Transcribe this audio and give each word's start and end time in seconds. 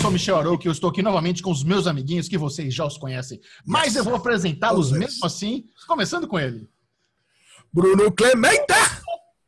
sou 0.00 0.10
Michel 0.10 0.38
Arouca 0.38 0.64
e 0.64 0.68
eu 0.68 0.72
estou 0.72 0.88
aqui 0.88 1.02
novamente 1.02 1.42
com 1.42 1.50
os 1.50 1.62
meus 1.62 1.86
amiguinhos 1.86 2.26
que 2.26 2.38
vocês 2.38 2.72
já 2.72 2.86
os 2.86 2.96
conhecem. 2.96 3.38
Mas 3.66 3.96
eu 3.96 4.02
vou 4.02 4.14
apresentá-los 4.14 4.92
mesmo 4.92 5.26
assim, 5.26 5.66
começando 5.86 6.26
com 6.26 6.38
ele. 6.38 6.66
Bruno 7.70 8.10
Clemente! 8.10 8.72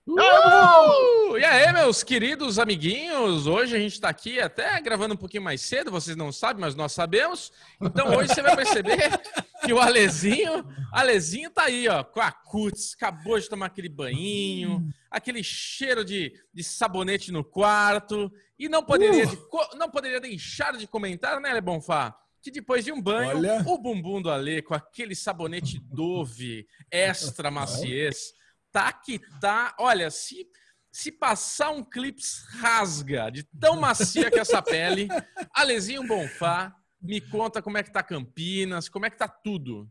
Uh! 0.07 1.39
E 1.39 1.45
aí, 1.45 1.73
meus 1.73 2.03
queridos 2.03 2.59
amiguinhos? 2.59 3.47
Hoje 3.47 3.75
a 3.75 3.79
gente 3.79 3.95
está 3.95 4.11
aqui 4.11 4.41
até 4.41 4.79
gravando 4.83 5.15
um 5.15 5.17
pouquinho 5.17 5.43
mais 5.43 5.63
cedo, 5.63 5.91
vocês 5.91 6.17
não 6.17 6.31
sabem, 6.31 6.61
mas 6.61 6.75
nós 6.75 6.93
sabemos. 6.93 7.51
Então 7.81 8.15
hoje 8.15 8.35
você 8.35 8.43
vai 8.43 8.55
perceber 8.55 9.11
que 9.65 9.73
o 9.73 9.81
Alezinho, 9.81 10.67
Alezinho 10.93 11.51
tá 11.51 11.63
aí, 11.63 11.89
ó, 11.89 12.05
com 12.05 12.21
a 12.21 12.31
cutis, 12.31 12.93
acabou 12.95 13.41
de 13.41 13.49
tomar 13.49 13.67
aquele 13.67 13.89
banho, 13.89 14.87
aquele 15.13 15.43
cheiro 15.43 16.05
de, 16.05 16.33
de 16.53 16.65
sabonete 16.65 17.31
no 17.31 17.45
quarto, 17.45 18.33
e 18.59 18.69
não 18.69 18.83
poderia, 18.83 19.27
uh! 19.27 19.31
de, 19.31 19.77
não 19.77 19.91
poderia 19.91 20.21
deixar 20.21 20.77
de 20.77 20.87
comentar, 20.87 21.41
né, 21.41 21.53
Lebonfá? 21.53 22.17
que 22.43 22.51
depois 22.51 22.85
de 22.85 22.91
um 22.91 23.01
banho, 23.01 23.37
Olha. 23.37 23.63
o 23.65 23.79
bumbum 23.79 24.21
do 24.21 24.29
Ale 24.29 24.63
com 24.63 24.75
aquele 24.75 25.15
sabonete 25.15 25.79
Dove 25.79 26.67
extra 26.91 27.53
maciez 27.53 28.35
tá 28.73 28.93
que 28.93 29.21
tá. 29.39 29.77
Olha, 29.79 30.11
se, 30.11 30.49
se 30.91 31.13
passar 31.13 31.71
um 31.71 31.85
clips 31.85 32.43
rasga 32.59 33.31
de 33.31 33.45
tão 33.61 33.79
macia 33.79 34.31
que 34.31 34.41
essa 34.41 34.63
pele, 34.63 35.09
Alezinho 35.55 36.07
Bonfá, 36.07 36.75
me 37.01 37.21
conta 37.21 37.61
como 37.61 37.79
é 37.79 37.83
que 37.83 37.93
tá 37.93 38.03
Campinas, 38.03 38.89
como 38.89 39.07
é 39.07 39.11
que 39.11 39.19
tá 39.19 39.29
tudo. 39.29 39.89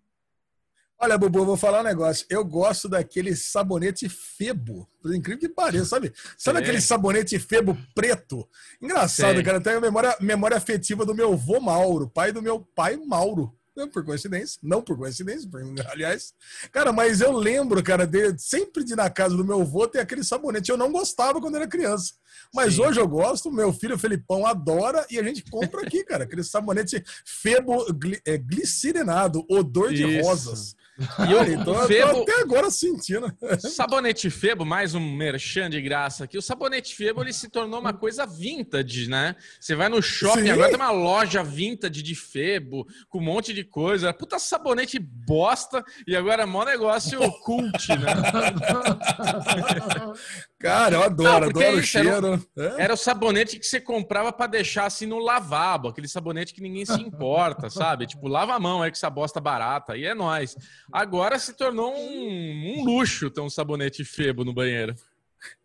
Olha, 1.04 1.18
Bubu, 1.18 1.40
eu 1.40 1.46
vou 1.46 1.58
falar 1.58 1.80
um 1.80 1.84
negócio. 1.84 2.28
Eu 2.30 2.46
gosto 2.46 2.88
daquele 2.88 3.36
sabonete 3.36 4.08
Febo. 4.08 4.88
Por 5.02 5.16
incrível 5.16 5.40
que 5.40 5.50
pareça, 5.50 5.86
sabe? 5.86 6.14
Sabe 6.38 6.60
aquele 6.60 6.80
sabonete 6.80 7.40
Febo 7.40 7.76
preto? 7.96 8.48
Engraçado, 8.80 9.44
cara. 9.44 9.58
Eu 9.58 9.64
tenho 9.64 9.80
a 9.80 9.82
memória, 9.82 10.16
memória 10.22 10.56
afetiva 10.56 11.04
do 11.04 11.16
meu 11.16 11.34
avô 11.34 11.60
Mauro, 11.60 12.08
pai 12.08 12.32
do 12.32 12.40
meu 12.40 12.60
pai 12.60 12.98
Mauro. 12.98 13.52
Não 13.76 13.90
por 13.90 14.06
coincidência, 14.06 14.60
não 14.62 14.82
por 14.82 14.96
coincidência, 14.96 15.50
aliás. 15.88 16.36
Cara, 16.72 16.92
mas 16.92 17.20
eu 17.20 17.32
lembro, 17.32 17.82
cara, 17.82 18.06
de, 18.06 18.38
sempre 18.38 18.84
de 18.84 18.94
ir 18.94 18.98
na 18.98 19.10
casa 19.10 19.36
do 19.36 19.46
meu 19.46 19.62
avô 19.62 19.88
ter 19.88 20.02
aquele 20.02 20.24
sabonete. 20.24 20.70
Eu 20.70 20.78
não 20.78 20.92
gostava 20.92 21.42
quando 21.42 21.56
era 21.56 21.66
criança. 21.68 22.14
Mas 22.54 22.76
Sim. 22.76 22.82
hoje 22.82 23.00
eu 23.00 23.08
gosto, 23.08 23.52
meu 23.52 23.74
filho 23.74 23.98
Felipão 23.98 24.46
adora 24.46 25.04
e 25.10 25.18
a 25.18 25.24
gente 25.24 25.44
compra 25.50 25.82
aqui, 25.82 26.04
cara. 26.04 26.26
Aquele 26.26 26.44
sabonete 26.44 27.04
febo 27.26 27.86
gli, 27.92 28.22
é, 28.24 28.38
glicerinado, 28.38 29.44
odor 29.50 29.92
Isso. 29.92 30.06
de 30.06 30.22
rosas. 30.22 30.76
E 31.00 31.32
eu, 31.32 31.54
então, 31.54 31.88
Febo, 31.88 32.12
eu 32.12 32.24
até 32.24 32.42
agora 32.42 32.70
sentindo. 32.70 33.34
Sabonete 33.60 34.30
Febo, 34.30 34.66
mais 34.66 34.94
um 34.94 35.00
merchan 35.00 35.70
de 35.70 35.82
graça 35.82 36.26
aqui. 36.26 36.38
O 36.38 36.42
sabonete 36.42 36.94
Febo 36.94 37.22
ele 37.22 37.32
se 37.32 37.50
tornou 37.50 37.80
uma 37.80 37.94
coisa 37.94 38.26
vintage, 38.26 39.10
né? 39.10 39.38
Você 39.60 39.74
vai 39.74 39.88
no 39.88 40.02
shopping, 40.02 40.44
Sim. 40.44 40.50
agora 40.50 40.68
tem 40.68 40.76
uma 40.76 40.92
loja 40.92 41.42
vintage 41.44 42.04
de 42.04 42.14
Febo, 42.14 42.86
com 43.10 43.20
um 43.20 43.24
monte 43.24 43.54
de 43.54 43.64
coisa. 43.64 44.14
Puta 44.14 44.38
sabonete 44.38 45.00
bosta, 45.00 45.82
e 46.06 46.14
agora 46.16 46.44
é 46.44 46.46
mó 46.46 46.66
negócio 46.66 47.20
cult, 47.44 47.88
né? 47.90 48.12
Cara, 50.60 50.96
eu 50.96 51.04
adoro, 51.04 51.40
Não, 51.40 51.50
adoro 51.50 51.78
o 51.78 51.84
cheiro. 51.84 52.10
Era, 52.10 52.42
é? 52.58 52.84
era, 52.84 52.94
o 52.94 52.98
sabonete 52.98 53.58
que 53.58 53.66
você 53.66 53.82
comprava 53.82 54.32
para 54.32 54.46
deixar 54.46 54.86
assim 54.86 55.08
no 55.08 55.18
lavabo, 55.18 55.88
aquele 55.88 56.08
sabonete 56.08 56.54
que 56.54 56.62
ninguém 56.62 56.86
se 56.86 57.02
importa, 57.02 57.68
sabe? 57.70 58.06
Tipo, 58.06 58.28
lava 58.28 58.54
a 58.54 58.60
mão 58.60 58.84
aí 58.84 58.92
com 58.92 58.96
essa 58.96 59.10
bosta 59.10 59.40
barata, 59.40 59.98
e 59.98 60.06
é 60.06 60.14
nóis. 60.14 60.56
Agora 60.92 61.40
se 61.40 61.54
tornou 61.54 61.94
um, 61.94 62.80
um 62.80 62.84
luxo 62.84 63.30
ter 63.30 63.42
um 63.42 63.50
sabonete 63.50 64.04
febo 64.04 64.44
no 64.44 64.54
banheiro. 64.54 64.96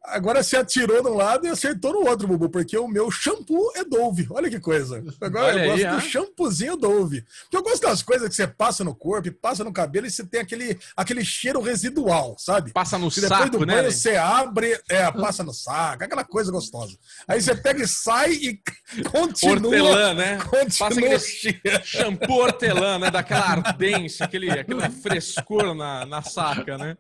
Agora 0.06 0.42
se 0.42 0.56
atirou 0.56 1.02
de 1.02 1.08
um 1.08 1.14
lado 1.14 1.46
e 1.46 1.50
acertou 1.50 1.92
no 1.92 2.08
outro, 2.08 2.28
Bubu, 2.28 2.48
porque 2.48 2.78
o 2.78 2.86
meu 2.86 3.10
shampoo 3.10 3.72
é 3.74 3.84
Dove. 3.84 4.26
Olha 4.30 4.48
que 4.48 4.60
coisa. 4.60 5.04
Agora 5.20 5.54
Olha 5.54 5.64
eu 5.64 5.70
gosto 5.70 5.86
aí, 5.86 5.94
do 5.94 6.00
shampoozinho 6.00 6.76
Dove. 6.76 7.24
Porque 7.42 7.56
eu 7.56 7.62
gosto 7.62 7.82
das 7.82 8.02
coisas 8.02 8.28
que 8.28 8.34
você 8.34 8.46
passa 8.46 8.84
no 8.84 8.94
corpo, 8.94 9.30
passa 9.32 9.64
no 9.64 9.72
cabelo 9.72 10.06
e 10.06 10.10
você 10.10 10.24
tem 10.24 10.40
aquele, 10.40 10.78
aquele 10.96 11.24
cheiro 11.24 11.60
residual, 11.60 12.36
sabe? 12.38 12.72
Passa 12.72 12.98
no 12.98 13.10
que 13.10 13.20
saco, 13.20 13.44
depois 13.44 13.50
do 13.50 13.66
né? 13.66 13.82
Banho, 13.82 13.90
você 13.90 14.16
abre, 14.16 14.80
é, 14.88 15.10
passa 15.10 15.42
no 15.42 15.52
saco, 15.52 16.04
aquela 16.04 16.24
coisa 16.24 16.52
gostosa. 16.52 16.96
Aí 17.26 17.42
você 17.42 17.56
pega 17.56 17.82
e 17.82 17.88
sai 17.88 18.32
e 18.32 18.60
continua. 19.10 19.56
Hortelã, 19.56 20.14
né? 20.14 20.38
Continua 20.38 21.18
shampoo 21.82 22.42
hortelã, 22.42 22.98
né? 23.00 23.10
Daquela 23.10 23.50
ardência, 23.50 24.24
aquele, 24.24 24.50
aquele 24.50 24.88
frescor 24.88 25.74
na, 25.74 26.06
na 26.06 26.22
saca, 26.22 26.78
né? 26.78 26.96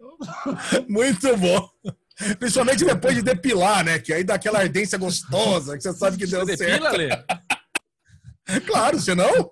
Muito 0.88 1.36
bom. 1.36 1.70
Principalmente 2.38 2.84
depois 2.84 3.14
de 3.14 3.22
depilar, 3.22 3.84
né? 3.84 3.98
Que 3.98 4.12
aí 4.12 4.24
dá 4.24 4.34
aquela 4.34 4.60
ardência 4.60 4.96
gostosa, 4.96 5.76
que 5.76 5.82
você 5.82 5.92
sabe 5.92 6.16
que 6.16 6.26
deu 6.26 6.46
você 6.46 6.56
certo. 6.56 6.82
Depila, 6.82 6.90
Lê? 6.96 7.08
Claro, 8.64 9.00
senão. 9.00 9.50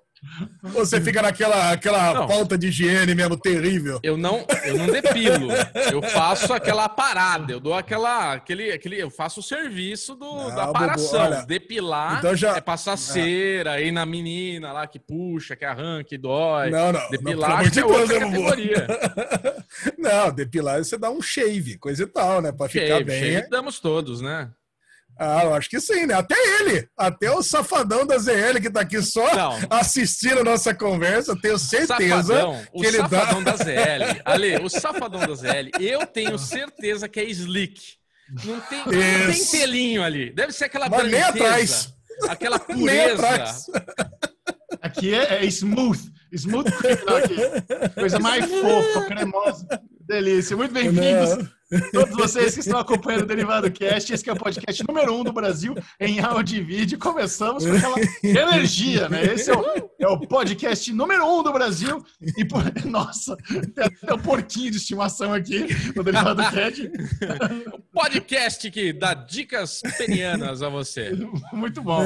Você 0.63 0.99
fica 0.99 1.21
naquela 1.21 1.71
aquela 1.71 2.13
não. 2.13 2.27
falta 2.27 2.57
de 2.57 2.67
higiene 2.67 3.15
mesmo 3.15 3.37
terrível. 3.37 3.99
Eu 4.03 4.17
não, 4.17 4.45
eu 4.63 4.77
não 4.77 4.87
depilo. 4.87 5.49
Eu 5.91 6.01
faço 6.01 6.53
aquela 6.53 6.89
parada. 6.89 7.53
Eu 7.53 7.59
dou 7.59 7.73
aquela, 7.73 8.33
aquele, 8.33 8.71
aquele, 8.71 9.01
eu 9.01 9.09
faço 9.09 9.39
o 9.39 9.43
serviço 9.43 10.15
do, 10.15 10.25
não, 10.25 10.55
da 10.55 10.67
paração. 10.67 11.21
olha, 11.21 11.45
Depilar 11.45 12.19
então 12.19 12.35
já, 12.35 12.57
é 12.57 12.61
passar 12.61 12.93
é. 12.93 12.97
cera 12.97 13.71
aí 13.73 13.91
na 13.91 14.05
menina 14.05 14.71
lá 14.71 14.87
que 14.87 14.99
puxa, 14.99 15.55
que 15.55 15.65
arranca, 15.65 16.03
que 16.05 16.17
dói. 16.17 16.69
Não, 16.69 16.91
não. 16.91 17.09
Depilar 17.09 17.63
não, 17.63 17.69
de 17.69 17.79
é 17.79 17.85
outra 17.85 18.19
categoria. 18.19 18.87
não, 19.97 20.31
depilar 20.31 20.83
você 20.83 20.97
dá 20.97 21.09
um 21.09 21.21
shave, 21.21 21.77
coisa 21.77 22.03
e 22.03 22.07
tal, 22.07 22.41
né, 22.41 22.51
para 22.51 22.69
ficar 22.69 23.03
bem. 23.03 23.33
Shave 23.33 23.49
damos 23.49 23.79
todos, 23.79 24.21
né? 24.21 24.49
Ah, 25.17 25.45
eu 25.45 25.53
acho 25.53 25.69
que 25.69 25.79
sim, 25.79 26.05
né? 26.05 26.13
Até 26.13 26.35
ele, 26.59 26.89
até 26.97 27.31
o 27.31 27.41
safadão 27.41 28.05
da 28.05 28.17
ZL 28.17 28.59
que 28.61 28.69
tá 28.69 28.81
aqui 28.81 29.01
só 29.01 29.33
Não. 29.33 29.59
assistindo 29.69 30.39
a 30.39 30.43
nossa 30.43 30.73
conversa, 30.73 31.35
tenho 31.41 31.57
certeza 31.57 32.23
safadão, 32.23 32.61
que 32.73 32.85
ele 32.85 32.97
dá. 32.97 33.05
O 33.05 33.09
safadão 33.09 33.43
da 33.43 33.55
ZL, 33.55 34.21
Ale, 34.25 34.57
o 34.57 34.69
safadão 34.69 35.19
da 35.21 35.33
ZL, 35.35 35.69
eu 35.79 36.05
tenho 36.05 36.37
certeza 36.37 37.07
que 37.07 37.19
é 37.21 37.23
slick. 37.29 37.81
Não 38.43 38.59
tem, 38.59 38.79
não 38.79 39.31
tem 39.31 39.45
telinho 39.45 40.03
ali. 40.03 40.31
Deve 40.31 40.51
ser 40.51 40.65
aquela 40.65 40.89
Mas 40.89 41.09
nem 41.09 41.21
atrás. 41.21 41.93
aquela 42.27 42.59
pureza. 42.59 43.55
Aqui 44.81 45.13
é, 45.13 45.43
é, 45.43 45.45
smooth, 45.45 46.11
smooth 46.33 46.67
aqui. 46.69 47.93
Coisa 47.93 48.19
mais 48.19 48.45
fofa, 48.45 49.05
cremosa. 49.05 49.67
Delícia. 50.01 50.57
Muito 50.57 50.73
bem-vindos 50.73 51.47
Todos 51.91 52.15
vocês 52.15 52.53
que 52.53 52.59
estão 52.61 52.79
acompanhando 52.79 53.23
o 53.23 53.25
Derivado 53.25 53.71
Cast, 53.71 54.13
esse 54.13 54.29
é 54.29 54.33
o 54.33 54.35
podcast 54.35 54.83
número 54.87 55.13
um 55.13 55.23
do 55.23 55.33
Brasil 55.33 55.75
em 55.99 56.19
áudio 56.19 56.59
e 56.59 56.63
vídeo. 56.63 56.97
Começamos 56.99 57.65
com 57.65 57.75
aquela 57.75 57.95
energia, 58.23 59.09
né? 59.09 59.23
Esse 59.33 59.51
é 59.51 59.57
o, 59.57 59.89
é 59.99 60.07
o 60.07 60.19
podcast 60.19 60.91
número 60.93 61.25
um 61.25 61.43
do 61.43 61.51
Brasil. 61.51 62.03
E, 62.37 62.45
por, 62.45 62.63
nossa, 62.85 63.35
tem 63.47 63.85
até 63.85 64.13
o 64.13 64.15
um 64.15 64.19
porquinho 64.19 64.71
de 64.71 64.77
estimação 64.77 65.33
aqui 65.33 65.67
no 65.95 66.03
Derivado 66.03 66.41
Cast. 66.51 66.91
O 67.73 67.79
podcast 67.93 68.69
que 68.71 68.93
dá 68.93 69.13
dicas 69.13 69.81
penianas 69.97 70.61
a 70.61 70.69
você. 70.69 71.11
Muito 71.53 71.81
bom. 71.81 72.03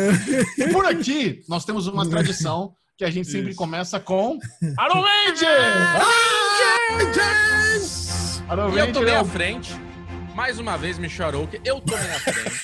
E 0.58 0.68
por 0.69 0.85
aqui, 0.85 1.44
nós 1.47 1.66
temos 1.66 1.88
uma 1.88 2.08
tradição 2.08 2.74
que 2.97 3.06
a 3.06 3.09
gente 3.09 3.29
sempre 3.29 3.52
Isso. 3.52 3.58
começa 3.58 4.00
com 4.00 4.38
Iron 4.62 5.02
Ranger! 5.02 5.50
E 8.50 8.80
eu 8.80 8.92
tomei 8.92 9.14
a 9.14 9.24
frente. 9.24 9.72
Mais 10.34 10.58
uma 10.58 10.76
vez 10.76 10.98
me 10.98 11.08
chorou 11.08 11.46
que 11.46 11.62
eu 11.64 11.80
tomei 11.80 12.10
a 12.10 12.20
frente. 12.20 12.62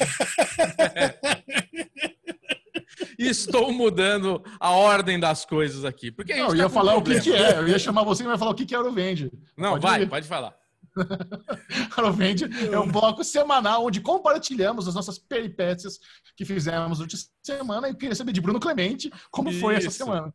Estou 3.19 3.71
mudando 3.71 4.43
a 4.59 4.71
ordem 4.71 5.19
das 5.19 5.45
coisas 5.45 5.85
aqui. 5.85 6.11
Porque 6.11 6.33
não, 6.33 6.45
eu 6.45 6.49
tá 6.49 6.57
ia 6.57 6.69
falar 6.69 6.95
o 6.95 7.03
que, 7.03 7.19
que, 7.21 7.31
é. 7.31 7.59
Eu 7.59 7.67
ia 7.67 7.77
chamar 7.77 8.03
você 8.03 8.23
e 8.23 8.25
vai 8.25 8.37
falar 8.37 8.51
o 8.51 8.55
que, 8.55 8.65
que 8.65 8.73
é 8.73 8.77
Eurovende. 8.77 9.31
Não, 9.55 9.71
pode 9.71 9.81
vai, 9.83 10.01
ir. 10.01 10.09
pode 10.09 10.27
falar. 10.27 10.55
Eurovende 11.95 12.49
é 12.71 12.79
um 12.79 12.87
bloco 12.87 13.23
semanal 13.23 13.85
onde 13.85 14.01
compartilhamos 14.01 14.87
as 14.87 14.95
nossas 14.95 15.19
peripécias 15.19 15.99
que 16.35 16.45
fizemos 16.45 16.97
durante 16.97 17.15
a 17.15 17.19
semana. 17.43 17.87
E 17.87 17.91
eu 17.91 17.95
queria 17.95 18.15
saber 18.15 18.31
de 18.31 18.41
Bruno 18.41 18.59
Clemente 18.59 19.11
como 19.29 19.51
Isso. 19.51 19.59
foi 19.59 19.75
essa 19.75 19.91
semana. 19.91 20.33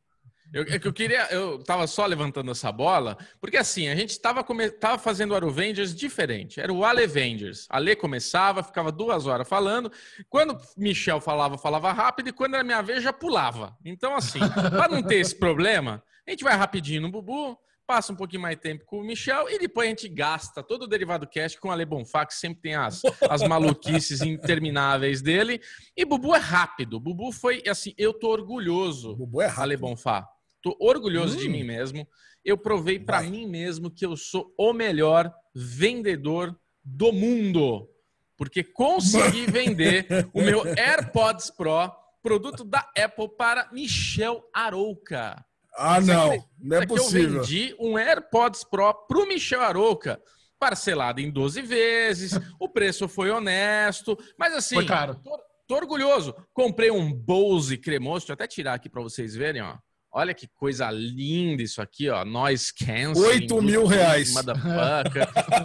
Eu, 0.52 0.64
é 0.64 0.80
eu 0.82 0.92
queria, 0.92 1.26
eu 1.30 1.62
tava 1.62 1.86
só 1.86 2.04
levantando 2.06 2.50
essa 2.50 2.72
bola, 2.72 3.16
porque 3.40 3.56
assim, 3.56 3.88
a 3.88 3.94
gente 3.94 4.18
tava, 4.20 4.42
come, 4.42 4.68
tava 4.68 4.98
fazendo 4.98 5.30
o 5.30 5.34
Aruvengers 5.34 5.94
diferente. 5.94 6.60
Era 6.60 6.72
o 6.72 6.84
Alevengers. 6.84 7.66
A 7.70 7.78
Lê 7.78 7.94
começava, 7.94 8.62
ficava 8.62 8.90
duas 8.90 9.26
horas 9.26 9.48
falando. 9.48 9.92
Quando 10.28 10.58
Michel 10.76 11.20
falava, 11.20 11.56
falava 11.56 11.92
rápido, 11.92 12.28
e 12.28 12.32
quando 12.32 12.54
era 12.54 12.64
minha 12.64 12.82
vez, 12.82 13.02
já 13.02 13.12
pulava. 13.12 13.76
Então, 13.84 14.14
assim, 14.14 14.40
para 14.70 14.88
não 14.88 15.02
ter 15.02 15.16
esse 15.16 15.34
problema, 15.34 16.02
a 16.26 16.30
gente 16.30 16.42
vai 16.42 16.56
rapidinho 16.56 17.02
no 17.02 17.10
Bubu, 17.10 17.56
passa 17.86 18.12
um 18.12 18.16
pouquinho 18.16 18.42
mais 18.42 18.56
tempo 18.56 18.84
com 18.84 19.00
o 19.00 19.04
Michel 19.04 19.48
e 19.48 19.58
depois 19.58 19.86
a 19.86 19.90
gente 19.90 20.08
gasta 20.08 20.62
todo 20.62 20.82
o 20.82 20.86
derivado 20.86 21.26
cast 21.26 21.58
com 21.58 21.72
a 21.72 21.76
Le 21.76 21.84
Bonfá, 21.84 22.24
que 22.24 22.34
sempre 22.34 22.62
tem 22.62 22.74
as, 22.74 23.02
as 23.28 23.42
maluquices 23.42 24.20
intermináveis 24.20 25.20
dele. 25.20 25.60
E 25.96 26.04
Bubu 26.04 26.34
é 26.34 26.38
rápido. 26.38 27.00
Bubu 27.00 27.32
foi 27.32 27.62
assim, 27.68 27.92
eu 27.98 28.12
tô 28.12 28.30
orgulhoso. 28.30 29.16
Bubu 29.16 29.42
é 29.42 29.46
rápido. 29.46 29.62
Ale 29.62 29.76
Bonfá. 29.76 30.28
Tô 30.62 30.76
orgulhoso 30.80 31.36
hum. 31.36 31.40
de 31.40 31.48
mim 31.48 31.64
mesmo. 31.64 32.06
Eu 32.44 32.56
provei 32.56 32.98
para 32.98 33.22
mim 33.22 33.46
mesmo 33.46 33.90
que 33.90 34.04
eu 34.04 34.16
sou 34.16 34.52
o 34.58 34.72
melhor 34.72 35.32
vendedor 35.54 36.58
do 36.84 37.12
mundo. 37.12 37.88
Porque 38.36 38.64
consegui 38.64 39.46
vender 39.50 40.06
o 40.32 40.40
meu 40.40 40.62
AirPods 40.66 41.50
Pro 41.50 41.92
produto 42.22 42.64
da 42.64 42.90
Apple 42.96 43.28
para 43.36 43.70
Michel 43.72 44.42
Arouca. 44.52 45.44
Ah, 45.74 46.00
não. 46.00 46.44
Não 46.58 46.76
é 46.78 46.86
possível. 46.86 47.36
Eu 47.36 47.40
vendi 47.42 47.74
um 47.78 47.98
AirPods 47.98 48.64
Pro 48.64 48.92
para 49.06 49.18
o 49.18 49.26
Michel 49.26 49.62
Arouca 49.62 50.20
parcelado 50.60 51.22
em 51.22 51.30
12 51.30 51.62
vezes, 51.62 52.38
o 52.60 52.68
preço 52.68 53.08
foi 53.08 53.30
honesto, 53.30 54.16
mas 54.38 54.52
assim, 54.52 54.74
foi 54.74 54.84
caro. 54.84 55.14
Tô, 55.14 55.40
tô 55.66 55.74
orgulhoso. 55.74 56.36
Comprei 56.52 56.90
um 56.90 57.10
Bose 57.10 57.78
cremoso, 57.78 58.26
deixa 58.26 58.32
eu 58.32 58.34
até 58.34 58.46
tirar 58.46 58.74
aqui 58.74 58.90
para 58.90 59.00
vocês 59.00 59.34
verem, 59.34 59.62
ó. 59.62 59.78
Olha 60.12 60.34
que 60.34 60.48
coisa 60.48 60.90
linda 60.90 61.62
isso 61.62 61.80
aqui, 61.80 62.08
ó. 62.08 62.24
Noise 62.24 62.74
cancel. 62.74 63.22
8 63.22 63.62
mil 63.62 63.86
reais. 63.86 64.34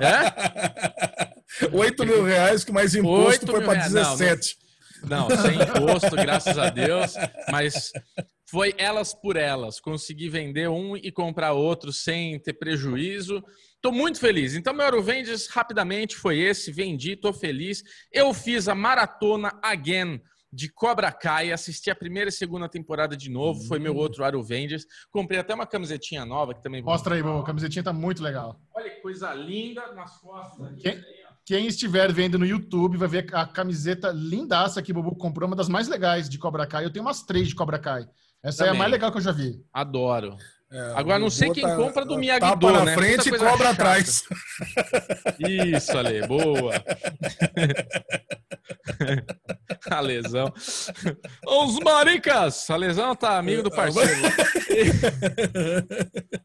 é? 0.02 1.68
8 1.74 2.06
mil 2.06 2.24
reais, 2.24 2.64
que 2.64 2.72
mais 2.72 2.94
imposto 2.96 3.48
foi 3.48 3.64
para 3.64 3.80
17. 3.80 4.58
Não, 5.04 5.28
não, 5.28 5.38
sem 5.38 5.56
imposto, 5.62 6.16
graças 6.16 6.58
a 6.58 6.70
Deus. 6.70 7.14
Mas 7.52 7.92
foi 8.50 8.74
elas 8.78 9.14
por 9.14 9.36
elas. 9.36 9.80
Consegui 9.80 10.30
vender 10.30 10.70
um 10.70 10.96
e 10.96 11.12
comprar 11.12 11.54
outro 11.54 11.92
sem 11.92 12.40
ter 12.40 12.54
prejuízo. 12.54 13.44
Estou 13.76 13.92
muito 13.92 14.20
feliz. 14.20 14.54
Então, 14.56 14.74
meu 14.74 15.02
Vendes 15.02 15.48
rapidamente 15.48 16.16
foi 16.16 16.40
esse. 16.40 16.72
Vendi, 16.72 17.14
estou 17.14 17.34
feliz. 17.34 17.84
Eu 18.12 18.34
fiz 18.34 18.68
a 18.68 18.76
maratona 18.76 19.58
again 19.62 20.22
de 20.56 20.70
Cobra 20.70 21.12
Kai, 21.12 21.52
assisti 21.52 21.92
a 21.92 21.96
primeira 21.96 22.30
e 22.30 22.34
segunda 22.34 22.70
temporada 22.70 23.18
de 23.18 23.30
novo, 23.30 23.62
foi 23.68 23.78
meu 23.78 23.94
outro 23.94 24.24
Aro 24.24 24.42
Vendes. 24.42 24.86
Comprei 25.12 25.38
até 25.38 25.54
uma 25.54 25.68
camisetinha 25.68 26.26
nova 26.26 26.54
que 26.54 26.64
também. 26.64 26.82
Mostra 26.82 27.16
aí, 27.16 27.22
a 27.22 27.44
camisetinha 27.44 27.84
tá 27.84 27.92
muito 27.92 28.24
legal. 28.24 28.58
Olha 28.74 28.90
que 28.90 29.02
coisa 29.02 29.34
linda 29.34 29.94
nas 29.94 30.18
costas. 30.18 30.68
Aqui, 30.68 30.82
quem, 30.82 31.04
quem, 31.46 31.68
estiver 31.68 32.12
vendo 32.14 32.40
no 32.40 32.46
YouTube 32.46 32.96
vai 32.96 33.10
ver 33.10 33.28
a 33.36 33.46
camiseta 33.46 34.12
lindaça 34.12 34.82
que 34.82 34.92
o 34.92 34.96
Bubu 34.96 35.18
comprou, 35.18 35.46
uma 35.46 35.58
das 35.58 35.68
mais 35.68 35.90
legais 35.90 36.30
de 36.30 36.40
Cobra 36.40 36.66
Kai. 36.66 36.86
Eu 36.86 36.92
tenho 36.92 37.04
umas 37.04 37.24
três 37.24 37.50
de 37.50 37.56
Cobra 37.56 37.78
Kai. 37.78 38.08
Essa 38.42 38.60
também. 38.60 38.74
é 38.74 38.76
a 38.76 38.80
mais 38.80 38.92
legal 38.92 39.12
que 39.12 39.18
eu 39.18 39.22
já 39.22 39.34
vi. 39.34 39.62
Adoro. 39.74 40.38
É, 40.72 40.94
Agora, 40.96 41.20
não 41.20 41.30
sei 41.30 41.52
quem 41.52 41.64
tá, 41.64 41.76
compra 41.76 42.04
do 42.04 42.18
Miyagi-Do, 42.18 42.60
tapa 42.60 42.72
na 42.72 42.86
né? 42.86 42.96
frente 42.96 43.30
e 43.30 43.38
cobra 43.38 43.70
atrás. 43.70 44.24
Isso, 45.40 45.96
Ale, 45.96 46.26
boa. 46.28 46.74
a 49.90 50.00
lesão. 50.00 50.52
Os 51.46 51.80
maricas! 51.80 52.68
A 52.70 52.76
lesão 52.76 53.16
tá 53.16 53.38
amigo 53.38 53.62
do 53.62 53.70
parceiro. 53.70 54.10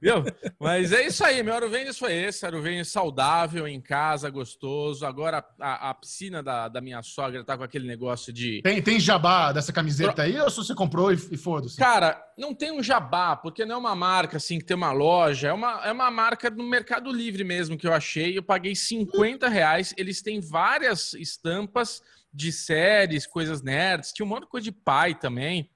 Viu? 0.01 0.23
Mas 0.61 0.93
é 0.93 1.07
isso 1.07 1.25
aí, 1.25 1.43
meu 1.43 1.55
Aruvendes 1.55 1.99
foi 1.99 2.13
esse. 2.13 2.45
Aruvendes 2.45 2.89
saudável, 2.89 3.67
em 3.67 3.81
casa, 3.81 4.29
gostoso. 4.29 5.07
Agora 5.07 5.43
a, 5.59 5.91
a 5.91 5.95
piscina 5.95 6.43
da, 6.43 6.69
da 6.69 6.83
minha 6.83 7.03
sogra 7.03 7.43
tá 7.43 7.57
com 7.57 7.65
aquele 7.65 7.87
negócio 7.87 8.33
de... 8.33 8.61
Tem, 8.63 8.83
tem 8.83 9.01
jabá 9.01 9.51
dessa 9.51 9.73
camiseta 9.73 10.23
aí 10.23 10.39
ou 10.39 10.51
se 10.51 10.59
você 10.59 10.75
comprou 10.75 11.11
e, 11.11 11.15
e 11.31 11.37
foda-se? 11.39 11.77
Cara, 11.77 12.23
não 12.37 12.55
tem 12.55 12.71
um 12.71 12.83
jabá, 12.83 13.35
porque 13.35 13.65
não 13.65 13.77
é 13.77 13.79
uma 13.79 13.95
marca 13.95 14.10
assim 14.37 14.59
que 14.59 14.65
tem 14.65 14.77
uma 14.77 14.93
loja, 14.93 15.49
é 15.49 15.53
uma, 15.53 15.87
é 15.87 15.93
uma 15.93 16.11
marca 16.11 16.51
do 16.51 16.63
Mercado 16.63 17.11
Livre 17.13 17.45
mesmo 17.45 17.77
que 17.77 17.87
eu 17.87 17.93
achei. 17.93 18.37
Eu 18.37 18.43
paguei 18.43 18.75
50 18.75 19.49
reais. 19.49 19.95
Eles 19.97 20.23
têm 20.23 20.41
várias 20.41 21.15
estampas 21.15 22.03
de 22.33 22.53
séries, 22.53 23.27
coisas 23.27 23.63
nerds. 23.63 24.13
Tinha 24.13 24.27
um 24.27 24.29
monte 24.29 24.43
de 24.43 24.49
coisa 24.49 24.65
de 24.65 24.73
pai 24.73 25.15
também. 25.15 25.71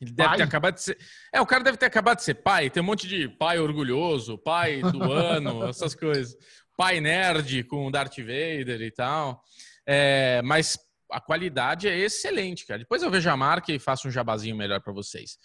Ele 0.00 0.12
deve 0.12 0.28
pai? 0.28 0.36
ter 0.38 0.42
acabado 0.42 0.74
de 0.74 0.82
ser. 0.82 0.98
É, 1.32 1.40
o 1.40 1.46
cara 1.46 1.64
deve 1.64 1.78
ter 1.78 1.86
acabado 1.86 2.18
de 2.18 2.24
ser 2.24 2.34
pai. 2.34 2.68
Tem 2.68 2.82
um 2.82 2.86
monte 2.86 3.08
de 3.08 3.28
pai 3.28 3.58
orgulhoso, 3.58 4.36
pai 4.36 4.82
do 4.82 5.02
ano, 5.10 5.68
essas 5.68 5.94
coisas. 5.94 6.36
Pai 6.76 7.00
nerd 7.00 7.64
com 7.64 7.90
Darth 7.90 8.18
Vader 8.18 8.82
e 8.82 8.90
tal. 8.90 9.42
É, 9.86 10.42
mas 10.42 10.78
a 11.10 11.20
qualidade 11.20 11.88
é 11.88 11.96
excelente, 11.96 12.66
cara. 12.66 12.80
Depois 12.80 13.02
eu 13.02 13.10
vejo 13.10 13.30
a 13.30 13.36
marca 13.36 13.72
e 13.72 13.78
faço 13.78 14.08
um 14.08 14.10
jabazinho 14.10 14.56
melhor 14.56 14.80
para 14.80 14.92
vocês. 14.92 15.38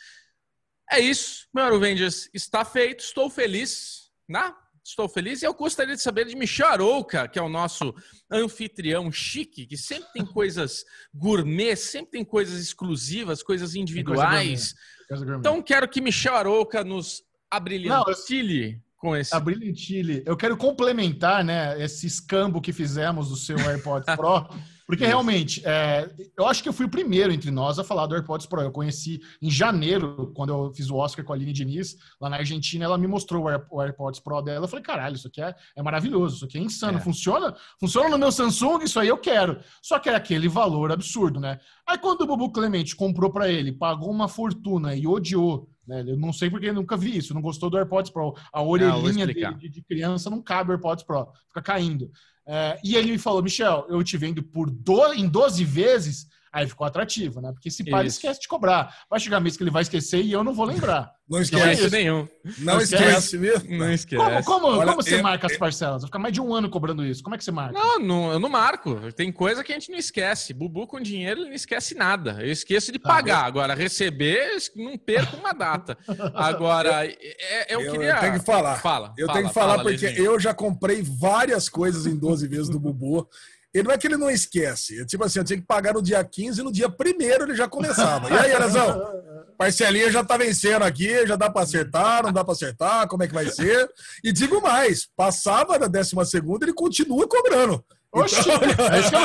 É 0.91 0.99
isso, 0.99 1.47
meu 1.53 1.63
Avengers 1.63 2.29
está 2.33 2.65
feito. 2.65 2.99
Estou 2.99 3.29
feliz, 3.29 4.11
né? 4.27 4.53
Estou 4.83 5.07
feliz 5.07 5.41
e 5.41 5.45
eu 5.45 5.53
gostaria 5.53 5.95
de 5.95 6.01
saber 6.01 6.25
de 6.25 6.35
Michel 6.35 6.67
Arouca, 6.67 7.27
que 7.27 7.39
é 7.39 7.41
o 7.41 7.47
nosso 7.47 7.93
anfitrião 8.29 9.11
chique, 9.11 9.65
que 9.65 9.77
sempre 9.77 10.11
tem 10.11 10.25
coisas 10.25 10.83
gourmet, 11.13 11.75
sempre 11.75 12.11
tem 12.11 12.25
coisas 12.25 12.59
exclusivas, 12.59 13.41
coisas 13.41 13.75
individuais. 13.75 14.73
Coisa 15.07 15.23
gourmet. 15.23 15.39
Então 15.39 15.61
quero 15.61 15.87
que 15.87 16.01
Michel 16.01 16.35
Arouca 16.35 16.83
nos 16.83 17.23
abrilhantile 17.49 18.81
com 18.97 19.15
esse. 19.15 19.33
Abrilhantile. 19.33 20.23
Eu 20.25 20.35
quero 20.35 20.57
complementar, 20.57 21.43
né, 21.43 21.81
esse 21.81 22.05
escambo 22.05 22.59
que 22.59 22.73
fizemos 22.73 23.29
do 23.29 23.37
seu 23.37 23.57
AirPods 23.69 24.15
Pro 24.15 24.49
Porque 24.91 25.05
realmente, 25.05 25.65
é, 25.65 26.13
eu 26.37 26.45
acho 26.45 26.61
que 26.61 26.67
eu 26.67 26.73
fui 26.73 26.85
o 26.85 26.89
primeiro 26.89 27.31
entre 27.31 27.49
nós 27.49 27.79
a 27.79 27.83
falar 27.83 28.07
do 28.07 28.13
AirPods 28.13 28.45
Pro. 28.45 28.59
Eu 28.59 28.73
conheci 28.73 29.21
em 29.41 29.49
janeiro, 29.49 30.33
quando 30.35 30.49
eu 30.49 30.73
fiz 30.73 30.89
o 30.89 30.97
Oscar 30.97 31.23
com 31.23 31.31
a 31.31 31.35
Aline 31.37 31.53
Diniz, 31.53 31.95
lá 32.19 32.29
na 32.29 32.35
Argentina, 32.35 32.83
ela 32.83 32.97
me 32.97 33.07
mostrou 33.07 33.45
o, 33.45 33.47
Air, 33.47 33.65
o 33.71 33.81
AirPods 33.81 34.19
Pro 34.19 34.41
dela. 34.41 34.65
Eu 34.65 34.67
falei, 34.67 34.83
caralho, 34.83 35.15
isso 35.15 35.29
aqui 35.29 35.41
é, 35.41 35.55
é 35.77 35.81
maravilhoso, 35.81 36.35
isso 36.35 36.43
aqui 36.43 36.57
é 36.57 36.61
insano. 36.61 36.97
É. 36.97 37.01
Funciona? 37.01 37.55
Funciona 37.79 38.09
no 38.09 38.17
meu 38.17 38.33
Samsung, 38.33 38.83
isso 38.83 38.99
aí 38.99 39.07
eu 39.07 39.17
quero. 39.17 39.61
Só 39.81 39.97
que 39.97 40.09
é 40.09 40.13
aquele 40.13 40.49
valor 40.49 40.91
absurdo, 40.91 41.39
né? 41.39 41.57
Aí 41.87 41.97
quando 41.97 42.23
o 42.23 42.27
Bubu 42.27 42.51
Clemente 42.51 42.93
comprou 42.93 43.31
para 43.31 43.47
ele, 43.47 43.71
pagou 43.71 44.11
uma 44.11 44.27
fortuna 44.27 44.93
e 44.93 45.07
odiou 45.07 45.69
né? 45.87 46.03
Eu 46.07 46.15
não 46.15 46.31
sei 46.31 46.49
porque 46.49 46.71
nunca 46.71 46.95
vi 46.95 47.17
isso, 47.17 47.33
não 47.33 47.41
gostou 47.41 47.69
do 47.69 47.77
AirPods 47.77 48.11
Pro. 48.11 48.35
A 48.53 48.61
orelhinha 48.61 49.25
de, 49.25 49.69
de, 49.69 49.81
criança 49.81 50.29
não 50.29 50.41
cabe 50.41 50.69
o 50.69 50.73
AirPods 50.73 51.03
Pro, 51.03 51.27
fica 51.47 51.61
caindo. 51.61 52.11
É, 52.45 52.79
e 52.83 52.95
ele 52.95 53.11
me 53.11 53.17
falou, 53.17 53.43
Michel, 53.43 53.85
eu 53.89 54.03
te 54.03 54.17
vendo 54.17 54.41
por 54.41 54.69
do, 54.69 55.13
em 55.13 55.27
12 55.27 55.63
vezes 55.63 56.27
Aí 56.53 56.67
ficou 56.67 56.85
atrativo, 56.85 57.39
né? 57.39 57.51
Porque 57.53 57.69
esse 57.69 57.83
pai 57.89 58.05
esquece 58.05 58.41
de 58.41 58.47
cobrar. 58.47 58.93
Vai 59.09 59.19
chegar 59.19 59.39
mês 59.39 59.55
que 59.55 59.63
ele 59.63 59.71
vai 59.71 59.83
esquecer 59.83 60.21
e 60.21 60.31
eu 60.31 60.43
não 60.43 60.53
vou 60.53 60.65
lembrar. 60.65 61.11
Não 61.31 61.41
esquece 61.41 61.85
então, 61.85 61.97
nenhum. 61.97 62.27
Não, 62.57 62.73
não 62.73 62.81
esquece 62.81 63.37
mesmo. 63.37 63.77
Não 63.77 63.93
esquece. 63.93 64.21
Como, 64.21 64.43
como, 64.43 64.67
Olha, 64.67 64.91
como 64.91 65.01
você 65.01 65.15
eu, 65.15 65.23
marca 65.23 65.47
as 65.47 65.55
parcelas? 65.55 66.01
Vai 66.01 66.09
ficar 66.09 66.19
mais 66.19 66.33
de 66.33 66.41
um 66.41 66.53
ano 66.53 66.69
cobrando 66.69 67.05
isso. 67.05 67.23
Como 67.23 67.33
é 67.33 67.37
que 67.37 67.43
você 67.45 67.51
marca? 67.51 67.71
Não, 67.71 67.99
não, 67.99 68.33
eu 68.33 68.39
não 68.39 68.49
marco. 68.49 68.99
Tem 69.13 69.31
coisa 69.31 69.63
que 69.63 69.71
a 69.71 69.75
gente 69.75 69.89
não 69.89 69.97
esquece. 69.97 70.53
Bubu 70.53 70.85
com 70.85 70.99
dinheiro, 70.99 71.39
ele 71.39 71.47
não 71.47 71.55
esquece 71.55 71.95
nada. 71.95 72.35
Eu 72.41 72.51
esqueço 72.51 72.91
de 72.91 72.99
tá 72.99 73.07
pagar. 73.07 73.45
Agora, 73.45 73.73
receber, 73.73 74.57
não 74.75 74.97
perco 74.97 75.37
uma 75.37 75.53
data. 75.53 75.97
Agora, 76.35 77.05
é, 77.05 77.15
é, 77.21 77.75
eu, 77.75 77.79
eu, 77.79 77.91
queria... 77.93 78.09
Eu 78.09 78.19
tenho 78.19 78.39
que 78.39 78.45
falar. 78.45 78.75
Fala. 78.81 79.13
Eu 79.17 79.27
fala, 79.27 79.37
tenho 79.37 79.47
que 79.47 79.53
falar 79.53 79.77
fala, 79.77 79.83
porque 79.83 80.05
eu 80.17 80.37
já 80.37 80.53
comprei 80.53 81.01
várias 81.01 81.69
coisas 81.69 82.05
em 82.05 82.17
12 82.17 82.45
vezes 82.49 82.67
do 82.67 82.77
Bubu. 82.77 83.25
Ele 83.73 83.87
não 83.87 83.93
é 83.93 83.97
que 83.97 84.07
ele 84.07 84.17
não 84.17 84.29
esquece. 84.29 85.01
É 85.01 85.05
tipo 85.05 85.23
assim, 85.23 85.39
eu 85.39 85.45
tinha 85.45 85.59
que 85.59 85.65
pagar 85.65 85.93
no 85.93 86.01
dia 86.01 86.23
15 86.23 86.59
e 86.59 86.63
no 86.63 86.71
dia 86.71 86.87
1 86.87 87.43
ele 87.43 87.55
já 87.55 87.67
começava. 87.67 88.29
E 88.29 88.33
aí, 88.37 88.53
Arezão? 88.53 89.01
Parcelinha 89.57 90.11
já 90.11 90.23
tá 90.23 90.37
vencendo 90.37 90.83
aqui, 90.83 91.25
já 91.27 91.35
dá 91.35 91.49
para 91.49 91.61
acertar, 91.61 92.23
não 92.23 92.33
dá 92.33 92.43
para 92.43 92.53
acertar, 92.53 93.07
como 93.07 93.21
é 93.21 93.27
que 93.27 93.33
vai 93.33 93.45
ser? 93.45 93.87
E 94.23 94.33
digo 94.33 94.59
mais, 94.59 95.07
passava 95.15 95.77
da 95.77 95.87
12 95.87 96.15
segunda, 96.25 96.65
ele 96.65 96.73
continua 96.73 97.27
cobrando. 97.27 97.83
Oxi! 98.11 98.39
Então... 98.39 99.23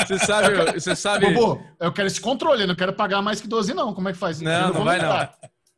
É 0.00 0.04
você 0.04 0.18
sabe, 0.18 0.72
você 0.72 0.96
sabe. 0.96 1.32
Bobo, 1.32 1.62
eu 1.80 1.92
quero 1.92 2.06
esse 2.08 2.20
controle, 2.20 2.62
eu 2.62 2.66
não 2.66 2.74
quero 2.74 2.92
pagar 2.92 3.22
mais 3.22 3.40
que 3.40 3.48
12, 3.48 3.72
não. 3.74 3.94
Como 3.94 4.08
é 4.08 4.12
que 4.12 4.18
faz? 4.18 4.40
Não, 4.40 4.68
não, 4.68 4.74
não 4.74 4.84
vai 4.84 5.00
não. 5.00 5.28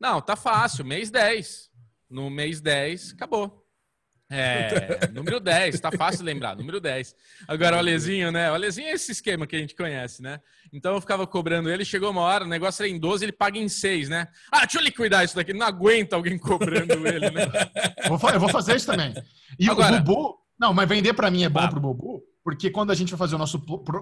Não, 0.00 0.20
tá 0.20 0.34
fácil. 0.34 0.84
Mês 0.84 1.10
10. 1.10 1.68
No 2.08 2.30
mês 2.30 2.60
10, 2.60 3.12
acabou. 3.12 3.59
É, 4.30 5.08
número 5.12 5.40
10, 5.40 5.80
tá 5.80 5.90
fácil 5.90 6.24
lembrar, 6.24 6.56
número 6.56 6.80
10. 6.80 7.16
Agora 7.48 7.74
o 7.74 7.78
Alezinho, 7.80 8.30
né? 8.30 8.48
O 8.50 8.54
Alezinho 8.54 8.86
é 8.86 8.92
esse 8.92 9.10
esquema 9.10 9.44
que 9.44 9.56
a 9.56 9.58
gente 9.58 9.74
conhece, 9.74 10.22
né? 10.22 10.40
Então 10.72 10.94
eu 10.94 11.00
ficava 11.00 11.26
cobrando 11.26 11.68
ele, 11.68 11.84
chegou 11.84 12.10
uma 12.10 12.20
hora, 12.20 12.44
o 12.44 12.48
negócio 12.48 12.84
era 12.84 12.88
em 12.90 12.98
12, 12.98 13.24
ele 13.24 13.32
paga 13.32 13.58
em 13.58 13.68
6, 13.68 14.08
né? 14.08 14.28
Ah, 14.52 14.60
deixa 14.60 14.78
eu 14.78 14.82
liquidar 14.82 15.24
isso 15.24 15.34
daqui, 15.34 15.52
não 15.52 15.66
aguenta 15.66 16.14
alguém 16.14 16.38
cobrando 16.38 16.92
ele, 17.08 17.30
né? 17.30 17.46
eu 18.04 18.40
vou 18.40 18.48
fazer 18.48 18.76
isso 18.76 18.86
também. 18.86 19.12
E 19.58 19.68
Agora, 19.68 19.96
o 19.96 20.00
Bubu, 20.00 20.38
não, 20.58 20.72
mas 20.72 20.88
vender 20.88 21.12
para 21.12 21.30
mim 21.30 21.42
é 21.42 21.48
bom 21.48 21.68
pro 21.68 21.80
Bubu, 21.80 22.22
porque 22.44 22.70
quando 22.70 22.92
a 22.92 22.94
gente 22.94 23.10
vai 23.10 23.18
fazer 23.18 23.34
o 23.34 23.38
nosso 23.38 23.58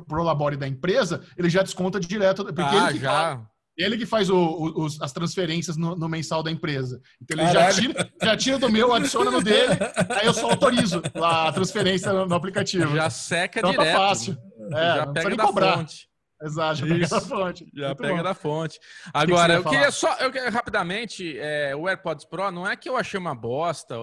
prolabore 0.07 0.57
da 0.57 0.69
empresa, 0.69 1.25
ele 1.37 1.49
já 1.49 1.63
desconta 1.63 1.99
direto, 1.99 2.45
porque 2.45 2.61
ah, 2.63 2.91
ele 2.91 2.99
já. 2.99 3.41
Ele 3.79 3.97
que 3.97 4.05
faz 4.05 4.29
o, 4.29 4.37
o, 4.37 4.85
os, 4.85 5.01
as 5.01 5.13
transferências 5.13 5.77
no, 5.77 5.95
no, 5.95 6.09
mensal 6.09 6.43
da 6.43 6.51
empresa. 6.51 7.01
Então 7.23 7.39
ele 7.39 7.53
já 7.53 7.73
tira, 7.73 8.13
já 8.21 8.37
tira, 8.37 8.59
do 8.59 8.69
meu, 8.69 8.93
adiciona 8.93 9.31
no 9.31 9.41
dele, 9.41 9.75
aí 10.11 10.27
eu 10.27 10.35
só 10.35 10.51
autorizo 10.51 11.01
a 11.15 11.53
transferência 11.53 12.13
no, 12.13 12.27
no 12.27 12.35
aplicativo. 12.35 12.97
Já 12.97 13.09
seca 13.09 13.61
então, 13.61 13.73
tá 13.73 13.79
direto. 13.79 13.95
Tá 13.95 14.09
fácil. 14.09 14.37
É, 14.73 14.97
já 14.97 15.07
pega 15.07 15.37
da 15.37 15.45
cobrar. 15.45 15.79
fonte. 15.79 16.09
Exato, 16.43 16.77
já 16.77 16.87
Isso. 16.87 16.95
pega 16.95 17.09
da 17.09 17.21
fonte. 17.21 17.67
Já 17.73 17.87
Muito 17.87 17.99
pega 17.99 18.17
bom. 18.17 18.23
da 18.23 18.35
fonte. 18.35 18.81
Agora, 19.15 19.57
que 19.57 19.63
que 19.63 19.69
eu 19.69 19.71
queria 19.71 19.91
só, 19.91 20.13
eu, 20.19 20.51
rapidamente, 20.51 21.39
é, 21.39 21.75
o 21.77 21.89
AirPods 21.89 22.25
Pro, 22.25 22.51
não 22.51 22.67
é 22.67 22.77
que 22.77 22.89
eu 22.89 22.97
achei 22.97 23.19
uma 23.19 23.35
bosta. 23.35 23.95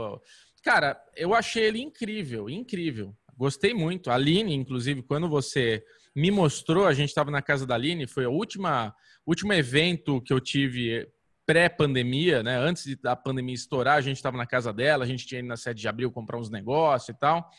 Cara, 0.64 0.98
eu 1.16 1.34
achei 1.34 1.64
ele 1.64 1.82
incrível, 1.82 2.50
incrível. 2.50 3.14
Gostei 3.38 3.74
muito. 3.74 4.10
A 4.10 4.16
Aline, 4.16 4.54
inclusive, 4.54 5.02
quando 5.02 5.28
você 5.28 5.84
me 6.16 6.32
mostrou, 6.32 6.88
a 6.88 6.94
gente 6.94 7.10
estava 7.10 7.30
na 7.30 7.42
casa 7.42 7.66
da 7.66 7.76
Aline, 7.76 8.08
foi 8.08 8.26
a 8.26 8.30
última 8.30 8.94
último 9.26 9.54
evento 9.54 10.22
que 10.22 10.32
eu 10.34 10.40
tive 10.40 11.08
pré-pandemia, 11.46 12.42
né? 12.42 12.58
Antes 12.58 12.96
da 12.98 13.16
pandemia 13.16 13.54
estourar, 13.54 13.98
a 13.98 14.02
gente 14.02 14.18
estava 14.18 14.38
na 14.38 14.46
casa 14.46 14.74
dela, 14.74 15.04
a 15.04 15.08
gente 15.08 15.26
tinha 15.28 15.40
ido 15.40 15.48
na 15.48 15.58
sede 15.58 15.82
de 15.82 15.88
abril 15.88 16.12
comprar 16.12 16.40
uns 16.40 16.50
negócios 16.50 17.10
e 17.10 17.20
tal. 17.20 17.50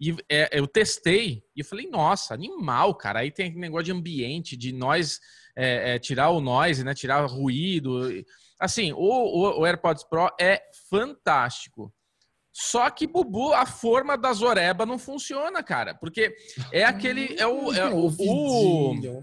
E 0.00 0.16
é, 0.28 0.48
eu 0.52 0.66
testei 0.66 1.42
e 1.56 1.64
falei, 1.64 1.88
nossa, 1.88 2.32
animal, 2.32 2.94
cara. 2.94 3.20
Aí 3.20 3.30
tem 3.30 3.54
negócio 3.54 3.86
de 3.86 3.92
ambiente, 3.92 4.56
de 4.56 4.72
nós 4.72 5.20
é, 5.56 5.94
é, 5.94 5.98
tirar 5.98 6.30
o 6.30 6.40
noise, 6.40 6.84
né? 6.84 6.94
Tirar 6.94 7.26
ruído. 7.26 8.24
Assim, 8.60 8.92
o, 8.92 8.98
o, 8.98 9.60
o, 9.60 9.66
AirPods 9.66 10.04
Pro 10.04 10.30
é 10.40 10.62
fantástico. 10.88 11.92
Só 12.52 12.88
que, 12.90 13.06
Bubu, 13.06 13.52
a 13.52 13.66
forma 13.66 14.16
da 14.16 14.32
Zoreba 14.32 14.86
não 14.86 14.98
funciona, 14.98 15.62
cara. 15.62 15.94
Porque 15.94 16.34
é 16.72 16.84
aquele. 16.84 17.36
É 17.38 17.46
o, 17.46 17.72
é 17.72 17.88
o, 17.88 18.06
o, 18.06 19.18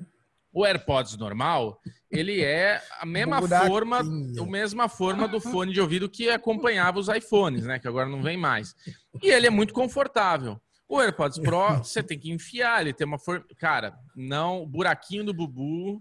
o 0.56 0.66
AirPods 0.66 1.18
normal, 1.18 1.82
ele 2.10 2.42
é 2.42 2.82
a 3.02 3.06
mesma 3.06 3.42
forma, 3.46 4.00
a 4.00 4.46
mesma 4.46 4.88
forma 4.88 5.28
do 5.28 5.42
fone 5.42 5.74
de 5.74 5.82
ouvido 5.82 6.08
que 6.08 6.30
acompanhava 6.30 6.98
os 6.98 7.10
iPhones, 7.10 7.66
né? 7.66 7.78
Que 7.78 7.90
agora 7.90 8.08
não 8.08 8.24
vem 8.24 8.38
mais. 8.38 8.74
E 9.22 9.30
ele 9.30 9.48
é 9.48 9.50
muito 9.50 9.74
confortável. 9.74 10.58
O 10.88 11.02
AirPods 11.02 11.40
Pro, 11.40 11.80
você 11.80 12.02
tem 12.02 12.18
que 12.18 12.32
enfiar, 12.32 12.80
ele 12.80 12.94
tem 12.94 13.06
uma 13.06 13.20
forma. 13.20 13.44
Cara, 13.58 13.94
não, 14.16 14.62
o 14.62 14.68
buraquinho 14.68 15.26
do 15.26 15.34
Bubu 15.34 16.00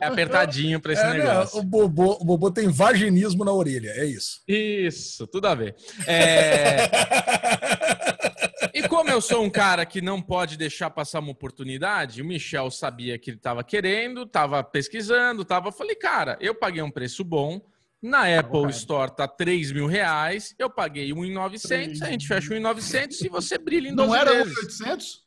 é 0.00 0.06
apertadinho 0.06 0.80
para 0.80 0.94
esse 0.94 1.02
é, 1.02 1.12
negócio. 1.12 1.60
o, 1.60 1.62
Bubu, 1.62 2.16
o 2.20 2.24
Bubu 2.24 2.50
tem 2.50 2.66
vaginismo 2.68 3.44
na 3.44 3.52
orelha, 3.52 3.90
é 3.90 4.04
isso. 4.04 4.42
Isso, 4.48 5.28
tudo 5.28 5.46
a 5.46 5.54
ver. 5.54 5.76
É... 6.08 6.90
E 8.74 8.88
como 8.88 9.10
eu 9.10 9.20
sou 9.20 9.44
um 9.44 9.50
cara 9.50 9.84
que 9.84 10.00
não 10.00 10.20
pode 10.20 10.56
deixar 10.56 10.88
passar 10.90 11.20
uma 11.20 11.32
oportunidade, 11.32 12.22
o 12.22 12.24
Michel 12.24 12.70
sabia 12.70 13.18
que 13.18 13.30
ele 13.30 13.36
estava 13.36 13.62
querendo, 13.62 14.22
estava 14.22 14.64
pesquisando, 14.64 15.44
tava. 15.44 15.70
Falei, 15.70 15.94
cara, 15.94 16.38
eu 16.40 16.54
paguei 16.54 16.82
um 16.82 16.90
preço 16.90 17.22
bom. 17.22 17.60
Na 18.00 18.22
tá 18.22 18.40
Apple 18.40 18.70
Store 18.70 19.14
tá 19.14 19.28
3 19.28 19.70
mil 19.70 19.86
reais, 19.86 20.56
eu 20.58 20.68
paguei 20.68 21.12
1,900, 21.12 22.02
a 22.02 22.10
gente 22.10 22.26
fecha 22.26 22.52
1,900 22.52 23.20
e 23.20 23.28
você 23.28 23.56
brilha 23.56 23.88
em 23.88 23.94
12 23.94 24.08
Não 24.08 24.16
era 24.16 24.44
1,800? 24.44 25.24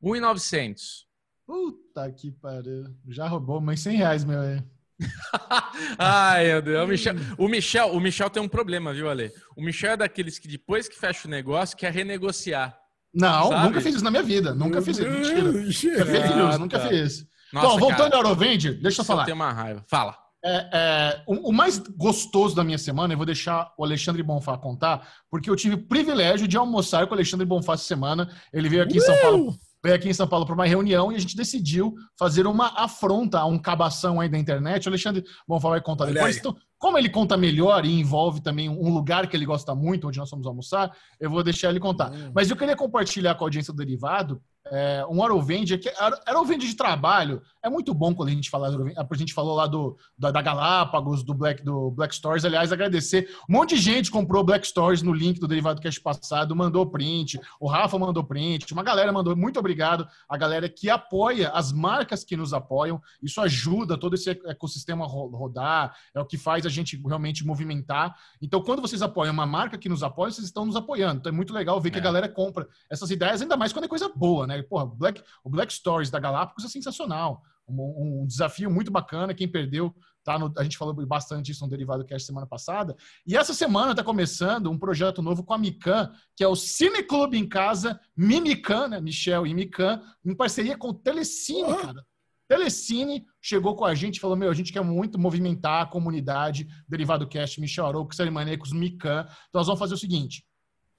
1,900. 0.00 1.08
Puta 1.44 2.12
que 2.12 2.30
pariu. 2.30 2.94
Já 3.08 3.26
roubou, 3.26 3.60
mas 3.60 3.80
100 3.80 3.96
reais, 3.96 4.24
meu. 4.24 4.40
É. 4.40 4.62
Ai, 5.98 6.46
meu 6.46 6.62
Deus. 6.62 6.84
O 6.84 6.86
Michel, 6.86 7.16
o 7.38 7.48
Michel, 7.48 7.92
o 7.92 8.00
Michel 8.00 8.30
tem 8.30 8.42
um 8.42 8.48
problema, 8.48 8.94
viu, 8.94 9.10
Ale? 9.10 9.32
O 9.56 9.62
Michel 9.62 9.92
é 9.92 9.96
daqueles 9.96 10.38
que 10.38 10.46
depois 10.46 10.88
que 10.88 10.96
fecha 10.96 11.26
o 11.26 11.30
negócio 11.30 11.76
quer 11.76 11.92
renegociar. 11.92 12.81
Não, 13.14 13.48
sabe? 13.48 13.64
nunca 13.66 13.80
fiz 13.80 13.94
isso 13.94 14.04
na 14.04 14.10
minha 14.10 14.22
vida. 14.22 14.54
Nunca 14.54 14.80
fiz 14.82 14.98
isso. 14.98 15.08
Mentira. 15.08 16.06
Fake 16.06 16.58
nunca 16.58 16.80
fiz. 16.80 17.26
Nossa, 17.52 17.68
Bom, 17.68 17.78
voltando 17.78 18.12
cara, 18.12 18.16
ao 18.16 18.22
Eurovenger, 18.22 18.80
deixa 18.80 19.02
eu 19.02 19.04
falar. 19.04 19.22
Eu 19.22 19.26
tenho 19.26 19.36
uma 19.36 19.52
raiva. 19.52 19.84
Fala. 19.88 20.16
É, 20.44 20.68
é, 20.72 21.22
o, 21.26 21.50
o, 21.50 21.52
mais 21.52 21.78
gostoso 21.78 22.56
da 22.56 22.64
minha 22.64 22.78
semana, 22.78 23.12
eu 23.12 23.16
vou 23.16 23.26
deixar 23.26 23.72
o 23.78 23.84
Alexandre 23.84 24.22
Bonfá 24.24 24.58
contar, 24.58 25.06
porque 25.30 25.48
eu 25.48 25.54
tive 25.54 25.76
o 25.76 25.86
privilégio 25.86 26.48
de 26.48 26.56
almoçar 26.56 27.06
com 27.06 27.12
o 27.12 27.14
Alexandre 27.14 27.46
Bonfá 27.46 27.74
essa 27.74 27.84
semana. 27.84 28.28
Ele 28.52 28.68
veio 28.68 28.82
aqui 28.82 28.94
uh! 28.94 28.96
em 28.96 29.00
São 29.00 29.16
Paulo 29.20 29.58
veio 29.82 29.96
aqui 29.96 30.08
em 30.08 30.14
São 30.14 30.28
Paulo 30.28 30.46
para 30.46 30.54
uma 30.54 30.64
reunião 30.64 31.10
e 31.10 31.16
a 31.16 31.18
gente 31.18 31.36
decidiu 31.36 31.94
fazer 32.16 32.46
uma 32.46 32.68
afronta 32.80 33.40
a 33.40 33.46
um 33.46 33.58
cabação 33.58 34.20
aí 34.20 34.28
da 34.28 34.38
internet. 34.38 34.86
O 34.86 34.88
Alexandre 34.88 35.24
Bonfá 35.46 35.70
vai 35.70 35.80
contar 35.80 36.06
depois. 36.06 36.36
Então, 36.36 36.56
como 36.82 36.98
ele 36.98 37.08
conta 37.08 37.36
melhor 37.36 37.86
e 37.86 38.00
envolve 38.00 38.40
também 38.40 38.68
um 38.68 38.92
lugar 38.92 39.28
que 39.28 39.36
ele 39.36 39.46
gosta 39.46 39.72
muito, 39.72 40.08
onde 40.08 40.18
nós 40.18 40.28
vamos 40.28 40.48
almoçar, 40.48 40.90
eu 41.20 41.30
vou 41.30 41.40
deixar 41.40 41.70
ele 41.70 41.78
contar. 41.78 42.10
Hum. 42.10 42.32
Mas 42.34 42.50
eu 42.50 42.56
queria 42.56 42.74
compartilhar 42.74 43.36
com 43.36 43.44
a 43.44 43.46
audiência 43.46 43.72
do 43.72 43.76
Derivado 43.76 44.42
é, 44.72 45.04
um 45.06 45.22
Aerovend, 45.22 45.76
que 45.76 45.92
Aerovend 46.26 46.66
de 46.66 46.74
trabalho 46.74 47.42
é 47.62 47.68
muito 47.68 47.92
bom 47.92 48.14
quando 48.14 48.30
a 48.30 48.32
gente 48.32 48.48
fala, 48.48 48.68
a 48.96 49.16
gente 49.16 49.34
falou 49.34 49.54
lá 49.54 49.66
do, 49.66 49.98
da, 50.18 50.30
da, 50.30 50.40
Galápagos, 50.40 51.22
do 51.22 51.34
Black, 51.34 51.62
do 51.62 51.90
Black 51.90 52.14
Stories, 52.14 52.46
aliás, 52.46 52.72
agradecer, 52.72 53.28
um 53.48 53.52
monte 53.52 53.74
de 53.76 53.82
gente 53.82 54.10
comprou 54.10 54.42
Black 54.42 54.66
Stories 54.66 55.02
no 55.02 55.12
link 55.12 55.38
do 55.38 55.46
Derivado 55.46 55.80
Cash 55.80 55.98
passado, 55.98 56.56
mandou 56.56 56.86
print, 56.86 57.38
o 57.60 57.68
Rafa 57.68 57.98
mandou 57.98 58.24
print, 58.24 58.72
uma 58.72 58.82
galera 58.82 59.12
mandou, 59.12 59.36
muito 59.36 59.58
obrigado, 59.58 60.08
a 60.26 60.38
galera 60.38 60.66
que 60.70 60.88
apoia, 60.88 61.50
as 61.50 61.70
marcas 61.70 62.24
que 62.24 62.34
nos 62.34 62.54
apoiam, 62.54 62.98
isso 63.22 63.42
ajuda 63.42 63.98
todo 63.98 64.14
esse 64.14 64.30
ecossistema 64.30 65.06
rodar, 65.06 65.94
é 66.14 66.20
o 66.20 66.24
que 66.24 66.38
faz 66.38 66.64
a 66.64 66.70
gente 66.70 66.96
realmente 67.06 67.44
movimentar. 67.44 68.16
Então, 68.40 68.62
quando 68.62 68.80
vocês 68.80 69.02
apoiam 69.02 69.34
uma 69.34 69.46
marca 69.46 69.76
que 69.76 69.88
nos 69.88 70.02
apoia, 70.02 70.30
vocês 70.30 70.46
estão 70.46 70.64
nos 70.64 70.76
apoiando. 70.76 71.18
Então, 71.18 71.30
é 71.30 71.36
muito 71.36 71.52
legal 71.52 71.78
ver 71.78 71.90
é. 71.90 71.92
que 71.92 71.98
a 71.98 72.00
é. 72.00 72.04
galera 72.04 72.28
compra 72.28 72.66
essas 72.90 73.10
ideias, 73.10 73.42
ainda 73.42 73.56
mais 73.56 73.70
quando 73.70 73.84
é 73.84 73.88
coisa 73.88 74.08
boa, 74.08 74.46
né? 74.46 74.61
Porra, 74.62 74.86
Black, 74.86 75.22
o 75.44 75.50
Black 75.50 75.72
Stories 75.72 76.10
da 76.10 76.18
Galápagos 76.18 76.64
é 76.64 76.68
sensacional. 76.68 77.42
Um, 77.68 78.22
um 78.22 78.26
desafio 78.26 78.70
muito 78.70 78.90
bacana. 78.90 79.34
Quem 79.34 79.48
perdeu, 79.48 79.94
tá 80.24 80.38
no, 80.38 80.52
a 80.56 80.62
gente 80.62 80.76
falou 80.76 80.94
bastante 81.06 81.52
isso 81.52 81.64
no 81.64 81.70
Derivado 81.70 82.04
Cast 82.04 82.26
semana 82.26 82.46
passada. 82.46 82.96
E 83.26 83.36
essa 83.36 83.54
semana 83.54 83.92
está 83.92 84.02
começando 84.02 84.70
um 84.70 84.78
projeto 84.78 85.22
novo 85.22 85.44
com 85.44 85.54
a 85.54 85.58
Mican, 85.58 86.10
que 86.36 86.44
é 86.44 86.48
o 86.48 86.56
Cine 86.56 87.02
Clube 87.02 87.38
em 87.38 87.48
Casa, 87.48 88.00
Mimican, 88.16 88.88
né? 88.88 89.00
Michel 89.00 89.46
e 89.46 89.54
Mican, 89.54 90.02
em 90.24 90.34
parceria 90.34 90.76
com 90.76 90.88
o 90.88 90.94
Telecine, 90.94 91.76
cara. 91.76 92.04
Telecine 92.48 93.24
chegou 93.40 93.74
com 93.74 93.84
a 93.84 93.94
gente 93.94 94.16
e 94.16 94.20
falou: 94.20 94.36
Meu, 94.36 94.50
a 94.50 94.54
gente 94.54 94.72
quer 94.72 94.82
muito 94.82 95.18
movimentar 95.18 95.82
a 95.82 95.86
comunidade 95.86 96.68
Derivado 96.86 97.26
Cast, 97.26 97.60
Michel 97.60 97.86
Arouco, 97.86 98.14
Série 98.14 98.30
Manecos, 98.30 98.72
Mican. 98.72 99.22
Então, 99.22 99.60
nós 99.60 99.66
vamos 99.66 99.78
fazer 99.78 99.94
o 99.94 99.98
seguinte: 99.98 100.44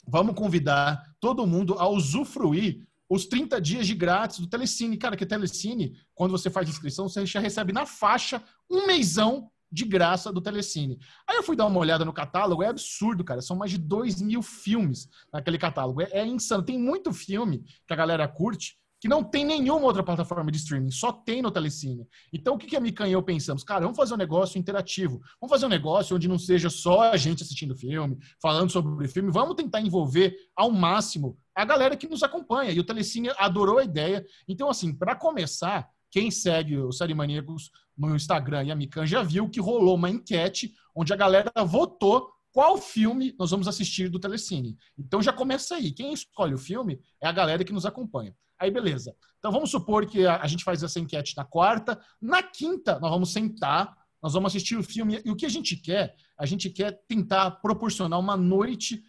vamos 0.07 0.35
convidar 0.35 1.03
todo 1.19 1.45
mundo 1.45 1.75
a 1.77 1.87
usufruir 1.87 2.87
os 3.13 3.27
30 3.27 3.61
dias 3.61 3.85
de 3.85 3.93
grátis 3.93 4.39
do 4.39 4.47
Telecine. 4.47 4.97
Cara, 4.97 5.15
que 5.15 5.23
Telecine, 5.23 5.95
quando 6.15 6.31
você 6.31 6.49
faz 6.49 6.67
inscrição, 6.67 7.07
você 7.07 7.23
já 7.27 7.39
recebe 7.39 7.71
na 7.71 7.85
faixa 7.85 8.41
um 8.67 8.87
mêsão 8.87 9.51
de 9.71 9.85
graça 9.85 10.33
do 10.33 10.41
Telecine. 10.41 10.99
Aí 11.27 11.35
eu 11.35 11.43
fui 11.43 11.55
dar 11.55 11.67
uma 11.67 11.79
olhada 11.79 12.03
no 12.03 12.11
catálogo, 12.11 12.63
é 12.63 12.67
absurdo, 12.67 13.23
cara. 13.23 13.39
São 13.39 13.55
mais 13.55 13.69
de 13.69 13.77
2 13.77 14.19
mil 14.19 14.41
filmes 14.41 15.07
naquele 15.31 15.59
catálogo. 15.59 16.01
É, 16.01 16.09
é 16.11 16.25
insano. 16.25 16.63
Tem 16.63 16.77
muito 16.77 17.13
filme 17.13 17.63
que 17.85 17.93
a 17.93 17.95
galera 17.95 18.27
curte 18.27 18.79
que 19.03 19.09
não 19.09 19.21
tem 19.21 19.43
nenhuma 19.43 19.83
outra 19.83 20.01
plataforma 20.01 20.49
de 20.49 20.57
streaming, 20.57 20.89
só 20.89 21.11
tem 21.11 21.41
no 21.41 21.51
Telecine. 21.51 22.07
Então, 22.31 22.55
o 22.55 22.57
que, 22.57 22.67
que 22.67 22.77
a 22.77 22.79
Mikan 22.79 23.05
e 23.05 23.11
eu 23.11 23.21
pensamos? 23.21 23.61
Cara, 23.61 23.81
vamos 23.81 23.97
fazer 23.97 24.13
um 24.13 24.17
negócio 24.17 24.57
interativo. 24.57 25.21
Vamos 25.41 25.51
fazer 25.51 25.65
um 25.65 25.69
negócio 25.69 26.15
onde 26.15 26.25
não 26.25 26.39
seja 26.39 26.69
só 26.69 27.11
a 27.11 27.17
gente 27.17 27.43
assistindo 27.43 27.75
filme, 27.75 28.17
falando 28.41 28.69
sobre 28.69 29.05
filme. 29.09 29.29
Vamos 29.29 29.55
tentar 29.55 29.81
envolver 29.81 30.33
ao 30.55 30.71
máximo 30.71 31.37
a 31.53 31.65
galera 31.65 31.97
que 31.97 32.07
nos 32.07 32.23
acompanha. 32.23 32.71
E 32.71 32.79
o 32.79 32.83
Telecine 32.85 33.29
adorou 33.37 33.79
a 33.79 33.83
ideia. 33.83 34.25
Então, 34.47 34.69
assim, 34.69 34.95
para 34.95 35.17
começar, 35.17 35.85
quem 36.09 36.31
segue 36.31 36.77
o 36.77 36.93
Série 36.93 37.13
Maníacos 37.13 37.71
no 37.97 38.15
Instagram 38.15 38.63
e 38.63 38.71
a 38.71 38.75
Mikan 38.75 39.05
já 39.05 39.21
viu 39.21 39.49
que 39.49 39.59
rolou 39.59 39.95
uma 39.95 40.09
enquete 40.09 40.73
onde 40.95 41.11
a 41.11 41.17
galera 41.17 41.51
votou 41.65 42.31
qual 42.53 42.77
filme 42.77 43.35
nós 43.37 43.51
vamos 43.51 43.67
assistir 43.67 44.07
do 44.07 44.17
Telecine. 44.17 44.77
Então 44.97 45.21
já 45.21 45.33
começa 45.33 45.75
aí. 45.75 45.91
Quem 45.91 46.13
escolhe 46.13 46.53
o 46.53 46.57
filme 46.57 47.01
é 47.19 47.27
a 47.27 47.33
galera 47.33 47.65
que 47.65 47.73
nos 47.73 47.85
acompanha. 47.85 48.33
Aí, 48.63 48.71
beleza. 48.71 49.13
Então, 49.39 49.51
vamos 49.51 49.69
supor 49.69 50.05
que 50.05 50.25
a, 50.25 50.37
a 50.37 50.47
gente 50.47 50.63
faz 50.63 50.81
essa 50.81 50.97
enquete 50.97 51.35
na 51.35 51.43
quarta. 51.43 51.99
Na 52.21 52.41
quinta, 52.41 52.97
nós 52.97 53.11
vamos 53.11 53.33
sentar, 53.33 53.93
nós 54.21 54.31
vamos 54.31 54.51
assistir 54.51 54.77
o 54.77 54.83
filme. 54.83 55.21
E 55.25 55.29
o 55.29 55.35
que 55.35 55.45
a 55.45 55.49
gente 55.49 55.75
quer? 55.75 56.15
A 56.39 56.45
gente 56.45 56.69
quer 56.69 57.03
tentar 57.05 57.51
proporcionar 57.51 58.17
uma 58.17 58.37
noite 58.37 59.03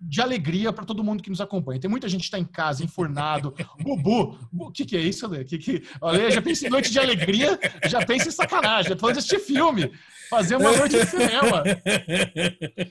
de 0.00 0.20
alegria 0.20 0.72
para 0.72 0.84
todo 0.84 1.02
mundo 1.02 1.22
que 1.22 1.30
nos 1.30 1.40
acompanha. 1.40 1.80
Tem 1.80 1.90
muita 1.90 2.08
gente 2.08 2.20
que 2.20 2.26
está 2.26 2.38
em 2.38 2.44
casa, 2.44 2.84
enfurnado. 2.84 3.54
Bubu, 3.82 4.38
o 4.52 4.70
que, 4.70 4.84
que 4.84 4.96
é 4.96 5.00
isso, 5.00 5.26
Ale? 5.26 5.44
Que, 5.44 5.58
que... 5.58 5.82
Ale, 6.00 6.30
já 6.30 6.42
pensa 6.42 6.66
em 6.66 6.70
noite 6.70 6.90
de 6.90 6.98
alegria, 6.98 7.58
já 7.88 8.04
pensa 8.04 8.28
em 8.28 8.32
sacanagem. 8.32 8.90
Já 8.90 8.96
falando 8.96 9.14
de 9.14 9.18
assistir 9.20 9.40
filme, 9.40 9.90
fazer 10.28 10.56
uma 10.56 10.76
noite 10.76 10.98
de 10.98 11.06
cinema. 11.06 11.62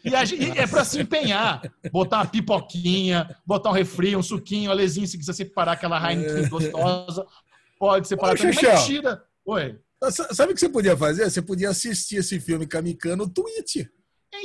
E, 0.04 0.16
a, 0.16 0.24
e 0.24 0.58
é 0.58 0.68
para 0.68 0.84
se 0.84 1.00
empenhar. 1.00 1.62
Botar 1.92 2.18
uma 2.18 2.26
pipoquinha, 2.26 3.36
botar 3.46 3.70
um 3.70 3.74
refri, 3.74 4.16
um 4.16 4.24
suquinho, 4.24 4.72
Alezinho, 4.72 5.08
se 5.08 5.18
quiser 5.18 5.34
separar 5.34 5.74
aquela 5.74 6.00
Heineken 6.00 6.50
gostosa, 6.50 7.26
pode 7.78 8.08
separar 8.08 8.34
Ô, 8.34 8.38
também. 8.38 8.56
Mentira. 8.56 9.24
Oi. 9.46 9.80
Sabe 10.12 10.52
o 10.52 10.54
que 10.54 10.60
você 10.60 10.70
podia 10.70 10.98
fazer? 10.98 11.30
Você 11.30 11.42
podia 11.42 11.70
assistir 11.70 12.18
esse 12.18 12.40
filme 12.40 12.68
Kamikano 12.68 13.26
no 13.26 13.30
Twitch. 13.30 13.88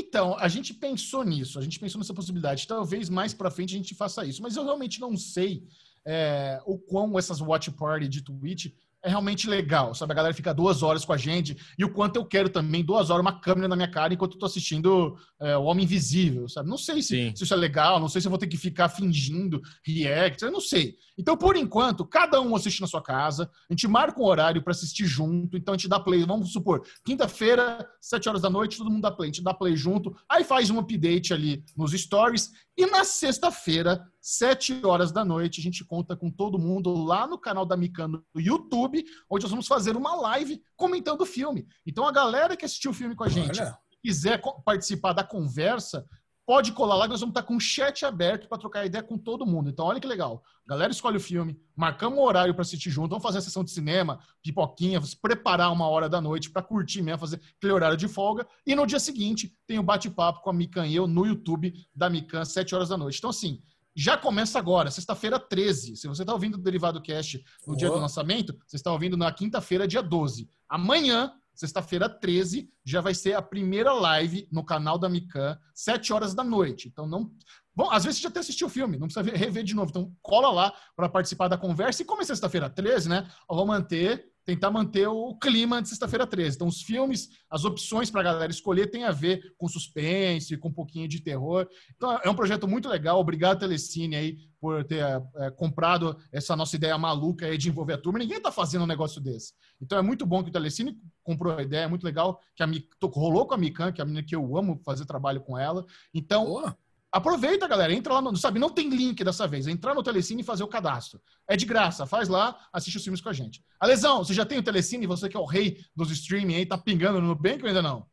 Então, 0.00 0.34
a 0.38 0.48
gente 0.48 0.72
pensou 0.72 1.22
nisso, 1.22 1.58
a 1.58 1.62
gente 1.62 1.78
pensou 1.78 1.98
nessa 1.98 2.14
possibilidade. 2.14 2.66
Talvez 2.66 3.10
mais 3.10 3.34
para 3.34 3.50
frente 3.50 3.74
a 3.74 3.76
gente 3.76 3.94
faça 3.94 4.24
isso, 4.24 4.40
mas 4.42 4.56
eu 4.56 4.64
realmente 4.64 4.98
não 4.98 5.14
sei 5.14 5.62
é, 6.06 6.58
o 6.64 6.78
quão 6.78 7.18
essas 7.18 7.42
watch 7.42 7.70
party 7.72 8.08
de 8.08 8.22
Twitch 8.22 8.72
é 9.02 9.08
realmente 9.08 9.48
legal, 9.48 9.94
sabe? 9.94 10.12
A 10.12 10.16
galera 10.16 10.34
fica 10.34 10.52
duas 10.52 10.82
horas 10.82 11.04
com 11.04 11.12
a 11.12 11.16
gente 11.16 11.56
e 11.78 11.84
o 11.84 11.92
quanto 11.92 12.16
eu 12.16 12.24
quero 12.24 12.48
também 12.48 12.84
duas 12.84 13.10
horas 13.10 13.22
uma 13.22 13.40
câmera 13.40 13.68
na 13.68 13.76
minha 13.76 13.90
cara 13.90 14.12
enquanto 14.12 14.34
eu 14.34 14.38
tô 14.38 14.46
assistindo 14.46 15.16
é, 15.40 15.56
O 15.56 15.64
Homem 15.64 15.84
Invisível, 15.84 16.48
sabe? 16.48 16.68
Não 16.68 16.76
sei 16.76 17.02
se, 17.02 17.32
se, 17.34 17.44
isso 17.44 17.54
é 17.54 17.56
legal, 17.56 17.98
não 17.98 18.08
sei 18.08 18.20
se 18.20 18.26
eu 18.26 18.30
vou 18.30 18.38
ter 18.38 18.46
que 18.46 18.56
ficar 18.56 18.88
fingindo 18.88 19.60
react, 19.84 20.42
eu 20.44 20.50
não 20.50 20.60
sei. 20.60 20.96
Então, 21.16 21.36
por 21.36 21.56
enquanto, 21.56 22.04
cada 22.04 22.40
um 22.40 22.54
assiste 22.54 22.80
na 22.80 22.86
sua 22.86 23.02
casa, 23.02 23.50
a 23.68 23.72
gente 23.72 23.86
marca 23.88 24.20
um 24.20 24.24
horário 24.24 24.62
para 24.62 24.72
assistir 24.72 25.06
junto, 25.06 25.56
então 25.56 25.74
a 25.74 25.76
gente 25.76 25.88
dá 25.88 25.98
play, 25.98 26.24
vamos 26.24 26.52
supor, 26.52 26.82
quinta-feira, 27.04 27.86
sete 28.00 28.28
horas 28.28 28.42
da 28.42 28.50
noite, 28.50 28.78
todo 28.78 28.90
mundo 28.90 29.02
dá 29.02 29.10
play, 29.10 29.30
a 29.30 29.32
gente 29.32 29.44
dá 29.44 29.54
play 29.54 29.76
junto, 29.76 30.14
aí 30.28 30.44
faz 30.44 30.70
um 30.70 30.78
update 30.78 31.32
ali 31.32 31.64
nos 31.76 31.92
stories 31.92 32.50
e 32.80 32.86
na 32.86 33.04
sexta-feira, 33.04 34.02
sete 34.22 34.80
horas 34.86 35.12
da 35.12 35.22
noite, 35.22 35.60
a 35.60 35.62
gente 35.62 35.84
conta 35.84 36.16
com 36.16 36.30
todo 36.30 36.58
mundo 36.58 36.94
lá 36.94 37.26
no 37.26 37.38
canal 37.38 37.66
da 37.66 37.76
Micano 37.76 38.24
no 38.34 38.40
YouTube, 38.40 39.04
onde 39.28 39.44
nós 39.44 39.50
vamos 39.50 39.66
fazer 39.66 39.98
uma 39.98 40.14
live 40.14 40.62
comentando 40.76 41.20
o 41.20 41.26
filme. 41.26 41.66
Então 41.86 42.06
a 42.06 42.12
galera 42.12 42.56
que 42.56 42.64
assistiu 42.64 42.92
o 42.92 42.94
filme 42.94 43.14
com 43.14 43.24
a 43.24 43.28
gente, 43.28 43.60
Olha. 43.60 43.78
quiser 44.02 44.40
participar 44.64 45.12
da 45.12 45.22
conversa, 45.22 46.06
pode 46.50 46.72
colar 46.72 46.96
lá, 46.96 47.06
nós 47.06 47.20
vamos 47.20 47.30
estar 47.30 47.44
com 47.44 47.54
o 47.54 47.60
chat 47.60 48.04
aberto 48.04 48.48
para 48.48 48.58
trocar 48.58 48.84
ideia 48.84 49.04
com 49.04 49.16
todo 49.16 49.46
mundo. 49.46 49.70
Então, 49.70 49.86
olha 49.86 50.00
que 50.00 50.06
legal. 50.08 50.42
A 50.66 50.70
galera 50.70 50.90
escolhe 50.90 51.16
o 51.16 51.20
filme, 51.20 51.56
marcamos 51.76 52.18
um 52.18 52.22
horário 52.22 52.52
para 52.52 52.62
assistir 52.62 52.90
junto, 52.90 53.10
vamos 53.10 53.22
fazer 53.22 53.38
a 53.38 53.40
sessão 53.40 53.62
de 53.62 53.70
cinema, 53.70 54.18
pipoquinha, 54.42 55.00
se 55.00 55.16
preparar 55.16 55.72
uma 55.72 55.86
hora 55.86 56.08
da 56.08 56.20
noite 56.20 56.50
para 56.50 56.60
curtir 56.60 57.02
mesmo, 57.02 57.20
fazer 57.20 57.40
aquele 57.56 57.72
horário 57.72 57.96
de 57.96 58.08
folga. 58.08 58.44
E 58.66 58.74
no 58.74 58.84
dia 58.84 58.98
seguinte 58.98 59.56
tem 59.64 59.78
o 59.78 59.82
bate-papo 59.84 60.42
com 60.42 60.50
a 60.50 60.52
Mikan 60.52 60.88
e 60.88 60.96
eu 60.96 61.06
no 61.06 61.24
YouTube 61.24 61.72
da 61.94 62.10
Mikan, 62.10 62.44
7 62.44 62.74
horas 62.74 62.88
da 62.88 62.96
noite. 62.96 63.18
Então, 63.18 63.30
assim, 63.30 63.62
já 63.94 64.16
começa 64.16 64.58
agora, 64.58 64.90
sexta-feira 64.90 65.38
13. 65.38 65.94
Se 65.94 66.08
você 66.08 66.22
está 66.22 66.32
ouvindo 66.32 66.56
o 66.56 66.58
Derivado 66.58 67.00
Cast 67.00 67.44
no 67.64 67.74
oh. 67.74 67.76
dia 67.76 67.88
do 67.88 67.96
lançamento, 67.96 68.58
você 68.66 68.74
está 68.74 68.90
ouvindo 68.90 69.16
na 69.16 69.30
quinta-feira, 69.30 69.86
dia 69.86 70.02
12. 70.02 70.48
Amanhã 70.68 71.32
Sexta-feira 71.54 72.08
13 72.08 72.70
já 72.84 73.00
vai 73.00 73.14
ser 73.14 73.34
a 73.34 73.42
primeira 73.42 73.92
live 73.92 74.48
no 74.50 74.64
canal 74.64 74.98
da 74.98 75.08
Mikan, 75.08 75.58
7 75.74 76.12
horas 76.12 76.34
da 76.34 76.42
noite. 76.42 76.88
Então 76.88 77.06
não. 77.06 77.30
Bom, 77.74 77.90
às 77.90 78.04
vezes 78.04 78.18
você 78.18 78.24
já 78.24 78.28
até 78.28 78.40
assistiu 78.40 78.66
o 78.66 78.70
filme, 78.70 78.98
não 78.98 79.06
precisa 79.08 79.36
rever 79.36 79.62
de 79.62 79.74
novo. 79.74 79.90
Então 79.90 80.12
cola 80.22 80.50
lá 80.50 80.74
para 80.96 81.08
participar 81.08 81.48
da 81.48 81.58
conversa. 81.58 82.02
E 82.02 82.04
como 82.04 82.22
é 82.22 82.24
sexta-feira 82.24 82.70
13, 82.70 83.08
né? 83.08 83.28
Eu 83.48 83.56
vou 83.56 83.66
manter 83.66 84.29
tentar 84.44 84.70
manter 84.70 85.06
o 85.06 85.34
clima 85.36 85.80
de 85.80 85.88
sexta-feira 85.88 86.26
13. 86.26 86.56
Então, 86.56 86.68
os 86.68 86.82
filmes, 86.82 87.28
as 87.48 87.64
opções 87.64 88.10
para 88.10 88.20
a 88.20 88.24
galera 88.24 88.50
escolher 88.50 88.86
tem 88.88 89.04
a 89.04 89.10
ver 89.10 89.54
com 89.56 89.68
suspense, 89.68 90.56
com 90.56 90.68
um 90.68 90.72
pouquinho 90.72 91.06
de 91.06 91.20
terror. 91.20 91.68
Então, 91.96 92.18
é 92.22 92.30
um 92.30 92.34
projeto 92.34 92.66
muito 92.66 92.88
legal. 92.88 93.20
Obrigado, 93.20 93.60
Telecine, 93.60 94.16
aí, 94.16 94.38
por 94.60 94.84
ter 94.84 95.02
é, 95.36 95.50
comprado 95.50 96.16
essa 96.32 96.56
nossa 96.56 96.76
ideia 96.76 96.96
maluca 96.98 97.46
aí 97.46 97.56
de 97.56 97.68
envolver 97.68 97.94
a 97.94 97.98
turma. 97.98 98.18
Ninguém 98.18 98.38
está 98.38 98.50
fazendo 98.50 98.82
um 98.82 98.88
negócio 98.88 99.20
desse. 99.20 99.52
Então, 99.80 99.98
é 99.98 100.02
muito 100.02 100.26
bom 100.26 100.42
que 100.42 100.50
o 100.50 100.52
Telecine 100.52 100.96
comprou 101.22 101.56
a 101.56 101.62
ideia, 101.62 101.84
é 101.84 101.88
muito 101.88 102.04
legal 102.04 102.40
que 102.54 102.62
a 102.62 102.68
rolou 103.04 103.46
com 103.46 103.54
a 103.54 103.58
Mikan, 103.58 103.92
que 103.92 104.00
é 104.00 104.02
a 104.02 104.06
menina 104.06 104.26
que 104.26 104.34
eu 104.34 104.56
amo 104.56 104.80
fazer 104.84 105.04
trabalho 105.04 105.40
com 105.40 105.56
ela. 105.56 105.84
Então. 106.14 106.44
Boa 106.44 106.76
Aproveita, 107.12 107.66
galera. 107.66 107.92
Entra 107.92 108.14
lá, 108.14 108.22
no, 108.22 108.36
sabe? 108.36 108.60
Não 108.60 108.70
tem 108.70 108.88
link 108.88 109.24
dessa 109.24 109.46
vez. 109.46 109.66
É 109.66 109.70
entrar 109.70 109.94
no 109.94 110.02
Telecine 110.02 110.42
e 110.42 110.44
fazer 110.44 110.62
o 110.62 110.68
cadastro. 110.68 111.20
É 111.48 111.56
de 111.56 111.66
graça. 111.66 112.06
Faz 112.06 112.28
lá, 112.28 112.56
assiste 112.72 112.96
os 112.96 113.02
filmes 113.02 113.20
com 113.20 113.28
a 113.28 113.32
gente. 113.32 113.62
Alesão, 113.80 114.18
você 114.24 114.32
já 114.32 114.46
tem 114.46 114.58
o 114.58 114.62
Telecine? 114.62 115.06
Você 115.06 115.28
que 115.28 115.36
é 115.36 115.40
o 115.40 115.44
rei 115.44 115.78
dos 115.94 116.10
streaming 116.12 116.54
aí, 116.54 116.66
tá 116.66 116.78
pingando 116.78 117.20
no 117.20 117.28
Nubank 117.28 117.62
ou 117.62 117.68
ainda 117.68 117.82
não? 117.82 118.06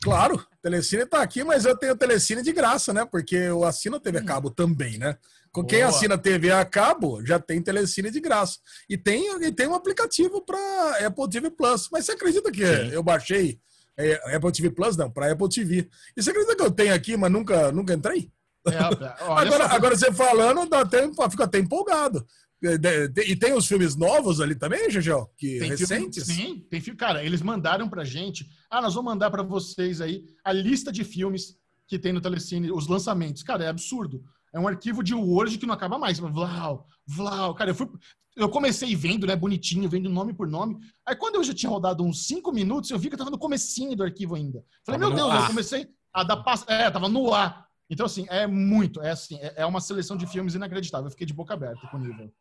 Claro, 0.00 0.46
Telecine 0.62 1.04
tá 1.04 1.20
aqui, 1.20 1.42
mas 1.42 1.64
eu 1.64 1.76
tenho 1.76 1.96
Telecine 1.96 2.40
de 2.40 2.52
graça, 2.52 2.92
né? 2.92 3.04
Porque 3.04 3.34
eu 3.34 3.64
assino 3.64 3.98
TV 3.98 4.18
a 4.18 4.24
cabo 4.24 4.48
também, 4.48 4.96
né? 4.96 5.18
Com 5.50 5.64
quem 5.64 5.80
Boa. 5.80 5.90
assina 5.90 6.16
TV 6.16 6.52
a 6.52 6.64
cabo 6.64 7.24
já 7.26 7.40
tem 7.40 7.60
Telecine 7.60 8.08
de 8.08 8.20
graça. 8.20 8.58
E 8.88 8.96
tem, 8.96 9.42
e 9.42 9.50
tem 9.50 9.66
um 9.66 9.74
aplicativo 9.74 10.40
para 10.40 11.04
Apple 11.04 11.28
TV 11.28 11.50
Plus. 11.50 11.88
Mas 11.90 12.04
você 12.04 12.12
acredita 12.12 12.52
que 12.52 12.64
Sim. 12.64 12.90
eu 12.92 13.02
baixei 13.02 13.60
é, 13.98 14.36
Apple 14.36 14.52
TV 14.52 14.70
Plus, 14.70 14.96
não, 14.96 15.10
para 15.10 15.32
Apple 15.32 15.48
TV. 15.48 15.88
E 16.16 16.22
você 16.22 16.30
acredita 16.30 16.56
que 16.56 16.62
eu 16.62 16.70
tenho 16.70 16.94
aqui, 16.94 17.16
mas 17.16 17.30
nunca, 17.30 17.72
nunca 17.72 17.92
entrei? 17.92 18.30
É, 18.66 18.78
agora, 19.26 19.66
agora 19.66 19.96
você 19.96 20.12
falando, 20.12 20.68
dá 20.68 20.80
até, 20.80 21.02
fica 21.28 21.44
até 21.44 21.58
empolgado. 21.58 22.24
E 22.62 23.36
tem 23.36 23.52
os 23.52 23.66
filmes 23.66 23.96
novos 23.96 24.40
ali 24.40 24.54
também, 24.54 24.90
Gegel? 24.90 25.30
Que 25.36 25.58
tem 25.58 25.70
recentes? 25.70 26.26
Filme, 26.26 26.42
sim, 26.42 26.66
tem 26.70 26.80
filme. 26.80 26.98
Cara, 26.98 27.24
eles 27.24 27.42
mandaram 27.42 27.88
pra 27.88 28.04
gente. 28.04 28.48
Ah, 28.70 28.80
nós 28.80 28.94
vamos 28.94 29.12
mandar 29.12 29.30
para 29.30 29.42
vocês 29.42 30.00
aí 30.00 30.24
a 30.44 30.52
lista 30.52 30.90
de 30.90 31.04
filmes 31.04 31.56
que 31.86 31.98
tem 31.98 32.12
no 32.12 32.20
Telecine, 32.20 32.70
os 32.70 32.86
lançamentos. 32.86 33.42
Cara, 33.42 33.64
é 33.64 33.68
absurdo. 33.68 34.22
É 34.52 34.58
um 34.58 34.68
arquivo 34.68 35.02
de 35.02 35.14
Word 35.14 35.58
que 35.58 35.66
não 35.66 35.74
acaba 35.74 35.98
mais. 35.98 36.18
Vlau, 36.18 36.86
Vlau. 37.06 37.54
Cara, 37.54 37.70
eu 37.70 37.74
fui. 37.74 37.88
Eu 38.36 38.48
comecei 38.48 38.94
vendo, 38.94 39.26
né, 39.26 39.34
bonitinho, 39.34 39.88
vendo 39.88 40.08
nome 40.08 40.32
por 40.32 40.46
nome. 40.46 40.78
Aí 41.04 41.16
quando 41.16 41.36
eu 41.36 41.44
já 41.44 41.52
tinha 41.52 41.68
rodado 41.68 42.04
uns 42.04 42.26
cinco 42.26 42.52
minutos, 42.52 42.90
eu 42.90 42.98
vi 42.98 43.08
que 43.08 43.14
eu 43.14 43.18
tava 43.18 43.30
no 43.30 43.38
comecinho 43.38 43.96
do 43.96 44.04
arquivo 44.04 44.36
ainda. 44.36 44.64
Falei, 44.84 45.00
tava 45.00 45.12
meu 45.12 45.24
Deus, 45.24 45.30
ar. 45.32 45.40
eu 45.42 45.46
comecei 45.48 45.88
a 46.12 46.22
dar 46.22 46.36
passo. 46.38 46.64
É, 46.70 46.88
tava 46.90 47.08
no 47.08 47.34
ar. 47.34 47.66
Então, 47.90 48.06
assim, 48.06 48.26
é 48.28 48.46
muito, 48.46 49.00
é 49.00 49.10
assim, 49.10 49.38
é, 49.40 49.54
é 49.56 49.66
uma 49.66 49.80
seleção 49.80 50.16
de 50.16 50.26
filmes 50.26 50.54
inacreditável. 50.54 51.06
Eu 51.06 51.10
fiquei 51.10 51.26
de 51.26 51.32
boca 51.32 51.54
aberta 51.54 51.86
com 51.88 51.96
o 51.96 52.00
nível. 52.00 52.32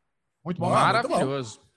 Muito 0.44 0.60
bom. 0.60 0.70
Maravilhoso. 0.70 1.58
Muito 1.58 1.62
bom. 1.62 1.68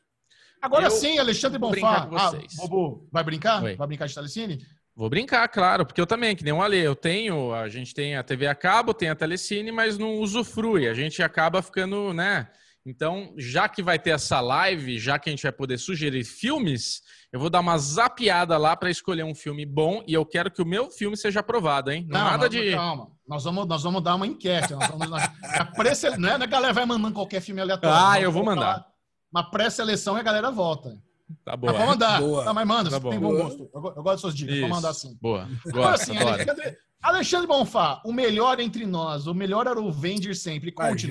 Agora 0.63 0.87
eu 0.87 0.91
sim, 0.91 1.19
Alexandre 1.19 1.59
Bonfá. 1.59 2.09
Ah, 2.15 2.33
Bobo, 2.57 3.09
vai 3.11 3.25
brincar? 3.25 3.63
Oi. 3.63 3.77
Vai 3.77 3.87
brincar 3.87 4.07
de 4.07 4.15
Telecine? 4.15 4.63
Vou 5.01 5.09
brincar, 5.09 5.49
claro, 5.49 5.87
porque 5.87 5.99
eu 5.99 6.07
também, 6.07 6.37
que 6.37 6.45
nem 6.45 6.53
um 6.53 6.61
Ale, 6.61 6.77
eu 6.77 6.95
tenho, 6.95 7.55
a 7.55 7.71
gente 7.71 7.95
tem 7.95 8.17
a 8.17 8.23
TV 8.23 8.47
a 8.47 8.55
cabo, 8.55 8.93
tem 8.93 9.09
a 9.09 9.15
Telecine, 9.15 9.73
mas 9.73 9.97
não 9.97 10.19
usufrui. 10.19 10.87
A 10.87 10.93
gente 10.93 11.23
acaba 11.23 11.63
ficando, 11.63 12.13
né? 12.13 12.51
Então, 12.85 13.33
já 13.39 13.67
que 13.67 13.83
vai 13.83 13.99
ter 13.99 14.11
essa 14.11 14.43
live, 14.43 14.99
já 14.99 15.19
que 15.19 15.31
a 15.31 15.33
gente 15.33 15.43
vai 15.43 15.53
poder 15.53 15.79
sugerir 15.79 16.23
filmes, 16.23 17.01
eu 17.33 17.41
vou 17.41 17.49
dar 17.49 17.61
uma 17.61 17.79
zapiada 17.79 18.59
lá 18.59 18.77
para 18.77 18.91
escolher 18.91 19.23
um 19.23 19.35
filme 19.35 19.65
bom 19.65 20.05
e 20.07 20.13
eu 20.13 20.27
quero 20.27 20.51
que 20.51 20.61
o 20.61 20.67
meu 20.67 20.91
filme 20.91 21.17
seja 21.17 21.41
aprovado, 21.41 21.91
hein? 21.91 22.05
Não, 22.07 22.19
não 22.21 22.31
nada 22.33 22.47
de. 22.47 22.73
Calma. 22.73 23.11
Nós 23.27 23.43
vamos, 23.43 23.67
nós 23.67 23.83
vamos 23.83 24.03
dar 24.03 24.17
uma 24.17 24.27
enquete. 24.27 24.75
Nós 24.75 24.87
vamos, 24.87 25.09
nós, 25.09 25.23
a 25.43 25.65
pré 25.65 25.93
não 26.19 26.29
é 26.29 26.33
a 26.35 26.45
galera 26.45 26.75
vai 26.75 26.85
mandando 26.85 27.15
qualquer 27.15 27.41
filme 27.41 27.63
aleatório. 27.63 27.97
Ah, 27.99 28.21
eu 28.21 28.31
vou 28.31 28.45
mandar. 28.45 28.85
Uma 29.33 29.51
pré-seleção 29.51 30.19
e 30.19 30.21
a 30.21 30.23
galera 30.23 30.51
vota. 30.51 30.99
Tá 31.45 31.57
bom. 31.57 31.69
Pode 31.69 31.87
mandar. 31.87 32.21
Boa. 32.21 32.45
Não, 32.45 32.55
mas 32.55 32.67
manda, 32.67 32.91
tá 32.91 33.01
bom. 33.01 33.11
tem 33.11 33.19
bom 33.19 33.33
gosto. 33.33 33.71
Eu, 33.73 33.83
eu 33.85 34.03
gosto 34.03 34.05
das 34.05 34.21
suas 34.21 34.35
dicas. 34.35 34.55
Isso. 34.55 34.63
Pode 34.63 34.75
mandar 34.75 34.91
assim. 34.91 35.19
Boa. 35.21 35.49
Então, 35.67 35.83
assim, 35.85 36.17
Alexandre, 36.17 36.77
Alexandre 37.03 37.47
Bonfá, 37.47 38.03
o 38.05 38.13
melhor 38.13 38.61
entre 38.61 38.87
nós, 38.87 39.27
o 39.27 39.35
melhor 39.35 39.67
era 39.67 39.81
o 39.81 39.91
Venger 39.93 40.37
sempre. 40.37 40.73
Conte. 40.73 41.11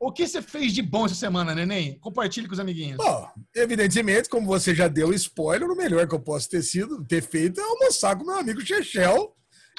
O 0.00 0.12
que 0.12 0.28
você 0.28 0.40
fez 0.40 0.72
de 0.72 0.80
bom 0.80 1.06
essa 1.06 1.14
semana, 1.16 1.54
neném? 1.54 1.98
Compartilhe 1.98 2.46
com 2.46 2.52
os 2.52 2.60
amiguinhos. 2.60 2.98
Bom, 2.98 3.28
evidentemente, 3.54 4.28
como 4.28 4.46
você 4.46 4.72
já 4.72 4.86
deu 4.86 5.12
spoiler, 5.12 5.68
o 5.68 5.76
melhor 5.76 6.06
que 6.06 6.14
eu 6.14 6.20
posso 6.20 6.48
ter 6.48 6.62
sido, 6.62 7.04
ter 7.04 7.20
feito 7.20 7.60
é 7.60 7.64
almoçar 7.64 8.16
com 8.16 8.24
meu 8.24 8.38
amigo 8.38 8.60
Chechel. 8.60 9.34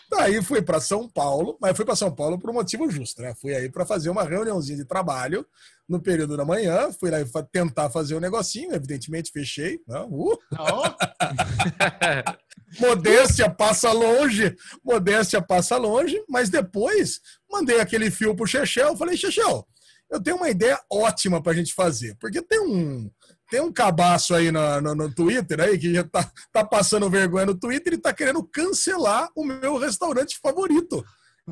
Daí 0.10 0.42
fui 0.42 0.62
para 0.62 0.80
São 0.80 1.08
Paulo, 1.08 1.58
mas 1.62 1.76
fui 1.76 1.86
para 1.86 1.96
São 1.96 2.14
Paulo 2.14 2.40
por 2.40 2.50
um 2.50 2.54
motivo 2.54 2.90
justo, 2.90 3.22
né? 3.22 3.36
Fui 3.40 3.54
aí 3.54 3.70
para 3.70 3.86
fazer 3.86 4.10
uma 4.10 4.24
reuniãozinha 4.24 4.78
de 4.78 4.86
trabalho 4.86 5.46
no 5.88 6.02
período 6.02 6.36
da 6.36 6.44
manhã, 6.44 6.92
fui 6.92 7.12
lá 7.12 7.18
tentar 7.52 7.92
fazer 7.92 8.16
um 8.16 8.20
negocinho, 8.20 8.74
evidentemente 8.74 9.32
fechei. 9.32 9.80
Né? 9.88 10.00
Uh. 10.10 10.36
modéstia 12.80 13.50
passa 13.50 13.92
longe, 13.92 14.56
modéstia 14.84 15.42
passa 15.42 15.78
longe, 15.78 16.22
mas 16.28 16.50
depois 16.50 17.22
mandei 17.50 17.80
aquele 17.80 18.10
fio 18.10 18.36
pro 18.36 18.48
Chechel, 18.48 18.98
falei, 18.98 19.16
Chechel, 19.16 19.68
eu 20.10 20.22
tenho 20.22 20.38
uma 20.38 20.50
ideia 20.50 20.80
ótima 20.92 21.42
para 21.42 21.52
a 21.52 21.56
gente 21.56 21.74
fazer, 21.74 22.16
porque 22.20 22.42
tem 22.42 22.60
um 22.60 23.12
tem 23.50 23.62
um 23.62 23.72
cabaço 23.72 24.34
aí 24.36 24.52
no, 24.52 24.82
no, 24.82 24.96
no, 24.96 25.14
Twitter 25.14 25.60
aí 25.60 25.78
que 25.78 25.94
já 25.94 26.04
tá, 26.04 26.32
tá 26.52 26.64
passando 26.64 27.10
vergonha 27.10 27.48
no 27.48 27.56
Twitter 27.56 27.94
e 27.94 27.98
tá 27.98 28.14
querendo 28.14 28.44
cancelar 28.44 29.30
o 29.36 29.44
meu 29.44 29.78
restaurante 29.78 30.38
favorito. 30.42 31.04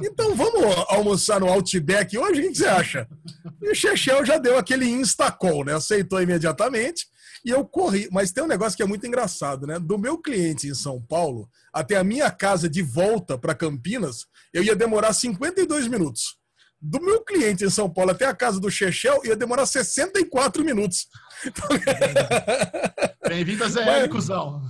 Então 0.03 0.35
vamos 0.35 0.63
almoçar 0.89 1.39
no 1.39 1.47
Outback 1.47 2.15
hoje? 2.17 2.41
O 2.41 2.49
que 2.49 2.55
você 2.55 2.67
acha? 2.67 3.07
E 3.61 3.71
o 3.71 3.75
Chechel 3.75 4.23
já 4.23 4.37
deu 4.37 4.57
aquele 4.57 4.87
instacall, 4.87 5.65
né? 5.65 5.73
Aceitou 5.73 6.21
imediatamente 6.21 7.07
e 7.43 7.49
eu 7.49 7.65
corri. 7.65 8.07
Mas 8.11 8.31
tem 8.31 8.43
um 8.43 8.47
negócio 8.47 8.77
que 8.77 8.83
é 8.83 8.85
muito 8.85 9.07
engraçado, 9.07 9.65
né? 9.65 9.79
Do 9.79 9.97
meu 9.97 10.19
cliente 10.19 10.67
em 10.67 10.75
São 10.75 11.01
Paulo 11.01 11.49
até 11.73 11.95
a 11.95 12.03
minha 12.03 12.29
casa 12.29 12.69
de 12.69 12.83
volta 12.83 13.37
para 13.37 13.55
Campinas, 13.55 14.27
eu 14.53 14.63
ia 14.63 14.75
demorar 14.75 15.13
52 15.13 15.87
minutos 15.87 16.37
do 16.79 17.01
meu 17.01 17.21
cliente 17.21 17.65
em 17.65 17.69
São 17.69 17.89
Paulo 17.89 18.11
até 18.11 18.25
a 18.25 18.35
casa 18.35 18.59
do 18.59 18.69
Chechel 18.69 19.21
ia 19.25 19.35
demorar 19.35 19.65
64 19.65 20.63
minutos. 20.63 21.07
Bem-vindo 23.27 23.63
a 23.63 23.67
ZL, 23.67 24.09
cuzão. 24.09 24.61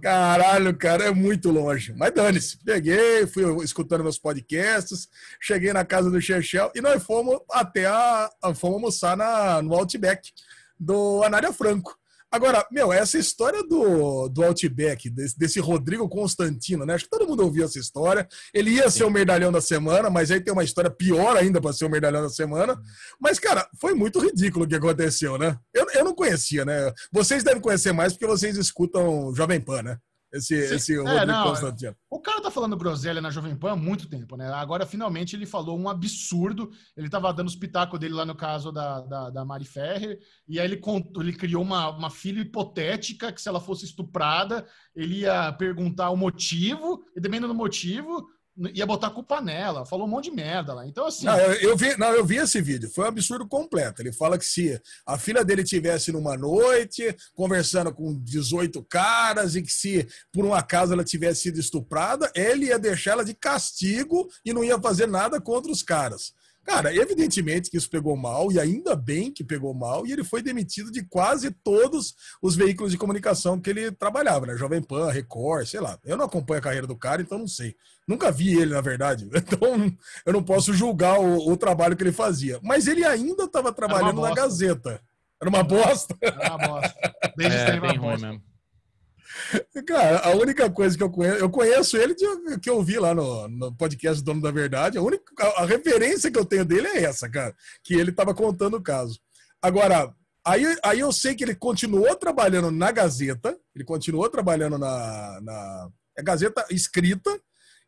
Caralho, 0.00 0.76
cara, 0.76 1.04
é 1.04 1.10
muito 1.10 1.50
longe. 1.50 1.92
Mas 1.94 2.12
dane-se. 2.12 2.58
Peguei, 2.64 3.26
fui 3.26 3.64
escutando 3.64 4.02
meus 4.02 4.18
podcasts, 4.18 5.08
cheguei 5.40 5.72
na 5.72 5.84
casa 5.84 6.10
do 6.10 6.20
Chechel 6.20 6.70
e 6.74 6.80
nós 6.80 7.02
fomos 7.02 7.38
até 7.50 7.86
a. 7.86 8.30
Fomos 8.54 8.76
almoçar 8.76 9.16
na, 9.16 9.62
no 9.62 9.74
Outback 9.74 10.30
do 10.78 11.22
Anália 11.24 11.52
Franco. 11.52 11.96
Agora, 12.36 12.66
meu, 12.70 12.92
essa 12.92 13.16
história 13.16 13.62
do, 13.62 14.28
do 14.28 14.44
Outback, 14.44 15.08
desse, 15.08 15.38
desse 15.38 15.58
Rodrigo 15.58 16.06
Constantino, 16.06 16.84
né? 16.84 16.92
Acho 16.92 17.04
que 17.04 17.10
todo 17.10 17.26
mundo 17.26 17.42
ouviu 17.42 17.64
essa 17.64 17.78
história. 17.78 18.28
Ele 18.52 18.72
ia 18.72 18.90
ser 18.90 19.04
o 19.04 19.10
merdalhão 19.10 19.50
da 19.50 19.62
semana, 19.62 20.10
mas 20.10 20.30
aí 20.30 20.38
tem 20.38 20.52
uma 20.52 20.62
história 20.62 20.90
pior 20.90 21.34
ainda 21.34 21.62
para 21.62 21.72
ser 21.72 21.86
o 21.86 21.88
merdalhão 21.88 22.20
da 22.20 22.28
semana. 22.28 22.74
Uhum. 22.74 22.82
Mas, 23.18 23.38
cara, 23.38 23.66
foi 23.80 23.94
muito 23.94 24.18
ridículo 24.18 24.66
o 24.66 24.68
que 24.68 24.74
aconteceu, 24.74 25.38
né? 25.38 25.58
Eu, 25.72 25.86
eu 25.94 26.04
não 26.04 26.14
conhecia, 26.14 26.62
né? 26.62 26.92
Vocês 27.10 27.42
devem 27.42 27.62
conhecer 27.62 27.92
mais 27.92 28.12
porque 28.12 28.26
vocês 28.26 28.58
escutam 28.58 29.34
Jovem 29.34 29.58
Pan, 29.58 29.82
né? 29.82 29.98
Esse, 30.32 30.54
esse 30.54 30.94
é, 30.94 30.96
Rodrigo 30.96 31.26
não, 31.26 31.48
Constantino. 31.48 31.96
O 32.10 32.20
cara 32.20 32.42
tá 32.42 32.50
falando 32.50 32.76
groselha 32.76 33.20
na 33.20 33.30
Jovem 33.30 33.56
Pan 33.56 33.72
há 33.72 33.76
muito 33.76 34.08
tempo, 34.08 34.36
né? 34.36 34.52
Agora, 34.52 34.84
finalmente, 34.84 35.36
ele 35.36 35.46
falou 35.46 35.78
um 35.78 35.88
absurdo. 35.88 36.70
Ele 36.96 37.08
tava 37.08 37.32
dando 37.32 37.46
os 37.46 37.56
pitacos 37.56 37.98
dele 37.98 38.14
lá 38.14 38.24
no 38.24 38.34
caso 38.34 38.72
da, 38.72 39.00
da, 39.00 39.30
da 39.30 39.44
Mari 39.44 39.64
Ferrer, 39.64 40.18
e 40.48 40.58
aí 40.58 40.66
ele, 40.66 40.76
contou, 40.76 41.22
ele 41.22 41.32
criou 41.32 41.62
uma, 41.62 41.90
uma 41.90 42.10
filha 42.10 42.40
hipotética 42.40 43.32
que, 43.32 43.40
se 43.40 43.48
ela 43.48 43.60
fosse 43.60 43.84
estuprada, 43.84 44.66
ele 44.94 45.20
ia 45.20 45.52
perguntar 45.52 46.10
o 46.10 46.16
motivo, 46.16 47.04
e 47.16 47.20
dependendo 47.20 47.48
do 47.48 47.54
motivo, 47.54 48.26
ia 48.72 48.86
botar 48.86 49.10
culpa 49.10 49.40
nela, 49.40 49.84
falou 49.84 50.06
um 50.06 50.10
monte 50.10 50.30
de 50.30 50.36
merda 50.36 50.72
lá. 50.72 50.86
Então, 50.86 51.06
assim. 51.06 51.26
Não 51.26 51.38
eu, 51.38 51.70
eu, 51.70 51.76
vi, 51.76 51.96
não, 51.98 52.08
eu 52.12 52.24
vi 52.24 52.36
esse 52.36 52.60
vídeo, 52.60 52.90
foi 52.90 53.04
um 53.04 53.08
absurdo 53.08 53.46
completo. 53.46 54.00
Ele 54.00 54.12
fala 54.12 54.38
que 54.38 54.46
se 54.46 54.80
a 55.06 55.18
filha 55.18 55.44
dele 55.44 55.62
tivesse 55.62 56.10
numa 56.10 56.36
noite, 56.36 57.14
conversando 57.34 57.92
com 57.92 58.14
18 58.14 58.82
caras, 58.84 59.54
e 59.54 59.62
que 59.62 59.72
se 59.72 60.06
por 60.32 60.44
um 60.44 60.54
acaso 60.54 60.92
ela 60.92 61.04
tivesse 61.04 61.42
sido 61.42 61.60
estuprada, 61.60 62.30
ele 62.34 62.66
ia 62.66 62.78
deixar 62.78 63.12
ela 63.12 63.24
de 63.24 63.34
castigo 63.34 64.26
e 64.44 64.52
não 64.52 64.64
ia 64.64 64.80
fazer 64.80 65.06
nada 65.06 65.40
contra 65.40 65.70
os 65.70 65.82
caras. 65.82 66.32
Cara, 66.66 66.92
evidentemente 66.92 67.70
que 67.70 67.76
isso 67.76 67.88
pegou 67.88 68.16
mal, 68.16 68.50
e 68.50 68.58
ainda 68.58 68.96
bem 68.96 69.32
que 69.32 69.44
pegou 69.44 69.72
mal, 69.72 70.04
e 70.04 70.12
ele 70.12 70.24
foi 70.24 70.42
demitido 70.42 70.90
de 70.90 71.04
quase 71.04 71.50
todos 71.50 72.14
os 72.42 72.56
veículos 72.56 72.90
de 72.90 72.98
comunicação 72.98 73.60
que 73.60 73.70
ele 73.70 73.92
trabalhava, 73.92 74.46
né? 74.46 74.56
Jovem 74.56 74.82
Pan, 74.82 75.10
Record, 75.10 75.66
sei 75.66 75.78
lá. 75.78 75.96
Eu 76.04 76.16
não 76.16 76.24
acompanho 76.24 76.58
a 76.58 76.62
carreira 76.62 76.86
do 76.86 76.96
cara, 76.96 77.22
então 77.22 77.38
não 77.38 77.46
sei. 77.46 77.76
Nunca 78.06 78.32
vi 78.32 78.58
ele, 78.58 78.74
na 78.74 78.80
verdade. 78.80 79.28
Então 79.46 79.96
eu 80.26 80.32
não 80.32 80.42
posso 80.42 80.74
julgar 80.74 81.20
o, 81.20 81.52
o 81.52 81.56
trabalho 81.56 81.96
que 81.96 82.02
ele 82.02 82.10
fazia. 82.10 82.58
Mas 82.62 82.88
ele 82.88 83.04
ainda 83.04 83.44
estava 83.44 83.72
trabalhando 83.72 84.20
na 84.20 84.34
Gazeta. 84.34 85.00
Era 85.40 85.48
uma 85.48 85.62
bosta. 85.62 86.16
Era 86.20 86.56
uma 86.56 86.66
bosta. 86.66 86.94
Desde 87.36 87.56
é, 87.56 87.80
bem 87.80 87.96
ruim 87.96 88.20
mesmo. 88.20 88.42
Cara, 89.86 90.18
a 90.20 90.30
única 90.34 90.70
coisa 90.70 90.96
que 90.96 91.02
eu 91.02 91.10
conheço, 91.10 91.38
eu 91.38 91.50
conheço 91.50 91.96
ele 91.96 92.14
de, 92.14 92.58
que 92.60 92.70
eu 92.70 92.82
vi 92.82 92.98
lá 92.98 93.14
no, 93.14 93.48
no 93.48 93.76
podcast 93.76 94.22
Dono 94.22 94.40
da 94.40 94.50
Verdade. 94.50 94.98
A 94.98 95.02
única 95.02 95.24
a, 95.38 95.62
a, 95.62 95.66
referência 95.66 96.30
que 96.30 96.38
eu 96.38 96.44
tenho 96.44 96.64
dele 96.64 96.88
é 96.88 97.04
essa, 97.04 97.28
cara, 97.28 97.54
que 97.84 97.94
ele 97.94 98.10
estava 98.10 98.34
contando 98.34 98.76
o 98.76 98.82
caso. 98.82 99.18
Agora, 99.62 100.12
aí, 100.44 100.76
aí 100.82 101.00
eu 101.00 101.12
sei 101.12 101.34
que 101.34 101.44
ele 101.44 101.54
continuou 101.54 102.14
trabalhando 102.16 102.70
na 102.70 102.90
Gazeta, 102.90 103.56
ele 103.74 103.84
continuou 103.84 104.28
trabalhando 104.28 104.78
na, 104.78 105.40
na 105.42 105.88
é 106.16 106.22
Gazeta 106.22 106.64
escrita, 106.70 107.38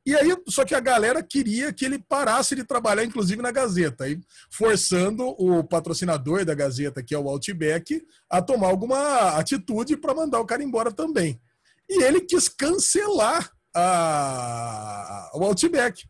e 0.09 0.17
aí, 0.17 0.35
só 0.49 0.65
que 0.65 0.75
a 0.75 0.81
galera 0.81 1.23
queria 1.23 1.71
que 1.71 1.85
ele 1.85 1.99
parasse 1.99 2.57
de 2.57 2.65
trabalhar, 2.65 3.05
inclusive 3.05 3.43
na 3.43 3.51
Gazeta, 3.51 4.05
aí, 4.05 4.19
forçando 4.51 5.23
o 5.39 5.63
patrocinador 5.63 6.47
da 6.47 6.55
Gazeta, 6.55 7.03
que 7.03 7.15
é 7.15 7.19
o 7.19 7.29
Outback, 7.29 8.03
a 8.31 8.41
tomar 8.41 8.69
alguma 8.69 9.37
atitude 9.39 9.99
para 9.99 10.15
mandar 10.15 10.41
o 10.41 10.47
cara 10.47 10.65
embora 10.65 10.91
também. 10.91 11.39
E 11.87 12.03
ele 12.03 12.23
quis 12.23 12.49
cancelar 12.49 13.53
a, 13.77 15.31
o 15.35 15.45
Outback, 15.45 16.03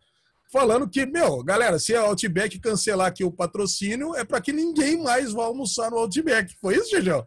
falando 0.53 0.89
que, 0.89 1.05
meu, 1.05 1.43
galera, 1.43 1.81
se 1.81 1.93
a 1.93 2.03
Outback 2.03 2.57
cancelar 2.61 3.09
aqui 3.09 3.25
o 3.25 3.33
patrocínio, 3.33 4.15
é 4.15 4.25
para 4.25 4.41
que 4.41 4.53
ninguém 4.53 5.03
mais 5.03 5.33
vá 5.33 5.43
almoçar 5.43 5.91
no 5.91 5.99
Outback. 5.99 6.55
Foi 6.61 6.77
isso, 6.77 6.91
Gejão? 6.91 7.27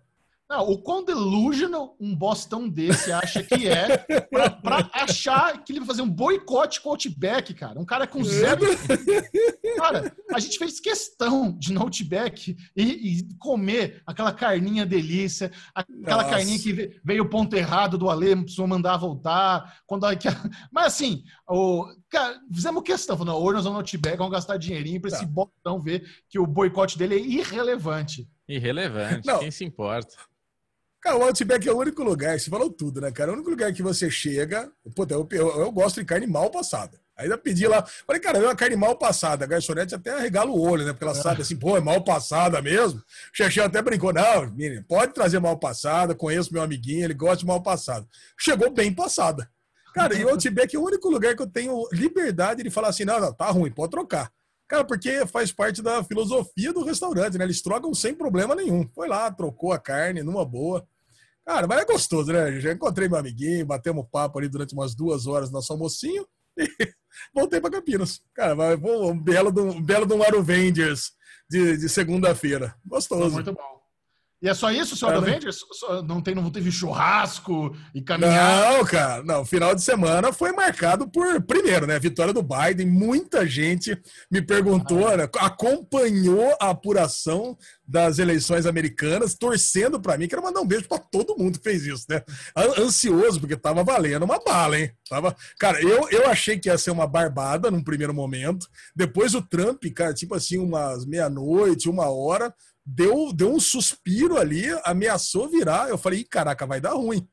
Não, 0.51 0.69
o 0.69 0.77
quão 0.77 1.01
delusional 1.01 1.95
um 1.97 2.13
bostão 2.13 2.67
desse 2.67 3.09
acha 3.09 3.41
que 3.41 3.69
é 3.69 3.99
pra, 4.29 4.49
pra, 4.49 4.89
achar 4.91 5.63
que 5.63 5.71
ele 5.71 5.79
vai 5.79 5.87
fazer 5.87 6.01
um 6.01 6.09
boicote 6.09 6.81
com 6.81 6.89
o 6.89 6.91
Outback, 6.91 7.53
cara. 7.53 7.79
Um 7.79 7.85
cara 7.85 8.05
com 8.05 8.21
zero. 8.21 8.59
cara, 9.77 10.13
a 10.29 10.39
gente 10.41 10.57
fez 10.57 10.81
questão 10.81 11.57
de 11.57 11.71
no 11.71 11.83
Outback 11.83 12.57
e, 12.75 12.83
e 12.83 13.33
comer 13.39 14.03
aquela 14.05 14.33
carninha 14.33 14.85
delícia, 14.85 15.49
aquela 15.73 16.23
Nossa. 16.23 16.35
carninha 16.35 16.59
que 16.59 16.99
veio 17.01 17.23
o 17.23 17.29
ponto 17.29 17.55
errado 17.55 17.97
do 17.97 18.09
Ale, 18.09 18.35
precisou 18.35 18.67
mandar 18.67 18.97
voltar. 18.97 19.79
Quando, 19.87 20.05
mas 20.69 20.87
assim, 20.87 21.23
o, 21.49 21.85
cara, 22.09 22.37
fizemos 22.53 22.83
questão. 22.83 23.17
Falando, 23.17 23.37
hoje 23.37 23.53
nós 23.53 23.63
vamos 23.63 23.77
no 23.77 23.79
Outback, 23.79 24.17
vamos 24.17 24.33
gastar 24.33 24.57
dinheirinho 24.57 24.99
para 24.99 25.11
tá. 25.11 25.15
esse 25.15 25.25
bostão 25.25 25.79
ver 25.79 26.05
que 26.27 26.37
o 26.37 26.45
boicote 26.45 26.97
dele 26.97 27.15
é 27.15 27.19
irrelevante. 27.19 28.27
Irrelevante, 28.49 29.25
Não. 29.25 29.39
quem 29.39 29.49
se 29.49 29.63
importa? 29.63 30.13
Cara, 31.01 31.17
o 31.17 31.23
Outback 31.23 31.67
é 31.67 31.73
o 31.73 31.79
único 31.79 32.03
lugar, 32.03 32.39
você 32.39 32.47
falou 32.47 32.69
tudo, 32.69 33.01
né, 33.01 33.11
cara? 33.11 33.31
É 33.31 33.33
o 33.33 33.35
único 33.35 33.49
lugar 33.49 33.73
que 33.73 33.81
você 33.81 34.09
chega. 34.09 34.71
Puta, 34.95 35.15
eu, 35.15 35.27
eu, 35.31 35.61
eu 35.61 35.71
gosto 35.71 35.99
de 35.99 36.05
carne 36.05 36.27
mal 36.27 36.51
passada. 36.51 36.99
Ainda 37.17 37.37
pedi 37.37 37.67
lá. 37.67 37.83
Falei, 38.05 38.21
cara, 38.21 38.37
é 38.37 38.43
uma 38.43 38.55
carne 38.55 38.75
mal 38.75 38.95
passada. 38.95 39.43
A 39.43 39.47
garçonete 39.47 39.95
até 39.95 40.11
arregala 40.11 40.51
o 40.51 40.61
olho, 40.61 40.85
né? 40.85 40.91
Porque 40.91 41.03
ela 41.03 41.17
é. 41.17 41.21
sabe 41.21 41.41
assim, 41.41 41.55
pô, 41.55 41.75
é 41.75 41.79
mal 41.79 42.03
passada 42.03 42.61
mesmo. 42.61 42.99
O 42.99 43.03
Xexé 43.33 43.61
até 43.61 43.81
brincou, 43.81 44.13
não, 44.13 44.51
menino, 44.51 44.83
pode 44.87 45.13
trazer 45.13 45.39
mal 45.39 45.57
passada. 45.57 46.13
Conheço 46.13 46.53
meu 46.53 46.61
amiguinho, 46.61 47.05
ele 47.05 47.15
gosta 47.15 47.37
de 47.37 47.45
mal 47.45 47.61
passada. 47.61 48.05
Chegou 48.37 48.69
bem 48.71 48.93
passada. 48.93 49.49
Cara, 49.93 50.15
e 50.15 50.23
o 50.23 50.29
Outback 50.29 50.75
é 50.75 50.79
o 50.79 50.85
único 50.85 51.09
lugar 51.09 51.35
que 51.35 51.41
eu 51.41 51.47
tenho 51.47 51.87
liberdade 51.91 52.63
de 52.63 52.69
falar 52.69 52.89
assim, 52.89 53.05
não, 53.05 53.19
não, 53.19 53.33
tá 53.33 53.47
ruim, 53.47 53.71
pode 53.71 53.91
trocar. 53.91 54.31
Cara, 54.67 54.85
porque 54.85 55.25
faz 55.27 55.51
parte 55.51 55.81
da 55.81 56.01
filosofia 56.01 56.71
do 56.71 56.83
restaurante, 56.83 57.37
né? 57.37 57.43
Eles 57.43 57.61
trocam 57.61 57.93
sem 57.93 58.13
problema 58.13 58.55
nenhum. 58.55 58.87
Foi 58.95 59.07
lá, 59.07 59.29
trocou 59.29 59.73
a 59.73 59.79
carne 59.79 60.23
numa 60.23 60.45
boa. 60.45 60.87
Cara, 61.45 61.67
mas 61.67 61.81
é 61.81 61.85
gostoso, 61.85 62.31
né? 62.31 62.59
Já 62.59 62.71
encontrei 62.71 63.07
meu 63.07 63.17
amiguinho, 63.17 63.65
batemos 63.65 64.05
papo 64.11 64.39
ali 64.39 64.47
durante 64.47 64.73
umas 64.73 64.95
duas 64.95 65.25
horas 65.25 65.49
no 65.49 65.55
nosso 65.55 65.73
almocinho 65.73 66.25
e 66.57 66.67
voltei 67.33 67.59
para 67.59 67.71
Campinas. 67.71 68.21
Cara, 68.33 68.55
mas 68.55 68.79
um 68.79 69.19
belo, 69.19 69.49
um 69.61 69.81
belo 69.81 70.05
de 70.05 70.13
um 70.13 70.23
Avengers 70.23 71.11
de, 71.49 71.77
de 71.77 71.89
segunda-feira. 71.89 72.75
Gostoso. 72.85 73.33
Muito 73.33 73.53
bom. 73.53 73.80
E 74.41 74.49
é 74.49 74.55
só 74.55 74.71
isso, 74.71 74.95
senhor 74.95 75.13
é, 75.13 75.17
Avengers? 75.17 75.59
Não, 76.07 76.19
tem, 76.19 76.33
não 76.33 76.49
teve 76.49 76.71
churrasco 76.71 77.75
e 77.93 78.01
caminhada? 78.01 78.77
Não, 78.77 78.85
cara. 78.85 79.23
Não, 79.23 79.45
final 79.45 79.75
de 79.75 79.83
semana 79.83 80.33
foi 80.33 80.51
marcado 80.51 81.07
por, 81.07 81.39
primeiro, 81.43 81.85
né? 81.85 81.99
Vitória 81.99 82.33
do 82.33 82.41
Biden. 82.41 82.87
Muita 82.87 83.45
gente 83.45 83.95
me 84.31 84.41
perguntou, 84.41 85.07
ah, 85.07 85.13
é. 85.13 85.17
né, 85.17 85.29
acompanhou 85.37 86.57
a 86.59 86.71
apuração 86.71 87.55
das 87.87 88.17
eleições 88.17 88.65
americanas, 88.65 89.35
torcendo 89.35 90.01
para 90.01 90.17
mim. 90.17 90.27
Quero 90.27 90.41
mandar 90.41 90.61
um 90.61 90.67
beijo 90.67 90.87
para 90.87 90.97
todo 90.97 91.37
mundo 91.37 91.59
que 91.59 91.63
fez 91.63 91.85
isso, 91.85 92.05
né? 92.09 92.23
Ansioso, 92.79 93.39
porque 93.39 93.55
tava 93.55 93.83
valendo 93.83 94.23
uma 94.23 94.39
bala, 94.43 94.79
hein? 94.79 94.91
Tava... 95.07 95.35
Cara, 95.59 95.79
eu, 95.81 96.09
eu 96.09 96.27
achei 96.27 96.57
que 96.57 96.67
ia 96.67 96.77
ser 96.79 96.89
uma 96.89 97.05
barbada 97.05 97.69
num 97.69 97.83
primeiro 97.83 98.13
momento. 98.13 98.65
Depois 98.95 99.35
o 99.35 99.41
Trump, 99.41 99.83
cara, 99.93 100.15
tipo 100.15 100.33
assim, 100.33 100.57
umas 100.57 101.05
meia-noite, 101.05 101.89
uma 101.89 102.09
hora 102.09 102.51
deu, 102.93 103.31
deu 103.33 103.53
um 103.53 103.59
suspiro 103.59 104.37
ali, 104.37 104.65
ameaçou 104.83 105.49
virar. 105.49 105.89
Eu 105.89 105.97
falei, 105.97 106.23
caraca, 106.23 106.65
vai 106.65 106.81
dar 106.81 106.93
ruim. 106.93 107.27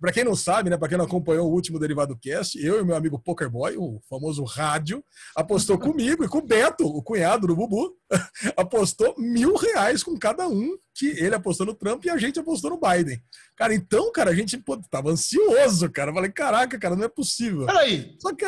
Para 0.00 0.12
quem 0.12 0.24
não 0.24 0.34
sabe, 0.34 0.68
né, 0.68 0.76
para 0.76 0.88
quem 0.88 0.98
não 0.98 1.04
acompanhou 1.04 1.48
o 1.48 1.52
último 1.52 1.78
Derivado 1.78 2.18
Cast, 2.18 2.58
eu 2.58 2.80
e 2.80 2.84
meu 2.84 2.96
amigo 2.96 3.20
Pokerboy, 3.20 3.76
o 3.76 4.00
famoso 4.10 4.42
rádio, 4.42 5.04
apostou 5.36 5.78
comigo 5.78 6.24
e 6.24 6.28
com 6.28 6.38
o 6.38 6.42
Beto, 6.42 6.84
o 6.84 7.00
cunhado 7.00 7.46
do 7.46 7.54
Bubu, 7.54 7.96
apostou 8.56 9.14
mil 9.16 9.54
reais 9.54 10.02
com 10.02 10.18
cada 10.18 10.48
um, 10.48 10.76
que 10.92 11.06
ele 11.06 11.36
apostou 11.36 11.64
no 11.66 11.74
Trump 11.74 12.04
e 12.04 12.10
a 12.10 12.16
gente 12.16 12.40
apostou 12.40 12.70
no 12.70 12.80
Biden. 12.80 13.22
Cara, 13.54 13.72
então, 13.74 14.10
cara, 14.10 14.30
a 14.30 14.34
gente 14.34 14.58
pô, 14.58 14.76
tava 14.90 15.10
ansioso, 15.10 15.88
cara. 15.88 16.12
Falei, 16.12 16.32
caraca, 16.32 16.76
cara, 16.80 16.96
não 16.96 17.04
é 17.04 17.08
possível. 17.08 17.66
Peraí. 17.66 18.16
Só 18.18 18.34
que. 18.34 18.44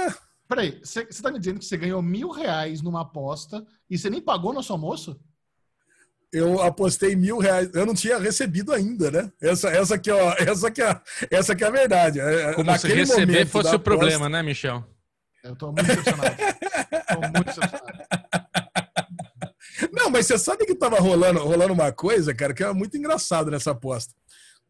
Peraí, 0.48 0.80
você 0.82 1.04
tá 1.22 1.30
me 1.30 1.38
dizendo 1.38 1.60
que 1.60 1.64
você 1.64 1.76
ganhou 1.76 2.02
mil 2.02 2.30
reais 2.30 2.82
numa 2.82 3.02
aposta 3.02 3.64
e 3.88 3.96
você 3.96 4.10
nem 4.10 4.20
pagou 4.20 4.52
nosso 4.52 4.72
almoço? 4.72 5.18
Eu 6.34 6.60
apostei 6.60 7.14
mil 7.14 7.38
reais. 7.38 7.70
Eu 7.72 7.86
não 7.86 7.94
tinha 7.94 8.18
recebido 8.18 8.72
ainda, 8.72 9.10
né? 9.10 9.32
Essa, 9.40 9.70
essa 9.70 9.94
aqui, 9.94 10.10
ó, 10.10 10.34
essa 10.38 10.68
aqui, 10.68 10.82
é, 10.82 11.00
essa 11.30 11.52
aqui 11.52 11.64
é 11.64 11.66
a 11.66 11.70
verdade. 11.70 12.20
É, 12.20 12.52
Como 12.54 12.70
Naquele 12.70 13.06
se 13.06 13.14
receber 13.14 13.46
fosse 13.46 13.68
o 13.68 13.76
aposta... 13.76 13.78
problema, 13.78 14.28
né, 14.28 14.42
Michel? 14.42 14.84
Eu 15.44 15.54
tô 15.54 15.66
muito 15.72 15.86
decepcionado. 15.86 16.36
tô 17.08 17.20
muito 17.20 17.44
decepcionado. 17.44 17.84
Não, 19.92 20.10
mas 20.10 20.26
você 20.26 20.38
sabe 20.38 20.66
que 20.66 20.74
tava 20.74 20.98
rolando, 20.98 21.40
rolando 21.40 21.72
uma 21.72 21.92
coisa, 21.92 22.34
cara, 22.34 22.52
que 22.52 22.62
era 22.62 22.74
muito 22.74 22.96
engraçado 22.96 23.50
nessa 23.50 23.70
aposta. 23.70 24.12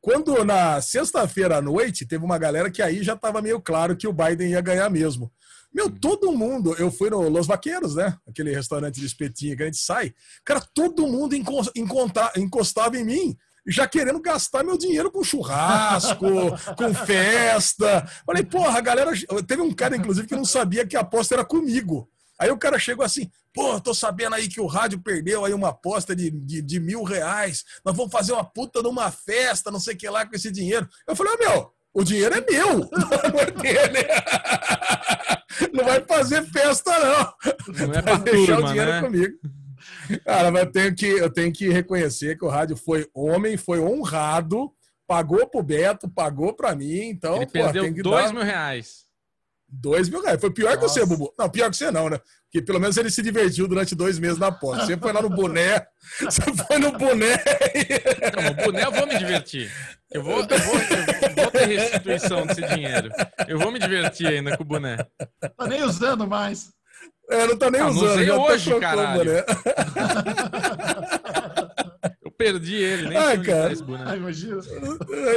Quando 0.01 0.45
na 0.45 0.83
sexta-feira 0.83 1.57
à 1.57 1.63
noite 1.63 2.05
teve 2.05 2.23
uma 2.25 2.37
galera 2.37 2.71
que 2.71 2.83
aí 2.83 3.03
já 3.03 3.17
tava 3.17 3.41
meio 3.41 3.59
claro 3.61 3.97
que 3.97 4.07
o 4.07 4.13
Biden 4.13 4.51
ia 4.51 4.61
ganhar 4.61 4.91
mesmo. 4.91 5.33
Meu, 5.75 5.91
todo 5.91 6.33
mundo. 6.33 6.75
Eu 6.79 6.91
fui 6.91 7.11
no 7.11 7.29
Los 7.29 7.49
Vaqueiros, 7.49 7.97
né? 7.97 8.17
Aquele 8.29 8.55
restaurante 8.55 9.01
de 9.01 9.07
espetinho 9.07 9.57
que 9.57 9.63
a 9.65 9.67
gente 9.67 9.79
sai. 9.79 10.15
Cara, 10.45 10.61
todo 10.73 11.09
mundo 11.09 11.35
encostava 12.37 12.97
em 12.97 13.05
mim 13.05 13.37
já 13.67 13.89
querendo 13.89 14.21
gastar 14.21 14.63
meu 14.63 14.77
dinheiro 14.77 15.11
com 15.11 15.25
churrasco, 15.25 16.27
com 16.77 16.95
festa. 16.95 18.07
Falei, 18.25 18.45
porra, 18.45 18.79
a 18.79 18.81
galera. 18.81 19.11
Teve 19.47 19.63
um 19.63 19.73
cara, 19.73 19.97
inclusive, 19.97 20.29
que 20.29 20.37
não 20.37 20.45
sabia 20.45 20.87
que 20.87 20.97
a 20.97 21.01
aposta 21.01 21.35
era 21.35 21.45
comigo. 21.45 22.09
Aí 22.39 22.51
o 22.51 22.59
cara 22.59 22.79
chegou 22.79 23.05
assim, 23.05 23.31
pô, 23.53 23.81
tô 23.81 23.95
sabendo 23.95 24.35
aí 24.35 24.49
que 24.49 24.61
o 24.61 24.67
rádio 24.67 25.01
perdeu 25.01 25.45
aí 25.45 25.55
uma 25.55 25.69
aposta 25.69 26.15
de, 26.15 26.31
de, 26.31 26.61
de 26.61 26.81
mil 26.81 27.05
reais. 27.05 27.65
Nós 27.85 27.97
vamos 27.97 28.13
fazer 28.13 28.33
uma 28.33 28.45
puta 28.45 28.83
de 28.83 28.89
uma 28.89 29.11
festa, 29.11 29.71
não 29.71 29.81
sei 29.81 29.95
o 29.95 29.97
que 29.97 30.09
lá 30.09 30.27
com 30.27 30.35
esse 30.35 30.51
dinheiro. 30.51 30.89
Eu 31.07 31.15
falei, 31.15 31.33
oh, 31.35 31.39
meu, 31.39 31.73
o 31.95 32.03
dinheiro 32.03 32.35
é 32.35 32.41
meu, 32.41 32.91
não 32.91 33.41
é 33.41 33.51
dele. 33.53 34.07
Não 35.73 35.85
vai 35.85 36.01
fazer 36.01 36.43
festa, 36.45 36.91
não. 36.99 37.87
Não 37.87 37.95
é 37.95 38.03
vai 38.03 38.19
deixar 38.21 38.55
turma, 38.57 38.69
o 38.69 38.73
dinheiro 38.73 38.91
né? 38.91 39.01
comigo. 39.01 39.39
Cara, 40.25 40.51
mas 40.51 40.65
eu 40.65 40.73
tenho, 40.73 40.95
que, 40.95 41.07
eu 41.07 41.31
tenho 41.31 41.53
que 41.53 41.69
reconhecer 41.69 42.37
que 42.37 42.45
o 42.45 42.49
rádio 42.49 42.77
foi 42.77 43.09
homem, 43.15 43.57
foi 43.57 43.81
honrado, 43.81 44.71
pagou 45.07 45.47
pro 45.47 45.63
Beto, 45.63 46.09
pagou 46.09 46.55
pra 46.55 46.75
mim, 46.75 47.09
então. 47.09 47.37
Ele 47.37 47.47
pô, 47.47 47.53
perdeu 47.53 47.95
dois 48.03 48.27
dar... 48.27 48.33
mil 48.33 48.43
reais. 48.43 49.04
Dois 49.81 50.09
mil 50.09 50.23
reais. 50.23 50.41
Foi 50.41 50.53
pior 50.53 50.75
Nossa. 50.75 50.79
que 50.79 50.89
você, 50.89 51.07
Bubu. 51.07 51.35
Não, 51.39 51.49
pior 51.49 51.71
que 51.71 51.77
você 51.77 51.91
não, 51.91 52.09
né? 52.09 52.21
Porque 52.45 52.65
pelo 52.65 52.79
menos 52.79 52.97
ele 52.97 53.11
se 53.11 53.21
divertiu 53.21 53.67
durante 53.67 53.95
dois 53.97 54.19
meses 54.19 54.39
na 54.39 54.47
aposta. 54.47 54.87
Você 54.87 54.97
foi 54.97 55.13
lá 55.13 55.21
no 55.21 55.29
boné. 55.29 55.85
Você 56.21 56.43
foi 56.43 56.79
no 56.79 56.93
boné. 56.93 57.43
Não, 58.37 58.51
o 58.51 58.55
boné 58.65 58.85
eu 58.85 58.93
vou 58.93 59.07
me 59.07 59.19
divertir. 59.19 59.73
Eu 60.13 60.23
vou, 60.23 60.41
eu 60.41 60.47
vou, 60.47 60.77
eu 60.77 61.35
vou 61.35 61.51
ter 61.51 61.67
restituição 61.67 62.47
desse 62.47 62.63
dinheiro. 62.63 63.11
Eu 63.49 63.59
vou 63.59 63.73
me 63.73 63.81
divertir 63.81 64.29
ainda 64.29 64.57
com 64.57 64.63
o 64.63 64.67
boné. 64.67 64.99
Tá 65.57 65.67
nem 65.67 65.83
usando 65.83 66.29
mais. 66.29 66.69
É, 67.29 67.47
não 67.47 67.57
tá 67.57 67.71
nem 67.71 67.81
não, 67.81 67.91
usando. 67.91 68.11
Usei 68.11 68.31
hoje, 68.31 68.79
caralho. 68.79 69.45
Eu 72.23 72.31
perdi 72.31 72.77
ele, 72.77 73.09
nem 73.09 73.19
Ai, 73.19 73.43
cara. 73.43 73.73
Esse 73.73 73.83
boné. 73.83 74.05
Ai, 74.07 74.19
imagina. 74.19 74.61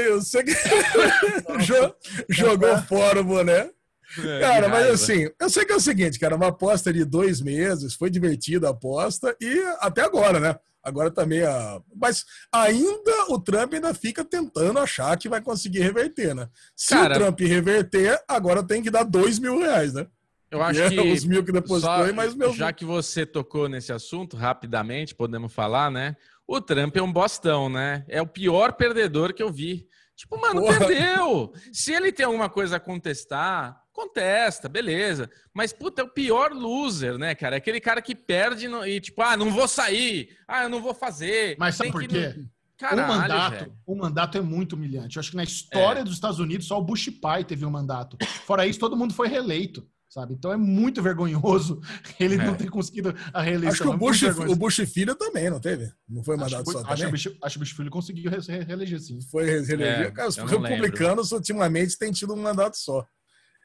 Eu 0.06 0.21
sei 0.21 0.43
que 0.43 0.54
jogou 2.30 2.78
fora 2.84 3.21
o 3.21 3.23
boné. 3.23 3.71
É, 4.20 4.39
cara, 4.39 4.70
mas 4.70 4.88
assim, 4.88 5.30
eu 5.39 5.50
sei 5.50 5.65
que 5.65 5.74
é 5.74 5.76
o 5.76 5.82
seguinte, 5.82 6.20
cara, 6.20 6.36
uma 6.36 6.48
aposta 6.48 6.93
de 6.93 7.04
dois 7.04 7.41
meses, 7.41 7.93
foi 7.93 8.10
divertida 8.10 8.67
a 8.67 8.72
aposta 8.72 9.36
e 9.41 9.60
até 9.80 10.02
agora, 10.02 10.39
né? 10.39 10.56
Agora 10.82 11.12
tá 11.12 11.26
meio. 11.26 11.46
Mas 11.93 12.24
ainda 12.52 13.26
o 13.30 13.39
Trump 13.39 13.74
ainda 13.74 13.93
fica 13.93 14.24
tentando 14.24 14.80
achar 14.80 15.17
que 15.17 15.28
vai 15.28 15.41
conseguir 15.41 15.80
reverter, 15.80 16.34
né? 16.34 16.48
Se 16.74 16.93
cara, 16.93 17.15
o 17.15 17.20
Trump 17.20 17.39
reverter, 17.41 18.17
agora 18.26 18.63
tem 18.63 18.82
que 18.82 18.89
dar 18.89 19.04
dois 19.04 19.38
mil 19.38 19.60
reais, 19.60 19.93
né? 19.93 20.08
Eu 20.50 20.62
acho 20.62 20.82
é, 20.82 20.89
que. 20.89 21.00
Os 21.00 21.26
mil 21.26 21.43
que 21.43 21.52
depositou 21.52 22.08
e 22.08 22.13
mais 22.13 22.34
meus. 22.34 22.56
Já 22.56 22.72
que 22.72 22.86
você 22.86 23.26
tocou 23.26 23.67
nesse 23.67 23.91
assunto, 23.91 24.38
rapidamente, 24.38 25.13
podemos 25.13 25.54
falar, 25.54 25.91
né? 25.91 26.15
O 26.48 26.62
Trump 26.62 26.96
é 26.96 27.02
um 27.02 27.12
bostão, 27.12 27.67
né? 27.67 28.06
É 28.08 28.22
o 28.22 28.28
pior 28.28 28.72
perdedor 28.72 29.34
que 29.34 29.43
eu 29.43 29.52
vi. 29.52 29.86
Tipo, 30.17 30.41
mano, 30.41 30.62
Porra. 30.62 30.80
perdeu. 30.80 31.53
Se 31.71 31.93
ele 31.93 32.12
tem 32.12 32.25
alguma 32.25 32.49
coisa 32.49 32.77
a 32.77 32.80
contestar, 32.80 33.80
contesta, 33.93 34.67
beleza. 34.67 35.30
Mas, 35.53 35.71
puta, 35.71 36.01
é 36.01 36.03
o 36.03 36.10
pior 36.10 36.51
loser, 36.53 37.19
né, 37.19 37.36
cara? 37.36 37.56
É 37.56 37.60
aquele 37.60 37.80
cara 37.80 38.01
que 38.01 38.15
perde 38.15 38.67
no... 38.67 38.84
e, 38.84 38.99
tipo, 38.99 39.21
ah, 39.21 39.38
não 39.38 39.51
vou 39.51 39.67
sair, 39.67 40.36
ah, 40.47 40.63
eu 40.63 40.69
não 40.69 40.82
vou 40.82 40.95
fazer. 40.95 41.56
Mas 41.60 41.75
sabe 41.75 41.91
por 41.91 42.06
quê? 42.08 42.36
Caralho, 42.77 43.03
o 43.03 43.08
mandato, 43.08 43.73
o 43.86 43.95
mandato 43.95 44.38
é 44.38 44.41
muito 44.41 44.73
humilhante. 44.73 45.17
Eu 45.17 45.19
acho 45.19 45.32
que 45.32 45.38
na 45.38 45.43
história 45.43 46.01
é. 46.01 46.03
dos 46.03 46.13
Estados 46.13 46.39
Unidos 46.39 46.67
só 46.67 46.80
o 46.80 46.84
Bush 46.84 47.10
pai 47.10 47.43
teve 47.43 47.65
um 47.65 47.71
mandato. 47.71 48.17
Fora 48.45 48.65
isso, 48.65 48.80
todo 48.80 48.97
mundo 48.97 49.13
foi 49.13 49.27
reeleito, 49.27 49.88
sabe? 50.17 50.34
Então 50.34 50.51
é 50.51 50.58
muito 50.58 51.01
vergonhoso 51.01 51.80
ele 52.19 52.36
é. 52.36 52.38
não 52.43 52.56
ter 52.56 52.69
conseguido 52.69 53.13
a 53.32 53.41
reeleição. 53.41 53.69
Acho 53.69 53.84
que 53.84 53.89
o 53.89 53.93
é 53.93 53.97
Bush, 53.97 54.23
o 54.23 54.56
Bush 54.56 54.75
filho 54.91 55.15
também 55.15 55.49
não 55.49 55.60
teve. 55.60 55.91
Não 56.10 56.23
foi 56.23 56.36
mandato 56.36 56.62
acho, 56.62 56.71
só 56.71 56.80
acho 56.80 57.03
também. 57.03 57.13
Acho 57.15 57.30
que 57.30 57.58
o 57.58 57.60
Bush 57.60 57.71
filho 57.71 57.91
conseguiu 57.91 58.32
reeleger 58.32 58.99
sim. 58.99 59.19
Foi 59.30 59.45
reeleger. 59.45 60.13
É, 60.17 60.27
os 60.27 60.38
republicanos 60.38 61.25
lembro. 61.25 61.38
ultimamente 61.38 61.97
têm 61.97 62.12
tido 62.12 62.34
um 62.34 62.41
mandato 62.41 62.77
só. 62.77 63.06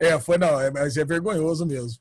É, 0.00 0.18
foi 0.20 0.36
não, 0.36 0.60
é, 0.60 0.70
mas 0.70 0.96
é 0.96 1.04
vergonhoso 1.04 1.64
mesmo. 1.64 1.98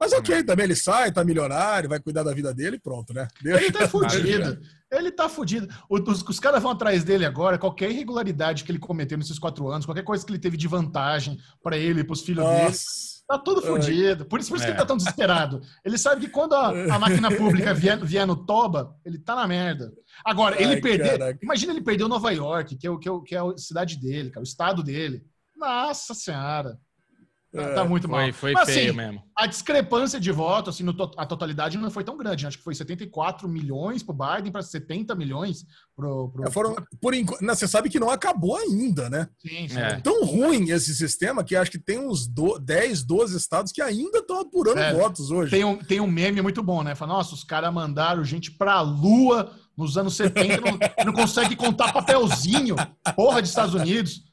Mas 0.00 0.12
ok, 0.12 0.34
é. 0.34 0.42
também 0.42 0.64
ele 0.64 0.74
sai, 0.74 1.12
tá 1.12 1.22
milionário, 1.22 1.88
vai 1.88 2.00
cuidar 2.00 2.24
da 2.24 2.34
vida 2.34 2.52
dele 2.52 2.74
e 2.74 2.80
pronto, 2.80 3.14
né? 3.14 3.28
Deixa. 3.40 3.62
Ele 3.62 3.72
tá 3.72 3.86
fudido. 3.88 4.60
Ele 4.90 5.12
tá 5.12 5.28
fudido. 5.28 5.68
Os, 5.88 6.22
os 6.22 6.40
caras 6.40 6.60
vão 6.60 6.72
atrás 6.72 7.04
dele 7.04 7.24
agora, 7.24 7.56
qualquer 7.56 7.88
irregularidade 7.88 8.64
que 8.64 8.72
ele 8.72 8.80
cometeu 8.80 9.16
nesses 9.16 9.38
quatro 9.38 9.68
anos, 9.68 9.86
qualquer 9.86 10.02
coisa 10.02 10.26
que 10.26 10.32
ele 10.32 10.40
teve 10.40 10.56
de 10.56 10.66
vantagem 10.66 11.38
para 11.62 11.78
ele 11.78 12.00
e 12.00 12.04
pros 12.04 12.22
filhos 12.22 12.44
Nossa. 12.44 12.64
dele, 12.64 12.76
tá 13.32 13.38
tudo 13.38 13.62
fudido. 13.62 14.24
Por 14.26 14.40
isso, 14.40 14.50
por 14.50 14.56
isso 14.56 14.64
é. 14.64 14.66
que 14.66 14.72
ele 14.72 14.78
tá 14.78 14.86
tão 14.86 14.96
desesperado. 14.96 15.62
Ele 15.84 15.96
sabe 15.96 16.22
que 16.22 16.28
quando 16.28 16.54
a, 16.54 16.68
a 16.94 16.98
máquina 16.98 17.30
pública 17.36 17.72
vier, 17.72 17.98
vier, 18.04 18.26
no 18.26 18.36
toba, 18.36 18.94
ele 19.04 19.18
tá 19.18 19.34
na 19.34 19.46
merda. 19.46 19.92
Agora, 20.24 20.60
ele 20.60 20.80
perder. 20.80 21.38
Imagina 21.42 21.72
ele 21.72 21.82
perder 21.82 22.08
Nova 22.08 22.30
York, 22.30 22.76
que 22.76 22.86
é, 22.86 22.90
o, 22.90 22.98
que, 22.98 23.08
é 23.08 23.12
que 23.24 23.34
é 23.34 23.38
a 23.38 23.56
cidade 23.56 23.96
dele, 23.96 24.30
cara, 24.30 24.42
o 24.42 24.44
estado 24.44 24.82
dele. 24.82 25.24
Nossa 25.56 26.14
Senhora. 26.14 26.78
Tá, 27.54 27.74
tá 27.74 27.84
muito 27.84 28.08
mal. 28.08 28.20
Foi, 28.20 28.32
foi 28.32 28.52
Mas, 28.52 28.70
feio 28.70 28.88
assim, 28.88 28.96
mesmo. 28.96 29.22
A 29.36 29.46
discrepância 29.46 30.18
de 30.18 30.32
voto, 30.32 30.70
assim, 30.70 30.82
no 30.82 30.94
to 30.94 31.10
a 31.18 31.26
totalidade 31.26 31.76
não 31.76 31.90
foi 31.90 32.02
tão 32.02 32.16
grande. 32.16 32.44
Né? 32.44 32.48
Acho 32.48 32.56
que 32.56 32.64
foi 32.64 32.74
74 32.74 33.46
milhões 33.46 34.02
pro 34.02 34.14
Biden 34.14 34.50
para 34.50 34.62
70 34.62 35.14
milhões 35.14 35.66
pro. 35.94 36.30
pro... 36.30 36.48
É, 36.48 36.50
foram, 36.50 36.74
por 36.98 37.12
enquanto, 37.12 37.44
você 37.44 37.68
sabe 37.68 37.90
que 37.90 38.00
não 38.00 38.08
acabou 38.08 38.56
ainda, 38.56 39.10
né? 39.10 39.28
Sim, 39.38 39.68
sim. 39.68 39.78
É. 39.78 40.00
Tão 40.00 40.24
ruim 40.24 40.70
esse 40.70 40.94
sistema 40.94 41.44
que 41.44 41.54
acho 41.54 41.70
que 41.70 41.78
tem 41.78 41.98
uns 41.98 42.26
do, 42.26 42.58
10, 42.58 43.04
12 43.04 43.36
estados 43.36 43.70
que 43.70 43.82
ainda 43.82 44.20
estão 44.20 44.40
apurando 44.40 44.78
é, 44.78 44.94
votos 44.94 45.30
hoje. 45.30 45.50
Tem 45.50 45.64
um, 45.64 45.76
tem 45.76 46.00
um 46.00 46.06
meme 46.06 46.40
muito 46.40 46.62
bom, 46.62 46.82
né? 46.82 46.94
Fala, 46.94 47.12
nossa, 47.12 47.34
os 47.34 47.44
caras 47.44 47.72
mandaram 47.72 48.24
gente 48.24 48.50
pra 48.50 48.80
lua 48.80 49.52
nos 49.76 49.98
anos 49.98 50.16
70 50.16 50.60
não, 50.60 50.78
não 51.06 51.12
consegue 51.12 51.54
contar 51.54 51.92
papelzinho. 51.92 52.76
Porra 53.14 53.42
de 53.42 53.48
Estados 53.48 53.74
Unidos. 53.74 54.31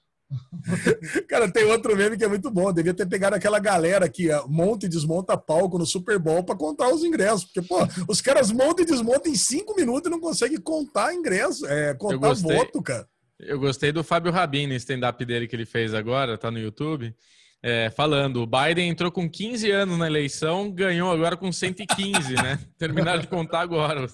Cara, 1.28 1.52
tem 1.52 1.64
outro 1.66 1.96
meme 1.96 2.18
que 2.18 2.24
é 2.24 2.28
muito 2.28 2.52
bom. 2.52 2.72
Devia 2.72 2.94
ter 2.94 3.08
pegado 3.08 3.36
aquela 3.36 3.60
galera 3.60 4.08
que 4.08 4.30
monta 4.48 4.86
e 4.86 4.90
desmonta 4.90 5.38
palco 5.38 5.78
no 5.78 5.86
Super 5.86 6.20
Bowl 6.20 6.44
para 6.44 6.56
contar 6.56 6.90
os 6.90 7.04
ingressos. 7.04 7.46
Porque, 7.46 7.62
pô, 7.62 7.78
os 8.08 8.22
caras 8.22 8.52
montam 8.52 8.84
e 8.84 8.88
desmontam 8.88 9.32
em 9.32 9.36
cinco 9.36 9.76
minutos 9.76 10.08
e 10.08 10.12
não 10.12 10.20
conseguem 10.20 10.60
contar 10.60 11.14
ingresso, 11.14 11.66
é, 11.66 11.94
contar 11.96 12.34
voto, 12.34 12.82
cara. 12.82 13.08
Eu 13.40 13.60
gostei 13.60 13.92
do 13.92 14.04
Fábio 14.04 14.32
Rabin 14.32 14.74
stand-up 14.76 15.24
dele 15.26 15.48
que 15.48 15.56
ele 15.56 15.66
fez 15.66 15.94
agora, 15.94 16.38
tá 16.38 16.52
no 16.52 16.60
YouTube. 16.60 17.16
É, 17.62 17.90
falando, 17.90 18.42
o 18.42 18.48
Biden 18.48 18.90
entrou 18.90 19.12
com 19.12 19.30
15 19.30 19.70
anos 19.72 19.98
na 19.98 20.08
eleição, 20.08 20.72
ganhou 20.72 21.12
agora 21.12 21.36
com 21.36 21.52
115, 21.52 22.34
né? 22.36 22.60
Terminaram 22.78 23.20
de 23.20 23.28
contar 23.28 23.62
agora. 23.62 24.08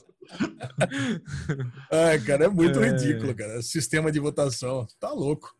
Ai, 1.91 2.19
cara, 2.21 2.45
é 2.45 2.47
muito 2.47 2.79
é... 2.83 2.89
ridículo, 2.89 3.35
cara. 3.35 3.61
Sistema 3.61 4.11
de 4.11 4.19
votação. 4.19 4.87
Tá 4.99 5.11
louco. 5.11 5.54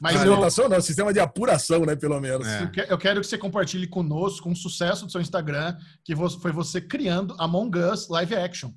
Mas 0.00 0.16
ah, 0.16 0.24
eu... 0.24 0.68
não, 0.68 0.80
sistema 0.80 1.12
de 1.12 1.20
apuração, 1.20 1.84
né, 1.84 1.94
pelo 1.94 2.18
menos. 2.20 2.46
É. 2.48 2.70
Eu 2.88 2.96
quero 2.96 3.20
que 3.20 3.26
você 3.26 3.36
compartilhe 3.36 3.86
conosco 3.86 4.48
um 4.48 4.54
sucesso 4.54 5.04
do 5.04 5.12
seu 5.12 5.20
Instagram, 5.20 5.76
que 6.02 6.16
foi 6.16 6.50
você 6.52 6.80
criando 6.80 7.36
Among 7.38 7.78
Us 7.78 8.08
Live 8.08 8.34
Action. 8.34 8.72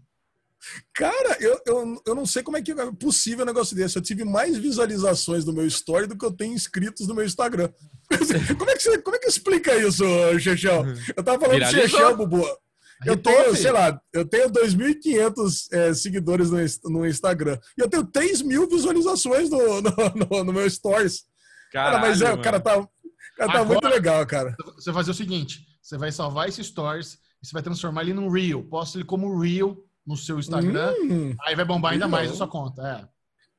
Cara, 0.94 1.38
eu, 1.42 1.60
eu, 1.66 2.02
eu 2.08 2.16
não 2.16 2.26
sei 2.26 2.42
como 2.42 2.58
é 2.58 2.62
que 2.62 2.72
é 2.72 2.92
possível 2.94 3.44
um 3.44 3.48
negócio 3.48 3.76
desse. 3.76 3.98
Eu 3.98 4.02
tive 4.02 4.24
mais 4.24 4.58
visualizações 4.58 5.44
do 5.44 5.54
meu 5.54 5.66
story 5.68 6.08
do 6.08 6.18
que 6.18 6.26
eu 6.26 6.32
tenho 6.32 6.54
inscritos 6.54 7.08
no 7.08 7.16
meu 7.16 7.26
Instagram. 7.26 7.70
como, 8.58 8.70
é 8.70 8.76
que 8.76 8.84
você, 8.84 8.98
como 9.02 9.16
é 9.16 9.20
que 9.20 9.28
explica 9.28 9.76
isso, 9.76 10.04
Chechel? 10.40 10.86
Eu 11.16 11.24
tava 11.24 11.40
falando 11.40 11.58
Viralizou. 11.58 11.84
de 11.84 11.90
Chechel, 11.90 12.18
Bubu. 12.18 12.46
Eu 13.06 13.18
tenho, 13.18 13.56
sei 13.56 13.72
lá, 13.72 14.00
eu 14.14 14.28
tenho 14.28 14.50
2.500 14.50 15.68
é, 15.72 15.94
seguidores 15.94 16.50
no, 16.50 16.92
no, 16.92 17.08
Instagram. 17.08 17.58
E 17.78 17.82
eu 17.82 17.90
tenho 17.90 18.06
3 18.06 18.42
mil 18.42 18.68
visualizações 18.68 19.50
no, 19.50 19.82
no, 19.82 19.92
no, 20.30 20.44
no 20.44 20.54
meu 20.54 20.70
Stories. 20.70 21.24
Caralho, 21.72 21.96
cara, 21.96 22.08
mas 22.08 22.22
é, 22.22 22.34
o 22.34 22.42
cara 22.42 22.60
tá, 22.60 22.78
o 22.78 22.88
cara 23.38 23.52
tá 23.52 23.60
Agora, 23.60 23.66
muito 23.66 23.88
legal, 23.88 24.26
cara. 24.26 24.56
Você 24.76 24.92
vai 24.92 25.02
fazer 25.02 25.12
o 25.12 25.16
seguinte: 25.16 25.66
você 25.82 25.98
vai 25.98 26.12
salvar 26.12 26.48
esse 26.48 26.64
Stories 26.64 27.14
e 27.14 27.48
você 27.48 27.54
vai 27.54 27.64
transformar 27.64 28.02
ele 28.02 28.14
num 28.14 28.30
Reel. 28.30 28.64
Posta 28.64 28.98
ele 28.98 29.06
como 29.06 29.40
Reel 29.40 29.78
no 30.06 30.16
seu 30.16 30.40
Instagram. 30.40 30.94
Hum, 31.02 31.36
aí 31.42 31.56
vai 31.56 31.66
bombar 31.66 31.94
ainda 31.94 32.08
mais 32.08 32.32
a 32.32 32.36
sua 32.36 32.48
conta. 32.48 32.82
É. 32.82 33.08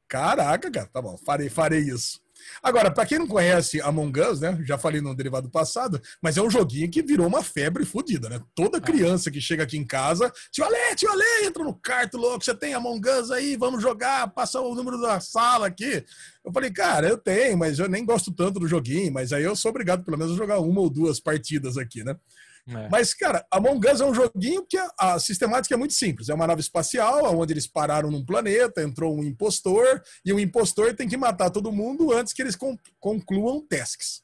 Caraca, 0.09 0.71
cara, 0.71 0.87
tá 0.87 1.03
bom, 1.03 1.17
farei, 1.19 1.49
farei 1.49 1.81
isso. 1.81 2.24
Agora, 2.63 2.91
para 2.91 3.07
quem 3.07 3.19
não 3.19 3.27
conhece 3.27 3.81
Among 3.81 4.21
Us, 4.21 4.41
né? 4.41 4.59
Já 4.65 4.79
falei 4.79 5.01
no 5.01 5.15
derivado 5.15 5.51
passado, 5.51 6.01
mas 6.23 6.37
é 6.37 6.43
um 6.43 6.51
joguinho 6.51 6.91
que 6.91 7.03
virou 7.03 7.27
uma 7.27 7.43
febre 7.43 7.85
fodida, 7.85 8.29
né? 8.29 8.41
Toda 8.55 8.81
criança 8.81 9.31
que 9.31 9.41
chega 9.41 9.65
aqui 9.65 9.77
em 9.77 9.85
casa, 9.85 10.33
tio 10.51 10.65
Ale, 10.65 10.95
tio 10.97 11.11
Ale, 11.11 11.47
entra 11.47 11.65
no 11.65 11.75
quarto 11.75 12.17
louco, 12.17 12.45
você 12.45 12.55
tem 12.55 12.75
Among 12.75 13.09
Us 13.09 13.31
aí, 13.31 13.57
vamos 13.57 13.83
jogar, 13.83 14.29
passa 14.29 14.61
o 14.61 14.75
número 14.75 15.01
da 15.01 15.21
sala 15.21 15.67
aqui. 15.67 16.05
Eu 16.45 16.53
falei, 16.53 16.71
cara, 16.71 17.09
eu 17.09 17.17
tenho, 17.17 17.57
mas 17.57 17.79
eu 17.79 17.89
nem 17.89 18.05
gosto 18.05 18.33
tanto 18.33 18.61
do 18.61 18.69
joguinho, 18.69 19.13
mas 19.13 19.33
aí 19.33 19.45
eu 19.45 19.57
sou 19.57 19.71
obrigado 19.71 20.05
pelo 20.05 20.19
menos 20.19 20.35
a 20.35 20.37
jogar 20.37 20.61
uma 20.61 20.81
ou 20.81 20.91
duas 20.91 21.19
partidas 21.19 21.79
aqui, 21.79 22.05
né? 22.05 22.17
É. 22.67 22.89
Mas, 22.89 23.13
cara, 23.13 23.47
Among 23.51 23.87
Us 23.91 24.01
é 24.01 24.05
um 24.07 24.15
joguinho 24.15 24.67
que 24.67 24.79
a, 24.79 24.91
a, 24.99 25.19
sistemática 25.19 25.75
é 25.75 25.79
muito 25.79 25.93
simples. 25.93 26.29
É 26.29 26.35
uma 26.35 26.47
nave 26.47 26.63
espacial, 26.63 27.37
onde 27.39 27.53
eles 27.53 27.67
pararam 27.67 28.11
num 28.11 28.25
planeta, 28.25 28.83
entrou 28.83 29.15
um 29.15 29.23
impostor, 29.23 30.03
e 30.25 30.33
o 30.33 30.41
impostor 30.41 30.95
tem 30.95 31.09
que 31.09 31.17
matar 31.17 31.51
todo 31.51 31.73
mundo 31.73 32.13
antes 32.13 32.33
que 32.33 32.41
eles 32.41 32.57
concluam 32.99 33.67
tasks. 33.67 34.23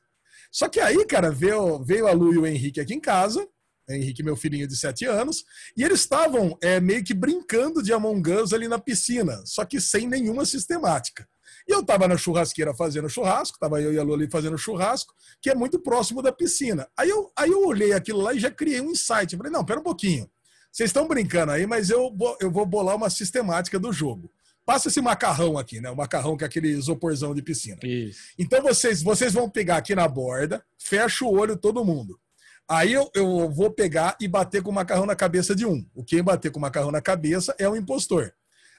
Só 0.51 0.69
que 0.69 0.81
aí, 0.81 1.05
cara, 1.07 1.31
veio, 1.31 1.85
veio 1.85 2.07
a 2.07 2.13
Lu 2.13 2.33
e 2.33 2.39
o 2.39 2.47
Henrique 2.47 2.81
aqui 2.81 2.95
em 2.95 3.01
casa, 3.01 3.47
Henrique, 3.89 4.23
meu 4.23 4.37
filhinho 4.37 4.69
de 4.69 4.77
7 4.77 5.05
anos, 5.05 5.45
e 5.77 5.83
eles 5.83 6.01
estavam 6.01 6.57
é, 6.63 6.81
meio 6.81 7.05
que 7.05 7.13
brincando 7.13 7.83
de 7.83 7.93
Among 7.93 8.31
Us 8.33 8.53
ali 8.53 8.69
na 8.69 8.79
piscina, 8.79 9.43
só 9.45 9.65
que 9.65 9.81
sem 9.81 10.09
nenhuma 10.09 10.45
sistemática. 10.45 11.29
E 11.69 11.73
eu 11.73 11.81
estava 11.81 12.09
na 12.09 12.17
churrasqueira 12.17 12.75
fazendo 12.75 13.09
churrasco, 13.09 13.57
estava 13.57 13.81
eu 13.81 13.93
e 13.93 13.99
a 13.99 14.03
Loli 14.03 14.29
fazendo 14.31 14.59
churrasco, 14.59 15.15
que 15.41 15.51
é 15.51 15.55
muito 15.55 15.79
próximo 15.79 16.23
da 16.23 16.33
piscina. 16.33 16.89
Aí 16.97 17.09
eu, 17.09 17.31
aí 17.37 17.51
eu 17.51 17.67
olhei 17.67 17.93
aquilo 17.93 18.21
lá 18.21 18.35
e 18.35 18.41
já 18.41 18.51
criei 18.51 18.81
um 18.81 18.91
insight. 18.91 19.33
Eu 19.33 19.39
falei, 19.39 19.53
não, 19.53 19.65
pera 19.65 19.81
um 19.81 19.85
pouquinho. 19.85 20.29
Vocês 20.73 20.91
estão 20.91 21.07
brincando 21.07 21.53
aí, 21.53 21.67
mas 21.67 21.91
eu, 21.91 22.17
eu 22.41 22.51
vou 22.51 22.65
bolar 22.65 22.97
uma 22.97 23.11
sistemática 23.11 23.79
do 23.79 23.93
jogo. 23.93 24.31
Passa 24.65 24.89
esse 24.89 25.01
macarrão 25.01 25.59
aqui, 25.59 25.81
né? 25.81 25.91
O 25.91 25.97
macarrão 25.97 26.37
que 26.37 26.45
é 26.45 26.47
aquele 26.47 26.69
isoporzão 26.69 27.35
de 27.35 27.43
piscina. 27.43 27.79
Isso. 27.83 28.21
Então 28.39 28.63
vocês, 28.63 29.03
vocês 29.03 29.33
vão 29.33 29.51
pegar 29.51 29.79
aqui 29.79 29.95
na 29.95 30.07
borda, 30.07 30.65
fecha 30.79 31.25
o 31.25 31.33
olho 31.33 31.57
todo 31.57 31.85
mundo. 31.85 32.21
Aí 32.69 32.93
eu, 32.93 33.11
eu 33.17 33.51
vou 33.51 33.69
pegar 33.73 34.17
e 34.21 34.29
bater 34.29 34.63
com 34.63 34.71
o 34.71 34.75
macarrão 34.75 35.05
na 35.05 35.17
cabeça 35.17 35.57
de 35.57 35.67
um. 35.67 35.85
O 35.93 36.05
quem 36.05 36.23
bater 36.23 36.53
com 36.53 36.59
o 36.59 36.63
macarrão 36.63 36.93
na 36.93 37.01
cabeça 37.01 37.53
é 37.59 37.69
o 37.69 37.75
impostor. 37.75 38.33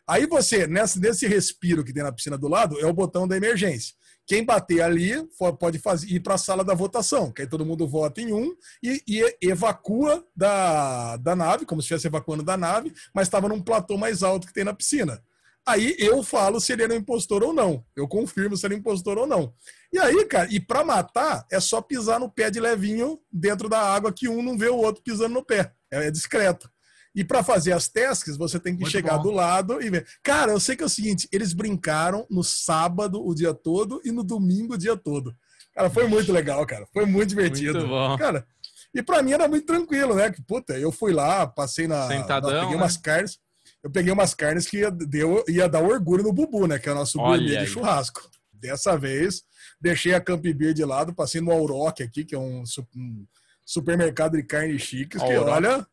Aí 0.08 0.26
você, 0.26 0.68
nesse, 0.68 1.00
nesse 1.00 1.28
respiro 1.28 1.84
que 1.84 1.94
tem 1.94 2.04
na 2.04 2.12
piscina 2.12 2.38
do 2.38 2.48
lado, 2.48 2.80
é 2.80 2.86
o 2.86 2.94
botão 2.94 3.28
da 3.28 3.38
emergência. 3.38 3.96
Quem 4.26 4.46
bater 4.46 4.82
ali 4.82 5.14
pode 5.60 5.80
fazer, 5.80 6.08
ir 6.08 6.20
para 6.22 6.36
a 6.36 6.38
sala 6.38 6.64
da 6.64 6.74
votação, 6.74 7.32
que 7.32 7.42
aí 7.42 7.48
todo 7.48 7.66
mundo 7.66 7.88
vota 7.88 8.22
em 8.22 8.32
um 8.32 8.56
e, 8.82 9.02
e 9.08 9.38
evacua 9.42 10.26
da, 10.36 11.18
da 11.18 11.36
nave, 11.36 11.66
como 11.66 11.82
se 11.82 11.86
estivesse 11.86 12.08
evacuando 12.08 12.44
da 12.44 12.56
nave, 12.56 12.94
mas 13.14 13.28
estava 13.28 13.50
num 13.50 13.62
platô 13.62 13.98
mais 13.98 14.24
alto 14.24 14.48
que 14.48 14.54
tem 14.54 14.64
na 14.64 14.74
piscina. 14.74 15.22
Aí 15.68 15.96
eu 16.00 16.24
falo 16.24 16.60
se 16.60 16.74
ele 16.74 16.84
era 16.84 16.94
um 16.94 16.98
impostor 16.98 17.44
ou 17.44 17.54
não. 17.54 17.86
Eu 17.96 18.08
confirmo 18.08 18.58
se 18.58 18.66
ele 18.66 18.76
é 18.76 18.78
impostor 18.78 19.18
ou 19.18 19.28
não. 19.28 19.54
E 19.94 20.00
aí, 20.00 20.26
cara, 20.26 20.48
e 20.50 20.60
para 20.60 20.84
matar 20.84 21.46
é 21.52 21.60
só 21.60 21.82
pisar 21.82 22.20
no 22.20 22.32
pé 22.32 22.50
de 22.50 22.60
levinho 22.60 23.20
dentro 23.32 23.70
da 23.70 23.80
água 23.80 24.14
que 24.14 24.28
um 24.28 24.42
não 24.42 24.58
vê 24.58 24.70
o 24.70 24.78
outro 24.78 25.04
pisando 25.04 25.34
no 25.34 25.46
pé. 25.46 25.74
É, 25.92 26.08
é 26.08 26.12
discreto. 26.12 26.71
E 27.14 27.24
para 27.24 27.44
fazer 27.44 27.74
as 27.74 27.88
tasks, 27.88 28.38
você 28.38 28.60
tem 28.60 28.74
que 28.74 28.82
Muito 28.82 28.92
chegar 28.92 29.18
bom. 29.18 29.24
do 29.24 29.32
lado 29.32 29.82
e 29.82 29.90
ver. 29.90 30.08
Cara, 30.24 30.54
eu 30.54 30.60
sei 30.60 30.76
que 30.76 30.84
é 30.84 30.86
o 30.86 30.90
seguinte: 30.90 31.28
eles 31.32 31.54
brincaram 31.54 32.26
no 32.30 32.44
sábado 32.44 33.26
o 33.26 33.36
dia 33.36 33.54
todo 33.54 34.02
e 34.06 34.12
no 34.12 34.24
domingo 34.24 34.76
o 34.76 34.78
dia 34.78 34.96
todo. 34.96 35.36
Cara, 35.74 35.90
foi 35.90 36.08
muito 36.08 36.32
legal, 36.32 36.66
cara. 36.66 36.88
Foi 36.94 37.06
muito 37.06 37.30
divertido. 37.30 37.80
Muito 37.80 37.90
bom. 37.90 38.18
Cara, 38.18 38.46
e 38.94 39.02
para 39.02 39.22
mim 39.22 39.32
era 39.34 39.48
muito 39.48 39.66
tranquilo, 39.66 40.16
né? 40.16 40.32
Que, 40.32 40.42
puta, 40.42 40.78
eu 40.78 40.92
fui 40.92 41.14
lá, 41.14 41.46
passei 41.48 41.88
na. 41.88 42.08
Sentadão. 42.08 42.50
Na, 42.50 42.60
peguei 42.62 42.76
né? 42.76 42.82
umas 42.82 42.98
carnes. 42.98 43.40
Eu 43.84 43.90
peguei 43.90 44.14
umas 44.14 44.34
carnes 44.34 44.68
que 44.68 44.78
ia, 44.78 44.92
deu, 44.92 45.44
ia 45.48 45.68
dar 45.68 45.82
orgulho 45.82 46.24
no 46.24 46.34
Bubu, 46.34 46.68
né? 46.68 46.78
Que 46.78 46.88
é 46.88 46.92
o 46.92 46.96
nosso 46.96 47.20
Olha 47.20 47.40
gourmet 47.40 47.66
de 47.66 47.68
churrasco. 47.68 48.30
Dessa 48.54 48.96
vez, 48.96 49.44
deixei 49.80 50.14
a 50.14 50.22
Camp 50.22 50.44
Beer 50.44 50.74
de 50.74 50.86
lado, 50.86 51.16
passei 51.16 51.42
no 51.42 51.52
Auroc 51.52 52.00
aqui, 52.00 52.24
que 52.24 52.36
é 52.36 52.38
um, 52.38 52.64
um 52.96 53.26
supermercado 53.66 54.38
de 54.38 54.44
carne 54.44 54.78
chiques, 54.78 55.20
que 55.20 55.36
olha, 55.36 55.86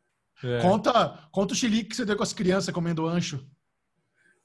é. 0.43 0.61
Conta, 0.61 1.29
conta 1.31 1.53
o 1.53 1.57
xilique 1.57 1.91
que 1.91 1.97
você 1.97 2.05
deu 2.05 2.17
com 2.17 2.23
as 2.23 2.33
crianças 2.33 2.73
comendo 2.73 3.07
ancho. 3.07 3.45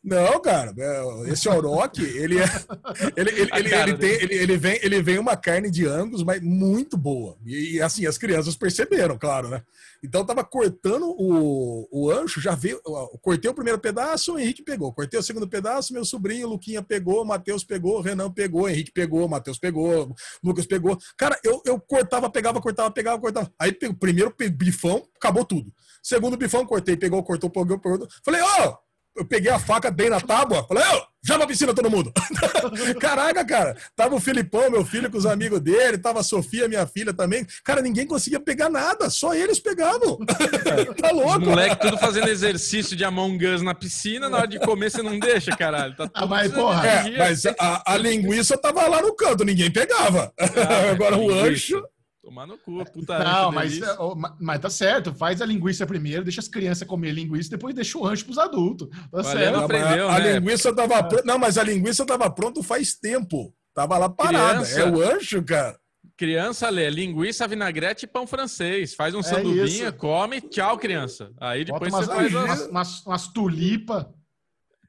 Não, 0.04 0.42
cara, 0.42 0.74
é, 0.78 1.30
esse 1.32 1.48
Orochi, 1.48 2.04
ele 2.04 2.38
é. 2.38 2.44
Ele, 3.16 3.30
ele, 3.30 3.50
ele, 3.54 3.74
ele, 3.74 3.98
tem, 3.98 4.12
ele, 4.12 4.36
ele, 4.36 4.58
vem, 4.58 4.80
ele 4.82 5.02
vem 5.02 5.18
uma 5.18 5.38
carne 5.38 5.70
de 5.72 5.86
Angus, 5.86 6.24
mas 6.24 6.42
muito 6.42 6.98
boa. 6.98 7.38
E, 7.46 7.82
assim, 7.82 8.06
as 8.06 8.18
crianças 8.18 8.56
perceberam, 8.56 9.18
claro, 9.18 9.48
né? 9.50 9.62
Então 10.04 10.26
tava 10.26 10.44
cortando 10.44 11.06
o, 11.18 11.88
o 11.92 12.12
ancho, 12.12 12.42
já 12.42 12.54
veio. 12.54 12.82
Cortei 13.22 13.50
o 13.50 13.54
primeiro 13.54 13.80
pedaço, 13.80 14.34
o 14.34 14.40
Henrique 14.40 14.62
pegou. 14.62 14.92
Cortei 14.92 15.20
o 15.20 15.24
segundo 15.24 15.48
pedaço, 15.48 15.94
meu 15.94 16.04
sobrinho, 16.04 16.50
Luquinha 16.50 16.82
pegou, 16.82 17.24
Matheus 17.24 17.64
pegou, 17.64 18.02
Renan 18.02 18.30
pegou, 18.30 18.68
Henrique 18.68 18.92
pegou, 18.92 19.28
Matheus 19.30 19.58
pegou, 19.58 20.14
Lucas 20.44 20.66
pegou. 20.66 20.98
Cara, 21.18 21.40
eu, 21.44 21.62
eu 21.66 21.80
cortava, 21.80 22.30
pegava, 22.30 22.60
cortava, 22.62 22.92
pegava, 22.92 23.20
cortava. 23.20 23.52
Aí 23.58 23.76
o 23.90 23.96
primeiro 23.96 24.34
bifão, 24.52 25.08
acabou 25.16 25.46
tudo. 25.46 25.72
Segundo 26.04 26.36
bifão, 26.36 26.66
cortei, 26.66 26.98
pegou, 26.98 27.24
cortou, 27.24 27.50
pegou, 27.50 27.80
pegou. 27.80 28.08
Falei, 28.26 28.42
ó, 28.42 28.68
oh, 28.68 28.78
eu 29.16 29.26
peguei 29.26 29.52
a 29.52 29.60
faca, 29.60 29.90
dei 29.90 30.10
na 30.10 30.20
tábua, 30.20 30.66
falei, 30.68 30.84
ô, 30.84 31.04
já 31.24 31.38
pra 31.38 31.48
piscina 31.48 31.74
todo 31.74 31.90
mundo. 31.90 32.12
Caraca, 33.00 33.46
cara, 33.46 33.78
tava 33.96 34.16
o 34.16 34.20
Filipão, 34.20 34.70
meu 34.70 34.84
filho, 34.84 35.10
com 35.10 35.18
os 35.18 35.26
amigos 35.26 35.62
dele, 35.62 35.98
tava 35.98 36.20
a 36.20 36.24
Sofia, 36.24 36.68
minha 36.68 36.86
filha 36.86 37.14
também. 37.14 37.46
Cara, 37.64 37.82
ninguém 37.82 38.06
conseguia 38.06 38.40
pegar 38.40 38.70
nada, 38.70 39.10
só 39.10 39.34
eles 39.34 39.60
pegavam. 39.60 40.18
tá 41.00 41.12
louco. 41.12 41.40
Os 41.40 41.48
moleque 41.48 41.80
tudo 41.80 41.98
fazendo 41.98 42.28
exercício 42.28 42.96
de 42.98 43.06
Among 43.06 43.46
Us 43.46 43.62
na 43.62 43.74
piscina, 43.74 44.30
na 44.30 44.40
hora 44.40 44.48
de 44.48 44.60
comer 44.60 44.92
você 44.92 45.02
não 45.02 45.18
deixa, 45.18 45.56
caralho. 45.56 45.96
Tá 45.96 46.10
ah, 46.14 46.26
mas, 46.26 46.52
porra, 46.52 46.86
é, 46.86 47.18
mas 47.18 47.46
a, 47.46 47.94
a, 47.94 47.98
linguiça 47.98 48.58
tava 48.58 48.86
lá 48.88 49.02
no 49.02 49.16
canto, 49.16 49.46
ninguém 49.46 49.72
pegava. 49.72 50.34
Ah, 50.38 50.90
Agora 50.92 51.18
o 51.18 51.32
ancho... 51.32 51.82
Tomar 52.24 52.48
no 52.48 52.58
cu, 52.58 52.82
puta 52.86 53.20
Não, 53.20 53.52
mas, 53.52 53.82
é, 53.82 53.98
mas 54.40 54.62
tá 54.62 54.70
certo. 54.70 55.14
Faz 55.14 55.42
a 55.42 55.46
linguiça 55.46 55.86
primeiro, 55.86 56.24
deixa 56.24 56.40
as 56.40 56.48
crianças 56.48 56.88
comer 56.88 57.12
linguiça, 57.12 57.50
depois 57.50 57.76
deixa 57.76 57.98
o 57.98 58.02
rancho 58.02 58.24
pros 58.24 58.38
adultos. 58.38 58.88
Tá 59.12 59.24
certo. 59.26 59.60
Aprendeu, 59.60 60.08
a, 60.08 60.20
né? 60.20 60.40
linguiça 60.40 60.74
tava 60.74 60.94
é. 60.96 61.04
pronta. 61.04 61.24
Não, 61.26 61.38
mas 61.38 61.58
a 61.58 61.64
linguiça 61.64 62.06
tava 62.06 62.30
pronta 62.30 62.64
faz 62.64 62.96
tempo. 62.96 63.54
Tava 63.74 63.98
lá 63.98 64.08
parada. 64.08 64.64
Criança. 64.64 64.80
É 64.80 64.90
o 64.90 65.02
ancho, 65.02 65.44
cara. 65.44 65.78
Criança 66.16 66.70
lê 66.70 66.90
linguiça, 66.90 67.46
vinagrete 67.46 68.06
e 68.06 68.08
pão 68.08 68.26
francês. 68.26 68.94
Faz 68.94 69.14
um 69.14 69.20
é 69.20 69.24
sanduinha, 69.24 69.92
come, 69.92 70.40
tchau, 70.40 70.78
criança. 70.78 71.30
Aí 71.42 71.66
depois 71.66 71.92
Bota 71.92 72.06
você 72.06 72.12
umas, 72.12 72.32
faz 72.32 72.34
umas, 72.34 72.68
umas, 72.70 73.06
umas 73.06 73.28
tulipas. 73.28 74.06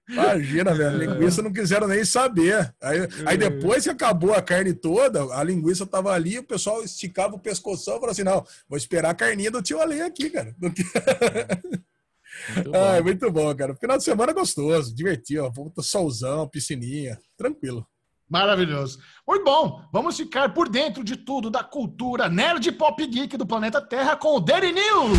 Imagina, 0.08 0.74
velho. 0.74 0.90
A 0.90 1.14
linguiça 1.14 1.42
não 1.42 1.52
quiseram 1.52 1.88
nem 1.88 2.04
saber. 2.04 2.74
Aí, 2.80 2.98
aí, 3.26 3.38
depois 3.38 3.84
que 3.84 3.90
acabou 3.90 4.34
a 4.34 4.42
carne 4.42 4.74
toda, 4.74 5.22
a 5.34 5.42
linguiça 5.42 5.86
tava 5.86 6.12
ali, 6.12 6.38
o 6.38 6.44
pessoal 6.44 6.82
esticava 6.82 7.34
o 7.34 7.38
pescoção 7.38 7.96
e 7.96 8.00
falou 8.00 8.12
assim: 8.12 8.24
não, 8.24 8.44
vou 8.68 8.76
esperar 8.76 9.10
a 9.10 9.14
carninha 9.14 9.50
do 9.50 9.62
tio 9.62 9.80
Ale 9.80 10.02
aqui, 10.02 10.28
cara. 10.28 10.54
Muito 10.60 10.82
ah, 12.74 13.02
muito 13.02 13.30
bom, 13.30 13.54
cara. 13.54 13.74
Final 13.76 13.96
de 13.96 14.04
semana 14.04 14.32
gostoso, 14.32 14.94
divertido. 14.94 15.50
Puta 15.52 15.82
solzão, 15.82 16.48
piscininha, 16.48 17.18
tranquilo. 17.36 17.86
Maravilhoso. 18.34 18.98
Muito 19.24 19.44
bom. 19.44 19.80
Vamos 19.92 20.16
ficar 20.16 20.52
por 20.52 20.68
dentro 20.68 21.04
de 21.04 21.16
tudo 21.16 21.48
da 21.48 21.62
cultura 21.62 22.28
nerd 22.28 22.72
pop 22.72 23.06
geek 23.06 23.36
do 23.36 23.46
planeta 23.46 23.80
Terra 23.80 24.16
com 24.16 24.34
o 24.34 24.40
Daily 24.40 24.72
News. 24.72 25.18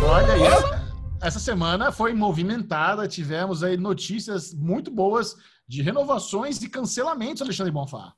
Olha 0.00 0.32
aí. 0.34 0.42
Essa 1.20 1.40
semana 1.40 1.90
foi 1.90 2.14
movimentada, 2.14 3.08
tivemos 3.08 3.64
aí 3.64 3.76
notícias 3.76 4.54
muito 4.54 4.92
boas 4.92 5.34
de 5.66 5.82
renovações 5.82 6.62
e 6.62 6.68
cancelamentos, 6.68 7.42
Alexandre 7.42 7.72
Bonfá. 7.72 8.12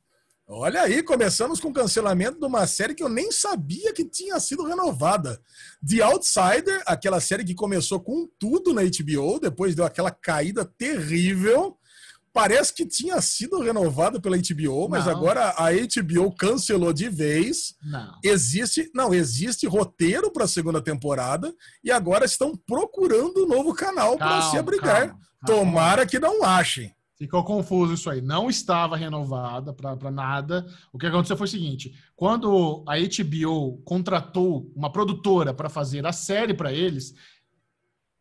Olha 0.52 0.82
aí, 0.82 1.00
começamos 1.00 1.60
com 1.60 1.68
o 1.68 1.72
cancelamento 1.72 2.40
de 2.40 2.44
uma 2.44 2.66
série 2.66 2.92
que 2.92 3.04
eu 3.04 3.08
nem 3.08 3.30
sabia 3.30 3.92
que 3.92 4.04
tinha 4.04 4.40
sido 4.40 4.64
renovada. 4.64 5.40
The 5.88 6.02
Outsider, 6.02 6.82
aquela 6.86 7.20
série 7.20 7.44
que 7.44 7.54
começou 7.54 8.00
com 8.00 8.28
tudo 8.36 8.74
na 8.74 8.82
HBO, 8.82 9.38
depois 9.38 9.76
deu 9.76 9.84
aquela 9.84 10.10
caída 10.10 10.64
terrível 10.64 11.78
parece 12.32 12.72
que 12.72 12.86
tinha 12.86 13.20
sido 13.20 13.60
renovado 13.60 14.20
pela 14.20 14.36
HBO, 14.36 14.88
mas 14.88 15.06
não. 15.06 15.12
agora 15.12 15.54
a 15.56 15.70
HBO 15.72 16.34
cancelou 16.34 16.92
de 16.92 17.08
vez. 17.08 17.74
Não. 17.82 18.18
Existe, 18.24 18.90
não, 18.94 19.12
existe 19.12 19.66
roteiro 19.66 20.30
para 20.32 20.44
a 20.44 20.48
segunda 20.48 20.80
temporada 20.80 21.52
e 21.82 21.90
agora 21.90 22.24
estão 22.24 22.56
procurando 22.66 23.44
um 23.44 23.48
novo 23.48 23.74
canal 23.74 24.16
para 24.16 24.42
se 24.50 24.56
abrigar. 24.56 25.08
Calma, 25.08 25.20
calma. 25.46 25.46
Tomara 25.46 26.06
que 26.06 26.18
não 26.18 26.44
achem. 26.44 26.94
Ficou 27.20 27.44
confuso 27.44 27.92
isso 27.92 28.08
aí. 28.08 28.22
Não 28.22 28.48
estava 28.48 28.96
renovada 28.96 29.74
para 29.74 30.10
nada. 30.10 30.66
O 30.90 30.96
que 30.96 31.04
aconteceu 31.04 31.36
foi 31.36 31.46
o 31.46 31.50
seguinte: 31.50 31.94
quando 32.16 32.82
a 32.88 32.94
HBO 32.96 33.76
contratou 33.84 34.72
uma 34.74 34.90
produtora 34.90 35.52
para 35.52 35.68
fazer 35.68 36.06
a 36.06 36.12
série 36.12 36.54
para 36.54 36.72
eles, 36.72 37.14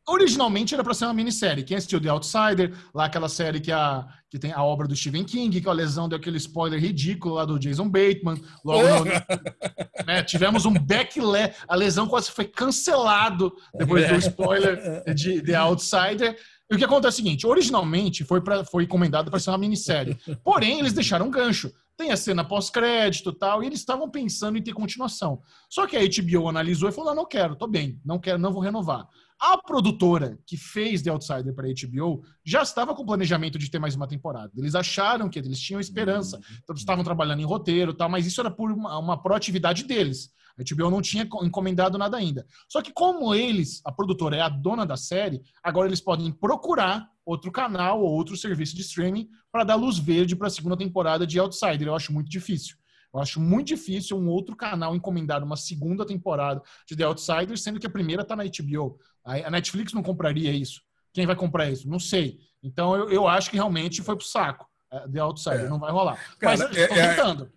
Originalmente 0.09 0.73
era 0.73 0.83
para 0.83 0.95
ser 0.95 1.05
uma 1.05 1.13
minissérie. 1.13 1.63
Quem 1.63 1.77
assistiu 1.77 2.01
The 2.01 2.09
Outsider, 2.09 2.73
lá 2.95 3.05
aquela 3.05 3.29
série 3.29 3.59
que, 3.59 3.71
a, 3.71 4.07
que 4.27 4.39
tem 4.39 4.51
a 4.51 4.63
obra 4.63 4.87
do 4.87 4.95
Stephen 4.95 5.23
King, 5.23 5.61
que 5.61 5.69
a 5.69 5.71
lesão 5.71 6.09
deu 6.09 6.17
aquele 6.17 6.37
spoiler 6.37 6.81
ridículo 6.81 7.35
lá 7.35 7.45
do 7.45 7.59
Jason 7.59 7.87
Bateman. 7.87 8.41
Logo 8.65 8.87
no, 8.87 9.03
né, 10.07 10.23
tivemos 10.23 10.65
um 10.65 10.73
backlash. 10.73 11.53
A 11.67 11.75
lesão 11.75 12.07
quase 12.07 12.31
foi 12.31 12.45
cancelado 12.45 13.53
depois 13.77 14.09
do 14.09 14.15
spoiler 14.15 15.13
de 15.13 15.43
The 15.43 15.53
Outsider. 15.53 16.35
E 16.69 16.75
o 16.75 16.77
que 16.77 16.85
acontece 16.85 17.19
é 17.19 17.21
o 17.21 17.25
seguinte: 17.25 17.47
originalmente 17.47 18.23
foi, 18.23 18.41
pra, 18.41 18.63
foi 18.63 18.83
encomendado 18.83 19.31
para 19.31 19.39
ser 19.39 19.49
uma 19.49 19.57
minissérie. 19.57 20.17
Porém, 20.43 20.79
eles 20.79 20.93
deixaram 20.93 21.27
um 21.27 21.31
gancho. 21.31 21.71
Tem 21.97 22.11
a 22.11 22.17
cena 22.17 22.45
pós-crédito 22.45 23.33
tal, 23.33 23.61
e 23.61 23.67
eles 23.67 23.79
estavam 23.79 24.09
pensando 24.09 24.57
em 24.57 24.61
ter 24.61 24.73
continuação. 24.73 25.41
Só 25.69 25.85
que 25.85 25.97
a 25.97 26.01
HBO 26.01 26.47
analisou 26.47 26.87
e 26.87 26.91
falou: 26.91 27.09
não, 27.09 27.23
não 27.23 27.29
quero, 27.29 27.55
tô 27.55 27.67
bem, 27.67 27.99
não 28.05 28.19
quero, 28.19 28.37
não 28.37 28.53
vou 28.53 28.61
renovar. 28.61 29.07
A 29.39 29.57
produtora 29.57 30.37
que 30.45 30.57
fez 30.57 31.01
The 31.01 31.09
Outsider 31.09 31.53
para 31.55 31.65
a 31.65 31.71
HBO 31.71 32.23
já 32.45 32.61
estava 32.61 32.93
com 32.93 33.03
o 33.03 33.05
planejamento 33.05 33.57
de 33.57 33.71
ter 33.71 33.79
mais 33.79 33.95
uma 33.95 34.07
temporada. 34.07 34.51
Eles 34.57 34.75
acharam 34.75 35.29
que 35.29 35.39
eles 35.39 35.59
tinham 35.59 35.79
esperança, 35.79 36.37
uhum. 36.37 36.43
então 36.61 36.75
estavam 36.75 37.03
trabalhando 37.03 37.39
em 37.39 37.45
roteiro, 37.45 37.93
tal, 37.93 38.09
mas 38.09 38.25
isso 38.25 38.41
era 38.41 38.51
por 38.51 38.69
uma, 38.71 38.97
uma 38.97 39.21
proatividade 39.21 39.83
deles. 39.83 40.29
A 40.59 40.75
HBO 40.75 40.91
não 40.91 41.01
tinha 41.01 41.27
encomendado 41.41 41.97
nada 41.97 42.17
ainda. 42.17 42.45
Só 42.67 42.81
que 42.81 42.91
como 42.91 43.33
eles, 43.33 43.81
a 43.85 43.91
produtora 43.91 44.35
é 44.35 44.41
a 44.41 44.49
dona 44.49 44.85
da 44.85 44.97
série, 44.97 45.41
agora 45.63 45.87
eles 45.87 46.01
podem 46.01 46.31
procurar 46.31 47.07
outro 47.25 47.51
canal 47.51 48.01
ou 48.01 48.11
outro 48.11 48.35
serviço 48.35 48.75
de 48.75 48.81
streaming 48.81 49.29
para 49.51 49.63
dar 49.63 49.75
luz 49.75 49.97
verde 49.97 50.35
para 50.35 50.47
a 50.47 50.51
segunda 50.51 50.75
temporada 50.75 51.25
de 51.25 51.39
Outsider. 51.39 51.87
Eu 51.87 51.95
acho 51.95 52.11
muito 52.11 52.29
difícil. 52.29 52.75
Eu 53.13 53.19
acho 53.19 53.39
muito 53.39 53.67
difícil 53.67 54.17
um 54.17 54.27
outro 54.27 54.55
canal 54.55 54.95
encomendar 54.95 55.43
uma 55.43 55.55
segunda 55.55 56.05
temporada 56.05 56.61
de 56.87 56.95
The 56.95 57.05
Outsiders, 57.05 57.63
sendo 57.63 57.79
que 57.79 57.87
a 57.87 57.89
primeira 57.89 58.21
está 58.21 58.35
na 58.35 58.43
HBO. 58.43 58.99
A 59.23 59.49
Netflix 59.49 59.93
não 59.93 60.03
compraria 60.03 60.51
isso. 60.51 60.81
Quem 61.13 61.25
vai 61.25 61.35
comprar 61.35 61.69
isso? 61.69 61.89
Não 61.89 61.99
sei. 61.99 62.39
Então 62.61 62.95
eu, 62.95 63.09
eu 63.09 63.27
acho 63.27 63.49
que 63.49 63.55
realmente 63.55 64.01
foi 64.01 64.15
pro 64.15 64.25
saco. 64.25 64.67
É, 64.91 65.07
The 65.07 65.19
Outsider 65.19 65.65
é. 65.65 65.69
não 65.69 65.79
vai 65.79 65.91
rolar. 65.91 66.19
Cara, 66.37 66.57
Mas 66.57 66.77
é, 66.77 66.83
estou 66.83 66.97
é, 66.97 67.15
tentando. 67.15 67.51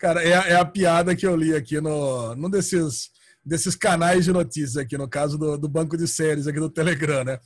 Cara, 0.00 0.24
é, 0.24 0.30
é, 0.30 0.54
a 0.54 0.64
piada 0.64 1.14
que 1.14 1.26
eu 1.26 1.36
li 1.36 1.54
aqui 1.54 1.78
no, 1.78 2.34
num 2.34 2.48
desses 2.48 3.10
desses 3.44 3.74
canais 3.74 4.24
de 4.24 4.32
notícias 4.32 4.76
aqui, 4.76 4.98
no 4.98 5.08
caso 5.08 5.38
do, 5.38 5.56
do 5.56 5.68
banco 5.68 5.96
de 5.96 6.06
séries 6.06 6.46
aqui 6.46 6.60
do 6.60 6.70
Telegram, 6.70 7.24
né? 7.24 7.38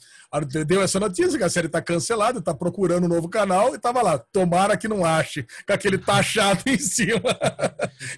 Deu 0.66 0.82
essa 0.82 0.98
notícia 0.98 1.38
que 1.38 1.44
a 1.44 1.48
série 1.48 1.68
tá 1.68 1.80
cancelada, 1.80 2.42
tá 2.42 2.52
procurando 2.52 3.04
um 3.04 3.08
novo 3.08 3.28
canal 3.28 3.74
e 3.74 3.78
tava 3.78 4.02
lá, 4.02 4.18
tomara 4.18 4.76
que 4.76 4.88
não 4.88 5.04
ache, 5.04 5.46
com 5.66 5.72
aquele 5.72 5.96
taxado 5.96 6.62
em 6.66 6.78
cima. 6.78 7.22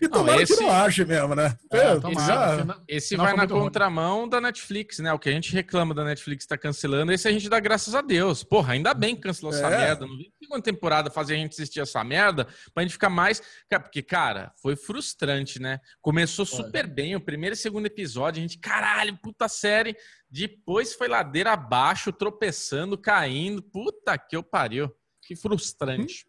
e 0.01 0.09
tomara 0.09 0.37
não, 0.37 0.43
esse... 0.43 0.57
que 0.57 0.63
não 0.63 0.71
ache 0.71 1.05
mesmo, 1.05 1.35
né? 1.35 1.55
É, 1.71 1.79
é, 1.79 2.01
tomara, 2.01 2.63
esse, 2.89 3.15
esse 3.15 3.17
vai 3.17 3.37
na 3.37 3.47
contramão 3.47 4.21
ruim. 4.21 4.31
da 4.31 4.41
Netflix, 4.41 4.99
né? 4.99 5.13
O 5.13 5.19
que 5.19 5.29
a 5.29 5.33
gente 5.33 5.53
reclama 5.53 5.95
da 5.95 6.05
Netflix 6.05 6.47
tá 6.47 6.57
cancelando, 6.57 7.13
esse 7.13 7.29
a 7.29 7.33
gente 7.33 7.49
dá 7.49 7.61
graças 7.61 7.95
a 7.95 8.01
Deus. 8.01 8.43
Porra, 8.43 8.73
ainda 8.73 8.95
bem 8.95 9.15
que 9.15 9.23
cancelou 9.23 9.53
é. 9.53 9.59
essa 9.59 9.69
merda. 9.69 10.07
Não 10.07 10.17
vi 10.17 10.33
segunda 10.47 10.63
temporada 10.63 11.11
fazer 11.11 11.35
a 11.35 11.37
gente 11.37 11.53
assistir 11.53 11.81
essa 11.81 12.03
merda 12.03 12.47
pra 12.73 12.83
gente 12.83 12.93
ficar 12.93 13.11
mais. 13.11 13.43
Porque, 13.69 14.03
cara, 14.03 14.53
foi 14.63 14.77
frustrante, 14.77 15.61
né? 15.61 15.81
Começou 16.01 16.47
super 16.47 16.87
bem 16.87 17.15
o 17.17 17.21
primeiro 17.21 17.55
e 17.55 17.59
segundo 17.67 17.87
episódio, 17.87 18.39
a 18.39 18.43
gente, 18.43 18.59
caralho, 18.59 19.19
puta 19.21 19.49
série. 19.49 19.97
Depois 20.31 20.95
foi 20.95 21.09
ladeira 21.09 21.53
abaixo, 21.53 22.13
tropeçando, 22.13 22.97
caindo. 22.97 23.61
Puta 23.61 24.17
que 24.17 24.37
eu 24.37 24.43
pariu. 24.43 24.89
Que 25.23 25.35
frustrante. 25.35 26.25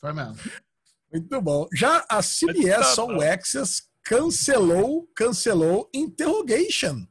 Foi 0.00 0.12
mesmo. 0.14 0.36
Muito 1.12 1.40
bom. 1.42 1.68
Já 1.74 2.04
a 2.08 2.22
CBS 2.22 2.98
All 2.98 3.20
Access 3.20 3.82
cancelou, 4.02 5.06
cancelou 5.14 5.90
Interrogation. 5.92 7.06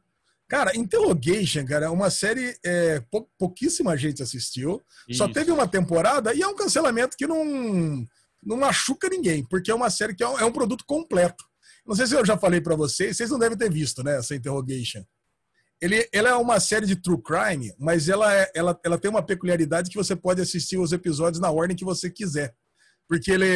Cara, 0.47 0.75
Interrogation, 0.75 1.63
cara, 1.63 1.85
é 1.85 1.89
uma 1.89 2.09
série 2.09 2.57
é, 2.65 3.01
pou, 3.11 3.29
pouquíssima 3.37 3.95
gente 3.95 4.23
assistiu. 4.23 4.81
Isso. 5.07 5.19
Só 5.19 5.27
teve 5.31 5.51
uma 5.51 5.67
temporada 5.67 6.33
e 6.33 6.41
é 6.41 6.47
um 6.47 6.55
cancelamento 6.55 7.15
que 7.15 7.27
não, 7.27 8.03
não 8.41 8.57
machuca 8.57 9.07
ninguém, 9.09 9.45
porque 9.45 9.69
é 9.69 9.75
uma 9.75 9.91
série 9.91 10.15
que 10.15 10.23
é 10.23 10.27
um, 10.27 10.39
é 10.39 10.45
um 10.45 10.51
produto 10.51 10.83
completo. 10.87 11.48
Não 11.89 11.95
sei 11.95 12.05
se 12.05 12.13
eu 12.13 12.23
já 12.23 12.37
falei 12.37 12.61
para 12.61 12.75
vocês, 12.75 13.17
vocês 13.17 13.31
não 13.31 13.39
devem 13.39 13.57
ter 13.57 13.71
visto, 13.71 14.03
né, 14.03 14.19
essa 14.19 14.35
Interrogation. 14.35 15.03
Ele, 15.81 16.07
ela 16.13 16.29
é 16.29 16.35
uma 16.35 16.59
série 16.59 16.85
de 16.85 16.95
true 16.95 17.19
crime, 17.19 17.73
mas 17.79 18.07
ela, 18.07 18.31
é, 18.31 18.51
ela, 18.53 18.79
ela 18.85 18.99
tem 18.99 19.09
uma 19.09 19.25
peculiaridade 19.25 19.89
que 19.89 19.97
você 19.97 20.15
pode 20.15 20.39
assistir 20.39 20.77
os 20.77 20.91
episódios 20.91 21.41
na 21.41 21.49
ordem 21.49 21.75
que 21.75 21.83
você 21.83 22.07
quiser. 22.07 22.53
Porque 23.07 23.31
ele 23.31 23.47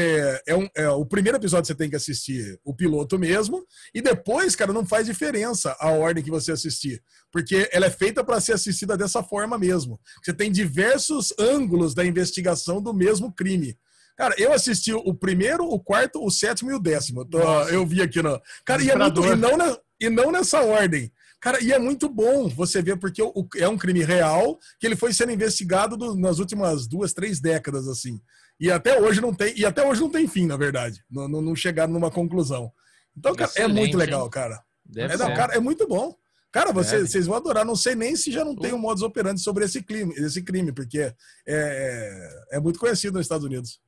é, 0.48 0.56
um, 0.56 0.68
é 0.76 0.90
o 0.90 1.06
primeiro 1.06 1.38
episódio 1.38 1.68
você 1.68 1.76
tem 1.76 1.92
que 1.92 1.96
assistir 1.96 2.60
o 2.66 2.74
piloto 2.74 3.20
mesmo, 3.20 3.64
e 3.94 4.02
depois, 4.02 4.56
cara, 4.56 4.74
não 4.74 4.84
faz 4.84 5.06
diferença 5.06 5.76
a 5.80 5.92
ordem 5.92 6.24
que 6.24 6.32
você 6.32 6.54
assistir, 6.54 7.04
porque 7.32 7.70
ela 7.72 7.86
é 7.86 7.92
feita 7.92 8.24
para 8.24 8.42
ser 8.42 8.54
assistida 8.54 8.98
dessa 8.98 9.22
forma 9.22 9.60
mesmo. 9.60 10.02
Você 10.24 10.34
tem 10.34 10.52
diversos 10.52 11.32
ângulos 11.38 11.94
da 11.94 12.04
investigação 12.04 12.82
do 12.82 12.96
mesmo 12.96 13.32
crime. 13.32 13.78
Cara, 14.16 14.36
eu 14.38 14.54
assisti 14.54 14.94
o 14.94 15.14
primeiro, 15.14 15.66
o 15.66 15.80
quarto, 15.80 16.24
o 16.24 16.30
sétimo 16.30 16.72
e 16.72 16.76
o 16.76 16.80
décimo. 16.80 17.28
Eu 17.72 17.86
vi 17.86 18.02
aqui 18.02 18.22
no. 18.22 18.40
Cara, 18.64 18.84
e, 18.84 18.90
é 18.90 18.96
muito, 18.96 19.26
e, 19.26 19.36
não 19.36 19.58
na, 19.58 19.78
e 20.00 20.10
não 20.10 20.32
nessa 20.32 20.62
ordem. 20.62 21.12
Cara, 21.42 21.62
e 21.62 21.74
é 21.74 21.80
muito 21.80 22.08
bom 22.08 22.48
você 22.48 22.82
ver, 22.82 22.98
porque 22.98 23.22
o, 23.22 23.48
é 23.58 23.68
um 23.68 23.78
crime 23.78 24.04
real 24.04 24.58
que 24.80 24.86
ele 24.88 24.96
foi 24.96 25.12
sendo 25.12 25.32
investigado 25.32 25.98
do, 25.98 26.16
nas 26.16 26.40
últimas 26.40 26.88
duas, 26.88 27.12
três 27.12 27.42
décadas, 27.42 27.88
assim. 27.88 28.22
E 28.60 28.72
até 28.72 29.00
hoje 29.02 29.20
não 29.20 29.34
tem, 29.34 29.54
e 29.58 29.66
até 29.66 29.86
hoje 29.86 30.00
não 30.00 30.10
tem 30.10 30.28
fim, 30.28 30.46
na 30.46 30.56
verdade. 30.56 31.04
Não, 31.10 31.28
não, 31.28 31.42
não 31.42 31.56
chegaram 31.56 31.92
numa 31.92 32.12
conclusão. 32.12 32.72
Então, 33.18 33.36
cara, 33.36 33.52
é 33.56 33.68
muito 33.68 33.98
legal, 33.98 34.30
cara. 34.30 34.64
Deve 34.86 35.16
é, 35.16 35.18
não, 35.18 35.34
cara, 35.34 35.54
é 35.56 35.60
muito 35.60 35.88
bom. 35.88 36.16
Cara, 36.52 36.72
você, 36.72 37.02
vocês 37.02 37.26
vão 37.26 37.36
adorar. 37.36 37.66
Não 37.66 37.76
sei 37.76 37.96
nem 37.96 38.16
se 38.16 38.32
já 38.32 38.46
não 38.46 38.56
tem 38.56 38.72
um 38.74 38.78
modus 38.78 39.02
operandi 39.02 39.42
sobre 39.42 39.66
esse 39.66 39.82
crime, 39.82 40.14
esse 40.16 40.42
crime 40.44 40.72
porque 40.72 41.00
é, 41.00 41.16
é, 41.48 42.58
é 42.58 42.60
muito 42.60 42.80
conhecido 42.80 43.18
nos 43.18 43.26
Estados 43.26 43.46
Unidos. 43.46 43.82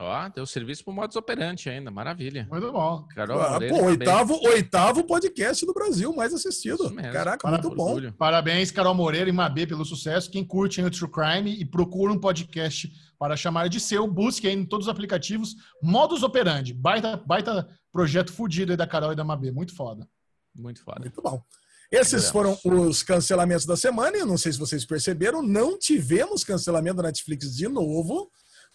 Ó, 0.00 0.28
deu 0.28 0.46
serviço 0.46 0.84
pro 0.84 0.92
modus 0.92 1.16
operante 1.16 1.68
ainda, 1.68 1.90
maravilha. 1.90 2.46
Muito 2.48 2.70
bom. 2.70 3.04
Carol, 3.08 3.42
ah, 3.42 3.58
pô, 3.58 3.86
oitavo, 3.86 4.40
oitavo 4.46 5.02
podcast 5.02 5.66
do 5.66 5.74
Brasil 5.74 6.14
mais 6.14 6.32
assistido. 6.32 6.94
Caraca, 6.94 7.38
Para, 7.38 7.60
muito 7.60 7.74
bom. 7.74 8.12
Parabéns, 8.12 8.70
Carol 8.70 8.94
Moreira 8.94 9.28
e 9.28 9.32
Mabê 9.32 9.66
pelo 9.66 9.84
sucesso. 9.84 10.30
Quem 10.30 10.44
curte 10.44 10.80
o 10.80 10.88
True 10.88 11.10
Crime 11.10 11.60
e 11.60 11.64
procura 11.64 12.12
um 12.12 12.20
podcast 12.20 12.92
para 13.18 13.36
chamar 13.36 13.68
de 13.68 13.80
seu, 13.80 14.06
busque 14.06 14.46
aí 14.46 14.54
em 14.54 14.64
todos 14.64 14.86
os 14.86 14.90
aplicativos 14.90 15.56
Modus 15.82 16.22
Operandi. 16.22 16.72
Baita, 16.72 17.16
baita 17.16 17.68
projeto 17.92 18.32
fudido 18.32 18.70
aí 18.70 18.76
da 18.76 18.86
Carol 18.86 19.12
e 19.12 19.16
da 19.16 19.24
Mabê. 19.24 19.50
Muito 19.50 19.74
foda. 19.74 20.08
Muito 20.54 20.80
foda. 20.80 21.00
Muito 21.00 21.20
bom. 21.20 21.42
Esses 21.90 22.30
foram 22.30 22.56
os 22.64 23.02
cancelamentos 23.02 23.66
da 23.66 23.76
semana. 23.76 24.16
Eu 24.16 24.26
não 24.26 24.38
sei 24.38 24.52
se 24.52 24.58
vocês 24.60 24.84
perceberam, 24.84 25.42
não 25.42 25.76
tivemos 25.76 26.44
cancelamento 26.44 26.98
da 26.98 27.04
Netflix 27.04 27.56
de 27.56 27.66
novo. 27.66 28.30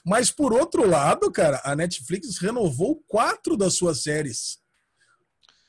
Mas 0.05 0.29
por 0.29 0.51
outro 0.51 0.87
lado, 0.87 1.31
cara, 1.31 1.61
a 1.63 1.75
Netflix 1.75 2.37
renovou 2.37 3.01
quatro 3.07 3.55
das 3.55 3.75
suas 3.75 4.03
séries. 4.03 4.57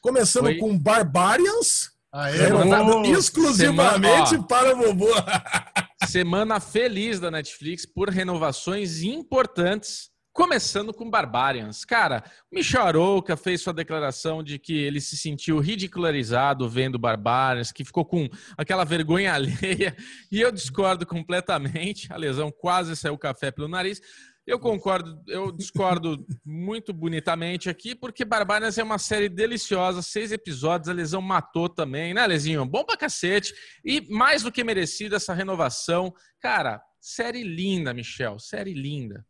Começando 0.01 0.45
Foi... 0.45 0.59
com 0.59 0.76
Barbarians, 0.76 1.93
Aê, 2.12 2.37
renovado 2.37 3.07
exclusivamente 3.07 4.30
semana, 4.30 4.47
para 4.47 4.74
o 4.74 4.76
Vovô. 4.76 5.12
semana 6.07 6.61
feliz 6.61 7.18
da 7.20 7.30
Netflix 7.30 7.87
por 7.87 8.09
renovações 8.09 9.03
importantes. 9.03 10.11
Começando 10.35 10.93
com 10.93 11.09
Barbarians. 11.09 11.85
Cara, 11.85 12.24
Michel 12.51 12.82
Arouca 12.82 13.37
fez 13.37 13.62
sua 13.62 13.72
declaração 13.72 14.43
de 14.43 14.59
que 14.59 14.76
ele 14.76 15.01
se 15.01 15.16
sentiu 15.16 15.61
ridicularizado 15.61 16.68
vendo 16.68 16.99
Barbarians, 16.99 17.70
que 17.70 17.85
ficou 17.85 18.05
com 18.05 18.28
aquela 18.59 18.82
vergonha 18.82 19.30
alheia, 19.32 19.97
e 20.32 20.41
eu 20.41 20.51
discordo 20.51 21.07
completamente. 21.07 22.12
A 22.12 22.16
lesão 22.16 22.51
quase 22.51 22.97
saiu 22.97 23.14
o 23.14 23.18
café 23.18 23.53
pelo 23.53 23.68
nariz. 23.68 24.01
Eu 24.45 24.59
concordo, 24.59 25.22
eu 25.28 25.53
discordo 25.53 26.26
muito 26.45 26.93
bonitamente 26.93 27.70
aqui, 27.70 27.95
porque 27.95 28.24
Barbarians 28.24 28.76
é 28.76 28.82
uma 28.82 28.99
série 28.99 29.28
deliciosa, 29.28 30.03
seis 30.03 30.32
episódios, 30.32 30.89
a 30.89 30.93
lesão 30.93 31.22
matou 31.22 31.68
também, 31.68 32.12
né, 32.12 32.26
Lezinho? 32.26 32.66
Bom 32.66 32.85
pra 32.85 32.97
cacete. 32.97 33.55
E 33.85 34.01
mais 34.12 34.43
do 34.43 34.51
que 34.51 34.64
merecido 34.64 35.14
essa 35.14 35.32
renovação. 35.32 36.12
Cara, 36.41 36.82
série 37.01 37.45
linda, 37.45 37.95
Michel, 37.95 38.41
série 38.41 38.74
linda. 38.74 39.24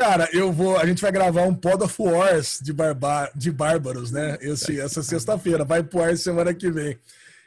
Cara, 0.00 0.28
eu 0.32 0.50
vou. 0.50 0.78
A 0.78 0.86
gente 0.86 1.02
vai 1.02 1.12
gravar 1.12 1.42
um 1.42 1.54
Pod 1.54 1.84
of 1.84 1.94
Wars 2.00 2.58
de, 2.62 2.72
barba, 2.72 3.30
de 3.34 3.52
Bárbaros, 3.52 4.10
né? 4.10 4.38
Esse, 4.40 4.80
essa 4.80 5.02
sexta-feira. 5.02 5.62
Vai 5.62 5.82
pro 5.82 6.00
ar 6.00 6.16
semana 6.16 6.54
que 6.54 6.70
vem. 6.70 6.98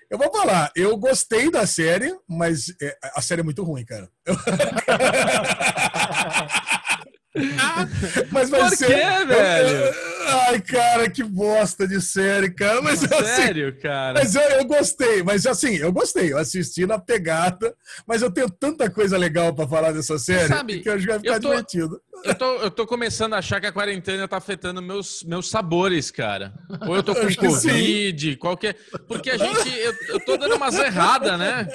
Eu 0.08 0.20
vou 0.20 0.32
falar, 0.32 0.72
eu 0.76 0.96
gostei 0.96 1.50
da 1.50 1.66
série, 1.66 2.16
mas 2.30 2.72
é, 2.80 2.96
a 3.16 3.22
série 3.24 3.42
é 3.42 3.44
muito 3.44 3.64
ruim, 3.64 3.84
cara. 3.84 4.08
mas 8.32 8.52
vai 8.52 8.70
Por 8.70 8.78
ser. 8.78 8.86
Quê, 8.86 9.26
velho? 9.26 10.13
Ai, 10.26 10.62
cara, 10.62 11.10
que 11.10 11.24
bosta 11.24 11.88
de 11.88 12.02
série, 12.02 12.50
cara. 12.50 12.82
Mas, 12.82 13.04
assim, 13.04 13.26
Sério, 13.26 13.78
cara? 13.80 14.20
Mas 14.20 14.36
eu, 14.36 14.42
eu, 14.42 14.66
gostei, 14.66 15.24
mas 15.24 15.46
assim, 15.46 15.76
eu 15.76 15.92
gostei. 15.92 16.32
Eu 16.32 16.38
assisti 16.38 16.86
na 16.86 17.00
pegada, 17.00 17.74
mas 18.08 18.22
eu 18.22 18.32
tenho 18.32 18.50
tanta 18.50 18.90
coisa 18.90 19.18
legal 19.18 19.54
para 19.54 19.68
falar 19.68 19.92
dessa 19.92 20.18
série 20.18 20.48
Sabe, 20.48 20.80
que 20.80 20.90
eu 20.90 20.94
acho 20.94 21.06
que 21.06 21.12
vai 21.12 21.20
ficar 21.20 21.40
tô, 21.40 21.50
divertido. 21.50 22.02
Eu 22.24 22.36
tô, 22.36 22.56
eu 22.56 22.72
tô 22.72 22.88
começando 22.88 23.34
a 23.34 23.40
achar 23.40 23.60
que 23.60 23.68
a 23.68 23.72
quarentena 23.72 24.28
tá 24.28 24.38
afetando 24.38 24.82
meus, 24.82 25.24
meus 25.24 25.50
sabores, 25.50 26.10
cara. 26.10 26.54
Ou 26.88 26.96
eu 26.96 27.04
tô 27.04 27.14
com 27.14 27.36
Covid, 27.36 28.38
qualquer. 28.38 28.78
Porque 29.08 29.30
a 29.30 29.38
gente. 29.38 29.78
Eu, 29.78 29.94
eu 30.10 30.20
tô 30.20 30.38
dando 30.38 30.56
umas 30.56 30.76
erradas, 30.76 31.38
né? 31.38 31.68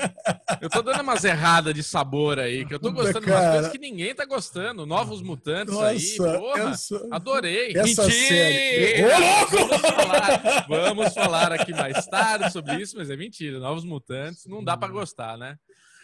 Eu 0.61 0.70
tô 0.70 0.80
dando 0.80 1.03
umas 1.03 1.22
erradas 1.24 1.74
de 1.74 1.82
sabor 1.82 2.38
aí, 2.38 2.64
que 2.64 2.74
eu 2.74 2.78
tô 2.78 2.90
gostando 2.90 3.26
de 3.26 3.30
umas 3.30 3.53
coisas 3.53 3.72
que 3.72 3.78
ninguém 3.78 4.14
tá 4.14 4.24
gostando. 4.24 4.86
Novos 4.86 5.20
mutantes 5.20 5.74
Nossa, 5.74 5.88
aí. 5.88 6.16
Porra, 6.16 6.70
essa, 6.70 7.07
adorei. 7.11 7.72
Essa 7.76 8.05
Mentira! 8.05 8.38
Ô, 9.05 9.18
louco! 9.20 9.68
Vamos 9.68 9.91
falar, 9.91 10.66
vamos 10.68 11.14
falar 11.14 11.53
aqui 11.53 11.72
mais 11.72 12.07
tarde 12.07 12.53
sobre 12.53 12.76
isso, 12.76 12.97
mas 12.97 13.11
é 13.11 13.16
mentira. 13.16 13.59
Novos 13.59 13.84
mutantes 13.84 14.47
não 14.47 14.62
dá 14.62 14.76
para 14.76 14.93
gostar, 14.93 15.36
né? 15.36 15.57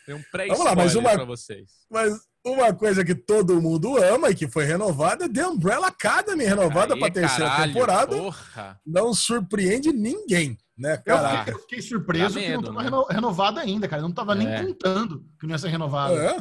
Tem 0.07 0.15
um 0.15 0.23
pré-spoiler 0.31 1.03
para 1.03 1.25
vocês. 1.25 1.71
Mas 1.91 2.15
uma 2.45 2.75
coisa 2.75 3.03
que 3.05 3.15
todo 3.15 3.61
mundo 3.61 3.97
ama 3.97 4.31
e 4.31 4.35
que 4.35 4.47
foi 4.47 4.65
renovada 4.65 5.25
é 5.25 5.29
The 5.29 5.47
Umbrella 5.47 5.87
Academy, 5.87 6.45
renovada 6.45 6.97
para 6.97 7.07
a 7.07 7.11
terceira 7.11 7.51
caralho, 7.51 7.73
temporada. 7.73 8.17
Porra. 8.17 8.81
Não 8.87 9.15
surpreende 9.15 9.93
ninguém, 9.93 10.59
né, 10.77 10.99
cara? 10.99 11.51
Eu, 11.51 11.59
fiquei 11.61 11.81
surpreso 11.81 12.39
medo, 12.39 12.65
que 12.65 12.71
não 12.71 12.81
estava 12.83 12.99
né? 12.99 13.15
renovada 13.15 13.61
ainda, 13.63 13.89
cara. 13.89 14.01
Eu 14.01 14.05
não 14.05 14.11
estava 14.11 14.33
é. 14.33 14.37
nem 14.37 14.67
contando 14.67 15.25
que 15.41 15.47
não 15.47 15.55
ia 15.55 15.59
ser 15.59 15.69
renovada. 15.69 16.15
É. 16.15 16.37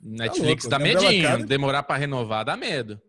Netflix 0.00 0.64
tá 0.64 0.70
dá 0.70 0.78
medinho. 0.78 1.44
Demorar 1.44 1.82
para 1.82 1.96
renovar 1.96 2.44
dá 2.44 2.56
medo. 2.56 3.00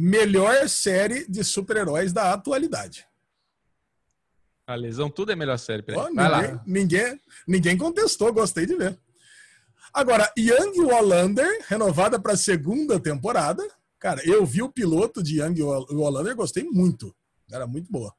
Melhor 0.00 0.68
série 0.68 1.26
de 1.28 1.42
super-heróis 1.42 2.12
da 2.12 2.32
atualidade. 2.32 3.04
A 4.64 4.76
lesão, 4.76 5.10
tudo 5.10 5.32
é 5.32 5.34
melhor 5.34 5.58
série. 5.58 5.84
Oh, 5.88 6.08
ninguém, 6.08 6.60
ninguém, 6.64 7.20
ninguém 7.48 7.76
contestou, 7.76 8.32
gostei 8.32 8.64
de 8.64 8.76
ver. 8.76 8.96
Agora, 9.92 10.32
Young 10.38 10.84
Wallander, 10.84 11.64
renovada 11.66 12.20
para 12.20 12.34
a 12.34 12.36
segunda 12.36 13.00
temporada. 13.00 13.66
Cara, 13.98 14.24
eu 14.24 14.46
vi 14.46 14.62
o 14.62 14.70
piloto 14.70 15.20
de 15.20 15.40
Young 15.40 15.60
Wallander, 15.62 16.36
gostei 16.36 16.62
muito. 16.62 17.12
Era 17.50 17.66
muito 17.66 17.90
boa. 17.90 18.14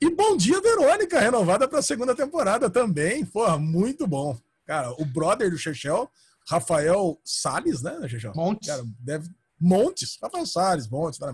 E 0.00 0.10
Bom 0.10 0.36
Dia 0.36 0.60
Verônica, 0.60 1.20
renovada 1.20 1.68
para 1.68 1.78
a 1.78 1.82
segunda 1.82 2.16
temporada 2.16 2.68
também. 2.68 3.24
Porra, 3.24 3.56
muito 3.58 4.08
bom. 4.08 4.36
Cara, 4.66 4.90
o 5.00 5.04
brother 5.04 5.48
do 5.52 5.56
Chechel, 5.56 6.10
Rafael 6.48 7.20
Salles, 7.24 7.80
né, 7.80 8.08
Chechel? 8.08 8.32
Montes. 8.34 8.66
Cara, 8.66 8.82
deve... 8.98 9.30
Montes. 9.62 10.18
Rafael 10.22 10.46
Salles, 10.46 10.88
Montes, 10.88 11.20
não 11.20 11.28
é 11.28 11.32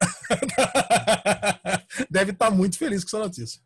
Deve 2.10 2.32
estar 2.32 2.46
tá 2.46 2.50
muito 2.50 2.78
feliz 2.78 3.02
com 3.02 3.08
essa 3.08 3.18
notícia. 3.18 3.60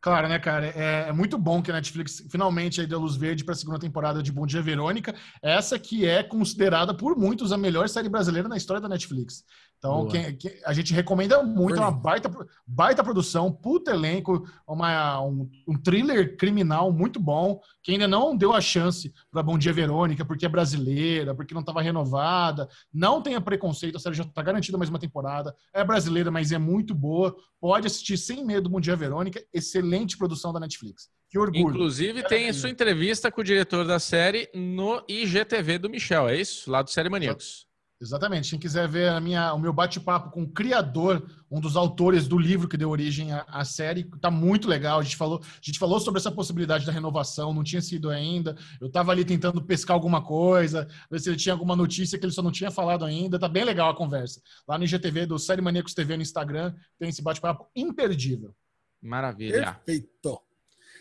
Claro, 0.00 0.28
né, 0.28 0.38
cara? 0.40 0.66
É, 0.66 1.08
é, 1.08 1.12
muito 1.12 1.38
bom 1.38 1.62
que 1.62 1.70
a 1.70 1.74
Netflix 1.74 2.24
finalmente 2.28 2.80
aí 2.80 2.88
deu 2.88 2.98
luz 2.98 3.14
verde 3.14 3.44
para 3.44 3.54
a 3.54 3.56
segunda 3.56 3.78
temporada 3.78 4.20
de 4.20 4.32
Bom 4.32 4.44
Dia 4.44 4.60
Verônica. 4.60 5.14
Essa 5.40 5.78
que 5.78 6.04
é 6.04 6.24
considerada 6.24 6.92
por 6.92 7.16
muitos 7.16 7.52
a 7.52 7.56
melhor 7.56 7.88
série 7.88 8.08
brasileira 8.08 8.48
na 8.48 8.56
história 8.56 8.80
da 8.80 8.88
Netflix. 8.88 9.44
Então, 9.82 10.06
quem, 10.06 10.36
quem, 10.36 10.52
a 10.64 10.72
gente 10.72 10.94
recomenda 10.94 11.42
muito, 11.42 11.74
é 11.74 11.80
uma 11.80 11.90
baita, 11.90 12.30
baita 12.64 13.02
produção, 13.02 13.50
puto 13.50 13.90
elenco, 13.90 14.48
uma, 14.64 15.20
um, 15.22 15.50
um, 15.66 15.76
thriller 15.76 16.36
criminal 16.36 16.92
muito 16.92 17.18
bom, 17.18 17.60
que 17.82 17.90
ainda 17.90 18.06
não 18.06 18.36
deu 18.36 18.52
a 18.52 18.60
chance 18.60 19.12
para 19.28 19.42
Bom 19.42 19.58
Dia 19.58 19.72
Verônica, 19.72 20.24
porque 20.24 20.46
é 20.46 20.48
brasileira, 20.48 21.34
porque 21.34 21.52
não 21.52 21.62
estava 21.62 21.82
renovada. 21.82 22.68
Não 22.94 23.20
tenha 23.20 23.40
preconceito, 23.40 23.96
a 23.96 23.98
série 23.98 24.14
já 24.14 24.22
está 24.22 24.40
garantida 24.40 24.78
mais 24.78 24.88
uma 24.88 25.00
temporada. 25.00 25.52
É 25.74 25.82
brasileira, 25.82 26.30
mas 26.30 26.52
é 26.52 26.58
muito 26.58 26.94
boa. 26.94 27.34
Pode 27.60 27.88
assistir 27.88 28.16
sem 28.16 28.46
medo 28.46 28.70
Bom 28.70 28.78
Dia 28.78 28.94
Verônica. 28.94 29.44
Excelente 29.52 30.16
produção 30.16 30.52
da 30.52 30.60
Netflix. 30.60 31.10
Que 31.28 31.36
orgulho. 31.36 31.70
Inclusive, 31.70 32.22
tem 32.28 32.48
a 32.48 32.54
sua 32.54 32.70
entrevista 32.70 33.32
com 33.32 33.40
o 33.40 33.44
diretor 33.44 33.84
da 33.84 33.98
série 33.98 34.48
no 34.54 35.02
IGTV 35.08 35.78
do 35.78 35.90
Michel, 35.90 36.28
é 36.28 36.40
isso? 36.40 36.70
Lá 36.70 36.82
do 36.82 36.90
Série 36.90 37.08
Maníacos. 37.08 37.66
Exatamente. 38.02 38.50
Quem 38.50 38.58
quiser 38.58 38.88
ver 38.88 39.10
a 39.10 39.20
minha, 39.20 39.54
o 39.54 39.60
meu 39.60 39.72
bate-papo 39.72 40.32
com 40.32 40.42
o 40.42 40.48
criador, 40.48 41.24
um 41.48 41.60
dos 41.60 41.76
autores 41.76 42.26
do 42.26 42.36
livro 42.36 42.68
que 42.68 42.76
deu 42.76 42.90
origem 42.90 43.32
à, 43.32 43.46
à, 43.46 43.64
série, 43.64 44.02
tá 44.20 44.28
muito 44.28 44.66
legal. 44.66 44.98
A 44.98 45.02
gente, 45.04 45.16
falou, 45.16 45.40
a 45.40 45.64
gente 45.64 45.78
falou 45.78 46.00
sobre 46.00 46.18
essa 46.18 46.32
possibilidade 46.32 46.84
da 46.84 46.90
renovação, 46.90 47.54
não 47.54 47.62
tinha 47.62 47.80
sido 47.80 48.10
ainda. 48.10 48.56
Eu 48.80 48.88
estava 48.88 49.12
ali 49.12 49.24
tentando 49.24 49.62
pescar 49.62 49.94
alguma 49.94 50.20
coisa, 50.20 50.88
ver 51.08 51.20
se 51.20 51.28
ele 51.30 51.36
tinha 51.36 51.52
alguma 51.52 51.76
notícia 51.76 52.18
que 52.18 52.24
ele 52.24 52.32
só 52.32 52.42
não 52.42 52.50
tinha 52.50 52.72
falado 52.72 53.04
ainda. 53.04 53.38
Tá 53.38 53.46
bem 53.46 53.62
legal 53.62 53.90
a 53.90 53.96
conversa. 53.96 54.42
Lá 54.66 54.76
no 54.76 54.84
IGTV 54.84 55.26
do 55.26 55.38
Série 55.38 55.62
Maníacos 55.62 55.94
TV 55.94 56.16
no 56.16 56.22
Instagram 56.24 56.74
tem 56.98 57.08
esse 57.08 57.22
bate-papo 57.22 57.70
imperdível. 57.76 58.52
Maravilha. 59.00 59.74
Perfeito. 59.84 60.42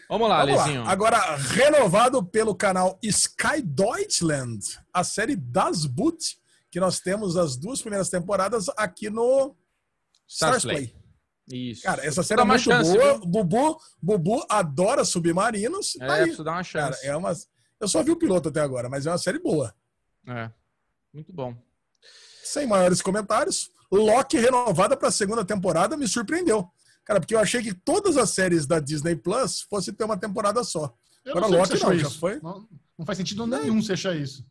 Vamos 0.08 0.30
lá, 0.30 0.46
Vamos. 0.46 0.76
Lá. 0.76 0.92
Agora, 0.92 1.36
renovado 1.38 2.24
pelo 2.24 2.54
canal 2.54 3.00
Sky 3.02 3.62
Deutschland, 3.64 4.60
a 4.94 5.04
série 5.04 5.36
Das 5.36 5.86
Boot 5.86 6.41
que 6.72 6.80
nós 6.80 7.00
temos 7.00 7.36
as 7.36 7.58
duas 7.58 7.82
primeiras 7.82 8.10
temporadas 8.10 8.68
aqui 8.78 9.10
no 9.10 9.56
Stars 10.28 10.64
Play. 10.64 10.96
Isso. 11.52 11.84
Cara, 11.84 12.06
essa 12.06 12.24
série 12.24 12.42
é 12.42 12.46
muito 12.46 12.62
chance, 12.62 12.98
boa. 12.98 13.20
Bubu, 13.20 13.78
Bubu 14.02 14.46
adora 14.50 15.04
submarinos. 15.04 15.98
É, 16.00 16.10
aí, 16.10 16.22
preciso 16.22 16.44
dar 16.46 16.54
uma 16.54 16.64
chance. 16.64 17.02
Cara, 17.02 17.14
é 17.14 17.16
uma... 17.16 17.34
Eu 17.80 17.88
só 17.88 18.02
vi 18.02 18.12
o 18.12 18.16
piloto 18.16 18.50
até 18.50 18.62
agora, 18.62 18.88
mas 18.88 19.06
é 19.06 19.12
uma 19.12 19.18
série 19.18 19.40
boa. 19.40 19.76
É. 20.28 20.50
Muito 21.14 21.34
bom. 21.34 21.56
Sem 22.44 22.66
maiores 22.66 23.02
comentários. 23.02 23.70
Loki 23.92 24.38
renovada 24.38 24.96
para 24.96 25.10
a 25.10 25.12
segunda 25.12 25.44
temporada 25.44 25.98
me 25.98 26.08
surpreendeu. 26.08 26.70
Cara, 27.04 27.20
porque 27.20 27.36
eu 27.36 27.40
achei 27.40 27.62
que 27.62 27.74
todas 27.74 28.16
as 28.16 28.30
séries 28.30 28.66
da 28.66 28.80
Disney 28.80 29.16
Plus 29.16 29.62
fossem 29.62 29.94
ter 29.94 30.06
uma 30.06 30.18
temporada 30.18 30.64
só. 30.64 30.96
Eu 31.26 31.38
Agora, 31.38 31.48
Loki 31.48 31.84
não, 31.84 32.00
já 32.00 32.10
foi. 32.10 32.40
Não, 32.40 32.68
não 32.98 33.06
faz 33.06 33.18
sentido 33.18 33.46
nenhum 33.46 33.82
você 33.82 33.94
achar 33.94 34.16
isso. 34.16 34.46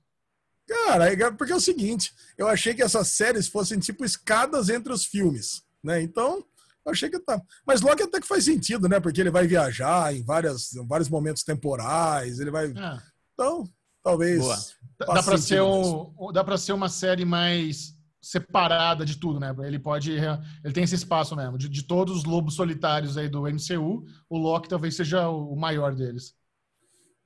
Cara, 0.71 1.13
é 1.13 1.31
porque 1.33 1.53
é 1.53 1.57
o 1.57 1.61
seguinte, 1.61 2.15
eu 2.39 2.47
achei 2.47 2.73
que 2.73 2.83
essas 2.83 3.09
séries 3.09 3.49
fossem 3.49 3.81
tipo 3.81 4.05
escadas 4.05 4.69
entre 4.69 4.93
os 4.93 5.05
filmes, 5.05 5.65
né? 5.83 6.01
Então, 6.01 6.45
eu 6.87 6.93
achei 6.93 7.11
que 7.11 7.19
tá. 7.19 7.43
Mas 7.67 7.81
Loki 7.81 8.05
até 8.05 8.21
que 8.21 8.27
faz 8.27 8.45
sentido, 8.45 8.89
né? 8.89 9.01
Porque 9.01 9.21
ele 9.21 9.33
vai 9.33 9.49
viajar 9.49 10.15
em, 10.15 10.23
várias, 10.23 10.73
em 10.75 10.87
vários 10.87 11.09
momentos 11.09 11.43
temporais, 11.43 12.39
ele 12.39 12.53
vai. 12.53 12.67
É. 12.67 12.99
Então, 13.35 13.69
talvez. 14.01 14.39
Boa. 14.39 14.59
Dá 14.97 15.23
para 15.25 15.39
ser 15.39 15.61
um, 15.61 16.13
dá 16.33 16.45
para 16.45 16.57
ser 16.57 16.73
uma 16.73 16.89
série 16.89 17.25
mais 17.25 17.97
separada 18.23 19.05
de 19.05 19.17
tudo, 19.17 19.41
né? 19.41 19.53
Ele 19.65 19.79
pode, 19.79 20.13
ele 20.13 20.73
tem 20.73 20.85
esse 20.85 20.95
espaço 20.95 21.35
mesmo. 21.35 21.59
De, 21.59 21.69
de 21.69 21.83
todos 21.83 22.19
os 22.19 22.25
lobos 22.25 22.55
solitários 22.55 23.17
aí 23.17 23.29
do 23.29 23.43
MCU, 23.43 24.05
o 24.29 24.39
Loki 24.39 24.69
talvez 24.69 24.95
seja 24.95 25.29
o 25.29 25.57
maior 25.57 25.97
deles. 25.97 26.35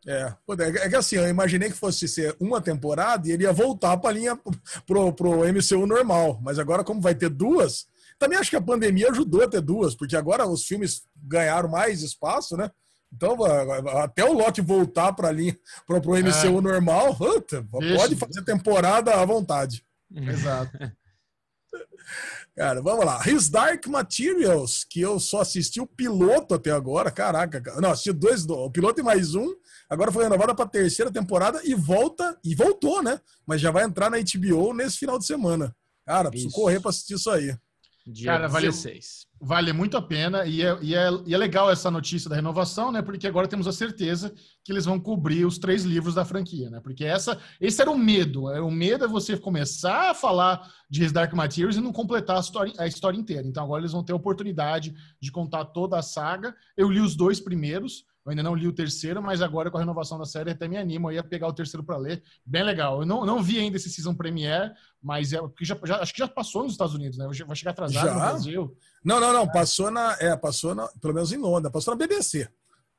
É, 0.06 0.34
é 0.82 0.88
que 0.88 0.96
assim, 0.96 1.16
eu 1.16 1.28
imaginei 1.28 1.70
que 1.70 1.76
fosse 1.76 2.06
ser 2.06 2.36
uma 2.38 2.60
temporada 2.60 3.26
e 3.26 3.32
ele 3.32 3.44
ia 3.44 3.52
voltar 3.52 3.96
para 3.96 4.10
a 4.10 4.12
linha 4.12 4.38
pro, 4.86 5.12
pro 5.12 5.40
MCU 5.52 5.86
normal. 5.86 6.38
Mas 6.42 6.58
agora, 6.58 6.84
como 6.84 7.00
vai 7.00 7.14
ter 7.14 7.30
duas, 7.30 7.86
também 8.18 8.38
acho 8.38 8.50
que 8.50 8.56
a 8.56 8.62
pandemia 8.62 9.10
ajudou 9.10 9.42
a 9.42 9.48
ter 9.48 9.60
duas, 9.60 9.94
porque 9.94 10.16
agora 10.16 10.46
os 10.46 10.64
filmes 10.64 11.04
ganharam 11.16 11.68
mais 11.68 12.02
espaço, 12.02 12.56
né? 12.56 12.70
Então, 13.12 13.36
até 14.02 14.24
o 14.24 14.32
Loki 14.32 14.60
voltar 14.60 15.12
para 15.12 15.28
a 15.28 15.32
linha 15.32 15.56
pro, 15.86 16.00
pro 16.00 16.14
MCU 16.14 16.58
é. 16.58 16.60
normal, 16.60 17.16
pode 17.16 18.16
fazer 18.16 18.42
temporada 18.44 19.14
à 19.14 19.24
vontade. 19.24 19.84
Exato. 20.12 20.76
Cara, 22.56 22.80
vamos 22.80 23.04
lá. 23.04 23.20
His 23.26 23.48
Dark 23.48 23.86
Materials, 23.86 24.84
que 24.84 25.00
eu 25.00 25.18
só 25.18 25.40
assisti 25.40 25.80
o 25.80 25.86
piloto 25.86 26.54
até 26.54 26.70
agora. 26.70 27.10
Caraca, 27.10 27.60
não, 27.80 27.90
assisti 27.90 28.12
dois, 28.12 28.46
o 28.46 28.70
piloto 28.70 29.00
e 29.00 29.02
mais 29.02 29.34
um. 29.34 29.54
Agora 29.88 30.10
foi 30.10 30.24
renovada 30.24 30.54
para 30.54 30.64
a 30.64 30.68
terceira 30.68 31.10
temporada 31.10 31.60
e 31.64 31.74
volta, 31.74 32.38
e 32.42 32.54
voltou, 32.54 33.02
né? 33.02 33.20
Mas 33.46 33.60
já 33.60 33.70
vai 33.70 33.84
entrar 33.84 34.10
na 34.10 34.18
HBO 34.18 34.72
nesse 34.72 34.98
final 34.98 35.18
de 35.18 35.26
semana. 35.26 35.74
Cara, 36.06 36.30
preciso 36.30 36.48
isso. 36.48 36.56
correr 36.56 36.80
para 36.80 36.90
assistir 36.90 37.14
isso 37.14 37.30
aí. 37.30 37.56
Dia 38.06 38.32
Cara, 38.32 38.48
16. 38.48 39.26
Vale, 39.40 39.48
vale 39.48 39.72
muito 39.72 39.96
a 39.96 40.02
pena 40.02 40.44
e 40.44 40.60
é, 40.60 40.78
e, 40.82 40.94
é, 40.94 41.08
e 41.24 41.34
é 41.34 41.38
legal 41.38 41.70
essa 41.70 41.90
notícia 41.90 42.28
da 42.28 42.36
renovação, 42.36 42.92
né? 42.92 43.00
Porque 43.00 43.26
agora 43.26 43.48
temos 43.48 43.66
a 43.66 43.72
certeza 43.72 44.34
que 44.62 44.70
eles 44.70 44.84
vão 44.84 45.00
cobrir 45.00 45.46
os 45.46 45.56
três 45.56 45.84
livros 45.84 46.14
da 46.14 46.22
franquia, 46.22 46.68
né? 46.68 46.80
Porque 46.80 47.02
essa, 47.02 47.40
esse 47.58 47.80
era 47.80 47.90
o 47.90 47.96
medo. 47.96 48.50
Era 48.50 48.62
o 48.62 48.70
medo 48.70 49.06
é 49.06 49.08
você 49.08 49.38
começar 49.38 50.10
a 50.10 50.14
falar 50.14 50.70
de 50.90 51.02
His 51.02 51.12
Dark 51.12 51.32
Materials 51.32 51.76
e 51.76 51.80
não 51.80 51.92
completar 51.92 52.36
a 52.36 52.40
história, 52.40 52.74
a 52.78 52.86
história 52.86 53.16
inteira. 53.16 53.48
Então 53.48 53.64
agora 53.64 53.80
eles 53.80 53.92
vão 53.92 54.04
ter 54.04 54.12
a 54.12 54.16
oportunidade 54.16 54.94
de 55.18 55.32
contar 55.32 55.64
toda 55.66 55.98
a 55.98 56.02
saga. 56.02 56.54
Eu 56.76 56.90
li 56.90 57.00
os 57.00 57.16
dois 57.16 57.40
primeiros. 57.40 58.04
Eu 58.24 58.30
ainda 58.30 58.42
não 58.42 58.54
li 58.54 58.66
o 58.66 58.72
terceiro, 58.72 59.22
mas 59.22 59.42
agora 59.42 59.70
com 59.70 59.76
a 59.76 59.80
renovação 59.80 60.18
da 60.18 60.24
série 60.24 60.50
até 60.50 60.66
me 60.66 60.78
animo 60.78 61.08
aí 61.08 61.18
a 61.18 61.22
pegar 61.22 61.46
o 61.46 61.52
terceiro 61.52 61.84
para 61.84 61.98
ler. 61.98 62.22
Bem 62.44 62.62
legal. 62.62 63.00
Eu 63.00 63.06
não, 63.06 63.26
não 63.26 63.42
vi 63.42 63.58
ainda 63.58 63.76
esse 63.76 63.90
season 63.90 64.14
premiere, 64.14 64.72
mas 65.02 65.34
é 65.34 65.38
porque 65.38 65.64
já, 65.64 65.78
já, 65.84 66.00
acho 66.00 66.12
que 66.12 66.20
já 66.20 66.28
passou 66.28 66.62
nos 66.62 66.72
Estados 66.72 66.94
Unidos, 66.94 67.18
né? 67.18 67.28
Vai 67.46 67.56
chegar 67.56 67.72
atrasado 67.72 68.06
já? 68.06 68.14
no 68.14 68.20
Brasil. 68.20 68.76
Não, 69.04 69.20
não, 69.20 69.32
não. 69.32 69.42
É. 69.42 69.52
Passou 69.52 69.90
na. 69.90 70.16
É, 70.18 70.34
passou 70.36 70.74
na, 70.74 70.88
pelo 71.02 71.12
menos 71.12 71.32
em 71.32 71.36
Londres, 71.36 71.70
passou 71.70 71.92
na 71.92 71.98
BBC. 71.98 72.48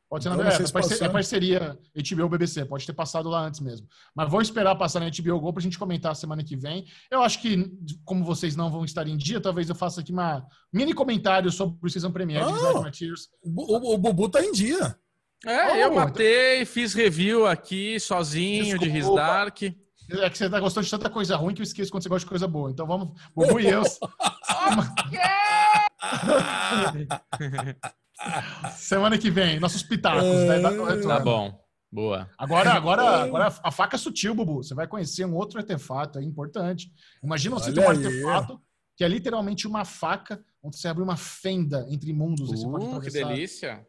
Pode 0.07 0.23
ser 0.23 0.29
na 0.29 0.35
então, 0.35 0.47
é, 0.47 0.71
parceria, 0.71 1.07
é 1.07 1.09
parceria 1.09 1.79
HBO 1.95 2.29
BBC, 2.29 2.63
pode 2.65 2.85
ter 2.85 2.93
passado 2.93 3.27
lá 3.27 3.41
antes 3.41 3.59
mesmo. 3.59 3.87
Mas 4.15 4.29
vou 4.29 4.39
esperar 4.39 4.75
passar 4.75 4.99
na 4.99 5.09
HBO 5.09 5.39
Go 5.39 5.51
para 5.51 5.59
a 5.59 5.63
gente 5.63 5.79
comentar 5.79 6.15
semana 6.15 6.43
que 6.43 6.55
vem. 6.55 6.85
Eu 7.09 7.23
acho 7.23 7.41
que, 7.41 7.71
como 8.03 8.23
vocês 8.23 8.55
não 8.55 8.69
vão 8.69 8.85
estar 8.85 9.07
em 9.07 9.17
dia, 9.17 9.41
talvez 9.41 9.67
eu 9.67 9.75
faça 9.75 10.01
aqui 10.01 10.11
uma 10.11 10.45
mini 10.71 10.93
comentário 10.93 11.51
sobre 11.51 11.77
o 11.81 11.89
Season 11.89 12.11
Premiere 12.11 12.45
ah, 12.45 12.89
de 12.91 13.11
o, 13.11 13.15
o, 13.43 13.95
o 13.95 13.97
Bubu 13.97 14.29
tá 14.29 14.43
em 14.43 14.51
dia. 14.51 14.95
É, 15.45 15.71
oh, 15.71 15.75
eu 15.75 15.93
matei, 15.93 16.65
fiz 16.65 16.95
review 16.95 17.45
aqui 17.45 17.99
sozinho 17.99 18.79
Desculpa. 18.79 18.85
de 18.85 18.97
His 18.97 19.13
Dark. 19.13 19.61
É 19.61 20.29
que 20.29 20.37
você 20.37 20.49
tá 20.49 20.59
gostando 20.59 20.85
de 20.85 20.91
tanta 20.91 21.09
coisa 21.09 21.35
ruim 21.35 21.53
que 21.53 21.61
eu 21.61 21.63
esqueço 21.63 21.91
quando 21.91 22.01
você 22.01 22.09
gosta 22.09 22.25
de 22.25 22.29
coisa 22.29 22.47
boa. 22.47 22.71
Então 22.71 22.87
vamos, 22.87 23.19
Bubu 23.35 23.59
e 23.61 23.67
eu. 23.67 23.83
Semana 28.75 29.17
que 29.17 29.29
vem, 29.29 29.59
nossos 29.59 29.83
pitacos. 29.83 30.23
Né? 30.23 30.61
Tá 31.07 31.19
bom. 31.19 31.59
Boa. 31.91 32.29
Agora, 32.37 32.73
agora, 32.73 33.03
agora 33.23 33.55
a 33.63 33.71
faca 33.71 33.95
é 33.95 33.99
sutil, 33.99 34.33
Bubu. 34.33 34.63
Você 34.63 34.73
vai 34.73 34.87
conhecer 34.87 35.25
um 35.25 35.35
outro 35.35 35.59
artefato, 35.59 36.17
é 36.19 36.23
importante. 36.23 36.91
Imagina 37.23 37.55
você 37.55 37.71
ter 37.71 37.81
um 37.81 37.89
artefato 37.89 38.59
que 38.97 39.03
é 39.03 39.07
literalmente 39.07 39.67
uma 39.67 39.85
faca 39.85 40.43
onde 40.63 40.77
você 40.77 40.87
abre 40.87 41.03
uma 41.03 41.17
fenda 41.17 41.85
entre 41.89 42.11
mundos. 42.13 42.49
Uh, 42.49 42.55
você 42.55 42.65
pode 42.67 42.85
uh, 42.85 43.01
que 43.01 43.11
delícia. 43.11 43.85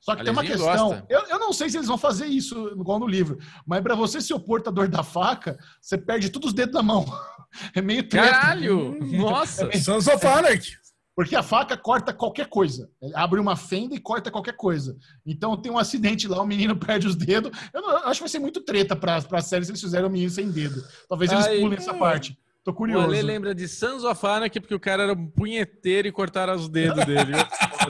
Só 0.00 0.14
que 0.14 0.22
tem 0.22 0.32
uma 0.32 0.44
questão. 0.44 1.04
Eu, 1.08 1.20
eu 1.26 1.38
não 1.38 1.52
sei 1.52 1.68
se 1.68 1.76
eles 1.76 1.88
vão 1.88 1.98
fazer 1.98 2.26
isso 2.26 2.68
igual 2.68 2.98
no 2.98 3.06
livro, 3.06 3.38
mas 3.66 3.82
para 3.82 3.94
você 3.94 4.20
ser 4.20 4.34
o 4.34 4.40
portador 4.40 4.88
da 4.88 5.02
faca, 5.02 5.58
você 5.80 5.98
perde 5.98 6.30
todos 6.30 6.48
os 6.48 6.54
dedos 6.54 6.74
da 6.74 6.82
mão. 6.82 7.04
É 7.74 7.80
meio 7.80 8.06
treta. 8.06 8.28
Caralho! 8.28 8.98
Nossa! 9.16 9.70
É 9.72 9.78
Sons 9.78 10.06
of 10.06 10.24
Anarchy. 10.26 10.76
Porque 11.18 11.34
a 11.34 11.42
faca 11.42 11.76
corta 11.76 12.12
qualquer 12.12 12.46
coisa. 12.46 12.90
Abre 13.14 13.40
uma 13.40 13.56
fenda 13.56 13.94
e 13.94 13.98
corta 13.98 14.30
qualquer 14.30 14.54
coisa. 14.54 14.96
Então 15.26 15.56
tem 15.56 15.72
um 15.72 15.78
acidente 15.78 16.28
lá, 16.28 16.40
o 16.42 16.46
menino 16.46 16.76
perde 16.78 17.08
os 17.08 17.16
dedos. 17.16 17.50
Eu, 17.72 17.80
não, 17.80 17.90
eu 17.90 17.96
acho 18.08 18.18
que 18.18 18.20
vai 18.20 18.28
ser 18.28 18.38
muito 18.38 18.60
treta 18.60 18.94
para 18.94 19.16
a 19.16 19.40
série 19.40 19.64
se 19.64 19.70
eles 19.72 19.80
fizerem 19.80 20.06
o 20.06 20.10
menino 20.10 20.30
sem 20.30 20.50
dedo. 20.50 20.84
Talvez 21.08 21.32
eles 21.32 21.46
Ai, 21.46 21.58
pulem 21.58 21.78
essa 21.78 21.94
parte. 21.94 22.38
Tô 22.62 22.72
curioso. 22.72 23.06
O 23.06 23.10
Ale 23.10 23.22
lembra 23.22 23.54
de 23.54 23.66
Sons 23.66 24.04
of 24.04 24.26
Anarchy 24.26 24.60
porque 24.60 24.74
o 24.74 24.78
cara 24.78 25.04
era 25.04 25.12
um 25.14 25.26
punheteiro 25.26 26.06
e 26.06 26.12
cortaram 26.12 26.54
os 26.54 26.68
dedos 26.68 27.04
dele. 27.04 27.32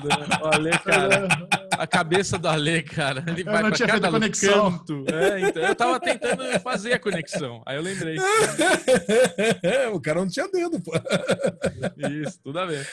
O 0.06 0.46
Ale, 0.46 0.70
cara. 0.78 1.28
A 1.72 1.86
cabeça 1.86 2.38
do 2.38 2.48
Ale, 2.48 2.82
cara. 2.82 3.24
Ele 3.28 3.42
eu 3.42 3.44
vai 3.44 3.62
não 3.62 3.70
tinha 3.70 3.88
feito 3.88 4.04
a 4.04 4.10
conexão. 4.10 4.78
Canto. 4.78 5.04
É, 5.12 5.48
então, 5.48 5.62
eu 5.62 5.74
tava 5.74 6.00
tentando 6.00 6.60
fazer 6.60 6.92
a 6.92 6.98
conexão. 6.98 7.62
Aí 7.66 7.76
eu 7.76 7.82
lembrei. 7.82 8.16
o 9.92 10.00
cara 10.00 10.20
não 10.20 10.28
tinha 10.28 10.48
dedo, 10.48 10.80
pô. 10.80 10.92
Isso, 12.22 12.40
tudo 12.42 12.58
a 12.58 12.66
ver. 12.66 12.86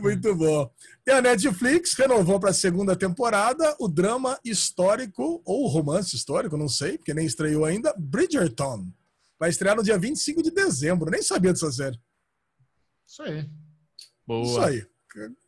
Muito 0.00 0.34
bom. 0.34 0.70
E 1.06 1.10
a 1.10 1.20
Netflix 1.20 1.94
renovou 1.94 2.38
para 2.38 2.50
a 2.50 2.54
segunda 2.54 2.94
temporada 2.94 3.76
o 3.78 3.88
drama 3.88 4.38
histórico, 4.44 5.42
ou 5.44 5.66
romance 5.66 6.14
histórico, 6.14 6.56
não 6.56 6.68
sei, 6.68 6.96
porque 6.96 7.14
nem 7.14 7.26
estreou 7.26 7.64
ainda, 7.64 7.94
Bridgerton. 7.98 8.86
Vai 9.38 9.50
estrear 9.50 9.74
no 9.74 9.82
dia 9.82 9.98
25 9.98 10.42
de 10.42 10.52
dezembro. 10.52 11.10
Nem 11.10 11.20
sabia 11.20 11.52
dessa 11.52 11.70
série. 11.72 11.98
Isso 13.06 13.22
aí. 13.22 13.50
Boa. 14.26 14.42
Isso 14.44 14.60
aí. 14.60 14.91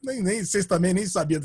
Nem, 0.03 0.23
nem, 0.23 0.45
vocês 0.45 0.67
também 0.67 0.93
nem 0.93 1.07
sabiam 1.07 1.41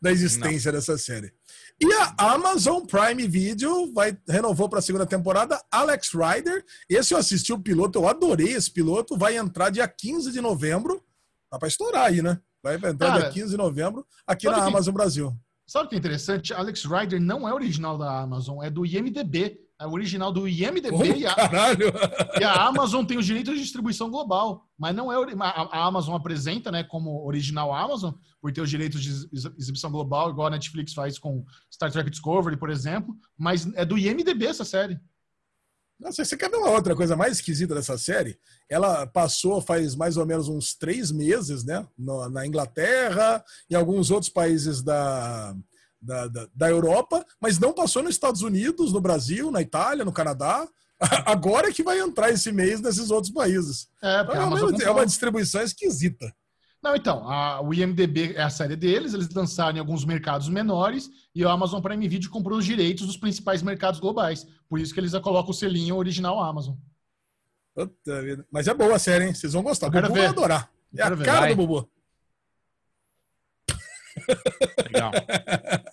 da 0.00 0.10
existência 0.12 0.70
Não. 0.70 0.78
dessa 0.78 0.96
série. 0.96 1.32
E 1.80 1.92
a 1.92 2.32
Amazon 2.32 2.84
Prime 2.84 3.26
Video 3.26 3.92
vai 3.92 4.16
renovou 4.28 4.68
para 4.68 4.78
a 4.78 4.82
segunda 4.82 5.06
temporada 5.06 5.60
Alex 5.70 6.10
Rider. 6.12 6.64
Esse 6.88 7.12
eu 7.12 7.18
assisti 7.18 7.52
o 7.52 7.58
piloto, 7.58 7.98
eu 7.98 8.08
adorei 8.08 8.52
esse 8.52 8.70
piloto. 8.70 9.16
Vai 9.16 9.36
entrar 9.36 9.70
dia 9.70 9.86
15 9.86 10.32
de 10.32 10.40
novembro. 10.40 11.02
Dá 11.50 11.58
para 11.58 11.68
estourar 11.68 12.06
aí, 12.06 12.22
né? 12.22 12.40
Vai 12.62 12.76
entrar 12.76 12.96
Cara, 12.96 13.20
dia 13.20 13.30
15 13.30 13.50
de 13.50 13.56
novembro 13.56 14.06
aqui 14.26 14.46
na 14.46 14.54
que, 14.54 14.60
Amazon 14.60 14.94
Brasil. 14.94 15.36
Sabe 15.66 15.86
o 15.86 15.88
que 15.88 15.96
é 15.96 15.98
interessante? 15.98 16.54
Alex 16.54 16.84
Rider 16.84 17.20
não 17.20 17.48
é 17.48 17.52
original 17.52 17.98
da 17.98 18.20
Amazon, 18.20 18.62
é 18.62 18.70
do 18.70 18.86
IMDB. 18.86 19.65
É 19.78 19.86
original 19.86 20.32
do 20.32 20.48
IMDB 20.48 20.90
oh, 20.90 21.04
e, 21.04 21.26
a, 21.26 21.36
e, 22.40 22.44
a, 22.44 22.66
Amazon 22.66 23.04
tem 23.04 23.18
os 23.18 23.26
direitos 23.26 23.54
de 23.54 23.60
distribuição 23.60 24.10
global, 24.10 24.66
mas 24.78 24.96
não 24.96 25.12
é 25.12 25.16
a, 25.38 25.86
Amazon 25.86 26.14
apresenta, 26.14 26.72
né, 26.72 26.82
como 26.82 27.26
original 27.26 27.74
Amazon 27.74 28.14
por 28.40 28.50
ter 28.50 28.62
os 28.62 28.70
direitos 28.70 29.02
de 29.02 29.10
exibição 29.58 29.90
global, 29.90 30.30
igual 30.30 30.46
a 30.46 30.50
Netflix 30.50 30.94
faz 30.94 31.18
com 31.18 31.44
Star 31.70 31.92
Trek 31.92 32.08
Discovery, 32.08 32.56
por 32.56 32.70
exemplo, 32.70 33.14
mas 33.36 33.66
é 33.74 33.84
do 33.84 33.98
IMDB 33.98 34.46
essa 34.46 34.64
série. 34.64 34.98
Nossa, 35.98 36.24
você 36.24 36.36
quer 36.36 36.50
ver 36.50 36.58
uma 36.58 36.70
outra 36.70 36.94
coisa 36.94 37.16
mais 37.16 37.34
esquisita 37.34 37.74
dessa 37.74 37.96
série? 37.96 38.38
Ela 38.68 39.06
passou 39.06 39.62
faz 39.62 39.94
mais 39.94 40.16
ou 40.16 40.26
menos 40.26 40.46
uns 40.46 40.74
três 40.74 41.10
meses, 41.10 41.64
né, 41.64 41.86
na 42.30 42.46
Inglaterra 42.46 43.42
e 43.68 43.74
alguns 43.74 44.10
outros 44.10 44.30
países 44.30 44.82
da 44.82 45.54
da, 46.00 46.28
da, 46.28 46.48
da 46.54 46.70
Europa, 46.70 47.24
mas 47.40 47.58
não 47.58 47.72
passou 47.72 48.02
nos 48.02 48.14
Estados 48.14 48.42
Unidos, 48.42 48.92
no 48.92 49.00
Brasil, 49.00 49.50
na 49.50 49.62
Itália, 49.62 50.04
no 50.04 50.12
Canadá. 50.12 50.66
Agora 51.26 51.68
é 51.68 51.72
que 51.72 51.82
vai 51.82 51.98
entrar 52.00 52.30
esse 52.30 52.50
mês 52.52 52.80
nesses 52.80 53.10
outros 53.10 53.32
países. 53.32 53.88
É, 54.02 54.20
então, 54.22 54.56
é, 54.56 54.84
é 54.84 54.90
uma 54.90 55.06
distribuição 55.06 55.62
esquisita. 55.62 56.32
Não, 56.82 56.94
então, 56.94 57.28
a, 57.28 57.60
o 57.60 57.74
IMDB 57.74 58.34
é 58.34 58.42
a 58.42 58.50
série 58.50 58.76
deles, 58.76 59.12
eles 59.12 59.28
lançaram 59.30 59.76
em 59.76 59.80
alguns 59.80 60.04
mercados 60.04 60.48
menores 60.48 61.10
e 61.34 61.44
a 61.44 61.50
Amazon 61.50 61.82
Prime 61.82 62.06
Video 62.06 62.30
comprou 62.30 62.58
os 62.58 62.64
direitos 62.64 63.06
dos 63.06 63.16
principais 63.16 63.62
mercados 63.62 63.98
globais. 63.98 64.46
Por 64.68 64.78
isso 64.78 64.94
que 64.94 65.00
eles 65.00 65.12
colocam 65.18 65.50
o 65.50 65.54
selinho 65.54 65.96
original 65.96 66.40
Amazon. 66.40 66.76
Puta 67.74 68.22
vida. 68.22 68.46
Mas 68.50 68.68
é 68.68 68.74
boa 68.74 68.96
a 68.96 68.98
série, 68.98 69.26
hein? 69.26 69.34
Vocês 69.34 69.52
vão 69.52 69.62
gostar. 69.62 69.88
O 69.88 69.90
Bubu 69.90 70.14
vai 70.14 70.26
adorar. 70.26 70.70
É 70.96 71.02
a 71.02 71.16
cara 71.16 71.40
Vai. 71.40 71.50
do 71.50 71.56
Bubu. 71.56 71.90
Legal. 74.92 75.12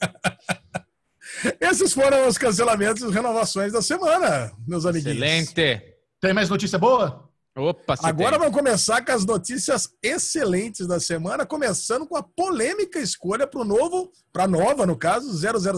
Esses 1.60 1.94
foram 1.94 2.28
os 2.28 2.38
cancelamentos 2.38 3.04
e 3.04 3.10
renovações 3.10 3.72
da 3.72 3.82
semana, 3.82 4.52
meus 4.68 4.86
amiguinhos. 4.86 5.18
Excelente. 5.18 5.96
Tem 6.20 6.34
mais 6.34 6.50
notícia 6.50 6.78
boa? 6.80 7.30
Opa, 7.56 7.96
Agora 8.02 8.32
tem. 8.32 8.39
vamos 8.39 8.56
começar 8.58 9.06
com 9.06 9.12
as 9.12 9.26
notícias 9.26 9.88
excelentes 10.02 10.88
da 10.88 11.00
semana, 11.00 11.46
começando 11.46 12.08
com 12.08 12.18
a 12.18 12.24
polêmica 12.24 12.98
escolha 12.98 13.46
para 13.46 13.62
o 13.62 13.66
novo, 13.66 14.12
para 14.32 14.46
a 14.46 14.48
nova, 14.48 14.88
no 14.88 14.98
caso, 14.98 15.30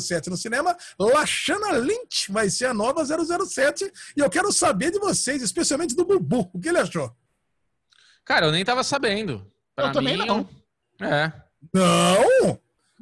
007 0.01 0.29
no 0.29 0.37
cinema. 0.37 0.75
Lashana 0.97 1.73
Lynch 1.73 2.31
vai 2.31 2.49
ser 2.49 2.67
a 2.67 2.73
nova 2.73 3.03
007. 3.03 3.91
E 4.15 4.21
eu 4.21 4.29
quero 4.29 4.53
saber 4.53 4.91
de 4.91 4.99
vocês, 4.99 5.41
especialmente 5.41 5.95
do 5.95 6.05
Bubu, 6.05 6.49
o 6.53 6.59
que 6.59 6.69
ele 6.69 6.79
achou? 6.79 7.11
Cara, 8.23 8.45
eu 8.45 8.51
nem 8.53 8.63
tava 8.63 8.83
sabendo. 8.83 9.45
Pra 9.75 9.85
eu 9.85 9.89
mim, 9.89 9.93
também 9.93 10.17
não. 10.17 10.47
É. 11.01 11.31
Não! 11.73 12.57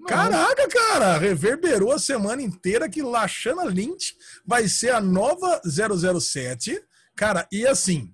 Caraca, 0.08 0.68
cara, 0.68 1.18
reverberou 1.18 1.92
a 1.92 2.00
semana 2.00 2.42
inteira 2.42 2.90
que 2.90 3.02
Lashana 3.02 3.64
Lynch 3.64 4.16
vai 4.46 4.68
ser 4.68 4.92
a 4.92 5.02
nova 5.02 5.62
007. 5.66 6.82
Cara, 7.16 7.48
e 7.52 7.66
assim, 7.66 8.14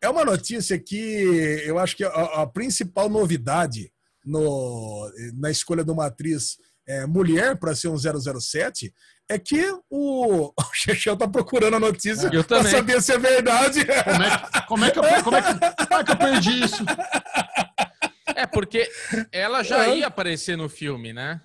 é 0.00 0.08
uma 0.08 0.24
notícia 0.24 0.78
que 0.78 0.96
eu 1.66 1.78
acho 1.78 1.96
que 1.96 2.04
a, 2.04 2.08
a 2.08 2.46
principal 2.46 3.08
novidade 3.08 3.92
no, 4.24 5.10
na 5.34 5.50
escolha 5.50 5.84
de 5.84 5.90
uma 5.90 6.06
atriz 6.06 6.58
é, 6.86 7.06
mulher 7.06 7.56
para 7.56 7.74
ser 7.74 7.88
um 7.88 7.96
007 7.98 8.92
é 9.28 9.38
que 9.38 9.70
o, 9.90 10.48
o 10.58 10.64
Chechel 10.72 11.16
tá 11.16 11.28
procurando 11.28 11.76
a 11.76 11.80
notícia 11.80 12.30
para 12.44 12.64
saber 12.64 13.02
se 13.02 13.12
é 13.12 13.18
verdade. 13.18 13.84
Como 13.84 14.22
é, 14.22 14.64
como, 14.66 14.84
é 14.84 14.90
que 14.90 14.98
eu, 14.98 15.24
como, 15.24 15.36
é 15.36 15.42
que, 15.42 15.86
como 15.86 16.00
é 16.00 16.04
que 16.04 16.12
eu 16.12 16.16
perdi 16.16 16.64
isso? 16.64 16.84
É, 18.34 18.46
porque 18.46 18.88
ela 19.32 19.62
já 19.62 19.88
ia 19.88 20.06
aparecer 20.06 20.56
no 20.56 20.68
filme, 20.68 21.12
né? 21.12 21.40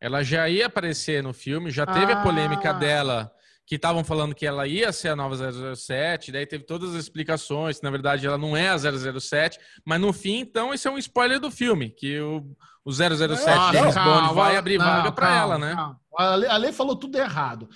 Ela 0.00 0.22
já 0.22 0.48
ia 0.48 0.66
aparecer 0.66 1.22
no 1.22 1.32
filme, 1.32 1.70
já 1.70 1.86
teve 1.86 2.12
ah. 2.12 2.20
a 2.20 2.22
polêmica 2.22 2.72
dela, 2.74 3.32
que 3.66 3.76
estavam 3.76 4.04
falando 4.04 4.34
que 4.34 4.46
ela 4.46 4.66
ia 4.66 4.92
ser 4.92 5.08
a 5.08 5.16
nova 5.16 5.34
007, 5.74 6.30
daí 6.30 6.46
teve 6.46 6.64
todas 6.64 6.90
as 6.90 6.96
explicações, 6.96 7.78
que 7.78 7.84
na 7.84 7.90
verdade 7.90 8.26
ela 8.26 8.36
não 8.36 8.56
é 8.56 8.68
a 8.68 8.78
007, 8.78 9.58
mas 9.84 10.00
no 10.00 10.12
fim, 10.12 10.40
então, 10.40 10.74
isso 10.74 10.86
é 10.86 10.90
um 10.90 10.98
spoiler 10.98 11.40
do 11.40 11.50
filme, 11.50 11.88
que 11.88 12.20
o, 12.20 12.44
o 12.84 12.92
007 12.92 13.10
ah, 13.48 13.72
James 13.72 13.94
calma, 13.94 14.20
Bond 14.20 14.34
vai 14.34 14.56
abrir 14.56 14.78
não, 14.78 14.84
vaga 14.84 15.10
para 15.10 15.34
ela, 15.34 15.58
né? 15.58 15.74
A 16.16 16.34
Lê, 16.34 16.46
a 16.48 16.56
Lê 16.58 16.72
falou 16.72 16.94
tudo 16.94 17.16
errado. 17.16 17.68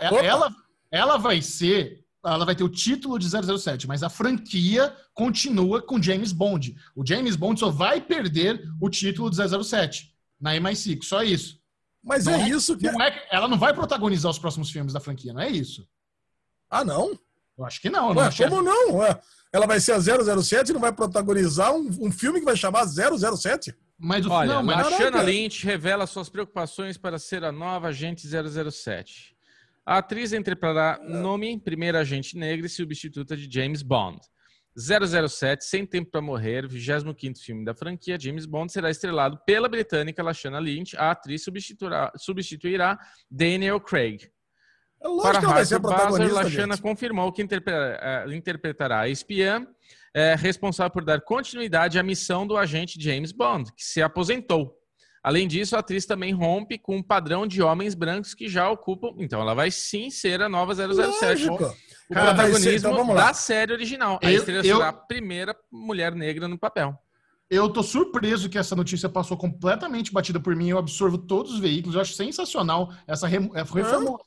Ela, 0.00 0.54
ela 0.90 1.16
vai 1.16 1.40
ser 1.40 2.03
ela 2.24 2.44
vai 2.44 2.54
ter 2.54 2.64
o 2.64 2.68
título 2.68 3.18
de 3.18 3.28
007, 3.28 3.86
mas 3.86 4.02
a 4.02 4.08
franquia 4.08 4.94
continua 5.12 5.82
com 5.82 6.02
James 6.02 6.32
Bond. 6.32 6.74
O 6.96 7.06
James 7.06 7.36
Bond 7.36 7.60
só 7.60 7.70
vai 7.70 8.00
perder 8.00 8.62
o 8.80 8.88
título 8.88 9.30
de 9.30 9.36
007 9.36 10.14
na 10.40 10.54
MI6, 10.56 11.02
só 11.02 11.22
isso. 11.22 11.58
Mas 12.02 12.26
não 12.26 12.34
é, 12.34 12.42
é, 12.42 12.48
isso 12.50 12.76
que. 12.76 12.90
Não 12.90 13.00
é, 13.00 13.26
ela 13.30 13.48
não 13.48 13.58
vai 13.58 13.72
protagonizar 13.72 14.30
os 14.30 14.38
próximos 14.38 14.70
filmes 14.70 14.92
da 14.92 15.00
franquia, 15.00 15.32
não 15.32 15.40
é 15.40 15.48
isso? 15.50 15.88
Ah, 16.68 16.84
não? 16.84 17.18
Eu 17.56 17.64
acho 17.64 17.80
que 17.80 17.88
não. 17.88 18.08
Ué, 18.08 18.14
não 18.14 18.32
como 18.32 18.62
não? 18.62 18.96
Ué, 18.96 19.18
ela 19.52 19.66
vai 19.66 19.80
ser 19.80 19.92
a 19.92 20.00
007 20.00 20.70
e 20.70 20.72
não 20.72 20.80
vai 20.80 20.92
protagonizar 20.92 21.72
um, 21.74 21.88
um 22.00 22.10
filme 22.10 22.40
que 22.40 22.44
vai 22.44 22.56
chamar 22.56 22.84
007? 22.86 23.74
Mas 23.98 24.26
o 24.26 24.30
Olha, 24.30 24.54
não, 24.54 24.62
mas 24.62 24.86
a 24.86 24.90
Shanna 24.98 25.22
Lynch 25.22 25.64
revela 25.64 26.06
suas 26.06 26.28
preocupações 26.28 26.98
para 26.98 27.18
ser 27.18 27.44
a 27.44 27.52
nova 27.52 27.88
agente 27.88 28.26
007. 28.26 29.33
A 29.86 29.98
atriz 29.98 30.32
interpretará 30.32 30.98
nome 31.02 31.60
primeira 31.60 32.00
agente 32.00 32.36
negra 32.36 32.66
e 32.66 32.70
substituta 32.70 33.36
de 33.36 33.48
James 33.52 33.82
Bond. 33.82 34.18
007, 34.76 35.64
Sem 35.64 35.86
Tempo 35.86 36.10
para 36.10 36.20
Morrer, 36.20 36.66
25º 36.66 37.38
filme 37.38 37.64
da 37.64 37.74
franquia, 37.74 38.18
James 38.18 38.44
Bond 38.44 38.72
será 38.72 38.90
estrelado 38.90 39.38
pela 39.46 39.68
britânica 39.68 40.22
Lashana 40.22 40.58
Lynch. 40.58 40.96
A 40.96 41.12
atriz 41.12 41.44
substituirá, 41.44 42.10
substituirá 42.16 42.98
Daniel 43.30 43.78
Craig. 43.78 44.28
É 45.00 45.22
para 45.22 45.38
que 45.38 45.46
Harper 45.46 45.80
Bazer, 45.80 46.32
Lashana 46.32 46.78
confirmou 46.78 47.30
que 47.30 47.42
interpretará, 47.42 48.24
eh, 48.24 48.34
interpretará 48.34 49.00
a 49.00 49.08
espiã 49.08 49.66
é, 50.14 50.34
responsável 50.34 50.90
por 50.90 51.04
dar 51.04 51.20
continuidade 51.20 51.98
à 51.98 52.02
missão 52.02 52.46
do 52.46 52.56
agente 52.56 53.00
James 53.00 53.32
Bond, 53.32 53.70
que 53.74 53.84
se 53.84 54.00
aposentou. 54.00 54.74
Além 55.24 55.48
disso, 55.48 55.74
a 55.74 55.78
atriz 55.78 56.04
também 56.04 56.34
rompe 56.34 56.76
com 56.76 56.96
um 56.98 57.02
padrão 57.02 57.46
de 57.46 57.62
homens 57.62 57.94
brancos 57.94 58.34
que 58.34 58.46
já 58.46 58.68
ocupam. 58.68 59.14
Então, 59.16 59.40
ela 59.40 59.54
vai 59.54 59.70
sim 59.70 60.10
ser 60.10 60.42
a 60.42 60.50
nova 60.50 60.74
007. 60.74 61.46
Lógico. 61.46 61.74
O 62.10 62.12
Cara, 62.14 62.34
protagonismo 62.34 62.94
ser, 62.94 63.00
então, 63.00 63.14
da 63.14 63.32
série 63.32 63.72
original. 63.72 64.18
Eu, 64.20 64.28
a 64.28 64.32
estrela 64.32 64.66
eu... 64.66 64.76
será 64.76 64.88
a 64.90 64.92
primeira 64.92 65.56
mulher 65.72 66.14
negra 66.14 66.46
no 66.46 66.58
papel. 66.58 66.94
Eu 67.54 67.68
tô 67.68 67.84
surpreso 67.84 68.48
que 68.48 68.58
essa 68.58 68.74
notícia 68.74 69.08
passou 69.08 69.36
completamente 69.36 70.12
batida 70.12 70.40
por 70.40 70.56
mim. 70.56 70.70
Eu 70.70 70.78
absorvo 70.78 71.16
todos 71.16 71.52
os 71.52 71.60
veículos. 71.60 71.94
Eu 71.94 72.00
acho 72.00 72.14
sensacional 72.14 72.92
essa 73.06 73.28
reformulação 73.28 74.18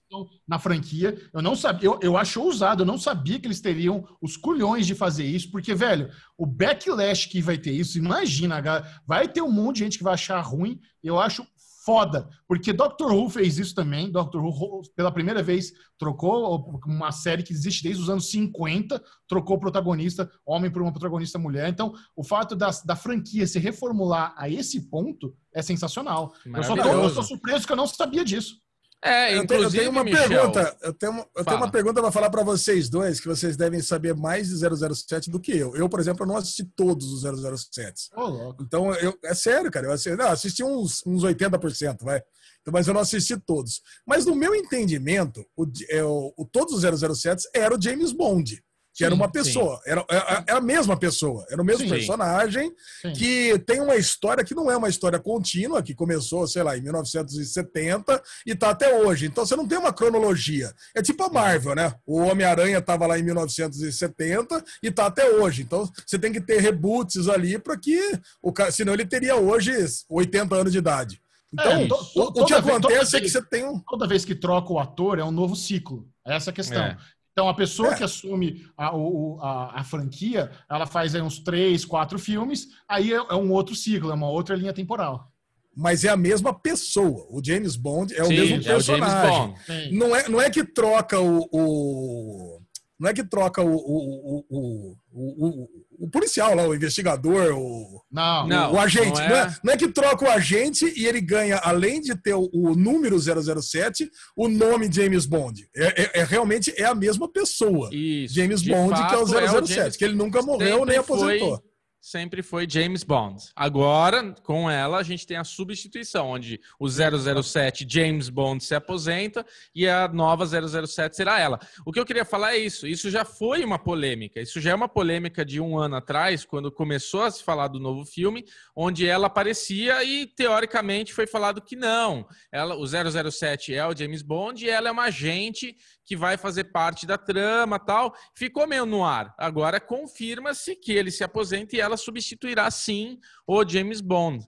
na 0.48 0.58
franquia. 0.58 1.20
Eu 1.34 1.42
não 1.42 1.54
sabia, 1.54 1.90
eu, 1.90 2.00
eu 2.02 2.18
acho 2.18 2.42
ousado, 2.42 2.84
eu 2.84 2.88
não 2.88 2.98
sabia 2.98 3.38
que 3.38 3.46
eles 3.46 3.60
teriam 3.60 4.08
os 4.22 4.38
culhões 4.38 4.88
de 4.88 4.96
fazer 4.96 5.26
isso, 5.26 5.52
porque, 5.52 5.76
velho, 5.76 6.10
o 6.38 6.46
backlash 6.46 7.28
que 7.28 7.42
vai 7.42 7.58
ter 7.58 7.72
isso, 7.72 7.98
imagina, 7.98 8.62
vai 9.06 9.28
ter 9.28 9.42
um 9.42 9.52
monte 9.52 9.78
de 9.78 9.84
gente 9.84 9.98
que 9.98 10.06
vai 10.06 10.14
achar 10.14 10.40
ruim. 10.40 10.80
Eu 11.04 11.20
acho 11.20 11.46
foda, 11.88 12.28
porque 12.46 12.74
Doctor 12.74 13.14
Who 13.14 13.30
fez 13.30 13.58
isso 13.58 13.74
também. 13.74 14.12
Doctor 14.12 14.44
Who, 14.44 14.82
pela 14.94 15.10
primeira 15.10 15.42
vez, 15.42 15.72
trocou 15.98 16.78
uma 16.86 17.14
série 17.14 17.44
que 17.44 17.54
existe 17.54 17.82
desde 17.82 18.04
os 18.04 18.10
anos 18.10 18.30
50, 18.30 19.02
trocou 19.26 19.56
o 19.56 19.60
protagonista 19.60 20.30
homem 20.46 20.70
por 20.70 20.82
uma 20.82 20.92
protagonista 20.92 21.40
mulher. 21.40 21.70
Então, 21.70 21.94
o 22.14 22.26
fato 22.26 22.58
da, 22.58 22.72
da 22.84 22.98
franquia 22.98 23.48
se 23.48 23.58
reformular 23.58 24.34
a 24.36 24.50
esse 24.50 24.90
ponto 24.90 25.34
é 25.56 25.62
sensacional. 25.62 26.34
Eu 26.46 26.62
só 26.62 26.76
tô, 26.76 26.90
eu 26.90 27.10
surpreso 27.24 27.66
que 27.66 27.72
eu 27.72 27.78
não 27.78 27.88
sabia 27.88 28.26
disso. 28.26 28.58
É, 29.04 29.38
eu 29.38 29.46
tenho, 29.46 29.64
eu 29.64 29.72
tenho 29.72 29.92
uma 29.92 30.04
Michel, 30.04 30.28
pergunta. 30.28 30.78
Eu 30.82 30.94
tenho, 30.94 31.26
eu 31.36 31.46
tenho 31.46 31.58
uma 31.58 31.72
pergunta 31.72 32.02
para 32.02 32.12
falar 32.12 32.30
para 32.32 32.44
vocês 32.44 32.90
dois, 32.90 33.20
que 33.20 33.28
vocês 33.28 33.56
devem 33.56 33.82
saber 33.82 34.16
mais 34.16 34.50
de 34.50 34.56
007 34.56 35.30
do 35.30 35.40
que 35.40 35.56
eu. 35.56 35.76
Eu, 35.76 35.88
por 35.88 36.00
exemplo, 36.00 36.26
não 36.26 36.36
assisti 36.36 36.64
todos 36.64 37.06
os 37.14 37.22
007. 37.22 38.10
Oh, 38.16 38.54
então, 38.60 38.94
eu, 38.96 39.18
é 39.24 39.36
sério, 39.36 39.72
cara. 39.72 39.86
Eu 39.88 39.92
assisti, 39.92 40.18
não, 40.18 40.30
assisti 40.30 40.64
uns, 40.64 41.04
uns 41.06 41.24
80%, 41.24 41.98
vai. 42.02 42.22
Então, 42.62 42.72
mas 42.72 42.88
eu 42.88 42.94
não 42.94 43.02
assisti 43.02 43.38
todos. 43.38 43.82
Mas 44.06 44.26
no 44.26 44.36
meu 44.36 44.56
entendimento, 44.56 45.46
o, 45.56 45.66
é, 45.90 46.04
o, 46.04 46.50
todos 46.52 46.74
os 46.84 47.18
007 47.18 47.50
era 47.54 47.76
o 47.76 47.82
James 47.82 48.12
Bond. 48.12 48.62
Que 48.98 49.04
sim, 49.04 49.06
era 49.06 49.14
uma 49.14 49.30
pessoa, 49.30 49.80
era, 49.86 50.04
era, 50.10 50.44
era, 50.48 50.58
a 50.58 50.62
mesma 50.62 50.98
pessoa, 50.98 51.46
era 51.52 51.62
o 51.62 51.66
mesmo 51.66 51.84
sim. 51.84 51.90
personagem, 51.90 52.74
sim. 53.00 53.14
que 53.14 53.60
tem 53.60 53.80
uma 53.80 53.96
história 53.96 54.44
que 54.44 54.56
não 54.56 54.72
é 54.72 54.76
uma 54.76 54.90
história 54.90 55.20
contínua, 55.20 55.84
que 55.84 55.94
começou, 55.94 56.48
sei 56.48 56.64
lá, 56.64 56.76
em 56.76 56.82
1970 56.82 58.20
e 58.44 58.56
tá 58.56 58.72
até 58.72 58.98
hoje. 58.98 59.28
Então 59.28 59.46
você 59.46 59.56
não 59.56 59.68
tem 59.68 59.78
uma 59.78 59.94
cronologia. 59.94 60.74
É 60.96 61.02
tipo 61.04 61.24
a 61.24 61.30
Marvel, 61.30 61.76
né? 61.76 61.94
O 62.08 62.18
Homem-Aranha 62.22 62.82
tava 62.82 63.06
lá 63.06 63.20
em 63.20 63.24
1970 63.24 64.66
e 64.82 64.90
tá 64.90 65.06
até 65.06 65.30
hoje. 65.30 65.62
Então 65.62 65.88
você 66.04 66.18
tem 66.18 66.34
que 66.34 66.42
ter 66.42 66.60
reboots 66.60 67.28
ali 67.28 67.60
para 67.60 67.78
que 67.78 68.20
o 68.42 68.52
cara, 68.52 68.72
senão 68.72 68.96
ele 68.96 69.06
teria 69.06 69.36
hoje 69.36 69.74
80 70.10 70.56
anos 70.56 70.72
de 70.72 70.80
idade. 70.80 71.22
Então, 71.54 71.72
é, 71.72 71.88
o, 72.16 72.42
o, 72.42 72.46
que 72.46 72.54
acontece 72.54 73.16
é 73.16 73.22
que 73.22 73.30
você 73.30 73.42
tem 73.42 73.64
um. 73.64 73.80
Toda 73.80 74.08
vez 74.08 74.26
que 74.26 74.36
troca 74.36 74.74
o 74.74 74.80
ator, 74.80 75.18
é 75.18 75.24
um 75.24 75.32
novo 75.32 75.56
ciclo. 75.56 76.08
Essa 76.26 76.50
é 76.50 76.52
a 76.52 76.54
questão. 76.54 76.84
É. 76.84 76.98
Então, 77.38 77.48
a 77.48 77.54
pessoa 77.54 77.90
é. 77.90 77.96
que 77.96 78.04
assume 78.04 78.66
a, 78.76 78.88
a, 78.88 79.82
a, 79.82 79.84
franquia, 79.84 80.50
ela 80.68 80.88
faz 80.88 81.14
aí 81.14 81.22
uns 81.22 81.38
três, 81.38 81.86
quatro 81.86 82.18
filmes, 82.18 82.70
aí 82.90 83.14
é, 83.14 83.18
é, 83.18 83.36
um 83.36 83.52
outro 83.52 83.76
ciclo, 83.76 84.10
é 84.10 84.16
uma 84.16 84.28
outra 84.28 84.56
linha 84.56 84.74
temporal. 84.74 85.32
Mas 85.76 86.04
é 86.04 86.10
a 86.10 86.18
mesma 86.18 86.52
pessoa. 86.52 87.28
O 87.30 87.40
James 87.44 87.76
Bond 87.76 88.12
é 88.16 88.24
Sim, 88.24 88.24
o 88.24 88.30
mesmo 88.30 88.64
personagem. 88.64 89.54
É 89.70 89.90
o 89.90 89.94
não, 89.94 90.16
é, 90.16 90.28
não 90.28 90.42
é 90.42 90.50
que 90.50 90.64
troca 90.64 91.20
o, 91.20 91.48
o 91.52 92.60
não 93.00 93.08
é 93.08 93.14
que 93.14 93.24
troca 93.24 93.62
o, 93.62 93.76
o, 93.76 94.46
o, 94.50 94.98
o, 95.12 95.70
o 96.00 96.10
policial 96.10 96.56
lá, 96.56 96.68
o 96.68 96.76
investigador, 96.76 97.58
o, 97.58 98.04
não, 98.12 98.48
não, 98.48 98.74
o 98.74 98.80
agente. 98.80 99.20
Não 99.20 99.22
é... 99.22 99.30
Não, 99.30 99.36
é, 99.36 99.56
não 99.64 99.74
é 99.74 99.78
que 99.78 99.88
troca 99.88 100.26
o 100.26 100.30
agente 100.30 100.92
e 100.96 101.06
ele 101.06 101.22
ganha, 101.22 101.58
além 101.58 102.02
de 102.02 102.16
ter 102.16 102.34
o, 102.34 102.50
o 102.54 102.76
número 102.76 103.18
007, 103.20 104.10
o 104.36 104.48
nome 104.48 104.92
James 104.92 105.26
Bond. 105.26 105.68
É, 105.76 106.04
é, 106.04 106.12
é 106.22 106.24
realmente 106.24 106.74
é 106.78 106.86
a 106.86 106.96
mesma 106.96 107.32
pessoa. 107.32 107.90
Isso. 107.92 108.36
James 108.36 108.62
Bond, 108.62 108.94
que 109.08 109.14
é 109.14 109.18
o 109.18 109.26
007, 109.26 109.36
é 109.36 109.62
o 109.62 109.66
James... 109.66 109.98
que 109.98 110.06
ele 110.06 110.16
nunca 110.16 110.42
morreu 110.42 110.86
nem 110.86 110.98
aposentou. 110.98 111.58
Foi 111.58 111.77
sempre 112.00 112.42
foi 112.42 112.68
James 112.70 113.04
Bond. 113.04 113.44
Agora, 113.56 114.34
com 114.44 114.70
ela, 114.70 114.98
a 114.98 115.04
gente 115.04 115.26
tem 115.26 115.38
a 115.38 115.44
substituição, 115.44 116.28
onde 116.28 116.60
o 116.80 116.88
007 116.88 117.86
James 117.90 118.30
Bond 118.30 118.64
se 118.64 118.76
aposenta 118.76 119.46
e 119.76 119.88
a 119.88 120.08
nova 120.08 120.46
007 120.46 121.16
será 121.16 121.40
ela. 121.40 121.60
O 121.86 121.92
que 121.92 122.00
eu 122.00 122.06
queria 122.06 122.26
falar 122.26 122.54
é 122.54 122.58
isso. 122.58 122.88
Isso 122.88 123.10
já 123.10 123.26
foi 123.26 123.64
uma 123.64 123.80
polêmica. 123.80 124.42
Isso 124.42 124.62
já 124.62 124.72
é 124.72 124.76
uma 124.76 124.88
polêmica 124.88 125.44
de 125.44 125.60
um 125.60 125.78
ano 125.78 125.96
atrás, 125.96 126.46
quando 126.46 126.72
começou 126.72 127.24
a 127.24 127.32
se 127.32 127.44
falar 127.44 127.68
do 127.68 127.80
novo 127.80 128.06
filme, 128.06 128.46
onde 128.76 129.08
ela 129.08 129.28
aparecia 129.28 130.04
e, 130.04 130.26
teoricamente, 130.28 131.14
foi 131.14 131.28
falado 131.28 131.62
que 131.62 131.76
não. 131.76 132.28
Ela, 132.52 132.76
o 132.76 132.86
007 132.86 133.74
é 133.74 133.86
o 133.86 133.96
James 133.96 134.22
Bond 134.22 134.64
e 134.64 134.70
ela 134.70 134.90
é 134.90 134.92
uma 134.92 135.04
agente 135.04 135.76
que 136.06 136.16
vai 136.16 136.38
fazer 136.38 136.66
parte 136.66 137.06
da 137.06 137.18
trama 137.18 137.78
tal. 137.78 138.16
Ficou 138.34 138.66
meio 138.66 138.86
no 138.86 139.04
ar. 139.04 139.36
Agora 139.38 139.80
confirma-se 139.80 140.76
que 140.76 140.94
ele 140.94 141.12
se 141.12 141.24
aposenta 141.24 141.76
e 141.76 141.82
ela 141.88 141.98
substituirá 141.98 142.70
sim 142.70 143.20
o 143.46 143.68
James 143.68 144.02
Bond. 144.02 144.48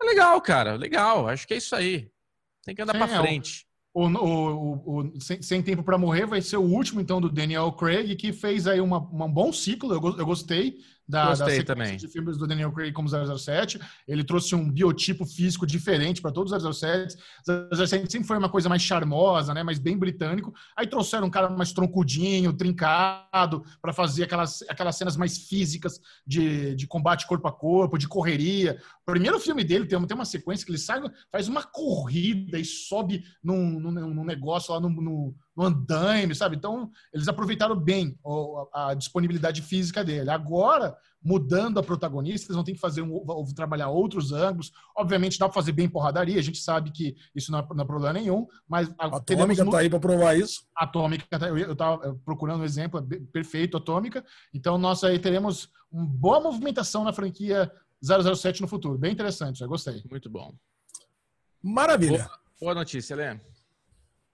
É 0.00 0.04
legal, 0.04 0.40
cara. 0.40 0.74
Legal. 0.76 1.28
Acho 1.28 1.46
que 1.46 1.54
é 1.54 1.58
isso 1.58 1.74
aí. 1.74 2.10
Tem 2.64 2.74
que 2.74 2.82
andar 2.82 2.94
para 2.94 3.12
é, 3.12 3.20
frente. 3.20 3.66
O, 3.94 4.06
o, 4.06 4.74
o, 4.84 5.00
o 5.00 5.20
sem, 5.20 5.40
sem, 5.40 5.62
Tempo 5.62 5.82
para 5.82 5.98
Morrer 5.98 6.26
vai 6.26 6.42
ser 6.42 6.56
o 6.56 6.62
último, 6.62 7.00
então, 7.00 7.20
do 7.20 7.30
Daniel 7.30 7.72
Craig, 7.72 8.14
que 8.16 8.32
fez 8.32 8.66
aí 8.66 8.80
uma, 8.80 8.98
um 8.98 9.30
bom 9.30 9.52
ciclo. 9.52 9.92
Eu, 9.92 10.18
eu 10.18 10.26
gostei 10.26 10.78
da, 11.08 11.26
Gostei 11.26 11.58
da 11.62 11.74
também. 11.74 11.96
de 11.96 12.08
filmes 12.08 12.36
do 12.36 12.46
Daniel 12.46 12.72
Craig 12.72 12.92
como 12.92 13.08
007. 13.08 13.78
Ele 14.08 14.24
trouxe 14.24 14.54
um 14.54 14.70
biotipo 14.70 15.24
físico 15.24 15.66
diferente 15.66 16.20
para 16.20 16.32
todos 16.32 16.52
os 16.52 16.78
007. 16.78 17.16
007 17.72 18.10
sempre 18.10 18.26
foi 18.26 18.36
uma 18.36 18.48
coisa 18.48 18.68
mais 18.68 18.82
charmosa, 18.82 19.54
né, 19.54 19.62
mais 19.62 19.78
bem 19.78 19.96
britânico. 19.96 20.52
Aí 20.76 20.86
trouxeram 20.86 21.26
um 21.28 21.30
cara 21.30 21.48
mais 21.48 21.72
troncudinho, 21.72 22.52
trincado, 22.52 23.64
para 23.80 23.92
fazer 23.92 24.24
aquelas, 24.24 24.62
aquelas 24.68 24.96
cenas 24.96 25.16
mais 25.16 25.38
físicas 25.38 26.00
de, 26.26 26.74
de 26.74 26.86
combate 26.86 27.26
corpo 27.26 27.46
a 27.46 27.52
corpo, 27.52 27.98
de 27.98 28.08
correria. 28.08 28.80
O 29.02 29.12
primeiro 29.12 29.38
filme 29.38 29.62
dele 29.62 29.86
tem, 29.86 30.04
tem 30.06 30.14
uma 30.14 30.24
sequência 30.24 30.66
que 30.66 30.72
ele 30.72 30.78
sai, 30.78 31.00
faz 31.30 31.46
uma 31.46 31.62
corrida 31.62 32.58
e 32.58 32.64
sobe 32.64 33.22
num, 33.42 33.78
num, 33.78 33.90
num 33.92 34.24
negócio 34.24 34.74
lá 34.74 34.80
no, 34.80 34.88
no 34.88 35.34
no 35.56 35.64
andaime, 35.64 36.34
sabe? 36.34 36.54
Então, 36.54 36.90
eles 37.12 37.28
aproveitaram 37.28 37.74
bem 37.74 38.18
a, 38.72 38.90
a 38.90 38.94
disponibilidade 38.94 39.62
física 39.62 40.04
dele. 40.04 40.28
Agora, 40.28 40.96
mudando 41.22 41.78
a 41.78 41.82
protagonista, 41.82 42.46
eles 42.46 42.56
vão 42.56 42.64
ter 42.64 42.74
que 42.74 42.78
fazer 42.78 43.00
um, 43.02 43.44
trabalhar 43.54 43.88
outros 43.88 44.32
ângulos. 44.32 44.70
Obviamente, 44.96 45.38
dá 45.38 45.46
para 45.46 45.54
fazer 45.54 45.72
bem 45.72 45.88
porradaria, 45.88 46.38
a 46.38 46.42
gente 46.42 46.58
sabe 46.58 46.92
que 46.92 47.16
isso 47.34 47.50
não 47.50 47.60
é, 47.60 47.66
não 47.74 47.84
é 47.84 47.86
problema 47.86 48.12
nenhum, 48.12 48.46
mas 48.68 48.92
a 48.98 49.06
Atômica 49.06 49.62
está 49.62 49.78
aí 49.78 49.88
para 49.88 49.98
provar 49.98 50.36
isso. 50.36 50.66
Atômica, 50.76 51.38
tá, 51.38 51.48
eu 51.48 51.72
estava 51.72 52.14
procurando 52.24 52.60
um 52.60 52.64
exemplo 52.64 53.00
é 53.00 53.20
perfeito, 53.32 53.78
Atômica. 53.78 54.24
Então, 54.52 54.76
nós 54.76 55.02
aí 55.02 55.18
teremos 55.18 55.70
uma 55.90 56.06
boa 56.06 56.40
movimentação 56.40 57.02
na 57.02 57.12
franquia 57.12 57.72
007 58.02 58.60
no 58.60 58.68
futuro. 58.68 58.98
Bem 58.98 59.12
interessante, 59.12 59.60
já 59.60 59.66
gostei. 59.66 60.02
Muito 60.10 60.28
bom. 60.28 60.54
Maravilha. 61.62 62.18
Boa, 62.18 62.30
boa 62.60 62.74
notícia, 62.74 63.16
Lê. 63.16 63.40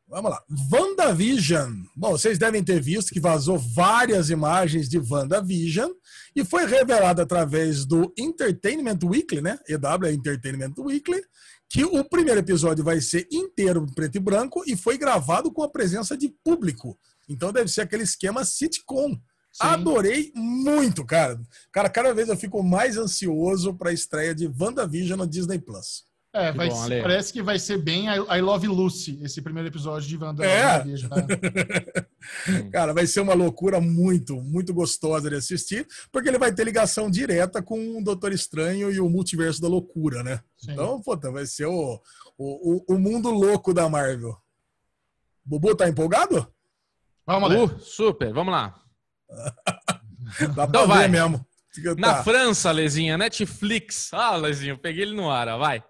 Vamos 0.08 0.30
lá. 0.30 0.42
WandaVision. 0.70 1.84
Bom, 1.96 2.10
vocês 2.10 2.38
devem 2.38 2.62
ter 2.62 2.80
visto 2.82 3.12
que 3.12 3.20
vazou 3.20 3.58
várias 3.58 4.28
imagens 4.28 4.88
de 4.88 4.98
WandaVision 4.98 5.90
e 6.36 6.44
foi 6.44 6.66
revelado 6.66 7.22
através 7.22 7.86
do 7.86 8.12
Entertainment 8.18 8.98
Weekly, 9.02 9.40
né? 9.40 9.58
EW 9.68 10.06
é 10.06 10.12
Entertainment 10.12 10.74
Weekly, 10.78 11.22
que 11.70 11.84
o 11.84 12.04
primeiro 12.04 12.40
episódio 12.40 12.84
vai 12.84 13.00
ser 13.00 13.26
inteiro 13.32 13.86
preto 13.94 14.16
e 14.16 14.20
branco 14.20 14.62
e 14.66 14.76
foi 14.76 14.98
gravado 14.98 15.50
com 15.50 15.62
a 15.62 15.70
presença 15.70 16.16
de 16.16 16.28
público. 16.44 16.98
Então 17.26 17.50
deve 17.50 17.70
ser 17.70 17.80
aquele 17.80 18.02
esquema 18.02 18.44
sitcom. 18.44 19.12
Sim. 19.52 19.66
Adorei 19.66 20.32
muito, 20.34 21.04
cara. 21.04 21.40
Cara, 21.72 21.88
cada 21.88 22.12
vez 22.12 22.28
eu 22.28 22.36
fico 22.36 22.62
mais 22.62 22.98
ansioso 22.98 23.74
para 23.74 23.90
a 23.90 23.94
estreia 23.94 24.34
de 24.34 24.46
WandaVision 24.46 25.18
no 25.18 25.26
Disney 25.26 25.58
Plus. 25.58 26.04
É, 26.34 26.50
vai, 26.50 26.70
bom, 26.70 26.88
parece 27.02 27.30
que 27.30 27.42
vai 27.42 27.58
ser 27.58 27.76
bem 27.76 28.06
I 28.06 28.40
Love 28.40 28.66
Lucy, 28.66 29.20
esse 29.22 29.42
primeiro 29.42 29.68
episódio 29.68 30.08
de 30.08 30.16
Wanda. 30.16 30.42
É. 30.46 30.82
Né? 30.82 30.94
Cara, 32.72 32.94
vai 32.94 33.06
ser 33.06 33.20
uma 33.20 33.34
loucura 33.34 33.82
muito, 33.82 34.40
muito 34.40 34.72
gostosa 34.72 35.28
de 35.28 35.36
assistir, 35.36 35.86
porque 36.10 36.30
ele 36.30 36.38
vai 36.38 36.50
ter 36.50 36.64
ligação 36.64 37.10
direta 37.10 37.62
com 37.62 37.98
o 37.98 38.02
Doutor 38.02 38.32
Estranho 38.32 38.90
e 38.90 38.98
o 38.98 39.10
Multiverso 39.10 39.60
da 39.60 39.68
Loucura, 39.68 40.22
né? 40.22 40.40
Sim. 40.56 40.72
Então, 40.72 41.02
puta, 41.02 41.30
vai 41.30 41.44
ser 41.44 41.66
o, 41.66 42.00
o, 42.38 42.94
o, 42.94 42.98
mundo 42.98 43.30
louco 43.30 43.74
da 43.74 43.86
Marvel. 43.86 44.34
Bubu, 45.44 45.74
tá 45.74 45.86
empolgado? 45.86 46.50
Vamos 47.26 47.50
lá. 47.50 47.64
Uh, 47.64 47.78
super, 47.78 48.32
vamos 48.32 48.52
lá. 48.54 48.74
Dá 50.56 50.64
então 50.64 50.86
vai. 50.88 51.08
mesmo. 51.08 51.46
Na 51.98 52.14
tá. 52.14 52.24
França, 52.24 52.70
Lezinha, 52.70 53.18
Netflix. 53.18 54.14
Ah, 54.14 54.34
Lezinho, 54.34 54.78
peguei 54.78 55.02
ele 55.02 55.14
no 55.14 55.30
ar, 55.30 55.46
ó, 55.48 55.58
vai. 55.58 55.84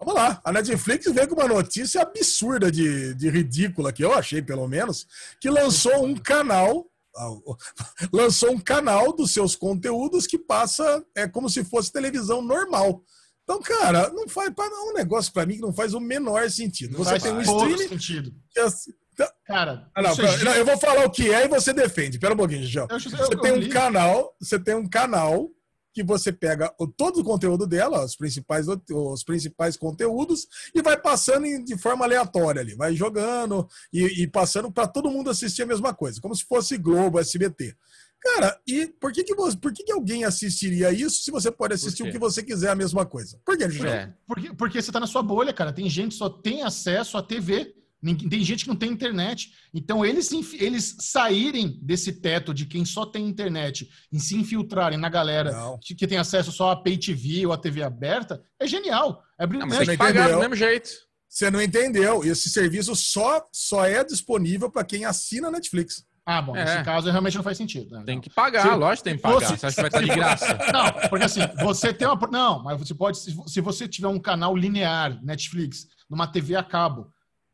Vamos 0.00 0.14
lá. 0.14 0.40
A 0.42 0.50
Netflix 0.50 1.12
veio 1.12 1.28
com 1.28 1.34
uma 1.34 1.46
notícia 1.46 2.00
absurda 2.00 2.72
de, 2.72 3.14
de 3.14 3.28
ridícula, 3.28 3.92
que 3.92 4.02
eu 4.02 4.14
achei, 4.14 4.40
pelo 4.40 4.66
menos, 4.66 5.06
que 5.38 5.50
lançou 5.50 6.04
um 6.04 6.16
canal. 6.16 6.86
Lançou 8.12 8.52
um 8.52 8.58
canal 8.58 9.12
dos 9.12 9.32
seus 9.34 9.56
conteúdos 9.56 10.28
que 10.28 10.38
passa 10.38 11.04
é 11.12 11.26
como 11.26 11.50
se 11.50 11.64
fosse 11.64 11.92
televisão 11.92 12.40
normal. 12.40 13.02
Então, 13.42 13.60
cara, 13.60 14.08
não 14.10 14.28
faz 14.28 14.48
para 14.54 14.72
um 14.84 14.92
negócio 14.92 15.32
para 15.32 15.44
mim 15.44 15.56
que 15.56 15.60
não 15.60 15.72
faz 15.72 15.92
o 15.92 15.98
menor 15.98 16.48
sentido. 16.48 16.96
Você 16.96 17.18
tem 17.18 17.32
um 17.32 17.40
streaming. 17.40 17.88
Sentido. 17.88 18.32
Que, 18.52 18.60
assim, 18.60 18.92
então, 19.12 19.28
cara, 19.44 19.90
ah, 19.94 20.02
não, 20.02 20.10
é 20.12 20.44
não, 20.44 20.54
eu 20.54 20.64
vou 20.64 20.78
falar 20.78 21.04
o 21.04 21.10
que 21.10 21.30
é 21.30 21.44
e 21.44 21.48
você 21.48 21.72
defende. 21.72 22.18
Pera 22.18 22.32
um 22.32 22.36
pouquinho, 22.36 22.64
João. 22.64 22.86
Você 22.88 23.36
tem 23.40 23.52
um 23.52 23.68
canal, 23.68 24.34
você 24.40 24.58
tem 24.58 24.74
um 24.76 24.88
canal 24.88 25.50
que 25.92 26.02
você 26.02 26.32
pega 26.32 26.72
o, 26.78 26.86
todo 26.86 27.20
o 27.20 27.24
conteúdo 27.24 27.66
dela, 27.66 28.04
os 28.04 28.16
principais, 28.16 28.66
os 28.68 29.24
principais 29.24 29.76
conteúdos, 29.76 30.46
e 30.74 30.82
vai 30.82 30.96
passando 30.96 31.46
em, 31.46 31.62
de 31.64 31.76
forma 31.76 32.04
aleatória 32.04 32.60
ali, 32.60 32.74
vai 32.74 32.94
jogando 32.94 33.68
e, 33.92 34.22
e 34.22 34.26
passando 34.26 34.70
para 34.70 34.86
todo 34.86 35.10
mundo 35.10 35.30
assistir 35.30 35.62
a 35.62 35.66
mesma 35.66 35.94
coisa, 35.94 36.20
como 36.20 36.34
se 36.34 36.44
fosse 36.44 36.78
Globo, 36.78 37.18
SBT. 37.18 37.76
Cara, 38.22 38.60
e 38.66 38.86
por 38.86 39.12
que, 39.12 39.24
que, 39.24 39.34
você, 39.34 39.56
por 39.56 39.72
que, 39.72 39.82
que 39.82 39.92
alguém 39.92 40.24
assistiria 40.24 40.92
isso 40.92 41.22
se 41.22 41.30
você 41.30 41.50
pode 41.50 41.72
assistir 41.72 42.02
o 42.02 42.12
que 42.12 42.18
você 42.18 42.42
quiser 42.42 42.68
a 42.68 42.74
mesma 42.74 43.06
coisa? 43.06 43.40
Por 43.46 43.56
que, 43.56 43.64
é. 43.64 44.12
porque, 44.26 44.52
porque 44.52 44.82
você 44.82 44.90
está 44.90 45.00
na 45.00 45.06
sua 45.06 45.22
bolha, 45.22 45.54
cara. 45.54 45.72
Tem 45.72 45.88
gente 45.88 46.12
que 46.12 46.18
só 46.18 46.28
tem 46.28 46.62
acesso 46.62 47.16
à 47.16 47.22
TV 47.22 47.74
tem 48.02 48.42
gente 48.42 48.64
que 48.64 48.68
não 48.68 48.76
tem 48.76 48.90
internet. 48.90 49.52
Então, 49.74 50.04
eles, 50.04 50.30
eles 50.54 50.96
saírem 51.00 51.78
desse 51.82 52.12
teto 52.12 52.54
de 52.54 52.66
quem 52.66 52.84
só 52.84 53.04
tem 53.04 53.26
internet 53.26 53.88
e 54.10 54.18
se 54.18 54.36
infiltrarem 54.36 54.98
na 54.98 55.08
galera 55.08 55.54
que, 55.82 55.94
que, 55.94 56.06
tem 56.06 56.18
acesso 56.18 56.50
só 56.50 56.70
a 56.70 56.82
Pay 56.82 56.96
TV 56.98 57.46
ou 57.46 57.52
a 57.52 57.58
TV 57.58 57.82
aberta, 57.82 58.42
é 58.58 58.66
genial. 58.66 59.22
É 59.38 59.46
brilhante. 59.46 59.70
Não, 59.70 59.78
tem 59.78 59.86
que 59.88 59.96
pagar 59.96 60.30
do 60.30 60.38
mesmo 60.38 60.56
jeito. 60.56 60.90
Você 61.28 61.50
não 61.50 61.62
entendeu. 61.62 62.24
Esse 62.24 62.50
serviço 62.50 62.96
só, 62.96 63.46
só 63.52 63.84
é 63.84 64.02
disponível 64.02 64.70
para 64.70 64.84
quem 64.84 65.04
assina 65.04 65.48
a 65.48 65.50
Netflix. 65.50 66.04
Ah, 66.26 66.42
bom, 66.42 66.56
é. 66.56 66.64
nesse 66.64 66.84
caso 66.84 67.10
realmente 67.10 67.36
não 67.36 67.42
faz 67.42 67.56
sentido. 67.56 67.96
Né? 67.96 68.02
Tem 68.04 68.20
que 68.20 68.30
pagar, 68.30 68.62
se, 68.62 68.76
lógico 68.76 69.04
tem 69.04 69.16
que 69.16 69.22
pagar. 69.22 69.40
Você, 69.40 69.56
você 69.56 69.66
acha 69.66 69.74
que 69.74 69.80
vai 69.80 69.88
estar 69.88 70.00
de 70.00 70.20
graça? 70.20 70.58
Não, 70.72 71.08
porque 71.08 71.24
assim, 71.24 71.40
você 71.60 71.92
tem 71.92 72.06
uma. 72.06 72.28
Não, 72.28 72.62
mas 72.62 72.78
você 72.78 72.94
pode. 72.94 73.18
Se 73.18 73.60
você 73.60 73.88
tiver 73.88 74.06
um 74.08 74.18
canal 74.18 74.56
linear, 74.56 75.18
Netflix, 75.24 75.86
numa 76.08 76.26
TV 76.26 76.54
a 76.54 76.62
cabo, 76.62 77.10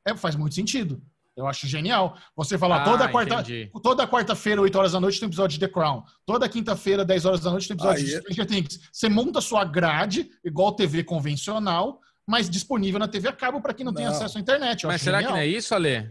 é, 0.06 0.16
faz 0.16 0.36
muito 0.36 0.54
sentido. 0.54 1.02
Eu 1.36 1.46
acho 1.46 1.66
genial. 1.66 2.16
Você 2.34 2.56
falar 2.56 2.80
ah, 2.80 2.84
toda 2.84 3.08
quarta, 3.08 3.44
toda 3.82 4.08
quarta-feira, 4.08 4.62
8 4.62 4.78
horas 4.78 4.92
da 4.92 5.00
noite, 5.00 5.20
tem 5.20 5.26
episódio 5.26 5.58
de 5.58 5.66
The 5.66 5.70
Crown. 5.70 6.02
Toda 6.24 6.48
quinta-feira, 6.48 7.04
10 7.04 7.24
horas 7.26 7.40
da 7.40 7.50
noite, 7.50 7.68
tem 7.68 7.74
episódio 7.74 8.02
Aí. 8.02 8.10
de 8.10 8.16
Stranger 8.16 8.46
Things. 8.46 8.80
Você 8.90 9.08
monta 9.10 9.40
a 9.40 9.42
sua 9.42 9.62
grade, 9.62 10.30
igual 10.42 10.72
TV 10.72 11.04
convencional, 11.04 12.00
mas 12.26 12.48
disponível 12.48 12.98
na 12.98 13.06
TV 13.06 13.28
a 13.28 13.32
cabo 13.32 13.60
para 13.60 13.74
quem 13.74 13.84
não, 13.84 13.92
não, 13.92 13.96
tem 13.98 14.06
acesso 14.06 14.38
à 14.38 14.40
internet. 14.40 14.86
mas 14.86 15.02
será 15.02 15.18
genial. 15.18 15.34
que 15.34 15.38
não 15.38 15.44
é 15.44 15.46
isso, 15.46 15.74
Ale? 15.74 16.10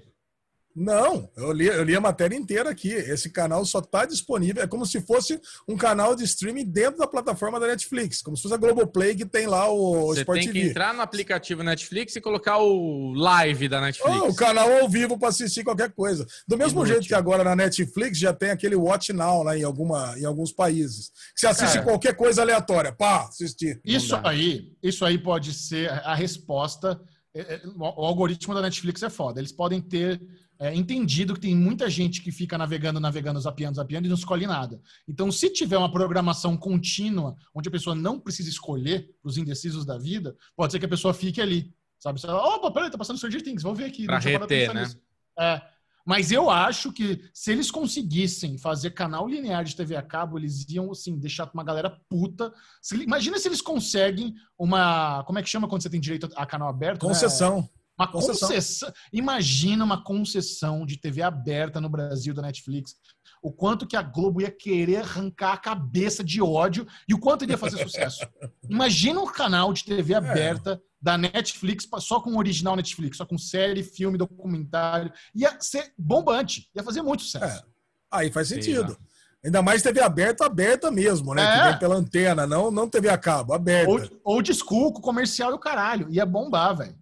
Não, 0.76 1.32
eu 1.38 1.54
li, 1.54 1.68
eu 1.68 1.84
li 1.84 1.96
a 1.96 2.02
matéria 2.02 2.36
inteira 2.36 2.70
aqui. 2.70 2.90
Esse 2.90 3.30
canal 3.30 3.64
só 3.64 3.80
está 3.80 4.06
disponível. 4.06 4.62
É 4.62 4.68
como 4.68 4.86
se 4.86 5.00
fosse 5.00 5.40
um 5.66 5.78
canal 5.78 6.16
de 6.16 6.26
streaming 6.26 6.66
dentro 6.66 7.00
da 7.00 7.08
plataforma 7.08 7.62
da 7.62 7.68
Netflix, 7.68 8.22
como 8.22 8.36
se 8.36 8.44
fosse 8.44 8.56
a 8.56 8.58
Globoplay 8.58 9.16
que 9.16 9.26
tem 9.26 9.48
lá 9.48 9.70
o 9.72 10.08
Você 10.08 10.22
Sport 10.22 10.42
tem 10.42 10.52
que 10.52 10.62
entrar 10.62 10.94
no 10.94 11.02
aplicativo 11.02 11.64
Netflix 11.64 12.18
e 12.18 12.22
colocar 12.22 12.58
o 12.58 13.14
live 13.14 13.70
da 13.70 13.80
Netflix. 13.80 14.20
Oh, 14.22 14.28
o 14.28 14.36
canal 14.36 14.70
ao 14.82 14.90
vivo 14.90 15.18
para 15.18 15.30
assistir 15.30 15.64
qualquer 15.64 15.94
coisa. 15.94 16.28
Do 16.46 16.58
mesmo 16.58 16.80
Inútil. 16.80 16.96
jeito 16.96 17.08
que 17.08 17.16
agora 17.16 17.42
na 17.42 17.56
Netflix 17.56 18.18
já 18.18 18.34
tem 18.34 18.50
aquele 18.50 18.76
Watch 18.76 19.14
Now 19.14 19.44
lá 19.44 19.58
em, 19.58 19.64
alguma, 19.64 20.14
em 20.20 20.26
alguns 20.26 20.52
países. 20.52 21.10
Que 21.34 21.40
você 21.40 21.48
assiste 21.48 21.76
Cara, 21.76 21.86
qualquer 21.86 22.16
coisa 22.18 22.42
aleatória. 22.42 22.92
Pá, 22.92 23.28
assistir. 23.30 23.80
Isso 23.86 24.14
aí, 24.26 24.74
isso 24.84 25.06
aí 25.06 25.18
pode 25.18 25.54
ser 25.54 25.90
a 25.90 26.14
resposta. 26.14 27.00
É, 27.34 27.56
é, 27.56 27.62
o 27.78 28.06
algoritmo 28.06 28.54
da 28.54 28.62
Netflix 28.62 29.04
é 29.04 29.10
foda. 29.10 29.40
Eles 29.40 29.52
podem 29.52 29.82
ter 29.82 30.22
é, 30.60 30.74
entendido 30.74 31.34
que 31.34 31.40
tem 31.40 31.56
muita 31.56 31.90
gente 31.90 32.22
que 32.22 32.32
fica 32.32 32.58
navegando, 32.58 33.00
navegando, 33.00 33.40
zapeando, 33.40 33.76
zapeando 33.76 34.08
e 34.08 34.10
não 34.10 34.16
escolhe 34.16 34.48
nada. 34.48 34.80
Então, 35.08 35.32
se 35.32 35.50
tiver 35.50 35.78
uma 35.78 35.92
programação 35.92 36.56
contínua, 36.56 37.36
onde 37.54 37.70
a 37.70 37.72
pessoa 37.72 37.96
não 37.96 38.20
precisa 38.20 38.50
escolher 38.50 39.10
os 39.24 39.38
indecisos 39.38 39.86
da 39.86 39.98
vida, 39.98 40.36
pode 40.56 40.72
ser 40.72 40.80
que 40.80 40.86
a 40.86 40.90
pessoa 40.90 41.14
fique 41.14 41.42
ali. 41.42 41.74
Sabe? 42.00 42.20
Você 42.20 42.28
fala, 42.28 42.56
opa, 42.56 42.72
peraí, 42.72 42.90
tá 42.90 42.98
passando 42.98 43.18
Stranger 43.18 43.42
Things, 43.42 43.64
vamos 43.64 43.78
ver 43.78 43.86
aqui. 43.86 44.06
Pra 44.06 44.20
reter, 44.20 44.74
né? 44.74 44.92
É, 45.38 45.62
mas 46.06 46.32
eu 46.32 46.52
acho 46.52 46.94
que 46.94 47.28
se 47.34 47.52
eles 47.52 47.72
conseguissem 47.72 48.60
fazer 48.60 48.92
canal 48.92 49.28
linear 49.28 49.64
de 49.64 49.76
TV 49.76 49.96
a 49.96 50.04
cabo, 50.04 50.38
eles 50.38 50.70
iam, 50.70 50.92
assim, 50.92 51.18
deixar 51.18 51.50
uma 51.52 51.64
galera 51.64 52.00
puta. 52.08 52.54
Se, 52.80 52.96
imagina 52.96 53.40
se 53.40 53.48
eles 53.48 53.60
conseguem 53.60 54.36
uma... 54.58 55.24
Como 55.24 55.40
é 55.40 55.42
que 55.44 55.50
chama 55.50 55.68
quando 55.68 55.82
você 55.82 55.90
tem 55.90 56.00
direito 56.00 56.30
a 56.36 56.46
canal 56.46 56.70
aberto? 56.70 57.04
Né? 57.04 57.10
Concessão. 57.10 57.62
Né? 57.62 57.70
Uma 57.98 58.12
concessão. 58.12 58.50
concessão. 58.50 58.94
Imagina 59.12 59.84
uma 59.84 60.04
concessão 60.04 60.86
de 60.86 60.98
TV 60.98 61.22
aberta 61.22 61.80
no 61.80 61.90
Brasil 61.90 62.34
da 62.34 62.42
Netflix. 62.42 62.96
O 63.42 63.52
quanto 63.52 63.88
que 63.88 63.96
a 63.96 64.02
Globo 64.02 64.42
ia 64.42 64.52
querer 64.52 64.98
arrancar 64.98 65.54
a 65.54 65.58
cabeça 65.58 66.24
de 66.24 66.42
ódio 66.42 66.86
e 67.08 67.14
o 67.14 67.20
quanto 67.20 67.44
iria 67.44 67.58
fazer 67.58 67.78
sucesso. 67.84 68.28
Imagina 68.70 69.22
um 69.22 69.28
canal 69.28 69.72
de 69.72 69.86
TV 69.86 70.14
é. 70.14 70.18
aberta 70.18 70.74
é. 70.74 70.80
da 71.02 71.18
Netflix 71.18 71.88
só 72.00 72.20
com 72.20 72.38
original 72.38 72.76
Netflix, 72.76 73.18
só 73.18 73.26
com 73.26 73.38
série, 73.38 73.84
filme, 73.84 74.18
documentário. 74.18 75.12
Ia 75.34 75.58
ser 75.62 75.94
bombante, 75.98 76.70
ia 76.76 76.84
fazer 76.84 77.02
muito 77.02 77.24
sucesso. 77.24 77.64
É. 77.64 77.76
Aí 78.12 78.32
faz 78.32 78.48
sentido. 78.48 78.92
Sim, 78.92 78.98
Ainda 79.46 79.62
mais 79.62 79.84
TV 79.84 80.02
aberta, 80.02 80.44
aberta 80.44 80.90
mesmo, 80.90 81.36
né? 81.36 81.44
É. 81.44 81.58
Que 81.58 81.70
vem 81.70 81.80
pela 81.80 81.96
antena, 81.96 82.48
não, 82.48 82.72
não 82.72 82.90
TV 82.90 83.10
a 83.10 83.18
cabo, 83.18 83.54
aberta. 83.54 83.92
Ou, 83.92 84.02
ou 84.24 84.42
desculco, 84.42 85.00
comercial 85.00 85.52
e 85.52 85.54
o 85.54 85.60
caralho. 85.60 86.10
Ia 86.10 86.26
bombar, 86.26 86.76
velho. 86.76 86.96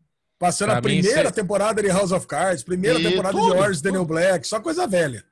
Passando 0.43 0.69
pra 0.69 0.79
a 0.79 0.81
primeira 0.81 1.23
mim, 1.23 1.31
temporada 1.31 1.81
de 1.81 1.87
House 1.87 2.11
of 2.11 2.27
Cards, 2.27 2.63
primeira 2.63 2.99
e 2.99 3.03
temporada 3.03 3.37
tudo, 3.37 3.53
de 3.53 3.57
Orange 3.57 3.81
Daniel 3.81 4.03
Black, 4.03 4.45
só 4.45 4.59
coisa 4.59 4.85
velha. 4.85 5.23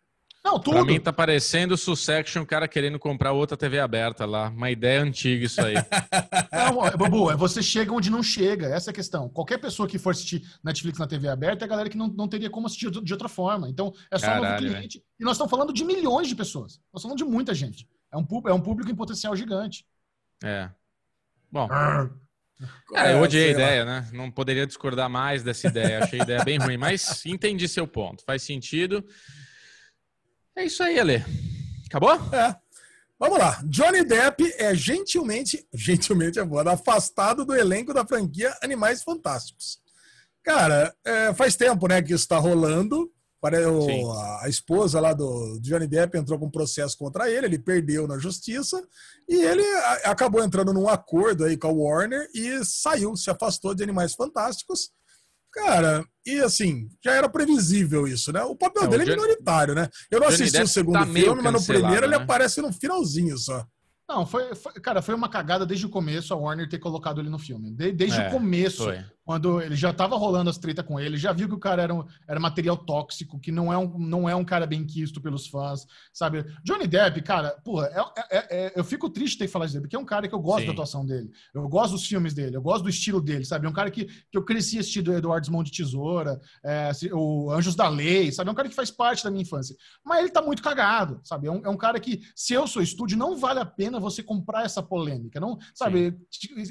Não, 0.44 0.58
tudo. 0.58 0.76
Pra 0.76 0.86
mim 0.86 1.00
tá 1.00 1.12
parecendo 1.12 1.74
o 1.74 1.78
Succession, 1.78 2.42
o 2.42 2.46
cara 2.46 2.68
querendo 2.68 2.98
comprar 2.98 3.34
outra 3.34 3.58
TV 3.58 3.78
aberta 3.80 4.26
lá. 4.26 4.48
Uma 4.48 4.72
ideia 4.72 5.02
antiga 5.02 5.46
isso 5.46 5.62
aí. 5.62 5.76
não, 6.52 6.98
Babu, 6.98 7.30
é 7.30 7.36
você 7.36 7.62
chega 7.62 7.94
onde 7.94 8.10
não 8.10 8.24
chega. 8.24 8.68
Essa 8.68 8.90
é 8.90 8.92
a 8.92 8.94
questão. 8.94 9.28
Qualquer 9.28 9.60
pessoa 9.60 9.88
que 9.88 10.00
for 10.00 10.12
assistir 10.12 10.42
Netflix 10.64 10.98
na 10.98 11.06
TV 11.06 11.28
aberta 11.28 11.64
é 11.64 11.68
a 11.68 11.70
galera 11.70 11.90
que 11.90 11.98
não, 11.98 12.08
não 12.08 12.28
teria 12.28 12.50
como 12.50 12.66
assistir 12.66 12.90
de 12.90 13.14
outra 13.14 13.28
forma. 13.28 13.70
Então, 13.70 13.94
é 14.10 14.18
só 14.18 14.28
Caralho, 14.28 14.46
um 14.46 14.50
novo 14.50 14.58
cliente. 14.58 14.98
Véio. 14.98 15.06
E 15.20 15.24
nós 15.24 15.34
estamos 15.34 15.52
falando 15.52 15.74
de 15.74 15.84
milhões 15.84 16.28
de 16.28 16.36
pessoas. 16.36 16.80
Nós 16.92 17.02
estamos 17.02 17.04
falando 17.04 17.18
de 17.18 17.26
muita 17.26 17.54
gente. 17.54 17.88
É 18.12 18.18
um, 18.18 18.26
é 18.48 18.54
um 18.54 18.62
público 18.62 18.90
em 18.90 18.96
potencial 18.96 19.36
gigante. 19.36 19.86
É. 20.44 20.70
Bom. 21.52 21.68
É, 22.94 23.14
eu 23.14 23.22
odiei 23.22 23.50
a 23.50 23.52
ideia, 23.52 23.86
né? 23.86 24.10
Não 24.12 24.30
poderia 24.30 24.68
discordar 24.68 25.10
mais 25.10 25.44
dessa 25.44 25.68
ideia. 25.68 26.04
Achei 26.04 26.20
a 26.20 26.24
ideia 26.24 26.44
bem 26.44 26.58
ruim, 26.58 26.78
mas 26.78 27.24
entendi 27.26 27.68
seu 27.68 27.88
ponto. 27.88 28.24
Faz 28.26 28.44
sentido. 28.44 29.04
É 30.56 30.66
isso 30.66 30.84
aí, 30.84 31.00
Ale. 31.00 31.24
Acabou? 31.88 32.14
É. 32.34 32.56
Vamos 33.18 33.38
lá. 33.38 33.62
Johnny 33.66 34.04
Depp 34.04 34.54
é 34.58 34.74
gentilmente, 34.76 35.66
gentilmente 35.74 36.40
é 36.40 36.44
boa, 36.44 36.74
afastado 36.74 37.46
do 37.46 37.56
elenco 37.56 37.94
da 37.94 38.06
franquia 38.06 38.54
Animais 38.62 39.04
Fantásticos. 39.04 39.80
Cara, 40.44 40.94
é, 41.06 41.34
faz 41.34 41.56
tempo, 41.56 41.88
né, 41.88 42.02
que 42.02 42.14
isso 42.14 42.24
está 42.24 42.38
rolando. 42.38 43.12
O, 43.44 44.12
a, 44.44 44.48
esposa 44.48 45.00
lá 45.00 45.14
do 45.14 45.60
Johnny 45.62 45.88
Depp 45.88 46.16
entrou 46.16 46.38
com 46.38 46.46
um 46.46 46.52
processo 46.52 46.96
contra 46.96 47.30
ele, 47.30 47.48
ele 47.48 47.58
perdeu 47.58 48.08
na 48.08 48.20
justiça 48.20 48.80
e 49.28 49.36
ele 49.36 49.64
acabou 50.04 50.44
entrando 50.44 50.72
num 50.72 50.88
acordo 50.88 51.44
aí 51.44 51.58
com 51.58 51.68
a 51.68 51.72
Warner 51.72 52.30
e 52.36 52.64
saiu, 52.64 53.16
se 53.16 53.32
afastou 53.32 53.74
de 53.74 53.82
Animais 53.82 54.14
Fantásticos. 54.14 54.92
Cara, 55.52 56.06
e 56.26 56.40
assim, 56.40 56.88
já 57.04 57.14
era 57.14 57.28
previsível 57.28 58.08
isso, 58.08 58.32
né? 58.32 58.44
O 58.44 58.56
papel 58.56 58.84
é, 58.84 58.88
dele 58.88 59.04
é 59.04 59.16
minoritário, 59.16 59.74
né? 59.74 59.90
Eu 60.10 60.20
não 60.20 60.28
Johnny 60.28 60.36
assisti 60.36 60.58
Depp 60.58 60.66
o 60.66 60.70
segundo 60.70 61.00
tá 61.00 61.06
filme, 61.08 61.42
mas 61.42 61.54
no 61.54 61.64
primeiro 61.66 62.02
né? 62.02 62.16
ele 62.16 62.24
aparece 62.24 62.62
no 62.62 62.72
finalzinho 62.72 63.38
só. 63.38 63.66
Não, 64.12 64.26
foi, 64.26 64.54
foi, 64.56 64.74
cara, 64.74 65.02
foi 65.02 65.16
uma 65.16 65.30
cagada 65.30 65.66
desde 65.66 65.86
o 65.86 65.90
começo 65.90 66.34
a 66.34 66.38
Warner 66.38 66.68
ter 66.68 66.80
colocado 66.80 67.22
ele 67.22 67.30
no 67.30 67.40
filme. 67.40 67.72
De, 67.72 67.94
desde 67.94 68.20
é, 68.20 68.28
o 68.28 68.32
começo, 68.32 68.84
foi. 68.84 69.06
Quando 69.24 69.62
ele 69.62 69.76
já 69.76 69.94
tava 69.94 70.16
rolando 70.16 70.50
as 70.50 70.58
treta 70.58 70.84
com 70.84 71.00
ele, 71.00 71.18
já 71.18 71.32
viu 71.32 71.48
que 71.48 71.56
o 71.56 71.60
cara 71.60 71.82
era, 71.82 71.94
um, 71.94 72.06
era 72.28 72.40
material 72.40 72.78
tóxico, 72.78 73.40
que 73.40 73.52
não 73.52 73.72
é, 73.72 73.78
um, 73.78 73.98
não 73.98 74.30
é 74.30 74.36
um 74.36 74.44
cara 74.44 74.66
bem 74.66 74.86
quisto 74.86 75.22
pelos 75.22 75.48
fãs, 75.48 75.86
sabe? 76.14 76.46
Johnny 76.64 76.88
Depp, 76.88 77.22
cara, 77.22 77.52
porra, 77.64 77.88
é, 77.88 78.38
é, 78.38 78.66
é, 78.66 78.74
eu 78.76 78.84
fico 78.84 79.10
triste 79.10 79.34
de 79.34 79.40
ter 79.40 79.46
que 79.46 79.52
falar 79.52 79.66
isso 79.66 79.74
dele, 79.74 79.84
porque 79.84 79.96
é 79.96 80.00
um 80.00 80.06
cara 80.06 80.28
que 80.28 80.36
eu 80.36 80.40
gosto 80.40 80.62
Sim. 80.62 80.66
da 80.68 80.72
atuação 80.74 81.06
dele, 81.06 81.30
eu 81.54 81.68
gosto 81.70 81.94
dos 81.94 82.06
filmes 82.06 82.34
dele, 82.34 82.56
eu 82.56 82.62
gosto 82.62 82.84
do 82.84 82.90
estilo 82.90 83.22
dele, 83.22 83.46
sabe? 83.46 83.66
É 83.66 83.70
um 83.70 83.74
cara 83.74 83.92
que, 83.92 84.06
que 84.06 84.38
eu 84.38 84.44
cresci 84.44 84.80
assistindo 84.80 85.14
Eduardo 85.14 85.52
Mão 85.52 85.64
de 85.64 85.72
Tesoura, 85.72 86.40
é, 86.64 86.92
o 87.14 87.52
Anjos 87.52 87.76
da 87.76 87.88
Lei, 87.90 88.32
sabe? 88.32 88.50
É 88.50 88.52
um 88.52 88.56
cara 88.56 88.70
que 88.70 88.76
faz 88.76 88.90
parte 88.90 89.24
da 89.24 89.32
minha 89.32 89.44
infância. 89.44 89.76
Mas 90.04 90.20
ele 90.20 90.30
tá 90.30 90.42
muito 90.42 90.62
cagado, 90.62 91.20
sabe? 91.24 91.48
É 91.48 91.52
um, 91.52 91.62
é 91.66 91.70
um 91.70 91.78
cara 91.78 92.00
que, 92.00 92.22
se 92.36 92.54
eu 92.54 92.68
sou 92.68 92.82
estúdio, 92.82 93.18
não 93.18 93.38
vale 93.38 93.60
a 93.60 93.66
pena 93.66 94.00
você 94.00 94.24
comprar 94.24 94.66
essa 94.66 94.82
polêmica. 94.82 95.40
Não, 95.40 95.58
sabe? 95.74 96.18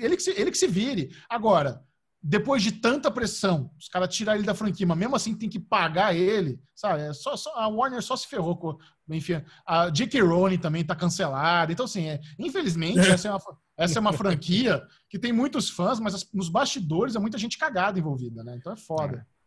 Ele 0.00 0.16
que, 0.16 0.22
se, 0.22 0.30
ele 0.30 0.50
que 0.50 0.58
se 0.58 0.66
vire. 0.66 1.10
Agora, 1.28 1.82
depois 2.22 2.62
de 2.62 2.72
tanta 2.72 3.10
pressão, 3.10 3.70
os 3.78 3.88
caras 3.88 4.14
tirar 4.14 4.36
ele 4.36 4.44
da 4.44 4.54
franquia, 4.54 4.86
mas 4.86 4.98
mesmo 4.98 5.16
assim 5.16 5.34
tem 5.34 5.48
que 5.48 5.58
pagar 5.58 6.14
ele, 6.14 6.60
sabe? 6.74 7.02
É 7.02 7.12
só, 7.14 7.34
só, 7.36 7.50
a 7.54 7.66
Warner 7.66 8.02
só 8.02 8.14
se 8.14 8.26
ferrou 8.26 8.56
com. 8.56 8.76
Enfim, 9.08 9.42
a 9.66 9.88
J.K. 9.88 10.20
Rowling 10.20 10.58
também 10.58 10.84
tá 10.84 10.94
cancelada. 10.94 11.72
Então, 11.72 11.86
assim, 11.86 12.08
é, 12.08 12.20
infelizmente, 12.38 12.98
essa 12.98 13.28
é, 13.28 13.30
uma, 13.30 13.40
essa 13.76 13.98
é 13.98 14.00
uma 14.00 14.12
franquia 14.12 14.82
que 15.08 15.18
tem 15.18 15.32
muitos 15.32 15.70
fãs, 15.70 15.98
mas 15.98 16.14
as, 16.14 16.30
nos 16.32 16.50
bastidores 16.50 17.16
é 17.16 17.18
muita 17.18 17.38
gente 17.38 17.56
cagada 17.56 17.98
envolvida, 17.98 18.44
né? 18.44 18.54
Então 18.56 18.72
é 18.72 18.76
foda. 18.76 19.16
É. 19.16 19.40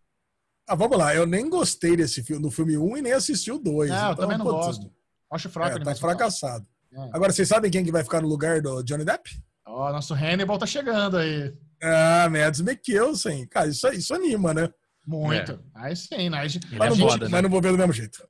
Ah, 0.67 0.75
vamos 0.75 0.97
lá, 0.97 1.13
eu 1.13 1.27
nem 1.27 1.49
gostei 1.49 1.95
desse 1.95 2.23
filme, 2.23 2.41
do 2.41 2.49
filme 2.49 2.77
1 2.77 2.97
e 2.97 3.01
nem 3.01 3.13
assisti 3.13 3.51
o 3.51 3.59
2. 3.59 3.89
Não, 3.89 3.97
então, 3.97 4.09
eu 4.09 4.15
também 4.15 4.37
não 4.37 4.45
gosto. 4.45 4.91
Acho 5.31 5.49
fraco. 5.49 5.77
É, 5.77 5.83
tá 5.83 5.95
fracassado. 5.95 6.65
É. 6.91 7.09
Agora, 7.13 7.31
vocês 7.31 7.47
sabem 7.47 7.69
quem 7.69 7.83
que 7.83 7.91
vai 7.91 8.03
ficar 8.03 8.21
no 8.21 8.27
lugar 8.27 8.61
do 8.61 8.81
Johnny 8.83 9.05
Depp? 9.05 9.29
Ó, 9.65 9.89
oh, 9.89 9.91
nosso 9.91 10.13
Hannibal 10.13 10.57
tá 10.57 10.65
chegando 10.65 11.17
aí. 11.17 11.53
Ah, 11.83 12.29
Mads 12.29 12.61
Mikkelsen. 12.61 13.45
Cara, 13.47 13.67
isso, 13.67 13.87
isso 13.89 14.13
anima, 14.13 14.53
né? 14.53 14.69
Muito. 15.05 15.51
É. 15.51 15.59
Aí 15.75 15.95
sim, 15.95 16.29
né? 16.29 16.47
Gente, 16.47 16.73
mas, 16.75 16.89
não 16.89 17.07
vou, 17.07 17.17
né? 17.17 17.27
mas, 17.29 17.43
não 17.43 17.49
vou, 17.49 17.61
ver 17.61 17.71
do 17.73 17.77
mesmo 17.77 17.91
jeito. 17.91 18.25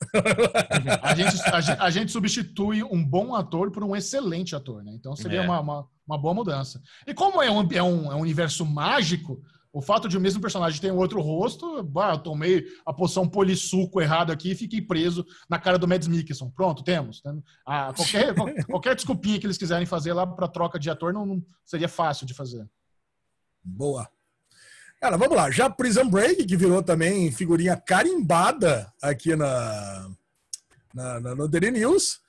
a, 1.02 1.14
gente, 1.14 1.40
a, 1.42 1.60
gente, 1.60 1.80
a, 1.80 1.90
gente, 1.90 2.12
substitui 2.12 2.82
um 2.82 3.02
bom 3.04 3.34
ator 3.34 3.70
por 3.70 3.84
um 3.84 3.94
excelente 3.94 4.56
ator, 4.56 4.82
né? 4.82 4.92
Então 4.92 5.14
seria 5.14 5.42
é. 5.42 5.44
uma, 5.44 5.60
uma, 5.60 5.88
uma, 6.06 6.18
boa 6.18 6.34
mudança. 6.34 6.82
E 7.06 7.14
como 7.14 7.40
é 7.40 7.48
um, 7.48 7.68
é 7.70 7.82
um, 7.82 8.12
é 8.12 8.16
um 8.16 8.20
universo 8.20 8.66
mágico, 8.66 9.40
o 9.72 9.80
fato 9.80 10.08
de 10.08 10.18
o 10.18 10.20
mesmo 10.20 10.40
personagem 10.40 10.80
ter 10.80 10.92
um 10.92 10.96
outro 10.96 11.20
rosto, 11.20 11.80
bah, 11.84 12.14
eu 12.14 12.18
tomei 12.18 12.64
a 12.84 12.92
poção 12.92 13.28
polissuco 13.28 14.00
errado 14.00 14.32
aqui 14.32 14.50
e 14.50 14.56
fiquei 14.56 14.82
preso 14.82 15.24
na 15.48 15.60
cara 15.60 15.78
do 15.78 15.86
Mads 15.86 16.08
Mikkelsen. 16.08 16.50
Pronto, 16.50 16.82
temos. 16.82 17.22
Ah, 17.64 17.92
qualquer, 17.94 18.34
qualquer 18.66 18.94
desculpinha 18.96 19.38
que 19.38 19.46
eles 19.46 19.58
quiserem 19.58 19.86
fazer 19.86 20.12
lá 20.12 20.26
para 20.26 20.48
troca 20.48 20.78
de 20.78 20.90
ator 20.90 21.12
não, 21.12 21.24
não, 21.24 21.42
seria 21.64 21.88
fácil 21.88 22.26
de 22.26 22.34
fazer. 22.34 22.68
Boa. 23.64 24.08
Cara, 25.00 25.16
vamos 25.16 25.36
lá. 25.36 25.50
Já 25.50 25.68
Prison 25.68 26.08
Break, 26.08 26.44
que 26.44 26.56
virou 26.56 26.82
também 26.82 27.30
figurinha 27.32 27.76
carimbada 27.76 28.92
aqui 29.02 29.34
na, 29.34 30.10
na, 30.94 31.20
na 31.20 31.34
no 31.34 31.48
Daily 31.48 31.70
News. 31.70 32.20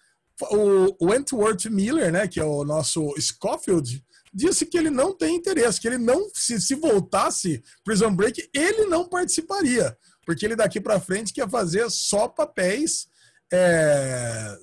O 0.51 1.05
Wentworth 1.05 1.65
Miller, 1.69 2.11
né, 2.11 2.27
que 2.27 2.39
é 2.39 2.43
o 2.43 2.65
nosso 2.65 3.13
Scofield, 3.19 4.03
disse 4.33 4.65
que 4.65 4.77
ele 4.77 4.89
não 4.89 5.15
tem 5.15 5.38
interesse, 5.38 5.79
que 5.79 5.88
ele 5.88 5.97
não, 5.97 6.29
se, 6.33 6.59
se 6.59 6.75
voltasse 6.75 7.63
Prison 7.86 8.13
Break, 8.13 8.49
ele 8.53 8.86
não 8.86 9.07
participaria, 9.07 9.97
porque 10.25 10.45
ele 10.45 10.57
daqui 10.57 10.81
para 10.81 10.99
frente 10.99 11.33
quer 11.33 11.49
fazer 11.49 11.89
só 11.89 12.27
papéis, 12.27 13.07
é, 13.53 14.57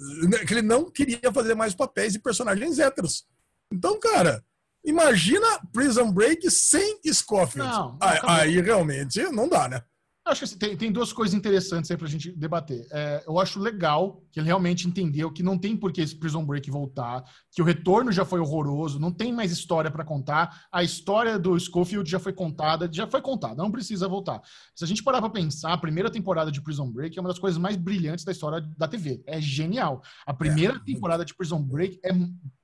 que 0.46 0.52
ele 0.52 0.60
não 0.60 0.90
queria 0.90 1.32
fazer 1.32 1.54
mais 1.54 1.74
papéis 1.74 2.12
de 2.12 2.18
personagens 2.18 2.78
héteros. 2.78 3.26
Então, 3.72 3.98
cara, 3.98 4.44
imagina 4.84 5.46
Prison 5.72 6.12
Break 6.12 6.50
sem 6.50 7.00
Scofield. 7.06 7.70
Não, 7.70 7.96
aí, 8.00 8.18
aí, 8.22 8.60
realmente 8.60 9.22
não 9.30 9.48
dá, 9.48 9.68
né? 9.68 9.82
Acho 10.24 10.40
que 10.40 10.44
assim, 10.44 10.58
tem, 10.58 10.76
tem, 10.76 10.92
duas 10.92 11.12
coisas 11.12 11.34
interessantes 11.34 11.90
aí 11.90 11.96
pra 11.96 12.06
gente 12.06 12.30
debater. 12.32 12.86
É, 12.92 13.24
eu 13.26 13.40
acho 13.40 13.58
legal 13.58 14.22
que 14.30 14.38
ele 14.38 14.46
realmente 14.46 14.86
entendeu 14.86 15.32
que 15.32 15.42
não 15.42 15.58
tem 15.58 15.76
por 15.76 15.92
que 15.92 16.00
esse 16.00 16.14
Prison 16.14 16.44
Break 16.44 16.70
voltar, 16.70 17.24
que 17.52 17.60
o 17.60 17.64
retorno 17.64 18.10
já 18.10 18.24
foi 18.24 18.40
horroroso, 18.40 18.98
não 18.98 19.12
tem 19.12 19.32
mais 19.32 19.52
história 19.52 19.90
para 19.90 20.04
contar. 20.04 20.66
A 20.72 20.82
história 20.82 21.38
do 21.38 21.58
Schofield 21.58 22.10
já 22.10 22.18
foi 22.18 22.32
contada, 22.32 22.88
já 22.90 23.06
foi 23.06 23.20
contada, 23.20 23.62
não 23.62 23.70
precisa 23.70 24.08
voltar. 24.08 24.40
Se 24.74 24.82
a 24.84 24.86
gente 24.86 25.02
parar 25.02 25.20
pra 25.20 25.28
pensar, 25.28 25.72
a 25.72 25.78
primeira 25.78 26.10
temporada 26.10 26.50
de 26.50 26.62
Prison 26.62 26.90
Break 26.90 27.16
é 27.16 27.20
uma 27.20 27.28
das 27.28 27.38
coisas 27.38 27.58
mais 27.58 27.76
brilhantes 27.76 28.24
da 28.24 28.32
história 28.32 28.66
da 28.78 28.88
TV. 28.88 29.22
É 29.26 29.40
genial. 29.40 30.02
A 30.26 30.32
primeira 30.32 30.76
é. 30.76 30.78
temporada 30.78 31.24
de 31.24 31.34
Prison 31.34 31.62
Break 31.62 32.00
é 32.02 32.12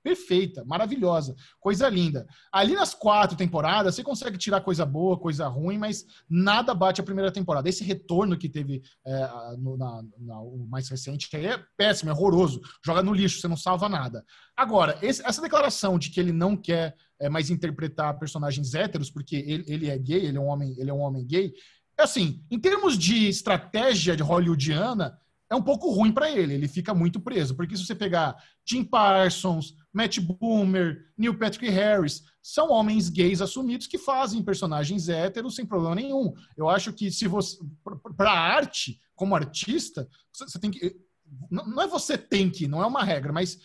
perfeita, 0.03 0.65
maravilhosa, 0.65 1.37
coisa 1.61 1.87
linda. 1.89 2.27
Ali 2.51 2.75
nas 2.75 2.95
quatro 2.95 3.37
temporadas, 3.37 3.95
você 3.95 4.03
consegue 4.03 4.39
tirar 4.39 4.63
coisa 4.63 4.87
boa, 4.87 5.19
coisa 5.19 5.47
ruim, 5.49 5.77
mas 5.77 6.07
nada 6.29 6.73
bate 6.73 7.01
a 7.01 7.05
primeira 7.05 7.31
temporada. 7.31 7.69
Esse 7.69 7.85
retorno 7.85 8.39
que 8.39 8.49
teve 8.49 8.83
é, 9.07 9.29
no, 9.59 9.77
na, 9.77 10.03
na, 10.19 10.41
o 10.41 10.67
mais 10.67 10.89
recente 10.89 11.29
é 11.37 11.63
péssimo, 11.77 12.11
é 12.11 12.15
horroroso. 12.15 12.61
Joga 12.83 13.03
no 13.03 13.13
lixo, 13.13 13.39
você 13.39 13.49
não 13.49 13.57
salva 13.57 13.87
nada. 13.87 14.25
Agora, 14.59 14.99
esse, 15.01 15.25
essa 15.25 15.41
declaração 15.41 16.01
de 16.01 16.11
que 16.11 16.19
ele 16.19 16.33
não 16.33 16.57
quer 16.57 16.97
é, 17.21 17.29
mais 17.29 17.49
interpretar 17.49 18.19
personagens 18.19 18.75
héteros, 18.75 19.09
porque 19.09 19.37
ele, 19.37 19.65
ele 19.69 19.89
é 19.89 19.97
gay, 19.97 20.27
ele 20.27 20.37
é 20.37 20.41
um 20.41 20.49
homem, 20.49 20.75
ele 20.77 20.91
é 20.91 20.93
um 20.93 20.99
homem 20.99 21.25
gay, 21.25 21.55
é 21.97 22.03
assim, 22.03 22.43
em 22.51 22.59
termos 22.59 22.99
de 22.99 23.29
estratégia 23.29 24.17
de 24.17 24.23
hollywoodiana, 24.25 25.17
é 25.49 25.55
um 25.55 25.63
pouco 25.63 25.93
ruim 25.93 26.11
para 26.11 26.29
ele, 26.29 26.55
ele 26.55 26.67
fica 26.67 26.93
muito 26.93 27.21
preso. 27.21 27.55
Porque 27.55 27.77
se 27.77 27.87
você 27.87 27.95
pegar 27.95 28.37
Jim 28.69 28.83
Parsons, 28.83 29.77
Matt 29.93 30.19
Boomer, 30.19 31.07
Neil 31.17 31.39
Patrick 31.39 31.69
Harris, 31.69 32.25
são 32.43 32.73
homens 32.73 33.09
gays 33.09 33.41
assumidos 33.41 33.87
que 33.87 33.97
fazem 33.97 34.43
personagens 34.43 35.09
héteros 35.09 35.55
sem 35.55 35.65
problema 35.65 35.95
nenhum. 35.95 36.35
Eu 36.57 36.69
acho 36.69 36.93
que 36.93 37.13
se 37.13 37.29
você 37.29 37.57
para 38.17 38.33
arte, 38.33 39.01
como 39.15 39.37
artista, 39.37 40.09
você 40.33 40.59
tem 40.59 40.73
que 40.73 40.97
não 41.51 41.83
é 41.83 41.87
você 41.87 42.17
tem 42.17 42.51
que, 42.51 42.67
não 42.67 42.83
é 42.83 42.87
uma 42.87 43.05
regra, 43.05 43.33
mas 43.33 43.59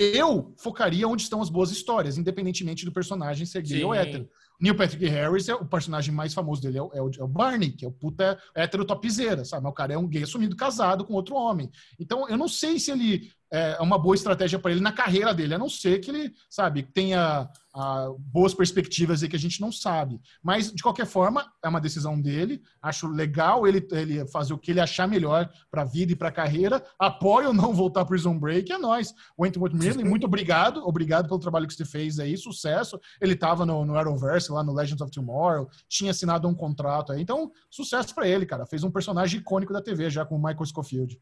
eu 0.00 0.54
focaria 0.56 1.06
onde 1.06 1.22
estão 1.22 1.42
as 1.42 1.50
boas 1.50 1.70
histórias, 1.70 2.16
independentemente 2.16 2.86
do 2.86 2.92
personagem 2.92 3.44
ser 3.44 3.60
gay 3.60 3.80
Sim. 3.80 3.84
ou 3.84 3.94
hétero. 3.94 4.26
Neil 4.58 4.74
Patrick 4.74 5.06
Harris, 5.06 5.48
é 5.48 5.54
o 5.54 5.64
personagem 5.64 6.12
mais 6.12 6.32
famoso 6.32 6.62
dele 6.62 6.78
é 6.78 6.82
o, 6.82 6.90
é 6.94 7.02
o, 7.02 7.10
é 7.18 7.22
o 7.22 7.28
Barney, 7.28 7.70
que 7.70 7.84
é 7.84 7.88
o 7.88 7.92
puta 7.92 8.38
hétero 8.54 8.84
topzera, 8.84 9.44
sabe? 9.44 9.66
O 9.66 9.72
cara 9.72 9.92
é 9.92 9.98
um 9.98 10.08
gay 10.08 10.22
assumido 10.22 10.56
casado 10.56 11.04
com 11.04 11.12
outro 11.12 11.34
homem. 11.34 11.70
Então, 11.98 12.26
eu 12.28 12.36
não 12.38 12.48
sei 12.48 12.78
se 12.78 12.90
ele 12.90 13.30
é, 13.50 13.76
é 13.78 13.80
uma 13.80 13.98
boa 13.98 14.14
estratégia 14.14 14.58
para 14.58 14.70
ele 14.70 14.80
na 14.80 14.92
carreira 14.92 15.34
dele, 15.34 15.54
a 15.54 15.58
não 15.58 15.68
ser 15.68 15.98
que 15.98 16.10
ele, 16.10 16.34
sabe, 16.48 16.82
tenha 16.82 17.50
a, 17.74 18.08
boas 18.18 18.54
perspectivas 18.54 19.22
aí 19.22 19.28
que 19.28 19.36
a 19.36 19.38
gente 19.38 19.60
não 19.60 19.72
sabe. 19.72 20.20
Mas, 20.42 20.72
de 20.72 20.82
qualquer 20.82 21.06
forma, 21.06 21.50
é 21.62 21.68
uma 21.68 21.80
decisão 21.80 22.20
dele. 22.20 22.62
Acho 22.80 23.08
legal 23.08 23.66
ele, 23.66 23.86
ele 23.92 24.26
fazer 24.28 24.52
o 24.52 24.58
que 24.58 24.70
ele 24.70 24.80
achar 24.80 25.08
melhor 25.08 25.50
para 25.70 25.82
a 25.82 25.84
vida 25.84 26.12
e 26.12 26.16
para 26.16 26.28
a 26.28 26.32
carreira. 26.32 26.84
Apoio 26.98 27.52
não 27.54 27.74
voltar 27.74 28.04
para 28.04 28.10
Prison 28.10 28.38
Break, 28.38 28.72
é 28.72 28.78
nós. 28.78 29.14
Wentworth 29.38 29.74
Merlin, 29.74 30.04
muito 30.04 30.26
obrigado. 30.26 30.86
Obrigado 30.86 31.28
pelo 31.28 31.40
trabalho 31.40 31.66
que 31.66 31.74
você 31.74 31.84
fez 31.84 32.18
aí, 32.18 32.36
sucesso. 32.36 33.00
Ele 33.20 33.34
estava 33.34 33.66
no, 33.66 33.84
no 33.84 33.96
Arrowverse, 33.96 34.52
lá 34.52 34.62
no 34.62 34.72
Legends 34.72 35.00
of 35.00 35.10
Tomorrow, 35.10 35.68
tinha 35.88 36.10
assinado 36.10 36.48
um 36.48 36.54
contrato 36.54 37.12
aí. 37.12 37.22
Então, 37.22 37.50
sucesso 37.70 38.14
para 38.14 38.28
ele, 38.28 38.46
cara. 38.46 38.66
Fez 38.66 38.84
um 38.84 38.90
personagem 38.90 39.40
icônico 39.40 39.72
da 39.72 39.80
TV 39.80 40.10
já 40.10 40.24
com 40.24 40.36
o 40.36 40.42
Michael 40.42 40.66
Scofield. 40.66 41.18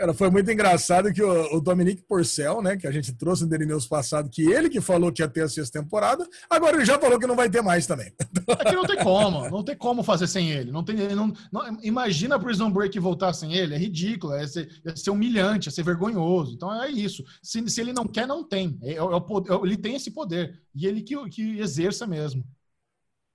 Cara, 0.00 0.14
foi 0.14 0.30
muito 0.30 0.50
engraçado 0.50 1.12
que 1.12 1.22
o, 1.22 1.56
o 1.56 1.60
Dominique 1.60 2.00
Porcel, 2.00 2.62
né, 2.62 2.74
que 2.74 2.86
a 2.86 2.90
gente 2.90 3.12
trouxe 3.12 3.42
no 3.42 3.50
Daily 3.50 3.66
News 3.66 3.86
passado, 3.86 4.30
que 4.30 4.50
ele 4.50 4.70
que 4.70 4.80
falou 4.80 5.12
que 5.12 5.20
ia 5.20 5.28
ter 5.28 5.42
a 5.42 5.48
sexta 5.48 5.78
temporada, 5.78 6.26
agora 6.48 6.74
ele 6.74 6.86
já 6.86 6.98
falou 6.98 7.18
que 7.18 7.26
não 7.26 7.36
vai 7.36 7.50
ter 7.50 7.60
mais 7.60 7.86
também. 7.86 8.10
É 8.48 8.64
que 8.64 8.74
não 8.74 8.86
tem 8.86 8.96
como, 8.96 9.50
não 9.50 9.62
tem 9.62 9.76
como 9.76 10.02
fazer 10.02 10.26
sem 10.26 10.52
ele. 10.52 10.72
Não 10.72 10.82
tem, 10.82 10.96
não, 11.14 11.30
não, 11.52 11.78
imagina 11.82 12.36
a 12.36 12.38
Prison 12.38 12.70
Break 12.70 12.98
voltar 12.98 13.34
sem 13.34 13.52
ele, 13.52 13.74
é 13.74 13.78
ridículo, 13.78 14.32
é 14.32 14.46
ser, 14.46 14.80
é 14.86 14.96
ser 14.96 15.10
humilhante, 15.10 15.68
é 15.68 15.70
ser 15.70 15.82
vergonhoso. 15.82 16.54
Então 16.54 16.82
é 16.82 16.88
isso. 16.88 17.22
Se, 17.42 17.68
se 17.68 17.78
ele 17.78 17.92
não 17.92 18.06
quer, 18.06 18.26
não 18.26 18.42
tem. 18.42 18.78
É, 18.82 18.92
é, 18.92 18.96
é 18.96 19.54
ele 19.62 19.76
tem 19.76 19.96
esse 19.96 20.10
poder 20.10 20.62
e 20.74 20.86
ele 20.86 21.02
que, 21.02 21.28
que 21.28 21.60
exerça 21.60 22.06
mesmo. 22.06 22.42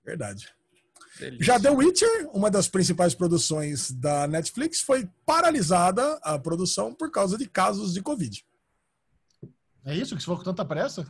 Verdade. 0.04 0.48
Delícia. 1.18 1.44
Já 1.44 1.60
The 1.60 1.70
Witcher, 1.70 2.28
uma 2.32 2.50
das 2.50 2.68
principais 2.68 3.14
produções 3.14 3.90
da 3.90 4.26
Netflix, 4.26 4.80
foi 4.80 5.08
paralisada 5.24 6.18
a 6.22 6.38
produção 6.38 6.94
por 6.94 7.10
causa 7.10 7.36
de 7.38 7.46
casos 7.48 7.94
de 7.94 8.02
Covid. 8.02 8.44
É 9.84 9.94
isso 9.94 10.14
que 10.14 10.20
você 10.20 10.26
falou 10.26 10.38
com 10.38 10.44
tanta 10.44 10.64
pressa? 10.64 11.06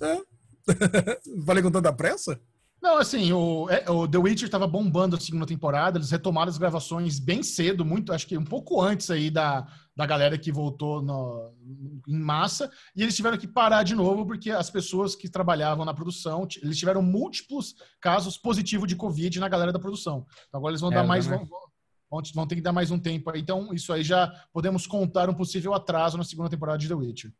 É. 0.00 0.20
Falei 1.46 1.62
com 1.62 1.70
tanta 1.70 1.92
pressa? 1.92 2.40
Não, 2.82 2.98
assim, 2.98 3.32
o, 3.32 3.70
é, 3.70 3.88
o 3.88 4.08
The 4.08 4.18
Witcher 4.18 4.46
estava 4.46 4.66
bombando 4.66 5.14
a 5.14 5.20
segunda 5.20 5.46
temporada, 5.46 5.98
eles 5.98 6.10
retomaram 6.10 6.50
as 6.50 6.58
gravações 6.58 7.20
bem 7.20 7.40
cedo, 7.40 7.84
muito, 7.84 8.12
acho 8.12 8.26
que 8.26 8.36
um 8.36 8.44
pouco 8.44 8.80
antes 8.80 9.08
aí 9.08 9.30
da, 9.30 9.68
da 9.94 10.06
galera 10.06 10.38
que 10.38 10.50
voltou 10.50 11.02
no, 11.02 11.52
em 12.08 12.18
massa, 12.18 12.70
e 12.96 13.02
eles 13.02 13.14
tiveram 13.14 13.36
que 13.36 13.46
parar 13.46 13.82
de 13.82 13.94
novo 13.94 14.26
porque 14.26 14.50
as 14.50 14.70
pessoas 14.70 15.14
que 15.14 15.28
trabalhavam 15.28 15.84
na 15.84 15.94
produção, 15.94 16.46
eles 16.62 16.78
tiveram 16.78 17.02
múltiplos 17.02 17.74
casos 18.00 18.38
positivos 18.38 18.88
de 18.88 18.96
Covid 18.96 19.38
na 19.38 19.48
galera 19.48 19.72
da 19.72 19.78
produção. 19.78 20.26
Então 20.48 20.58
agora 20.58 20.72
eles 20.72 20.80
vão 20.80 20.90
é, 20.92 20.94
dar 20.94 21.04
mais. 21.04 21.26
Né? 21.26 21.36
Vão, 22.10 22.22
vão, 22.34 22.46
ter 22.46 22.54
que 22.56 22.60
dar 22.60 22.72
mais 22.72 22.90
um 22.90 22.98
tempo 22.98 23.30
aí. 23.30 23.40
Então, 23.40 23.72
isso 23.72 23.92
aí 23.92 24.02
já 24.02 24.28
podemos 24.52 24.86
contar 24.86 25.28
um 25.28 25.34
possível 25.34 25.74
atraso 25.74 26.16
na 26.16 26.24
segunda 26.24 26.50
temporada 26.50 26.78
de 26.78 26.88
The 26.88 26.94
Witcher. 26.94 27.32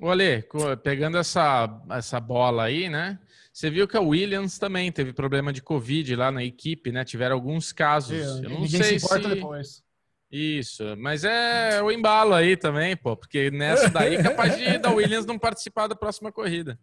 Olê, 0.00 0.44
pegando 0.82 1.18
essa, 1.18 1.82
essa 1.90 2.20
bola 2.20 2.64
aí, 2.64 2.88
né? 2.88 3.18
Você 3.52 3.68
viu 3.68 3.88
que 3.88 3.96
a 3.96 4.00
Williams 4.00 4.56
também 4.56 4.92
teve 4.92 5.12
problema 5.12 5.52
de 5.52 5.60
Covid 5.60 6.14
lá 6.14 6.30
na 6.30 6.44
equipe, 6.44 6.92
né? 6.92 7.04
Tiveram 7.04 7.34
alguns 7.34 7.72
casos. 7.72 8.16
É, 8.16 8.46
Eu 8.46 8.50
não 8.50 8.68
sei 8.68 8.98
se 8.98 9.04
importa 9.04 9.28
se... 9.28 9.34
depois. 9.34 9.87
Isso, 10.30 10.84
mas 10.98 11.24
é 11.24 11.82
o 11.82 11.90
embalo 11.90 12.34
aí 12.34 12.56
também, 12.56 12.94
pô, 12.96 13.16
porque 13.16 13.50
nessa 13.50 13.88
daí 13.88 14.16
é 14.16 14.22
capaz 14.22 14.56
de 14.56 14.76
da 14.78 14.90
Williams 14.90 15.24
não 15.24 15.38
participar 15.38 15.86
da 15.86 15.96
próxima 15.96 16.30
corrida. 16.30 16.78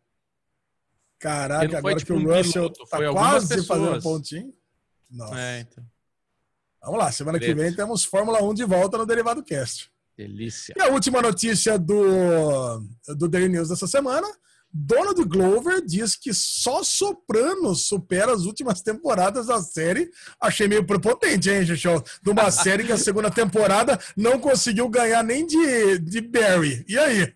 Caraca, 1.20 1.78
agora 1.78 1.96
tipo, 1.96 2.14
que 2.14 2.26
o 2.26 2.36
Russell 2.36 2.72
piloto, 2.72 2.86
tá 2.86 3.12
quase 3.12 3.66
fazendo 3.66 4.02
pontinho. 4.02 4.52
Nossa. 5.10 5.40
É, 5.40 5.60
então. 5.62 5.86
Vamos 6.82 7.00
lá, 7.00 7.12
semana 7.12 7.40
Beleza. 7.40 7.56
que 7.56 7.64
vem 7.64 7.76
temos 7.76 8.04
Fórmula 8.04 8.44
1 8.44 8.54
de 8.54 8.64
volta 8.64 8.98
no 8.98 9.06
Derivado 9.06 9.44
Cast. 9.44 9.92
Delícia. 10.18 10.74
E 10.78 10.82
a 10.82 10.88
última 10.88 11.22
notícia 11.22 11.78
do, 11.78 12.80
do 13.18 13.28
Daily 13.28 13.50
News 13.50 13.70
dessa 13.70 13.88
semana 13.88 14.28
Donald 14.78 15.24
Glover 15.24 15.82
diz 15.82 16.18
que 16.18 16.34
só 16.34 16.84
Sopranos 16.84 17.88
supera 17.88 18.34
as 18.34 18.42
últimas 18.42 18.82
temporadas 18.82 19.48
da 19.48 19.62
série. 19.62 20.10
Achei 20.38 20.68
meio 20.68 20.86
prepotente, 20.86 21.50
hein, 21.50 21.66
Xuxão? 21.66 22.04
De 22.22 22.30
uma 22.30 22.52
série 22.52 22.84
que 22.84 22.92
a 22.92 22.98
segunda 22.98 23.32
temporada 23.32 23.98
não 24.18 24.38
conseguiu 24.38 24.90
ganhar 24.90 25.24
nem 25.24 25.48
de, 25.48 25.98
de 26.00 26.20
Barry. 26.20 26.84
E 26.90 26.98
aí? 26.98 27.34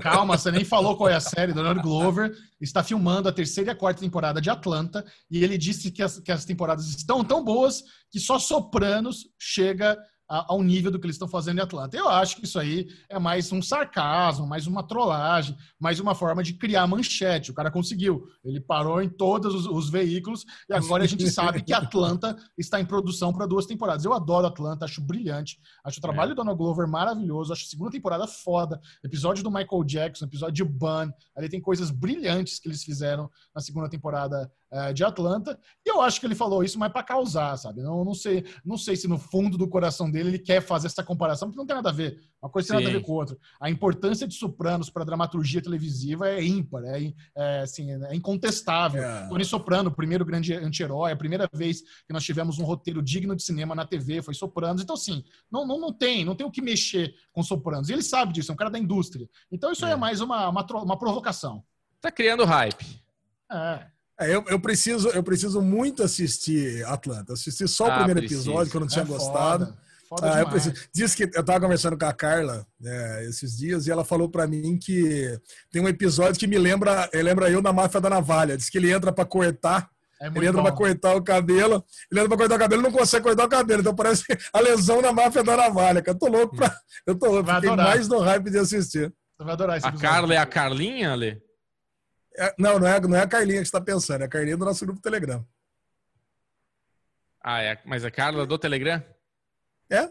Calma, 0.00 0.38
você 0.38 0.52
nem 0.52 0.64
falou 0.64 0.96
qual 0.96 1.10
é 1.10 1.16
a 1.16 1.20
série. 1.20 1.52
Donald 1.52 1.82
Glover 1.82 2.32
está 2.60 2.84
filmando 2.84 3.28
a 3.28 3.32
terceira 3.32 3.70
e 3.70 3.72
a 3.72 3.76
quarta 3.76 4.02
temporada 4.02 4.40
de 4.40 4.48
Atlanta 4.48 5.04
e 5.28 5.42
ele 5.42 5.58
disse 5.58 5.90
que 5.90 6.04
as, 6.04 6.20
que 6.20 6.30
as 6.30 6.44
temporadas 6.44 6.86
estão 6.86 7.24
tão 7.24 7.42
boas 7.42 7.82
que 8.12 8.20
só 8.20 8.38
Sopranos 8.38 9.28
chega 9.36 9.98
ao 10.28 10.62
nível 10.62 10.90
do 10.90 10.98
que 10.98 11.06
eles 11.06 11.14
estão 11.14 11.28
fazendo 11.28 11.58
em 11.58 11.62
Atlanta. 11.62 11.96
Eu 11.96 12.08
acho 12.08 12.36
que 12.36 12.44
isso 12.44 12.58
aí 12.58 12.88
é 13.08 13.18
mais 13.18 13.52
um 13.52 13.62
sarcasmo, 13.62 14.46
mais 14.46 14.66
uma 14.66 14.82
trollagem, 14.82 15.56
mais 15.78 16.00
uma 16.00 16.14
forma 16.14 16.42
de 16.42 16.54
criar 16.54 16.86
manchete. 16.86 17.50
O 17.50 17.54
cara 17.54 17.70
conseguiu. 17.70 18.26
Ele 18.44 18.60
parou 18.60 19.00
em 19.00 19.08
todos 19.08 19.54
os, 19.54 19.66
os 19.66 19.88
veículos 19.88 20.44
e 20.68 20.74
agora 20.74 21.04
a 21.04 21.06
gente 21.06 21.28
sabe 21.30 21.62
que 21.62 21.72
Atlanta 21.72 22.36
está 22.58 22.80
em 22.80 22.84
produção 22.84 23.32
para 23.32 23.46
duas 23.46 23.66
temporadas. 23.66 24.04
Eu 24.04 24.12
adoro 24.12 24.46
Atlanta, 24.46 24.84
acho 24.84 25.00
brilhante. 25.00 25.58
Acho 25.84 25.98
o 25.98 26.02
trabalho 26.02 26.32
é. 26.32 26.34
do 26.34 26.36
Donald 26.36 26.58
Glover 26.58 26.88
maravilhoso. 26.88 27.52
Acho 27.52 27.64
a 27.64 27.68
segunda 27.68 27.90
temporada 27.90 28.26
foda. 28.26 28.80
Episódio 29.04 29.44
do 29.44 29.50
Michael 29.50 29.84
Jackson, 29.84 30.24
episódio 30.24 30.54
de 30.54 30.64
Bun. 30.64 31.10
Ali 31.36 31.48
tem 31.48 31.60
coisas 31.60 31.90
brilhantes 31.90 32.58
que 32.58 32.68
eles 32.68 32.82
fizeram 32.82 33.30
na 33.54 33.60
segunda 33.60 33.88
temporada 33.88 34.50
é, 34.70 34.92
de 34.92 35.04
Atlanta. 35.04 35.58
E 35.84 35.90
eu 35.90 36.00
acho 36.00 36.18
que 36.18 36.26
ele 36.26 36.34
falou 36.34 36.64
isso 36.64 36.78
mais 36.78 36.92
para 36.92 37.02
causar, 37.02 37.56
sabe? 37.56 37.82
Não, 37.82 38.04
não, 38.04 38.14
sei, 38.14 38.44
não 38.64 38.76
sei 38.76 38.96
se 38.96 39.06
no 39.06 39.18
fundo 39.18 39.56
do 39.56 39.68
coração 39.68 40.10
dele 40.10 40.30
ele 40.30 40.38
quer 40.38 40.60
fazer 40.60 40.88
essa 40.88 41.02
comparação, 41.02 41.48
porque 41.48 41.58
não 41.58 41.66
tem 41.66 41.76
nada 41.76 41.90
a 41.90 41.92
ver. 41.92 42.20
Uma 42.42 42.50
coisa 42.50 42.68
tem 42.68 42.76
nada 42.78 42.88
a 42.88 42.98
ver 42.98 43.04
com 43.04 43.12
outra. 43.12 43.36
A 43.60 43.70
importância 43.70 44.26
de 44.26 44.34
Sopranos 44.34 44.90
para 44.90 45.02
a 45.02 45.06
dramaturgia 45.06 45.62
televisiva 45.62 46.28
é 46.28 46.44
ímpar, 46.44 46.84
é, 46.84 47.12
é, 47.36 47.60
assim, 47.60 47.90
é 47.90 48.14
incontestável. 48.14 49.02
É. 49.02 49.28
Tony 49.28 49.44
Soprano, 49.44 49.90
o 49.90 49.94
primeiro 49.94 50.24
grande 50.24 50.54
anti-herói, 50.54 51.12
a 51.12 51.16
primeira 51.16 51.48
vez 51.52 51.82
que 51.82 52.12
nós 52.12 52.24
tivemos 52.24 52.58
um 52.58 52.64
roteiro 52.64 53.02
digno 53.02 53.34
de 53.34 53.42
cinema 53.42 53.74
na 53.74 53.86
TV 53.86 54.20
foi 54.22 54.34
Sopranos. 54.34 54.82
Então, 54.82 54.94
assim, 54.94 55.24
não, 55.50 55.66
não, 55.66 55.78
não 55.78 55.92
tem, 55.92 56.24
não 56.24 56.34
tem 56.34 56.46
o 56.46 56.50
que 56.50 56.60
mexer 56.60 57.14
com 57.32 57.42
Sopranos. 57.42 57.88
E 57.88 57.92
ele 57.92 58.02
sabe 58.02 58.32
disso, 58.32 58.50
é 58.50 58.54
um 58.54 58.56
cara 58.56 58.70
da 58.70 58.78
indústria. 58.78 59.28
Então, 59.50 59.72
isso 59.72 59.86
é, 59.86 59.92
é 59.92 59.96
mais 59.96 60.20
uma, 60.20 60.48
uma, 60.48 60.66
uma 60.82 60.98
provocação. 60.98 61.64
Tá 62.00 62.10
criando 62.10 62.44
hype. 62.44 63.02
É. 63.50 63.95
É, 64.18 64.34
eu, 64.34 64.42
eu, 64.48 64.58
preciso, 64.58 65.08
eu 65.10 65.22
preciso 65.22 65.60
muito 65.60 66.02
assistir 66.02 66.84
Atlanta. 66.86 67.34
Assisti 67.34 67.68
só 67.68 67.84
o 67.84 67.90
ah, 67.90 67.96
primeiro 67.96 68.20
preciso. 68.20 68.50
episódio, 68.50 68.70
que 68.70 68.76
eu 68.76 68.80
não 68.80 68.88
tinha 68.88 69.02
é 69.02 69.06
gostado. 69.06 69.66
Foda. 69.66 69.86
Foda 70.08 70.34
ah, 70.34 70.40
eu 70.40 70.48
preciso. 70.48 70.74
Diz 70.92 71.14
que 71.14 71.24
eu 71.24 71.44
tava 71.44 71.60
conversando 71.60 71.98
com 71.98 72.06
a 72.06 72.12
Carla 72.12 72.66
né, 72.80 73.26
esses 73.26 73.56
dias 73.56 73.86
e 73.86 73.90
ela 73.90 74.04
falou 74.04 74.28
para 74.28 74.46
mim 74.46 74.78
que 74.78 75.38
tem 75.70 75.82
um 75.82 75.88
episódio 75.88 76.38
que 76.38 76.46
me 76.46 76.58
lembra, 76.58 77.10
lembra 77.12 77.50
eu 77.50 77.60
na 77.60 77.72
máfia 77.72 78.00
da 78.00 78.08
navalha. 78.08 78.56
Diz 78.56 78.70
que 78.70 78.78
ele 78.78 78.90
entra 78.90 79.12
para 79.12 79.24
cortar 79.24 79.90
É 80.20 80.28
ele 80.28 80.46
entra 80.46 80.62
bom. 80.62 80.62
pra 80.62 80.72
cortar 80.72 81.14
o 81.16 81.22
cabelo, 81.22 81.84
ele 82.10 82.20
entra 82.20 82.28
pra 82.28 82.38
cortar 82.38 82.54
o 82.54 82.58
cabelo 82.58 82.82
não 82.82 82.92
consegue 82.92 83.24
cortar 83.24 83.44
o 83.44 83.48
cabelo, 83.48 83.80
então 83.80 83.94
parece 83.94 84.24
a 84.52 84.60
lesão 84.60 85.02
na 85.02 85.12
máfia 85.12 85.42
da 85.42 85.56
navalha. 85.56 86.02
Eu 86.06 86.14
tô 86.14 86.28
louco 86.28 86.56
pra. 86.56 86.74
Eu 87.04 87.18
tô 87.18 87.26
louco, 87.26 87.52
fiquei 87.52 87.76
mais 87.76 88.08
no 88.08 88.20
hype 88.20 88.48
de 88.48 88.58
assistir. 88.58 89.12
Você 89.36 89.44
vai 89.44 89.52
adorar 89.52 89.76
esse 89.76 89.86
A 89.86 89.92
Carla 89.92 90.34
é 90.34 90.38
a 90.38 90.46
Carlinha, 90.46 91.12
Ale? 91.12 91.42
É, 92.38 92.54
não, 92.58 92.78
não 92.78 92.86
é, 92.86 93.00
não 93.00 93.16
é 93.16 93.22
a 93.22 93.26
Carlinha 93.26 93.60
que 93.60 93.66
você 93.66 93.72
tá 93.72 93.80
pensando, 93.80 94.22
é 94.22 94.24
a 94.24 94.28
Carlinha 94.28 94.56
do 94.56 94.64
nosso 94.64 94.84
grupo 94.84 95.00
Telegram. 95.00 95.44
Ah, 97.42 97.62
é, 97.62 97.78
mas 97.84 98.04
a 98.04 98.10
Carla 98.10 98.44
do 98.44 98.58
Telegram? 98.58 99.02
É. 99.90 100.08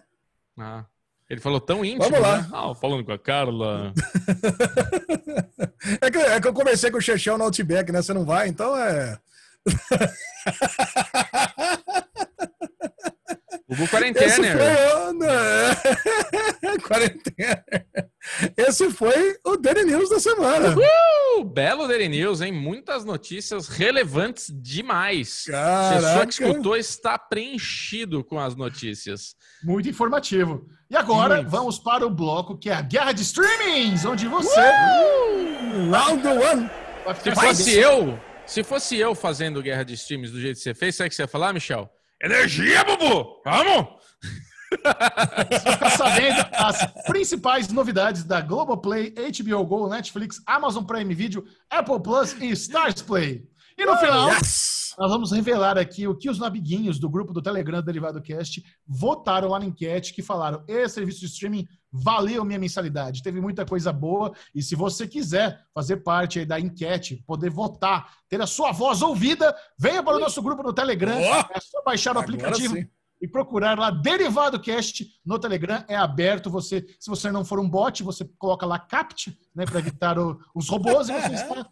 Ah. 0.58 0.86
Ele 1.30 1.42
falou 1.42 1.60
tão 1.60 1.84
íntimo, 1.84 2.04
Vamos 2.04 2.20
lá. 2.20 2.42
Né? 2.42 2.50
Ah, 2.54 2.76
falando 2.76 3.04
com 3.04 3.12
a 3.12 3.20
Carla. 3.20 3.94
é, 6.02 6.12
que, 6.12 6.18
é 6.18 6.40
que 6.40 6.48
eu 6.48 6.54
conversei 6.54 6.92
com 6.92 6.98
o 6.98 7.02
Chechel 7.02 7.38
no 7.38 7.46
Outback, 7.46 7.92
né? 7.92 8.02
Você 8.02 8.14
não 8.14 8.24
vai, 8.24 8.48
então 8.48 8.78
é. 8.78 9.20
Hugo 13.76 13.88
Quarentena. 13.90 14.26
Esse 14.26 14.42
foi, 14.42 15.14
né? 15.14 16.78
Quarentena. 16.88 17.66
Esse 18.56 18.90
foi 18.90 19.38
o 19.46 19.58
Daily 19.58 19.84
News 19.84 20.10
da 20.10 20.20
semana. 20.20 20.70
Uhul! 20.70 21.44
Belo 21.44 21.88
Daily 21.88 22.08
News, 22.08 22.40
hein? 22.42 22.54
Muitas 22.54 23.04
notícias 23.04 23.68
relevantes 23.68 24.50
demais. 24.50 25.44
Caraca. 25.46 25.96
Pessoa 25.96 26.26
que 26.26 26.34
escutou 26.34 26.78
está 26.78 27.20
preenchido 27.20 28.24
com 28.24 28.40
as 28.40 28.56
notícias. 28.56 29.36
Muito 29.62 29.90
informativo. 29.90 30.66
E 30.90 30.96
agora 30.96 31.38
Muito. 31.38 31.50
vamos 31.50 31.78
para 31.78 32.06
o 32.06 32.10
bloco 32.10 32.58
que 32.58 32.70
é 32.70 32.74
a 32.74 32.82
Guerra 32.82 33.12
de 33.12 33.24
Streamings, 33.24 34.06
onde 34.06 34.28
você. 34.28 34.62
Uh! 34.62 35.92
Round 35.92 36.26
one. 36.28 36.70
Se 37.22 37.32
fosse 37.36 37.72
eu, 37.76 38.20
se 38.46 38.64
fosse 38.64 38.98
eu 38.98 39.14
fazendo 39.14 39.62
Guerra 39.62 39.84
de 39.84 39.94
Streamings 39.96 40.32
do 40.32 40.40
jeito 40.40 40.56
que 40.58 40.64
você 40.64 40.74
fez, 40.74 40.96
sabe 40.96 41.08
o 41.08 41.10
que 41.10 41.16
você 41.16 41.24
ia 41.24 41.28
falar, 41.28 41.54
Michel? 41.54 41.90
Energia, 42.22 42.84
Bubu! 42.84 43.42
Vamos! 43.44 43.88
Ficar 44.70 45.90
sabendo 45.92 46.46
as 46.54 47.04
principais 47.04 47.68
novidades 47.70 48.24
da 48.24 48.42
Globoplay, 48.42 49.14
HBO 49.14 49.66
Go, 49.66 49.88
Netflix, 49.88 50.42
Amazon 50.46 50.84
Prime 50.84 51.14
Video, 51.14 51.44
Apple 51.70 52.00
Plus 52.00 52.34
e 52.42 52.52
Stars 52.52 53.02
Play. 53.02 53.48
E 53.78 53.86
no 53.86 53.98
final, 53.98 54.30
yes. 54.30 54.75
Nós 54.98 55.12
vamos 55.12 55.32
revelar 55.32 55.78
aqui 55.78 56.08
o 56.08 56.16
que 56.16 56.30
os 56.30 56.40
nabiguinhos 56.40 57.00
do 57.00 57.10
grupo 57.10 57.34
do 57.34 57.42
Telegram 57.42 57.80
do 57.80 57.86
Derivado 57.86 58.22
Cast 58.22 58.64
votaram 58.88 59.50
lá 59.50 59.60
na 59.60 59.66
enquete, 59.66 60.14
que 60.14 60.22
falaram: 60.22 60.64
esse 60.68 60.96
serviço 60.96 61.20
de 61.20 61.26
streaming 61.26 61.68
valeu 61.92 62.44
minha 62.44 62.60
mensalidade. 62.60 63.24
Teve 63.24 63.40
muita 63.42 63.66
coisa 63.66 63.92
boa. 63.92 64.34
E 64.54 64.62
se 64.62 64.76
você 64.76 65.08
quiser 65.08 65.66
fazer 65.74 65.98
parte 65.98 66.46
da 66.46 66.60
enquete, 66.60 67.24
poder 67.26 67.50
votar, 67.50 68.14
ter 68.30 68.42
a 68.42 68.48
sua 68.48 68.72
voz 68.72 69.02
ouvida, 69.02 69.56
venha 69.78 70.04
para 70.04 70.18
o 70.18 70.20
nosso 70.20 70.42
grupo 70.42 70.64
no 70.64 70.74
Telegram. 70.74 71.18
Oh, 71.18 71.54
é 71.54 71.60
só 71.60 71.82
baixar 71.84 72.16
o 72.16 72.20
aplicativo. 72.20 72.76
Sim 72.76 72.88
e 73.22 73.28
procurar 73.28 73.80
lá 73.80 73.90
Derivado 73.90 74.60
Cast 74.60 75.08
no 75.26 75.40
Telegram. 75.40 75.84
É 75.88 75.96
aberto. 75.96 76.50
Você, 76.50 76.86
se 77.00 77.10
você 77.10 77.32
não 77.32 77.46
for 77.46 77.60
um 77.60 77.70
bot, 77.70 78.04
você 78.04 78.26
coloca 78.38 78.66
lá 78.66 78.78
CAPT, 78.78 79.38
né, 79.56 79.66
para 79.66 79.80
evitar 79.80 80.20
o, 80.20 80.40
os 80.54 80.70
robôs 80.70 81.10
e 81.10 81.14
você 81.14 81.34
está 81.34 81.68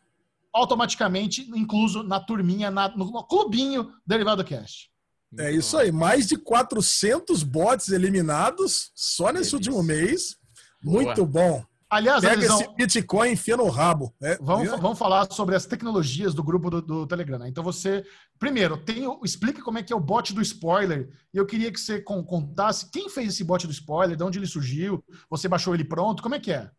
automaticamente 0.54 1.50
incluso 1.56 2.04
na 2.04 2.20
turminha, 2.20 2.70
na, 2.70 2.90
no 2.96 3.24
clubinho 3.24 3.92
Derivado 4.06 4.44
Cast. 4.44 4.92
É 5.38 5.52
isso 5.52 5.76
aí, 5.78 5.92
mais 5.92 6.28
de 6.28 6.38
400 6.38 7.42
bots 7.42 7.90
eliminados 7.90 8.92
só 8.94 9.32
nesse 9.32 9.52
Delícia. 9.52 9.58
último 9.58 9.84
mês. 9.84 10.38
Muito 10.84 11.26
Boa. 11.26 11.58
bom. 11.60 11.66
Aliás, 11.90 12.22
Pega 12.22 12.34
Alisão, 12.34 12.60
esse 12.60 12.76
Bitcoin 12.76 13.30
e 13.30 13.34
enfia 13.34 13.56
no 13.56 13.70
rabo. 13.70 14.14
Né? 14.20 14.36
Vamos, 14.42 14.68
vamos 14.70 14.98
falar 14.98 15.32
sobre 15.32 15.56
as 15.56 15.66
tecnologias 15.66 16.34
do 16.34 16.44
grupo 16.44 16.70
do, 16.70 16.82
do 16.82 17.08
Telegram. 17.08 17.38
Né? 17.38 17.48
Então 17.48 17.64
você, 17.64 18.04
primeiro, 18.40 18.78
tem, 18.78 19.06
explica 19.24 19.62
como 19.62 19.78
é 19.78 19.84
que 19.84 19.94
é 19.94 19.96
o 19.96 20.00
bot 20.00 20.34
do 20.34 20.42
spoiler. 20.42 21.10
E 21.32 21.38
eu 21.38 21.46
queria 21.46 21.72
que 21.72 21.80
você 21.80 22.02
contasse 22.02 22.90
quem 22.90 23.10
fez 23.10 23.30
esse 23.30 23.44
bot 23.44 23.66
do 23.68 23.72
spoiler, 23.72 24.18
de 24.18 24.24
onde 24.24 24.40
ele 24.40 24.48
surgiu, 24.48 25.04
você 25.30 25.48
baixou 25.48 25.76
ele 25.76 25.84
pronto, 25.84 26.24
como 26.24 26.34
é 26.34 26.40
que 26.40 26.52
é? 26.52 26.70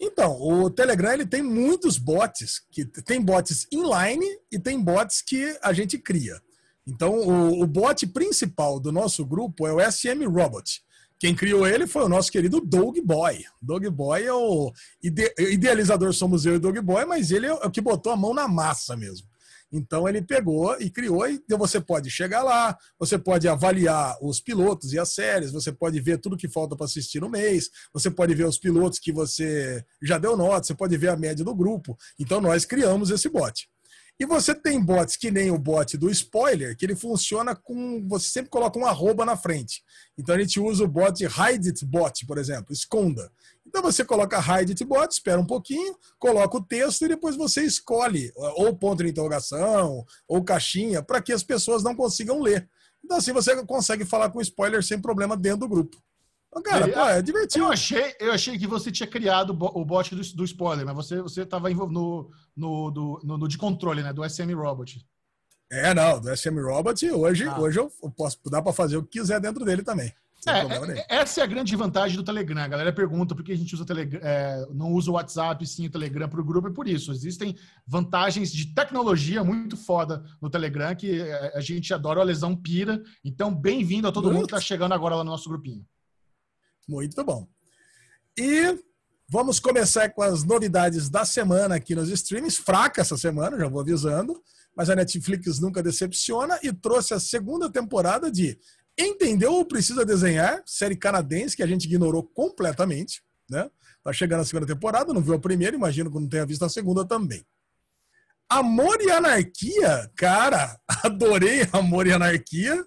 Então, 0.00 0.40
o 0.40 0.70
Telegram 0.70 1.12
ele 1.12 1.26
tem 1.26 1.42
muitos 1.42 1.98
bots, 1.98 2.60
que 2.70 2.84
tem 2.84 3.20
bots 3.20 3.66
inline 3.72 4.26
e 4.52 4.58
tem 4.58 4.80
bots 4.80 5.22
que 5.22 5.56
a 5.62 5.72
gente 5.72 5.98
cria. 5.98 6.40
Então, 6.86 7.14
o, 7.14 7.62
o 7.62 7.66
bot 7.66 8.06
principal 8.08 8.78
do 8.78 8.92
nosso 8.92 9.24
grupo 9.24 9.66
é 9.66 9.72
o 9.72 9.90
SM 9.90 10.24
Robot. 10.26 10.82
Quem 11.18 11.34
criou 11.34 11.66
ele 11.66 11.86
foi 11.86 12.04
o 12.04 12.08
nosso 12.08 12.30
querido 12.30 12.60
Doug 12.60 12.98
Boy. 12.98 13.42
Doug 13.60 13.86
Boy 13.86 14.24
é 14.24 14.32
o 14.32 14.70
ide, 15.02 15.34
idealizador, 15.38 16.12
somos 16.12 16.44
eu 16.44 16.56
e 16.56 16.58
Doug 16.58 16.78
Boy, 16.78 17.06
mas 17.06 17.30
ele 17.30 17.46
é 17.46 17.52
o 17.54 17.70
que 17.70 17.80
botou 17.80 18.12
a 18.12 18.16
mão 18.16 18.34
na 18.34 18.46
massa 18.46 18.94
mesmo. 18.94 19.26
Então 19.76 20.08
ele 20.08 20.22
pegou 20.22 20.76
e 20.80 20.90
criou, 20.90 21.28
e 21.28 21.40
você 21.50 21.80
pode 21.80 22.10
chegar 22.10 22.42
lá, 22.42 22.76
você 22.98 23.18
pode 23.18 23.46
avaliar 23.46 24.16
os 24.22 24.40
pilotos 24.40 24.92
e 24.92 24.98
as 24.98 25.12
séries, 25.14 25.52
você 25.52 25.70
pode 25.70 26.00
ver 26.00 26.18
tudo 26.18 26.36
que 26.36 26.48
falta 26.48 26.74
para 26.74 26.86
assistir 26.86 27.20
no 27.20 27.28
mês, 27.28 27.70
você 27.92 28.10
pode 28.10 28.34
ver 28.34 28.46
os 28.46 28.58
pilotos 28.58 28.98
que 28.98 29.12
você 29.12 29.84
já 30.02 30.18
deu 30.18 30.36
nota, 30.36 30.66
você 30.66 30.74
pode 30.74 30.96
ver 30.96 31.08
a 31.08 31.16
média 31.16 31.44
do 31.44 31.54
grupo. 31.54 31.96
Então 32.18 32.40
nós 32.40 32.64
criamos 32.64 33.10
esse 33.10 33.28
bot. 33.28 33.68
E 34.18 34.24
você 34.24 34.54
tem 34.54 34.82
bots 34.82 35.14
que 35.16 35.30
nem 35.30 35.50
o 35.50 35.58
bot 35.58 35.96
do 35.98 36.10
spoiler, 36.10 36.74
que 36.74 36.86
ele 36.86 36.96
funciona 36.96 37.54
com. 37.54 38.06
Você 38.08 38.30
sempre 38.30 38.50
coloca 38.50 38.78
um 38.78 38.86
arroba 38.86 39.26
na 39.26 39.36
frente. 39.36 39.82
Então 40.16 40.34
a 40.34 40.38
gente 40.38 40.58
usa 40.58 40.84
o 40.84 40.88
bot 40.88 41.22
hide 41.22 41.68
it 41.68 41.84
bot, 41.84 42.24
por 42.24 42.38
exemplo, 42.38 42.72
esconda. 42.72 43.30
Então 43.66 43.82
você 43.82 44.04
coloca 44.04 44.38
hide 44.38 44.72
it 44.72 44.84
bot, 44.84 45.12
espera 45.12 45.38
um 45.38 45.44
pouquinho, 45.44 45.94
coloca 46.18 46.56
o 46.56 46.62
texto 46.62 47.04
e 47.04 47.08
depois 47.08 47.36
você 47.36 47.62
escolhe 47.62 48.32
ou 48.34 48.74
ponto 48.74 49.02
de 49.02 49.10
interrogação 49.10 50.04
ou 50.26 50.42
caixinha 50.42 51.02
para 51.02 51.20
que 51.20 51.32
as 51.32 51.42
pessoas 51.42 51.82
não 51.82 51.94
consigam 51.94 52.40
ler. 52.40 52.66
Então 53.04 53.18
assim 53.18 53.32
você 53.32 53.64
consegue 53.66 54.06
falar 54.06 54.30
com 54.30 54.40
spoiler 54.40 54.82
sem 54.82 54.98
problema 54.98 55.36
dentro 55.36 55.60
do 55.60 55.68
grupo. 55.68 56.05
Cara, 56.62 56.88
pô, 56.88 57.00
é 57.08 57.22
divertido. 57.22 57.64
Eu 57.64 57.72
achei, 57.72 58.14
eu 58.20 58.32
achei 58.32 58.58
que 58.58 58.66
você 58.66 58.90
tinha 58.90 59.06
criado 59.06 59.50
o 59.50 59.84
bot 59.84 60.14
do, 60.14 60.22
do 60.34 60.44
spoiler, 60.44 60.84
mas 60.84 60.94
você 60.94 61.20
você 61.20 61.42
estava 61.42 61.68
no, 61.70 62.30
no, 62.56 62.90
no, 62.90 63.38
no, 63.38 63.48
de 63.48 63.58
controle, 63.58 64.02
né? 64.02 64.12
Do 64.12 64.28
SM 64.28 64.52
Robot. 64.54 65.04
É, 65.70 65.92
não, 65.92 66.20
do 66.20 66.34
SM 66.36 66.58
Robot, 66.60 67.10
hoje, 67.10 67.44
ah. 67.44 67.58
hoje 67.58 67.78
eu 67.78 67.90
posso 68.16 68.38
dar 68.46 68.62
para 68.62 68.72
fazer 68.72 68.96
o 68.96 69.02
que 69.02 69.18
quiser 69.18 69.40
dentro 69.40 69.64
dele 69.64 69.82
também. 69.82 70.12
É, 70.46 71.00
é, 71.00 71.22
essa 71.22 71.40
é 71.40 71.44
a 71.44 71.46
grande 71.46 71.74
vantagem 71.74 72.16
do 72.16 72.22
Telegram. 72.22 72.62
A 72.62 72.68
galera 72.68 72.92
pergunta 72.92 73.34
por 73.34 73.42
que 73.42 73.50
a 73.50 73.56
gente 73.56 73.74
usa 73.74 73.84
Telegram, 73.84 74.20
é, 74.22 74.64
não 74.72 74.92
usa 74.92 75.10
o 75.10 75.14
WhatsApp, 75.14 75.66
sim 75.66 75.86
o 75.86 75.90
Telegram 75.90 76.28
para 76.28 76.40
o 76.40 76.44
grupo, 76.44 76.68
é 76.68 76.72
por 76.72 76.86
isso. 76.86 77.10
Existem 77.10 77.56
vantagens 77.84 78.52
de 78.52 78.72
tecnologia 78.72 79.42
muito 79.42 79.76
foda 79.76 80.24
no 80.40 80.48
Telegram 80.48 80.94
que 80.94 81.20
é, 81.20 81.52
a 81.56 81.60
gente 81.60 81.92
adora, 81.92 82.20
a 82.20 82.24
lesão 82.24 82.54
pira. 82.54 83.02
Então, 83.24 83.52
bem-vindo 83.52 84.06
a 84.06 84.12
todo 84.12 84.24
muito. 84.24 84.36
mundo 84.36 84.46
que 84.46 84.54
está 84.54 84.64
chegando 84.64 84.92
agora 84.92 85.16
lá 85.16 85.24
no 85.24 85.30
nosso 85.30 85.48
grupinho. 85.48 85.84
Muito 86.88 87.22
bom. 87.24 87.48
E 88.38 88.78
vamos 89.28 89.58
começar 89.58 90.10
com 90.10 90.22
as 90.22 90.44
novidades 90.44 91.08
da 91.08 91.24
semana 91.24 91.76
aqui 91.76 91.94
nos 91.94 92.08
streams. 92.10 92.58
Fraca 92.58 93.00
essa 93.00 93.16
semana, 93.16 93.58
já 93.58 93.68
vou 93.68 93.80
avisando, 93.80 94.42
mas 94.76 94.90
a 94.90 94.94
Netflix 94.94 95.58
nunca 95.58 95.82
decepciona 95.82 96.58
e 96.62 96.72
trouxe 96.72 97.14
a 97.14 97.20
segunda 97.20 97.70
temporada 97.70 98.30
de 98.30 98.58
Entendeu 98.98 99.52
ou 99.52 99.64
Precisa 99.64 100.06
Desenhar, 100.06 100.62
série 100.64 100.96
canadense 100.96 101.56
que 101.56 101.62
a 101.62 101.66
gente 101.66 101.84
ignorou 101.84 102.22
completamente, 102.22 103.22
né? 103.48 103.70
Tá 104.02 104.12
chegando 104.12 104.40
a 104.40 104.44
segunda 104.44 104.66
temporada, 104.66 105.12
não 105.12 105.20
viu 105.20 105.34
a 105.34 105.38
primeira, 105.38 105.76
imagino 105.76 106.10
que 106.10 106.18
não 106.18 106.28
tenha 106.28 106.46
visto 106.46 106.64
a 106.64 106.68
segunda 106.68 107.04
também. 107.04 107.44
Amor 108.48 109.00
e 109.02 109.10
Anarquia, 109.10 110.10
cara, 110.16 110.80
adorei 111.02 111.68
Amor 111.72 112.06
e 112.06 112.12
Anarquia. 112.12 112.84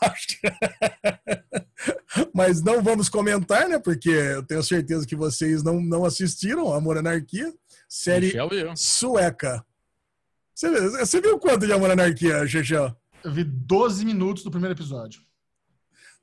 Mas 2.34 2.62
não 2.62 2.82
vamos 2.82 3.08
comentar, 3.08 3.68
né? 3.68 3.78
Porque 3.78 4.10
eu 4.10 4.42
tenho 4.42 4.62
certeza 4.62 5.06
que 5.06 5.16
vocês 5.16 5.62
não, 5.62 5.80
não 5.80 6.04
assistiram 6.04 6.72
Amor 6.72 6.98
Anarquia, 6.98 7.52
série 7.88 8.32
sueca. 8.76 9.64
Você, 10.54 10.70
você 10.90 11.20
viu 11.20 11.38
quanto 11.38 11.66
de 11.66 11.72
Amor 11.72 11.90
Anarquia, 11.90 12.46
Chechel? 12.46 12.94
Eu 13.24 13.32
vi 13.32 13.44
12 13.44 14.04
minutos 14.04 14.42
do 14.42 14.50
primeiro 14.50 14.74
episódio. 14.74 15.20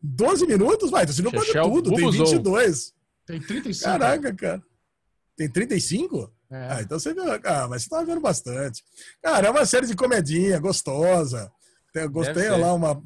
12 0.01 0.45
minutos? 0.45 0.91
Vai, 0.91 1.05
você 1.05 1.21
viu 1.21 1.32
quase 1.32 1.51
tudo. 1.53 1.93
Tem 1.95 2.11
22. 2.11 2.93
Tem 3.25 3.41
35. 3.41 3.91
Caraca, 3.91 4.36
cara. 4.36 4.63
Tem 5.36 5.49
35? 5.49 6.32
É. 6.49 6.67
Ah, 6.71 6.82
então 6.82 6.99
você 6.99 7.13
viu. 7.13 7.23
Ah, 7.43 7.67
mas 7.69 7.84
você 7.84 7.89
tá 7.89 8.03
vendo 8.03 8.21
bastante. 8.21 8.84
Cara, 9.21 9.47
é 9.47 9.49
uma 9.49 9.65
série 9.65 9.86
de 9.86 9.95
comedinha 9.95 10.59
gostosa. 10.59 11.51
Eu 12.04 12.10
gostei 12.10 12.50
lá 12.50 12.74
uma. 12.74 13.02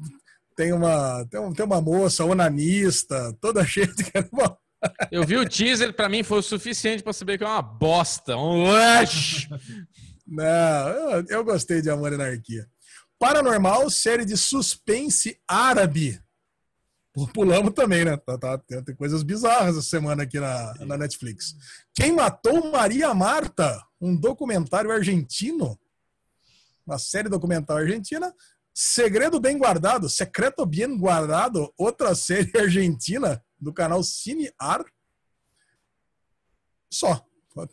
Tem 0.54 0.72
uma, 0.72 1.26
tem, 1.30 1.40
um, 1.40 1.52
tem 1.52 1.64
uma 1.64 1.80
moça 1.80 2.24
onanista, 2.24 3.34
toda 3.40 3.64
cheia 3.66 3.86
de. 3.86 4.04
Eu 5.10 5.24
vi 5.24 5.36
o 5.36 5.48
teaser, 5.48 5.94
para 5.94 6.08
mim 6.08 6.22
foi 6.22 6.38
o 6.38 6.42
suficiente 6.42 7.02
para 7.02 7.12
saber 7.12 7.38
que 7.38 7.44
é 7.44 7.46
uma 7.46 7.62
bosta, 7.62 8.36
um 8.36 8.64
lush. 8.64 9.48
Não, 10.26 10.88
eu, 10.88 11.24
eu 11.28 11.44
gostei 11.44 11.82
de 11.82 11.90
Amor 11.90 12.12
e 12.12 12.14
Anarquia. 12.14 12.66
Paranormal, 13.18 13.88
série 13.90 14.24
de 14.24 14.36
suspense 14.36 15.38
árabe. 15.46 16.20
Pulamos 17.34 17.74
também, 17.74 18.04
né? 18.04 18.16
Tá, 18.16 18.38
tá, 18.38 18.58
tem, 18.58 18.82
tem, 18.82 18.94
coisas 18.94 19.22
bizarras 19.22 19.76
essa 19.76 19.82
semana 19.82 20.22
aqui 20.22 20.40
na, 20.40 20.74
na 20.80 20.96
Netflix. 20.96 21.54
Quem 21.94 22.12
matou 22.12 22.72
Maria 22.72 23.12
Marta? 23.12 23.78
Um 24.00 24.16
documentário 24.16 24.90
argentino. 24.90 25.78
uma 26.86 26.98
série 26.98 27.28
documental 27.28 27.76
argentina. 27.76 28.34
Segredo 28.74 29.38
Bem 29.38 29.58
Guardado, 29.58 30.08
Secreto 30.08 30.64
Bien 30.64 30.96
Guardado, 30.96 31.72
outra 31.76 32.14
série 32.16 32.50
argentina 32.58 33.42
do 33.60 33.72
canal 33.72 34.02
Cinear. 34.02 34.84
Só. 36.90 37.24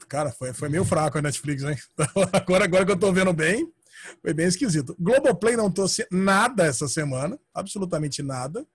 Cara, 0.09 0.31
foi, 0.31 0.53
foi 0.53 0.67
meio 0.67 0.83
fraco 0.83 1.17
a 1.17 1.21
Netflix, 1.21 1.63
hein? 1.63 1.77
Agora, 2.33 2.65
agora 2.65 2.85
que 2.85 2.91
eu 2.91 2.99
tô 2.99 3.13
vendo 3.13 3.31
bem, 3.31 3.71
foi 4.21 4.33
bem 4.33 4.45
esquisito. 4.45 4.95
Globoplay 4.99 5.55
não 5.55 5.71
trouxe 5.71 6.05
nada 6.11 6.65
essa 6.65 6.87
semana, 6.87 7.39
absolutamente 7.53 8.21
nada. 8.21 8.67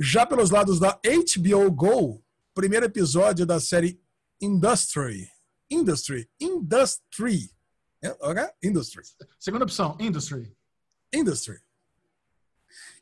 Já 0.00 0.24
pelos 0.24 0.50
lados 0.50 0.80
da 0.80 0.98
HBO 1.04 1.70
Go, 1.70 2.24
primeiro 2.54 2.86
episódio 2.86 3.44
da 3.44 3.60
série 3.60 4.00
Industry. 4.40 5.30
Industry. 5.70 6.28
Industry. 6.40 7.50
É? 8.02 8.54
Industry. 8.62 9.02
Segunda 9.38 9.64
opção, 9.64 9.96
Industry. 10.00 10.54
Industry. 11.14 11.58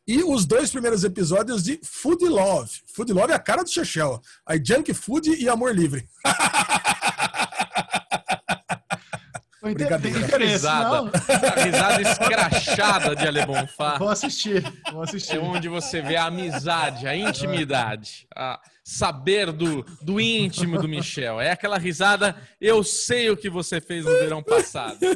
E 0.07 0.23
os 0.23 0.45
dois 0.45 0.71
primeiros 0.71 1.05
episódios 1.05 1.63
de 1.63 1.81
Food 1.83 2.25
Love. 2.25 2.71
Food 2.93 3.13
Love 3.13 3.33
é 3.33 3.37
a 3.37 3.39
cara 3.39 3.63
do 3.63 3.71
Chechel. 3.71 4.21
Aí 4.45 4.61
Junk 4.65 4.93
Food 4.93 5.31
e 5.31 5.49
Amor 5.49 5.75
Livre. 5.75 6.09
Brincadeira. 9.63 10.29
Tem 10.29 10.49
risada, 10.49 11.11
risada 11.63 12.03
escrachada 12.03 13.17
de 13.17 13.27
Ale 13.29 13.47
Bonfá. 13.47 13.97
Vou 13.97 14.09
assistir, 14.09 14.63
vou 14.93 15.03
assistir. 15.03 15.37
É 15.37 15.41
onde 15.41 15.69
você 15.69 16.03
vê 16.03 16.17
a 16.17 16.27
amizade, 16.27 17.07
a 17.07 17.15
intimidade, 17.15 18.27
a 18.35 18.61
saber 18.85 19.53
do, 19.53 19.85
do 20.03 20.21
íntimo 20.21 20.79
do 20.81 20.89
Michel. 20.89 21.41
É 21.41 21.51
aquela 21.51 21.79
risada, 21.79 22.37
eu 22.61 22.83
sei 22.83 23.31
o 23.31 23.37
que 23.37 23.49
você 23.49 23.81
fez 23.81 24.05
no 24.05 24.11
verão 24.11 24.43
passado. 24.43 24.99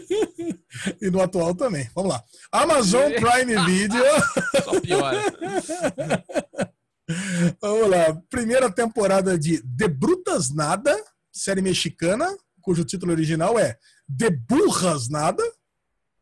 E 1.00 1.10
no 1.10 1.22
atual 1.22 1.54
também. 1.54 1.88
Vamos 1.94 2.12
lá. 2.12 2.22
Amazon 2.52 3.10
Prime 3.12 3.56
Video. 3.64 4.04
Só 4.62 4.78
piora. 4.78 5.18
Vamos 7.62 7.88
lá. 7.88 8.22
Primeira 8.28 8.70
temporada 8.70 9.38
de 9.38 9.62
De 9.62 9.88
Brutas 9.88 10.50
Nada, 10.50 10.94
série 11.32 11.62
mexicana, 11.62 12.26
cujo 12.60 12.84
título 12.84 13.12
original 13.12 13.58
é 13.58 13.78
de 14.06 14.28
burras 14.30 15.08
nada. 15.08 15.42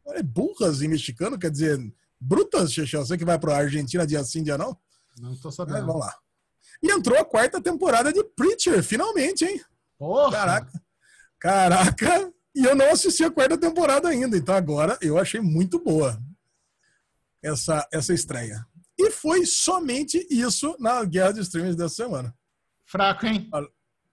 É 0.09 0.23
burras 0.23 0.83
em 0.83 0.89
mexicano, 0.89 1.39
quer 1.39 1.51
dizer, 1.51 1.79
brutas, 2.21 2.73
Xexel. 2.73 3.05
Você 3.05 3.19
que 3.19 3.25
vai 3.25 3.39
para 3.39 3.55
a 3.55 3.59
Argentina 3.59 4.07
dia 4.07 4.23
sim, 4.23 4.43
dia 4.43 4.59
não? 4.59 4.77
Não 5.19 5.35
tô 5.37 5.51
sabendo. 5.51 5.79
É, 5.79 5.81
vamos 5.81 6.01
lá. 6.01 6.15
E 6.83 6.91
entrou 6.91 7.19
a 7.19 7.25
quarta 7.25 7.61
temporada 7.61 8.13
de 8.13 8.23
Preacher, 8.23 8.83
finalmente, 8.83 9.45
hein? 9.45 9.61
Porra! 9.99 10.33
Caraca! 10.33 10.83
Caraca! 11.39 12.33
E 12.55 12.65
eu 12.65 12.75
não 12.75 12.91
assisti 12.91 13.25
a 13.25 13.31
quarta 13.31 13.59
temporada 13.59 14.09
ainda, 14.09 14.37
então 14.37 14.55
agora 14.55 14.97
eu 15.01 15.19
achei 15.19 15.41
muito 15.41 15.79
boa 15.83 16.21
essa, 17.43 17.87
essa 17.93 18.15
estreia. 18.15 18.65
E 18.99 19.11
foi 19.11 19.45
somente 19.45 20.25
isso 20.31 20.77
na 20.79 21.05
guerra 21.05 21.33
de 21.33 21.41
streams 21.41 21.77
dessa 21.77 21.97
semana. 21.97 22.35
Fraco, 22.85 23.27
hein? 23.27 23.51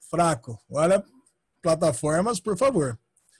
Fraco. 0.09 0.59
Olha, 0.69 1.03
plataformas, 1.61 2.39
por 2.39 2.57
favor. 2.57 2.99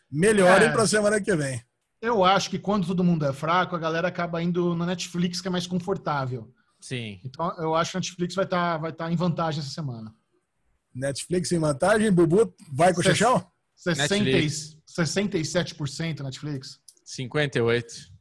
Melhorem 0.09 0.67
é, 0.67 0.71
para 0.71 0.83
a 0.83 0.87
semana 0.87 1.19
que 1.19 1.35
vem. 1.35 1.63
Eu 2.01 2.23
acho 2.23 2.49
que 2.49 2.59
quando 2.59 2.87
todo 2.87 3.03
mundo 3.03 3.25
é 3.25 3.33
fraco, 3.33 3.75
a 3.75 3.79
galera 3.79 4.07
acaba 4.07 4.41
indo 4.41 4.75
na 4.75 4.85
Netflix, 4.85 5.41
que 5.41 5.47
é 5.47 5.51
mais 5.51 5.65
confortável. 5.65 6.53
Sim. 6.81 7.19
Então 7.23 7.53
eu 7.57 7.75
acho 7.75 7.91
que 7.91 7.97
a 7.97 7.99
Netflix 7.99 8.35
vai 8.35 8.45
estar 8.45 8.73
tá, 8.73 8.77
vai 8.77 8.91
tá 8.91 9.11
em 9.11 9.15
vantagem 9.15 9.61
essa 9.61 9.69
semana. 9.69 10.13
Netflix 10.93 11.49
em 11.51 11.59
vantagem, 11.59 12.11
Bubu 12.11 12.53
vai 12.73 12.93
com 12.93 12.99
o 12.99 13.03
Chechão? 13.03 13.45
67% 13.77 16.21
Netflix. 16.21 16.79
58%. 17.05 18.11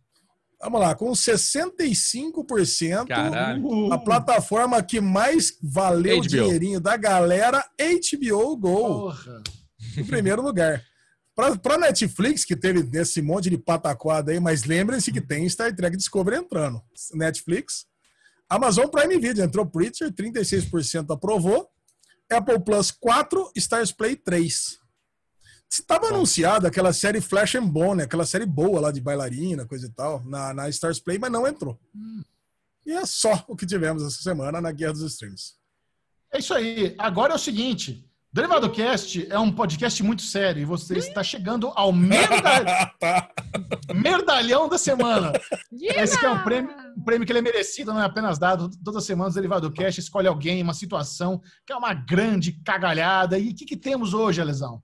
Vamos 0.62 0.80
lá, 0.80 0.94
com 0.94 1.10
65%, 1.10 3.08
Caralho. 3.08 3.90
a 3.90 3.98
plataforma 3.98 4.82
que 4.82 5.00
mais 5.00 5.56
valeu 5.62 6.18
o 6.18 6.20
dinheirinho 6.20 6.78
da 6.78 6.98
galera, 6.98 7.64
HBO 7.78 8.58
Go. 8.58 8.76
Porra. 8.76 9.42
Em 9.96 10.04
primeiro 10.04 10.42
lugar. 10.42 10.84
Para 11.34 11.78
Netflix, 11.78 12.44
que 12.44 12.54
teve 12.54 12.86
esse 12.98 13.22
monte 13.22 13.48
de 13.48 13.56
pataquada 13.56 14.32
aí, 14.32 14.38
mas 14.38 14.64
lembrem-se 14.64 15.10
que 15.10 15.22
tem 15.22 15.48
Star 15.48 15.74
Trek 15.74 15.96
Discovery 15.96 16.36
entrando. 16.36 16.82
Netflix. 17.14 17.86
Amazon 18.50 18.88
Prime 18.88 19.16
Video 19.20 19.44
entrou 19.44 19.64
Preacher, 19.64 20.12
36% 20.12 21.14
aprovou. 21.14 21.70
Apple 22.28 22.60
Plus 22.60 22.90
4, 22.90 23.52
Stars 23.56 23.92
Play 23.92 24.16
3. 24.16 24.80
Estava 25.70 26.08
anunciada 26.08 26.66
aquela 26.66 26.92
série 26.92 27.20
Flash 27.20 27.54
and 27.54 27.66
Bone, 27.66 28.02
aquela 28.02 28.26
série 28.26 28.44
boa 28.44 28.80
lá 28.80 28.90
de 28.90 29.00
bailarina, 29.00 29.64
coisa 29.64 29.86
e 29.86 29.90
tal, 29.90 30.24
na, 30.24 30.52
na 30.52 30.68
Stars 30.68 30.98
Play, 30.98 31.16
mas 31.16 31.30
não 31.30 31.46
entrou. 31.46 31.78
Hum. 31.94 32.22
E 32.84 32.92
é 32.92 33.06
só 33.06 33.44
o 33.46 33.54
que 33.54 33.64
tivemos 33.64 34.02
essa 34.02 34.20
semana 34.20 34.60
na 34.60 34.72
Guerra 34.72 34.94
dos 34.94 35.12
Streams. 35.12 35.54
É 36.32 36.38
isso 36.38 36.52
aí. 36.52 36.94
Agora 36.98 37.32
é 37.32 37.36
o 37.36 37.38
seguinte: 37.38 38.09
Derivado 38.32 38.70
Cast 38.70 39.26
é 39.28 39.38
um 39.40 39.50
podcast 39.50 40.00
muito 40.04 40.22
sério 40.22 40.62
e 40.62 40.64
você 40.64 40.96
está 40.96 41.20
chegando 41.20 41.66
ao 41.74 41.92
merda... 41.92 42.94
merdalhão 43.92 44.68
da 44.68 44.78
semana. 44.78 45.32
Yeah! 45.72 46.00
Esse 46.00 46.24
é 46.24 46.30
um 46.30 46.40
prêmio, 46.44 46.72
um 46.96 47.02
prêmio 47.02 47.26
que 47.26 47.32
ele 47.32 47.40
é 47.40 47.42
merecido, 47.42 47.92
não 47.92 48.00
é 48.00 48.04
apenas 48.04 48.38
dado. 48.38 48.70
Toda 48.84 49.00
semana 49.00 49.30
o 49.30 49.34
Derivado 49.34 49.72
Cast 49.72 49.98
escolhe 49.98 50.28
alguém, 50.28 50.62
uma 50.62 50.74
situação 50.74 51.42
que 51.66 51.72
é 51.72 51.76
uma 51.76 51.92
grande 51.92 52.52
cagalhada. 52.64 53.36
E 53.36 53.50
o 53.50 53.54
que, 53.54 53.64
que 53.64 53.76
temos 53.76 54.14
hoje, 54.14 54.40
Alesão? 54.40 54.80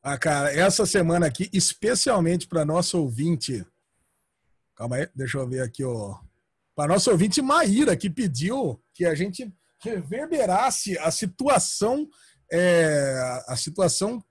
Ah, 0.00 0.16
cara, 0.16 0.52
essa 0.52 0.86
semana 0.86 1.26
aqui, 1.26 1.50
especialmente 1.52 2.46
para 2.46 2.64
nosso 2.64 3.00
ouvinte. 3.00 3.66
Calma 4.76 4.94
aí, 4.94 5.08
deixa 5.12 5.38
eu 5.38 5.48
ver 5.48 5.62
aqui, 5.62 5.82
ó. 5.82 6.20
Para 6.76 6.92
nosso 6.92 7.10
ouvinte 7.10 7.42
Maíra, 7.42 7.96
que 7.96 8.08
pediu 8.08 8.80
que 8.94 9.04
a 9.04 9.14
gente 9.16 9.52
reverberasse 9.82 10.96
a 10.98 11.10
situação 11.10 12.08
é, 12.52 13.42
a 13.46 13.56
situação 13.56 14.22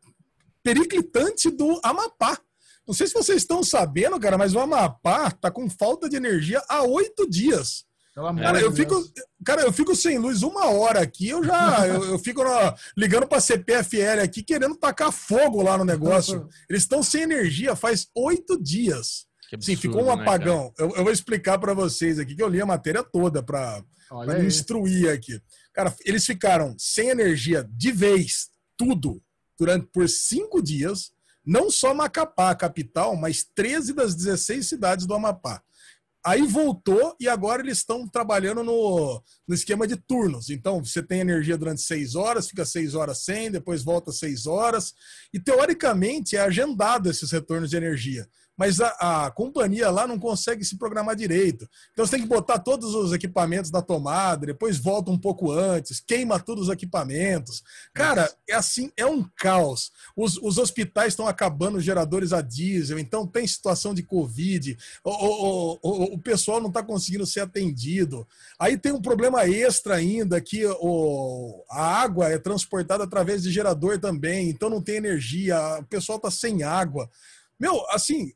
periclitante 0.63 1.49
do 1.49 1.79
Amapá. 1.83 2.39
Não 2.87 2.93
sei 2.93 3.07
se 3.07 3.13
vocês 3.13 3.41
estão 3.41 3.63
sabendo, 3.63 4.19
cara, 4.19 4.37
mas 4.37 4.53
o 4.53 4.59
Amapá 4.59 5.29
tá 5.31 5.51
com 5.51 5.69
falta 5.69 6.09
de 6.09 6.15
energia 6.15 6.61
há 6.67 6.83
oito 6.83 7.29
dias. 7.29 7.85
Cara 8.13 8.59
eu, 8.59 8.71
fico, 8.71 9.01
cara, 9.45 9.61
eu 9.61 9.71
fico 9.71 9.95
sem 9.95 10.17
luz 10.17 10.43
uma 10.43 10.65
hora 10.65 10.99
aqui, 10.99 11.29
eu 11.29 11.43
já 11.43 11.85
eu, 11.87 12.03
eu 12.03 12.19
fico 12.19 12.41
ligando 12.97 13.25
para 13.27 13.39
CPFL 13.39 14.21
aqui 14.23 14.43
querendo 14.43 14.75
tacar 14.75 15.11
fogo 15.11 15.61
lá 15.61 15.77
no 15.77 15.85
negócio. 15.85 16.47
Eles 16.69 16.83
estão 16.83 17.01
sem 17.01 17.21
energia 17.21 17.75
faz 17.75 18.07
oito 18.15 18.61
dias. 18.61 19.27
Absurdo, 19.53 19.65
Sim, 19.65 19.75
ficou 19.75 20.03
um 20.03 20.15
né, 20.15 20.21
apagão. 20.21 20.65
Né, 20.65 20.71
eu, 20.77 20.95
eu, 20.95 21.03
vou 21.03 21.11
explicar 21.11 21.57
para 21.57 21.73
vocês 21.73 22.19
aqui 22.19 22.35
que 22.35 22.43
eu 22.43 22.49
li 22.49 22.61
a 22.61 22.65
matéria 22.65 23.03
toda 23.03 23.41
para 23.41 23.83
instruir 24.43 25.09
aqui. 25.09 25.41
Cara, 25.73 25.95
eles 26.05 26.25
ficaram 26.25 26.75
sem 26.77 27.09
energia 27.09 27.67
de 27.71 27.91
vez, 27.91 28.49
tudo, 28.77 29.21
durante 29.57 29.87
por 29.87 30.07
cinco 30.09 30.61
dias. 30.61 31.11
Não 31.45 31.71
só 31.71 31.93
Macapá, 31.93 32.51
a 32.51 32.55
capital, 32.55 33.15
mas 33.15 33.43
13 33.43 33.93
das 33.93 34.15
16 34.15 34.67
cidades 34.67 35.05
do 35.05 35.13
Amapá. 35.13 35.61
Aí 36.23 36.45
voltou 36.45 37.15
e 37.19 37.29
agora 37.29 37.61
eles 37.61 37.77
estão 37.77 38.05
trabalhando 38.05 38.61
no, 38.61 39.23
no 39.47 39.55
esquema 39.55 39.87
de 39.87 39.95
turnos. 39.95 40.49
Então, 40.49 40.83
você 40.83 41.01
tem 41.01 41.21
energia 41.21 41.57
durante 41.57 41.81
seis 41.81 42.13
horas, 42.13 42.49
fica 42.49 42.65
seis 42.65 42.93
horas 42.93 43.19
sem, 43.19 43.49
depois 43.49 43.83
volta 43.83 44.11
seis 44.11 44.45
horas. 44.45 44.93
E 45.33 45.39
teoricamente 45.39 46.35
é 46.35 46.41
agendado 46.41 47.09
esses 47.09 47.31
retornos 47.31 47.69
de 47.69 47.77
energia 47.77 48.27
mas 48.59 48.81
a, 48.81 48.89
a, 48.99 49.31
companhia 49.31 49.89
lá 49.89 50.05
não 50.05 50.19
consegue 50.19 50.65
se 50.65 50.77
programar 50.77 51.15
direito. 51.15 51.65
Então 51.93 52.05
você 52.05 52.17
tem 52.17 52.23
que 52.23 52.27
botar 52.27 52.59
todos 52.59 52.93
os 52.93 53.13
equipamentos 53.13 53.71
na 53.71 53.81
tomada, 53.81 54.47
depois 54.47 54.77
volta 54.77 55.09
um 55.09 55.17
pouco 55.17 55.49
antes, 55.49 56.01
queima 56.01 56.37
todos 56.37 56.67
os 56.67 56.73
equipamentos. 56.73 57.63
Cara, 57.93 58.29
é 58.49 58.55
assim, 58.55 58.91
é 58.97 59.05
um 59.05 59.23
caos. 59.37 59.93
Os, 60.13 60.35
os 60.35 60.57
hospitais 60.57 61.13
estão 61.13 61.25
acabando 61.25 61.79
geradores 61.79 62.33
a 62.33 62.41
diesel, 62.41 62.99
então 62.99 63.25
tem 63.25 63.47
situação 63.47 63.93
de 63.93 64.03
Covid, 64.03 64.77
o, 65.05 65.09
o, 65.09 65.79
o, 65.81 66.03
o 66.15 66.19
pessoal 66.19 66.59
não 66.59 66.67
está 66.67 66.83
conseguindo 66.83 67.25
ser 67.25 67.39
atendido. 67.39 68.27
Aí 68.59 68.77
tem 68.77 68.91
um 68.91 69.01
problema 69.01 69.47
extra 69.47 69.95
ainda, 69.95 70.41
que 70.41 70.65
o, 70.65 71.63
a 71.69 72.01
água 72.01 72.27
é 72.27 72.37
transportada 72.37 73.05
através 73.05 73.41
de 73.41 73.53
gerador 73.53 73.97
também, 73.99 74.49
então 74.49 74.69
não 74.69 74.81
tem 74.81 74.97
energia, 74.97 75.77
o 75.79 75.85
pessoal 75.85 76.17
está 76.17 76.29
sem 76.29 76.61
água. 76.61 77.09
Meu, 77.57 77.85
assim, 77.89 78.33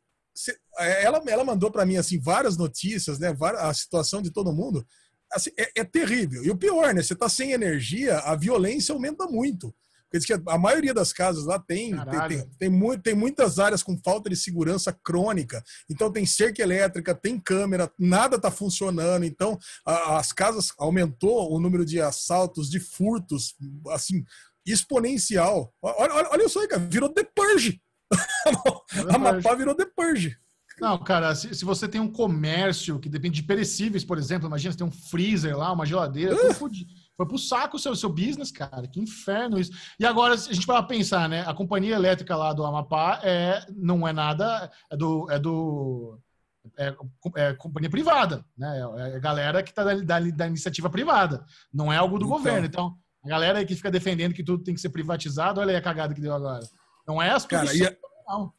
ela, 0.79 1.21
ela 1.27 1.43
mandou 1.43 1.71
para 1.71 1.85
mim 1.85 1.97
assim 1.97 2.19
várias 2.19 2.57
notícias, 2.57 3.19
né? 3.19 3.35
A 3.59 3.73
situação 3.73 4.21
de 4.21 4.31
todo 4.31 4.53
mundo. 4.53 4.85
Assim, 5.31 5.51
é, 5.57 5.81
é, 5.81 5.83
terrível. 5.83 6.43
E 6.43 6.51
o 6.51 6.57
pior, 6.57 6.93
né? 6.93 7.01
Você 7.01 7.15
tá 7.15 7.27
sem 7.27 7.51
energia, 7.51 8.19
a 8.19 8.35
violência 8.35 8.93
aumenta 8.93 9.25
muito. 9.25 9.73
Porque 10.13 10.27
que 10.27 10.33
a 10.47 10.57
maioria 10.59 10.93
das 10.93 11.11
casas 11.11 11.45
lá 11.45 11.57
tem 11.57 11.95
tem, 11.95 12.27
tem, 12.27 12.49
tem, 12.59 12.69
muito, 12.69 13.01
tem 13.01 13.15
muitas 13.15 13.57
áreas 13.57 13.81
com 13.81 13.97
falta 13.97 14.29
de 14.29 14.35
segurança 14.35 14.93
crônica. 14.93 15.63
Então 15.89 16.11
tem 16.11 16.23
cerca 16.23 16.61
elétrica, 16.61 17.15
tem 17.15 17.39
câmera, 17.39 17.91
nada 17.97 18.37
tá 18.39 18.51
funcionando. 18.51 19.25
Então 19.25 19.57
a, 19.83 20.19
as 20.19 20.31
casas 20.31 20.71
aumentou 20.77 21.51
o 21.51 21.59
número 21.59 21.83
de 21.83 21.99
assaltos, 21.99 22.69
de 22.69 22.79
furtos, 22.79 23.55
assim, 23.89 24.23
exponencial. 24.63 25.73
Olha, 25.81 26.13
olha, 26.13 26.29
olha 26.29 26.49
só 26.49 26.61
aí, 26.61 26.67
cara, 26.67 26.83
virou 26.83 27.09
The 27.09 27.23
Purge. 27.35 27.81
a 29.11 29.17
Mapá 29.17 29.55
virou 29.55 29.73
The 29.73 29.85
Purge. 29.85 30.37
Não, 30.79 30.97
cara, 30.97 31.35
se, 31.35 31.53
se, 31.53 31.63
você 31.63 31.87
tem 31.87 32.01
um 32.01 32.11
comércio 32.11 32.99
que 32.99 33.09
depende 33.09 33.35
de 33.35 33.43
perecíveis, 33.43 34.03
por 34.03 34.17
exemplo, 34.17 34.47
imagina 34.47 34.71
você 34.71 34.77
tem 34.77 34.87
um 34.87 34.91
freezer 34.91 35.57
lá, 35.57 35.71
uma 35.71 35.85
geladeira, 35.85 36.35
uh! 36.35 36.53
foi 37.15 37.25
pro 37.27 37.37
saco 37.37 37.77
o 37.77 37.79
seu, 37.79 37.95
seu 37.95 38.09
business, 38.09 38.51
cara. 38.51 38.87
Que 38.87 38.99
inferno 38.99 39.59
isso. 39.59 39.71
E 39.99 40.05
agora, 40.05 40.33
a 40.33 40.37
gente 40.37 40.65
vai 40.65 40.85
pensar, 40.85 41.29
né? 41.29 41.43
A 41.45 41.53
companhia 41.53 41.95
elétrica 41.95 42.35
lá 42.35 42.53
do 42.53 42.65
Amapá 42.65 43.19
é, 43.23 43.65
não 43.75 44.07
é 44.07 44.13
nada, 44.13 44.71
é 44.91 44.97
do. 44.97 45.29
É 45.29 45.39
do 45.39 46.19
é, 46.77 46.95
é 47.35 47.53
companhia 47.53 47.89
privada, 47.89 48.43
né? 48.57 48.79
É 48.97 49.15
a 49.17 49.19
galera 49.19 49.61
que 49.61 49.69
está 49.69 49.83
da, 49.83 49.95
da, 49.95 50.19
da, 50.19 50.47
iniciativa 50.47 50.89
privada, 50.89 51.45
não 51.73 51.91
é 51.91 51.97
algo 51.97 52.17
do 52.17 52.25
então, 52.25 52.37
governo. 52.37 52.65
Então, 52.65 52.97
a 53.23 53.27
galera 53.27 53.59
aí 53.59 53.65
que 53.65 53.75
fica 53.75 53.91
defendendo 53.91 54.33
que 54.33 54.43
tudo 54.43 54.63
tem 54.63 54.73
que 54.73 54.81
ser 54.81 54.89
privatizado, 54.89 55.59
olha 55.59 55.71
aí 55.71 55.75
a 55.75 55.81
cagada 55.81 56.13
que 56.13 56.21
deu 56.21 56.33
agora. 56.33 56.65
Não 57.07 57.21
é 57.21 57.31
as. 57.31 57.45
Cara, 57.45 57.69
não. 58.27 58.53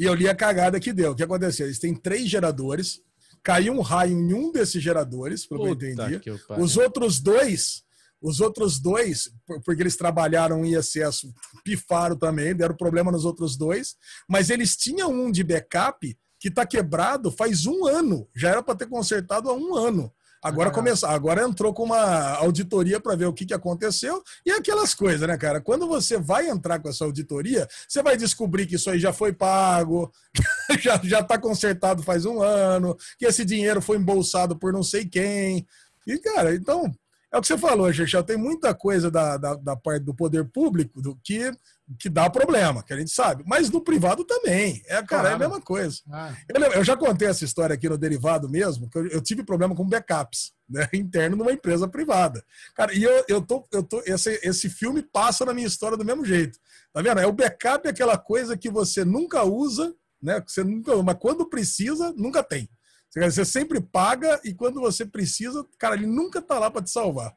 E 0.00 0.04
eu 0.04 0.14
li 0.14 0.26
a 0.26 0.34
cagada 0.34 0.80
que 0.80 0.94
deu. 0.94 1.12
O 1.12 1.14
que 1.14 1.22
aconteceu? 1.22 1.66
Eles 1.66 1.78
têm 1.78 1.94
três 1.94 2.26
geradores. 2.26 3.02
Caiu 3.42 3.74
um 3.74 3.82
raio 3.82 4.18
em 4.18 4.32
um 4.32 4.50
desses 4.50 4.82
geradores, 4.82 5.46
pelo 5.46 5.64
Puta 5.64 5.76
que 5.76 5.84
eu 5.84 5.92
entendi. 5.92 6.20
Que 6.20 6.30
eu 6.30 6.40
os 6.58 6.78
outros 6.78 7.20
dois, 7.20 7.82
os 8.20 8.40
outros 8.40 8.80
dois, 8.80 9.30
porque 9.62 9.82
eles 9.82 9.96
trabalharam 9.96 10.64
em 10.64 10.72
excesso, 10.72 11.30
pifaram 11.62 12.16
também, 12.16 12.54
deram 12.54 12.74
problema 12.74 13.12
nos 13.12 13.26
outros 13.26 13.58
dois. 13.58 13.94
Mas 14.26 14.48
eles 14.48 14.74
tinham 14.74 15.12
um 15.12 15.30
de 15.30 15.44
backup 15.44 16.16
que 16.38 16.48
está 16.48 16.64
quebrado 16.64 17.30
faz 17.30 17.66
um 17.66 17.86
ano. 17.86 18.26
Já 18.34 18.48
era 18.48 18.62
para 18.62 18.74
ter 18.74 18.86
consertado 18.86 19.50
há 19.50 19.54
um 19.54 19.74
ano. 19.74 20.10
Agora 20.42 20.70
começou, 20.70 21.08
agora 21.08 21.42
entrou 21.42 21.74
com 21.74 21.84
uma 21.84 22.36
auditoria 22.36 22.98
para 22.98 23.14
ver 23.14 23.26
o 23.26 23.32
que, 23.32 23.44
que 23.44 23.52
aconteceu 23.52 24.22
e 24.44 24.50
aquelas 24.50 24.94
coisas, 24.94 25.28
né, 25.28 25.36
cara? 25.36 25.60
Quando 25.60 25.86
você 25.86 26.18
vai 26.18 26.48
entrar 26.48 26.78
com 26.78 26.88
essa 26.88 27.04
auditoria, 27.04 27.68
você 27.86 28.02
vai 28.02 28.16
descobrir 28.16 28.66
que 28.66 28.76
isso 28.76 28.88
aí 28.88 28.98
já 28.98 29.12
foi 29.12 29.34
pago, 29.34 30.10
já 30.80 30.98
já 31.04 31.20
está 31.20 31.38
consertado 31.38 32.02
faz 32.02 32.24
um 32.24 32.40
ano, 32.40 32.96
que 33.18 33.26
esse 33.26 33.44
dinheiro 33.44 33.82
foi 33.82 33.98
embolsado 33.98 34.58
por 34.58 34.72
não 34.72 34.82
sei 34.82 35.04
quem. 35.04 35.66
E 36.06 36.18
cara, 36.18 36.54
então 36.54 36.90
é 37.32 37.38
o 37.38 37.40
que 37.40 37.46
você 37.46 37.56
falou, 37.56 37.92
Xexel, 37.92 38.24
tem 38.24 38.36
muita 38.36 38.74
coisa 38.74 39.08
da, 39.08 39.36
da, 39.36 39.54
da, 39.54 39.76
parte 39.76 40.04
do 40.04 40.12
poder 40.12 40.44
público 40.46 41.00
do 41.00 41.16
que, 41.22 41.52
que 41.96 42.08
dá 42.08 42.28
problema, 42.28 42.82
que 42.82 42.92
a 42.92 42.98
gente 42.98 43.12
sabe. 43.12 43.44
Mas 43.46 43.70
no 43.70 43.80
privado 43.80 44.24
também. 44.24 44.82
É, 44.86 44.94
cara, 44.94 45.06
claro. 45.06 45.28
é 45.28 45.32
a 45.34 45.38
mesma 45.38 45.60
coisa. 45.60 45.98
Ah. 46.10 46.34
Eu, 46.48 46.60
eu, 46.60 46.84
já 46.84 46.96
contei 46.96 47.28
essa 47.28 47.44
história 47.44 47.74
aqui 47.74 47.88
no 47.88 47.96
derivado 47.96 48.48
mesmo, 48.48 48.90
que 48.90 48.98
eu, 48.98 49.06
eu 49.06 49.20
tive 49.20 49.44
problema 49.44 49.76
com 49.76 49.86
backups 49.86 50.52
né, 50.68 50.88
interno 50.92 51.36
numa 51.36 51.52
empresa 51.52 51.86
privada. 51.86 52.44
Cara, 52.74 52.92
e 52.92 53.04
eu, 53.04 53.24
eu 53.28 53.40
tô. 53.40 53.64
Eu 53.70 53.84
tô 53.84 54.02
esse, 54.04 54.40
esse 54.42 54.68
filme 54.68 55.00
passa 55.00 55.44
na 55.44 55.54
minha 55.54 55.68
história 55.68 55.96
do 55.96 56.04
mesmo 56.04 56.24
jeito. 56.24 56.58
Tá 56.92 57.00
vendo? 57.00 57.20
É 57.20 57.26
o 57.26 57.32
backup 57.32 57.86
é 57.86 57.90
aquela 57.90 58.18
coisa 58.18 58.56
que 58.56 58.68
você 58.68 59.04
nunca 59.04 59.44
usa, 59.44 59.94
né? 60.20 60.40
Que 60.40 60.50
você 60.50 60.64
nunca, 60.64 61.00
mas 61.00 61.16
quando 61.20 61.48
precisa, 61.48 62.12
nunca 62.16 62.42
tem. 62.42 62.68
Você 63.10 63.44
sempre 63.44 63.80
paga 63.80 64.40
e 64.44 64.54
quando 64.54 64.80
você 64.80 65.04
precisa, 65.04 65.66
cara, 65.78 65.96
ele 65.96 66.06
nunca 66.06 66.40
tá 66.40 66.58
lá 66.58 66.70
para 66.70 66.82
te 66.82 66.90
salvar. 66.90 67.34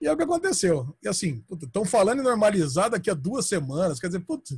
E 0.00 0.06
é 0.06 0.12
o 0.12 0.16
que 0.16 0.22
aconteceu. 0.22 0.96
E 1.02 1.08
assim, 1.08 1.42
estão 1.60 1.84
falando 1.84 2.20
em 2.20 2.24
normalizar 2.24 2.88
daqui 2.88 3.10
a 3.10 3.14
duas 3.14 3.46
semanas. 3.46 3.98
Quer 3.98 4.06
dizer, 4.06 4.20
putz, 4.20 4.56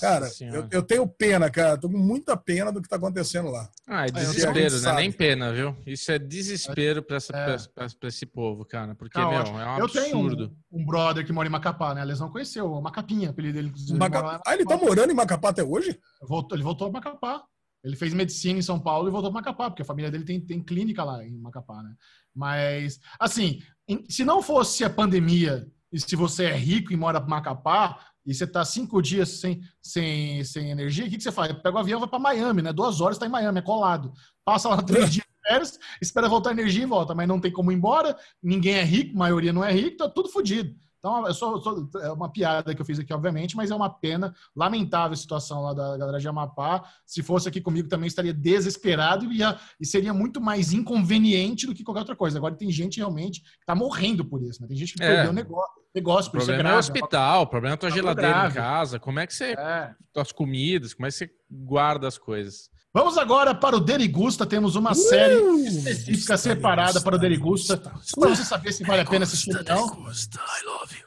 cara, 0.00 0.28
eu, 0.40 0.66
eu, 0.68 0.82
tenho 0.82 1.06
pena, 1.06 1.48
cara. 1.48 1.78
Tô 1.78 1.88
com 1.88 1.96
muita 1.96 2.36
pena 2.36 2.72
do 2.72 2.82
que 2.82 2.88
tá 2.88 2.96
acontecendo 2.96 3.50
lá. 3.50 3.70
Ah, 3.86 4.06
é 4.06 4.10
desespero, 4.10 4.80
né? 4.80 4.92
Nem 4.94 5.12
pena, 5.12 5.52
viu? 5.52 5.76
Isso 5.86 6.10
é 6.10 6.18
desespero 6.18 7.04
para 7.04 7.18
é. 7.18 8.08
esse 8.08 8.26
povo, 8.26 8.64
cara. 8.64 8.96
Porque, 8.96 9.16
meu, 9.16 9.30
é 9.30 9.48
um 9.48 9.78
eu 9.78 9.84
absurdo. 9.84 10.42
Eu 10.42 10.48
tenho 10.48 10.56
um, 10.72 10.80
um, 10.80 10.84
brother 10.84 11.24
que 11.24 11.32
mora 11.32 11.46
em 11.46 11.52
Macapá, 11.52 11.94
né? 11.94 12.00
A 12.00 12.04
Lesão 12.04 12.28
conheceu, 12.28 12.72
o 12.72 12.82
Macapinha, 12.82 13.30
apelido 13.30 13.54
dele. 13.54 13.72
Maca... 13.96 14.40
Ah, 14.44 14.54
ele 14.54 14.64
tá 14.64 14.76
morando 14.76 15.12
em 15.12 15.14
Macapá 15.14 15.50
até 15.50 15.62
hoje? 15.62 16.00
Voltou, 16.20 16.56
ele 16.56 16.64
voltou 16.64 16.88
a 16.88 16.90
Macapá. 16.90 17.44
Ele 17.82 17.96
fez 17.96 18.12
medicina 18.12 18.58
em 18.58 18.62
São 18.62 18.78
Paulo 18.78 19.08
e 19.08 19.10
voltou 19.10 19.30
para 19.30 19.40
Macapá, 19.40 19.70
porque 19.70 19.82
a 19.82 19.86
família 19.86 20.10
dele 20.10 20.24
tem, 20.24 20.40
tem 20.40 20.62
clínica 20.62 21.02
lá 21.02 21.24
em 21.24 21.38
Macapá, 21.38 21.82
né? 21.82 21.94
Mas, 22.34 23.00
assim, 23.18 23.60
se 24.08 24.24
não 24.24 24.42
fosse 24.42 24.84
a 24.84 24.90
pandemia 24.90 25.66
e 25.92 25.98
se 25.98 26.14
você 26.14 26.44
é 26.44 26.56
rico 26.56 26.92
e 26.92 26.96
mora 26.96 27.18
em 27.18 27.28
Macapá 27.28 27.98
e 28.24 28.34
você 28.34 28.44
está 28.44 28.64
cinco 28.64 29.00
dias 29.00 29.40
sem, 29.40 29.62
sem, 29.82 30.44
sem 30.44 30.70
energia, 30.70 31.06
o 31.06 31.10
que, 31.10 31.16
que 31.16 31.22
você 31.22 31.32
faz? 31.32 31.52
Pega 31.54 31.76
o 31.76 31.78
avião 31.78 31.98
e 31.98 32.00
vai 32.00 32.08
para 32.08 32.18
Miami, 32.18 32.62
né? 32.62 32.72
Duas 32.72 33.00
horas 33.00 33.16
está 33.16 33.26
em 33.26 33.30
Miami, 33.30 33.58
é 33.58 33.62
colado. 33.62 34.12
Passa 34.44 34.68
lá 34.68 34.82
três 34.82 35.10
dias 35.10 35.24
de 35.24 35.48
férias, 35.48 35.78
espera 36.00 36.28
voltar 36.28 36.50
a 36.50 36.52
energia 36.52 36.82
e 36.82 36.86
volta, 36.86 37.14
mas 37.14 37.26
não 37.26 37.40
tem 37.40 37.50
como 37.50 37.72
ir 37.72 37.76
embora, 37.76 38.16
ninguém 38.42 38.74
é 38.74 38.84
rico, 38.84 39.16
a 39.16 39.18
maioria 39.18 39.52
não 39.52 39.64
é 39.64 39.72
rico, 39.72 39.96
tá 39.96 40.08
tudo 40.08 40.28
fodido. 40.28 40.76
Então, 41.00 41.26
é, 41.26 41.32
só, 41.32 41.58
só, 41.58 41.76
é 42.02 42.12
uma 42.12 42.30
piada 42.30 42.74
que 42.74 42.80
eu 42.80 42.84
fiz 42.84 42.98
aqui, 42.98 43.12
obviamente, 43.12 43.56
mas 43.56 43.70
é 43.70 43.74
uma 43.74 43.88
pena, 43.88 44.34
lamentável 44.54 45.14
a 45.14 45.16
situação 45.16 45.62
lá 45.62 45.72
da 45.72 45.96
galera 45.96 46.20
de 46.20 46.28
Amapá. 46.28 46.84
Se 47.06 47.22
fosse 47.22 47.48
aqui 47.48 47.60
comigo, 47.60 47.88
também 47.88 48.06
estaria 48.06 48.34
desesperado 48.34 49.24
e, 49.32 49.38
ia, 49.38 49.58
e 49.80 49.86
seria 49.86 50.12
muito 50.12 50.40
mais 50.40 50.72
inconveniente 50.72 51.66
do 51.66 51.74
que 51.74 51.82
qualquer 51.82 52.00
outra 52.00 52.14
coisa. 52.14 52.36
Agora, 52.36 52.54
tem 52.54 52.70
gente 52.70 52.98
realmente 52.98 53.40
que 53.40 53.48
está 53.60 53.74
morrendo 53.74 54.24
por 54.24 54.42
isso, 54.42 54.60
né? 54.60 54.68
Tem 54.68 54.76
gente 54.76 54.92
que 54.92 55.02
é. 55.02 55.06
perdeu 55.06 55.32
negócio. 55.32 55.82
negócio 55.94 56.28
o 56.28 56.32
problema 56.32 56.60
é, 56.60 56.62
grave, 56.62 56.74
é 56.74 56.76
o 56.76 56.80
hospital, 56.80 57.42
o 57.42 57.46
problema 57.46 57.72
é 57.72 57.76
a 57.76 57.78
tua 57.78 57.90
geladeira 57.90 58.32
grave. 58.32 58.58
em 58.58 58.62
casa. 58.62 59.00
Como 59.00 59.18
é 59.18 59.26
que 59.26 59.34
você. 59.34 59.52
É. 59.52 59.94
Tuas 60.12 60.32
comidas, 60.32 60.92
como 60.92 61.06
é 61.06 61.08
que 61.08 61.16
você 61.16 61.30
guarda 61.50 62.06
as 62.06 62.18
coisas? 62.18 62.68
Vamos 62.92 63.16
agora 63.16 63.54
para 63.54 63.76
o 63.76 63.80
Derigusta. 63.80 64.44
Temos 64.44 64.74
uma 64.74 64.90
uh, 64.92 64.94
série 64.94 65.36
específica 65.66 66.36
separada 66.36 67.00
para 67.00 67.16
o 67.16 67.18
Derigusta. 67.18 67.76
Para 67.76 68.28
você 68.30 68.44
saber 68.44 68.72
se 68.72 68.82
vale 68.84 69.02
a 69.02 69.04
pena 69.04 69.24
assistir 69.24 69.56
ou 69.56 69.62
não. 69.62 69.86
I 69.86 70.64
love 70.66 70.96
you. 70.96 71.04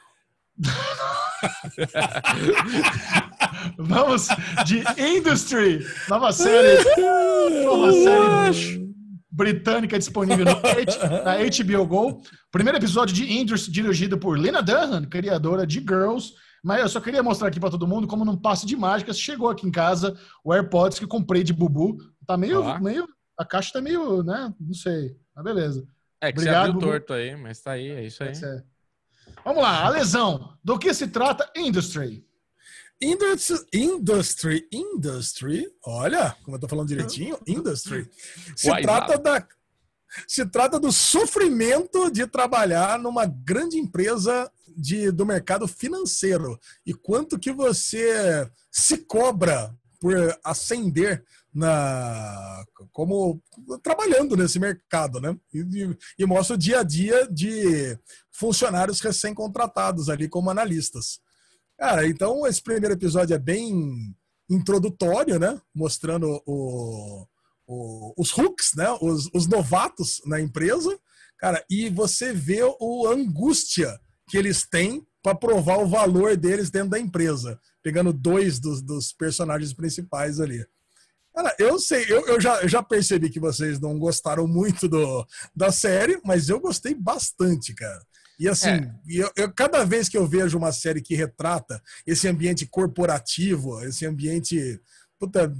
Vamos 3.78 4.28
de 4.66 4.84
Industry, 4.98 5.86
nova 6.08 6.32
série, 6.32 6.82
nova 7.64 7.92
série 7.92 8.84
britânica 9.34 9.98
disponível 9.98 10.46
no, 10.46 10.62
na 11.24 11.38
HBO 11.38 11.88
Go. 11.88 12.22
Primeiro 12.52 12.78
episódio 12.78 13.16
de 13.16 13.34
Industry 13.34 13.72
dirigido 13.72 14.18
por 14.18 14.38
Lena 14.38 14.62
Dunham, 14.62 15.06
criadora 15.06 15.66
de 15.66 15.80
Girls, 15.80 16.34
mas 16.64 16.82
eu 16.82 16.90
só 16.90 17.02
queria 17.02 17.22
mostrar 17.22 17.50
aqui 17.50 17.60
para 17.60 17.70
todo 17.70 17.88
mundo 17.88 18.08
como 18.08 18.24
num 18.24 18.38
passe 18.38 18.66
de 18.66 18.76
mágica 18.76 19.14
chegou 19.14 19.50
aqui 19.50 19.68
em 19.68 19.72
casa 19.72 20.18
o 20.44 20.54
AirPods 20.54 20.98
que 20.98 21.06
comprei 21.06 21.44
de 21.44 21.52
Bubu. 21.52 21.98
Tá 22.26 22.38
meio, 22.38 22.64
ah. 22.64 22.80
meio 22.80 23.06
a 23.38 23.44
caixa 23.44 23.74
tá 23.74 23.82
meio, 23.82 24.24
né? 24.24 24.54
Não 24.60 24.74
sei. 24.74 25.18
Mas 25.36 25.44
beleza. 25.44 25.86
É 26.22 26.32
que 26.32 26.40
Obrigado, 26.40 26.56
você 26.56 26.70
abriu 26.70 26.74
Bubu. 26.74 26.86
torto 26.86 27.14
aí, 27.14 27.36
mas 27.36 27.60
tá 27.60 27.72
aí, 27.72 27.90
é 27.90 28.06
isso 28.06 28.24
aí. 28.24 28.32
É. 28.32 28.64
Vamos 29.44 29.62
lá, 29.62 29.86
a 29.86 29.90
lesão. 29.90 30.58
Do 30.64 30.80
que 30.80 30.94
se 30.94 31.08
trata 31.08 31.52
Industry? 31.56 32.26
Industry, 33.02 33.58
industry, 33.74 34.70
industry. 34.72 35.68
Olha, 35.86 36.34
como 36.44 36.56
eu 36.56 36.60
tô 36.62 36.70
falando 36.70 36.88
direitinho, 36.88 37.38
industry. 37.46 38.10
Se 38.56 38.70
Uai, 38.70 38.82
trata 38.82 39.18
da 39.18 39.46
se 40.28 40.46
trata 40.46 40.80
do 40.80 40.92
sofrimento 40.92 42.12
de 42.12 42.28
trabalhar 42.28 43.00
numa 43.00 43.26
grande 43.26 43.78
empresa 43.78 44.50
de, 44.78 45.12
do 45.12 45.26
mercado 45.26 45.68
financeiro 45.68 46.60
e 46.86 46.94
quanto 46.94 47.40
que 47.40 47.52
você 47.52 48.50
se 48.72 48.98
cobra 48.98 49.76
por 50.00 50.16
ascender 50.44 51.24
na 51.54 52.66
como 52.92 53.42
trabalhando 53.82 54.36
nesse 54.36 54.60
mercado, 54.60 55.22
né? 55.22 55.38
E, 55.54 55.96
e 56.20 56.26
mostra 56.26 56.56
o 56.56 56.60
dia 56.60 56.80
a 56.80 56.84
dia 56.84 57.28
de 57.28 57.98
funcionários 58.32 59.00
recém-contratados 59.00 60.10
ali 60.10 60.28
como 60.28 60.50
analistas. 60.50 61.20
Cara, 61.78 62.08
então 62.08 62.46
esse 62.46 62.62
primeiro 62.62 62.96
episódio 62.96 63.34
é 63.34 63.40
bem 63.40 64.14
introdutório, 64.50 65.40
né? 65.40 65.60
Mostrando 65.74 66.42
o, 66.46 67.26
o, 67.68 68.14
os 68.18 68.36
hooks, 68.36 68.74
né? 68.76 68.90
Os, 69.02 69.30
os 69.34 69.48
novatos 69.48 70.22
na 70.26 70.42
empresa, 70.42 71.00
cara, 71.38 71.64
e 71.70 71.90
você 71.90 72.34
vê 72.34 72.62
o 72.80 73.08
angústia 73.08 74.00
que 74.30 74.38
eles 74.38 74.68
têm 74.68 75.06
para 75.22 75.36
provar 75.36 75.78
o 75.78 75.88
valor 75.88 76.36
deles 76.36 76.70
dentro 76.70 76.90
da 76.90 77.00
empresa, 77.00 77.60
pegando 77.82 78.12
dois 78.12 78.60
dos, 78.60 78.82
dos 78.82 79.14
personagens 79.14 79.74
principais 79.74 80.40
ali. 80.40 80.66
Cara, 81.34 81.56
eu 81.58 81.80
sei, 81.80 82.06
eu, 82.10 82.28
eu, 82.28 82.40
já, 82.40 82.62
eu 82.62 82.68
já 82.68 82.84
percebi 82.84 83.30
que 83.30 83.40
vocês 83.40 83.80
não 83.80 83.98
gostaram 83.98 84.48
muito 84.48 84.88
do, 84.88 85.26
da 85.56 85.72
série, 85.72 86.22
mas 86.24 86.50
eu 86.50 86.60
gostei 86.60 86.94
bastante, 86.94 87.74
cara. 87.74 88.02
E 88.40 88.48
assim, 88.48 88.70
é. 88.70 88.94
eu, 89.08 89.32
eu, 89.36 89.52
cada 89.54 89.84
vez 89.84 90.10
que 90.10 90.18
eu 90.18 90.28
vejo 90.28 90.58
uma 90.58 90.72
série 90.72 91.02
que 91.02 91.16
retrata 91.16 91.82
esse 92.06 92.28
ambiente 92.28 92.66
corporativo, 92.66 93.82
esse 93.84 94.06
ambiente 94.06 94.80
puta, 95.18 95.52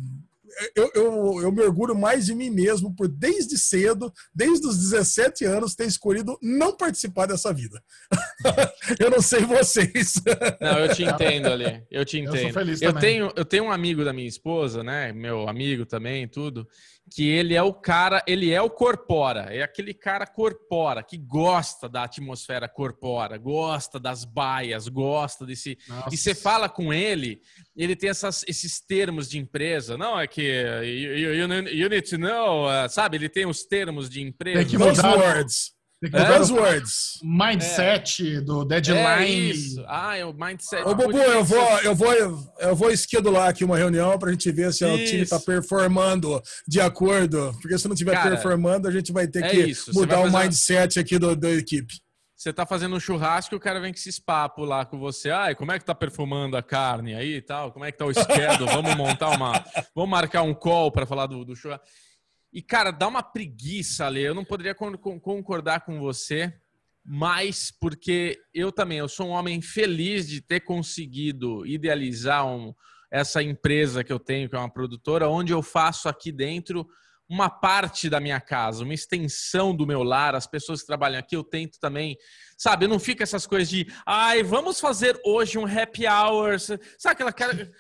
eu, 0.76 0.92
eu, 0.96 1.42
eu 1.44 1.52
me 1.52 1.62
orgulho 1.62 1.96
mais 1.96 2.26
de 2.26 2.36
mim 2.36 2.50
mesmo 2.50 2.96
por, 2.96 3.08
desde 3.08 3.58
cedo, 3.58 4.12
desde 4.34 4.68
os 4.68 4.78
17 4.78 5.46
anos, 5.46 5.76
ter 5.76 5.86
escolhido 5.86 6.38
não 6.42 6.76
participar 6.76 7.26
dessa 7.26 7.54
vida. 7.54 7.82
eu 9.00 9.10
não 9.10 9.22
sei 9.22 9.42
vocês. 9.42 10.16
Não, 10.60 10.80
eu 10.80 10.94
te 10.94 11.04
entendo 11.04 11.48
ali. 11.48 11.84
Eu 11.90 12.06
te 12.06 12.20
entendo. 12.20 12.60
Eu, 12.60 12.90
eu 12.90 12.94
tenho, 12.94 13.34
eu 13.36 13.46
tenho 13.46 13.66
um 13.66 13.72
amigo 13.72 14.04
da 14.04 14.14
minha 14.14 14.28
esposa, 14.28 14.84
né? 14.84 15.12
Meu 15.12 15.48
amigo 15.48 15.86
também, 15.86 16.28
tudo 16.28 16.68
que 17.12 17.28
ele 17.30 17.54
é 17.54 17.62
o 17.62 17.74
cara, 17.74 18.24
ele 18.28 18.52
é 18.52 18.62
o 18.62 18.70
corpora, 18.70 19.48
é 19.52 19.62
aquele 19.62 19.94
cara 19.94 20.26
corpora, 20.26 21.04
que 21.04 21.18
gosta 21.18 21.88
da 21.88 22.04
atmosfera 22.04 22.68
corpora, 22.68 23.38
gosta 23.38 24.00
das 24.00 24.26
baias, 24.26 24.88
gosta 24.88 25.46
desse. 25.46 25.78
Nossa. 25.88 26.10
E 26.14 26.18
você 26.18 26.34
fala 26.34 26.68
com 26.68 26.94
ele, 26.94 27.42
ele 27.76 27.96
tem 27.96 28.10
essas, 28.10 28.44
esses 28.48 28.80
termos 28.80 29.30
de 29.30 29.38
empresa. 29.38 29.98
Não, 29.98 30.20
é 30.20 30.28
que 30.28 30.44
You, 30.44 31.34
you, 31.34 31.68
you 31.70 31.90
need 31.90 32.10
to 32.10 32.18
know, 32.18 32.68
uh, 32.68 32.90
sabe? 32.90 33.18
Ele 33.18 33.30
tem 33.30 33.46
os 33.46 33.64
termos 33.64 34.10
de 34.10 34.22
empresa. 34.22 34.60
Tem 34.60 34.68
que 34.68 34.78
mudar. 34.78 34.92
Buzzwords. 34.94 35.74
É? 36.12 36.38
Buzzwords. 36.40 37.20
Mindset 37.24 38.38
é. 38.38 38.42
do 38.42 38.66
deadline. 38.66 39.02
É 39.02 39.28
isso. 39.28 39.84
Ah, 39.88 40.18
é 40.18 40.26
o 40.26 40.34
mindset. 40.34 40.84
Ô, 40.84 40.94
Bubu, 40.94 41.18
eu 41.18 41.44
vou, 41.44 41.80
eu 41.80 41.96
vou, 41.96 42.14
eu 42.60 42.76
vou 42.76 42.92
esquedular 42.92 43.50
aqui 43.50 43.64
uma 43.64 43.78
reunião 43.78 44.18
pra 44.20 44.32
gente 44.32 44.52
ver 44.52 44.74
se 44.74 44.86
isso. 44.86 44.94
o 44.94 45.06
time 45.06 45.26
tá 45.26 45.40
performando 45.40 46.42
de 46.68 46.82
acordo. 46.82 47.56
Porque 47.62 47.78
se 47.78 47.88
não 47.88 47.94
estiver 47.94 48.22
performando, 48.22 48.88
a 48.88 48.92
gente 48.92 49.12
vai 49.14 49.28
ter 49.28 49.44
é 49.44 49.50
que 49.50 49.58
isso. 49.58 49.94
mudar 49.94 50.20
o 50.20 50.32
mindset 50.32 51.00
aqui 51.00 51.18
do, 51.18 51.36
da 51.36 51.52
equipe. 51.52 51.94
Você 52.36 52.52
tá 52.52 52.66
fazendo 52.66 52.94
um 52.94 53.00
churrasco 53.00 53.56
e 53.56 53.58
o 53.58 53.60
cara 53.60 53.80
vem 53.80 53.94
com 53.94 53.98
esses 53.98 54.20
papos 54.20 54.68
lá 54.68 54.84
com 54.84 55.00
você. 55.00 55.30
Ai, 55.30 55.56
como 55.56 55.72
é 55.72 55.80
que 55.80 55.86
tá 55.86 55.96
perfumando 55.96 56.58
a 56.58 56.62
carne 56.62 57.16
aí 57.16 57.36
e 57.36 57.42
tal? 57.42 57.72
Como 57.72 57.86
é 57.86 57.92
que 57.92 57.98
tá 57.98 58.06
o 58.06 58.14
schedule? 58.14 58.68
Vamos 58.74 58.96
montar 58.96 59.30
uma. 59.30 59.64
Vamos 59.96 60.10
marcar 60.10 60.42
um 60.42 60.54
call 60.54 60.92
para 60.92 61.06
falar 61.06 61.28
do, 61.28 61.46
do 61.46 61.56
churrasco. 61.56 61.86
E, 62.54 62.62
cara, 62.62 62.92
dá 62.92 63.08
uma 63.08 63.24
preguiça, 63.24 64.06
ali. 64.06 64.22
Eu 64.22 64.36
não 64.36 64.46
poderia 64.46 64.76
concordar 64.76 65.82
com 65.82 66.00
você, 66.00 66.54
mas 67.04 67.72
porque 67.72 68.40
eu 68.54 68.72
também, 68.72 69.00
eu 69.00 69.10
sou 69.10 69.30
um 69.30 69.32
homem 69.32 69.60
feliz 69.60 70.28
de 70.28 70.40
ter 70.40 70.60
conseguido 70.60 71.66
idealizar 71.66 72.46
um, 72.46 72.74
essa 73.10 73.42
empresa 73.42 74.04
que 74.04 74.14
eu 74.14 74.20
tenho, 74.20 74.48
que 74.48 74.56
é 74.56 74.60
uma 74.60 74.72
produtora, 74.72 75.28
onde 75.28 75.52
eu 75.52 75.64
faço 75.64 76.08
aqui 76.08 76.32
dentro 76.32 76.88
uma 77.34 77.50
parte 77.50 78.12
da 78.12 78.20
minha 78.20 78.40
casa, 78.40 78.84
uma 78.84 78.94
extensão 78.94 79.76
do 79.76 79.88
meu 79.88 80.04
lar, 80.04 80.36
as 80.36 80.46
pessoas 80.46 80.82
que 80.82 80.86
trabalham 80.86 81.18
aqui, 81.18 81.36
eu 81.36 81.44
tento 81.44 81.80
também, 81.80 82.16
sabe, 82.56 82.86
eu 82.86 82.90
não 82.90 83.00
fico 83.00 83.24
essas 83.24 83.48
coisas 83.48 83.68
de, 83.68 83.88
ai, 84.06 84.44
vamos 84.44 84.80
fazer 84.80 85.20
hoje 85.26 85.58
um 85.58 85.66
happy 85.66 86.06
hour, 86.06 86.60
sabe 86.60 86.80
aquela 87.04 87.34
cara, 87.34 87.72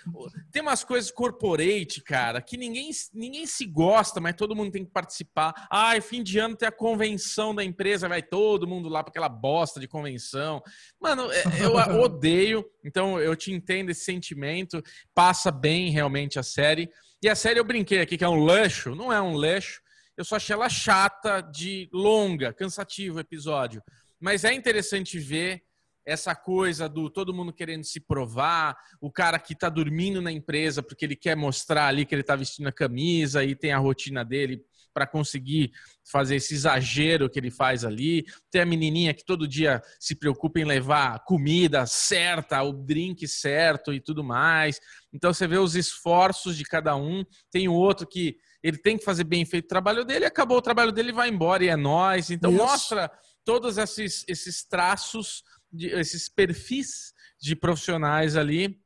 tem 0.52 0.64
umas 0.64 0.84
coisas 0.84 1.12
corporate, 1.12 2.02
cara, 2.02 2.42
que 2.42 2.58
ninguém, 2.58 2.90
ninguém 3.14 3.46
se 3.46 3.68
gosta, 3.68 4.20
mas 4.20 4.36
todo 4.36 4.56
mundo 4.56 4.72
tem 4.72 4.84
que 4.84 4.92
participar, 4.92 5.68
ai, 5.70 6.02
fim 6.02 6.24
de 6.24 6.40
ano 6.40 6.58
tem 6.58 6.68
a 6.68 6.72
convenção 6.72 7.54
da 7.54 7.64
empresa, 7.64 8.10
vai 8.10 8.24
todo 8.24 8.68
mundo 8.68 8.90
lá 8.90 9.04
para 9.04 9.12
aquela 9.12 9.30
bosta 9.30 9.80
de 9.80 9.88
convenção, 9.88 10.64
mano, 11.00 11.32
é, 11.32 11.44
eu 11.62 11.76
odeio, 12.02 12.66
então 12.84 13.20
eu 13.20 13.36
te 13.36 13.52
entendo 13.52 13.92
esse 13.92 14.04
sentimento, 14.04 14.82
passa 15.14 15.52
bem 15.52 15.92
realmente 15.92 16.40
a 16.40 16.44
série, 16.44 16.90
e 17.24 17.30
a 17.30 17.36
série 17.36 17.60
eu 17.60 17.64
brinquei 17.64 18.02
aqui 18.02 18.18
que 18.18 18.24
é 18.24 18.30
um 18.30 18.44
lancho, 18.44 18.94
não 18.94 19.12
é 19.12 19.22
um 19.22 19.34
lancho. 19.34 19.82
Eu 20.18 20.26
só 20.26 20.36
achei 20.36 20.54
ela 20.54 20.70
chata, 20.70 21.42
de 21.42 21.90
longa, 21.92 22.54
cansativo 22.54 23.18
o 23.18 23.20
episódio. 23.20 23.82
Mas 24.20 24.44
é 24.44 24.54
interessante 24.54 25.18
ver 25.18 25.64
essa 26.06 26.36
coisa 26.36 26.90
do 26.90 27.10
todo 27.10 27.34
mundo 27.34 27.54
querendo 27.54 27.84
se 27.86 28.00
provar, 28.00 28.78
o 29.00 29.10
cara 29.10 29.40
que 29.40 29.56
tá 29.56 29.70
dormindo 29.70 30.22
na 30.22 30.32
empresa 30.32 30.84
porque 30.84 31.06
ele 31.06 31.16
quer 31.16 31.36
mostrar 31.36 31.88
ali 31.88 32.06
que 32.06 32.14
ele 32.14 32.24
tá 32.24 32.36
vestindo 32.36 32.68
a 32.68 32.74
camisa 32.74 33.44
e 33.44 33.56
tem 33.56 33.72
a 33.72 33.78
rotina 33.78 34.24
dele 34.26 34.62
para 34.94 35.08
conseguir 35.08 35.72
fazer 36.10 36.36
esse 36.36 36.54
exagero 36.54 37.30
que 37.30 37.40
ele 37.40 37.50
faz 37.50 37.84
ali. 37.84 38.26
Tem 38.52 38.62
a 38.62 38.66
menininha 38.66 39.14
que 39.14 39.26
todo 39.26 39.48
dia 39.48 39.82
se 40.00 40.16
preocupa 40.16 40.60
em 40.60 40.66
levar 40.66 41.24
comida 41.26 41.86
certa, 41.86 42.62
o 42.62 42.72
drink 42.72 43.28
certo 43.28 43.94
e 43.94 44.00
tudo 44.00 44.24
mais. 44.24 44.80
Então 45.12 45.34
você 45.34 45.48
vê 45.48 45.58
os 45.58 45.76
esforços 45.76 46.56
de 46.56 46.64
cada 46.64 46.96
um. 46.96 47.24
Tem 47.52 47.68
o 47.68 47.74
outro 47.74 48.08
que 48.08 48.38
ele 48.62 48.78
tem 48.78 48.98
que 48.98 49.04
fazer 49.04 49.24
bem 49.24 49.46
feito 49.46 49.66
o 49.66 49.70
trabalho 49.70 50.06
dele, 50.06 50.26
acabou 50.26 50.58
o 50.58 50.62
trabalho 50.62 50.92
dele, 50.92 51.12
vai 51.12 51.30
embora 51.30 51.64
e 51.64 51.68
é 51.68 51.76
nós. 51.76 52.30
Então 52.30 52.52
Isso. 52.52 52.64
mostra 52.64 53.12
todos 53.44 53.78
esses, 53.78 54.24
esses 54.28 54.64
traços, 54.64 55.44
de, 55.72 55.88
esses 55.88 56.30
perfis 56.30 57.14
de 57.42 57.56
profissionais 57.56 58.38
ali 58.38 58.80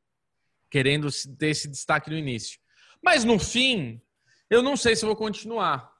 querendo 0.70 1.08
ter 1.38 1.48
esse 1.48 1.68
destaque 1.68 2.10
no 2.10 2.16
início. 2.16 2.58
Mas 3.02 3.24
no 3.24 3.38
fim, 3.38 4.00
eu 4.50 4.62
não 4.62 4.76
sei 4.76 4.96
se 4.96 5.06
vou 5.06 5.16
continuar. 5.16 5.90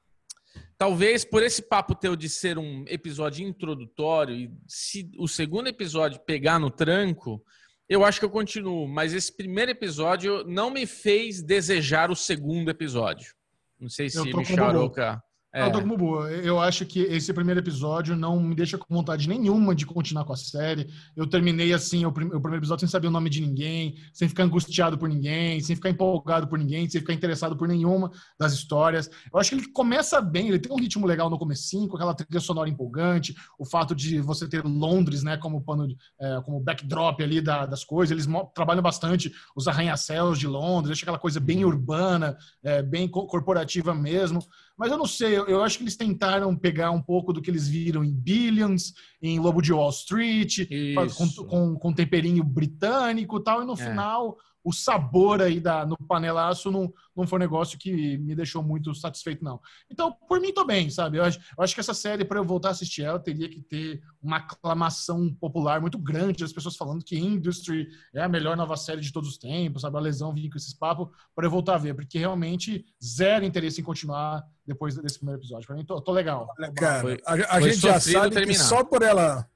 Talvez 0.79 1.25
por 1.25 1.43
esse 1.43 1.61
papo 1.61 1.93
teu 1.93 2.15
de 2.15 2.29
ser 2.29 2.57
um 2.57 2.85
episódio 2.87 3.47
introdutório 3.47 4.35
e 4.37 4.51
se 4.69 5.11
o 5.19 5.27
segundo 5.27 5.67
episódio 5.67 6.21
pegar 6.21 6.61
no 6.61 6.71
tranco, 6.71 7.45
eu 7.89 8.05
acho 8.05 8.21
que 8.21 8.25
eu 8.25 8.31
continuo. 8.31 8.87
Mas 8.87 9.13
esse 9.13 9.37
primeiro 9.37 9.73
episódio 9.73 10.45
não 10.45 10.71
me 10.71 10.87
fez 10.87 11.43
desejar 11.43 12.13
o 12.13 12.17
segundo 12.17 12.71
episódio. 12.71 13.35
Não 13.81 13.89
sei 13.89 14.09
se 14.09 14.23
Micharoca... 14.33 15.21
É. 15.53 15.67
Eu 15.67 15.73
tô 15.73 15.81
como 15.81 15.97
boa. 15.97 16.31
Eu 16.31 16.61
acho 16.61 16.85
que 16.85 17.01
esse 17.01 17.33
primeiro 17.33 17.61
episódio 17.61 18.15
não 18.15 18.39
me 18.39 18.55
deixa 18.55 18.77
com 18.77 18.95
vontade 18.95 19.27
nenhuma 19.27 19.75
de 19.75 19.87
continuar 19.87 20.25
com 20.25 20.35
a 20.35 20.37
série. 20.37 20.91
Eu 21.17 21.27
terminei 21.27 21.73
assim 21.73 22.05
o, 22.05 22.13
prim 22.13 22.27
o 22.27 22.41
primeiro 22.41 22.59
episódio 22.59 22.81
sem 22.81 22.89
saber 22.89 23.09
o 23.09 23.11
nome 23.11 23.31
de 23.31 23.41
ninguém, 23.41 23.97
sem 24.13 24.29
ficar 24.29 24.43
angustiado 24.43 24.99
por 24.99 25.09
ninguém, 25.09 25.59
sem 25.61 25.75
ficar 25.75 25.89
empolgado 25.89 26.47
por 26.47 26.59
ninguém, 26.59 26.89
sem 26.89 27.01
ficar 27.01 27.15
interessado 27.15 27.57
por 27.57 27.67
nenhuma 27.67 28.11
das 28.39 28.53
histórias. 28.53 29.11
Eu 29.33 29.41
acho 29.41 29.51
que 29.51 29.57
ele 29.57 29.73
começa 29.73 30.21
bem, 30.21 30.49
ele 30.49 30.59
tem 30.59 30.71
um 30.71 30.79
ritmo 30.79 31.07
legal 31.07 31.31
no 31.31 31.39
comecinho, 31.39 31.89
com 31.89 31.97
aquela 31.97 32.15
trilha 32.15 32.41
sonora 32.41 32.69
empolgante, 32.69 33.35
o 33.59 33.65
fato 33.65 33.95
de 33.95 34.21
você 34.21 34.47
ter 34.47 34.63
Londres, 34.65 35.23
né, 35.23 35.39
como 35.39 35.63
pano, 35.63 35.89
é, 36.21 36.43
como 36.43 36.61
backdrop 36.61 37.23
ali 37.23 37.41
da, 37.41 37.65
das 37.65 37.85
coisas. 37.85 38.11
Eles 38.11 38.29
trabalham 38.55 38.83
bastante 38.83 39.33
os 39.57 39.67
arranha-céus 39.67 40.39
de 40.39 40.47
Londres, 40.47 40.89
deixa 40.89 41.05
aquela 41.05 41.19
coisa 41.19 41.41
bem 41.41 41.65
urbana, 41.65 42.37
é, 42.63 42.83
bem 42.83 43.09
corporativa 43.09 43.95
mesmo. 43.95 44.41
Mas 44.79 44.93
eu 44.93 44.97
não 44.97 45.07
sei, 45.07 45.37
eu, 45.37 45.47
eu, 45.47 45.63
acho 45.63 45.77
que 45.77 45.83
eles 45.83 45.97
tentaram 45.97 46.57
pegar 46.57 46.93
um 46.93 47.03
pouco 47.03 47.33
do 47.33 47.43
que 47.43 47.51
eles 47.51 47.67
viram 47.67 48.05
em 48.05 48.13
Billions, 48.13 48.95
em 49.21 49.41
Lobo 49.41 49.61
de 49.61 49.73
Wall 49.73 49.91
Street, 49.91 50.69
com, 51.17 51.45
com, 51.47 51.75
com, 51.75 51.93
temperinho 51.93 52.45
britânico 52.45 53.39
e 53.39 53.43
tal, 53.43 53.63
e 53.63 53.67
no 53.67 53.73
é. 53.73 53.77
final 53.77 54.37
o 54.65 54.73
sabor 54.73 55.41
aí 55.41 55.61
da, 55.61 55.87
no 55.87 55.97
panelaço 55.97 56.71
não, 56.71 56.93
não 57.17 57.27
foi 57.27 57.39
um 57.39 57.41
negócio 57.41 57.79
que 57.79 58.19
me 58.19 58.35
deixou 58.35 58.63
muito 58.63 58.95
satisfeito, 58.95 59.45
não. 59.45 59.61
Então, 59.91 60.13
por 60.29 60.41
mim, 60.41 60.53
tô 60.53 60.65
bem, 60.65 60.91
sabe? 60.91 61.19
Eu 61.19 61.25
acho, 61.25 61.39
eu 61.39 61.65
acho 61.65 61.75
que 61.75 61.81
essa 61.81 61.95
série, 61.95 62.25
para 62.25 62.39
eu 62.39 62.45
voltar 62.45 62.69
a 62.69 62.71
assistir 62.73 63.03
ela, 63.03 63.19
teria 63.19 63.49
que 63.49 63.61
ter 63.61 64.03
uma 64.23 64.39
aclamação 64.39 65.33
popular 65.35 65.81
muito 65.81 65.99
grande, 65.99 66.45
as 66.45 66.53
pessoas 66.53 66.77
falando 66.77 67.05
que 67.05 67.19
Industry 67.19 67.89
é 68.15 68.23
a 68.23 68.29
melhor 68.29 68.57
nova 68.57 68.77
série 68.77 69.01
de 69.01 69.13
todos 69.13 69.31
os 69.31 69.39
tempos, 69.39 69.83
sabe? 69.83 69.97
A 69.97 70.01
lesão 70.01 70.35
vir 70.35 70.51
com 70.51 70.59
esses 70.59 70.75
papos, 70.75 71.09
para 71.35 71.47
eu 71.47 71.51
voltar 71.51 71.77
a 71.77 71.79
ver, 71.79 71.95
porque 71.95 72.19
realmente 72.19 72.85
zero 73.03 73.45
interesse 73.45 73.81
em 73.81 73.85
continuar 73.85 74.45
depois 74.67 74.97
desse 74.97 75.19
primeiro 75.19 75.41
episódio. 75.41 75.67
Para 75.67 75.77
mim, 75.77 75.85
tô, 75.85 76.01
tô 76.01 76.13
legal. 76.13 76.49
Cara, 76.77 77.01
foi, 77.01 77.21
a, 77.25 77.57
a 77.57 77.61
gente 77.61 77.79
já 77.79 77.99
sabe 77.99 78.35
terminar. 78.35 78.47
que 78.47 78.55
só 78.55 78.85
por 78.85 79.03
ela 79.03 79.49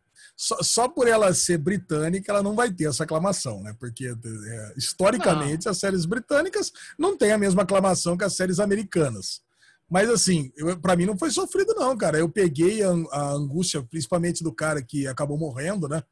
só, 0.43 0.61
só, 0.61 0.89
por 0.89 1.07
ela 1.07 1.33
ser 1.33 1.57
britânica, 1.57 2.33
ela 2.33 2.43
não 2.43 2.57
vai 2.57 2.69
ter 2.69 2.89
essa 2.89 3.05
aclamação, 3.05 3.63
né? 3.63 3.73
Porque 3.79 4.09
é, 4.09 4.73
historicamente 4.77 5.67
não. 5.67 5.71
as 5.71 5.79
séries 5.79 6.05
britânicas 6.05 6.73
não 6.99 7.17
têm 7.17 7.31
a 7.31 7.39
mesma 7.39 7.63
aclamação 7.63 8.17
que 8.17 8.25
as 8.25 8.35
séries 8.35 8.59
americanas. 8.59 9.41
Mas 9.89 10.11
assim, 10.11 10.51
para 10.81 10.97
mim 10.97 11.07
não 11.07 11.17
foi 11.17 11.31
sofrido, 11.31 11.75
não, 11.77 11.97
cara. 11.97 12.19
Eu 12.19 12.29
peguei 12.29 12.83
a, 12.83 12.91
a 13.13 13.31
angústia, 13.35 13.85
principalmente 13.85 14.43
do 14.43 14.53
cara 14.53 14.83
que 14.83 15.07
acabou 15.07 15.39
morrendo, 15.39 15.89
né? 15.89 16.03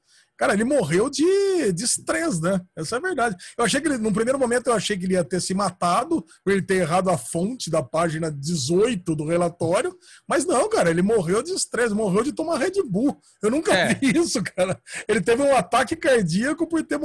Cara, 0.41 0.55
ele 0.55 0.65
morreu 0.65 1.11
de, 1.11 1.71
de 1.71 1.85
estresse, 1.85 2.41
né? 2.41 2.59
Essa 2.75 2.97
é 2.97 2.99
a 2.99 3.03
verdade. 3.03 3.37
Eu 3.59 3.63
achei 3.63 3.79
que 3.79 3.87
ele, 3.87 3.99
no 3.99 4.11
primeiro 4.11 4.39
momento, 4.39 4.69
eu 4.69 4.73
achei 4.73 4.97
que 4.97 5.05
ele 5.05 5.13
ia 5.13 5.23
ter 5.23 5.39
se 5.39 5.53
matado 5.53 6.25
por 6.43 6.51
ele 6.51 6.63
ter 6.63 6.77
errado 6.77 7.11
a 7.11 7.19
fonte 7.19 7.69
da 7.69 7.83
página 7.83 8.33
18 8.33 9.15
do 9.15 9.27
relatório. 9.27 9.95
Mas 10.27 10.47
não, 10.47 10.67
cara, 10.71 10.89
ele 10.89 11.03
morreu 11.03 11.43
de 11.43 11.53
estresse, 11.53 11.93
morreu 11.93 12.23
de 12.23 12.33
tomar 12.33 12.57
Red 12.57 12.83
Bull. 12.87 13.21
Eu 13.43 13.51
nunca 13.51 13.75
é. 13.75 13.93
vi 13.93 14.17
isso, 14.17 14.43
cara. 14.43 14.81
Ele 15.07 15.21
teve 15.21 15.43
um 15.43 15.55
ataque 15.55 15.95
cardíaco 15.95 16.67
por 16.67 16.83
ter, 16.85 16.99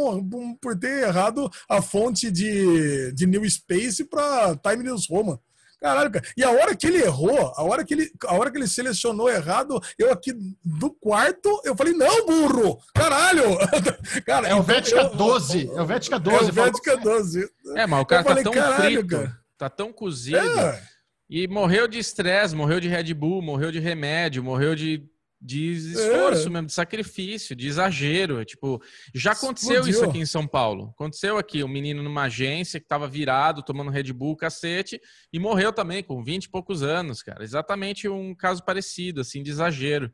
por 0.61 0.79
ter 0.79 1.03
errado 1.03 1.51
a 1.69 1.81
fonte 1.81 2.31
de, 2.31 3.11
de 3.11 3.27
New 3.27 3.43
Space 3.49 4.05
para 4.05 4.55
Time 4.55 4.81
News 4.81 5.09
Roman. 5.09 5.37
Caralho, 5.79 6.11
cara. 6.11 6.25
E 6.35 6.43
a 6.43 6.51
hora 6.51 6.75
que 6.75 6.87
ele 6.87 7.01
errou, 7.01 7.53
a 7.55 7.63
hora 7.63 7.83
que 7.83 7.93
ele, 7.93 8.11
a 8.25 8.35
hora 8.35 8.51
que 8.51 8.57
ele 8.57 8.67
selecionou 8.67 9.29
errado, 9.29 9.79
eu 9.97 10.11
aqui 10.11 10.33
do 10.63 10.91
quarto, 10.91 11.61
eu 11.63 11.75
falei, 11.75 11.93
não, 11.93 12.25
burro! 12.25 12.79
Caralho! 12.93 13.57
Cara, 14.25 14.47
é 14.47 14.55
o 14.55 14.63
Vética 14.63 15.03
12. 15.03 15.69
É 15.73 15.81
o 15.81 15.85
Vética 15.85 16.19
12. 16.19 16.37
É 16.37 16.49
o 16.49 16.53
Vética 16.53 16.97
12. 16.97 17.49
É, 17.75 17.87
mas 17.87 18.01
o 18.01 18.05
cara 18.05 18.23
tá 18.23 18.29
falei, 18.29 18.43
tão 18.43 18.53
caralho, 18.53 18.99
frito, 18.99 19.07
cara. 19.07 19.39
tá 19.57 19.69
tão 19.69 19.93
cozido. 19.93 20.37
É. 20.37 20.81
E 21.29 21.47
morreu 21.47 21.87
de 21.87 21.97
estresse, 21.97 22.55
morreu 22.55 22.79
de 22.79 22.87
Red 22.87 23.13
Bull, 23.13 23.41
morreu 23.41 23.71
de 23.71 23.79
remédio, 23.79 24.43
morreu 24.43 24.75
de 24.75 25.03
de 25.45 25.73
esforço 25.73 26.47
é. 26.47 26.49
mesmo, 26.49 26.67
de 26.67 26.73
sacrifício, 26.73 27.55
de 27.55 27.67
exagero. 27.67 28.43
Tipo, 28.43 28.81
já 29.13 29.33
aconteceu 29.33 29.75
Explodiu. 29.75 29.91
isso 29.91 30.03
aqui 30.03 30.19
em 30.19 30.25
São 30.25 30.47
Paulo. 30.47 30.89
Aconteceu 30.95 31.37
aqui, 31.37 31.63
um 31.63 31.67
menino 31.67 32.01
numa 32.01 32.23
agência 32.23 32.79
que 32.79 32.85
estava 32.85 33.07
virado, 33.07 33.63
tomando 33.63 33.91
Red 33.91 34.11
Bull, 34.11 34.35
cacete, 34.35 34.99
e 35.31 35.39
morreu 35.39 35.71
também 35.71 36.03
com 36.03 36.23
20 36.23 36.45
e 36.45 36.49
poucos 36.49 36.81
anos, 36.81 37.21
cara. 37.21 37.43
Exatamente 37.43 38.09
um 38.09 38.33
caso 38.33 38.63
parecido, 38.63 39.21
assim, 39.21 39.43
de 39.43 39.51
exagero. 39.51 40.11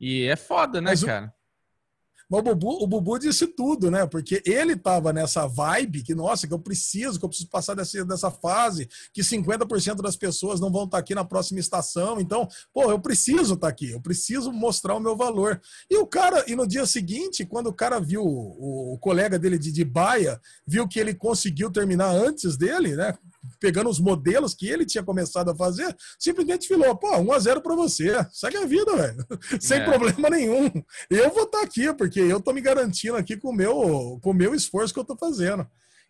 E 0.00 0.24
é 0.24 0.36
foda, 0.36 0.80
né, 0.80 0.90
Mas 0.90 1.04
cara? 1.04 1.32
Mas 2.32 2.40
o 2.40 2.42
Bubu, 2.44 2.82
o 2.82 2.86
Bubu 2.86 3.18
disse 3.18 3.46
tudo, 3.46 3.90
né? 3.90 4.06
Porque 4.06 4.42
ele 4.46 4.74
tava 4.74 5.12
nessa 5.12 5.46
vibe 5.46 6.02
que, 6.02 6.14
nossa, 6.14 6.48
que 6.48 6.54
eu 6.54 6.58
preciso, 6.58 7.18
que 7.18 7.24
eu 7.26 7.28
preciso 7.28 7.50
passar 7.50 7.74
dessa, 7.74 8.02
dessa 8.06 8.30
fase, 8.30 8.88
que 9.12 9.20
50% 9.20 9.96
das 9.96 10.16
pessoas 10.16 10.58
não 10.58 10.72
vão 10.72 10.84
estar 10.84 10.96
tá 10.96 10.98
aqui 10.98 11.14
na 11.14 11.26
próxima 11.26 11.60
estação. 11.60 12.18
Então, 12.18 12.48
pô, 12.72 12.90
eu 12.90 12.98
preciso 12.98 13.52
estar 13.52 13.66
tá 13.66 13.68
aqui, 13.68 13.90
eu 13.90 14.00
preciso 14.00 14.50
mostrar 14.50 14.94
o 14.94 15.00
meu 15.00 15.14
valor. 15.14 15.60
E 15.90 15.98
o 15.98 16.06
cara, 16.06 16.42
e 16.48 16.56
no 16.56 16.66
dia 16.66 16.86
seguinte, 16.86 17.44
quando 17.44 17.66
o 17.66 17.74
cara 17.74 18.00
viu 18.00 18.22
o, 18.22 18.94
o 18.94 18.98
colega 18.98 19.38
dele 19.38 19.58
de, 19.58 19.70
de 19.70 19.84
baia, 19.84 20.40
viu 20.66 20.88
que 20.88 20.98
ele 20.98 21.12
conseguiu 21.12 21.70
terminar 21.70 22.14
antes 22.14 22.56
dele, 22.56 22.96
né? 22.96 23.12
Pegando 23.58 23.90
os 23.90 23.98
modelos 23.98 24.54
que 24.54 24.68
ele 24.68 24.86
tinha 24.86 25.02
começado 25.02 25.50
a 25.50 25.56
fazer, 25.56 25.94
simplesmente 26.18 26.68
falou, 26.68 26.96
pô, 26.96 27.16
1 27.16 27.32
a 27.32 27.38
0 27.38 27.60
para 27.60 27.74
você. 27.74 28.14
Segue 28.30 28.56
a 28.56 28.66
vida, 28.66 28.96
velho. 28.96 29.26
Sem 29.60 29.80
é. 29.80 29.84
problema 29.84 30.30
nenhum. 30.30 30.70
Eu 31.10 31.30
vou 31.30 31.44
estar 31.44 31.58
tá 31.58 31.64
aqui, 31.64 31.92
porque 31.94 32.20
eu 32.20 32.40
tô 32.40 32.52
me 32.52 32.60
garantindo 32.60 33.16
aqui 33.16 33.36
com 33.36 33.50
o 33.50 33.54
meu, 33.54 34.18
com 34.22 34.30
o 34.30 34.34
meu 34.34 34.54
esforço 34.54 34.94
que 34.94 35.00
eu 35.00 35.04
tô 35.04 35.16
fazendo. 35.16 35.66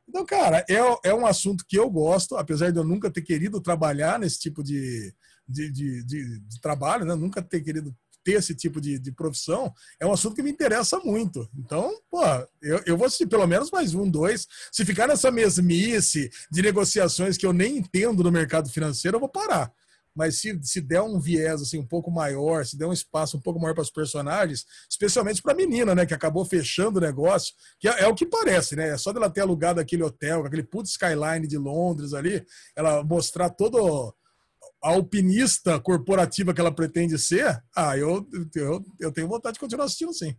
Então, 0.09 0.27
cara, 0.27 0.65
é, 0.69 0.77
é 1.05 1.15
um 1.15 1.27
assunto 1.27 1.65
que 1.67 1.79
eu 1.79 1.89
gosto, 1.89 2.37
apesar 2.37 2.71
de 2.71 2.79
eu 2.79 2.85
nunca 2.85 3.11
ter 3.11 3.23
querido 3.23 3.61
trabalhar 3.61 4.19
nesse 4.19 4.39
tipo 4.39 4.63
de, 4.63 5.15
de, 5.49 5.71
de, 5.71 6.05
de, 6.05 6.41
de 6.41 6.61
trabalho, 6.61 7.05
né? 7.05 7.15
Nunca 7.15 7.41
ter 7.41 7.61
querido 7.61 7.95
ter 8.25 8.33
esse 8.33 8.55
tipo 8.55 8.81
de, 8.81 8.99
de 8.99 9.13
profissão, 9.13 9.73
é 10.01 10.07
um 10.07 10.13
assunto 10.13 10.35
que 10.35 10.43
me 10.43 10.51
interessa 10.51 10.99
muito. 11.01 11.49
Então, 11.57 11.93
pô, 12.11 12.23
eu, 12.61 12.83
eu 12.87 12.97
vou 12.97 13.07
assistir 13.07 13.27
pelo 13.27 13.47
menos 13.47 13.71
mais 13.71 13.95
um, 13.95 14.09
dois. 14.09 14.47
Se 14.71 14.85
ficar 14.85 15.09
nessa 15.09 15.31
mesmice 15.31 16.31
de 16.51 16.63
negociações 16.63 17.37
que 17.37 17.47
eu 17.47 17.53
nem 17.53 17.79
entendo 17.79 18.23
no 18.23 18.33
mercado 18.33 18.69
financeiro, 18.71 19.17
eu 19.17 19.21
vou 19.21 19.29
parar. 19.29 19.73
Mas 20.15 20.41
se, 20.41 20.59
se 20.63 20.81
der 20.81 21.01
um 21.01 21.19
viés 21.19 21.63
assim 21.63 21.79
um 21.79 21.87
pouco 21.87 22.11
maior, 22.11 22.67
se 22.67 22.77
der 22.77 22.87
um 22.87 22.93
espaço 22.93 23.37
um 23.37 23.41
pouco 23.41 23.59
maior 23.59 23.75
para 23.75 23.83
os 23.83 23.91
personagens, 23.91 24.67
especialmente 24.89 25.41
para 25.41 25.53
a 25.53 25.57
menina, 25.57 25.95
né, 25.95 26.05
que 26.05 26.15
acabou 26.15 26.45
fechando 26.45 26.99
o 26.99 27.03
negócio, 27.03 27.55
que 27.81 27.89
é, 27.89 28.03
é, 28.03 28.07
o 28.07 28.15
que 28.15 28.27
parece, 28.27 28.77
né? 28.77 28.91
É 28.91 28.99
só 28.99 29.13
dela 29.13 29.31
ter 29.31 29.41
alugado 29.41 29.81
aquele 29.81 30.03
hotel, 30.03 30.45
aquele 30.45 30.63
put 30.63 30.89
skyline 30.89 31.47
de 31.47 31.57
Londres 31.57 32.13
ali, 32.13 32.45
ela 32.77 33.03
mostrar 33.03 33.49
todo 33.51 34.15
alpinista 34.83 35.79
corporativa 35.79 36.53
que 36.53 36.61
ela 36.61 36.75
pretende 36.75 37.19
ser, 37.19 37.63
ah, 37.77 37.97
eu, 37.97 38.27
eu, 38.55 38.83
eu 38.99 39.13
tenho 39.13 39.29
vontade 39.29 39.55
de 39.55 39.61
continuar 39.61 39.85
assistindo 39.85 40.13
sim. 40.13 40.37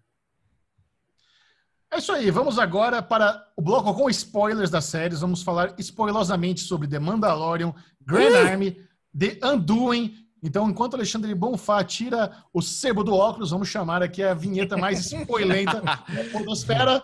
É 1.94 2.00
isso 2.00 2.12
aí, 2.12 2.32
vamos 2.32 2.58
agora 2.58 3.04
para 3.04 3.46
o 3.56 3.62
bloco 3.62 3.94
com 3.94 4.10
spoilers 4.10 4.72
das 4.72 4.86
séries. 4.86 5.22
Vamos 5.22 5.44
falar 5.44 5.76
spoilosamente 5.78 6.62
sobre 6.62 6.88
The 6.88 6.98
Mandalorian, 6.98 7.72
Grand 8.02 8.32
uh! 8.32 8.48
Army, 8.48 8.78
The 9.16 9.40
Undoing. 9.44 10.16
Então, 10.42 10.68
enquanto 10.68 10.96
Alexandre 10.96 11.36
Bonfá 11.36 11.84
tira 11.84 12.36
o 12.52 12.64
sebo 12.64 13.04
do 13.04 13.14
óculos, 13.14 13.52
vamos 13.52 13.70
chamar 13.70 14.02
aqui 14.02 14.24
a 14.24 14.34
vinheta 14.34 14.76
mais 14.76 15.06
spoilenta 15.14 15.82
da 15.82 16.04
Podosfera. 16.32 17.04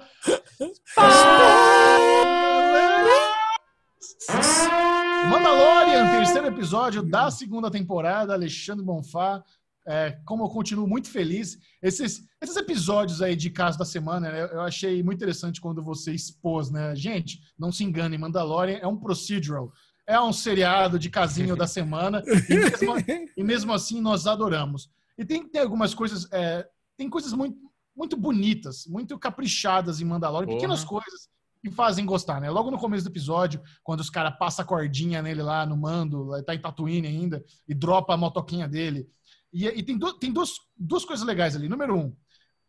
Mandalorian, 5.28 6.10
terceiro 6.12 6.48
episódio 6.48 7.04
da 7.04 7.30
segunda 7.30 7.70
temporada, 7.70 8.34
Alexandre 8.34 8.86
Bonfá. 8.86 9.44
É, 9.86 10.20
como 10.24 10.44
eu 10.44 10.50
continuo 10.50 10.88
muito 10.88 11.10
feliz. 11.10 11.58
Esses, 11.82 12.24
esses 12.40 12.56
episódios 12.56 13.22
aí 13.22 13.36
de 13.36 13.50
caso 13.50 13.78
da 13.78 13.86
semana, 13.86 14.32
né, 14.32 14.50
eu 14.52 14.62
achei 14.62 15.02
muito 15.02 15.18
interessante 15.18 15.60
quando 15.60 15.82
você 15.82 16.14
expôs, 16.14 16.70
né? 16.70 16.96
Gente, 16.96 17.41
não 17.58 17.72
se 17.72 17.84
engane, 17.84 18.18
Mandalorian 18.18 18.78
é 18.78 18.88
um 18.88 18.98
procedural. 18.98 19.72
É 20.06 20.20
um 20.22 20.32
seriado 20.32 21.00
de 21.00 21.10
casinho 21.10 21.56
da 21.56 21.68
semana. 21.68 22.24
E 22.50 22.56
mesmo, 22.56 22.96
e 23.38 23.44
mesmo, 23.44 23.74
assim 23.74 24.00
nós 24.00 24.28
adoramos. 24.28 24.90
E 25.18 25.26
tem, 25.26 25.48
tem 25.48 25.62
algumas 25.62 25.94
coisas. 25.94 26.28
É, 26.32 26.68
tem 26.96 27.10
coisas 27.10 27.34
muito, 27.34 27.58
muito 27.96 28.16
bonitas, 28.16 28.86
muito 28.86 29.18
caprichadas 29.18 30.02
em 30.02 30.06
Mandalorian, 30.06 30.48
Porra. 30.48 30.58
pequenas 30.58 30.84
coisas 30.84 31.30
que 31.61 31.69
fazem 31.69 32.06
gostar, 32.06 32.40
né? 32.40 32.49
Logo 32.49 32.72
no 32.72 32.77
começo 32.77 33.03
do 33.03 33.11
episódio, 33.11 33.61
quando 33.84 33.99
os 33.99 34.10
caras 34.10 34.38
passam 34.38 34.64
a 34.64 34.68
cordinha 34.68 35.22
nele 35.22 35.41
lá 35.41 35.65
no 35.65 35.76
mando, 35.77 36.30
tá 36.44 36.56
em 36.56 36.60
Tatooine 36.60 37.07
ainda, 37.07 37.44
e 37.68 37.73
dropa 37.73 38.14
a 38.14 38.18
motoquinha 38.18 38.68
dele. 38.68 39.07
E, 39.52 39.65
e 39.65 39.84
tem, 39.84 39.98
do, 39.98 40.14
tem 40.14 40.31
duas, 40.31 40.53
duas 40.77 41.03
coisas 41.03 41.26
legais 41.26 41.56
ali. 41.56 41.68
Número 41.68 41.98
um, 41.98 42.15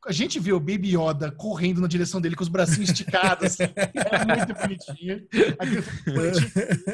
a 0.06 0.12
gente 0.12 0.40
vê 0.40 0.52
o 0.52 0.60
Baby 0.60 0.96
Yoda 0.96 1.30
correndo 1.30 1.80
na 1.80 1.86
direção 1.86 2.20
dele 2.20 2.34
com 2.34 2.42
os 2.42 2.48
bracinhos 2.48 2.88
esticados, 2.88 3.44
assim, 3.44 3.64
é 3.74 4.24
muito 4.24 4.54
bonitinho. 4.54 5.26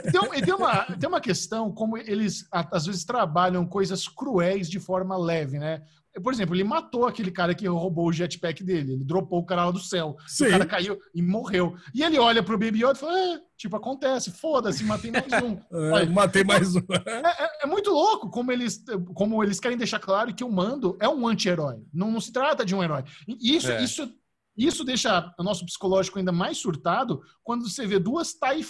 E 0.04 0.10
tem, 0.10 0.44
tem, 0.44 0.54
uma, 0.54 0.84
tem 0.84 1.08
uma 1.08 1.20
questão 1.20 1.72
como 1.72 1.96
eles 1.96 2.46
às 2.50 2.86
vezes 2.86 3.04
trabalham 3.04 3.64
coisas 3.64 4.08
cruéis 4.08 4.68
de 4.68 4.80
forma 4.80 5.16
leve, 5.16 5.58
né? 5.58 5.82
Por 6.22 6.32
exemplo, 6.32 6.54
ele 6.54 6.64
matou 6.64 7.06
aquele 7.06 7.30
cara 7.30 7.54
que 7.54 7.66
roubou 7.66 8.08
o 8.08 8.12
jetpack 8.12 8.62
dele. 8.64 8.94
Ele 8.94 9.04
dropou 9.04 9.40
o 9.40 9.44
cara 9.44 9.66
lá 9.66 9.70
do 9.70 9.80
céu. 9.80 10.16
O 10.40 10.50
cara 10.50 10.66
caiu 10.66 10.98
e 11.14 11.22
morreu. 11.22 11.74
E 11.94 12.02
ele 12.02 12.18
olha 12.18 12.42
pro 12.42 12.58
Baby 12.58 12.84
Yoda 12.84 12.92
e 12.92 13.00
fala: 13.00 13.18
é, 13.18 13.40
tipo, 13.56 13.76
acontece, 13.76 14.30
foda-se, 14.30 14.84
matei 14.84 15.10
mais 15.10 15.26
um. 15.42 15.58
é, 15.96 16.06
matei 16.06 16.44
mais 16.44 16.74
um. 16.74 16.80
É, 17.06 17.44
é, 17.44 17.50
é, 17.64 17.66
muito 17.66 17.90
louco 17.90 18.30
como 18.30 18.50
eles, 18.50 18.82
como 19.14 19.42
eles 19.42 19.60
querem 19.60 19.78
deixar 19.78 19.98
claro 19.98 20.34
que 20.34 20.44
o 20.44 20.50
Mando 20.50 20.96
é 21.00 21.08
um 21.08 21.26
anti-herói. 21.26 21.84
Não, 21.92 22.10
não, 22.10 22.20
se 22.20 22.32
trata 22.32 22.64
de 22.64 22.74
um 22.74 22.82
herói. 22.82 23.04
E 23.28 23.54
isso, 23.54 23.70
é. 23.70 23.82
isso, 23.82 24.08
isso 24.56 24.84
deixa 24.84 25.34
o 25.38 25.42
nosso 25.42 25.64
psicológico 25.66 26.18
ainda 26.18 26.32
mais 26.32 26.58
surtado 26.58 27.20
quando 27.42 27.68
você 27.68 27.86
vê 27.86 27.98
duas 27.98 28.32
TIE 28.32 28.62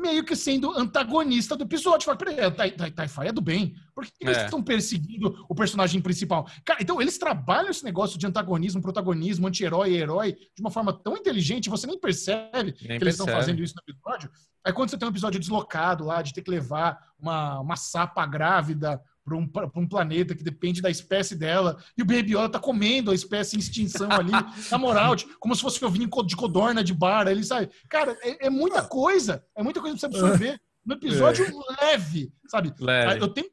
meio 0.00 0.24
que 0.24 0.34
sendo 0.34 0.76
antagonista 0.76 1.56
do 1.56 1.64
episódio. 1.64 2.06
Fala, 2.06 2.16
peraí, 2.16 2.40
a 2.40 2.90
Taifai 2.90 3.28
é 3.28 3.32
do 3.32 3.40
bem. 3.40 3.74
Por 3.94 4.04
que 4.04 4.12
eles 4.20 4.38
é. 4.38 4.44
estão 4.44 4.62
perseguindo 4.62 5.44
o 5.48 5.54
personagem 5.54 6.00
principal? 6.00 6.48
Cara, 6.64 6.82
então 6.82 7.00
eles 7.00 7.18
trabalham 7.18 7.70
esse 7.70 7.84
negócio 7.84 8.18
de 8.18 8.26
antagonismo, 8.26 8.80
protagonismo, 8.80 9.46
anti-herói 9.46 9.90
e 9.90 9.96
herói 9.96 10.32
de 10.32 10.60
uma 10.60 10.70
forma 10.70 10.92
tão 10.92 11.16
inteligente, 11.16 11.68
você 11.68 11.86
nem 11.86 11.98
percebe 11.98 12.40
nem 12.52 12.72
que 12.72 12.78
percebe. 12.78 13.04
eles 13.04 13.14
estão 13.14 13.26
fazendo 13.26 13.62
isso 13.62 13.74
no 13.76 13.92
episódio. 13.92 14.30
Aí 14.64 14.72
quando 14.72 14.90
você 14.90 14.98
tem 14.98 15.06
um 15.06 15.10
episódio 15.10 15.40
deslocado 15.40 16.04
lá, 16.04 16.22
de 16.22 16.32
ter 16.32 16.42
que 16.42 16.50
levar 16.50 16.98
uma, 17.18 17.60
uma 17.60 17.76
sapa 17.76 18.24
grávida 18.26 19.00
para 19.24 19.36
um, 19.36 19.48
um, 19.76 19.86
planeta 19.86 20.34
que 20.34 20.42
depende 20.42 20.80
da 20.80 20.90
espécie 20.90 21.36
dela, 21.36 21.76
e 21.96 22.02
o 22.02 22.06
Baby 22.06 22.34
Yoda 22.34 22.50
tá 22.50 22.58
comendo 22.58 23.10
a 23.10 23.14
espécie 23.14 23.56
em 23.56 23.58
extinção 23.58 24.10
ali, 24.10 24.32
na 24.70 24.78
moral, 24.78 25.14
de, 25.14 25.26
como 25.38 25.54
se 25.54 25.62
fosse 25.62 25.84
ovinho 25.84 26.08
de 26.26 26.36
codorna 26.36 26.82
de 26.82 26.94
bar, 26.94 27.26
ele 27.28 27.44
sabe? 27.44 27.70
Cara, 27.88 28.16
é, 28.22 28.46
é, 28.46 28.50
muita 28.50 28.82
coisa, 28.82 29.44
é 29.56 29.62
muita 29.62 29.80
coisa 29.80 29.96
pra 29.96 30.08
você 30.08 30.16
absorver 30.16 30.60
no 30.84 30.94
episódio 30.94 31.44
é. 31.44 31.84
leve, 31.84 32.32
sabe? 32.48 32.72
Leve. 32.80 33.20
Eu 33.20 33.28
tenho, 33.28 33.48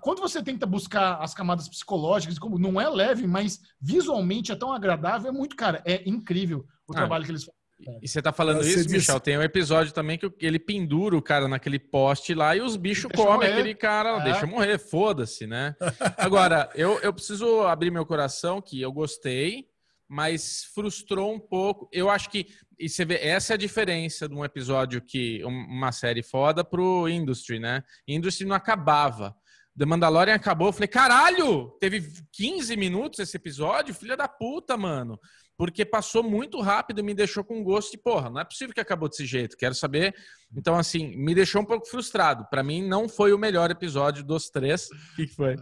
quando 0.00 0.20
você 0.20 0.42
tenta 0.42 0.66
buscar 0.66 1.16
as 1.22 1.34
camadas 1.34 1.68
psicológicas, 1.68 2.38
como 2.38 2.58
não 2.58 2.80
é 2.80 2.88
leve, 2.88 3.26
mas 3.26 3.60
visualmente 3.80 4.50
é 4.50 4.56
tão 4.56 4.72
agradável, 4.72 5.28
é 5.28 5.32
muito, 5.32 5.54
cara, 5.56 5.82
é 5.84 6.08
incrível 6.08 6.66
o 6.86 6.92
ah, 6.92 6.96
trabalho 6.96 7.24
que 7.24 7.30
eles 7.30 7.44
fazem. 7.44 7.63
E 8.02 8.08
você 8.08 8.22
tá 8.22 8.32
falando 8.32 8.58
você 8.58 8.70
isso, 8.70 8.82
disse... 8.82 8.96
Michel? 8.96 9.20
Tem 9.20 9.38
um 9.38 9.42
episódio 9.42 9.92
também 9.92 10.18
que 10.18 10.30
ele 10.40 10.58
pendura 10.58 11.16
o 11.16 11.22
cara 11.22 11.48
naquele 11.48 11.78
poste 11.78 12.34
lá 12.34 12.56
e 12.56 12.60
os 12.60 12.76
bichos 12.76 13.10
comem 13.14 13.48
aquele 13.48 13.74
cara, 13.74 14.20
é. 14.20 14.24
deixa 14.24 14.46
morrer, 14.46 14.78
foda-se, 14.78 15.46
né? 15.46 15.74
Agora, 16.16 16.70
eu, 16.74 16.98
eu 17.00 17.12
preciso 17.12 17.62
abrir 17.62 17.90
meu 17.90 18.06
coração 18.06 18.60
que 18.60 18.80
eu 18.80 18.92
gostei, 18.92 19.66
mas 20.08 20.64
frustrou 20.74 21.34
um 21.34 21.40
pouco. 21.40 21.88
Eu 21.92 22.10
acho 22.10 22.30
que 22.30 22.46
e 22.78 22.88
você 22.88 23.04
vê, 23.04 23.18
essa 23.20 23.52
é 23.52 23.54
a 23.54 23.58
diferença 23.58 24.28
de 24.28 24.34
um 24.34 24.44
episódio 24.44 25.00
que 25.00 25.42
uma 25.44 25.92
série 25.92 26.22
foda 26.22 26.64
pro 26.64 27.08
Industry, 27.08 27.58
né? 27.60 27.82
Industry 28.06 28.46
não 28.46 28.56
acabava. 28.56 29.34
The 29.76 29.84
Mandalorian 29.84 30.34
acabou, 30.34 30.68
eu 30.68 30.72
falei, 30.72 30.88
caralho, 30.88 31.76
teve 31.80 32.12
15 32.32 32.76
minutos 32.76 33.18
esse 33.18 33.36
episódio, 33.36 33.94
filha 33.94 34.16
da 34.16 34.28
puta, 34.28 34.76
mano 34.76 35.18
porque 35.56 35.84
passou 35.84 36.22
muito 36.22 36.60
rápido 36.60 37.00
e 37.00 37.02
me 37.02 37.14
deixou 37.14 37.44
com 37.44 37.62
gosto 37.62 37.92
de, 37.92 37.98
porra, 37.98 38.28
não 38.28 38.40
é 38.40 38.44
possível 38.44 38.74
que 38.74 38.80
acabou 38.80 39.08
desse 39.08 39.24
jeito, 39.24 39.56
quero 39.56 39.74
saber. 39.74 40.14
Então, 40.56 40.76
assim, 40.76 41.16
me 41.16 41.34
deixou 41.34 41.62
um 41.62 41.64
pouco 41.64 41.86
frustrado. 41.86 42.46
Para 42.50 42.62
mim, 42.62 42.86
não 42.86 43.08
foi 43.08 43.32
o 43.32 43.38
melhor 43.38 43.70
episódio 43.70 44.24
dos 44.24 44.50
três. 44.50 44.88
O 45.14 45.16
que, 45.16 45.26
que 45.28 45.34
foi? 45.34 45.56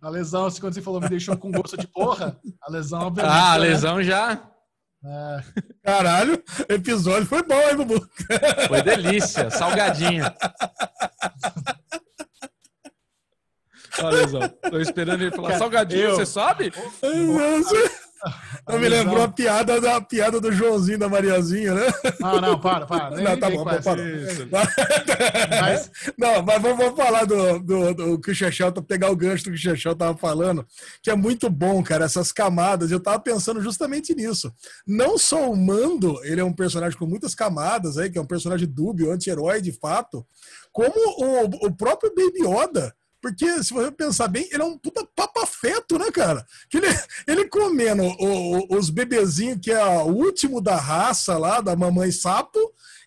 A 0.00 0.08
lesão, 0.08 0.48
quando 0.60 0.74
você 0.74 0.82
falou, 0.82 1.00
me 1.00 1.08
deixou 1.08 1.36
com 1.36 1.50
gosto 1.50 1.76
de 1.76 1.86
porra, 1.88 2.38
a 2.62 2.70
lesão, 2.70 3.00
obviamente. 3.00 3.34
Ah, 3.34 3.54
a 3.54 3.58
né? 3.58 3.68
lesão 3.68 4.02
já. 4.02 4.50
É. 5.04 5.44
Caralho, 5.82 6.42
episódio 6.68 7.26
foi 7.26 7.42
bom, 7.42 7.60
hein, 7.60 7.76
Bubu? 7.76 8.08
Foi 8.68 8.82
delícia, 8.82 9.50
salgadinha. 9.50 10.34
Olha, 14.00 14.16
lesão. 14.16 14.48
Tô 14.48 14.80
esperando 14.80 15.22
ele 15.22 15.30
falar 15.34 15.58
salgadinho, 15.58 16.02
eu... 16.02 16.16
você 16.16 16.26
sabe? 16.26 16.72
Nossa. 17.02 18.07
Eu 18.68 18.78
me 18.78 18.88
lembrou 18.88 19.22
a 19.22 19.28
piada 19.28 19.80
da 19.80 20.00
piada 20.00 20.40
do 20.40 20.52
Joãozinho 20.52 20.98
da 20.98 21.08
Mariazinha, 21.08 21.74
né? 21.74 21.86
Não, 22.20 22.40
não, 22.40 22.60
para, 22.60 22.86
para. 22.86 23.10
Nem, 23.16 23.24
não, 23.24 23.38
tá 23.38 23.50
bom, 23.50 23.64
para. 23.64 23.80
Mas... 25.60 25.90
Não, 26.16 26.42
mas 26.42 26.62
vamos, 26.62 26.96
falar 26.96 27.24
do, 27.24 27.58
do, 27.60 27.94
do 27.94 28.20
que 28.20 28.30
o 28.30 28.34
Chechel, 28.34 28.72
pegar 28.82 29.10
o 29.10 29.16
gancho 29.16 29.44
do 29.44 29.50
que 29.50 29.56
o 29.56 29.58
Chechel 29.58 29.94
tava 29.94 30.16
falando, 30.16 30.66
que 31.02 31.10
é 31.10 31.14
muito 31.14 31.48
bom, 31.48 31.82
cara, 31.82 32.04
essas 32.04 32.32
camadas. 32.32 32.90
Eu 32.90 33.00
tava 33.00 33.18
pensando 33.20 33.60
justamente 33.60 34.14
nisso. 34.14 34.52
Não 34.86 35.18
só 35.18 35.50
o 35.50 35.56
Mando, 35.56 36.18
ele 36.24 36.40
é 36.40 36.44
um 36.44 36.52
personagem 36.52 36.98
com 36.98 37.06
muitas 37.06 37.34
camadas 37.34 37.98
aí, 37.98 38.10
que 38.10 38.18
é 38.18 38.20
um 38.20 38.26
personagem 38.26 38.68
dúbio, 38.68 39.12
anti-herói 39.12 39.60
de 39.60 39.72
fato, 39.72 40.26
como 40.72 40.94
o, 40.96 41.66
o 41.66 41.76
próprio 41.76 42.12
Baby 42.14 42.46
Yoda 42.46 42.94
porque, 43.20 43.62
se 43.62 43.72
você 43.72 43.90
pensar 43.90 44.28
bem, 44.28 44.48
ele 44.52 44.62
é 44.62 44.64
um 44.64 44.78
puta 44.78 45.04
papafeto, 45.16 45.98
né, 45.98 46.10
cara? 46.12 46.46
Ele, 46.72 46.86
ele 47.26 47.48
comendo 47.48 48.02
o, 48.02 48.74
o, 48.74 48.76
os 48.76 48.90
bebezinhos, 48.90 49.58
que 49.60 49.72
é 49.72 49.84
o 49.84 50.06
último 50.06 50.60
da 50.60 50.76
raça 50.76 51.36
lá, 51.36 51.60
da 51.60 51.74
mamãe 51.74 52.12
sapo, 52.12 52.58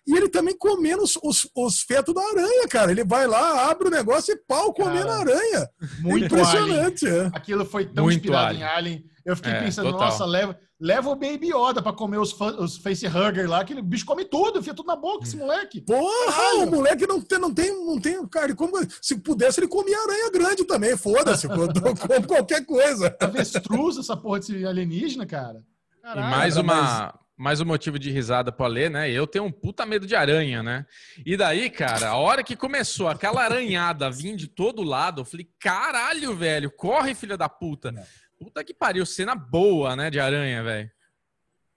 E 0.06 0.16
ele 0.16 0.28
também 0.28 0.56
comendo 0.56 1.02
os, 1.02 1.18
os, 1.22 1.48
os 1.56 1.82
fetos 1.82 2.14
da 2.14 2.20
aranha, 2.20 2.68
cara. 2.68 2.90
Ele 2.90 3.04
vai 3.04 3.26
lá, 3.26 3.70
abre 3.70 3.88
o 3.88 3.90
negócio 3.90 4.34
e 4.34 4.36
pau 4.36 4.72
comendo 4.72 5.08
a 5.08 5.18
aranha. 5.20 5.68
Muito 6.00 6.26
impressionante. 6.26 7.06
É. 7.06 7.30
Aquilo 7.32 7.64
foi 7.64 7.86
tão 7.86 8.04
muito 8.04 8.18
inspirado 8.18 8.48
alien. 8.48 8.62
em 8.62 8.64
Alien. 8.64 9.04
Eu 9.24 9.36
fiquei 9.36 9.52
é, 9.52 9.62
pensando, 9.62 9.92
total. 9.92 10.08
nossa, 10.08 10.24
leva, 10.24 10.58
leva 10.82 11.08
o 11.10 11.14
Baby 11.14 11.50
Yoda 11.54 11.80
pra 11.80 11.92
comer 11.92 12.18
os, 12.18 12.38
os 12.58 12.76
facehugger 12.76 13.48
lá, 13.48 13.64
que 13.64 13.72
o 13.72 13.82
bicho 13.82 14.04
come 14.04 14.24
tudo, 14.24 14.58
enfia 14.58 14.74
tudo 14.74 14.88
na 14.88 14.96
boca, 14.96 15.24
esse 15.24 15.36
moleque. 15.36 15.80
Porra, 15.80 16.32
Caralho. 16.32 16.62
o 16.64 16.70
moleque 16.72 17.06
não 17.06 17.20
tem, 17.20 17.38
não 17.38 17.54
tem, 17.54 17.86
não 17.86 18.00
tem, 18.00 18.26
cara, 18.26 18.52
como, 18.56 18.72
se 19.00 19.16
pudesse 19.18 19.60
ele 19.60 19.68
comia 19.68 19.96
aranha 19.96 20.30
grande 20.32 20.64
também, 20.64 20.96
foda-se, 20.96 21.46
come 21.46 22.26
qualquer 22.26 22.66
coisa. 22.66 23.16
Avestruz 23.20 23.96
essa 23.96 24.16
porra 24.16 24.40
desse 24.40 24.66
alienígena, 24.66 25.24
cara. 25.24 25.62
Caralho, 26.02 26.26
e 26.26 26.30
mais 26.30 26.56
uma, 26.56 26.74
mais... 26.74 27.12
mais 27.38 27.60
um 27.60 27.64
motivo 27.64 27.96
de 27.96 28.10
risada 28.10 28.50
pra 28.50 28.66
ler, 28.66 28.90
né? 28.90 29.08
Eu 29.08 29.24
tenho 29.24 29.44
um 29.44 29.52
puta 29.52 29.86
medo 29.86 30.04
de 30.04 30.16
aranha, 30.16 30.64
né? 30.64 30.84
E 31.24 31.36
daí, 31.36 31.70
cara, 31.70 32.08
a 32.08 32.16
hora 32.16 32.42
que 32.42 32.56
começou 32.56 33.06
aquela 33.06 33.44
aranhada 33.44 34.10
vir 34.10 34.34
de 34.34 34.48
todo 34.48 34.82
lado, 34.82 35.20
eu 35.20 35.24
falei, 35.24 35.48
caralho, 35.60 36.34
velho, 36.34 36.72
corre, 36.72 37.14
filha 37.14 37.36
da 37.36 37.48
puta. 37.48 37.94
Puta 38.42 38.64
que 38.64 38.74
pariu, 38.74 39.06
cena 39.06 39.34
boa, 39.34 39.94
né, 39.94 40.10
de 40.10 40.18
aranha, 40.18 40.62
velho. 40.62 40.90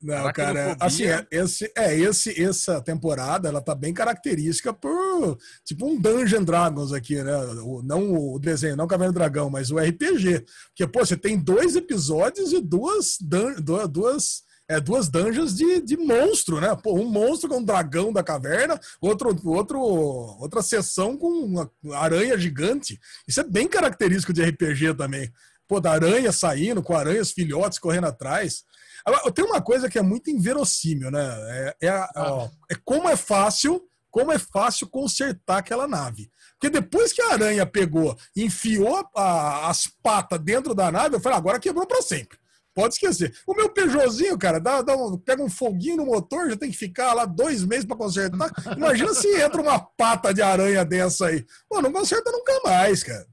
Não, 0.01 0.31
cara, 0.33 0.77
assim, 0.79 1.05
é, 1.05 1.25
esse, 1.31 1.71
é, 1.75 1.97
esse, 1.97 2.43
essa 2.43 2.79
temporada, 2.81 3.47
ela 3.47 3.61
tá 3.61 3.73
bem 3.73 3.93
característica 3.93 4.71
por, 4.71 5.37
tipo, 5.63 5.85
um 5.85 5.99
Dungeon 5.99 6.43
Dragons 6.43 6.93
aqui, 6.93 7.23
né? 7.23 7.35
O, 7.63 7.81
não 7.81 8.13
o 8.13 8.37
desenho, 8.37 8.75
não 8.75 8.85
o 8.85 8.87
Caverna 8.87 9.13
do 9.13 9.17
Dragão, 9.17 9.49
mas 9.49 9.71
o 9.71 9.79
RPG. 9.79 10.45
Porque, 10.67 10.85
pô, 10.85 11.03
você 11.03 11.17
tem 11.17 11.39
dois 11.39 11.75
episódios 11.75 12.53
e 12.53 12.61
duas, 12.61 13.17
duas, 13.89 14.43
é, 14.67 14.79
duas 14.79 15.09
dungeons 15.09 15.55
de, 15.55 15.81
de 15.81 15.97
monstro, 15.97 16.61
né? 16.61 16.75
Pô, 16.75 16.93
um 16.99 17.09
monstro 17.09 17.49
com 17.49 17.57
um 17.57 17.63
dragão 17.63 18.13
da 18.13 18.21
caverna, 18.21 18.79
outro, 19.01 19.35
outro, 19.45 19.79
outra 19.79 20.61
sessão 20.61 21.17
com 21.17 21.29
uma 21.29 21.71
aranha 21.93 22.37
gigante. 22.37 22.99
Isso 23.27 23.39
é 23.39 23.43
bem 23.43 23.67
característico 23.67 24.33
de 24.33 24.43
RPG 24.43 24.93
também 24.93 25.31
pô, 25.67 25.79
da 25.79 25.91
aranha 25.91 26.31
saindo, 26.31 26.83
com 26.83 26.95
aranhas 26.95 27.31
filhotes 27.31 27.79
correndo 27.79 28.07
atrás. 28.07 28.63
Agora, 29.05 29.31
tem 29.31 29.45
uma 29.45 29.61
coisa 29.61 29.89
que 29.89 29.99
é 29.99 30.01
muito 30.01 30.29
inverossímil, 30.29 31.11
né? 31.11 31.75
É, 31.81 31.87
é, 31.87 32.09
ó, 32.17 32.49
é 32.71 32.75
como 32.83 33.07
é 33.07 33.15
fácil, 33.15 33.81
como 34.09 34.31
é 34.31 34.39
fácil 34.39 34.87
consertar 34.87 35.59
aquela 35.59 35.87
nave. 35.87 36.31
Porque 36.53 36.69
depois 36.69 37.13
que 37.13 37.21
a 37.21 37.33
aranha 37.33 37.65
pegou 37.65 38.17
enfiou 38.35 39.07
a, 39.15 39.69
as 39.69 39.87
patas 40.01 40.39
dentro 40.39 40.73
da 40.73 40.91
nave, 40.91 41.15
eu 41.15 41.19
falei, 41.19 41.37
agora 41.37 41.59
quebrou 41.59 41.85
para 41.85 42.01
sempre. 42.01 42.37
Pode 42.73 42.95
esquecer. 42.95 43.33
O 43.47 43.53
meu 43.53 43.69
Peugeotzinho, 43.69 44.37
cara, 44.37 44.59
dá, 44.59 44.81
dá 44.81 44.97
um, 44.97 45.17
pega 45.17 45.41
um 45.41 45.49
foguinho 45.49 45.97
no 45.97 46.05
motor, 46.07 46.49
já 46.49 46.57
tem 46.57 46.69
que 46.69 46.77
ficar 46.77 47.13
lá 47.13 47.25
dois 47.25 47.63
meses 47.63 47.85
para 47.85 47.95
consertar. 47.95 48.51
Imagina 48.75 49.13
se 49.13 49.33
entra 49.39 49.61
uma 49.61 49.79
pata 49.79 50.33
de 50.33 50.41
aranha 50.41 50.83
dessa 50.83 51.27
aí. 51.27 51.45
Pô, 51.69 51.81
não 51.81 51.91
conserta 51.93 52.29
nunca 52.31 52.51
mais, 52.65 53.01
cara. 53.01 53.25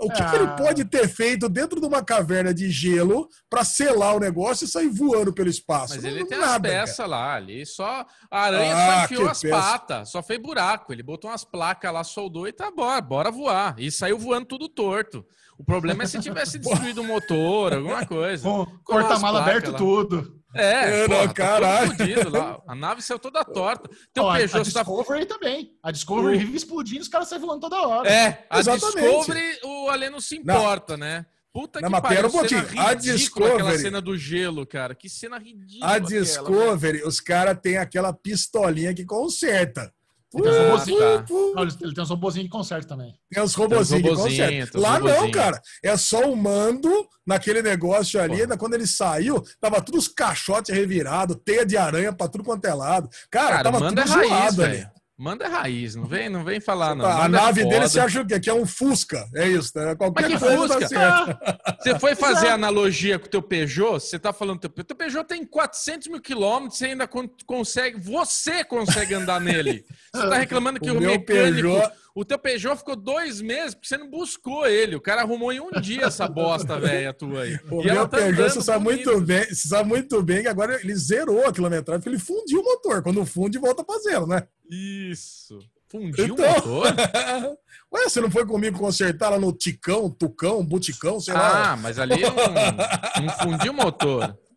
O 0.00 0.10
que, 0.10 0.22
ah. 0.22 0.30
que, 0.30 0.36
ele 0.36 0.44
ah. 0.46 0.56
pode 0.56 0.84
ter 0.86 1.06
feito 1.08 1.46
dentro 1.46 1.78
de 1.78 1.86
uma 1.86 2.02
caverna 2.02 2.54
de 2.54 2.70
gelo 2.70 3.28
para 3.50 3.62
selar 3.64 4.16
o 4.16 4.20
negócio 4.20 4.64
e 4.64 4.68
sair 4.68 4.88
voando 4.88 5.30
pelo 5.30 5.50
espaço? 5.50 5.96
Mas 5.96 6.04
ele 6.04 6.20
não, 6.20 6.26
tem 6.26 6.38
nada, 6.38 6.68
as 6.68 6.74
peças 6.74 7.08
lá 7.08 7.34
ali, 7.34 7.66
só 7.66 8.06
a 8.30 8.40
aranha 8.40 8.74
ah, 8.74 8.86
só 8.86 9.04
enfiou 9.04 9.28
as 9.28 9.42
patas, 9.42 10.08
só 10.08 10.22
fez 10.22 10.40
buraco. 10.40 10.90
Ele 10.90 11.02
botou 11.02 11.30
umas 11.30 11.44
placas 11.44 11.92
lá, 11.92 12.02
soldou 12.02 12.48
e 12.48 12.52
tá 12.52 12.70
bora, 12.70 13.00
bora 13.02 13.30
voar. 13.30 13.74
E 13.76 13.90
saiu 13.90 14.18
voando 14.18 14.46
tudo 14.46 14.70
torto. 14.70 15.24
O 15.58 15.64
problema 15.64 16.04
é 16.04 16.06
se 16.06 16.18
tivesse 16.18 16.56
destruído 16.58 17.02
o 17.02 17.04
motor, 17.04 17.74
alguma 17.74 18.06
coisa. 18.06 18.48
Porta-mala 18.86 19.42
aberto 19.42 19.72
lá. 19.72 19.78
tudo. 19.78 20.39
É, 20.54 21.06
pô, 21.06 21.14
tá 21.14 21.32
caralho. 21.32 21.96
Tá 21.96 22.60
a 22.66 22.74
nave 22.74 23.02
saiu 23.02 23.18
toda 23.18 23.44
torta. 23.44 23.88
Teu 24.12 24.24
Ó, 24.24 24.34
Peugeot 24.34 24.56
a, 24.56 24.60
a 24.60 24.64
tá 24.64 24.82
Discovery 24.82 25.26
tá... 25.26 25.34
também. 25.34 25.72
A 25.82 25.90
Discovery 25.90 26.38
vive 26.38 26.56
explodindo, 26.56 27.00
os 27.02 27.08
caras 27.08 27.28
saem 27.28 27.40
voando 27.40 27.60
toda 27.60 27.80
hora. 27.86 28.08
É, 28.08 28.46
a 28.50 28.58
Exatamente. 28.58 28.96
Discovery 28.96 29.58
o 29.64 29.88
Alê 29.88 30.10
não 30.10 30.20
se 30.20 30.36
importa, 30.36 30.96
não. 30.96 31.06
né? 31.06 31.26
Puta 31.52 31.80
não, 31.80 31.90
que 31.90 32.00
pariu, 32.00 32.26
um 32.28 32.30
pouquinho. 32.30 32.64
A 32.78 32.94
Discovery, 32.94 33.54
aquela 33.54 33.78
cena 33.78 34.00
do 34.00 34.16
gelo, 34.16 34.64
cara. 34.64 34.94
Que 34.94 35.08
cena 35.08 35.36
ridícula. 35.36 35.92
A 35.92 35.98
Discovery, 35.98 36.98
aquela, 36.98 37.08
os 37.08 37.20
caras 37.20 37.58
têm 37.60 37.76
aquela 37.76 38.12
pistolinha 38.12 38.94
que 38.94 39.04
conserta. 39.04 39.92
Ele 40.32 40.44
tem, 40.44 40.96
tá. 40.96 41.24
não, 41.28 41.62
ele 41.62 41.94
tem 41.94 42.04
uns 42.04 42.10
robozinhos 42.10 42.44
de 42.44 42.50
conserto 42.50 42.86
também. 42.86 43.14
Tem 43.28 43.42
uns 43.42 43.54
robozinhos 43.54 44.02
de 44.02 44.14
conserto. 44.14 44.78
Lá 44.78 45.00
não, 45.00 45.28
cara. 45.30 45.60
É 45.82 45.96
só 45.96 46.30
o 46.30 46.36
mando 46.36 46.88
naquele 47.26 47.62
negócio 47.62 48.20
ali. 48.20 48.46
Pô. 48.46 48.56
Quando 48.56 48.74
ele 48.74 48.86
saiu, 48.86 49.42
tava 49.60 49.82
tudo 49.82 49.98
os 49.98 50.06
caixotes 50.06 50.72
revirados, 50.72 51.36
teia 51.44 51.66
de 51.66 51.76
aranha 51.76 52.12
pra 52.12 52.28
tudo 52.28 52.44
quanto 52.44 52.64
é 52.64 52.74
lado. 52.74 53.08
Cara, 53.28 53.56
cara 53.56 53.62
tava 53.64 53.88
tudo 53.88 54.00
é 54.00 54.04
raiz, 54.04 54.28
zoado 54.28 54.62
ali. 54.62 54.86
Manda 55.20 55.46
raiz, 55.48 55.94
não 55.94 56.06
vem, 56.06 56.30
não 56.30 56.42
vem 56.42 56.60
falar, 56.60 56.94
não. 56.94 57.04
a 57.04 57.28
nave 57.28 57.62
dele, 57.66 57.86
você 57.86 58.00
acha 58.00 58.22
o 58.22 58.26
quê? 58.26 58.40
Que 58.40 58.48
é 58.48 58.54
um 58.54 58.64
Fusca. 58.64 59.28
É 59.34 59.46
isso, 59.46 59.70
né? 59.78 59.94
Qualquer 59.94 60.30
Mas 60.30 60.32
que 60.32 60.38
Fusca? 60.38 60.88
Tá 60.88 61.76
você 61.78 61.98
foi 61.98 62.14
fazer 62.14 62.48
analogia 62.48 63.18
com 63.18 63.26
o 63.26 63.28
teu 63.28 63.42
Peugeot, 63.42 64.00
você 64.00 64.18
tá 64.18 64.32
falando, 64.32 64.60
teu, 64.60 64.70
teu 64.82 64.96
Peugeot 64.96 65.24
tem 65.24 65.44
400 65.44 66.08
mil 66.08 66.22
quilômetros, 66.22 66.78
você 66.78 66.86
ainda 66.86 67.06
consegue, 67.44 68.00
você 68.00 68.64
consegue 68.64 69.12
andar 69.12 69.42
nele. 69.42 69.84
Você 70.10 70.26
tá 70.26 70.38
reclamando 70.40 70.80
que 70.80 70.90
o, 70.90 70.96
o 70.96 71.00
mecânico... 71.00 71.26
Peugeot... 71.26 71.92
O 72.14 72.24
teu 72.24 72.38
Peugeot 72.38 72.76
ficou 72.76 72.96
dois 72.96 73.40
meses 73.40 73.74
porque 73.74 73.88
você 73.88 73.96
não 73.96 74.10
buscou 74.10 74.66
ele. 74.66 74.96
O 74.96 75.00
cara 75.00 75.22
arrumou 75.22 75.52
em 75.52 75.60
um 75.60 75.70
dia 75.80 76.04
essa 76.04 76.26
bosta 76.26 76.78
velha 76.80 77.12
tua 77.12 77.42
aí. 77.42 77.58
O 77.70 77.82
e 77.82 77.84
meu 77.86 78.08
tá 78.08 78.18
Peugeot, 78.18 78.50
você 78.50 78.60
sabe, 78.60 78.84
muito 78.84 79.20
bem, 79.20 79.44
você 79.44 79.68
sabe 79.68 79.88
muito 79.88 80.22
bem 80.22 80.42
que 80.42 80.48
agora 80.48 80.80
ele 80.80 80.94
zerou 80.96 81.46
a 81.46 81.52
quilometragem, 81.52 82.00
porque 82.00 82.08
ele 82.08 82.18
fundiu 82.18 82.60
o 82.60 82.64
motor. 82.64 83.02
Quando 83.02 83.24
funde, 83.24 83.58
volta 83.58 83.84
pra 83.84 83.98
zero, 83.98 84.26
né? 84.26 84.46
Isso. 84.70 85.58
Fundiu 85.88 86.26
então... 86.26 86.44
o 86.44 86.54
motor? 86.54 86.86
Ué, 87.92 88.04
você 88.04 88.20
não 88.20 88.30
foi 88.30 88.46
comigo 88.46 88.78
consertar 88.78 89.30
lá 89.30 89.38
no 89.38 89.52
Ticão, 89.52 90.08
Tucão, 90.08 90.64
Buticão, 90.64 91.18
sei 91.18 91.34
ah, 91.34 91.38
lá? 91.38 91.72
Ah, 91.72 91.76
mas 91.76 91.98
ali 91.98 92.22
não, 92.22 93.24
não 93.24 93.34
fundiu 93.34 93.72
o 93.72 93.76
motor. 93.76 94.36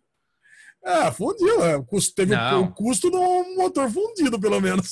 Ah, 0.85 1.13
fundiu. 1.13 1.63
É. 1.63 1.81
Teve 2.13 2.35
o 2.35 2.67
custo 2.73 3.09
do 3.09 3.17
motor 3.55 3.89
fundido, 3.89 4.37
pelo 4.37 4.59
menos. 4.59 4.91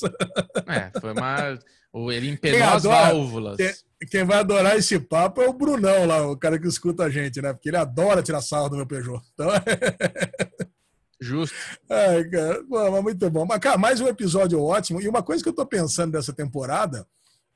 É, 0.66 0.90
foi 0.98 1.12
uma. 1.12 1.58
Ele 1.94 2.30
empenou 2.30 2.68
as 2.68 2.84
válvulas. 2.84 3.56
Quem, 3.56 3.72
quem, 4.10 4.24
vai 4.24 4.38
adorar 4.38 4.76
esse 4.76 4.98
papo 4.98 5.42
é 5.42 5.48
o 5.48 5.52
Brunão 5.52 6.06
lá, 6.06 6.26
o 6.26 6.36
cara 6.36 6.58
que 6.58 6.66
escuta 6.66 7.04
a 7.04 7.10
gente, 7.10 7.40
né? 7.42 7.52
Porque 7.52 7.68
ele 7.68 7.76
adora 7.76 8.22
tirar 8.22 8.40
sarro 8.40 8.70
do 8.70 8.76
meu 8.76 8.86
Peugeot. 8.86 9.22
Então... 9.34 9.48
Justo. 11.20 11.54
Ai, 11.88 12.24
cara, 12.24 12.64
mas 12.68 13.02
muito 13.02 13.30
bom. 13.30 13.46
Mas, 13.46 13.60
cara, 13.60 13.78
mais 13.78 14.00
um 14.00 14.08
episódio 14.08 14.60
ótimo. 14.60 15.00
E 15.00 15.06
uma 15.06 15.22
coisa 15.22 15.40
que 15.42 15.48
eu 15.48 15.54
tô 15.54 15.64
pensando 15.64 16.12
dessa 16.12 16.32
temporada 16.32 17.06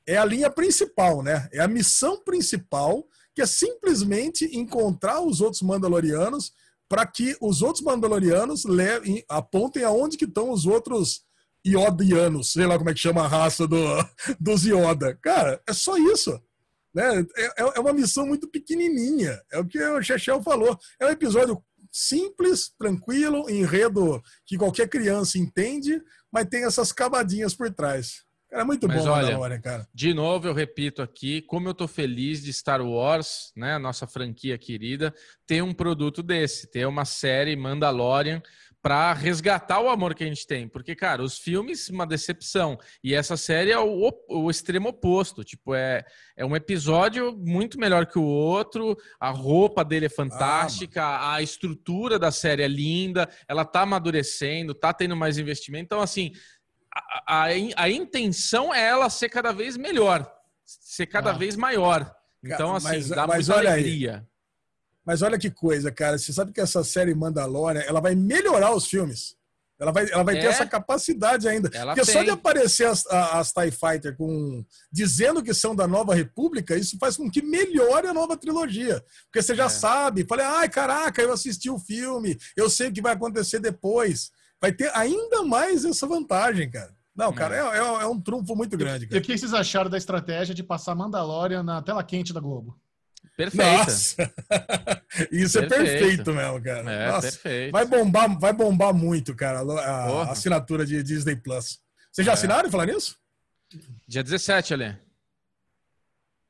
é 0.07 0.15
a 0.15 0.23
linha 0.23 0.49
principal, 0.49 1.21
né? 1.21 1.49
É 1.51 1.59
a 1.59 1.67
missão 1.67 2.23
principal, 2.23 3.05
que 3.35 3.41
é 3.41 3.45
simplesmente 3.45 4.45
encontrar 4.57 5.19
os 5.19 5.41
outros 5.41 5.61
Mandalorianos 5.61 6.53
para 6.87 7.05
que 7.05 7.35
os 7.41 7.61
outros 7.61 7.83
Mandalorianos 7.83 8.63
levem, 8.63 9.21
apontem 9.27 9.83
aonde 9.83 10.15
que 10.15 10.23
estão 10.23 10.49
os 10.49 10.65
outros 10.65 11.26
Iodianos, 11.71 12.51
sei 12.51 12.65
lá 12.65 12.77
como 12.77 12.89
é 12.89 12.93
que 12.93 12.99
chama 12.99 13.23
a 13.23 13.27
raça 13.27 13.67
do, 13.67 13.77
dos 14.39 14.65
Ioda. 14.65 15.17
Cara, 15.21 15.61
é 15.67 15.73
só 15.73 15.97
isso. 15.97 16.39
Né? 16.93 17.25
É, 17.37 17.45
é, 17.45 17.73
é 17.75 17.79
uma 17.79 17.93
missão 17.93 18.25
muito 18.25 18.47
pequenininha. 18.47 19.39
É 19.51 19.59
o 19.59 19.65
que 19.65 19.81
o 19.81 20.01
Chechel 20.01 20.41
falou. 20.41 20.77
É 20.99 21.05
um 21.05 21.09
episódio 21.09 21.61
simples, 21.91 22.71
tranquilo, 22.77 23.49
enredo 23.49 24.21
que 24.45 24.57
qualquer 24.57 24.87
criança 24.87 25.37
entende, 25.37 26.01
mas 26.31 26.47
tem 26.47 26.65
essas 26.65 26.91
camadinhas 26.91 27.55
por 27.55 27.73
trás. 27.73 28.27
Cara, 28.49 28.61
é 28.61 28.65
muito 28.65 28.87
Mas 28.87 29.03
bom 29.03 29.11
olha, 29.11 29.25
Mandalorian, 29.25 29.61
cara. 29.61 29.87
De 29.93 30.13
novo, 30.13 30.47
eu 30.47 30.53
repito 30.53 31.01
aqui, 31.01 31.41
como 31.41 31.67
eu 31.67 31.73
tô 31.73 31.85
feliz 31.85 32.41
de 32.41 32.53
Star 32.53 32.81
Wars, 32.81 33.51
né, 33.55 33.73
a 33.73 33.79
nossa 33.79 34.07
franquia 34.07 34.57
querida, 34.57 35.13
ter 35.45 35.61
um 35.61 35.73
produto 35.73 36.23
desse, 36.23 36.69
ter 36.71 36.87
uma 36.87 37.03
série 37.03 37.57
Mandalorian 37.57 38.41
para 38.81 39.11
resgatar 39.13 39.79
o 39.81 39.89
amor 39.89 40.13
que 40.13 40.23
a 40.23 40.27
gente 40.27 40.45
tem. 40.45 40.67
Porque, 40.67 40.95
cara, 40.95 41.23
os 41.23 41.37
filmes, 41.37 41.89
uma 41.89 42.05
decepção. 42.05 42.77
E 43.03 43.13
essa 43.13 43.35
série 43.35 43.71
é 43.71 43.79
o, 43.79 44.11
o 44.29 44.49
extremo 44.49 44.89
oposto. 44.89 45.43
Tipo, 45.43 45.75
é, 45.75 46.05
é 46.35 46.45
um 46.45 46.55
episódio 46.55 47.35
muito 47.37 47.79
melhor 47.79 48.05
que 48.05 48.19
o 48.19 48.23
outro. 48.23 48.95
A 49.19 49.29
roupa 49.29 49.83
dele 49.83 50.05
é 50.05 50.09
fantástica, 50.09 51.03
ah, 51.03 51.35
a 51.35 51.41
estrutura 51.41 52.17
da 52.17 52.31
série 52.31 52.63
é 52.63 52.67
linda, 52.67 53.27
ela 53.47 53.65
tá 53.65 53.81
amadurecendo, 53.81 54.73
tá 54.73 54.93
tendo 54.93 55.15
mais 55.15 55.37
investimento. 55.37 55.85
Então, 55.85 56.01
assim, 56.01 56.31
a, 57.27 57.43
a, 57.43 57.47
a 57.75 57.89
intenção 57.89 58.73
é 58.73 58.83
ela 58.83 59.09
ser 59.09 59.29
cada 59.29 59.51
vez 59.51 59.75
melhor, 59.75 60.31
ser 60.63 61.07
cada 61.07 61.31
ah. 61.31 61.33
vez 61.33 61.55
maior. 61.55 62.13
Então, 62.43 62.75
assim, 62.75 62.87
mas, 62.87 63.09
dá 63.09 63.27
mas 63.27 63.47
muita 63.47 63.69
alegria. 63.69 64.17
Aí. 64.17 64.36
Mas 65.07 65.21
olha 65.21 65.39
que 65.39 65.49
coisa, 65.49 65.89
cara. 65.89 66.17
Você 66.17 66.33
sabe 66.33 66.51
que 66.51 66.59
essa 66.59 66.83
série 66.83 67.15
Mandalorian, 67.15 67.79
ela 67.79 68.01
vai 68.01 68.13
melhorar 68.13 68.75
os 68.75 68.87
filmes. 68.87 69.37
Ela 69.79 69.93
vai, 69.93 70.09
ela 70.11 70.23
vai 70.23 70.35
é. 70.35 70.41
ter 70.41 70.47
essa 70.47 70.65
capacidade 70.65 71.47
ainda. 71.47 71.69
Ela 71.71 71.93
Porque 71.95 72.05
tem. 72.05 72.13
só 72.13 72.23
de 72.23 72.29
aparecer 72.29 72.87
as, 72.87 73.05
as 73.07 73.53
TIE 73.53 73.71
Fighter 73.71 74.17
com, 74.17 74.65
dizendo 74.91 75.41
que 75.41 75.53
são 75.53 75.73
da 75.73 75.87
Nova 75.87 76.13
República, 76.13 76.75
isso 76.75 76.97
faz 76.99 77.15
com 77.15 77.31
que 77.31 77.41
melhore 77.41 78.07
a 78.07 78.13
nova 78.13 78.35
trilogia. 78.35 79.01
Porque 79.25 79.41
você 79.41 79.55
já 79.55 79.67
é. 79.67 79.69
sabe, 79.69 80.25
falei, 80.27 80.45
ai, 80.45 80.67
caraca, 80.67 81.21
eu 81.21 81.31
assisti 81.31 81.69
o 81.69 81.79
filme, 81.79 82.37
eu 82.57 82.69
sei 82.69 82.89
o 82.89 82.91
que 82.91 83.01
vai 83.01 83.13
acontecer 83.13 83.59
depois. 83.59 84.29
Vai 84.59 84.73
ter 84.73 84.91
ainda 84.93 85.41
mais 85.43 85.85
essa 85.85 86.05
vantagem, 86.05 86.69
cara. 86.69 86.93
Não, 87.15 87.31
cara, 87.31 87.55
é, 87.55 87.77
é, 87.77 88.03
é 88.03 88.07
um 88.07 88.19
trunfo 88.19 88.55
muito 88.57 88.75
grande. 88.75 89.07
Cara. 89.07 89.17
E 89.17 89.21
o 89.21 89.23
que 89.23 89.37
vocês 89.37 89.53
acharam 89.53 89.89
da 89.89 89.97
estratégia 89.97 90.53
de 90.53 90.63
passar 90.63 90.95
Mandalorian 90.95 91.63
na 91.63 91.81
tela 91.81 92.03
quente 92.03 92.33
da 92.33 92.41
Globo? 92.41 92.77
Perfeito. 93.37 93.77
Nossa. 93.77 94.33
Isso 95.31 95.59
perfeito. 95.59 95.73
é 95.73 95.99
perfeito 95.99 96.33
mesmo, 96.33 96.63
cara. 96.63 96.91
É, 96.91 97.07
Nossa, 97.11 97.31
perfeito. 97.31 97.71
Vai 97.71 97.85
bombar, 97.85 98.39
vai 98.39 98.51
bombar 98.51 98.93
muito, 98.95 99.35
cara, 99.35 99.59
a, 99.59 100.23
a 100.23 100.31
assinatura 100.31 100.83
de 100.83 101.03
Disney 101.03 101.35
Plus. 101.35 101.79
Vocês 102.11 102.25
já 102.25 102.31
é. 102.31 102.33
assinaram 102.33 102.71
falar 102.71 102.87
nisso? 102.87 103.15
Dia 104.07 104.23
17, 104.23 104.73
ali. 104.73 104.97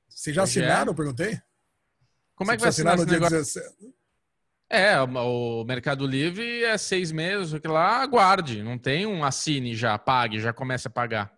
Vocês 0.07 0.33
já 0.33 0.43
Hoje 0.43 0.59
é. 0.59 0.63
assinaram? 0.63 0.93
É? 0.93 0.95
perguntei. 0.95 1.41
Como 2.35 2.51
é 2.51 2.55
que 2.55 2.61
vai 2.61 2.69
assinar 2.69 2.95
no 2.95 3.05
dia 3.05 3.15
negócio? 3.15 3.37
17? 3.37 3.75
É, 4.69 4.99
o 5.01 5.63
Mercado 5.65 6.07
Livre 6.07 6.63
é 6.63 6.77
seis 6.77 7.11
meses, 7.11 7.51
o 7.51 7.59
que 7.59 7.67
lá, 7.67 8.01
aguarde. 8.01 8.63
Não 8.63 8.77
tem 8.77 9.05
um 9.05 9.25
assine 9.25 9.75
já, 9.75 9.97
pague, 9.97 10.39
já 10.39 10.53
comece 10.53 10.87
a 10.87 10.91
pagar. 10.91 11.36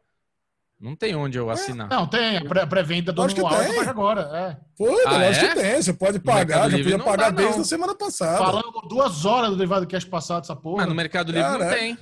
Não 0.80 0.96
tem 0.96 1.14
onde 1.14 1.38
eu 1.38 1.50
é, 1.50 1.54
assinar. 1.54 1.92
É, 1.92 1.96
não, 1.96 2.08
tem. 2.08 2.38
A 2.38 2.68
pré-venda 2.68 3.12
do 3.12 3.22
anual 3.22 3.50
paga 3.54 3.90
agora. 3.90 4.22
É. 4.34 4.58
Pô, 4.78 4.88
ah, 5.06 5.18
lógico 5.18 5.46
é? 5.46 5.50
que 5.50 5.56
tem. 5.56 5.82
Você 5.82 5.94
pode 5.94 6.20
pagar. 6.20 6.70
Já 6.70 6.78
podia 6.78 7.00
pagar 7.00 7.32
dá, 7.32 7.42
desde 7.42 7.62
a 7.62 7.64
semana 7.66 7.94
passada. 7.94 8.38
Falando 8.38 8.72
duas 8.88 9.26
horas 9.26 9.50
do 9.50 9.58
derivado 9.58 9.86
cash 9.86 10.06
passado, 10.06 10.44
essa 10.44 10.56
porra. 10.56 10.78
Mas 10.78 10.88
no 10.88 10.96
Mercado 10.96 11.34
Livre 11.34 11.50
Cara, 11.50 11.66
não 11.66 11.72
tem. 11.72 11.98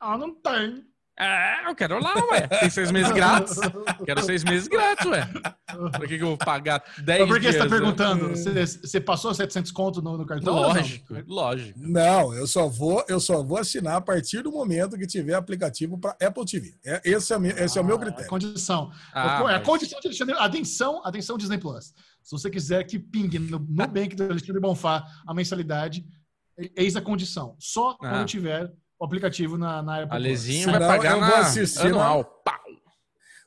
Ah, 0.00 0.18
não 0.18 0.34
tem. 0.34 0.86
É, 1.18 1.68
eu 1.68 1.74
quero 1.74 2.02
lá, 2.02 2.14
ué. 2.30 2.46
Tem 2.46 2.70
seis 2.70 2.90
meses 2.90 3.12
grátis. 3.12 3.58
Quero 4.04 4.22
seis 4.22 4.42
meses 4.42 4.66
grátis, 4.66 5.06
ué. 5.06 5.28
Por 5.96 6.08
que, 6.08 6.16
que 6.16 6.22
eu 6.22 6.28
vou 6.28 6.38
pagar 6.38 6.82
10 7.04 7.20
Mas 7.20 7.28
por 7.28 7.40
que 7.40 7.52
você 7.52 7.58
tá 7.58 7.68
perguntando? 7.68 8.30
Você, 8.30 8.66
você 8.66 9.00
passou 9.00 9.34
700 9.34 9.70
conto 9.72 10.00
no, 10.00 10.16
no 10.16 10.26
cartão? 10.26 10.54
Lógico, 10.54 11.14
não? 11.14 11.22
lógico. 11.26 11.78
Não, 11.80 12.34
eu 12.34 12.46
só, 12.46 12.66
vou, 12.66 13.04
eu 13.08 13.20
só 13.20 13.42
vou 13.42 13.58
assinar 13.58 13.96
a 13.96 14.00
partir 14.00 14.42
do 14.42 14.50
momento 14.50 14.96
que 14.96 15.06
tiver 15.06 15.34
aplicativo 15.34 15.98
para 15.98 16.16
Apple 16.22 16.44
TV. 16.44 16.74
É, 16.84 17.00
esse 17.04 17.34
é, 17.34 17.64
esse 17.64 17.78
é 17.78 17.80
o 17.80 17.84
meu 17.84 17.96
ah, 17.96 18.00
critério. 18.00 18.26
A 18.26 18.28
condição. 18.28 18.90
Ah, 19.12 19.42
é 19.50 19.54
a 19.54 19.58
mas... 19.58 19.66
condição 19.66 20.00
de 20.00 20.08
Alexandre. 20.08 20.34
Atenção, 20.38 21.02
atenção, 21.04 21.36
Disney 21.36 21.58
Plus. 21.58 21.92
Se 22.22 22.30
você 22.30 22.50
quiser 22.50 22.84
que 22.84 22.98
pingue 22.98 23.38
no 23.38 23.58
Nubank 23.58 24.16
do 24.16 24.24
Alexandre 24.24 24.60
Bonfá 24.60 25.04
a 25.26 25.34
mensalidade, 25.34 26.04
eis 26.76 26.96
a 26.96 27.02
condição. 27.02 27.54
Só 27.58 27.90
ah. 27.90 27.96
quando 27.98 28.26
tiver 28.26 28.72
o 29.02 29.04
aplicativo 29.04 29.58
na, 29.58 29.82
na 29.82 30.02
Apple. 30.02 30.14
Alezinho 30.16 30.70
vai 30.70 30.78
pagar 30.78 31.14
eu 31.14 31.20
na 31.20 31.26
vou 31.28 31.36
assistir 31.38 31.86
anual. 31.88 32.24
Pau. 32.44 32.54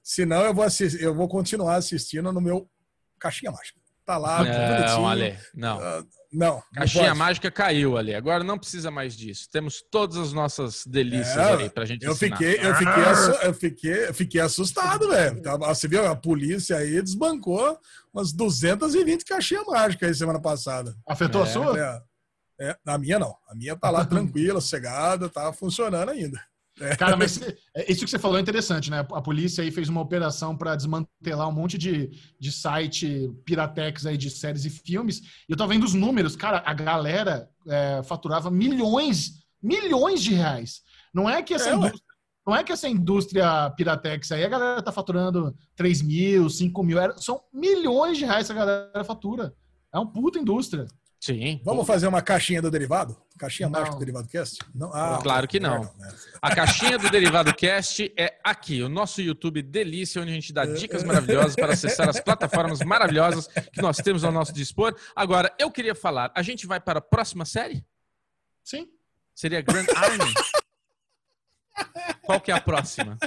Senão 0.04 0.42
eu 0.44 0.54
vou, 0.54 0.66
assistir, 0.66 1.02
eu 1.02 1.16
vou 1.16 1.30
continuar 1.30 1.76
assistindo 1.78 2.30
no 2.34 2.42
meu 2.42 2.70
Caixinha 3.18 3.54
Mágica. 3.54 3.80
Tá 4.06 4.18
lá, 4.18 4.44
Não, 4.44 5.08
Ale, 5.08 5.36
não. 5.56 5.78
Uh, 5.78 6.08
não. 6.32 6.62
Caixinha 6.76 7.10
não 7.10 7.16
mágica 7.16 7.50
caiu 7.50 7.98
ali. 7.98 8.14
Agora 8.14 8.44
não 8.44 8.60
precisa 8.60 8.92
mais 8.92 9.16
disso. 9.16 9.48
Temos 9.50 9.82
todas 9.90 10.18
as 10.18 10.34
nossas 10.34 10.86
delícias 10.86 11.38
é, 11.38 11.54
aí 11.54 11.70
pra 11.70 11.86
gente 11.86 12.06
eu 12.06 12.14
fiquei, 12.14 12.56
eu 12.56 12.76
fiquei, 12.76 13.04
eu 13.44 13.54
fiquei, 13.54 14.08
eu 14.10 14.14
fiquei 14.14 14.42
assustado, 14.42 15.08
velho. 15.08 15.42
Você 15.60 15.88
viu? 15.88 16.06
A 16.06 16.16
polícia 16.16 16.76
aí 16.76 17.02
desbancou 17.02 17.80
umas 18.14 18.34
220 18.34 19.24
caixinhas 19.24 19.66
mágicas 19.66 20.10
aí 20.10 20.14
semana 20.14 20.42
passada. 20.42 20.94
Afetou 21.08 21.42
é, 21.42 21.44
a 21.46 21.48
sua? 21.48 21.80
É. 21.80 22.15
É, 22.60 22.78
a 22.86 22.98
minha 22.98 23.20
não. 23.20 23.36
A 23.48 23.56
minha 23.56 23.76
tá 23.76 23.90
lá 23.90 24.04
tranquila, 24.06 24.62
sossegada, 24.62 25.30
tá 25.30 25.52
funcionando 25.52 26.10
ainda. 26.10 26.40
É. 26.80 26.96
Cara, 26.96 27.16
mas 27.16 27.40
é, 27.76 27.92
isso 27.92 28.04
que 28.04 28.12
você 28.12 28.20
falou 28.20 28.38
é 28.38 28.42
interessante, 28.42 28.92
né? 28.92 29.00
A 29.00 29.22
polícia 29.22 29.64
aí 29.64 29.72
fez 29.72 29.88
uma 29.90 30.02
operação 30.02 30.56
para 30.58 30.76
desmantelar 30.76 31.48
um 31.48 31.54
monte 31.54 31.78
de, 31.78 32.12
de 32.40 32.52
site 32.52 33.32
piratex 33.46 34.06
aí 34.06 34.18
de 34.18 34.30
séries 34.30 34.66
e 34.66 34.70
filmes. 34.70 35.20
E 35.48 35.52
eu 35.52 35.58
tava 35.58 35.74
vendo 35.74 35.84
os 35.86 35.94
números, 35.94 36.36
cara, 36.36 36.62
a 36.66 36.74
galera 36.74 37.50
é, 37.68 38.02
faturava 38.04 38.52
milhões, 38.52 39.46
milhões 39.62 40.22
de 40.22 40.34
reais. 40.34 40.82
Não 41.14 41.30
é 41.30 41.42
que 41.42 41.54
essa 41.54 41.70
é, 41.70 41.76
indústria, 41.76 42.04
não 42.46 42.56
é 42.56 42.64
que 42.64 42.72
essa 42.72 42.90
indústria 42.90 43.70
piratex 43.72 44.32
aí 44.32 44.44
a 44.44 44.50
galera 44.50 44.82
tá 44.82 44.92
faturando 44.92 45.56
3 45.76 46.02
mil, 46.02 46.50
5 46.50 46.84
mil, 46.84 46.98
são 47.18 47.42
milhões 47.54 48.18
de 48.18 48.26
reais 48.26 48.48
que 48.48 48.54
a 48.54 48.56
galera 48.56 49.04
fatura. 49.04 49.54
É 49.94 49.98
uma 49.98 50.12
puta 50.12 50.38
indústria. 50.38 50.86
Sim. 51.20 51.62
Vamos 51.64 51.88
fazer 51.88 52.08
uma 52.08 52.22
caixinha 52.22 52.62
do 52.62 52.70
derivado? 52.70 53.18
Caixinha 53.38 53.68
mágica 53.68 53.92
do 53.92 54.00
Derivado 54.00 54.30
Cast? 54.30 54.60
Não? 54.74 54.94
Ah, 54.94 55.20
claro 55.22 55.46
que 55.46 55.60
não. 55.60 55.82
Né? 55.98 56.16
A 56.42 56.56
caixinha 56.56 56.98
do 56.98 57.10
Derivado 57.10 57.54
Cast 57.54 58.14
é 58.18 58.40
aqui, 58.42 58.82
o 58.82 58.88
nosso 58.88 59.22
YouTube 59.22 59.62
Delícia, 59.62 60.22
onde 60.22 60.32
a 60.32 60.34
gente 60.34 60.54
dá 60.54 60.66
dicas 60.66 61.04
maravilhosas 61.04 61.54
para 61.54 61.74
acessar 61.74 62.08
as 62.08 62.20
plataformas 62.20 62.80
maravilhosas 62.80 63.48
que 63.48 63.82
nós 63.82 63.98
temos 63.98 64.24
ao 64.24 64.32
nosso 64.32 64.54
dispor. 64.54 64.96
Agora, 65.14 65.54
eu 65.60 65.70
queria 65.70 65.94
falar, 65.94 66.32
a 66.34 66.42
gente 66.42 66.66
vai 66.66 66.80
para 66.80 67.00
a 67.00 67.02
próxima 67.02 67.44
série? 67.44 67.86
Sim. 68.64 68.88
Seria 69.34 69.62
Grand 69.62 69.88
Army? 69.94 70.34
Qual 72.24 72.40
que 72.40 72.52
é 72.52 72.56
a 72.56 72.62
próxima? 72.62 73.18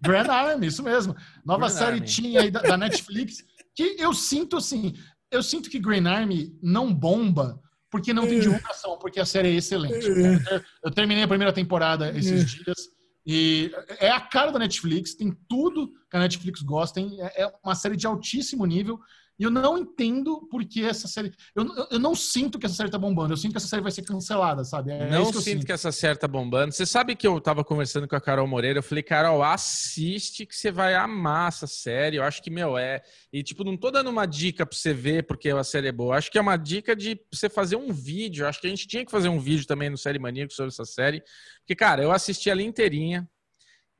Grand 0.00 0.30
Army, 0.30 0.68
isso 0.68 0.84
mesmo. 0.84 1.16
Nova 1.44 1.66
Grand 1.66 1.78
série 1.78 1.94
Army. 1.96 2.06
tinha 2.06 2.40
aí 2.42 2.50
da, 2.50 2.62
da 2.62 2.76
Netflix, 2.76 3.44
que 3.74 3.96
eu 3.98 4.14
sinto 4.14 4.56
assim, 4.56 4.94
eu 5.30 5.42
sinto 5.42 5.70
que 5.70 5.78
Green 5.78 6.06
Army 6.06 6.56
não 6.62 6.92
bomba 6.92 7.60
porque 7.90 8.12
não 8.12 8.26
tem 8.26 8.38
é. 8.38 8.40
divulgação, 8.40 8.98
porque 8.98 9.20
a 9.20 9.24
série 9.24 9.48
é 9.48 9.54
excelente. 9.54 10.06
É. 10.06 10.62
Eu 10.84 10.90
terminei 10.90 11.22
a 11.22 11.28
primeira 11.28 11.52
temporada 11.52 12.10
esses 12.16 12.42
é. 12.42 12.44
dias 12.44 12.96
e 13.26 13.72
é 13.98 14.08
a 14.08 14.20
cara 14.20 14.52
da 14.52 14.58
Netflix, 14.58 15.14
tem 15.14 15.36
tudo 15.48 15.88
que 16.08 16.16
a 16.16 16.20
Netflix 16.20 16.62
gosta, 16.62 17.00
é 17.00 17.52
uma 17.64 17.74
série 17.74 17.96
de 17.96 18.06
altíssimo 18.06 18.64
nível 18.64 19.00
e 19.38 19.44
eu 19.44 19.50
não 19.50 19.76
entendo 19.76 20.48
porque 20.50 20.80
essa 20.80 21.06
série. 21.06 21.30
Eu, 21.54 21.66
eu 21.90 21.98
não 21.98 22.14
sinto 22.14 22.58
que 22.58 22.64
essa 22.64 22.74
série 22.74 22.90
tá 22.90 22.98
bombando. 22.98 23.34
Eu 23.34 23.36
sinto 23.36 23.52
que 23.52 23.58
essa 23.58 23.68
série 23.68 23.82
vai 23.82 23.92
ser 23.92 24.02
cancelada, 24.02 24.64
sabe? 24.64 24.92
É 24.92 25.10
não 25.10 25.30
que 25.30 25.42
sinto, 25.42 25.66
que 25.66 25.72
essa 25.72 25.92
série 25.92 26.18
tá 26.18 26.26
bombando. 26.26 26.72
Você 26.72 26.86
sabe 26.86 27.14
que 27.14 27.26
eu 27.26 27.38
tava 27.38 27.62
conversando 27.62 28.08
com 28.08 28.16
a 28.16 28.20
Carol 28.20 28.46
Moreira. 28.46 28.78
Eu 28.78 28.82
falei, 28.82 29.02
Carol, 29.02 29.42
assiste 29.42 30.46
que 30.46 30.56
você 30.56 30.70
vai 30.70 30.94
amar 30.94 31.48
essa 31.48 31.66
série. 31.66 32.16
Eu 32.16 32.22
acho 32.22 32.42
que, 32.42 32.48
meu, 32.48 32.78
é. 32.78 33.02
E, 33.30 33.42
tipo, 33.42 33.62
não 33.62 33.76
tô 33.76 33.90
dando 33.90 34.08
uma 34.08 34.24
dica 34.24 34.64
pra 34.64 34.76
você 34.76 34.94
ver 34.94 35.26
porque 35.26 35.50
a 35.50 35.64
série 35.64 35.88
é 35.88 35.92
boa. 35.92 36.14
Eu 36.14 36.18
acho 36.18 36.30
que 36.30 36.38
é 36.38 36.40
uma 36.40 36.56
dica 36.56 36.96
de 36.96 37.20
você 37.30 37.50
fazer 37.50 37.76
um 37.76 37.92
vídeo. 37.92 38.44
Eu 38.44 38.48
acho 38.48 38.58
que 38.58 38.66
a 38.66 38.70
gente 38.70 38.88
tinha 38.88 39.04
que 39.04 39.10
fazer 39.10 39.28
um 39.28 39.38
vídeo 39.38 39.66
também 39.66 39.90
no 39.90 39.98
Série 39.98 40.18
Maníaco 40.18 40.54
sobre 40.54 40.68
essa 40.68 40.86
série. 40.86 41.22
Porque, 41.58 41.74
cara, 41.74 42.02
eu 42.02 42.10
assisti 42.10 42.48
ela 42.48 42.62
inteirinha. 42.62 43.28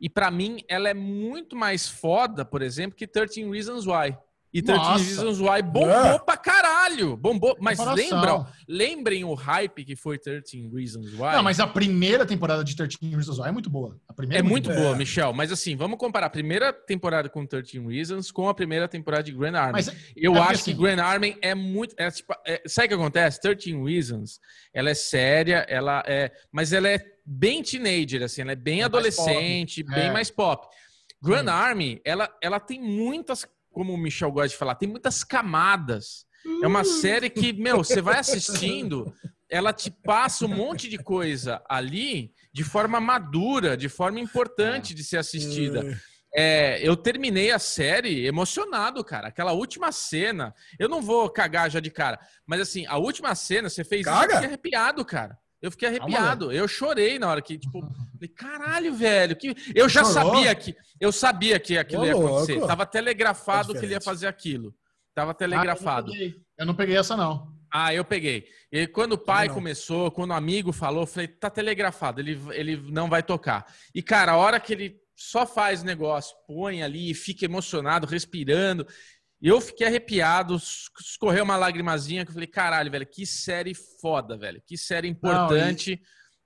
E 0.01 0.09
para 0.09 0.31
mim, 0.31 0.63
ela 0.69 0.89
é 0.89 0.95
muito 0.95 1.55
mais 1.55 1.89
foda, 1.89 2.43
por 2.45 2.63
exemplo, 2.63 2.97
que 2.97 3.07
13 3.07 3.51
Reasons 3.51 3.87
Why. 3.87 4.17
E 4.57 4.63
13 4.63 5.05
Reasons 5.05 5.39
Why 5.39 5.61
bombou 5.61 5.91
é. 5.91 6.19
pra 6.19 6.35
caralho. 6.35 7.15
Bombou. 7.15 7.55
Mas 7.61 7.79
lembram, 7.79 8.47
lembrem 8.67 9.23
o 9.23 9.35
hype 9.35 9.85
que 9.85 9.95
foi 9.95 10.19
13 10.19 10.71
Reasons 10.75 11.13
Why? 11.13 11.35
Não, 11.35 11.43
mas 11.43 11.61
a 11.61 11.67
primeira 11.67 12.25
temporada 12.25 12.65
de 12.65 12.75
13 12.75 12.97
Reasons 13.03 13.39
Why 13.39 13.49
é 13.49 13.53
muito 13.53 13.69
boa. 13.69 14.01
A 14.09 14.15
primeira 14.15 14.43
é, 14.43 14.47
é 14.47 14.49
muito, 14.49 14.73
boa, 14.73 14.97
Michel. 14.97 15.35
Mas 15.35 15.53
assim, 15.53 15.77
vamos 15.77 15.99
comparar 15.99 16.29
a 16.29 16.31
primeira 16.31 16.73
temporada 16.73 17.29
com 17.29 17.45
13 17.45 17.81
Reasons 17.81 18.31
com 18.31 18.49
a 18.49 18.55
primeira 18.55 18.89
temporada 18.89 19.25
de 19.25 19.33
Grand 19.33 19.55
Army. 19.55 19.73
Mas, 19.73 19.95
Eu 20.17 20.35
é 20.37 20.39
acho 20.39 20.53
assim, 20.53 20.73
que 20.75 20.81
Grand 20.81 21.03
Army 21.03 21.37
é 21.43 21.55
muito. 21.55 21.95
É, 21.99 22.11
tipo, 22.11 22.33
é, 22.47 22.63
sabe 22.67 22.87
o 22.87 22.89
que 22.89 22.95
acontece? 22.95 23.39
13 23.43 23.77
Reasons, 23.85 24.41
ela 24.73 24.89
é 24.89 24.95
séria, 24.95 25.67
ela 25.69 26.03
é. 26.07 26.33
Mas 26.51 26.73
ela 26.73 26.89
é 26.89 26.99
bem 27.27 27.63
teenager, 27.63 28.23
assim, 28.23 28.41
ela 28.41 28.53
é 28.53 28.57
bem 28.57 28.81
é 28.81 28.85
adolescente, 28.85 29.85
mais 29.85 30.01
bem 30.01 30.09
é. 30.09 30.13
mais 30.13 30.31
pop. 30.31 30.67
Grand 31.23 31.49
Army, 31.51 32.01
ela, 32.05 32.35
ela 32.41 32.61
tem 32.61 32.81
muitas 32.81 33.47
como 33.77 33.93
o 33.93 33.99
Michel 33.99 34.33
gosta 34.33 34.49
de 34.49 34.57
falar, 34.57 34.75
tem 34.75 34.89
muitas 34.89 35.23
camadas. 35.23 36.25
É 36.63 36.67
uma 36.67 36.83
série 36.83 37.29
que, 37.29 37.53
meu, 37.53 37.85
você 37.85 38.01
vai 38.01 38.17
assistindo, 38.21 39.13
ela 39.51 39.71
te 39.71 39.91
passa 39.91 40.47
um 40.47 40.49
monte 40.49 40.89
de 40.89 40.97
coisa 40.97 41.63
ali 41.69 42.33
de 42.55 42.65
forma 42.65 42.99
madura, 42.99 43.77
de 43.77 43.91
forma 43.91 44.19
importante 44.19 44.95
de 44.95 45.05
ser 45.05 45.19
assistida. 45.19 46.01
É, 46.35 46.81
eu 46.83 46.97
terminei 46.97 47.51
a 47.51 47.59
série 47.59 48.27
emocionado, 48.27 49.05
cara. 49.05 49.29
Aquela 49.29 49.53
última 49.53 49.93
cena, 49.93 50.55
eu 50.79 50.89
não 50.89 51.03
vou 51.03 51.29
cagar 51.29 51.71
já 51.71 51.79
de 51.79 51.91
cara, 51.91 52.19
mas 52.47 52.63
assim, 52.63 52.87
a 52.87 52.97
última 52.97 53.35
cena, 53.35 53.69
você 53.69 53.85
fez 53.85 54.07
Caga? 54.07 54.37
isso, 54.37 54.45
arrepiado, 54.45 55.05
cara. 55.05 55.37
Eu 55.61 55.71
fiquei 55.71 55.89
arrepiado. 55.89 56.53
Eu 56.53 56.69
chorei 56.69 57.19
na 57.19 57.29
hora 57.29 57.43
que, 57.43 57.59
tipo, 57.59 57.81
falei, 57.81 58.29
caralho, 58.29 58.95
velho. 58.95 59.37
Que... 59.37 59.55
Eu 59.75 59.89
já 59.89 60.05
Chorou? 60.05 60.35
sabia 60.35 60.55
que. 60.55 60.77
Eu 61.01 61.11
sabia 61.11 61.59
que 61.59 61.79
aquilo 61.79 62.03
Ô, 62.03 62.07
ia 62.07 62.13
acontecer. 62.13 62.53
Louco. 62.55 62.69
Tava 62.69 62.87
telegrafado 62.87 63.77
é 63.77 63.79
que 63.79 63.85
ele 63.85 63.95
ia 63.95 64.01
fazer 64.01 64.27
aquilo. 64.27 64.75
Tava 65.15 65.33
telegrafado. 65.33 66.13
Ah, 66.13 66.17
eu, 66.17 66.29
não 66.29 66.35
eu, 66.59 66.67
não 66.67 66.75
peguei 66.75 66.97
essa, 66.97 67.17
não. 67.17 67.55
Ah, 67.73 67.93
eu 67.93 68.05
peguei. 68.05 68.47
E 68.71 68.87
quando 68.87 69.15
o 69.15 69.19
pai 69.19 69.49
começou, 69.49 70.11
quando 70.11 70.31
o 70.31 70.35
amigo 70.35 70.73
falou, 70.73 71.03
eu 71.03 71.07
falei, 71.07 71.29
tá 71.29 71.51
telegrafado, 71.51 72.21
ele, 72.21 72.41
ele 72.53 72.77
não 72.91 73.09
vai 73.09 73.23
tocar. 73.23 73.67
E, 73.95 74.03
cara, 74.03 74.33
a 74.33 74.37
hora 74.37 74.61
que 74.61 74.73
ele 74.73 75.01
só 75.17 75.47
faz 75.47 75.83
negócio, 75.83 76.37
põe 76.47 76.83
ali 76.83 77.11
e 77.11 77.15
fica 77.15 77.45
emocionado, 77.45 78.07
respirando. 78.07 78.87
Eu 79.47 79.61
fiquei 79.61 79.87
arrepiado, 79.87 80.57
escorreu 81.01 81.45
uma 81.45 81.57
lagrimazinha 81.57 82.25
que 82.25 82.31
eu 82.31 82.35
falei, 82.35 82.49
caralho, 82.49 82.91
velho, 82.91 83.07
que 83.07 83.25
série 83.25 83.75
foda, 83.75 84.37
velho. 84.37 84.61
Que 84.67 84.77
série 84.77 85.07
importante, 85.07 85.91
Não, 85.91 85.97
e... 85.97 86.01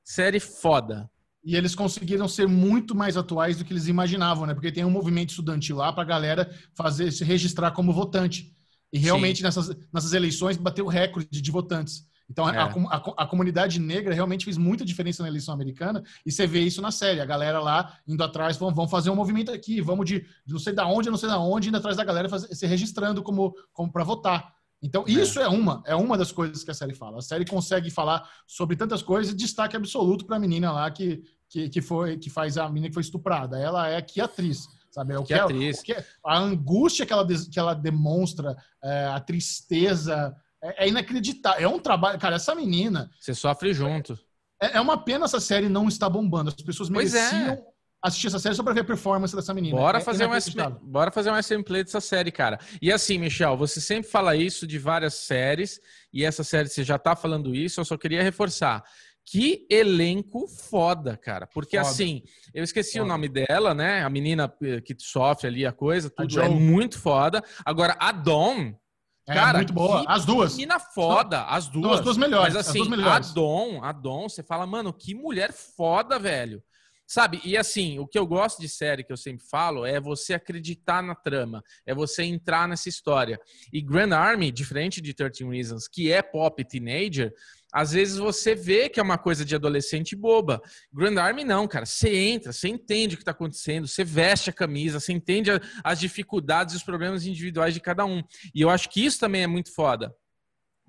série 0.05 0.39
foda. 0.39 1.11
E 1.43 1.57
eles 1.57 1.75
conseguiram 1.75 2.29
ser 2.29 2.47
muito 2.47 2.95
mais 2.95 3.17
atuais 3.17 3.57
do 3.57 3.65
que 3.65 3.73
eles 3.73 3.87
imaginavam, 3.87 4.45
né? 4.45 4.53
Porque 4.53 4.71
tem 4.71 4.85
um 4.85 4.91
movimento 4.91 5.31
estudantil 5.31 5.77
lá 5.77 5.91
para 5.91 6.03
a 6.03 6.07
galera 6.07 6.55
fazer 6.75 7.11
se 7.11 7.25
registrar 7.25 7.71
como 7.71 7.91
votante. 7.91 8.55
E 8.93 8.99
realmente 8.99 9.43
nessas, 9.43 9.75
nessas 9.91 10.13
eleições 10.13 10.59
bateu 10.59 10.85
o 10.85 10.89
recorde 10.89 11.41
de 11.41 11.51
votantes. 11.51 12.05
Então, 12.31 12.49
é. 12.49 12.57
a, 12.57 12.67
a, 12.67 13.25
a, 13.25 13.27
comunidade 13.27 13.81
negra 13.81 14.15
realmente 14.15 14.45
fez 14.45 14.57
muita 14.57 14.85
diferença 14.85 15.21
na 15.21 15.29
eleição 15.29 15.53
americana 15.53 16.01
e 16.25 16.31
você 16.31 16.47
vê 16.47 16.61
isso 16.61 16.81
na 16.81 16.93
série. 16.93 17.21
A 17.21 17.25
galera 17.25 17.59
lá 17.59 17.99
indo 18.07 18.23
atrás, 18.23 18.57
vão, 18.57 18.73
vão 18.73 18.87
fazer 18.87 19.11
um 19.11 19.17
movimento 19.17 19.51
aqui, 19.51 19.81
vamos 19.81 20.07
de, 20.07 20.21
de 20.47 20.53
não 20.53 20.61
sei 20.61 20.73
da 20.73 20.87
onde, 20.87 21.11
não 21.11 21.19
sei 21.19 21.29
da 21.29 21.41
onde, 21.41 21.69
indo 21.69 21.77
atrás 21.77 21.97
da 21.97 22.05
galera 22.05 22.29
fazer, 22.29 22.55
se 22.55 22.67
registrando 22.67 23.21
como, 23.21 23.53
como 23.73 23.91
para 23.91 24.05
votar. 24.05 24.55
Então, 24.81 25.05
é. 25.09 25.11
isso 25.11 25.41
é 25.41 25.49
uma, 25.49 25.83
é 25.85 25.97
uma 25.97 26.17
das 26.17 26.31
coisas 26.31 26.63
que 26.63 26.71
a 26.71 26.75
série 26.75 26.95
fala. 26.95 27.19
A 27.19 27.23
série 27.23 27.45
consegue 27.45 27.91
falar 27.91 28.29
sobre 28.47 28.77
tantas 28.77 29.03
coisas, 29.03 29.35
destaque 29.35 29.77
absoluto 29.77 30.25
para 30.25 30.37
a 30.37 30.41
menina 30.41 30.71
lá 30.71 30.89
que, 30.89 31.25
que, 31.49 31.69
que, 31.69 31.83
foi, 31.83 32.17
que 32.17 32.31
faz 32.31 32.57
a 32.57 32.69
menina 32.69 32.89
que 32.89 32.95
foi 32.95 33.03
estuprada. 33.03 33.59
Ela 33.59 33.89
é 33.89 34.01
que 34.01 34.21
atriz. 34.21 34.69
Sabe? 34.93 35.15
É 35.15 35.19
o 35.19 35.23
que, 35.23 35.35
que 35.35 35.41
atriz. 35.41 35.81
O 35.81 35.83
que, 35.83 35.97
a 36.25 36.39
angústia 36.39 37.05
que 37.05 37.13
ela, 37.13 37.27
que 37.27 37.59
ela 37.59 37.75
demonstra, 37.75 38.57
é, 38.83 39.07
a 39.07 39.19
tristeza, 39.21 40.35
é, 40.63 40.85
é, 40.85 40.89
inacreditável. 40.89 41.63
É 41.63 41.69
um 41.69 41.79
trabalho. 41.79 42.19
Cara, 42.19 42.37
essa 42.37 42.55
menina. 42.55 43.11
Você 43.19 43.35
sofre 43.35 43.73
junto. 43.73 44.19
É, 44.63 44.77
é 44.77 44.81
uma 44.81 44.99
pena 44.99 45.25
essa 45.25 45.41
série 45.41 45.69
não 45.69 45.89
estar 45.89 46.09
bombando. 46.09 46.49
As 46.49 46.55
pessoas 46.55 46.89
é. 46.89 46.93
mereciam 46.93 47.67
assistir 48.03 48.29
essa 48.29 48.39
série 48.39 48.55
só 48.55 48.63
pra 48.63 48.73
ver 48.73 48.81
a 48.81 48.85
performance 48.85 49.35
dessa 49.35 49.53
menina. 49.53 49.77
Bora, 49.77 49.99
é 49.99 50.01
fazer, 50.01 50.27
um 50.27 50.39
SM, 50.39 50.59
bora 50.83 51.11
fazer 51.11 51.31
um 51.31 51.43
SM 51.43 51.63
Play 51.63 51.85
dessa 51.85 52.01
série, 52.01 52.33
cara. 52.33 52.59
E 52.81 52.91
assim, 52.91 53.19
Michel, 53.19 53.57
você 53.57 53.81
sempre 53.81 54.11
fala 54.11 54.35
isso 54.35 54.67
de 54.67 54.79
várias 54.79 55.15
séries, 55.15 55.81
e 56.13 56.25
essa 56.25 56.43
série 56.43 56.69
você 56.69 56.83
já 56.83 56.99
tá 56.99 57.15
falando 57.15 57.55
isso, 57.55 57.81
eu 57.81 57.85
só 57.85 57.99
queria 57.99 58.23
reforçar. 58.23 58.83
Que 59.27 59.67
elenco 59.71 60.49
foda, 60.49 61.17
cara. 61.17 61.47
Porque 61.47 61.77
foda. 61.77 61.89
assim, 61.89 62.23
eu 62.55 62.65
esqueci 62.65 62.93
foda. 62.93 63.05
o 63.05 63.09
nome 63.09 63.29
dela, 63.29 63.75
né? 63.75 64.03
A 64.03 64.09
menina 64.09 64.53
eh, 64.63 64.81
que 64.81 64.97
sofre 64.99 65.47
ali 65.47 65.67
a 65.67 65.73
coisa, 65.73 66.11
tudo 66.11 66.41
a 66.41 66.47
é 66.47 66.49
muito 66.49 66.99
foda. 66.99 67.45
Agora, 67.65 67.97
a 68.01 68.11
Dawn, 68.13 68.75
é, 69.31 69.35
cara, 69.35 69.59
muito 69.59 69.73
boa. 69.73 70.05
As 70.09 70.25
duas. 70.25 70.57
Menina 70.57 70.81
foda, 70.81 71.45
as 71.45 71.69
duas. 71.69 71.99
As 71.99 72.05
duas 72.05 72.17
melhores. 72.17 72.55
Mas 72.55 72.69
assim, 72.69 72.89
melhores. 72.89 73.31
a 73.31 73.35
Dawn, 73.35 73.85
a 73.85 73.93
Dawn, 73.93 74.29
você 74.29 74.43
fala, 74.43 74.67
mano, 74.67 74.93
que 74.93 75.15
mulher 75.15 75.53
foda, 75.53 76.19
velho. 76.19 76.63
Sabe? 77.07 77.41
E 77.45 77.57
assim, 77.57 77.99
o 77.99 78.07
que 78.07 78.17
eu 78.17 78.25
gosto 78.25 78.61
de 78.61 78.69
série, 78.69 79.03
que 79.03 79.13
eu 79.13 79.17
sempre 79.17 79.45
falo, 79.45 79.85
é 79.85 80.01
você 80.01 80.33
acreditar 80.33 81.03
na 81.03 81.13
trama, 81.13 81.61
é 81.85 81.93
você 81.93 82.23
entrar 82.23 82.69
nessa 82.69 82.89
história. 82.89 83.41
E 83.73 83.81
Grand 83.81 84.13
Army, 84.13 84.53
diferente 84.53 85.01
de 85.01 85.13
13 85.13 85.45
Reasons, 85.45 85.89
que 85.89 86.13
é 86.13 86.23
pop 86.23 86.65
teenager, 86.65 87.33
às 87.73 87.93
vezes 87.93 88.17
você 88.17 88.55
vê 88.55 88.89
que 88.89 89.01
é 89.01 89.03
uma 89.03 89.19
coisa 89.19 89.45
de 89.45 89.55
adolescente 89.55 90.17
boba. 90.17 90.61
Grand 90.93 91.19
Army 91.19 91.45
não, 91.45 91.67
cara. 91.69 91.87
Você 91.87 92.15
entra, 92.15 92.53
você 92.53 92.69
entende 92.69 93.15
o 93.15 93.19
que 93.19 93.23
está 93.23 93.33
acontecendo, 93.33 93.87
você 93.87 94.05
veste 94.05 94.51
a 94.51 94.53
camisa, 94.53 95.01
você 95.01 95.13
entende 95.13 95.51
as 95.85 96.01
dificuldades 96.01 96.75
e 96.75 96.77
os 96.77 96.83
problemas 96.83 97.27
individuais 97.27 97.75
de 97.75 97.81
cada 97.81 98.05
um. 98.05 98.23
E 98.55 98.61
eu 98.61 98.71
acho 98.71 98.89
que 98.89 99.05
isso 99.05 99.19
também 99.19 99.43
é 99.43 99.47
muito 99.47 99.73
foda 99.73 100.15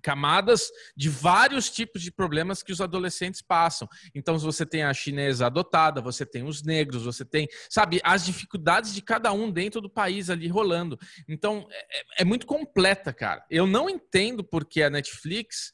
camadas 0.01 0.69
de 0.97 1.09
vários 1.09 1.69
tipos 1.69 2.01
de 2.01 2.11
problemas 2.11 2.63
que 2.63 2.71
os 2.71 2.81
adolescentes 2.81 3.41
passam. 3.41 3.87
Então, 4.13 4.37
você 4.37 4.65
tem 4.65 4.83
a 4.83 4.93
chinesa 4.93 5.45
adotada, 5.45 6.01
você 6.01 6.25
tem 6.25 6.43
os 6.43 6.63
negros, 6.63 7.05
você 7.05 7.23
tem, 7.23 7.47
sabe, 7.69 8.01
as 8.03 8.25
dificuldades 8.25 8.93
de 8.93 9.01
cada 9.01 9.31
um 9.31 9.51
dentro 9.51 9.79
do 9.79 9.89
país 9.89 10.29
ali 10.29 10.47
rolando. 10.47 10.97
Então, 11.27 11.67
é, 11.69 12.21
é 12.21 12.25
muito 12.25 12.45
completa, 12.45 13.13
cara. 13.13 13.45
Eu 13.49 13.67
não 13.67 13.89
entendo 13.89 14.43
porque 14.43 14.81
a 14.81 14.89
Netflix 14.89 15.71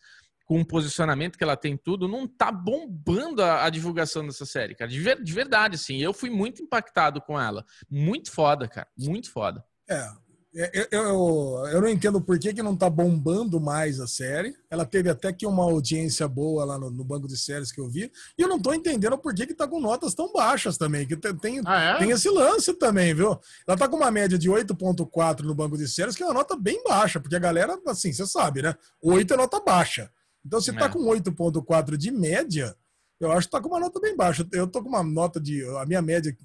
com 0.47 0.61
o 0.61 0.65
posicionamento 0.65 1.37
que 1.37 1.43
ela 1.43 1.57
tem 1.57 1.75
tudo, 1.75 2.07
não 2.07 2.25
tá 2.25 2.49
bombando 2.49 3.43
a, 3.43 3.65
a 3.65 3.69
divulgação 3.69 4.25
dessa 4.25 4.45
série, 4.45 4.73
cara. 4.73 4.89
De, 4.89 4.97
ver, 4.97 5.21
de 5.21 5.33
verdade, 5.33 5.75
assim. 5.75 5.97
Eu 5.97 6.13
fui 6.13 6.29
muito 6.29 6.63
impactado 6.63 7.21
com 7.21 7.39
ela. 7.39 7.65
Muito 7.91 8.31
foda, 8.31 8.65
cara. 8.65 8.87
Muito 8.97 9.29
foda. 9.29 9.61
É, 9.89 10.07
é, 10.55 10.71
eu, 10.73 10.87
eu, 11.03 11.67
eu, 11.73 11.81
não 11.81 11.89
entendo 11.89 12.21
por 12.21 12.39
que, 12.39 12.53
que 12.53 12.63
não 12.63 12.73
está 12.73 12.89
bombando 12.89 13.59
mais 13.59 13.99
a 13.99 14.07
série. 14.07 14.55
Ela 14.71 14.85
teve 14.85 15.09
até 15.09 15.33
que 15.33 15.45
uma 15.45 15.63
audiência 15.63 16.25
boa 16.29 16.63
lá 16.63 16.79
no, 16.79 16.89
no 16.89 17.03
banco 17.03 17.27
de 17.27 17.37
séries 17.37 17.69
que 17.69 17.81
eu 17.81 17.89
vi. 17.89 18.09
E 18.37 18.41
eu 18.41 18.47
não 18.47 18.55
estou 18.55 18.73
entendendo 18.73 19.17
por 19.17 19.35
que, 19.35 19.45
que 19.45 19.53
tá 19.53 19.67
com 19.67 19.81
notas 19.81 20.15
tão 20.15 20.31
baixas 20.31 20.77
também. 20.77 21.05
Que 21.05 21.17
tem, 21.17 21.61
ah, 21.65 21.95
é? 21.95 21.97
tem 21.99 22.11
esse 22.11 22.29
lance 22.29 22.73
também, 22.73 23.13
viu? 23.13 23.37
Ela 23.67 23.75
está 23.75 23.89
com 23.89 23.97
uma 23.97 24.09
média 24.09 24.37
de 24.37 24.49
8,4 24.49 25.41
no 25.41 25.53
banco 25.53 25.77
de 25.77 25.89
séries, 25.89 26.15
que 26.15 26.23
é 26.23 26.25
uma 26.25 26.33
nota 26.33 26.55
bem 26.55 26.81
baixa, 26.85 27.19
porque 27.19 27.35
a 27.35 27.39
galera, 27.39 27.77
assim, 27.85 28.13
você 28.13 28.25
sabe, 28.25 28.61
né? 28.61 28.73
8 29.03 29.33
é 29.33 29.37
nota 29.37 29.59
baixa. 29.59 30.09
Então, 30.47 30.61
se 30.61 30.71
está 30.71 30.85
é. 30.85 30.89
com 30.89 30.99
8,4 30.99 31.97
de 31.97 32.09
média, 32.09 32.73
eu 33.19 33.31
acho 33.31 33.41
que 33.41 33.55
está 33.55 33.61
com 33.61 33.67
uma 33.67 33.81
nota 33.81 33.99
bem 33.99 34.15
baixa. 34.15 34.47
Eu 34.53 34.63
estou 34.63 34.81
com 34.81 34.87
uma 34.87 35.03
nota 35.03 35.41
de. 35.41 35.63
A 35.77 35.85
minha 35.85 36.01
média 36.01 36.35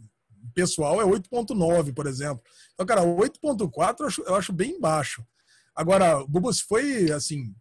pessoal 0.53 1.01
é 1.01 1.05
8.9, 1.05 1.95
por 1.95 2.07
exemplo. 2.09 2.43
Então, 2.75 2.85
cara, 2.85 3.03
8.4 3.03 4.01
eu 4.01 4.07
acho, 4.07 4.23
eu 4.23 4.35
acho 4.35 4.53
bem 4.53 4.81
baixo. 4.81 5.25
Agora, 5.75 6.25
Bubus 6.27 6.61
foi 6.61 7.13
assim, 7.13 7.55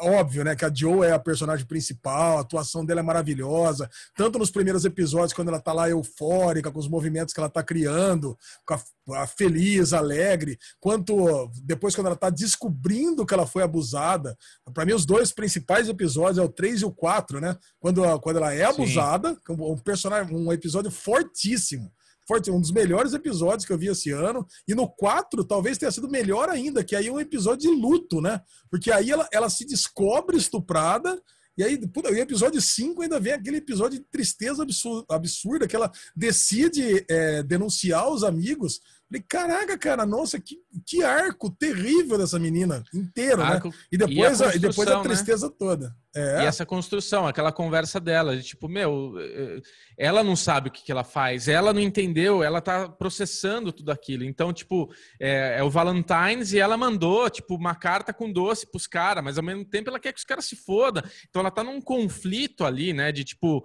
óbvio, 0.00 0.44
né, 0.44 0.54
que 0.54 0.64
a 0.64 0.72
Joe 0.72 1.06
é 1.06 1.12
a 1.12 1.18
personagem 1.18 1.66
principal, 1.66 2.38
a 2.38 2.40
atuação 2.40 2.84
dela 2.84 3.00
é 3.00 3.02
maravilhosa, 3.02 3.88
tanto 4.14 4.38
nos 4.38 4.50
primeiros 4.50 4.84
episódios 4.84 5.32
quando 5.32 5.48
ela 5.48 5.60
tá 5.60 5.72
lá 5.72 5.88
eufórica 5.88 6.70
com 6.70 6.78
os 6.78 6.88
movimentos 6.88 7.32
que 7.32 7.40
ela 7.40 7.48
tá 7.48 7.62
criando, 7.62 8.36
com 8.64 8.74
a, 9.12 9.22
a 9.22 9.26
feliz, 9.26 9.92
alegre, 9.92 10.58
quanto 10.80 11.50
depois 11.62 11.94
quando 11.94 12.08
ela 12.08 12.16
tá 12.16 12.30
descobrindo 12.30 13.24
que 13.24 13.34
ela 13.34 13.46
foi 13.46 13.62
abusada. 13.62 14.36
Para 14.72 14.84
mim 14.84 14.92
os 14.92 15.06
dois 15.06 15.32
principais 15.32 15.88
episódios 15.88 16.38
é 16.38 16.42
o 16.42 16.48
3 16.48 16.82
e 16.82 16.84
o 16.84 16.92
4, 16.92 17.40
né? 17.40 17.56
Quando 17.78 18.02
quando 18.20 18.36
ela 18.36 18.54
é 18.54 18.64
abusada, 18.64 19.34
Sim. 19.46 19.56
um 19.58 19.78
personagem, 19.78 20.34
um 20.34 20.52
episódio 20.52 20.90
fortíssimo 20.90 21.92
forte, 22.26 22.50
um 22.50 22.60
dos 22.60 22.72
melhores 22.72 23.12
episódios 23.12 23.64
que 23.64 23.72
eu 23.72 23.78
vi 23.78 23.88
esse 23.88 24.10
ano. 24.10 24.46
E 24.66 24.74
no 24.74 24.88
4, 24.88 25.44
talvez 25.44 25.78
tenha 25.78 25.90
sido 25.90 26.08
melhor 26.08 26.48
ainda, 26.48 26.84
que 26.84 26.96
aí 26.96 27.06
é 27.06 27.12
um 27.12 27.20
episódio 27.20 27.70
de 27.70 27.76
luto, 27.76 28.20
né? 28.20 28.40
Porque 28.70 28.90
aí 28.90 29.10
ela, 29.10 29.28
ela 29.32 29.48
se 29.48 29.64
descobre 29.64 30.36
estuprada. 30.36 31.20
E 31.56 31.64
aí, 31.64 31.78
puta, 31.88 32.10
episódio 32.10 32.60
5 32.60 33.00
ainda 33.00 33.18
vem 33.18 33.32
aquele 33.32 33.56
episódio 33.56 33.98
de 33.98 34.04
tristeza 34.04 34.62
absurda, 34.62 35.06
absurda 35.08 35.66
que 35.66 35.74
ela 35.74 35.90
decide 36.14 37.04
é, 37.08 37.42
denunciar 37.42 38.10
os 38.10 38.22
amigos 38.22 38.80
Falei, 39.08 39.24
caraca, 39.28 39.78
cara, 39.78 40.04
nossa, 40.04 40.40
que, 40.40 40.56
que 40.84 41.02
arco 41.02 41.48
terrível 41.48 42.18
dessa 42.18 42.40
menina, 42.40 42.82
inteiro, 42.92 43.38
né? 43.38 43.44
arco, 43.44 43.68
né? 43.68 43.74
E 43.92 43.96
depois, 43.96 44.40
e 44.40 44.44
a, 44.44 44.54
e 44.56 44.58
depois 44.58 44.88
a 44.88 44.96
né? 44.96 45.02
tristeza 45.04 45.46
né? 45.46 45.54
toda. 45.56 45.96
É. 46.14 46.42
E 46.42 46.46
essa 46.46 46.66
construção, 46.66 47.26
aquela 47.26 47.52
conversa 47.52 48.00
dela, 48.00 48.36
de 48.36 48.42
tipo, 48.42 48.68
meu, 48.68 49.14
eh, 49.18 49.60
ela 49.96 50.24
não 50.24 50.34
sabe 50.34 50.68
o 50.68 50.72
que, 50.72 50.82
que 50.82 50.90
ela 50.90 51.04
faz, 51.04 51.46
ela 51.46 51.72
não 51.72 51.80
entendeu, 51.80 52.42
ela 52.42 52.60
tá 52.60 52.88
processando 52.88 53.70
tudo 53.70 53.92
aquilo. 53.92 54.24
Então, 54.24 54.52
tipo, 54.52 54.90
é, 55.20 55.58
é 55.58 55.62
o 55.62 55.70
Valentine's 55.70 56.52
e 56.52 56.58
ela 56.58 56.76
mandou, 56.76 57.30
tipo, 57.30 57.54
uma 57.54 57.74
carta 57.74 58.12
com 58.12 58.32
doce 58.32 58.68
pros 58.68 58.88
caras, 58.88 59.22
mas 59.22 59.38
ao 59.38 59.44
mesmo 59.44 59.64
tempo 59.64 59.88
ela 59.88 60.00
quer 60.00 60.12
que 60.12 60.18
os 60.18 60.24
caras 60.24 60.46
se 60.46 60.56
foda. 60.56 61.04
Então 61.28 61.40
ela 61.40 61.50
tá 61.50 61.62
num 61.62 61.80
conflito 61.80 62.64
ali, 62.64 62.92
né, 62.92 63.12
de 63.12 63.22
tipo 63.22 63.64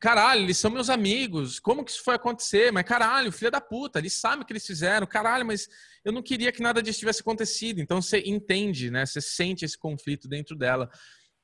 Caralho, 0.00 0.42
eles 0.42 0.56
são 0.56 0.70
meus 0.70 0.88
amigos. 0.88 1.58
Como 1.58 1.84
que 1.84 1.90
isso 1.90 2.04
foi 2.04 2.14
acontecer? 2.14 2.72
Mas 2.72 2.84
caralho, 2.84 3.32
filha 3.32 3.50
da 3.50 3.60
puta, 3.60 3.98
eles 3.98 4.12
sabem 4.12 4.42
o 4.42 4.44
que 4.46 4.52
eles 4.52 4.66
fizeram. 4.66 5.06
Caralho, 5.06 5.44
mas 5.44 5.68
eu 6.04 6.12
não 6.12 6.22
queria 6.22 6.52
que 6.52 6.62
nada 6.62 6.80
disso 6.80 7.00
tivesse 7.00 7.20
acontecido. 7.20 7.80
Então 7.80 8.00
você 8.00 8.22
entende, 8.24 8.90
né? 8.90 9.04
Você 9.04 9.20
sente 9.20 9.64
esse 9.64 9.76
conflito 9.76 10.28
dentro 10.28 10.54
dela. 10.56 10.88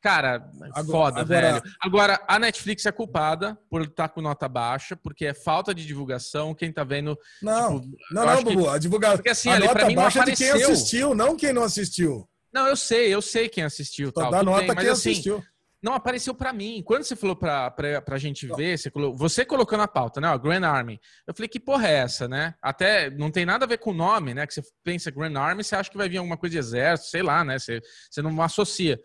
Cara, 0.01 0.49
agora, 0.73 0.85
foda, 0.85 1.21
agora... 1.23 1.53
velho. 1.53 1.63
Agora, 1.81 2.25
a 2.29 2.39
Netflix 2.39 2.85
é 2.87 2.93
culpada 2.93 3.59
por 3.69 3.83
estar 3.83 4.11
com 4.11 4.21
nota 4.21 4.47
baixa, 4.47 4.95
porque 4.95 5.25
é 5.25 5.35
falta 5.35 5.75
de 5.75 5.85
divulgação. 5.85 6.55
Quem 6.55 6.71
tá 6.71 6.85
vendo. 6.85 7.19
Não, 7.43 7.81
tipo, 7.81 7.97
não, 8.13 8.27
não, 8.27 8.45
Bubu. 8.45 8.63
Que... 8.65 8.69
A 8.69 8.79
divulgação. 8.79 9.17
Porque 9.17 9.31
assim, 9.31 9.49
a 9.49 9.55
ali, 9.55 9.67
nota 9.67 9.91
baixa 9.91 10.21
é 10.21 10.25
de 10.27 10.37
quem 10.37 10.51
assistiu, 10.51 11.15
não 11.15 11.37
quem 11.37 11.53
não 11.53 11.65
assistiu. 11.65 12.29
Não, 12.53 12.69
eu 12.69 12.77
sei, 12.77 13.13
eu 13.13 13.21
sei 13.21 13.49
quem 13.49 13.65
assistiu. 13.65 14.13
Só 14.15 14.21
tal, 14.23 14.31
dá 14.31 14.43
nota 14.45 14.61
bem, 14.61 14.67
quem 14.69 14.77
mas, 14.77 14.89
assim, 14.91 15.11
assistiu 15.11 15.43
não 15.85 15.93
apareceu 15.93 16.35
para 16.35 16.51
mim. 16.51 16.83
Quando 16.83 17.05
você 17.05 17.15
falou 17.15 17.37
pra, 17.37 17.71
pra, 17.71 18.01
pra 18.01 18.17
gente 18.17 18.47
ver, 18.57 18.79
você 18.79 18.91
colocou, 18.91 19.19
você 19.19 19.45
colocou 19.45 19.77
na 19.77 19.87
pauta, 19.87 20.19
né? 20.19 20.31
Ó, 20.31 20.39
Grand 20.39 20.65
Army. 20.65 20.99
Eu 21.27 21.35
falei, 21.35 21.47
que 21.47 21.61
porra 21.61 21.87
é 21.87 21.93
essa, 21.97 22.27
né? 22.27 22.55
Até 22.63 23.11
não 23.11 23.31
tem 23.31 23.45
nada 23.45 23.67
a 23.67 23.69
ver 23.69 23.77
com 23.77 23.91
o 23.91 23.95
nome, 23.95 24.33
né? 24.33 24.47
Que 24.47 24.55
você 24.55 24.63
pensa 24.83 25.11
Grand 25.11 25.37
Army, 25.37 25.63
você 25.63 25.77
acha 25.77 25.91
que 25.91 25.99
vai 25.99 26.09
vir 26.09 26.17
alguma 26.17 26.39
coisa 26.39 26.53
de 26.55 26.59
exército, 26.59 27.11
sei 27.11 27.23
lá, 27.23 27.45
né? 27.45 27.59
Você, 27.59 27.83
você 28.11 28.23
não 28.23 28.41
associa. 28.41 28.99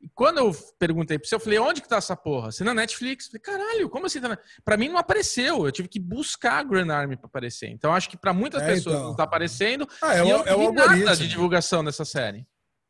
E 0.00 0.08
quando 0.14 0.38
eu 0.38 0.50
perguntei 0.78 1.18
pra 1.18 1.28
você, 1.28 1.34
eu 1.34 1.40
falei, 1.40 1.58
onde 1.58 1.82
que 1.82 1.88
tá 1.88 1.96
essa 1.96 2.16
porra? 2.16 2.50
Você 2.50 2.64
na 2.64 2.72
Netflix? 2.72 3.26
Eu 3.26 3.32
falei, 3.32 3.42
caralho, 3.42 3.90
como 3.90 4.06
assim? 4.06 4.20
Tá 4.20 4.28
na... 4.28 4.38
Pra 4.64 4.78
mim 4.78 4.88
não 4.88 4.96
apareceu. 4.96 5.66
Eu 5.66 5.72
tive 5.72 5.88
que 5.88 6.00
buscar 6.00 6.64
Grand 6.64 6.90
Army 6.90 7.18
pra 7.18 7.26
aparecer. 7.26 7.68
Então 7.68 7.92
acho 7.92 8.08
que 8.08 8.16
para 8.16 8.32
muitas 8.32 8.62
é, 8.62 8.66
pessoas 8.66 8.96
então. 8.96 9.08
não 9.08 9.14
tá 9.14 9.24
aparecendo. 9.24 9.86
Ah, 10.00 10.16
é, 10.16 10.24
e 10.24 10.30
eu 10.30 10.42
é 10.46 10.56
o 10.56 10.60
algoritmo. 10.62 11.04
nada 11.04 11.16
de 11.18 11.28
divulgação 11.28 11.84
dessa 11.84 12.04
série. 12.06 12.46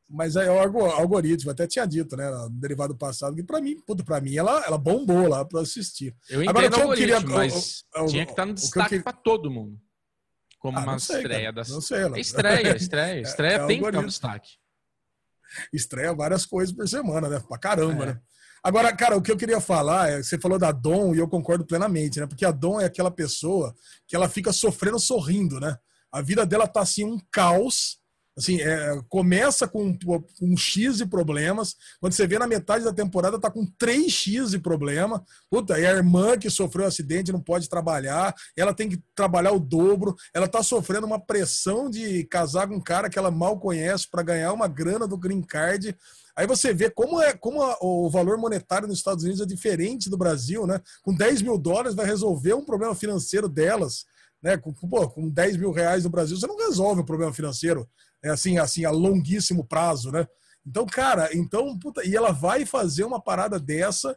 Mas 0.09 0.37
é 0.37 0.51
o 0.51 0.59
algoritmo, 0.59 1.51
até 1.51 1.67
tinha 1.67 1.87
dito, 1.87 2.17
né, 2.17 2.31
no 2.31 2.51
derivado 2.51 2.95
passado, 2.95 3.35
que 3.35 3.43
para 3.43 3.61
mim, 3.61 3.81
puta, 3.81 4.05
para 4.05 4.21
mim 4.21 4.37
ela, 4.37 4.65
ela 4.67 4.77
bombou 4.77 5.27
lá 5.27 5.45
para 5.45 5.61
assistir. 5.61 6.15
Eu 6.29 6.43
entendo 6.43 6.59
Agora, 6.59 6.77
o 6.77 6.81
algoritmo, 6.83 7.21
queria, 7.21 7.37
mas 7.37 7.85
tinha 8.09 8.27
que 8.27 8.33
estar 8.33 8.43
tá 8.43 8.47
no 8.47 8.55
destaque 8.55 9.01
para 9.01 9.13
todo 9.13 9.51
mundo. 9.51 9.81
Como 10.59 10.79
ah, 10.79 10.83
uma 10.83 10.99
sei, 10.99 11.17
estreia 11.17 11.53
da 11.53 11.63
Não 11.69 11.81
sei, 11.81 12.03
ela... 12.03 12.19
Estreia, 12.19 12.77
estreia, 12.77 13.21
estreia 13.21 13.55
é, 13.57 13.67
tem 13.67 13.79
é 13.79 13.81
que 13.81 13.87
estar 13.87 14.01
no 14.03 14.09
destaque. 14.09 14.51
Estreia 15.73 16.15
várias 16.15 16.47
coisas 16.47 16.75
por 16.75 16.89
semana, 16.89 17.29
né? 17.29 17.43
Pra 17.47 17.59
caramba, 17.59 18.05
é. 18.05 18.07
né? 18.07 18.21
Agora, 18.63 18.95
cara, 18.97 19.15
o 19.15 19.21
que 19.21 19.31
eu 19.31 19.37
queria 19.37 19.61
falar 19.61 20.11
é, 20.11 20.23
você 20.23 20.39
falou 20.39 20.59
da 20.59 20.73
Dom 20.73 21.15
e 21.15 21.19
eu 21.19 21.29
concordo 21.29 21.67
plenamente, 21.67 22.19
né? 22.19 22.27
Porque 22.27 22.47
a 22.47 22.51
Dom 22.51 22.81
é 22.81 22.87
aquela 22.87 23.11
pessoa 23.11 23.75
que 24.09 24.17
ela 24.17 24.29
fica 24.29 24.55
sofrendo 24.55 24.99
sorrindo, 24.99 25.61
né? 25.61 25.77
A 26.11 26.23
vida 26.23 26.47
dela 26.47 26.67
tá 26.67 26.81
assim 26.81 27.05
um 27.05 27.19
caos 27.31 27.99
Assim, 28.37 28.61
é, 28.61 29.01
começa 29.09 29.69
com, 29.69 29.97
um 30.43 30.57
X 30.57 30.97
de 30.97 31.07
problemas. 31.07 31.77
Quando 32.01 32.15
você 32.15 32.27
vê 32.27 32.37
na 32.39 32.49
metade 32.49 32.85
da 32.85 32.93
temporada, 32.93 33.39
tá 33.39 33.49
com 33.49 33.65
3X 33.65 34.51
de 34.51 34.59
problema. 34.59 35.25
Puta, 35.49 35.79
e 35.79 35.87
a 35.87 35.93
irmã 35.93 36.37
que 36.37 36.51
sofreu 36.51 36.85
um 36.85 36.89
acidente 36.89 37.33
não 37.33 37.41
pode 37.41 37.69
trabalhar, 37.69 38.35
ela 38.57 38.75
tem 38.75 38.89
que 38.89 39.01
trabalhar 39.15 39.53
o 39.53 39.61
dobro, 39.61 40.17
ela 40.35 40.49
tá 40.49 40.63
sofrendo 40.63 41.07
uma 41.07 41.21
pressão 41.21 41.89
de 41.89 42.25
casar 42.25 42.67
com 42.67 42.75
um 42.75 42.81
cara 42.81 43.09
que 43.09 43.19
ela 43.19 43.31
mal 43.31 43.59
conhece 43.61 44.09
para 44.11 44.23
ganhar 44.23 44.53
uma 44.53 44.67
grana 44.67 45.07
do 45.07 45.17
green 45.17 45.43
card. 45.43 45.97
Aí 46.37 46.47
você 46.47 46.75
vê 46.75 46.91
como, 46.91 47.23
é, 47.23 47.33
como 47.35 47.63
a, 47.63 47.79
o 47.81 48.11
valor 48.11 48.37
monetário 48.37 48.89
nos 48.89 48.99
Estados 48.99 49.23
Unidos 49.23 49.41
é 49.41 49.47
diferente 49.47 50.11
do 50.11 50.19
Brasil, 50.19 50.67
né? 50.67 50.81
Com 51.03 51.15
10 51.15 51.43
mil 51.43 51.57
dólares 51.57 51.95
vai 51.95 52.07
resolver 52.07 52.55
um 52.55 52.65
problema 52.65 52.97
financeiro 52.97 53.49
delas. 53.49 54.07
Né? 54.45 54.59
Com, 54.59 54.75
pô, 54.75 55.09
com 55.09 55.31
10 55.31 55.57
mil 55.57 55.73
reais 55.73 56.05
no 56.05 56.11
Brasil, 56.11 56.37
você 56.37 56.47
não 56.47 56.59
resolve 56.59 57.01
o 57.01 57.07
problema 57.07 57.33
financeiro 57.33 57.89
é 58.23 58.29
assim, 58.31 58.59
assim, 58.59 58.85
a 58.85 58.91
longuíssimo 58.91 59.65
prazo, 59.67 60.11
né? 60.11 60.27
Então, 60.67 60.87
cara, 60.87 61.29
então, 61.35 61.79
puta, 61.79 62.07
e 62.07 62.17
ela 62.17 62.31
vai 62.31 62.65
fazer 62.65 63.05
uma 63.05 63.21
parada 63.21 63.61
dessa, 63.61 64.17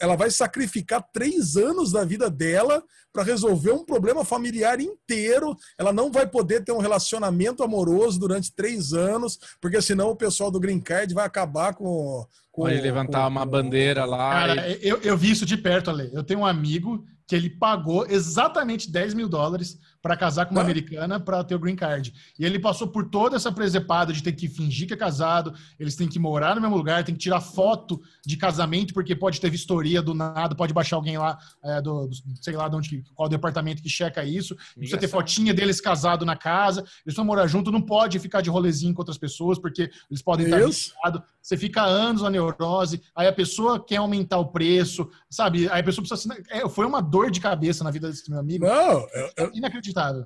ela 0.00 0.14
vai 0.14 0.30
sacrificar 0.30 1.04
três 1.12 1.56
anos 1.56 1.90
da 1.90 2.04
vida 2.04 2.30
dela 2.30 2.82
para 3.12 3.24
resolver 3.24 3.72
um 3.72 3.84
problema 3.84 4.24
familiar 4.24 4.80
inteiro. 4.80 5.56
Ela 5.76 5.92
não 5.92 6.12
vai 6.12 6.24
poder 6.24 6.62
ter 6.62 6.70
um 6.70 6.78
relacionamento 6.78 7.64
amoroso 7.64 8.18
durante 8.20 8.54
três 8.54 8.92
anos, 8.92 9.38
porque 9.60 9.82
senão 9.82 10.10
o 10.10 10.16
pessoal 10.16 10.52
do 10.52 10.60
Green 10.60 10.80
Card 10.80 11.12
vai 11.14 11.26
acabar 11.26 11.74
com. 11.74 12.24
com 12.52 12.62
Pode 12.62 12.80
levantar 12.80 13.24
com, 13.24 13.30
uma 13.30 13.46
bandeira 13.46 14.04
lá. 14.04 14.30
Cara, 14.30 14.68
e... 14.68 14.78
eu, 14.82 15.00
eu 15.02 15.16
vi 15.16 15.32
isso 15.32 15.46
de 15.46 15.56
perto, 15.56 15.90
Ale. 15.90 16.10
Eu 16.12 16.22
tenho 16.22 16.40
um 16.40 16.46
amigo 16.46 17.04
que 17.32 17.36
ele 17.36 17.48
pagou 17.48 18.04
exatamente 18.06 18.90
10 18.90 19.14
mil 19.14 19.26
dólares 19.26 19.80
para 20.02 20.14
casar 20.18 20.44
com 20.44 20.52
uma 20.52 20.60
ah. 20.60 20.64
americana 20.64 21.18
para 21.18 21.42
ter 21.42 21.54
o 21.54 21.58
green 21.58 21.76
card. 21.76 22.12
E 22.38 22.44
ele 22.44 22.58
passou 22.58 22.88
por 22.88 23.08
toda 23.08 23.36
essa 23.36 23.50
presepada 23.50 24.12
de 24.12 24.22
ter 24.22 24.32
que 24.32 24.48
fingir 24.48 24.86
que 24.86 24.92
é 24.92 24.96
casado, 24.98 25.54
eles 25.80 25.96
têm 25.96 26.06
que 26.06 26.18
morar 26.18 26.54
no 26.54 26.60
mesmo 26.60 26.76
lugar, 26.76 27.04
tem 27.04 27.14
que 27.14 27.20
tirar 27.22 27.40
foto 27.40 28.02
de 28.26 28.36
casamento, 28.36 28.92
porque 28.92 29.16
pode 29.16 29.40
ter 29.40 29.48
vistoria 29.48 30.02
do 30.02 30.12
nada, 30.12 30.54
pode 30.54 30.74
baixar 30.74 30.96
alguém 30.96 31.16
lá, 31.16 31.38
é, 31.64 31.80
do, 31.80 32.08
do, 32.08 32.14
sei 32.42 32.54
lá 32.54 32.68
de 32.68 32.76
onde, 32.76 33.02
qual 33.14 33.30
departamento 33.30 33.82
que 33.82 33.88
checa 33.88 34.22
isso. 34.22 34.54
Precisa 34.76 34.98
ter 34.98 35.08
fotinha 35.08 35.54
deles 35.54 35.80
casado 35.80 36.26
na 36.26 36.36
casa, 36.36 36.84
eles 37.06 37.16
vão 37.16 37.24
morar 37.24 37.46
junto, 37.46 37.72
não 37.72 37.80
pode 37.80 38.18
ficar 38.18 38.42
de 38.42 38.50
rolezinho 38.50 38.92
com 38.92 39.00
outras 39.00 39.16
pessoas, 39.16 39.58
porque 39.58 39.90
eles 40.10 40.20
podem 40.20 40.44
estar 40.44 40.66
viciados. 40.66 41.22
Você 41.42 41.56
fica 41.56 41.82
anos 41.82 42.22
na 42.22 42.30
neurose, 42.30 43.02
aí 43.16 43.26
a 43.26 43.32
pessoa 43.32 43.84
quer 43.84 43.96
aumentar 43.96 44.38
o 44.38 44.52
preço, 44.52 45.10
sabe? 45.28 45.68
Aí 45.70 45.80
a 45.80 45.84
pessoa 45.84 46.06
precisa. 46.06 46.34
É, 46.48 46.68
foi 46.68 46.86
uma 46.86 47.02
dor 47.02 47.30
de 47.30 47.40
cabeça 47.40 47.82
na 47.82 47.90
vida 47.90 48.08
desse 48.08 48.30
meu 48.30 48.38
amigo. 48.38 48.64
Não, 48.64 49.06
eu, 49.12 49.30
eu... 49.36 49.50
inacreditável. 49.52 50.24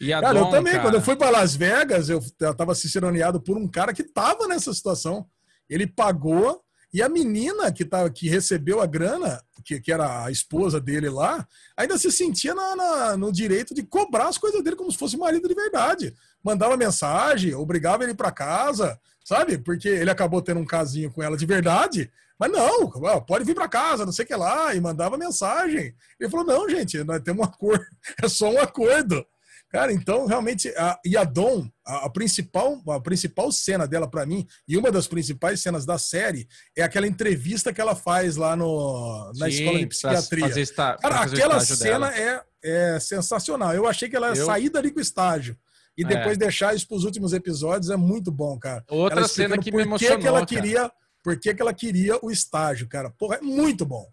E 0.00 0.12
a 0.12 0.20
cara, 0.20 0.38
Dom, 0.38 0.46
eu 0.46 0.50
também, 0.50 0.72
cara... 0.72 0.84
quando 0.84 0.94
eu 0.94 1.00
fui 1.00 1.16
para 1.16 1.30
Las 1.30 1.54
Vegas, 1.56 2.08
eu, 2.08 2.20
eu 2.40 2.54
tava 2.54 2.74
ciceroneado 2.74 3.40
por 3.40 3.56
um 3.56 3.68
cara 3.68 3.92
que 3.92 4.04
tava 4.04 4.46
nessa 4.46 4.72
situação. 4.72 5.26
Ele 5.68 5.86
pagou 5.86 6.62
e 6.92 7.00
a 7.00 7.08
menina 7.08 7.72
que, 7.72 7.86
tá, 7.86 8.08
que 8.10 8.28
recebeu 8.28 8.80
a 8.80 8.86
grana, 8.86 9.42
que, 9.64 9.80
que 9.80 9.90
era 9.90 10.24
a 10.24 10.30
esposa 10.30 10.78
dele 10.78 11.08
lá, 11.08 11.46
ainda 11.74 11.96
se 11.96 12.12
sentia 12.12 12.54
na, 12.54 12.76
na, 12.76 13.16
no 13.16 13.32
direito 13.32 13.74
de 13.74 13.82
cobrar 13.82 14.28
as 14.28 14.36
coisas 14.36 14.62
dele 14.62 14.76
como 14.76 14.92
se 14.92 14.98
fosse 14.98 15.16
marido 15.16 15.48
de 15.48 15.54
verdade. 15.54 16.14
Mandava 16.44 16.76
mensagem, 16.76 17.54
obrigava 17.54 18.04
ele 18.04 18.14
para 18.14 18.30
casa, 18.30 19.00
sabe? 19.24 19.58
Porque 19.58 19.88
ele 19.88 20.10
acabou 20.10 20.42
tendo 20.42 20.60
um 20.60 20.66
casinho 20.66 21.10
com 21.10 21.22
ela 21.22 21.36
de 21.36 21.46
verdade. 21.46 22.10
Mas 22.38 22.50
não, 22.50 22.90
pode 23.24 23.44
vir 23.44 23.54
para 23.54 23.68
casa, 23.68 24.04
não 24.04 24.12
sei 24.12 24.24
o 24.24 24.28
que 24.28 24.34
lá, 24.34 24.74
e 24.74 24.80
mandava 24.80 25.16
mensagem. 25.16 25.94
Ele 26.18 26.30
falou: 26.30 26.44
não, 26.44 26.68
gente, 26.68 27.02
nós 27.04 27.20
temos 27.20 27.46
um 27.46 27.48
acordo, 27.48 27.84
é 28.22 28.28
só 28.28 28.50
um 28.50 28.58
acordo. 28.58 29.24
Cara, 29.72 29.90
então 29.90 30.26
realmente 30.26 30.68
a, 30.76 30.98
e 31.02 31.16
a 31.16 31.24
Dom, 31.24 31.66
a, 31.86 32.04
a 32.04 32.10
principal, 32.10 32.82
a 32.88 33.00
principal 33.00 33.50
cena 33.50 33.88
dela 33.88 34.06
para 34.06 34.26
mim 34.26 34.46
e 34.68 34.76
uma 34.76 34.92
das 34.92 35.06
principais 35.06 35.62
cenas 35.62 35.86
da 35.86 35.96
série 35.96 36.46
é 36.76 36.82
aquela 36.82 37.06
entrevista 37.06 37.72
que 37.72 37.80
ela 37.80 37.94
faz 37.94 38.36
lá 38.36 38.54
no 38.54 39.32
na 39.34 39.46
Sim, 39.46 39.52
escola 39.52 39.78
de 39.78 39.86
psiquiatria. 39.86 40.60
Esta, 40.60 40.98
Cara, 40.98 41.22
aquela 41.22 41.58
cena 41.60 42.14
é, 42.14 42.42
é 42.62 43.00
sensacional. 43.00 43.72
Eu 43.72 43.86
achei 43.86 44.10
que 44.10 44.16
ela 44.16 44.34
ia 44.34 44.42
Eu... 44.42 44.44
sair 44.44 44.68
dali 44.68 44.90
com 44.90 44.98
o 44.98 45.02
estágio 45.02 45.56
e 45.96 46.04
depois 46.04 46.36
é. 46.36 46.40
deixar 46.40 46.74
isso 46.74 46.88
para 46.88 46.96
os 46.96 47.04
últimos 47.04 47.32
episódios 47.32 47.90
é 47.90 47.96
muito 47.96 48.30
bom, 48.32 48.58
cara. 48.58 48.84
Outra 48.88 49.28
cena 49.28 49.58
que 49.58 49.70
me 49.70 49.82
emocionou. 49.82 50.18
Que 50.18 50.26
ela 50.26 50.46
queria, 50.46 50.90
por 51.22 51.38
que 51.38 51.54
ela 51.58 51.74
queria 51.74 52.18
o 52.22 52.30
estágio, 52.30 52.88
cara? 52.88 53.10
Porra, 53.10 53.36
é 53.36 53.40
muito 53.40 53.84
bom. 53.84 54.06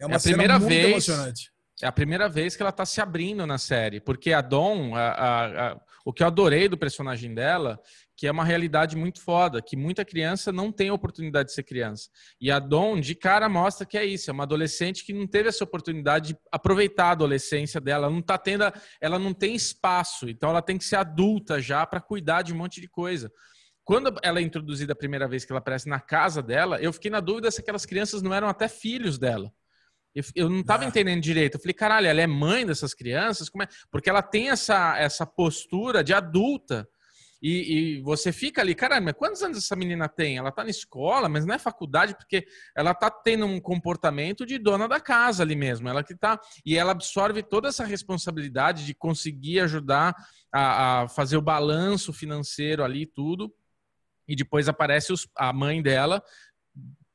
É 0.00 0.06
uma 0.06 0.14
é 0.14 0.18
a 0.18 0.20
primeira 0.20 0.58
muito 0.58 0.68
vez, 0.68 0.90
emocionante. 0.90 1.52
É 1.82 1.86
a 1.86 1.92
primeira 1.92 2.28
vez 2.28 2.56
que 2.56 2.62
ela 2.62 2.70
está 2.70 2.86
se 2.86 3.00
abrindo 3.00 3.46
na 3.46 3.58
série, 3.58 4.00
porque 4.00 4.32
a 4.32 4.40
Dom, 4.40 4.94
a, 4.94 5.08
a, 5.08 5.72
a, 5.72 5.80
o 6.04 6.12
que 6.12 6.22
eu 6.22 6.26
adorei 6.26 6.68
do 6.68 6.78
personagem 6.78 7.34
dela, 7.34 7.78
que 8.16 8.26
é 8.26 8.30
uma 8.30 8.44
realidade 8.44 8.96
muito 8.96 9.20
foda, 9.20 9.60
que 9.60 9.76
muita 9.76 10.04
criança 10.04 10.50
não 10.50 10.72
tem 10.72 10.90
oportunidade 10.90 11.50
de 11.50 11.54
ser 11.54 11.62
criança. 11.62 12.08
E 12.40 12.50
a 12.50 12.58
Dom, 12.58 12.98
de 12.98 13.14
cara, 13.14 13.48
mostra 13.48 13.86
que 13.86 13.98
é 13.98 14.04
isso, 14.04 14.30
é 14.30 14.32
uma 14.32 14.44
adolescente 14.44 15.04
que 15.04 15.12
não 15.12 15.26
teve 15.26 15.48
essa 15.48 15.62
oportunidade 15.62 16.28
de 16.28 16.38
aproveitar 16.50 17.08
a 17.08 17.10
adolescência 17.10 17.80
dela, 17.80 18.06
ela 18.06 18.14
não 18.14 18.22
tá 18.22 18.38
tendo, 18.38 18.64
ela 19.00 19.18
não 19.18 19.34
tem 19.34 19.54
espaço, 19.54 20.28
então 20.28 20.50
ela 20.50 20.62
tem 20.62 20.78
que 20.78 20.84
ser 20.84 20.96
adulta 20.96 21.60
já 21.60 21.86
para 21.86 22.00
cuidar 22.00 22.42
de 22.42 22.54
um 22.54 22.56
monte 22.56 22.80
de 22.80 22.88
coisa. 22.88 23.30
Quando 23.84 24.12
ela 24.22 24.40
é 24.40 24.42
introduzida 24.42 24.94
a 24.94 24.96
primeira 24.96 25.28
vez 25.28 25.44
que 25.44 25.52
ela 25.52 25.60
aparece 25.60 25.88
na 25.88 26.00
casa 26.00 26.42
dela, 26.42 26.80
eu 26.80 26.92
fiquei 26.92 27.10
na 27.10 27.20
dúvida 27.20 27.50
se 27.50 27.60
aquelas 27.60 27.86
crianças 27.86 28.22
não 28.22 28.34
eram 28.34 28.48
até 28.48 28.66
filhos 28.66 29.18
dela. 29.18 29.52
Eu, 30.34 30.48
não 30.48 30.60
estava 30.60 30.84
ah. 30.84 30.86
entendendo 30.86 31.20
direito. 31.20 31.56
Eu 31.56 31.60
falei, 31.60 31.74
caralho, 31.74 32.06
ela 32.06 32.22
é 32.22 32.26
mãe 32.26 32.64
dessas 32.64 32.94
crianças? 32.94 33.50
Como 33.50 33.62
é? 33.62 33.68
Porque 33.90 34.08
ela 34.08 34.22
tem 34.22 34.48
essa, 34.48 34.96
essa 34.98 35.26
postura 35.26 36.02
de 36.02 36.14
adulta. 36.14 36.88
E, 37.42 37.98
e, 37.98 38.00
você 38.00 38.32
fica 38.32 38.60
ali, 38.60 38.74
caralho, 38.74 39.04
mas 39.04 39.14
quantos 39.14 39.42
anos 39.42 39.58
essa 39.58 39.76
menina 39.76 40.08
tem? 40.08 40.38
Ela 40.38 40.50
tá 40.50 40.64
na 40.64 40.70
escola, 40.70 41.28
mas 41.28 41.44
não 41.44 41.54
é 41.54 41.58
faculdade, 41.58 42.16
porque 42.16 42.46
ela 42.74 42.94
tá 42.94 43.10
tendo 43.10 43.44
um 43.46 43.60
comportamento 43.60 44.46
de 44.46 44.58
dona 44.58 44.88
da 44.88 45.00
casa 45.00 45.42
ali 45.42 45.54
mesmo. 45.54 45.88
Ela 45.88 46.02
que 46.02 46.16
tá. 46.16 46.40
E 46.64 46.76
ela 46.76 46.92
absorve 46.92 47.42
toda 47.42 47.68
essa 47.68 47.84
responsabilidade 47.84 48.86
de 48.86 48.94
conseguir 48.94 49.60
ajudar 49.60 50.14
a, 50.52 51.02
a 51.02 51.08
fazer 51.08 51.36
o 51.36 51.42
balanço 51.42 52.12
financeiro 52.12 52.82
ali 52.82 53.06
tudo. 53.06 53.52
E 54.28 54.34
depois 54.34 54.68
aparece 54.68 55.12
os, 55.12 55.28
a 55.36 55.52
mãe 55.52 55.80
dela 55.80 56.22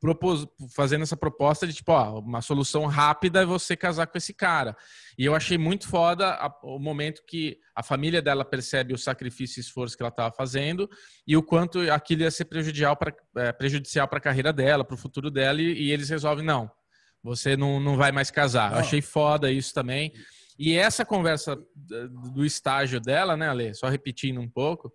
propos, 0.02 0.48
fazendo 0.76 1.03
essa 1.03 1.15
proposta 1.15 1.68
de 1.68 1.73
tipo, 1.73 1.91
ó, 1.91 2.19
uma 2.19 2.41
solução 2.41 2.88
rápida 2.88 3.44
é 3.44 3.45
você 3.45 3.78
casar 3.78 4.07
com 4.07 4.18
esse 4.18 4.34
cara. 4.34 4.76
E 5.15 5.23
eu 5.23 5.36
achei 5.36 5.60
muito 5.60 5.88
foda 5.88 6.32
a, 6.32 6.52
o 6.64 6.80
momento 6.80 7.22
que 7.28 7.60
a 7.76 7.84
família 7.84 8.19
dela 8.19 8.44
percebe 8.44 8.95
o 8.95 8.98
sacrifício 8.98 9.60
e 9.60 9.61
esforço 9.61 9.95
que 9.95 10.02
ela 10.02 10.10
estava 10.10 10.34
fazendo 10.34 10.90
e 11.26 11.38
o 11.38 11.44
quanto 11.44 11.80
aquilo 11.91 12.23
ia 12.23 12.32
ser 12.32 12.45
prejudicial 12.45 12.98
para 12.98 13.15
é, 13.38 13.52
prejudicial 13.52 14.10
a 14.11 14.19
carreira 14.19 14.52
dela, 14.52 14.84
para 14.84 14.95
o 14.95 14.98
futuro 14.98 15.30
dela, 15.30 15.61
e, 15.61 15.72
e, 15.72 15.91
eles 15.91 16.10
resolvem, 16.10 16.44
não, 16.44 16.69
você 17.23 17.56
não, 17.56 17.80
não 17.80 17.95
vai 17.95 18.11
mais 18.11 18.32
casar. 18.32 18.72
Eu 18.73 18.80
achei 18.80 19.02
foda 19.02 19.52
isso 19.52 19.72
também. 19.72 20.11
E 20.57 20.73
essa 20.73 21.06
conversa 21.06 21.56
do 22.34 22.44
estágio 22.44 22.99
dela, 22.99 23.38
né, 23.38 23.49
Ale? 23.49 23.73
Só 23.76 23.88
repetindo 23.88 24.41
um 24.41 24.49
pouco, 24.49 24.91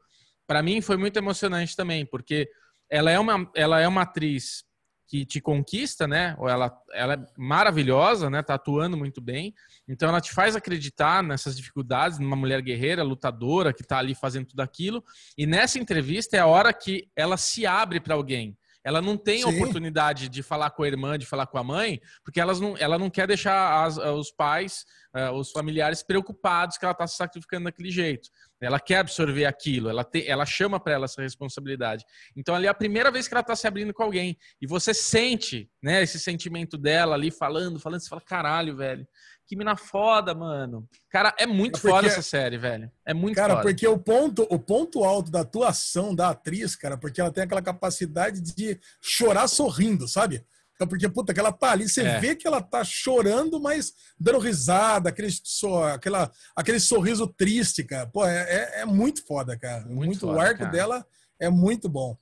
para 0.48 0.62
mim 0.62 0.80
foi 0.80 0.96
muito 0.96 1.16
emocionante 1.16 1.76
também, 1.76 2.04
porque 2.04 2.48
ela 2.90 3.10
é 3.10 3.18
uma, 3.18 3.48
ela 3.54 3.80
é 3.80 3.86
uma 3.86 4.02
atriz 4.02 4.65
que 5.06 5.24
te 5.24 5.40
conquista, 5.40 6.06
né? 6.06 6.34
Ou 6.38 6.48
ela, 6.48 6.76
ela 6.92 7.14
é 7.14 7.26
maravilhosa, 7.36 8.28
né? 8.28 8.42
Tá 8.42 8.54
atuando 8.54 8.96
muito 8.96 9.20
bem. 9.20 9.54
Então 9.88 10.08
ela 10.08 10.20
te 10.20 10.32
faz 10.32 10.56
acreditar 10.56 11.22
nessas 11.22 11.56
dificuldades, 11.56 12.18
numa 12.18 12.36
mulher 12.36 12.60
guerreira, 12.60 13.02
lutadora, 13.02 13.72
que 13.72 13.84
tá 13.84 13.98
ali 13.98 14.14
fazendo 14.14 14.46
tudo 14.46 14.60
aquilo. 14.60 15.04
E 15.38 15.46
nessa 15.46 15.78
entrevista 15.78 16.36
é 16.36 16.40
a 16.40 16.46
hora 16.46 16.72
que 16.72 17.08
ela 17.14 17.36
se 17.36 17.66
abre 17.66 18.00
para 18.00 18.14
alguém. 18.14 18.56
Ela 18.86 19.02
não 19.02 19.16
tem 19.16 19.42
Sim. 19.42 19.52
oportunidade 19.52 20.28
de 20.28 20.44
falar 20.44 20.70
com 20.70 20.84
a 20.84 20.86
irmã, 20.86 21.18
de 21.18 21.26
falar 21.26 21.48
com 21.48 21.58
a 21.58 21.64
mãe, 21.64 22.00
porque 22.22 22.40
elas 22.40 22.60
não, 22.60 22.76
ela 22.78 22.96
não 22.96 23.10
quer 23.10 23.26
deixar 23.26 23.84
as, 23.84 23.96
os 23.96 24.30
pais, 24.30 24.86
uh, 25.16 25.32
os 25.32 25.50
familiares 25.50 26.02
preocupados 26.02 26.76
que 26.76 26.84
ela 26.84 26.92
está 26.92 27.06
se 27.06 27.16
sacrificando 27.16 27.64
daquele 27.64 27.90
jeito. 27.90 28.28
Ela 28.60 28.78
quer 28.80 28.98
absorver 28.98 29.44
aquilo, 29.44 29.88
ela, 29.88 30.04
te, 30.04 30.26
ela 30.26 30.46
chama 30.46 30.80
para 30.80 30.94
ela 30.94 31.04
essa 31.04 31.20
responsabilidade. 31.22 32.04
Então, 32.34 32.54
ali 32.54 32.66
é 32.66 32.70
a 32.70 32.74
primeira 32.74 33.10
vez 33.10 33.28
que 33.28 33.34
ela 33.34 33.40
está 33.42 33.54
se 33.54 33.66
abrindo 33.66 33.92
com 33.92 34.02
alguém. 34.02 34.36
E 34.60 34.66
você 34.66 34.94
sente 34.94 35.70
né, 35.82 36.02
esse 36.02 36.18
sentimento 36.18 36.78
dela 36.78 37.14
ali 37.14 37.30
falando, 37.30 37.78
falando, 37.78 38.00
você 38.00 38.08
fala: 38.08 38.22
caralho, 38.22 38.76
velho, 38.76 39.06
que 39.46 39.56
mina 39.56 39.76
foda, 39.76 40.34
mano. 40.34 40.88
Cara, 41.10 41.34
é 41.38 41.46
muito 41.46 41.76
é 41.76 41.80
porque, 41.80 41.94
foda 41.94 42.08
essa 42.08 42.22
série, 42.22 42.58
velho. 42.58 42.90
É 43.04 43.14
muito 43.14 43.36
cara, 43.36 43.54
foda. 43.54 43.62
Cara, 43.62 43.74
porque 43.74 43.86
o 43.86 43.98
ponto, 43.98 44.46
o 44.50 44.58
ponto 44.58 45.04
alto 45.04 45.30
da 45.30 45.40
atuação 45.40 46.14
da 46.14 46.30
atriz, 46.30 46.74
cara, 46.74 46.96
porque 46.96 47.20
ela 47.20 47.30
tem 47.30 47.44
aquela 47.44 47.62
capacidade 47.62 48.40
de 48.40 48.78
chorar 49.00 49.46
sorrindo, 49.48 50.08
sabe? 50.08 50.44
Então, 50.76 50.86
porque, 50.86 51.08
puta, 51.08 51.32
que 51.32 51.40
ela 51.40 51.50
tá 51.50 51.72
ali, 51.72 51.88
você 51.88 52.02
é. 52.02 52.20
vê 52.20 52.36
que 52.36 52.46
ela 52.46 52.60
tá 52.60 52.84
chorando, 52.84 53.58
mas 53.58 53.92
dando 54.20 54.38
risada, 54.38 55.08
aquele, 55.08 55.30
so, 55.30 55.82
aquela, 55.82 56.30
aquele 56.54 56.78
sorriso 56.78 57.26
triste, 57.26 57.82
cara. 57.82 58.06
Pô, 58.06 58.26
é, 58.26 58.42
é, 58.42 58.80
é 58.82 58.84
muito 58.84 59.26
foda, 59.26 59.58
cara. 59.58 59.84
Muito, 59.86 59.96
muito 59.96 60.20
foda, 60.20 60.36
o 60.36 60.40
arco 60.40 60.60
cara. 60.60 60.70
dela 60.70 61.06
é 61.40 61.48
muito 61.48 61.88
bom. 61.88 62.16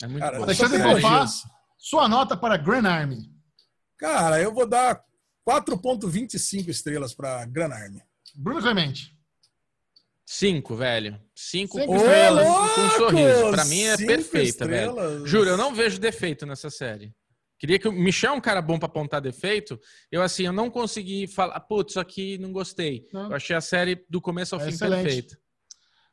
É 0.00 0.06
muito 0.06 0.20
cara, 0.20 0.38
bom. 0.38 0.44
Alexandre 0.44 0.80
é, 0.80 1.24
sua 1.76 2.08
nota 2.08 2.36
para 2.36 2.56
Grand 2.56 2.86
Army. 2.86 3.30
Cara, 3.96 4.40
eu 4.40 4.54
vou 4.54 4.66
dar 4.66 5.02
4.25 5.48 6.68
estrelas 6.68 7.12
para 7.12 7.44
Grand 7.46 7.72
Army. 7.72 8.00
Bruno 8.34 8.60
Clemente. 8.60 9.18
Cinco, 10.24 10.76
velho. 10.76 11.18
Cinco, 11.34 11.80
Cinco 11.80 11.96
estrelas 11.96 12.46
com 12.46 12.80
um 12.80 12.90
sorriso. 12.90 13.50
Pra 13.50 13.64
mim 13.64 13.82
é 13.82 13.96
Cinco 13.96 14.08
perfeita, 14.08 14.64
estrelas. 14.64 15.12
velho. 15.12 15.26
Juro, 15.26 15.50
eu 15.50 15.56
não 15.56 15.74
vejo 15.74 15.98
defeito 15.98 16.44
nessa 16.44 16.68
série. 16.68 17.14
Queria 17.58 17.78
que 17.78 17.88
o 17.88 17.92
Michel 17.92 18.34
é 18.34 18.36
um 18.36 18.40
cara 18.40 18.62
bom 18.62 18.78
para 18.78 18.86
apontar 18.86 19.20
defeito. 19.20 19.78
Eu, 20.10 20.22
assim, 20.22 20.44
eu 20.44 20.52
não 20.52 20.70
consegui 20.70 21.26
falar, 21.26 21.58
putz, 21.60 21.92
isso 21.92 22.00
aqui 22.00 22.38
não 22.38 22.52
gostei. 22.52 23.06
Não. 23.12 23.30
Eu 23.30 23.36
achei 23.36 23.56
a 23.56 23.60
série 23.60 24.04
do 24.08 24.20
começo 24.20 24.54
ao 24.54 24.60
é 24.60 24.64
fim 24.64 24.70
excelente. 24.70 25.02
perfeita. 25.02 25.38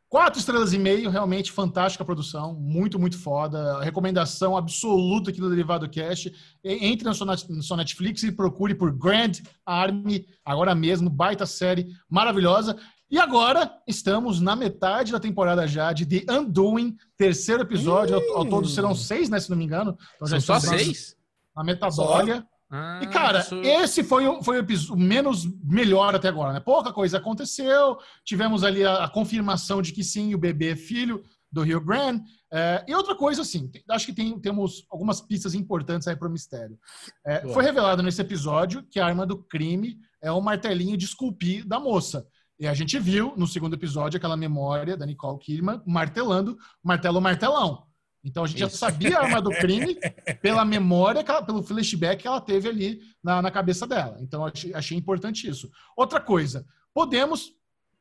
Quatro 0.07 0.39
estrelas 0.39 0.71
e 0.71 0.77
meio, 0.77 1.09
realmente 1.09 1.51
fantástica 1.51 2.03
a 2.03 2.05
produção, 2.05 2.53
muito, 2.53 2.97
muito 2.97 3.17
foda. 3.17 3.81
Recomendação 3.81 4.55
absoluta 4.55 5.29
aqui 5.29 5.41
do 5.41 5.49
Derivado 5.49 5.89
Cast. 5.89 6.31
Entre 6.63 7.05
na 7.05 7.13
sua 7.13 7.77
Netflix 7.77 8.23
e 8.23 8.31
procure 8.31 8.75
por 8.75 8.95
Grand 8.95 9.33
Army, 9.65 10.25
agora 10.43 10.73
mesmo, 10.75 11.09
baita 11.09 11.45
série 11.45 11.87
maravilhosa. 12.07 12.77
E 13.09 13.19
agora 13.19 13.71
estamos 13.87 14.39
na 14.39 14.55
metade 14.55 15.11
da 15.11 15.19
temporada 15.19 15.67
já 15.67 15.91
de 15.91 16.05
The 16.05 16.31
Undoing, 16.31 16.95
terceiro 17.17 17.63
episódio. 17.63 18.15
Ao, 18.15 18.37
ao 18.37 18.45
todo 18.45 18.67
serão 18.67 18.95
seis, 18.95 19.27
né? 19.27 19.39
Se 19.39 19.49
não 19.49 19.57
me 19.57 19.65
engano. 19.65 19.97
Então, 20.15 20.27
São 20.27 20.39
só 20.39 20.59
seis? 20.59 21.15
Na 21.55 21.63
metadólia. 21.63 22.45
Ah, 22.69 22.99
e, 23.01 23.07
cara, 23.07 23.39
isso... 23.39 23.55
esse 23.61 24.03
foi, 24.03 24.27
o, 24.27 24.41
foi 24.41 24.59
o 24.59 24.95
menos 24.97 25.45
melhor 25.63 26.15
até 26.15 26.27
agora, 26.27 26.53
né? 26.53 26.59
Pouca 26.59 26.91
coisa 26.91 27.17
aconteceu. 27.17 27.97
Tivemos 28.23 28.63
ali 28.63 28.83
a, 28.83 29.03
a 29.03 29.09
confirmação 29.09 29.81
de 29.81 29.93
que 29.93 30.03
sim, 30.03 30.33
o 30.33 30.37
bebê 30.37 30.71
é 30.71 30.75
filho 30.75 31.23
do 31.51 31.61
Rio 31.61 31.79
Grande. 31.79 32.23
É, 32.51 32.83
e 32.87 32.93
outra 32.93 33.15
coisa, 33.15 33.43
assim, 33.43 33.67
tem, 33.69 33.83
acho 33.89 34.05
que 34.05 34.13
tem, 34.13 34.39
temos 34.39 34.85
algumas 34.91 35.21
pistas 35.21 35.53
importantes 35.53 36.07
aí 36.07 36.15
para 36.15 36.27
o 36.27 36.31
mistério. 36.31 36.77
É, 37.25 37.47
foi 37.49 37.63
revelado 37.63 38.03
nesse 38.03 38.19
episódio 38.19 38.83
que 38.89 38.99
a 38.99 39.05
arma 39.05 39.25
do 39.25 39.37
crime 39.43 39.97
é 40.21 40.31
o 40.31 40.41
martelinho 40.41 40.97
de 40.97 41.05
esculpir 41.05 41.65
da 41.65 41.79
moça. 41.79 42.27
E 42.59 42.67
a 42.67 42.73
gente 42.73 42.97
viu 42.99 43.33
no 43.35 43.47
segundo 43.47 43.73
episódio 43.73 44.17
aquela 44.17 44.37
memória 44.37 44.95
da 44.95 45.05
Nicole 45.05 45.39
Kidman 45.39 45.81
martelando 45.85 46.57
martelo 46.83 47.21
martelão. 47.21 47.84
Então 48.25 48.43
a 48.43 48.47
gente 48.47 48.63
Isso. 48.63 48.71
já 48.71 48.77
sabia 48.77 49.19
a 49.19 49.23
arma 49.23 49.39
do 49.39 49.51
crime 49.51 49.95
pela 50.41 50.65
memória, 50.65 51.23
pelo 51.45 51.61
flashback 51.61 52.23
que 52.23 52.27
ela 52.27 52.41
teve 52.41 52.67
ali 52.67 52.99
na, 53.23 53.39
na 53.39 53.51
cabeça 53.51 53.85
dela. 53.85 54.17
Então 54.19 54.43
achei, 54.43 54.73
achei 54.73 54.97
importante 54.97 55.47
isso. 55.47 55.69
Outra 55.95 56.19
coisa, 56.19 56.65
podemos 56.91 57.51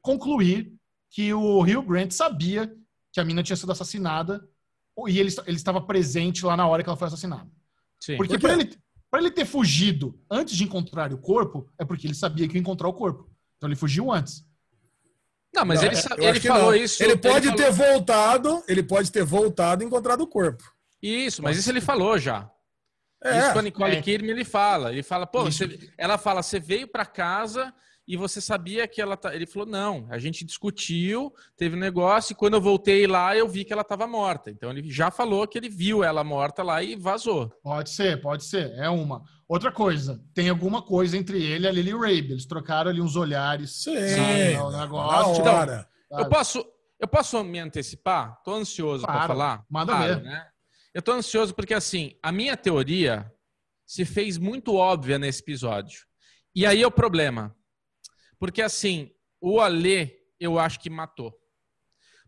concluir 0.00 0.72
que 1.10 1.34
o 1.34 1.60
Rio 1.60 1.82
Grant 1.82 2.10
sabia 2.10 2.74
que 3.12 3.20
a 3.20 3.24
mina 3.24 3.42
tinha 3.42 3.54
sido 3.54 3.70
assassinada 3.70 4.42
e 5.06 5.18
ele, 5.18 5.30
ele 5.46 5.56
estava 5.56 5.80
presente 5.80 6.44
lá 6.44 6.56
na 6.56 6.66
hora 6.66 6.82
que 6.82 6.88
ela 6.88 6.96
foi 6.96 7.08
assassinada. 7.08 7.50
Sim. 8.00 8.16
Porque 8.16 8.38
Por 8.38 8.48
para 8.48 8.52
ele, 8.54 8.76
ele 9.12 9.30
ter 9.30 9.44
fugido 9.44 10.18
antes 10.30 10.56
de 10.56 10.64
encontrar 10.64 11.12
o 11.12 11.18
corpo, 11.18 11.70
é 11.78 11.84
porque 11.84 12.06
ele 12.06 12.14
sabia 12.14 12.48
que 12.48 12.54
ia 12.54 12.60
encontrar 12.60 12.88
o 12.88 12.94
corpo. 12.94 13.30
Então 13.58 13.68
ele 13.68 13.76
fugiu 13.76 14.10
antes. 14.10 14.44
Não, 15.54 15.64
mas 15.64 15.80
não, 15.80 15.88
ele, 15.88 15.96
é, 15.96 16.28
ele 16.28 16.40
falou 16.40 16.72
não. 16.72 16.74
isso. 16.74 17.02
Ele 17.02 17.16
pode 17.16 17.48
ele 17.48 17.56
ter 17.56 17.72
falou... 17.72 17.92
voltado, 17.92 18.64
ele 18.66 18.82
pode 18.82 19.12
ter 19.12 19.24
voltado 19.24 19.82
e 19.82 19.86
encontrado 19.86 20.22
o 20.22 20.26
corpo. 20.26 20.64
Isso, 21.02 21.42
mas 21.42 21.56
isso 21.56 21.70
ele 21.70 21.80
falou 21.80 22.18
já. 22.18 22.50
É, 23.22 23.38
isso 23.38 23.52
com 23.52 23.58
a 23.58 23.62
Nicole 23.62 23.96
é. 23.96 24.02
Kidman 24.02 24.30
ele 24.30 24.44
fala. 24.44 24.92
Ele 24.92 25.02
fala, 25.02 25.26
pô, 25.26 25.44
você... 25.44 25.90
ela 25.96 26.18
fala, 26.18 26.42
você 26.42 26.58
veio 26.58 26.88
para 26.88 27.06
casa 27.06 27.72
e 28.06 28.16
você 28.16 28.40
sabia 28.40 28.86
que 28.86 29.00
ela 29.00 29.16
tá. 29.16 29.34
Ele 29.34 29.46
falou: 29.46 29.66
não, 29.66 30.06
a 30.10 30.18
gente 30.18 30.44
discutiu, 30.44 31.32
teve 31.56 31.74
um 31.74 31.78
negócio, 31.78 32.32
e 32.32 32.36
quando 32.36 32.54
eu 32.54 32.60
voltei 32.60 33.06
lá, 33.06 33.36
eu 33.36 33.48
vi 33.48 33.64
que 33.64 33.72
ela 33.72 33.82
estava 33.82 34.06
morta. 34.06 34.50
Então 34.50 34.70
ele 34.70 34.90
já 34.90 35.10
falou 35.10 35.46
que 35.46 35.56
ele 35.56 35.68
viu 35.68 36.04
ela 36.04 36.22
morta 36.22 36.62
lá 36.62 36.82
e 36.82 36.96
vazou. 36.96 37.48
Pode 37.62 37.90
ser, 37.90 38.20
pode 38.20 38.44
ser. 38.44 38.72
É 38.72 38.88
uma. 38.88 39.22
Outra 39.48 39.70
coisa, 39.70 40.22
tem 40.32 40.48
alguma 40.48 40.80
coisa 40.80 41.16
entre 41.16 41.42
ele 41.42 41.66
e 41.66 41.68
a 41.68 41.72
Lily 41.72 41.92
Rabe. 41.92 42.32
Eles 42.32 42.46
trocaram 42.46 42.90
ali 42.90 43.00
uns 43.00 43.14
olhares. 43.14 43.82
Sim, 43.82 44.56
no 44.56 44.70
negócio. 44.70 45.34
Tipo, 45.34 45.48
hora. 45.48 45.88
eu 46.10 46.28
posso, 46.28 46.64
eu 46.98 47.06
posso 47.08 47.44
me 47.44 47.58
antecipar? 47.58 48.40
Tô 48.42 48.54
ansioso 48.54 49.04
para 49.04 49.26
falar. 49.26 49.64
Manda 49.68 49.92
claro, 49.92 50.14
ver. 50.16 50.22
Né? 50.22 50.46
Eu 50.94 51.02
tô 51.02 51.12
ansioso 51.12 51.54
porque 51.54 51.74
assim, 51.74 52.12
a 52.22 52.32
minha 52.32 52.56
teoria 52.56 53.30
se 53.86 54.04
fez 54.04 54.38
muito 54.38 54.74
óbvia 54.74 55.18
nesse 55.18 55.42
episódio. 55.42 56.00
E 56.54 56.64
aí 56.64 56.82
é 56.82 56.86
o 56.86 56.90
problema. 56.90 57.54
Porque 58.38 58.62
assim, 58.62 59.10
o 59.40 59.60
Alê, 59.60 60.16
eu 60.40 60.58
acho 60.58 60.80
que 60.80 60.88
matou. 60.88 61.34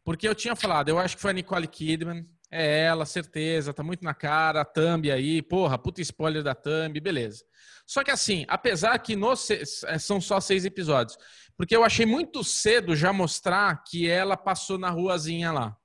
Porque 0.05 0.28
eu 0.28 0.34
tinha 0.34 0.55
falado, 0.55 0.88
eu 0.88 0.98
acho 0.98 1.16
que 1.16 1.22
foi 1.22 1.30
a 1.30 1.34
Nicole 1.34 1.66
Kidman, 1.66 2.28
é 2.56 2.84
ela, 2.84 3.04
certeza, 3.04 3.74
tá 3.74 3.82
muito 3.82 4.02
na 4.02 4.14
cara, 4.14 4.62
a 4.62 4.64
thumb 4.64 5.10
aí, 5.10 5.42
porra, 5.42 5.78
puta 5.78 6.00
spoiler 6.00 6.42
da 6.42 6.54
thumb, 6.54 6.98
beleza. 7.00 7.44
Só 7.86 8.02
que 8.02 8.10
assim, 8.10 8.44
apesar 8.48 8.98
que 8.98 9.14
no, 9.14 9.32
é, 9.32 9.98
são 9.98 10.20
só 10.20 10.40
seis 10.40 10.64
episódios, 10.64 11.16
porque 11.56 11.76
eu 11.76 11.84
achei 11.84 12.04
muito 12.04 12.42
cedo 12.42 12.96
já 12.96 13.12
mostrar 13.12 13.82
que 13.84 14.08
ela 14.08 14.36
passou 14.36 14.78
na 14.78 14.90
ruazinha 14.90 15.52
lá. 15.52 15.76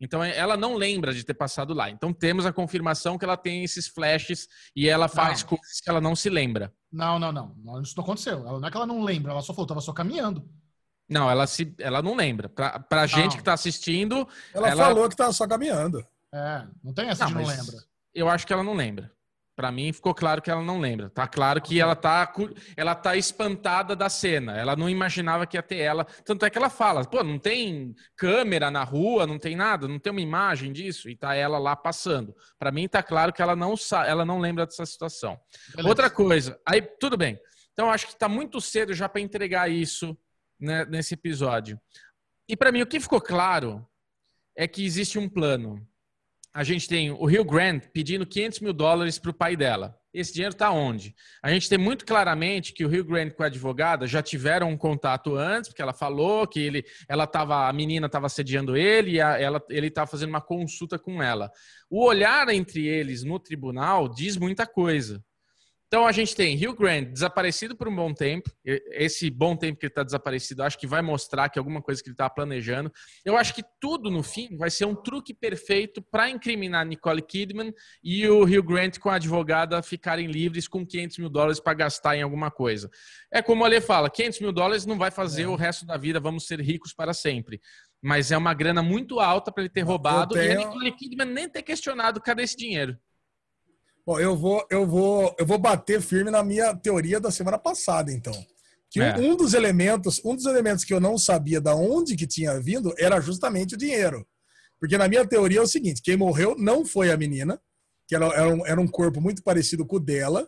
Então 0.00 0.22
é, 0.22 0.36
ela 0.36 0.56
não 0.56 0.74
lembra 0.74 1.12
de 1.14 1.24
ter 1.24 1.34
passado 1.34 1.72
lá. 1.72 1.90
Então 1.90 2.12
temos 2.12 2.46
a 2.46 2.52
confirmação 2.52 3.16
que 3.16 3.24
ela 3.24 3.36
tem 3.36 3.64
esses 3.64 3.86
flashes 3.86 4.48
e 4.74 4.88
ela 4.88 5.08
faz 5.08 5.42
não. 5.42 5.50
coisas 5.50 5.80
que 5.80 5.88
ela 5.88 6.00
não 6.00 6.16
se 6.16 6.28
lembra. 6.28 6.72
Não, 6.90 7.18
não, 7.18 7.32
não. 7.32 7.80
Isso 7.82 7.94
não 7.96 8.04
aconteceu. 8.04 8.42
Não 8.42 8.66
é 8.66 8.70
que 8.70 8.76
ela 8.76 8.86
não 8.86 9.02
lembra, 9.02 9.32
ela 9.32 9.42
só 9.42 9.52
falou, 9.52 9.66
tava 9.66 9.80
só 9.80 9.92
caminhando. 9.92 10.48
Não, 11.08 11.30
ela, 11.30 11.46
se, 11.46 11.74
ela 11.78 12.02
não 12.02 12.14
lembra. 12.14 12.48
Pra, 12.48 12.78
pra 12.78 13.06
gente 13.06 13.36
que 13.36 13.42
tá 13.42 13.52
assistindo. 13.52 14.26
Ela, 14.52 14.70
ela, 14.70 14.84
falou 14.84 15.08
que 15.08 15.16
tava 15.16 15.32
só 15.32 15.46
caminhando. 15.46 16.04
É, 16.32 16.64
não 16.82 16.92
tem 16.92 17.08
essa 17.08 17.24
não, 17.24 17.32
de 17.32 17.38
não 17.38 17.46
lembra. 17.46 17.76
Eu 18.14 18.28
acho 18.28 18.46
que 18.46 18.52
ela 18.52 18.62
não 18.62 18.74
lembra. 18.74 19.12
Para 19.56 19.70
mim 19.70 19.92
ficou 19.92 20.12
claro 20.12 20.42
que 20.42 20.50
ela 20.50 20.62
não 20.62 20.80
lembra. 20.80 21.08
Tá 21.08 21.28
claro 21.28 21.62
que 21.62 21.80
ela 21.80 21.94
tá, 21.94 22.32
ela 22.76 22.92
tá 22.92 23.16
espantada 23.16 23.94
da 23.94 24.08
cena. 24.08 24.56
Ela 24.56 24.74
não 24.74 24.90
imaginava 24.90 25.46
que 25.46 25.56
ia 25.56 25.62
ter 25.62 25.78
ela. 25.78 26.04
Tanto 26.24 26.44
é 26.44 26.50
que 26.50 26.58
ela 26.58 26.68
fala: 26.68 27.04
pô, 27.04 27.22
não 27.22 27.38
tem 27.38 27.94
câmera 28.16 28.68
na 28.68 28.82
rua, 28.82 29.28
não 29.28 29.38
tem 29.38 29.54
nada, 29.54 29.86
não 29.86 30.00
tem 30.00 30.10
uma 30.10 30.20
imagem 30.20 30.72
disso. 30.72 31.08
E 31.08 31.14
tá 31.14 31.36
ela 31.36 31.58
lá 31.58 31.76
passando. 31.76 32.34
Para 32.58 32.72
mim 32.72 32.88
tá 32.88 33.00
claro 33.00 33.32
que 33.32 33.40
ela 33.40 33.54
não 33.54 33.74
ela 34.04 34.24
não 34.24 34.40
lembra 34.40 34.66
dessa 34.66 34.84
situação. 34.84 35.38
Beleza. 35.68 35.88
Outra 35.88 36.10
coisa, 36.10 36.58
aí 36.66 36.82
tudo 36.82 37.16
bem. 37.16 37.38
Então 37.72 37.90
acho 37.90 38.08
que 38.08 38.16
tá 38.16 38.28
muito 38.28 38.60
cedo 38.60 38.92
já 38.92 39.08
para 39.08 39.20
entregar 39.20 39.70
isso 39.70 40.16
né, 40.58 40.84
nesse 40.84 41.14
episódio. 41.14 41.80
E 42.48 42.56
para 42.56 42.72
mim 42.72 42.82
o 42.82 42.86
que 42.86 43.00
ficou 43.00 43.20
claro 43.20 43.86
é 44.56 44.68
que 44.68 44.84
existe 44.84 45.18
um 45.18 45.28
plano 45.28 45.86
a 46.54 46.62
gente 46.62 46.88
tem 46.88 47.10
o 47.10 47.26
Rio 47.26 47.44
Grant 47.44 47.82
pedindo 47.92 48.24
500 48.24 48.60
mil 48.60 48.72
dólares 48.72 49.18
para 49.18 49.32
o 49.32 49.34
pai 49.34 49.56
dela. 49.56 49.98
Esse 50.12 50.32
dinheiro 50.32 50.52
está 50.52 50.70
onde? 50.70 51.12
A 51.42 51.50
gente 51.50 51.68
tem 51.68 51.76
muito 51.76 52.06
claramente 52.06 52.72
que 52.72 52.84
o 52.84 52.88
Rio 52.88 53.04
Grant 53.04 53.32
com 53.32 53.42
a 53.42 53.46
advogada 53.46 54.06
já 54.06 54.22
tiveram 54.22 54.70
um 54.70 54.76
contato 54.76 55.34
antes, 55.34 55.68
porque 55.68 55.82
ela 55.82 55.92
falou 55.92 56.46
que 56.46 56.60
ele, 56.60 56.84
ela 57.08 57.26
tava, 57.26 57.68
a 57.68 57.72
menina 57.72 58.06
estava 58.06 58.28
sediando 58.28 58.76
ele 58.76 59.14
e 59.14 59.20
a, 59.20 59.36
ela, 59.36 59.60
ele 59.68 59.88
estava 59.88 60.08
fazendo 60.08 60.28
uma 60.28 60.40
consulta 60.40 60.96
com 60.96 61.20
ela. 61.20 61.50
O 61.90 62.04
olhar 62.04 62.48
entre 62.50 62.86
eles 62.86 63.24
no 63.24 63.40
tribunal 63.40 64.08
diz 64.08 64.36
muita 64.36 64.64
coisa. 64.64 65.20
Então 65.94 66.08
a 66.08 66.10
gente 66.10 66.34
tem 66.34 66.56
Hugh 66.56 66.74
Grant 66.74 67.12
desaparecido 67.12 67.76
por 67.76 67.86
um 67.86 67.94
bom 67.94 68.12
tempo. 68.12 68.50
Esse 68.64 69.30
bom 69.30 69.54
tempo 69.54 69.78
que 69.78 69.86
ele 69.86 69.92
está 69.92 70.02
desaparecido, 70.02 70.64
acho 70.64 70.76
que 70.76 70.88
vai 70.88 71.00
mostrar 71.00 71.48
que 71.48 71.56
alguma 71.56 71.80
coisa 71.80 72.02
que 72.02 72.08
ele 72.08 72.14
está 72.14 72.28
planejando. 72.28 72.90
Eu 73.24 73.36
acho 73.36 73.54
que 73.54 73.62
tudo 73.80 74.10
no 74.10 74.20
fim 74.20 74.56
vai 74.56 74.70
ser 74.70 74.86
um 74.86 74.94
truque 74.96 75.32
perfeito 75.32 76.02
para 76.02 76.28
incriminar 76.28 76.84
Nicole 76.84 77.22
Kidman 77.22 77.72
e 78.02 78.26
o 78.28 78.42
Hugh 78.42 78.64
Grant 78.64 78.98
com 78.98 79.08
a 79.08 79.14
advogada 79.14 79.80
ficarem 79.84 80.26
livres 80.26 80.66
com 80.66 80.84
500 80.84 81.18
mil 81.18 81.28
dólares 81.28 81.60
para 81.60 81.74
gastar 81.74 82.16
em 82.16 82.22
alguma 82.22 82.50
coisa. 82.50 82.90
É 83.32 83.40
como 83.40 83.62
o 83.62 83.64
Ale 83.64 83.80
fala: 83.80 84.10
500 84.10 84.40
mil 84.40 84.52
dólares 84.52 84.84
não 84.84 84.98
vai 84.98 85.12
fazer 85.12 85.44
é. 85.44 85.46
o 85.46 85.54
resto 85.54 85.86
da 85.86 85.96
vida, 85.96 86.18
vamos 86.18 86.48
ser 86.48 86.60
ricos 86.60 86.92
para 86.92 87.14
sempre. 87.14 87.60
Mas 88.02 88.32
é 88.32 88.36
uma 88.36 88.52
grana 88.52 88.82
muito 88.82 89.20
alta 89.20 89.52
para 89.52 89.62
ele 89.62 89.72
ter 89.72 89.82
roubado 89.82 90.34
tenho... 90.34 90.44
e 90.44 90.52
a 90.54 90.56
Nicole 90.56 90.90
Kidman 90.90 91.28
nem 91.28 91.48
ter 91.48 91.62
questionado 91.62 92.20
cadê 92.20 92.42
esse 92.42 92.56
dinheiro. 92.56 92.98
Bom, 94.06 94.20
eu 94.20 94.36
vou, 94.36 94.66
eu 94.70 94.86
vou, 94.86 95.34
eu 95.38 95.46
vou 95.46 95.58
bater 95.58 96.00
firme 96.02 96.30
na 96.30 96.42
minha 96.42 96.74
teoria 96.76 97.18
da 97.18 97.30
semana 97.30 97.58
passada, 97.58 98.12
então. 98.12 98.34
Que 98.90 99.00
é. 99.00 99.16
um 99.16 99.34
dos 99.34 99.54
elementos, 99.54 100.20
um 100.24 100.36
dos 100.36 100.44
elementos 100.44 100.84
que 100.84 100.92
eu 100.92 101.00
não 101.00 101.16
sabia 101.16 101.60
da 101.60 101.74
onde 101.74 102.14
que 102.14 102.26
tinha 102.26 102.60
vindo 102.60 102.94
era 102.98 103.20
justamente 103.20 103.74
o 103.74 103.78
dinheiro. 103.78 104.26
Porque 104.78 104.98
na 104.98 105.08
minha 105.08 105.26
teoria 105.26 105.58
é 105.58 105.62
o 105.62 105.66
seguinte: 105.66 106.02
quem 106.02 106.16
morreu 106.16 106.54
não 106.58 106.84
foi 106.84 107.10
a 107.10 107.16
menina, 107.16 107.58
que 108.06 108.14
era, 108.14 108.26
era, 108.26 108.48
um, 108.48 108.66
era 108.66 108.80
um 108.80 108.86
corpo 108.86 109.20
muito 109.20 109.42
parecido 109.42 109.86
com 109.86 109.96
o 109.96 110.00
dela. 110.00 110.46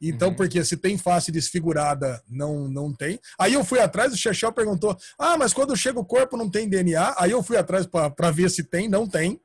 Então, 0.00 0.28
uhum. 0.28 0.36
porque 0.36 0.62
se 0.64 0.76
tem 0.76 0.96
face 0.96 1.32
desfigurada, 1.32 2.22
não 2.28 2.68
não 2.68 2.94
tem. 2.94 3.18
Aí 3.40 3.54
eu 3.54 3.64
fui 3.64 3.80
atrás, 3.80 4.12
o 4.12 4.16
Chechel 4.16 4.52
perguntou: 4.52 4.96
Ah, 5.18 5.36
mas 5.36 5.52
quando 5.52 5.76
chega 5.76 5.98
o 5.98 6.04
corpo 6.04 6.36
não 6.36 6.50
tem 6.50 6.68
DNA? 6.68 7.14
Aí 7.18 7.30
eu 7.30 7.42
fui 7.42 7.56
atrás 7.56 7.86
para 7.86 8.30
ver 8.30 8.50
se 8.50 8.62
tem, 8.62 8.88
não 8.88 9.08
tem. 9.08 9.40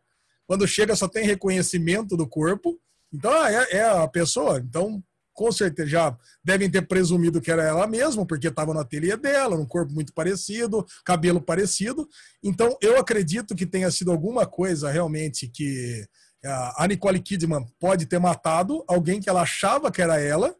Quando 0.45 0.68
chega 0.68 0.95
só 0.95 1.07
tem 1.07 1.26
reconhecimento 1.26 2.18
do 2.18 2.27
corpo. 2.27 2.77
Então, 3.14 3.31
é, 3.45 3.68
é 3.72 3.84
a 3.84 4.07
pessoa. 4.07 4.60
Então, 4.60 5.03
com 5.34 5.52
certeza 5.52 5.90
já 5.90 6.18
devem 6.44 6.69
ter 6.69 6.84
presumido 6.88 7.41
que 7.41 7.52
era 7.52 7.64
ela 7.64 7.88
mesma, 7.88 8.26
porque 8.26 8.48
estava 8.48 8.73
no 8.73 8.80
ateliê 8.80 9.18
dela, 9.18 9.56
um 9.56 9.65
corpo 9.65 9.91
muito 9.91 10.14
parecido, 10.14 10.85
cabelo 11.03 11.41
parecido. 11.41 12.07
Então, 12.44 12.77
eu 12.81 12.98
acredito 12.99 13.56
que 13.56 13.65
tenha 13.65 13.90
sido 13.90 14.11
alguma 14.11 14.45
coisa 14.45 14.91
realmente 14.91 15.48
que 15.48 16.06
a 16.45 16.85
Nicole 16.88 17.22
Kidman 17.22 17.65
pode 17.80 18.06
ter 18.06 18.19
matado 18.19 18.84
alguém 18.88 19.22
que 19.22 19.30
ela 19.30 19.41
achava 19.44 19.91
que 19.91 20.02
era 20.02 20.19
ela, 20.19 20.53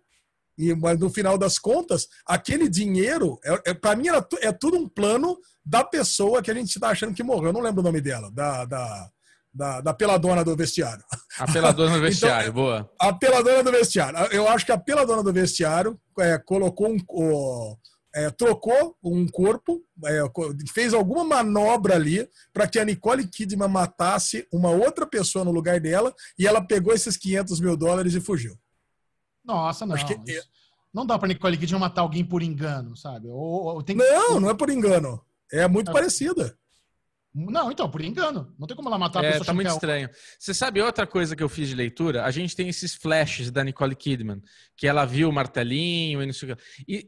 E, 0.58 0.74
mas 0.76 1.00
no 1.00 1.10
final 1.10 1.38
das 1.38 1.58
contas, 1.58 2.08
aquele 2.26 2.70
dinheiro, 2.70 3.40
é, 3.44 3.72
é 3.72 3.74
para 3.74 3.96
mim, 3.96 4.08
era, 4.08 4.26
é 4.42 4.52
tudo 4.52 4.78
um 4.78 4.88
plano 4.88 5.38
da 5.66 5.84
pessoa 5.84 6.42
que 6.42 6.52
a 6.52 6.54
gente 6.54 6.70
está 6.70 6.90
achando 6.90 7.14
que 7.14 7.24
morreu. 7.24 7.48
Eu 7.48 7.54
não 7.54 7.62
lembro 7.62 7.82
o 7.82 7.84
nome 7.84 8.00
dela, 8.00 8.30
da, 8.32 8.64
da, 8.66 9.10
da, 9.54 9.82
da 9.82 9.94
peladona 9.94 10.44
do 10.44 10.56
vestiário. 10.56 11.04
A 11.38 11.52
peladona 11.52 11.92
do 11.92 11.98
então, 11.98 12.10
vestiário, 12.10 12.50
então, 12.50 12.54
boa. 12.54 12.90
A 13.00 13.14
peladona 13.14 13.64
do 13.64 13.72
vestiário. 13.72 14.20
Eu 14.32 14.48
acho 14.48 14.66
que 14.66 14.72
a 14.72 14.78
peladona 14.78 15.22
do 15.22 15.32
vestiário 15.32 16.00
é, 16.20 16.38
colocou 16.38 16.90
um. 16.90 16.98
O, 17.10 17.78
é, 18.16 18.30
trocou 18.30 18.96
um 19.04 19.28
corpo, 19.28 19.82
é, 20.06 20.22
fez 20.72 20.94
alguma 20.94 21.24
manobra 21.24 21.96
ali 21.96 22.30
para 22.54 22.68
que 22.68 22.78
a 22.78 22.86
Nicole 22.86 23.28
Kidman 23.28 23.68
matasse 23.68 24.48
uma 24.54 24.70
outra 24.70 25.06
pessoa 25.08 25.44
no 25.44 25.52
lugar 25.52 25.80
dela 25.80 26.14
e 26.38 26.46
ela 26.46 26.62
pegou 26.62 26.94
esses 26.94 27.18
500 27.18 27.60
mil 27.60 27.76
dólares 27.76 28.14
e 28.14 28.22
fugiu. 28.22 28.56
Nossa, 29.44 29.86
não. 29.86 29.96
Acho 29.96 30.06
que... 30.06 30.16
Não 30.94 31.08
dá 31.08 31.18
para 31.18 31.28
Nicole 31.28 31.58
Kidman 31.58 31.80
matar 31.80 32.02
alguém 32.02 32.24
por 32.24 32.44
engano, 32.44 32.96
sabe? 32.96 33.28
Ou, 33.28 33.64
ou 33.66 33.84
tem... 33.84 33.96
Não, 33.96 34.40
não 34.40 34.50
é 34.52 34.54
por 34.54 34.70
engano. 34.70 35.20
É 35.52 35.68
muito 35.68 35.90
é. 35.90 35.94
parecida. 35.94 36.56
Não, 37.34 37.72
então, 37.72 37.89
por 37.89 38.01
engano. 38.01 38.53
Não 38.60 38.68
tem 38.68 38.76
como 38.77 38.89
ela 38.89 38.97
matar 38.97 39.23
a 39.23 39.27
é, 39.27 39.31
pessoa. 39.31 39.45
Tá 39.45 39.53
muito 39.53 39.72
estranho. 39.72 40.10
Você 40.38 40.53
sabe 40.53 40.81
outra 40.81 41.07
coisa 41.07 41.35
que 41.35 41.41
eu 41.41 41.49
fiz 41.49 41.68
de 41.68 41.76
leitura? 41.76 42.26
A 42.26 42.31
gente 42.31 42.55
tem 42.55 42.69
esses 42.69 42.93
flashes 42.93 43.49
da 43.49 43.64
Nicole 43.64 43.95
Kidman, 43.95 44.41
que 44.77 44.88
ela 44.88 45.03
viu 45.03 45.30
o 45.30 45.34
martelinho 45.34 46.22
e 46.22 46.26
não 46.26 46.34
sei 46.34 46.51
o 46.51 46.55
que. 46.55 46.64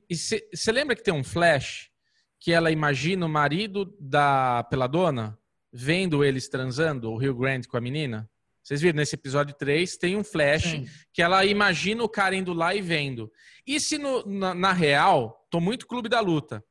E 0.10 0.15
você 0.15 0.72
lembra 0.72 0.95
que 0.95 1.03
tem 1.03 1.14
um 1.14 1.23
flash 1.23 1.91
que 2.39 2.52
ela 2.52 2.72
imagina 2.72 3.26
o 3.26 3.30
marido 3.30 3.95
da 3.99 4.64
peladona 4.64 5.38
vendo 5.72 6.23
eles 6.23 6.47
transando, 6.47 7.11
o 7.11 7.18
Rio 7.18 7.35
Grande 7.35 7.68
com 7.68 7.77
a 7.77 7.81
menina? 7.81 8.27
Vocês 8.64 8.81
viram, 8.81 8.97
nesse 8.97 9.14
episódio 9.14 9.53
3 9.56 9.95
tem 9.95 10.18
um 10.18 10.23
flash 10.23 10.64
Sim. 10.64 10.88
que 11.14 11.22
ela 11.22 11.45
imagina 11.45 12.03
o 12.03 12.10
cara 12.10 12.35
indo 12.35 12.52
lá 12.52 12.73
e 12.73 12.81
vendo. 12.81 13.31
E 13.65 13.80
se 13.80 13.99
no, 13.99 14.26
na, 14.26 14.56
na 14.56 14.73
real, 14.73 15.45
tô 15.52 15.60
muito 15.60 15.85
clube 15.85 16.10
da 16.10 16.19
luta, 16.19 16.64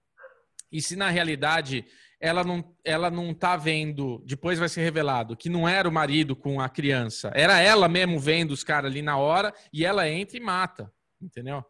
e 0.73 0.83
se 0.83 0.97
na 0.97 1.09
realidade 1.09 1.85
ela 2.25 2.43
não, 2.43 2.65
ela 2.83 3.11
não 3.11 3.35
tá 3.35 3.55
vendo, 3.55 4.23
depois 4.25 4.59
vai 4.59 4.67
ser 4.67 4.83
revelado, 4.83 5.37
que 5.37 5.51
não 5.51 5.69
era 5.69 5.87
o 5.87 5.93
marido 5.93 6.35
com 6.35 6.59
a 6.59 6.71
criança, 6.71 7.31
era 7.35 7.61
ela 7.61 7.87
mesmo 7.87 8.19
vendo 8.19 8.53
os 8.53 8.65
caras 8.65 8.91
ali 8.91 9.03
na 9.03 9.19
hora 9.19 9.53
e 9.71 9.85
ela 9.85 10.09
entra 10.09 10.39
e 10.39 10.41
mata, 10.41 10.91
entendeu? 11.21 11.63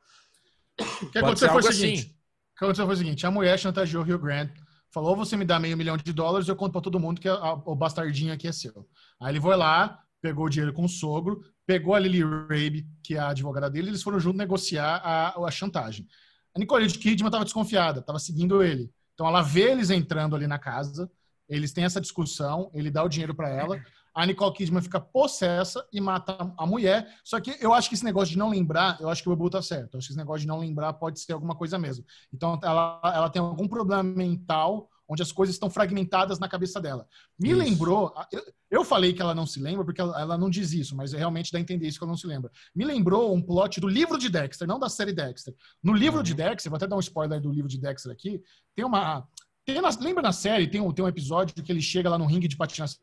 O 1.02 1.10
que 1.10 1.18
aconteceu 1.18 1.50
foi 1.50 1.60
o 1.60 1.72
seguinte, 1.72 1.98
assim. 1.98 2.10
o 2.10 2.58
que 2.58 2.64
aconteceu 2.64 2.86
foi 2.86 2.94
o 2.94 2.98
seguinte, 2.98 3.26
a 3.26 3.32
mulher 3.32 3.58
chantageou 3.58 4.04
o 4.04 4.06
Rio 4.06 4.16
Grande, 4.16 4.54
falou, 4.92 5.16
você 5.16 5.36
me 5.36 5.44
dá 5.44 5.58
meio 5.58 5.76
milhão 5.76 5.96
de 5.96 6.12
dólares, 6.12 6.46
eu 6.46 6.54
conto 6.54 6.70
para 6.70 6.82
todo 6.82 7.00
mundo 7.00 7.20
que 7.20 7.28
a, 7.28 7.34
a, 7.34 7.52
o 7.54 7.74
bastardinho 7.74 8.32
aqui 8.32 8.46
é 8.46 8.52
seu. 8.52 8.88
Aí 9.20 9.32
ele 9.32 9.40
foi 9.40 9.56
lá, 9.56 9.98
pegou 10.22 10.46
o 10.46 10.48
dinheiro 10.48 10.72
com 10.72 10.84
o 10.84 10.88
sogro, 10.88 11.42
pegou 11.66 11.96
a 11.96 11.98
Lily 11.98 12.22
Rabe, 12.22 12.86
que 13.02 13.16
é 13.16 13.18
a 13.18 13.30
advogada 13.30 13.68
dele, 13.68 13.88
e 13.88 13.90
eles 13.90 14.04
foram 14.04 14.20
juntos 14.20 14.38
negociar 14.38 15.00
a, 15.04 15.44
a 15.44 15.50
chantagem. 15.50 16.06
A 16.54 16.60
Nicole 16.60 16.86
Kidman 16.86 17.26
estava 17.26 17.44
desconfiada, 17.44 17.98
estava 17.98 18.20
seguindo 18.20 18.62
ele. 18.62 18.88
Então 19.14 19.26
ela 19.26 19.42
vê 19.42 19.70
eles 19.70 19.90
entrando 19.90 20.36
ali 20.36 20.46
na 20.46 20.58
casa, 20.58 21.10
eles 21.48 21.72
têm 21.72 21.84
essa 21.84 22.00
discussão, 22.00 22.70
ele 22.74 22.90
dá 22.90 23.02
o 23.02 23.08
dinheiro 23.08 23.34
para 23.34 23.48
ela, 23.48 23.80
a 24.14 24.24
Nicole 24.24 24.54
Kidman 24.54 24.80
fica 24.80 25.00
possessa 25.00 25.84
e 25.92 26.00
mata 26.00 26.36
a 26.56 26.66
mulher. 26.66 27.08
Só 27.24 27.40
que 27.40 27.56
eu 27.60 27.74
acho 27.74 27.88
que 27.88 27.96
esse 27.96 28.04
negócio 28.04 28.30
de 28.30 28.38
não 28.38 28.48
lembrar, 28.48 28.96
eu 29.00 29.08
acho 29.08 29.22
que 29.22 29.28
o 29.28 29.34
Bubu 29.34 29.50
tá 29.50 29.60
certo. 29.60 29.94
Eu 29.94 29.98
acho 29.98 30.06
que 30.06 30.12
esse 30.12 30.18
negócio 30.18 30.42
de 30.42 30.46
não 30.46 30.60
lembrar 30.60 30.92
pode 30.92 31.18
ser 31.18 31.32
alguma 31.32 31.54
coisa 31.56 31.78
mesmo. 31.78 32.04
Então 32.32 32.58
ela, 32.62 33.00
ela 33.02 33.28
tem 33.28 33.42
algum 33.42 33.66
problema 33.66 34.04
mental 34.04 34.88
onde 35.08 35.22
as 35.22 35.32
coisas 35.32 35.54
estão 35.54 35.68
fragmentadas 35.68 36.38
na 36.38 36.48
cabeça 36.48 36.80
dela. 36.80 37.06
Me 37.38 37.50
isso. 37.50 37.58
lembrou, 37.58 38.14
eu, 38.32 38.42
eu, 38.70 38.84
falei 38.84 39.12
que 39.12 39.20
ela 39.20 39.34
não 39.34 39.46
se 39.46 39.60
lembra 39.60 39.84
porque 39.84 40.00
ela, 40.00 40.20
ela, 40.20 40.38
não 40.38 40.48
diz 40.48 40.72
isso, 40.72 40.96
mas 40.96 41.12
realmente 41.12 41.52
dá 41.52 41.58
a 41.58 41.60
entender 41.60 41.86
isso 41.86 41.98
que 41.98 42.04
ela 42.04 42.12
não 42.12 42.16
se 42.16 42.26
lembra. 42.26 42.50
Me 42.74 42.84
lembrou 42.84 43.34
um 43.34 43.42
plot 43.42 43.80
do 43.80 43.88
livro 43.88 44.18
de 44.18 44.28
Dexter, 44.28 44.66
não 44.66 44.78
da 44.78 44.88
série 44.88 45.12
Dexter. 45.12 45.54
No 45.82 45.92
livro 45.92 46.18
uhum. 46.18 46.22
de 46.22 46.34
Dexter, 46.34 46.70
vou 46.70 46.76
até 46.76 46.86
dar 46.86 46.96
um 46.96 47.00
spoiler 47.00 47.40
do 47.40 47.52
livro 47.52 47.68
de 47.68 47.78
Dexter 47.78 48.12
aqui, 48.12 48.42
tem 48.74 48.84
uma... 48.84 49.26
Tem 49.66 49.80
na, 49.80 49.88
lembra 49.98 50.22
na 50.22 50.32
série, 50.32 50.66
tem 50.66 50.80
um, 50.80 50.92
tem 50.92 51.02
um 51.02 51.08
episódio 51.08 51.54
que 51.54 51.72
ele 51.72 51.80
chega 51.80 52.10
lá 52.10 52.18
no 52.18 52.26
ringue 52.26 52.48
de 52.48 52.56
patinação 52.56 53.00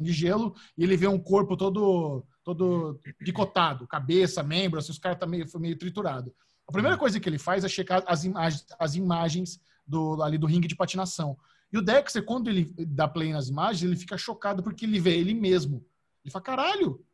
de 0.00 0.12
gelo 0.12 0.54
e 0.78 0.84
ele 0.84 0.96
vê 0.96 1.08
um 1.08 1.18
corpo 1.18 1.56
todo 1.56 2.24
todo 2.44 3.00
picotado, 3.18 3.88
cabeça, 3.88 4.42
membro, 4.42 4.78
assim, 4.78 4.92
os 4.92 4.98
caras 4.98 5.18
tá 5.18 5.26
meio, 5.26 5.46
meio 5.56 5.76
triturado. 5.76 6.32
A 6.68 6.72
primeira 6.72 6.94
uhum. 6.94 7.00
coisa 7.00 7.18
que 7.18 7.28
ele 7.28 7.38
faz 7.38 7.64
é 7.64 7.68
checar 7.68 8.04
as, 8.06 8.24
imagens, 8.24 8.66
as 8.78 8.94
imagens 8.94 9.60
do, 9.86 10.22
ali 10.22 10.38
do 10.38 10.46
ringue 10.46 10.68
de 10.68 10.76
patinação. 10.76 11.36
E 11.72 11.78
o 11.78 11.82
Dexter, 11.82 12.24
quando 12.24 12.48
ele 12.48 12.72
dá 12.86 13.08
play 13.08 13.32
nas 13.32 13.48
imagens, 13.48 13.82
ele 13.82 13.96
fica 13.96 14.16
chocado 14.16 14.62
porque 14.62 14.84
ele 14.84 15.00
vê 15.00 15.18
ele 15.18 15.34
mesmo. 15.34 15.84
Ele 16.24 16.30
fala: 16.30 16.44
caralho, 16.44 17.04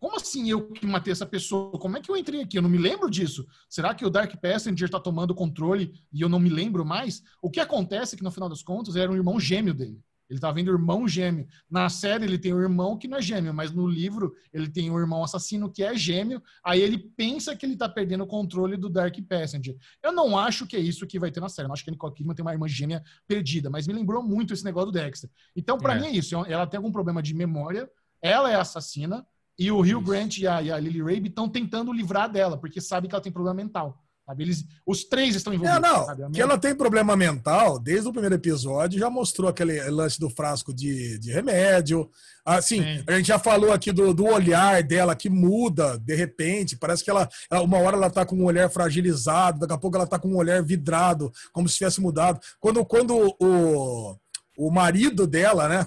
como 0.00 0.16
assim 0.16 0.48
eu 0.48 0.70
que 0.72 0.86
matei 0.86 1.12
essa 1.12 1.26
pessoa? 1.26 1.78
Como 1.78 1.96
é 1.96 2.00
que 2.00 2.10
eu 2.10 2.16
entrei 2.16 2.40
aqui? 2.40 2.56
Eu 2.56 2.62
não 2.62 2.70
me 2.70 2.78
lembro 2.78 3.10
disso. 3.10 3.46
Será 3.68 3.94
que 3.94 4.04
o 4.04 4.10
Dark 4.10 4.34
Passenger 4.40 4.86
está 4.86 4.98
tomando 4.98 5.34
controle 5.34 5.92
e 6.12 6.22
eu 6.22 6.28
não 6.28 6.40
me 6.40 6.48
lembro 6.48 6.84
mais? 6.84 7.22
O 7.42 7.50
que 7.50 7.60
acontece 7.60 8.14
é 8.14 8.18
que, 8.18 8.24
no 8.24 8.30
final 8.30 8.48
das 8.48 8.62
contas, 8.62 8.96
era 8.96 9.12
um 9.12 9.14
irmão 9.14 9.38
gêmeo 9.38 9.74
dele. 9.74 10.02
Ele 10.30 10.38
tá 10.38 10.52
vendo 10.52 10.70
irmão 10.70 11.08
gêmeo. 11.08 11.46
Na 11.68 11.88
série 11.88 12.24
ele 12.24 12.38
tem 12.38 12.54
um 12.54 12.60
irmão 12.60 12.96
que 12.96 13.08
não 13.08 13.18
é 13.18 13.22
gêmeo, 13.22 13.52
mas 13.52 13.72
no 13.72 13.86
livro 13.86 14.34
ele 14.52 14.68
tem 14.68 14.90
um 14.90 14.98
irmão 14.98 15.24
assassino 15.24 15.70
que 15.70 15.82
é 15.82 15.94
gêmeo. 15.96 16.40
Aí 16.64 16.80
ele 16.80 16.96
pensa 16.96 17.56
que 17.56 17.66
ele 17.66 17.76
tá 17.76 17.88
perdendo 17.88 18.22
o 18.22 18.26
controle 18.26 18.76
do 18.76 18.88
Dark 18.88 19.16
Passenger. 19.28 19.76
Eu 20.02 20.12
não 20.12 20.38
acho 20.38 20.66
que 20.66 20.76
é 20.76 20.80
isso 20.80 21.06
que 21.06 21.18
vai 21.18 21.32
ter 21.32 21.40
na 21.40 21.48
série. 21.48 21.64
Eu 21.64 21.68
não 21.68 21.74
acho 21.74 21.82
que 21.82 21.90
a 21.90 21.92
Nicole 21.92 22.14
Kidman 22.14 22.34
tem 22.34 22.44
uma 22.44 22.52
irmã 22.52 22.68
gêmea 22.68 23.02
perdida, 23.26 23.68
mas 23.68 23.86
me 23.86 23.92
lembrou 23.92 24.22
muito 24.22 24.54
esse 24.54 24.64
negócio 24.64 24.92
do 24.92 24.98
Dexter. 24.98 25.28
Então, 25.56 25.76
para 25.76 25.96
é. 25.96 26.00
mim 26.00 26.06
é 26.06 26.10
isso. 26.10 26.36
Ela 26.46 26.66
tem 26.66 26.78
algum 26.78 26.92
problema 26.92 27.20
de 27.20 27.34
memória, 27.34 27.90
ela 28.22 28.50
é 28.50 28.54
assassina, 28.54 29.26
e 29.58 29.70
o 29.70 29.80
Hugh 29.80 30.00
Grant 30.02 30.38
e 30.38 30.46
a, 30.46 30.62
e 30.62 30.70
a 30.70 30.78
Lily 30.78 31.02
Rabe 31.02 31.28
estão 31.28 31.48
tentando 31.48 31.92
livrar 31.92 32.30
dela, 32.30 32.56
porque 32.56 32.80
sabe 32.80 33.08
que 33.08 33.14
ela 33.14 33.22
tem 33.22 33.30
problema 33.30 33.54
mental. 33.54 34.02
Sabe? 34.30 34.44
Eles, 34.44 34.64
os 34.86 35.04
três 35.04 35.34
estão 35.34 35.52
envolvidos. 35.52 35.76
É, 35.76 35.92
não, 35.92 36.06
sabe? 36.06 36.30
que 36.32 36.40
ela 36.40 36.56
tem 36.56 36.72
problema 36.72 37.16
mental, 37.16 37.80
desde 37.80 38.08
o 38.08 38.12
primeiro 38.12 38.36
episódio, 38.36 38.98
já 38.98 39.10
mostrou 39.10 39.50
aquele 39.50 39.82
lance 39.90 40.20
do 40.20 40.30
frasco 40.30 40.72
de, 40.72 41.18
de 41.18 41.32
remédio. 41.32 42.08
Assim, 42.44 42.80
Sim. 42.80 43.04
a 43.08 43.12
gente 43.16 43.26
já 43.26 43.40
falou 43.40 43.72
aqui 43.72 43.90
do, 43.90 44.14
do 44.14 44.24
olhar 44.24 44.82
dela 44.84 45.16
que 45.16 45.28
muda 45.28 45.98
de 45.98 46.14
repente. 46.14 46.76
Parece 46.76 47.02
que 47.02 47.10
ela, 47.10 47.28
uma 47.50 47.78
hora 47.78 47.96
ela 47.96 48.08
tá 48.08 48.24
com 48.24 48.36
um 48.36 48.44
olhar 48.44 48.70
fragilizado, 48.70 49.60
daqui 49.60 49.74
a 49.74 49.78
pouco 49.78 49.96
ela 49.96 50.06
tá 50.06 50.18
com 50.18 50.28
um 50.28 50.36
olhar 50.36 50.62
vidrado, 50.62 51.32
como 51.52 51.68
se 51.68 51.78
tivesse 51.78 52.00
mudado. 52.00 52.38
Quando, 52.60 52.84
quando 52.84 53.34
o 53.40 54.16
o 54.56 54.70
marido 54.70 55.26
dela, 55.26 55.68
né, 55.68 55.86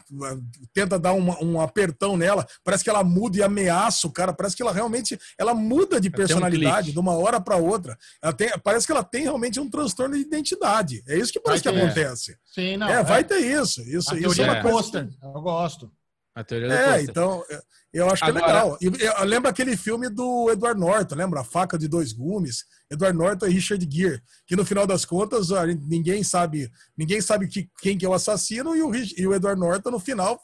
tenta 0.73 0.98
dar 0.98 1.14
um, 1.14 1.30
um, 1.41 1.61
apertão 1.61 2.18
nela, 2.18 2.45
parece 2.64 2.84
que 2.84 2.90
ela 2.90 3.03
muda 3.03 3.38
e 3.38 3.44
ameaça 3.44 4.07
o 4.07 4.11
cara, 4.11 4.34
parece 4.34 4.56
que 4.56 4.61
ela 4.61 4.72
realmente 4.72 5.19
ela 5.38 5.53
muda 5.53 5.99
de 5.99 6.10
personalidade 6.10 6.90
um 6.90 6.94
de 6.94 6.99
uma 6.99 7.14
hora 7.14 7.40
para 7.40 7.56
outra. 7.56 7.98
Ela 8.22 8.34
tem, 8.34 8.49
parece 8.64 8.85
que 8.85 8.91
ela 8.91 9.03
tem 9.03 9.23
realmente 9.23 9.60
um 9.60 9.69
transtorno 9.69 10.15
de 10.15 10.22
identidade. 10.22 11.03
É 11.07 11.18
isso 11.18 11.31
que 11.31 11.40
parece 11.40 11.64
que 11.64 11.69
acontece. 11.69 12.38
Sim, 12.45 12.77
não, 12.77 12.88
é, 12.88 13.03
vai 13.03 13.22
é. 13.22 13.23
ter 13.23 13.40
isso. 13.40 13.81
Isso, 13.81 14.15
isso 14.15 14.41
é 14.41 14.45
uma 14.45 14.61
coisa. 14.61 15.10
Eu 15.22 15.41
gosto. 15.41 15.91
A 16.35 16.43
teoria 16.43 16.73
é, 16.73 17.03
então, 17.03 17.43
eu 17.93 18.10
acho 18.10 18.23
que 18.23 18.30
Agora... 18.30 18.45
é 18.45 18.47
legal. 18.47 18.77
E 18.81 18.85
eu 18.85 19.26
lembro 19.26 19.49
aquele 19.49 19.77
filme 19.77 20.10
do 20.10 20.49
Edward 20.51 20.80
Norton, 20.80 21.15
lembra? 21.15 21.41
A 21.41 21.43
Faca 21.43 21.77
de 21.77 21.88
Dois 21.88 22.11
Gumes. 22.11 22.65
Edward 22.89 23.18
Norton 23.18 23.45
e 23.45 23.51
Richard 23.51 23.88
Gere, 23.89 24.22
que 24.47 24.55
no 24.55 24.65
final 24.65 24.88
das 24.88 25.05
contas 25.05 25.49
ninguém 25.88 26.23
sabe, 26.23 26.72
ninguém 26.97 27.22
sabe 27.22 27.47
que, 27.47 27.69
quem 27.81 27.97
que 27.97 28.05
é 28.05 28.10
o 28.10 28.14
assassino 28.14 28.76
e 28.76 28.81
o, 28.81 28.91
e 28.95 29.27
o 29.27 29.34
Edward 29.34 29.60
Norton 29.60 29.91
no 29.91 29.99
final 29.99 30.39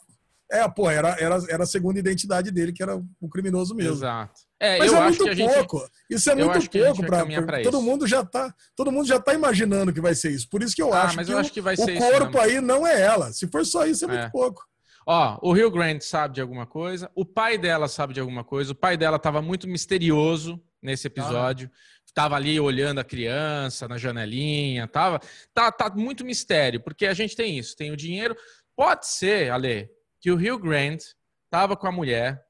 é, 0.52 0.68
pô, 0.68 0.90
era, 0.90 1.10
era, 1.20 1.38
era 1.48 1.62
a 1.62 1.66
segunda 1.66 2.00
identidade 2.00 2.50
dele, 2.50 2.72
que 2.72 2.82
era 2.82 2.96
o 3.20 3.28
criminoso 3.28 3.72
mesmo. 3.72 3.94
Exato. 3.94 4.40
É, 4.58 4.78
Mas 4.78 4.92
é 4.92 5.00
muito 5.00 5.24
pouco. 5.24 5.78
Gente, 5.78 5.90
isso 6.10 6.30
é 6.30 6.34
muito 6.34 6.70
pouco 6.70 7.06
para 7.06 7.62
todo 7.62 7.80
mundo 7.80 8.06
já 8.06 8.24
tá, 8.24 8.52
todo 8.74 8.90
mundo 8.90 9.06
já 9.06 9.20
tá 9.20 9.32
imaginando 9.32 9.92
que 9.92 10.00
vai 10.00 10.14
ser 10.14 10.32
isso. 10.32 10.48
Por 10.50 10.60
isso 10.60 10.74
que 10.74 10.82
eu 10.82 10.92
ah, 10.92 11.04
acho 11.04 11.24
que, 11.24 11.32
eu 11.32 11.38
acho 11.38 11.52
que 11.52 11.60
o 11.60 11.98
corpo 11.98 12.38
aí 12.40 12.60
não 12.60 12.84
é 12.84 13.00
ela. 13.00 13.32
Se 13.32 13.46
for 13.46 13.64
só 13.64 13.86
isso 13.86 14.04
é, 14.04 14.08
é. 14.08 14.18
muito 14.18 14.32
pouco. 14.32 14.64
Ó, 15.06 15.38
o 15.42 15.52
Rio 15.52 15.70
Grande 15.70 16.04
sabe 16.04 16.34
de 16.34 16.40
alguma 16.40 16.66
coisa, 16.66 17.10
o 17.14 17.24
pai 17.24 17.56
dela 17.56 17.88
sabe 17.88 18.14
de 18.14 18.20
alguma 18.20 18.44
coisa, 18.44 18.72
o 18.72 18.74
pai 18.74 18.96
dela 18.96 19.16
estava 19.16 19.40
muito 19.40 19.66
misterioso 19.66 20.62
nesse 20.82 21.06
episódio. 21.06 21.70
Ah. 21.72 21.90
Tava 22.12 22.36
ali 22.36 22.58
olhando 22.58 22.98
a 22.98 23.04
criança 23.04 23.86
na 23.86 23.96
janelinha, 23.96 24.88
tava. 24.88 25.20
Tá, 25.54 25.70
tá 25.70 25.88
muito 25.94 26.24
mistério, 26.24 26.80
porque 26.80 27.06
a 27.06 27.14
gente 27.14 27.36
tem 27.36 27.56
isso, 27.58 27.76
tem 27.76 27.92
o 27.92 27.96
dinheiro. 27.96 28.36
Pode 28.74 29.06
ser, 29.06 29.50
Ale, 29.50 29.88
que 30.20 30.30
o 30.30 30.36
Rio 30.36 30.58
Grande 30.58 31.04
tava 31.48 31.76
com 31.76 31.86
a 31.86 31.92
mulher, 31.92 32.44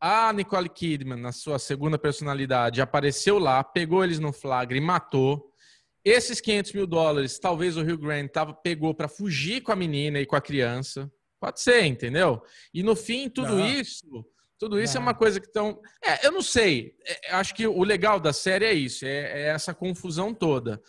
a 0.00 0.32
Nicole 0.32 0.68
Kidman, 0.68 1.20
na 1.20 1.30
sua 1.30 1.58
segunda 1.58 1.98
personalidade, 1.98 2.80
apareceu 2.80 3.38
lá, 3.38 3.62
pegou 3.62 4.02
eles 4.02 4.18
no 4.18 4.32
flagra 4.32 4.76
e 4.76 4.80
matou. 4.80 5.52
Esses 6.04 6.40
500 6.40 6.72
mil 6.72 6.86
dólares, 6.86 7.38
talvez 7.38 7.76
o 7.76 7.82
Rio 7.82 7.96
Grande 7.96 8.28
tava, 8.28 8.52
pegou 8.52 8.92
para 8.94 9.06
fugir 9.06 9.60
com 9.60 9.70
a 9.70 9.76
menina 9.76 10.18
e 10.18 10.26
com 10.26 10.34
a 10.34 10.40
criança. 10.40 11.08
Pode 11.42 11.60
ser, 11.60 11.84
entendeu? 11.86 12.40
E 12.72 12.84
no 12.84 12.94
fim, 12.94 13.28
tudo 13.28 13.56
não. 13.56 13.66
isso, 13.66 14.24
tudo 14.56 14.80
isso 14.80 14.94
não. 14.94 15.00
é 15.00 15.06
uma 15.06 15.12
coisa 15.12 15.40
que 15.40 15.48
estão. 15.48 15.82
É, 16.00 16.24
eu 16.24 16.30
não 16.30 16.40
sei. 16.40 16.94
É, 17.04 17.32
acho 17.32 17.52
que 17.52 17.66
o 17.66 17.82
legal 17.82 18.20
da 18.20 18.32
série 18.32 18.64
é 18.64 18.72
isso, 18.72 19.04
é, 19.04 19.40
é 19.40 19.48
essa 19.48 19.74
confusão 19.74 20.32
toda. 20.32 20.80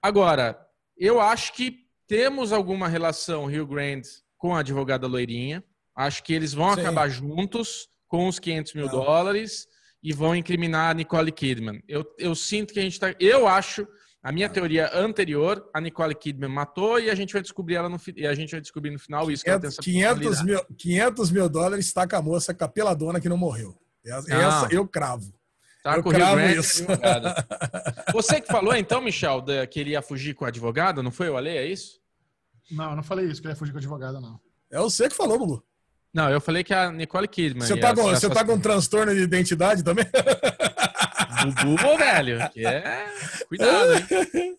Agora, 0.00 0.56
eu 0.96 1.20
acho 1.20 1.52
que 1.54 1.88
temos 2.06 2.52
alguma 2.52 2.86
relação 2.86 3.46
Rio 3.46 3.66
Grande 3.66 4.08
com 4.36 4.54
a 4.54 4.60
advogada 4.60 5.08
loirinha. 5.08 5.64
Acho 5.92 6.22
que 6.22 6.32
eles 6.32 6.54
vão 6.54 6.72
Sim. 6.72 6.82
acabar 6.82 7.08
juntos 7.08 7.88
com 8.06 8.28
os 8.28 8.38
500 8.38 8.74
mil 8.74 8.86
não. 8.86 8.92
dólares. 8.92 9.66
e 10.00 10.12
vão 10.12 10.36
incriminar 10.36 10.92
a 10.92 10.94
Nicole 10.94 11.32
Kidman. 11.32 11.82
Eu, 11.88 12.06
eu 12.16 12.32
sinto 12.32 12.72
que 12.72 12.78
a 12.78 12.82
gente 12.82 12.92
está. 12.92 13.12
Eu 13.18 13.48
acho. 13.48 13.88
A 14.28 14.32
minha 14.32 14.46
teoria 14.46 14.90
anterior, 14.92 15.66
a 15.72 15.80
Nicole 15.80 16.14
Kidman 16.14 16.50
matou 16.50 17.00
e 17.00 17.08
a 17.08 17.14
gente 17.14 17.32
vai 17.32 17.40
descobrir 17.40 17.76
ela 17.76 17.88
no 17.88 17.98
e 18.14 18.26
a 18.26 18.34
gente 18.34 18.50
vai 18.50 18.60
descobrir 18.60 18.90
no 18.90 18.98
final 18.98 19.30
isso 19.30 19.42
500, 19.42 19.42
que 19.42 19.50
ela 19.50 19.58
tem 19.58 19.68
essa 19.68 19.82
500 19.82 20.42
mil, 20.42 20.64
500 20.76 21.30
mil 21.30 21.48
dólares 21.48 21.86
está 21.86 22.06
com 22.06 22.14
a 22.14 22.20
moça 22.20 22.52
capeladona 22.52 23.22
que 23.22 23.28
não 23.28 23.38
morreu. 23.38 23.74
Essa, 24.04 24.34
essa 24.34 24.68
eu 24.70 24.86
cravo. 24.86 25.32
Tá 25.82 25.96
eu 25.96 26.02
cravo 26.02 26.42
isso. 26.42 26.84
Você 28.12 28.38
que 28.42 28.48
falou 28.48 28.76
então, 28.76 29.00
Michel, 29.00 29.42
que 29.70 29.80
ele 29.80 29.92
ia 29.92 30.02
fugir 30.02 30.34
com 30.34 30.44
a 30.44 30.48
advogada, 30.48 31.02
não 31.02 31.10
foi 31.10 31.30
o 31.30 31.36
Ale, 31.38 31.48
é 31.48 31.64
isso? 31.64 31.98
Não, 32.70 32.90
eu 32.90 32.96
não 32.96 33.02
falei 33.02 33.24
isso, 33.28 33.40
que 33.40 33.46
ele 33.46 33.54
ia 33.54 33.58
fugir 33.58 33.72
com 33.72 33.78
a 33.78 33.80
advogada, 33.80 34.20
não. 34.20 34.38
É 34.70 34.78
você 34.78 35.08
que 35.08 35.16
falou, 35.16 35.38
Lulu. 35.38 35.64
Não, 36.12 36.28
eu 36.28 36.40
falei 36.40 36.62
que 36.62 36.74
a 36.74 36.92
Nicole 36.92 37.28
Kidman. 37.28 37.66
Você 37.66 37.78
tá, 37.78 37.94
com, 37.94 38.02
você 38.02 38.28
tá 38.28 38.44
com 38.44 38.52
um 38.52 38.60
transtorno 38.60 39.14
de 39.14 39.22
identidade 39.22 39.82
também? 39.82 40.04
Bubu, 41.46 41.96
velho. 41.96 42.50
Que 42.50 42.66
é... 42.66 43.06
Cuidado, 43.48 43.94
hein? 43.94 44.58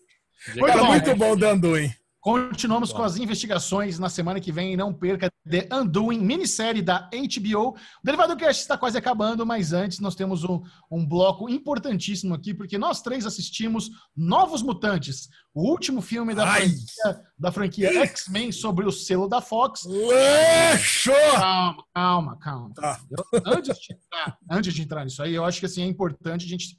Muito, 0.56 0.78
bom, 0.78 0.86
muito 0.86 1.16
bom, 1.16 1.36
Dandu, 1.36 1.76
hein? 1.76 1.94
Continuamos 2.20 2.92
com 2.92 3.02
as 3.02 3.16
investigações 3.16 3.98
na 3.98 4.10
semana 4.10 4.38
que 4.38 4.52
vem. 4.52 4.76
Não 4.76 4.92
perca 4.92 5.32
The 5.48 5.68
Undoing, 5.72 6.18
minissérie 6.18 6.82
da 6.82 7.08
HBO. 7.10 7.70
O 7.70 7.76
Derivado 8.04 8.36
Cast 8.36 8.60
está 8.60 8.76
quase 8.76 8.98
acabando, 8.98 9.46
mas 9.46 9.72
antes 9.72 10.00
nós 10.00 10.14
temos 10.14 10.44
um, 10.44 10.60
um 10.90 11.06
bloco 11.06 11.48
importantíssimo 11.48 12.34
aqui, 12.34 12.52
porque 12.52 12.76
nós 12.76 13.00
três 13.00 13.24
assistimos 13.24 13.90
Novos 14.14 14.62
Mutantes, 14.62 15.28
o 15.54 15.66
último 15.70 16.02
filme 16.02 16.34
da 16.34 16.46
Ai. 16.46 16.68
franquia, 16.68 17.24
da 17.38 17.52
franquia 17.52 18.02
X-Men 18.02 18.52
sobre 18.52 18.84
o 18.84 18.92
selo 18.92 19.26
da 19.26 19.40
Fox. 19.40 19.84
Leixo! 19.86 21.12
Calma, 21.32 21.84
calma, 21.94 22.38
calma. 22.38 22.74
Tá. 22.74 23.00
Eu, 23.10 23.42
antes, 23.46 23.78
de 23.78 23.94
entrar, 23.94 24.38
antes 24.50 24.74
de 24.74 24.82
entrar 24.82 25.04
nisso 25.04 25.22
aí, 25.22 25.34
eu 25.34 25.44
acho 25.44 25.58
que 25.58 25.66
assim, 25.66 25.82
é 25.82 25.86
importante 25.86 26.44
a 26.44 26.48
gente 26.48 26.76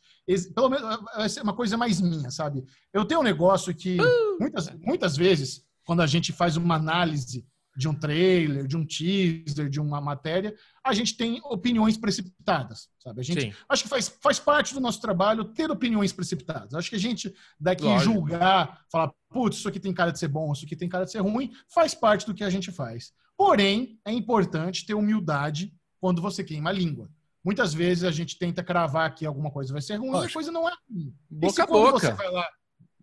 pelo 0.53 0.69
menos 0.69 0.99
vai 1.15 1.29
ser 1.29 1.41
uma 1.41 1.53
coisa 1.53 1.77
mais 1.77 1.99
minha, 2.01 2.29
sabe? 2.31 2.63
Eu 2.93 3.05
tenho 3.05 3.19
um 3.19 3.23
negócio 3.23 3.73
que 3.73 3.99
uh! 3.99 4.37
muitas, 4.39 4.69
muitas 4.79 5.17
vezes, 5.17 5.63
quando 5.85 6.01
a 6.01 6.07
gente 6.07 6.31
faz 6.31 6.57
uma 6.57 6.75
análise 6.75 7.45
de 7.75 7.87
um 7.87 7.93
trailer, 7.93 8.67
de 8.67 8.75
um 8.75 8.85
teaser, 8.85 9.69
de 9.69 9.79
uma 9.79 10.01
matéria, 10.01 10.53
a 10.83 10.93
gente 10.93 11.15
tem 11.15 11.39
opiniões 11.45 11.97
precipitadas, 11.97 12.89
sabe? 12.99 13.21
A 13.21 13.23
gente 13.23 13.41
Sim. 13.41 13.53
acho 13.69 13.83
que 13.83 13.89
faz, 13.89 14.09
faz 14.21 14.39
parte 14.39 14.73
do 14.73 14.81
nosso 14.81 14.99
trabalho 14.99 15.45
ter 15.45 15.71
opiniões 15.71 16.11
precipitadas. 16.11 16.73
Acho 16.73 16.89
que 16.89 16.97
a 16.97 16.99
gente 16.99 17.33
daqui 17.59 17.83
Lógico. 17.83 18.13
julgar, 18.13 18.85
falar, 18.91 19.11
putz, 19.29 19.57
isso 19.57 19.69
aqui 19.69 19.79
tem 19.79 19.93
cara 19.93 20.11
de 20.11 20.19
ser 20.19 20.27
bom, 20.27 20.51
isso 20.51 20.65
aqui 20.65 20.75
tem 20.75 20.89
cara 20.89 21.05
de 21.05 21.11
ser 21.11 21.19
ruim, 21.19 21.51
faz 21.67 21.95
parte 21.95 22.25
do 22.25 22.33
que 22.33 22.43
a 22.43 22.49
gente 22.49 22.71
faz. 22.71 23.13
Porém, 23.37 23.99
é 24.05 24.11
importante 24.11 24.85
ter 24.85 24.93
humildade 24.93 25.73
quando 25.99 26.21
você 26.21 26.43
queima 26.43 26.69
a 26.69 26.73
língua. 26.73 27.09
Muitas 27.43 27.73
vezes 27.73 28.03
a 28.03 28.11
gente 28.11 28.37
tenta 28.37 28.63
cravar 28.63 29.13
que 29.15 29.25
alguma 29.25 29.49
coisa 29.49 29.73
vai 29.73 29.81
ser 29.81 29.95
ruim 29.95 30.21
e 30.21 30.25
a 30.25 30.31
coisa 30.31 30.51
não 30.51 30.69
é 30.69 30.73
ruim. 30.89 31.13
Boca 31.29 31.63
a 31.63 31.67
boca. 31.67 32.17
Lá, 32.31 32.47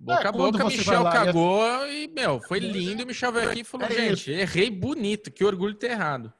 Boca 0.01 0.23
é, 0.23 0.29
a 0.29 0.33
boca, 0.33 0.65
Michel 0.65 1.03
cagou 1.05 1.87
e, 1.89 2.07
meu, 2.09 2.41
foi 2.41 2.61
lindo. 2.61 3.03
O 3.03 3.07
Michel 3.07 3.33
veio 3.33 3.51
aqui 3.51 3.61
e 3.61 3.65
falou: 3.65 3.87
é 3.87 3.91
gente, 3.91 4.13
isso. 4.13 4.31
errei 4.31 4.71
bonito, 4.71 5.31
que 5.31 5.45
orgulho 5.45 5.75
ter 5.75 5.91
errado. 5.91 6.33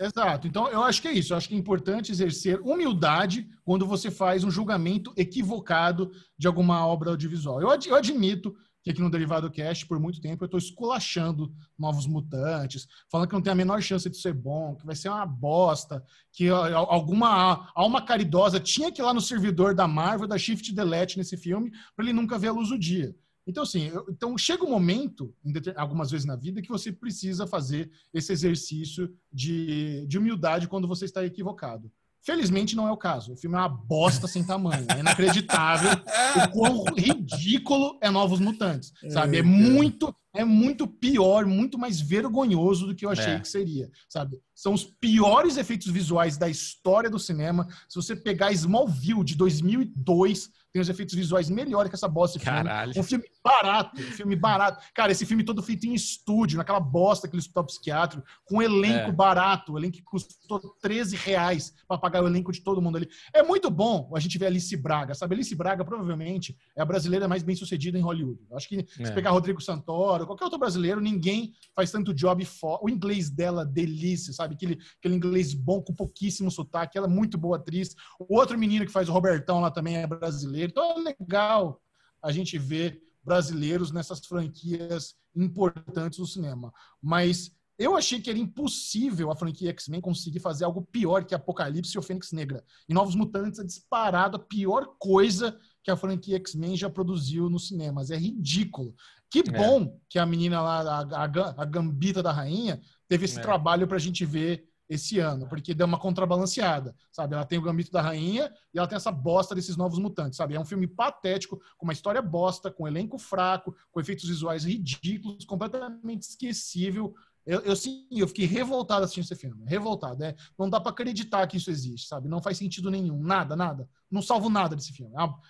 Exato. 0.00 0.48
Então, 0.48 0.68
eu 0.68 0.82
acho 0.82 1.00
que 1.02 1.08
é 1.08 1.12
isso. 1.12 1.32
Eu 1.32 1.36
acho 1.36 1.48
que 1.48 1.54
é 1.54 1.58
importante 1.58 2.10
exercer 2.10 2.60
humildade 2.60 3.46
quando 3.64 3.86
você 3.86 4.10
faz 4.10 4.42
um 4.42 4.50
julgamento 4.50 5.12
equivocado 5.16 6.10
de 6.36 6.46
alguma 6.46 6.84
obra 6.86 7.10
audiovisual. 7.10 7.60
Eu, 7.60 7.70
ad 7.70 7.86
eu 7.86 7.94
admito 7.94 8.56
que 8.82 8.90
aqui 8.90 9.00
no 9.00 9.10
Derivado 9.10 9.50
Cast, 9.50 9.86
por 9.86 10.00
muito 10.00 10.20
tempo, 10.20 10.42
eu 10.42 10.46
estou 10.46 10.58
esculachando 10.58 11.54
novos 11.78 12.06
mutantes, 12.06 12.88
falando 13.10 13.28
que 13.28 13.34
não 13.34 13.42
tem 13.42 13.52
a 13.52 13.56
menor 13.56 13.80
chance 13.80 14.08
de 14.10 14.16
ser 14.16 14.34
bom, 14.34 14.74
que 14.74 14.84
vai 14.84 14.96
ser 14.96 15.08
uma 15.08 15.24
bosta, 15.24 16.04
que 16.32 16.48
alguma 16.48 17.70
alma 17.74 18.02
caridosa 18.02 18.58
tinha 18.58 18.90
que 18.90 19.00
ir 19.00 19.04
lá 19.04 19.14
no 19.14 19.20
servidor 19.20 19.74
da 19.74 19.86
Marvel, 19.86 20.26
da 20.26 20.36
Shift 20.36 20.72
Delete 20.72 21.16
nesse 21.16 21.36
filme, 21.36 21.70
para 21.94 22.04
ele 22.04 22.12
nunca 22.12 22.38
ver 22.38 22.48
a 22.48 22.52
luz 22.52 22.68
do 22.70 22.78
dia. 22.78 23.14
Então, 23.46 23.62
assim, 23.62 23.88
eu, 23.88 24.06
então 24.08 24.38
chega 24.38 24.64
um 24.64 24.70
momento, 24.70 25.34
algumas 25.76 26.10
vezes 26.10 26.26
na 26.26 26.36
vida, 26.36 26.62
que 26.62 26.68
você 26.68 26.92
precisa 26.92 27.46
fazer 27.46 27.90
esse 28.12 28.32
exercício 28.32 29.12
de, 29.32 30.06
de 30.06 30.18
humildade 30.18 30.68
quando 30.68 30.88
você 30.88 31.04
está 31.04 31.24
equivocado. 31.24 31.90
Felizmente 32.24 32.76
não 32.76 32.86
é 32.86 32.92
o 32.92 32.96
caso. 32.96 33.32
O 33.32 33.36
filme 33.36 33.56
é 33.56 33.58
uma 33.58 33.68
bosta 33.68 34.28
sem 34.28 34.44
tamanho. 34.44 34.86
É 34.94 35.00
inacreditável 35.00 35.90
o 36.36 36.48
quão 36.50 36.84
ridículo 36.96 37.98
é 38.00 38.08
Novos 38.10 38.38
Mutantes. 38.38 38.92
Sabe? 39.10 39.38
É 39.38 39.42
muito, 39.42 40.14
é 40.32 40.44
muito 40.44 40.86
pior, 40.86 41.44
muito 41.46 41.76
mais 41.76 42.00
vergonhoso 42.00 42.86
do 42.86 42.94
que 42.94 43.04
eu 43.04 43.10
achei 43.10 43.34
é. 43.34 43.40
que 43.40 43.48
seria. 43.48 43.90
Sabe? 44.08 44.40
São 44.54 44.72
os 44.72 44.84
piores 44.84 45.56
efeitos 45.56 45.88
visuais 45.88 46.36
da 46.36 46.48
história 46.48 47.10
do 47.10 47.18
cinema. 47.18 47.66
Se 47.88 47.96
você 47.96 48.14
pegar 48.14 48.52
Smallville 48.52 49.24
de 49.24 49.34
2002, 49.34 50.48
tem 50.72 50.80
os 50.80 50.88
efeitos 50.88 51.14
visuais 51.14 51.50
melhores 51.50 51.90
que 51.90 51.96
essa 51.96 52.08
bosta 52.08 52.38
de 52.38 52.44
filme. 52.44 52.58
Caralho. 52.58 52.92
Um 52.96 53.02
filme 53.02 53.24
barato, 53.44 54.00
um 54.00 54.12
filme 54.12 54.36
barato. 54.36 54.82
Cara, 54.94 55.12
esse 55.12 55.26
filme 55.26 55.44
todo 55.44 55.62
feito 55.62 55.86
em 55.86 55.92
estúdio, 55.92 56.56
naquela 56.56 56.80
bosta, 56.80 57.26
aquele 57.26 57.40
hospital 57.40 57.66
psiquiátrico, 57.66 58.26
com 58.46 58.56
um 58.56 58.62
elenco 58.62 59.10
é. 59.10 59.12
barato, 59.12 59.74
um 59.74 59.78
elenco 59.78 59.98
que 59.98 60.02
custou 60.02 60.60
13 60.80 61.16
reais 61.16 61.74
para 61.86 61.98
pagar 61.98 62.24
o 62.24 62.26
elenco 62.26 62.50
de 62.50 62.62
todo 62.62 62.80
mundo 62.80 62.96
ali. 62.96 63.08
É 63.34 63.42
muito 63.42 63.70
bom 63.70 64.10
a 64.14 64.20
gente 64.20 64.38
ver 64.38 64.46
Alice 64.46 64.74
Braga, 64.76 65.14
sabe? 65.14 65.34
Alice 65.34 65.54
Braga 65.54 65.84
provavelmente 65.84 66.56
é 66.74 66.80
a 66.80 66.86
brasileira 66.86 67.28
mais 67.28 67.42
bem 67.42 67.54
sucedida 67.54 67.98
em 67.98 68.02
Hollywood. 68.02 68.40
Acho 68.52 68.68
que 68.68 68.86
se 68.90 69.02
é. 69.02 69.10
pegar 69.10 69.30
Rodrigo 69.30 69.60
Santoro, 69.60 70.26
qualquer 70.26 70.44
outro 70.44 70.58
brasileiro, 70.58 71.00
ninguém 71.00 71.52
faz 71.74 71.90
tanto 71.90 72.14
job 72.14 72.42
fora. 72.46 72.80
O 72.82 72.88
inglês 72.88 73.28
dela, 73.28 73.64
delícia, 73.64 74.32
sabe? 74.32 74.54
Aquele, 74.54 74.78
aquele 74.98 75.16
inglês 75.16 75.52
bom, 75.52 75.82
com 75.82 75.92
pouquíssimo 75.92 76.50
sotaque. 76.50 76.96
Ela 76.96 77.06
é 77.06 77.10
muito 77.10 77.36
boa 77.36 77.56
atriz. 77.56 77.94
O 78.18 78.38
outro 78.38 78.58
menino 78.58 78.86
que 78.86 78.92
faz 78.92 79.08
o 79.08 79.12
Robertão 79.12 79.60
lá 79.60 79.70
também 79.70 79.98
é 79.98 80.06
brasileiro 80.06 80.61
brasileiro. 80.62 80.70
Então 80.70 80.92
é 80.92 81.14
legal 81.20 81.82
a 82.22 82.30
gente 82.30 82.58
ver 82.58 83.02
brasileiros 83.24 83.90
nessas 83.90 84.24
franquias 84.26 85.14
importantes 85.34 86.18
do 86.18 86.26
cinema. 86.26 86.72
Mas 87.00 87.52
eu 87.78 87.96
achei 87.96 88.20
que 88.20 88.30
era 88.30 88.38
impossível 88.38 89.30
a 89.30 89.36
franquia 89.36 89.70
X-Men 89.70 90.00
conseguir 90.00 90.40
fazer 90.40 90.64
algo 90.64 90.82
pior 90.82 91.24
que 91.24 91.34
Apocalipse 91.34 91.96
e 91.96 91.98
o 91.98 92.02
Fênix 92.02 92.32
Negra. 92.32 92.64
E 92.88 92.94
Novos 92.94 93.14
Mutantes 93.14 93.58
é 93.58 93.64
disparado 93.64 94.36
a 94.36 94.40
pior 94.40 94.94
coisa 94.98 95.58
que 95.82 95.90
a 95.90 95.96
franquia 95.96 96.36
X-Men 96.36 96.76
já 96.76 96.90
produziu 96.90 97.48
nos 97.48 97.68
cinemas. 97.68 98.10
É 98.10 98.16
ridículo. 98.16 98.94
Que 99.30 99.40
é. 99.40 99.42
bom 99.42 99.82
é. 99.84 99.92
que 100.08 100.18
a 100.18 100.26
menina 100.26 100.60
lá, 100.60 100.80
a, 100.80 101.24
a, 101.24 101.62
a 101.62 101.64
Gambita 101.64 102.22
da 102.22 102.30
Rainha, 102.30 102.80
teve 103.08 103.24
esse 103.24 103.38
é. 103.38 103.42
trabalho 103.42 103.88
para 103.88 103.96
a 103.96 104.00
gente 104.00 104.24
ver 104.24 104.68
esse 104.92 105.18
ano, 105.18 105.48
porque 105.48 105.72
deu 105.74 105.86
uma 105.86 105.98
contrabalanceada, 105.98 106.94
sabe? 107.10 107.34
Ela 107.34 107.44
tem 107.44 107.58
o 107.58 107.62
Gambito 107.62 107.90
da 107.90 108.02
Rainha 108.02 108.52
e 108.72 108.78
ela 108.78 108.86
tem 108.86 108.96
essa 108.96 109.10
bosta 109.10 109.54
desses 109.54 109.76
novos 109.76 109.98
mutantes, 109.98 110.36
sabe? 110.36 110.54
É 110.54 110.60
um 110.60 110.64
filme 110.64 110.86
patético, 110.86 111.60
com 111.78 111.86
uma 111.86 111.92
história 111.92 112.20
bosta, 112.20 112.70
com 112.70 112.84
um 112.84 112.88
elenco 112.88 113.18
fraco, 113.18 113.74
com 113.90 114.00
efeitos 114.00 114.28
visuais 114.28 114.64
ridículos, 114.64 115.44
completamente 115.44 116.22
esquecível. 116.22 117.14
Eu, 117.46 117.60
eu 117.60 117.74
sim, 117.74 118.06
eu 118.10 118.28
fiquei 118.28 118.46
revoltado 118.46 119.04
assistindo 119.04 119.24
esse 119.24 119.34
filme. 119.34 119.64
Revoltado, 119.66 120.22
é. 120.22 120.34
Não 120.58 120.68
dá 120.68 120.80
para 120.80 120.92
acreditar 120.92 121.46
que 121.46 121.56
isso 121.56 121.70
existe, 121.70 122.06
sabe? 122.06 122.28
Não 122.28 122.42
faz 122.42 122.58
sentido 122.58 122.90
nenhum. 122.90 123.20
Nada, 123.20 123.56
nada. 123.56 123.88
Não 124.10 124.20
salvo 124.20 124.48
nada 124.48 124.76
desse 124.76 124.92
filme. 124.92 125.12
Uma... 125.14 125.40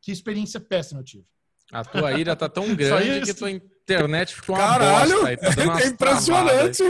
que 0.00 0.10
experiência 0.10 0.60
péssima 0.60 1.00
eu 1.00 1.04
tive. 1.04 1.24
A 1.72 1.84
tua 1.84 2.12
ira 2.12 2.34
tá 2.34 2.48
tão 2.48 2.64
grande 2.74 3.22
que 3.22 3.34
tua 3.34 3.50
internet 3.50 4.34
ficou 4.34 4.56
uma 4.56 4.66
Caralho, 4.66 5.20
bosta. 5.20 5.36
Tá 5.36 5.80
é 5.80 5.86
impressionante. 5.86 6.82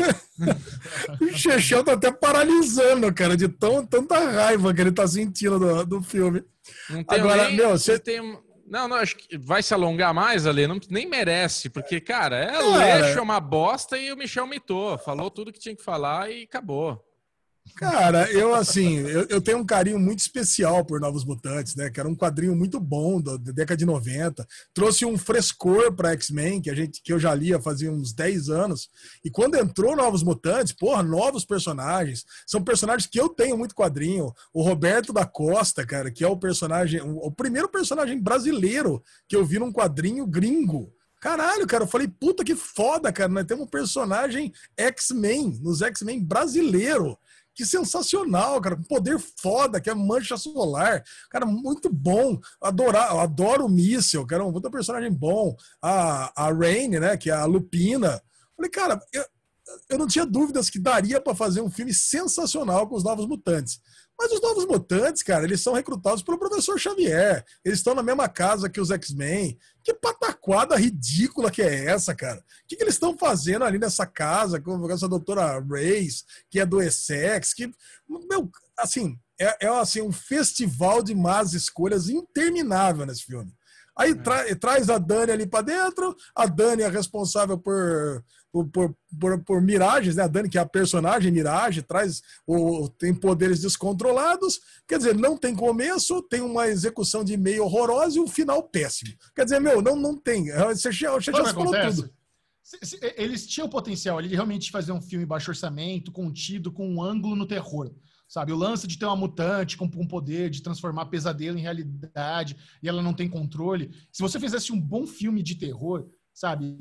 o 1.20 1.36
Chechel 1.36 1.84
tá 1.84 1.92
até 1.92 2.10
paralisando, 2.10 3.12
cara, 3.12 3.36
de 3.36 3.48
tão, 3.48 3.84
tanta 3.84 4.18
raiva 4.18 4.72
que 4.72 4.80
ele 4.80 4.92
tá 4.92 5.06
sentindo 5.06 5.58
do, 5.58 5.84
do 5.84 6.02
filme. 6.02 6.44
Não 6.90 7.02
tem 7.04 7.18
Agora, 7.18 7.48
nem, 7.48 7.56
meu, 7.56 7.70
você 7.70 7.98
tem... 7.98 8.20
Não, 8.66 8.86
não, 8.86 8.96
acho 8.96 9.16
que 9.16 9.38
vai 9.38 9.62
se 9.62 9.72
alongar 9.72 10.12
mais, 10.12 10.46
Ale, 10.46 10.66
não, 10.66 10.78
nem 10.90 11.08
merece, 11.08 11.70
porque, 11.70 12.00
cara, 12.00 12.36
é 12.36 12.52
cara, 12.52 12.76
leixo, 12.76 13.18
é 13.18 13.22
uma 13.22 13.40
bosta 13.40 13.96
e 13.96 14.12
o 14.12 14.16
Michel 14.16 14.46
mitou, 14.46 14.98
falou 14.98 15.30
tudo 15.30 15.52
que 15.52 15.58
tinha 15.58 15.74
que 15.74 15.82
falar 15.82 16.30
e 16.30 16.42
acabou. 16.42 17.02
Cara, 17.76 18.30
eu 18.32 18.54
assim, 18.54 18.98
eu, 18.98 19.26
eu, 19.28 19.40
tenho 19.40 19.58
um 19.58 19.64
carinho 19.64 19.98
muito 19.98 20.20
especial 20.20 20.84
por 20.84 21.00
Novos 21.00 21.24
Mutantes, 21.24 21.74
né? 21.74 21.90
Que 21.90 22.00
era 22.00 22.08
um 22.08 22.14
quadrinho 22.14 22.54
muito 22.54 22.80
bom 22.80 23.20
da, 23.20 23.36
da 23.36 23.52
década 23.52 23.76
de 23.76 23.84
90. 23.84 24.46
Trouxe 24.74 25.04
um 25.04 25.16
frescor 25.16 25.92
para 25.94 26.12
X-Men, 26.12 26.60
que 26.60 26.70
a 26.70 26.74
gente 26.74 27.00
que 27.02 27.12
eu 27.12 27.18
já 27.18 27.34
lia 27.34 27.60
fazia 27.60 27.90
uns 27.90 28.12
10 28.12 28.48
anos. 28.48 28.88
E 29.24 29.30
quando 29.30 29.56
entrou 29.56 29.96
Novos 29.96 30.22
Mutantes, 30.22 30.72
porra, 30.72 31.02
novos 31.02 31.44
personagens. 31.44 32.24
São 32.46 32.62
personagens 32.62 33.08
que 33.08 33.20
eu 33.20 33.28
tenho 33.28 33.56
muito 33.56 33.74
quadrinho. 33.74 34.32
O 34.52 34.62
Roberto 34.62 35.12
da 35.12 35.24
Costa, 35.24 35.86
cara, 35.86 36.10
que 36.10 36.24
é 36.24 36.28
o 36.28 36.36
personagem, 36.36 37.00
o, 37.00 37.26
o 37.26 37.32
primeiro 37.32 37.68
personagem 37.68 38.20
brasileiro 38.20 39.02
que 39.28 39.36
eu 39.36 39.44
vi 39.44 39.58
num 39.58 39.72
quadrinho 39.72 40.26
gringo. 40.26 40.92
Caralho, 41.20 41.66
cara, 41.66 41.82
eu 41.82 41.88
falei, 41.88 42.06
puta 42.06 42.44
que 42.44 42.54
foda, 42.54 43.12
cara. 43.12 43.28
Nós 43.28 43.44
temos 43.44 43.64
um 43.64 43.68
personagem 43.68 44.52
X-Men, 44.76 45.58
nos 45.60 45.82
X-Men 45.82 46.22
brasileiro 46.22 47.18
que 47.58 47.66
sensacional, 47.66 48.60
cara. 48.60 48.76
Um 48.76 48.84
poder 48.84 49.18
foda, 49.18 49.80
que 49.80 49.90
é 49.90 49.94
mancha 49.94 50.36
solar. 50.36 51.02
Cara, 51.28 51.44
muito 51.44 51.92
bom. 51.92 52.38
Adorar, 52.62 53.10
adoro 53.18 53.66
o 53.66 53.68
Míssel, 53.68 54.24
que 54.24 54.32
era 54.32 54.44
um 54.44 54.52
outro 54.52 54.70
personagem 54.70 55.12
bom. 55.12 55.56
A, 55.82 56.46
a 56.46 56.52
Rain, 56.52 56.90
né? 56.90 57.16
Que 57.16 57.30
é 57.30 57.34
a 57.34 57.44
Lupina. 57.46 58.22
Falei, 58.56 58.70
cara, 58.70 59.00
eu, 59.12 59.24
eu 59.90 59.98
não 59.98 60.06
tinha 60.06 60.24
dúvidas 60.24 60.70
que 60.70 60.78
daria 60.78 61.20
para 61.20 61.34
fazer 61.34 61.60
um 61.60 61.68
filme 61.68 61.92
sensacional 61.92 62.86
com 62.86 62.94
os 62.94 63.02
Novos 63.02 63.26
Mutantes. 63.26 63.80
Mas 64.18 64.32
os 64.32 64.42
novos 64.42 64.66
mutantes, 64.66 65.22
cara, 65.22 65.44
eles 65.44 65.60
são 65.60 65.74
recrutados 65.74 66.24
pelo 66.24 66.38
professor 66.38 66.78
Xavier. 66.78 67.44
Eles 67.64 67.78
estão 67.78 67.94
na 67.94 68.02
mesma 68.02 68.28
casa 68.28 68.68
que 68.68 68.80
os 68.80 68.90
X-Men. 68.90 69.56
Que 69.84 69.94
pataquada 69.94 70.74
ridícula 70.74 71.52
que 71.52 71.62
é 71.62 71.84
essa, 71.84 72.14
cara? 72.14 72.40
O 72.40 72.66
que, 72.66 72.74
que 72.74 72.82
eles 72.82 72.94
estão 72.94 73.16
fazendo 73.16 73.64
ali 73.64 73.78
nessa 73.78 74.04
casa 74.04 74.60
com 74.60 74.90
essa 74.90 75.08
doutora 75.08 75.60
Reis, 75.60 76.24
que 76.50 76.58
é 76.58 76.66
do 76.66 76.82
Essex? 76.82 77.54
Que, 77.54 77.70
meu, 78.08 78.50
assim, 78.76 79.16
é, 79.40 79.66
é 79.66 79.68
assim, 79.68 80.02
um 80.02 80.12
festival 80.12 81.00
de 81.00 81.14
más 81.14 81.54
escolhas 81.54 82.08
interminável 82.08 83.06
nesse 83.06 83.22
filme. 83.22 83.52
Aí 83.96 84.10
é. 84.10 84.14
tra 84.14 84.56
traz 84.56 84.90
a 84.90 84.98
Dani 84.98 85.32
ali 85.32 85.46
para 85.46 85.62
dentro, 85.62 86.14
a 86.34 86.46
Dani 86.46 86.82
é 86.82 86.88
responsável 86.88 87.56
por, 87.56 88.24
por, 88.52 88.66
por, 88.68 88.96
por, 89.20 89.44
por 89.44 89.62
miragens, 89.62 90.16
né? 90.16 90.22
A 90.22 90.26
Dani, 90.26 90.48
que 90.48 90.58
é 90.58 90.60
a 90.60 90.66
personagem 90.66 91.30
Mirage, 91.30 91.82
traz 91.82 92.22
o, 92.46 92.88
tem 92.88 93.14
poderes 93.14 93.60
descontrolados. 93.60 94.60
Quer 94.86 94.98
dizer, 94.98 95.14
não 95.14 95.36
tem 95.36 95.54
começo, 95.54 96.22
tem 96.22 96.40
uma 96.40 96.68
execução 96.68 97.22
de 97.22 97.36
meio 97.36 97.64
horrorosa 97.64 98.18
e 98.18 98.20
um 98.20 98.28
final 98.28 98.62
péssimo. 98.62 99.14
Quer 99.34 99.44
dizer, 99.44 99.60
meu, 99.60 99.82
não, 99.82 99.96
não 99.96 100.16
tem. 100.16 100.50
Você, 100.50 100.90
já, 100.90 101.12
você 101.12 101.32
já 101.32 101.44
falou 101.52 101.72
tudo. 101.72 102.10
Eles 103.16 103.46
tinham 103.46 103.68
potencial 103.68 104.18
ali 104.18 104.28
de 104.28 104.34
realmente 104.34 104.70
fazer 104.70 104.92
um 104.92 105.00
filme 105.00 105.24
baixo 105.24 105.50
orçamento, 105.50 106.12
contido, 106.12 106.70
com 106.70 106.88
um 106.88 107.02
ângulo 107.02 107.34
no 107.34 107.46
terror. 107.46 107.90
Sabe, 108.28 108.52
o 108.52 108.56
lance 108.56 108.86
de 108.86 108.98
ter 108.98 109.06
uma 109.06 109.16
mutante 109.16 109.74
com 109.74 109.86
um 109.86 110.06
poder 110.06 110.50
de 110.50 110.62
transformar 110.62 111.06
pesadelo 111.06 111.56
em 111.56 111.62
realidade 111.62 112.58
e 112.82 112.86
ela 112.86 113.00
não 113.02 113.14
tem 113.14 113.26
controle. 113.26 113.90
Se 114.12 114.20
você 114.20 114.38
fizesse 114.38 114.70
um 114.70 114.78
bom 114.78 115.06
filme 115.06 115.42
de 115.42 115.54
terror, 115.54 116.06
sabe, 116.34 116.76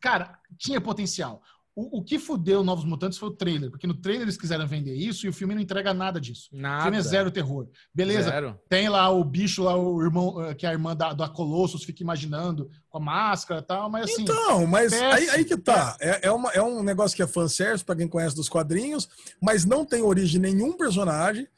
cara, 0.00 0.38
tinha 0.58 0.80
potencial. 0.80 1.42
O, 1.76 1.98
o, 1.98 2.04
que 2.04 2.20
fudeu 2.20 2.62
Novos 2.62 2.84
Mutantes 2.84 3.18
foi 3.18 3.30
o 3.30 3.34
trailer, 3.34 3.68
porque 3.68 3.86
no 3.86 3.94
trailer 3.94 4.22
eles 4.22 4.36
quiseram 4.36 4.64
vender 4.64 4.94
isso 4.94 5.26
e 5.26 5.28
o 5.28 5.32
filme 5.32 5.56
não 5.56 5.60
entrega 5.60 5.92
nada 5.92 6.20
disso. 6.20 6.48
Nada. 6.52 6.78
O 6.78 6.82
filme 6.82 6.98
é 6.98 7.02
zero 7.02 7.32
terror. 7.32 7.68
Beleza, 7.92 8.30
zero. 8.30 8.60
tem 8.68 8.88
lá 8.88 9.10
o 9.10 9.24
bicho 9.24 9.64
lá, 9.64 9.76
o 9.76 10.00
irmão, 10.00 10.40
eh, 10.44 10.54
que 10.54 10.66
é 10.66 10.68
a 10.68 10.72
irmã 10.72 10.94
da, 10.94 11.12
da 11.12 11.28
Colossus 11.28 11.82
fica 11.82 12.00
imaginando 12.00 12.70
com 12.88 12.98
a 12.98 13.00
máscara 13.00 13.60
e 13.60 13.64
tal, 13.64 13.90
mas 13.90 14.04
assim... 14.04 14.22
Então, 14.22 14.64
mas 14.68 14.92
aí, 14.92 15.28
aí, 15.30 15.44
que 15.44 15.56
tá. 15.56 15.96
É, 16.00 16.28
é, 16.28 16.30
uma, 16.30 16.50
é 16.52 16.62
um 16.62 16.80
negócio 16.80 17.16
que 17.16 17.22
é 17.24 17.26
fanservice 17.26 17.84
para 17.84 17.96
quem 17.96 18.06
conhece 18.06 18.36
dos 18.36 18.48
quadrinhos, 18.48 19.08
mas 19.42 19.64
não 19.64 19.84
tem 19.84 20.00
origem 20.00 20.40
nenhum 20.40 20.76
personagem. 20.76 21.48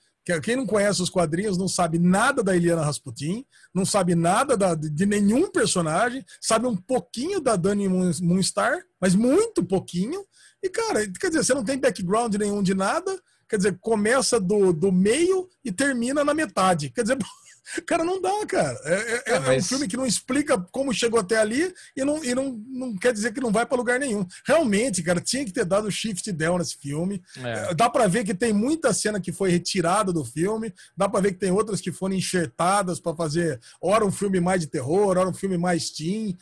Quem 0.42 0.56
não 0.56 0.66
conhece 0.66 1.00
os 1.00 1.08
quadrinhos 1.08 1.56
não 1.56 1.68
sabe 1.68 2.00
nada 2.00 2.42
da 2.42 2.56
Eliana 2.56 2.84
Rasputin, 2.84 3.46
não 3.72 3.86
sabe 3.86 4.16
nada 4.16 4.56
da, 4.56 4.74
de 4.74 5.06
nenhum 5.06 5.50
personagem, 5.52 6.24
sabe 6.40 6.66
um 6.66 6.76
pouquinho 6.76 7.40
da 7.40 7.54
Dani 7.54 7.88
Moonstar, 7.88 8.76
mas 9.00 9.14
muito 9.14 9.64
pouquinho. 9.64 10.20
E, 10.60 10.68
cara, 10.68 11.08
quer 11.20 11.28
dizer, 11.28 11.44
você 11.44 11.54
não 11.54 11.64
tem 11.64 11.78
background 11.78 12.34
nenhum 12.34 12.60
de 12.60 12.74
nada, 12.74 13.16
quer 13.48 13.56
dizer, 13.56 13.78
começa 13.80 14.40
do, 14.40 14.72
do 14.72 14.90
meio 14.90 15.48
e 15.64 15.70
termina 15.70 16.24
na 16.24 16.34
metade. 16.34 16.90
Quer 16.90 17.02
dizer, 17.02 17.18
Cara, 17.86 18.04
não 18.04 18.20
dá, 18.20 18.46
cara. 18.46 18.78
É, 18.84 18.94
é, 18.94 19.22
é, 19.26 19.36
é 19.36 19.40
mas... 19.40 19.64
um 19.64 19.68
filme 19.68 19.88
que 19.88 19.96
não 19.96 20.06
explica 20.06 20.58
como 20.70 20.92
chegou 20.92 21.20
até 21.20 21.36
ali 21.36 21.72
e 21.96 22.04
não, 22.04 22.24
e 22.24 22.34
não, 22.34 22.60
não 22.68 22.96
quer 22.96 23.12
dizer 23.12 23.32
que 23.32 23.40
não 23.40 23.50
vai 23.50 23.66
para 23.66 23.76
lugar 23.76 23.98
nenhum. 23.98 24.26
Realmente, 24.46 25.02
cara, 25.02 25.20
tinha 25.20 25.44
que 25.44 25.52
ter 25.52 25.64
dado 25.64 25.90
shift 25.90 26.30
down 26.32 26.58
nesse 26.58 26.76
filme. 26.76 27.22
É. 27.42 27.74
Dá 27.74 27.90
para 27.90 28.06
ver 28.06 28.24
que 28.24 28.34
tem 28.34 28.52
muita 28.52 28.92
cena 28.92 29.20
que 29.20 29.32
foi 29.32 29.50
retirada 29.50 30.12
do 30.12 30.24
filme. 30.24 30.72
Dá 30.96 31.08
para 31.08 31.20
ver 31.20 31.32
que 31.32 31.40
tem 31.40 31.50
outras 31.50 31.80
que 31.80 31.92
foram 31.92 32.14
enxertadas 32.14 33.00
para 33.00 33.16
fazer, 33.16 33.60
ora 33.80 34.04
um 34.04 34.12
filme 34.12 34.40
mais 34.40 34.60
de 34.60 34.66
terror, 34.66 35.16
ora 35.16 35.28
um 35.28 35.34
filme 35.34 35.58
mais 35.58 35.90
teen. 35.90 36.36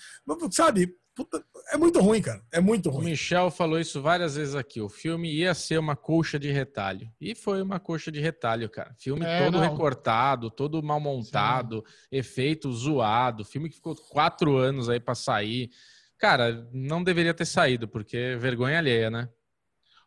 Sabe? 0.50 0.94
Puta, 1.14 1.44
é 1.72 1.76
muito 1.76 2.00
ruim, 2.00 2.20
cara. 2.20 2.42
É 2.50 2.60
muito 2.60 2.90
ruim. 2.90 3.02
O 3.02 3.04
Michel 3.10 3.50
falou 3.50 3.78
isso 3.78 4.02
várias 4.02 4.34
vezes 4.34 4.56
aqui. 4.56 4.80
O 4.80 4.88
filme 4.88 5.32
ia 5.32 5.54
ser 5.54 5.78
uma 5.78 5.94
coxa 5.94 6.38
de 6.40 6.50
retalho. 6.50 7.08
E 7.20 7.36
foi 7.36 7.62
uma 7.62 7.78
coxa 7.78 8.10
de 8.10 8.20
retalho, 8.20 8.68
cara. 8.68 8.94
Filme 8.98 9.24
é, 9.24 9.44
todo 9.44 9.58
não. 9.58 9.60
recortado, 9.60 10.50
todo 10.50 10.82
mal 10.82 10.98
montado, 10.98 11.84
Sim. 11.86 12.06
efeito 12.10 12.72
zoado. 12.72 13.44
Filme 13.44 13.68
que 13.68 13.76
ficou 13.76 13.94
quatro 13.94 14.56
anos 14.56 14.88
aí 14.88 14.98
para 14.98 15.14
sair. 15.14 15.70
Cara, 16.18 16.68
não 16.72 17.02
deveria 17.02 17.34
ter 17.34 17.46
saído, 17.46 17.86
porque 17.86 18.16
é 18.16 18.36
vergonha 18.36 18.78
alheia, 18.78 19.08
né? 19.08 19.28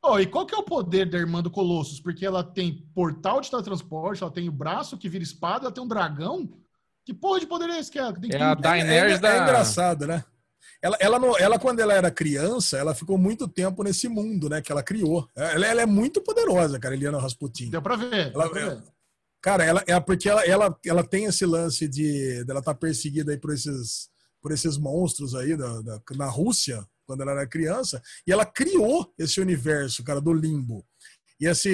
Oh, 0.03 0.19
e 0.19 0.25
qual 0.25 0.45
que 0.45 0.53
é 0.53 0.57
o 0.57 0.63
poder 0.63 1.09
da 1.09 1.17
irmã 1.17 1.41
do 1.41 1.49
Colossus? 1.49 2.01
Porque 2.01 2.25
ela 2.25 2.43
tem 2.43 2.85
portal 2.93 3.39
de 3.39 3.49
teletransporte, 3.49 4.23
ela 4.23 4.31
tem 4.31 4.47
o 4.47 4.51
braço 4.51 4.97
que 4.97 5.09
vira 5.09 5.23
espada, 5.23 5.65
ela 5.65 5.73
tem 5.73 5.84
um 5.84 5.88
dragão. 5.88 6.49
Que 7.05 7.13
porra 7.13 7.39
de 7.39 7.47
poder 7.47 7.69
é 7.69 7.79
esse 7.79 7.89
que 7.89 7.97
ela 7.97 8.13
tem? 8.13 8.29
É 8.34 8.41
a 8.41 8.53
Daenerys 8.53 9.13
é, 9.13 9.15
é, 9.15 9.19
da... 9.19 9.34
é 9.34 9.43
engraçado, 9.43 10.05
né? 10.05 10.23
Ela, 10.81 10.97
ela, 10.99 11.17
ela, 11.39 11.59
quando 11.59 11.79
ela 11.79 11.93
era 11.93 12.11
criança, 12.11 12.77
ela 12.77 12.93
ficou 12.93 13.17
muito 13.17 13.47
tempo 13.47 13.83
nesse 13.83 14.07
mundo, 14.07 14.47
né? 14.47 14.61
Que 14.61 14.71
ela 14.71 14.83
criou. 14.83 15.27
Ela, 15.35 15.65
ela 15.65 15.81
é 15.81 15.85
muito 15.85 16.21
poderosa, 16.21 16.79
cara, 16.79 16.93
Eliana 16.93 17.19
Rasputin. 17.19 17.69
Deu 17.69 17.81
pra 17.81 17.95
ver. 17.95 18.31
Ela, 18.33 18.49
pra 18.49 18.69
ver. 18.69 18.83
Cara, 19.41 19.63
ela 19.63 19.83
é 19.87 19.99
porque 19.99 20.29
ela, 20.29 20.45
ela, 20.45 20.79
ela 20.85 21.03
tem 21.03 21.25
esse 21.25 21.45
lance 21.45 21.87
de 21.87 22.45
ela 22.47 22.61
tá 22.61 22.73
perseguida 22.73 23.31
aí 23.31 23.37
por 23.37 23.53
esses, 23.53 24.09
por 24.41 24.51
esses 24.51 24.77
monstros 24.77 25.33
aí 25.33 25.55
da, 25.55 25.81
da, 25.81 26.01
na 26.15 26.27
Rússia, 26.27 26.85
quando 27.05 27.21
ela 27.21 27.31
era 27.31 27.47
criança, 27.47 28.01
e 28.27 28.31
ela 28.31 28.45
criou 28.45 29.11
esse 29.17 29.39
universo, 29.39 30.03
cara, 30.03 30.21
do 30.21 30.33
limbo. 30.33 30.85
E 31.39 31.47
esse. 31.47 31.71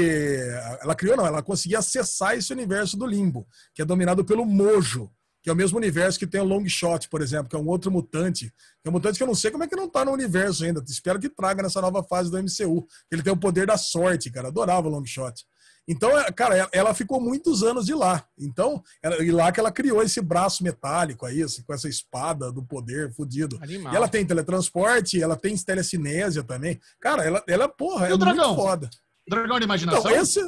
Ela 0.81 0.95
criou, 0.95 1.17
não, 1.17 1.25
ela 1.25 1.41
conseguia 1.41 1.79
acessar 1.79 2.37
esse 2.37 2.51
universo 2.53 2.97
do 2.97 3.05
limbo, 3.05 3.47
que 3.73 3.81
é 3.81 3.85
dominado 3.85 4.23
pelo 4.23 4.45
Mojo 4.45 5.09
que 5.43 5.49
é 5.49 5.53
o 5.53 5.55
mesmo 5.55 5.77
universo 5.77 6.17
que 6.17 6.25
tem 6.25 6.39
o 6.39 6.45
Long 6.45 6.65
Shot, 6.67 7.09
por 7.09 7.21
exemplo, 7.21 7.49
que 7.49 7.55
é 7.55 7.59
um 7.59 7.67
outro 7.67 7.91
mutante. 7.91 8.49
Que 8.81 8.87
é 8.87 8.89
um 8.89 8.93
mutante 8.93 9.17
que 9.17 9.23
eu 9.23 9.27
não 9.27 9.35
sei 9.35 9.51
como 9.51 9.65
é 9.65 9.67
que 9.67 9.75
não 9.75 9.89
tá 9.89 10.05
no 10.05 10.13
universo 10.13 10.63
ainda. 10.63 10.81
Espero 10.87 11.19
que 11.19 11.27
traga 11.27 11.61
nessa 11.61 11.81
nova 11.81 12.01
fase 12.01 12.31
do 12.31 12.41
MCU. 12.41 12.87
Ele 13.11 13.21
tem 13.21 13.33
o 13.33 13.37
poder 13.37 13.67
da 13.67 13.77
sorte, 13.77 14.31
cara. 14.31 14.47
Adorava 14.47 14.87
o 14.87 14.91
Long 14.91 15.05
Shot. 15.05 15.43
Então, 15.85 16.17
é, 16.17 16.31
cara, 16.31 16.69
ela 16.71 16.93
ficou 16.93 17.19
muitos 17.19 17.61
anos 17.61 17.85
de 17.85 17.93
lá. 17.93 18.25
Então, 18.39 18.81
ela, 19.01 19.21
e 19.21 19.31
lá 19.31 19.51
que 19.51 19.59
ela 19.59 19.69
criou 19.69 20.01
esse 20.01 20.21
braço 20.21 20.63
metálico 20.63 21.25
aí, 21.25 21.43
assim, 21.43 21.61
com 21.61 21.73
essa 21.73 21.89
espada 21.89 22.49
do 22.49 22.63
poder 22.63 23.13
fudido. 23.13 23.59
Animal. 23.61 23.91
E 23.91 23.95
ela 23.97 24.07
tem 24.07 24.25
teletransporte, 24.25 25.21
ela 25.21 25.35
tem 25.35 25.57
telecinésia 25.57 26.41
também. 26.41 26.79
Cara, 27.01 27.25
ela, 27.25 27.43
ela 27.45 27.67
porra, 27.67 28.07
e 28.07 28.11
é 28.11 28.13
o 28.13 28.17
dragão? 28.17 28.47
muito 28.55 28.61
foda. 28.61 28.89
Dragão 29.27 29.59
de 29.59 29.65
imaginação? 29.65 29.99
Então, 29.99 30.21
esse, 30.21 30.39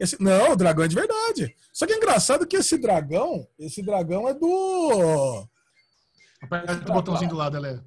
esse, 0.00 0.18
não, 0.18 0.52
o 0.52 0.56
dragão 0.56 0.82
é 0.82 0.88
de 0.88 0.94
verdade. 0.94 1.54
Só 1.74 1.86
que 1.86 1.92
é 1.92 1.96
engraçado 1.96 2.46
que 2.46 2.56
esse 2.56 2.78
dragão, 2.78 3.46
esse 3.58 3.82
dragão 3.82 4.26
é 4.26 4.32
do. 4.32 5.46
Aperta 6.42 6.90
o 6.90 6.94
botãozinho 6.94 7.28
do 7.28 7.36
lado, 7.36 7.60
Lê. 7.60 7.78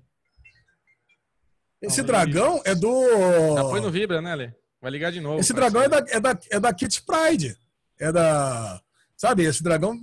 Esse 1.81 2.01
não, 2.01 2.05
dragão 2.05 2.61
é 2.63 2.75
do. 2.75 3.55
Já 3.55 3.63
foi 3.63 3.81
no 3.81 3.89
Vibra, 3.89 4.21
né, 4.21 4.35
Lê? 4.35 4.53
Vai 4.79 4.91
ligar 4.91 5.11
de 5.11 5.19
novo. 5.19 5.39
Esse 5.39 5.53
dragão 5.53 5.81
é 5.81 5.89
da, 5.89 5.97
é, 5.97 6.19
da, 6.19 6.39
é 6.51 6.59
da 6.59 6.71
Kit 6.71 7.03
Pride. 7.03 7.57
É 7.99 8.11
da. 8.11 8.79
Sabe, 9.17 9.43
esse 9.45 9.63
dragão, 9.63 9.99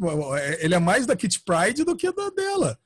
ele 0.59 0.75
é 0.75 0.79
mais 0.81 1.07
da 1.07 1.15
Kit 1.15 1.41
Pride 1.45 1.85
do 1.85 1.95
que 1.95 2.11
da 2.11 2.31
dela. 2.31 2.77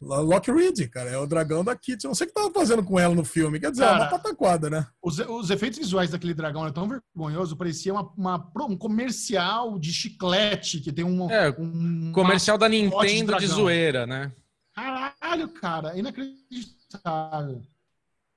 Lock 0.00 0.50
Reed, 0.50 0.88
cara, 0.90 1.08
é 1.08 1.16
o 1.16 1.26
dragão 1.26 1.64
da 1.64 1.74
Kitty. 1.74 2.04
Eu 2.04 2.10
não 2.10 2.14
sei 2.14 2.26
o 2.26 2.28
que 2.28 2.34
tava 2.34 2.52
fazendo 2.52 2.84
com 2.84 2.98
ela 2.98 3.14
no 3.14 3.24
filme. 3.24 3.58
Quer 3.58 3.70
dizer, 3.70 3.84
cara, 3.84 3.96
é 3.96 4.02
uma 4.02 4.10
pataquada, 4.10 4.68
né? 4.68 4.86
Os, 5.02 5.18
os, 5.18 5.48
efeitos 5.50 5.78
visuais 5.78 6.10
daquele 6.10 6.34
dragão 6.34 6.62
eram 6.62 6.72
tão 6.72 6.88
vergonhoso, 6.88 7.56
parecia 7.56 7.94
uma, 7.94 8.12
uma, 8.16 8.52
um 8.68 8.76
comercial 8.76 9.78
de 9.78 9.92
chiclete 9.92 10.80
que 10.80 10.92
tem 10.92 11.04
um. 11.04 11.30
É, 11.30 11.48
um 11.58 12.12
comercial 12.12 12.58
da 12.58 12.68
Nintendo 12.68 13.34
de, 13.34 13.40
de, 13.40 13.46
zoeira, 13.46 14.06
né? 14.06 14.32
Caralho, 14.74 15.48
cara, 15.48 15.96
é 15.96 15.98
inacreditável. 15.98 17.62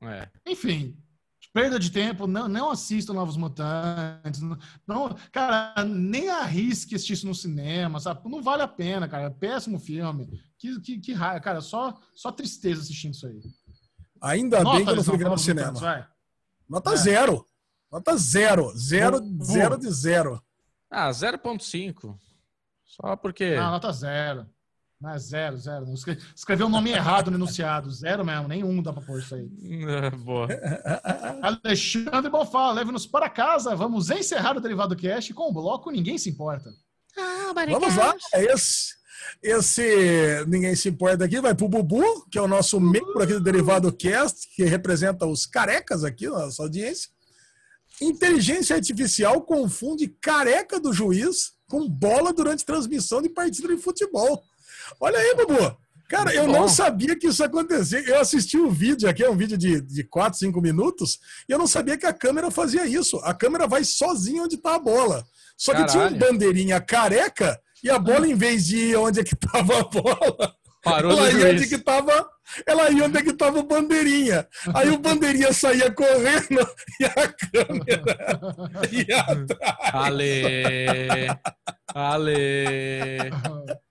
É. 0.01 0.29
Enfim, 0.47 0.95
Perda 1.59 1.77
de 1.77 1.91
tempo, 1.91 2.25
não, 2.25 2.47
não 2.47 2.71
assista 2.71 3.11
Novos 3.11 3.35
Mutantes. 3.35 4.41
Não, 4.87 5.13
cara, 5.29 5.83
nem 5.83 6.29
arrisque 6.29 6.95
assistir 6.95 7.13
isso 7.13 7.27
no 7.27 7.35
cinema, 7.35 7.99
sabe? 7.99 8.29
Não 8.29 8.41
vale 8.41 8.61
a 8.61 8.67
pena, 8.67 9.09
cara. 9.09 9.23
É 9.23 9.29
péssimo 9.29 9.77
filme. 9.77 10.41
Que, 10.57 10.79
que, 10.79 10.99
que 10.99 11.13
raio, 11.13 11.41
cara. 11.41 11.59
Só, 11.59 11.99
só 12.15 12.31
tristeza 12.31 12.81
assistindo 12.81 13.13
isso 13.13 13.27
aí. 13.27 13.41
Ainda 14.21 14.63
Nota 14.63 14.77
bem 14.77 14.85
que 14.85 14.91
eu 14.91 14.95
não 14.95 15.03
fui 15.03 15.17
ver 15.17 15.29
no 15.29 15.37
cinema. 15.37 15.73
Mutantes, 15.73 16.07
Nota 16.69 16.93
é. 16.93 16.95
zero. 16.95 17.45
Nota 17.91 18.17
zero. 18.17 18.77
Zero, 18.77 19.43
zero 19.43 19.77
de 19.77 19.91
zero. 19.91 20.41
Ah, 20.89 21.09
0.5. 21.09 22.17
Só 22.85 23.17
porque. 23.17 23.57
Ah, 23.59 23.71
nota 23.71 23.91
zero. 23.91 24.47
Não, 25.01 25.11
é 25.11 25.17
zero, 25.17 25.55
zero. 25.57 25.85
Escreveu 26.35 26.67
o 26.67 26.69
nome 26.69 26.91
errado 26.91 27.31
no 27.31 27.37
enunciado. 27.37 27.89
Zero 27.89 28.25
mesmo, 28.25 28.49
nenhum 28.49 28.83
dá 28.83 28.91
pra 28.91 29.01
pôr 29.01 29.19
isso 29.19 29.33
aí. 29.33 29.49
É, 29.87 30.09
boa. 30.11 30.47
Alexandre 31.63 32.29
Bonfá, 32.29 32.71
leve-nos 32.73 33.07
para 33.07 33.29
casa. 33.29 33.73
Vamos 33.77 34.09
encerrar 34.09 34.57
o 34.57 34.59
Derivado 34.59 34.97
Cast 34.97 35.33
com 35.33 35.49
o 35.49 35.53
bloco 35.53 35.89
Ninguém 35.89 36.17
Se 36.17 36.29
Importa. 36.29 36.69
Ah, 37.17 37.53
Vamos 37.53 37.95
lá. 37.95 38.13
É 38.33 38.43
esse, 38.43 38.93
esse 39.41 40.45
Ninguém 40.47 40.75
Se 40.75 40.89
Importa 40.89 41.23
aqui 41.23 41.39
vai 41.39 41.55
pro 41.55 41.69
Bubu, 41.69 42.27
que 42.29 42.37
é 42.37 42.41
o 42.41 42.47
nosso 42.47 42.77
membro 42.77 43.23
aqui 43.23 43.33
do 43.33 43.43
Derivado 43.43 43.93
Cast, 43.93 44.49
que 44.53 44.65
representa 44.65 45.25
os 45.25 45.45
carecas 45.45 46.03
aqui 46.03 46.27
na 46.27 46.39
nossa 46.39 46.61
audiência. 46.61 47.09
Inteligência 48.01 48.75
artificial 48.75 49.41
confunde 49.43 50.09
careca 50.21 50.77
do 50.77 50.91
juiz 50.91 51.53
com 51.69 51.87
bola 51.87 52.33
durante 52.33 52.65
transmissão 52.65 53.21
de 53.21 53.29
partida 53.29 53.73
de 53.73 53.81
futebol. 53.81 54.43
Olha 54.99 55.17
aí, 55.17 55.35
Bubu. 55.35 55.77
Cara, 56.09 56.33
eu 56.33 56.47
não 56.47 56.67
sabia 56.67 57.15
que 57.15 57.27
isso 57.27 57.43
acontecia. 57.43 57.99
Eu 57.99 58.19
assisti 58.19 58.57
o 58.57 58.67
um 58.67 58.71
vídeo 58.71 59.07
aqui, 59.07 59.23
é 59.23 59.29
um 59.29 59.37
vídeo 59.37 59.55
de, 59.55 59.79
de 59.79 60.03
4, 60.03 60.39
5 60.39 60.59
minutos, 60.59 61.19
e 61.47 61.51
eu 61.51 61.59
não 61.59 61.67
sabia 61.67 61.97
que 61.97 62.05
a 62.07 62.13
câmera 62.13 62.49
fazia 62.49 62.85
isso. 62.87 63.17
A 63.17 63.33
câmera 63.33 63.67
vai 63.67 63.83
sozinha 63.83 64.41
onde 64.41 64.55
está 64.55 64.75
a 64.75 64.79
bola. 64.79 65.23
Só 65.55 65.71
que 65.71 65.85
Caralho. 65.85 65.91
tinha 65.91 66.07
um 66.07 66.17
bandeirinha 66.17 66.81
careca 66.81 67.59
e 67.83 67.89
a 67.91 67.99
bola, 67.99 68.27
em 68.27 68.33
vez 68.33 68.65
de 68.65 68.77
ir 68.77 68.95
onde 68.97 69.19
é 69.19 69.23
que 69.23 69.35
estava 69.35 69.79
a 69.79 69.83
bola, 69.83 70.55
Parou 70.81 71.11
ela 71.11 71.31
ia 71.31 71.51
onde 71.51 71.67
que 71.67 71.77
tava, 71.77 72.29
ela 72.65 72.89
ia 72.89 73.03
onde 73.03 73.17
é 73.17 73.21
que 73.21 73.33
tava 73.33 73.59
o 73.59 73.63
bandeirinha. 73.63 74.47
Aí 74.73 74.89
o 74.89 74.97
bandeirinha 74.97 75.53
saía 75.53 75.91
correndo 75.91 76.67
e 76.99 77.05
a 77.05 77.33
câmera 77.33 78.89
ia 78.91 79.19
atrás. 79.19 79.77
Ale! 79.93 81.27
Ale! 81.93 83.31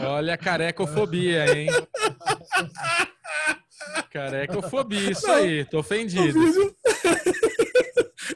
Olha 0.00 0.34
a 0.34 0.38
carecofobia, 0.38 1.46
hein? 1.56 1.68
Carecofobia, 4.12 5.10
isso 5.10 5.30
aí, 5.30 5.64
tô 5.64 5.80
ofendido. 5.80 6.38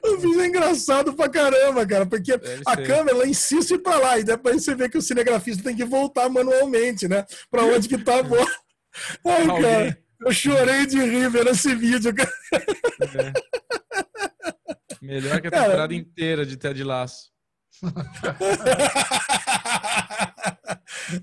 O 0.04 0.16
vídeo 0.18 0.40
é 0.40 0.46
engraçado 0.46 1.12
pra 1.14 1.28
caramba, 1.28 1.84
cara, 1.86 2.06
porque 2.06 2.36
Deve 2.36 2.62
a 2.64 2.74
ser. 2.76 2.86
câmera 2.86 3.16
ela 3.16 3.26
insiste 3.26 3.76
pra 3.78 3.96
lá 3.96 4.18
e 4.18 4.24
depois 4.24 4.62
você 4.62 4.74
vê 4.74 4.88
que 4.88 4.98
o 4.98 5.02
cinegrafista 5.02 5.64
tem 5.64 5.74
que 5.74 5.84
voltar 5.84 6.28
manualmente, 6.28 7.08
né? 7.08 7.24
Pra 7.50 7.64
onde 7.64 7.88
que 7.88 7.98
tá 7.98 8.20
a 8.20 8.22
bola. 8.22 8.46
Ai, 9.26 9.46
Alguém. 9.48 9.62
cara, 9.62 9.98
eu 10.20 10.32
chorei 10.32 10.86
de 10.86 11.00
rir 11.00 11.28
vendo 11.30 11.50
esse 11.50 11.74
vídeo, 11.74 12.14
cara. 12.14 12.32
É. 12.52 13.32
Melhor 15.02 15.40
que 15.40 15.48
a 15.48 15.50
temporada 15.50 15.76
cara... 15.76 15.94
inteira 15.94 16.46
de 16.46 16.56
Ted 16.56 16.84
Laço. 16.84 17.30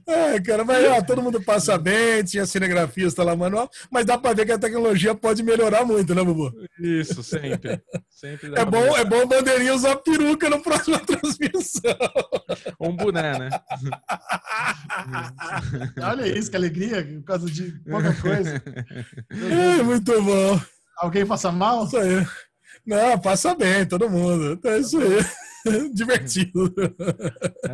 É, 0.05 0.39
cara, 0.41 0.63
mas 0.63 0.85
ó, 0.85 1.01
todo 1.01 1.21
mundo 1.21 1.41
passa 1.41 1.77
bem, 1.77 2.23
tinha 2.23 2.45
cinegrafista 2.45 3.23
lá 3.23 3.35
manual, 3.35 3.69
mas 3.91 4.05
dá 4.05 4.17
pra 4.17 4.33
ver 4.33 4.45
que 4.45 4.51
a 4.51 4.59
tecnologia 4.59 5.13
pode 5.15 5.43
melhorar 5.43 5.85
muito, 5.85 6.13
né, 6.15 6.23
Bubu? 6.23 6.51
Isso, 6.79 7.23
sempre. 7.23 7.81
sempre 8.09 8.51
é, 8.55 8.65
bom, 8.65 8.97
é 8.97 9.05
bom 9.05 9.23
o 9.23 9.27
bandeirinha 9.27 9.73
usar 9.73 9.95
peruca 9.97 10.49
na 10.49 10.59
próxima 10.59 10.99
transmissão. 11.05 11.97
Um 12.79 12.95
boné, 12.95 13.37
né? 13.37 13.49
Olha 16.01 16.27
isso, 16.27 16.49
que 16.49 16.57
alegria, 16.57 17.03
por 17.03 17.23
causa 17.23 17.49
de 17.49 17.71
pouca 17.89 18.13
coisa. 18.15 18.61
É, 19.29 19.83
muito 19.83 20.21
bom. 20.21 20.59
Alguém 20.99 21.25
passa 21.25 21.51
mal? 21.51 21.85
Isso 21.85 21.97
aí. 21.97 22.25
Não, 22.85 23.19
passa 23.19 23.53
bem, 23.53 23.85
todo 23.85 24.09
mundo. 24.09 24.59
É 24.63 24.79
isso 24.79 24.97
aí. 24.97 25.25
Divertido. 25.93 26.73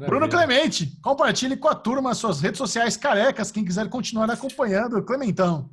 Bruno 0.06 0.30
Clemente, 0.30 0.98
compartilhe 1.02 1.58
com 1.58 1.68
a 1.68 1.76
turma 1.76 2.14
suas 2.14 2.42
redes 2.42 2.58
sociais 2.58 2.98
carecas, 2.98 3.52
quem 3.52 3.66
quiser 3.66 3.90
continuar 3.90 4.30
acompanhando. 4.30 5.04
Clementão. 5.04 5.70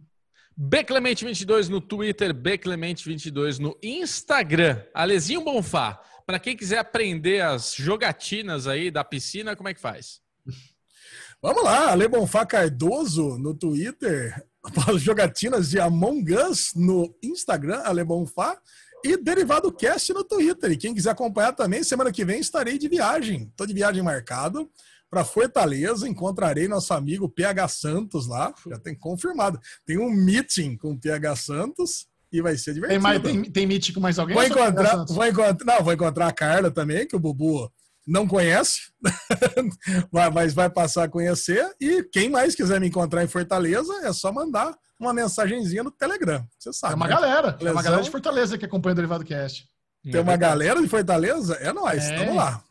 Bclemente22 0.59 1.69
no 1.69 1.81
Twitter, 1.81 2.35
Bclemente22 2.35 3.59
no 3.59 3.79
Instagram. 3.83 4.83
Alezinho 4.93 5.43
Bonfá, 5.43 6.01
para 6.27 6.39
quem 6.39 6.57
quiser 6.57 6.79
aprender 6.79 7.41
as 7.41 7.75
jogatinas 7.75 8.67
aí 8.67 8.91
da 8.91 9.03
piscina, 9.03 9.57
como 9.57 9.69
é 9.69 9.75
que 9.75 9.81
faz? 9.81 10.21
Vamos 11.43 11.65
lá, 11.65 11.91
Ale 11.91 12.07
Bonfá 12.09 12.45
Cardoso 12.45 13.39
no 13.39 13.55
Twitter, 13.55 14.45
jogatinas 14.99 15.71
de 15.71 15.81
Among 15.81 16.35
Us 16.35 16.73
no 16.75 17.17
Instagram, 17.23 17.81
Ale 17.85 18.05
Bonfá 18.05 18.61
e 19.05 19.17
Derivado 19.17 19.73
Cast 19.73 20.13
no 20.13 20.25
Twitter. 20.25 20.73
E 20.73 20.77
quem 20.77 20.95
quiser 20.95 21.11
acompanhar 21.11 21.53
também, 21.53 21.83
semana 21.83 22.13
que 22.13 22.25
vem 22.25 22.41
estarei 22.41 22.79
de 22.79 22.89
viagem. 22.89 23.49
Estou 23.51 23.67
de 23.67 23.75
viagem 23.75 24.03
marcado 24.03 24.71
para 25.11 25.25
Fortaleza. 25.25 26.09
Encontrarei 26.09 26.69
nosso 26.69 26.95
amigo 26.95 27.29
PH 27.29 27.69
Santos 27.69 28.27
lá. 28.27 28.55
Já 28.69 28.79
tem 28.79 28.95
confirmado. 28.95 29.59
Tem 29.85 29.99
um 29.99 30.11
meeting 30.11 30.77
com 30.77 30.93
o 30.93 30.99
PH 30.99 31.37
Santos 31.37 32.07
e 32.33 32.41
vai 32.41 32.57
ser 32.57 32.75
divertido. 32.75 33.01
Tem, 33.01 33.03
mais, 33.03 33.23
tem, 33.23 33.43
tem 33.51 33.67
meeting 33.67 33.93
com 33.93 34.01
mais 34.01 34.19
alguém? 34.19 34.35
Vou 34.35 34.45
encontrar, 34.45 35.05
vou 35.05 35.27
encontrar, 35.27 35.65
não, 35.65 35.85
vou 35.85 35.93
encontrar 35.93 36.29
a 36.29 36.33
Carla 36.33 36.71
também, 36.71 37.07
que 37.07 37.17
o 37.17 37.21
Bubu 37.21 37.71
não 38.07 38.27
conhece, 38.27 38.93
mas 40.33 40.55
vai 40.55 40.71
passar 40.71 41.05
a 41.05 41.09
conhecer. 41.09 41.69
E 41.81 42.03
quem 42.05 42.29
mais 42.29 42.55
quiser 42.55 42.81
me 42.81 42.89
encontrar 42.89 43.25
em 43.25 43.29
Fortaleza, 43.29 43.93
é 44.05 44.13
só 44.13 44.33
mandar 44.33 44.77
uma 45.01 45.15
mensagenzinha 45.15 45.83
no 45.83 45.91
Telegram. 45.91 46.47
Você 46.59 46.73
sabe. 46.73 46.93
É 46.93 46.97
uma 46.97 47.09
né? 47.09 47.15
galera. 47.15 47.59
É 47.59 47.73
uma 47.73 47.83
galera 47.83 48.03
de 48.03 48.11
Fortaleza 48.11 48.59
que 48.59 48.67
acompanha 48.67 48.93
o 48.93 48.97
Derivado 48.97 49.25
Cast. 49.25 49.67
Tem 50.05 50.21
uma 50.21 50.37
galera 50.37 50.81
de 50.81 50.89
Fortaleza? 50.89 51.55
É 51.55 51.73
nós, 51.73 52.05
é. 52.05 52.19
Vamos 52.19 52.37
lá. 52.37 52.63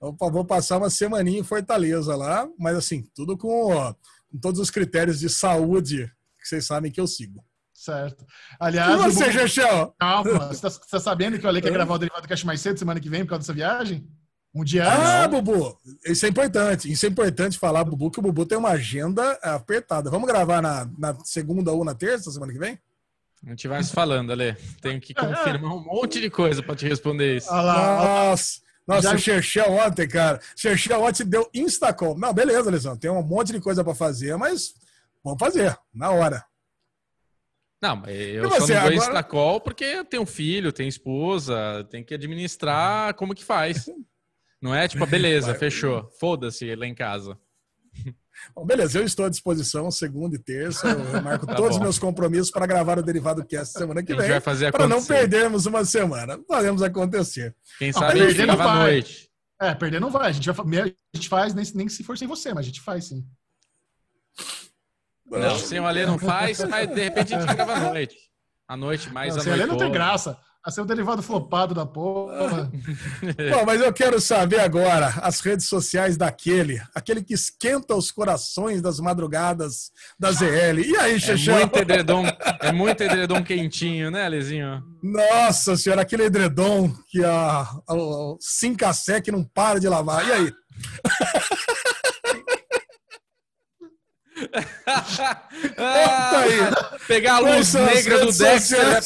Eu 0.00 0.12
vou 0.12 0.44
passar 0.44 0.78
uma 0.78 0.90
semaninha 0.90 1.40
em 1.40 1.44
Fortaleza 1.44 2.14
lá, 2.14 2.48
mas 2.58 2.76
assim, 2.76 3.04
tudo 3.14 3.36
com, 3.36 3.72
ó, 3.72 3.94
com 4.30 4.38
todos 4.38 4.60
os 4.60 4.70
critérios 4.70 5.18
de 5.18 5.28
saúde 5.28 6.06
que 6.40 6.48
vocês 6.48 6.66
sabem 6.66 6.90
que 6.90 7.00
eu 7.00 7.06
sigo. 7.06 7.44
Certo. 7.74 8.24
Aliás. 8.60 8.92
E 8.92 8.96
você, 8.96 9.32
Chechel? 9.32 9.94
Calma, 9.98 10.48
você 10.48 10.66
está 10.66 10.70
tá 10.70 11.00
sabendo 11.00 11.32
que 11.32 11.38
eu 11.38 11.48
falei 11.48 11.62
que 11.62 11.68
ia 11.68 11.72
gravar 11.72 11.94
o 11.94 11.98
Derivado 11.98 12.26
Cast 12.26 12.44
mais 12.44 12.60
cedo 12.60 12.78
semana 12.78 13.00
que 13.00 13.08
vem 13.08 13.24
por 13.24 13.30
causa 13.30 13.40
dessa 13.40 13.52
viagem? 13.52 14.08
Um 14.54 14.64
dia 14.64 14.84
Ah, 14.90 15.28
não. 15.28 15.42
Bubu, 15.42 15.78
isso 16.04 16.24
é 16.24 16.28
importante. 16.28 16.90
Isso 16.90 17.04
é 17.06 17.08
importante 17.08 17.58
falar, 17.58 17.84
Bubu, 17.84 18.10
que 18.10 18.18
o 18.18 18.22
Bubu 18.22 18.46
tem 18.46 18.56
uma 18.58 18.70
agenda 18.70 19.32
apertada. 19.42 20.10
Vamos 20.10 20.26
gravar 20.26 20.62
na, 20.62 20.88
na 20.98 21.14
segunda 21.24 21.70
ou 21.72 21.84
na 21.84 21.94
terça, 21.94 22.30
semana 22.30 22.52
que 22.52 22.58
vem? 22.58 22.78
A 23.46 23.50
gente 23.50 23.68
vai 23.68 23.82
se 23.82 23.92
falando, 23.92 24.32
Ale. 24.32 24.56
Tenho 24.80 25.00
que 25.00 25.14
confirmar 25.14 25.72
um 25.72 25.84
monte 25.84 26.20
de 26.20 26.28
coisa 26.28 26.62
para 26.62 26.74
te 26.74 26.88
responder 26.88 27.36
isso. 27.36 27.52
Nossa, 27.52 28.60
nossa 28.86 29.02
Já... 29.02 29.14
o 29.14 29.18
Xerxel 29.18 29.70
ontem, 29.70 30.08
cara. 30.08 30.40
Xerxel 30.56 31.02
ontem 31.02 31.24
deu 31.24 31.48
Instacom. 31.54 32.16
Não, 32.16 32.32
beleza, 32.32 32.70
Lisão. 32.70 32.96
Tem 32.96 33.10
um 33.10 33.22
monte 33.22 33.52
de 33.52 33.60
coisa 33.60 33.84
para 33.84 33.94
fazer, 33.94 34.36
mas 34.36 34.74
vamos 35.22 35.38
fazer, 35.38 35.78
na 35.94 36.10
hora. 36.10 36.44
Não, 37.80 38.04
eu 38.06 38.48
você, 38.48 38.74
só 38.74 38.90
não 38.90 38.96
dou 38.96 39.16
agora... 39.16 39.60
Porque 39.60 39.84
eu 39.84 40.04
tenho 40.04 40.26
filho, 40.26 40.72
tenho 40.72 40.88
esposa, 40.88 41.86
tem 41.88 42.02
que 42.02 42.14
administrar 42.14 43.14
como 43.14 43.34
que 43.34 43.44
faz. 43.44 43.88
Não 44.60 44.74
é 44.74 44.88
tipo, 44.88 45.06
beleza, 45.06 45.54
fechou. 45.54 46.10
Foda-se 46.18 46.74
lá 46.74 46.86
em 46.86 46.94
casa. 46.94 47.38
Bom, 48.54 48.64
beleza, 48.64 48.98
eu 48.98 49.04
estou 49.04 49.26
à 49.26 49.28
disposição 49.28 49.90
segunda 49.90 50.36
e 50.36 50.38
terça. 50.38 50.88
Eu 50.88 51.22
marco 51.22 51.46
tá 51.46 51.54
todos 51.54 51.76
os 51.76 51.82
meus 51.82 51.98
compromissos 51.98 52.50
para 52.50 52.66
gravar 52.66 52.98
o 52.98 53.02
Derivado 53.02 53.44
Cast 53.44 53.78
semana 53.78 54.02
que 54.02 54.14
vem. 54.14 54.28
Para 54.72 54.88
não 54.88 55.04
perdermos 55.04 55.66
uma 55.66 55.84
semana. 55.84 56.38
Podemos 56.38 56.82
acontecer. 56.82 57.54
Quem 57.78 57.92
sabe 57.92 58.20
a 58.20 58.30
gente 58.30 58.42
grava 58.42 58.64
à 58.64 58.74
noite. 58.76 59.28
É, 59.60 59.74
perder 59.74 60.00
não 60.00 60.10
vai. 60.10 60.28
A 60.28 60.32
gente, 60.32 60.50
vai, 60.50 60.80
a 60.80 61.16
gente 61.16 61.28
faz, 61.28 61.52
nem, 61.52 61.64
nem 61.74 61.88
se 61.88 62.04
for 62.04 62.16
sem 62.16 62.28
você, 62.28 62.50
mas 62.54 62.60
a 62.60 62.68
gente 62.68 62.80
faz 62.80 63.06
sim. 63.06 63.24
Não, 65.26 65.58
sem 65.58 65.80
o 65.80 65.86
Alê 65.86 66.06
não 66.06 66.18
faz, 66.18 66.64
mas 66.64 66.88
de 66.88 67.02
repente 67.02 67.34
a 67.34 67.40
gente 67.40 67.54
grava 67.54 67.74
à 67.74 67.80
noite. 67.80 68.16
À 68.66 68.76
noite, 68.76 69.10
mais 69.12 69.34
não, 69.34 69.42
à 69.42 69.44
noite. 69.44 69.44
Sem 69.44 69.52
o 69.52 69.54
Alê 69.54 69.66
não 69.66 69.76
tem 69.76 69.92
graça 69.92 70.38
a 70.64 70.70
ser 70.70 70.80
o 70.80 70.84
derivado 70.84 71.22
flopado 71.22 71.74
da 71.74 71.86
porra. 71.86 72.70
Bom, 73.50 73.64
mas 73.64 73.80
eu 73.80 73.92
quero 73.92 74.20
saber 74.20 74.60
agora 74.60 75.14
as 75.22 75.40
redes 75.40 75.66
sociais 75.66 76.16
daquele, 76.16 76.80
aquele 76.94 77.22
que 77.22 77.34
esquenta 77.34 77.94
os 77.94 78.10
corações 78.10 78.82
das 78.82 79.00
madrugadas 79.00 79.90
da 80.18 80.32
ZL. 80.32 80.80
E 80.84 80.96
aí, 80.96 81.20
Xexão? 81.20 81.56
É 81.56 81.60
muito 81.60 81.78
edredom, 81.78 82.24
é 82.60 82.72
muito 82.72 83.02
edredom 83.02 83.42
quentinho, 83.42 84.10
né, 84.10 84.26
Alezinho? 84.26 84.82
Nossa 85.02 85.76
senhora, 85.76 86.02
aquele 86.02 86.24
edredom 86.24 86.92
que 87.08 87.24
a, 87.24 87.60
a, 87.60 87.94
a 87.94 88.36
Sincasec 88.40 89.30
não 89.30 89.44
para 89.44 89.78
de 89.78 89.88
lavar. 89.88 90.26
E 90.26 90.32
aí? 90.32 90.52
ah, 95.76 96.96
pegar 97.06 97.36
a 97.36 97.38
luz 97.40 97.74
negra 97.74 98.24
do 98.24 98.32
Dexter. 98.32 98.86
Né? 98.86 99.00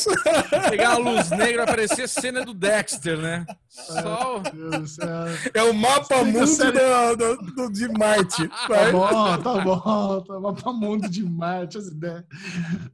Pegar 0.70 0.92
a 0.92 0.98
luz 0.98 1.30
negra 1.30 1.64
aparecer 1.64 2.08
cena 2.08 2.44
do 2.44 2.54
Dexter, 2.54 3.18
né? 3.18 3.44
Só... 3.68 4.40
É 5.54 5.62
o 5.62 5.72
mapa 5.72 6.24
mundo 6.24 7.16
do, 7.16 7.36
do, 7.36 7.72
de 7.72 7.88
Marte. 7.88 8.48
Tá 8.48 8.92
bom, 8.92 9.42
tá 9.42 9.54
bom. 9.64 10.20
Tá 10.22 10.40
mapa 10.40 10.72
mundo 10.72 11.08
de 11.08 11.24
Marte, 11.24 11.78
as 11.78 11.86
ideias. 11.86 12.24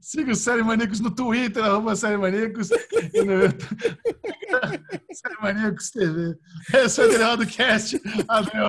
Siga 0.01 0.33
o 0.33 0.37
Série 0.37 0.63
Maníacos 0.63 1.01
no 1.01 1.11
Twitter, 1.11 1.65
arroba 1.65 1.97
Série 1.97 2.17
Maníacos. 2.17 2.71
No... 2.71 2.79
Série 5.13 5.43
Maníacos 5.43 5.91
TV. 5.91 6.39
Esse 6.73 7.01
é 7.01 7.05
o 7.05 7.09
Adriano 7.09 7.45
Cast. 7.47 8.01
Adeus. 8.29 8.69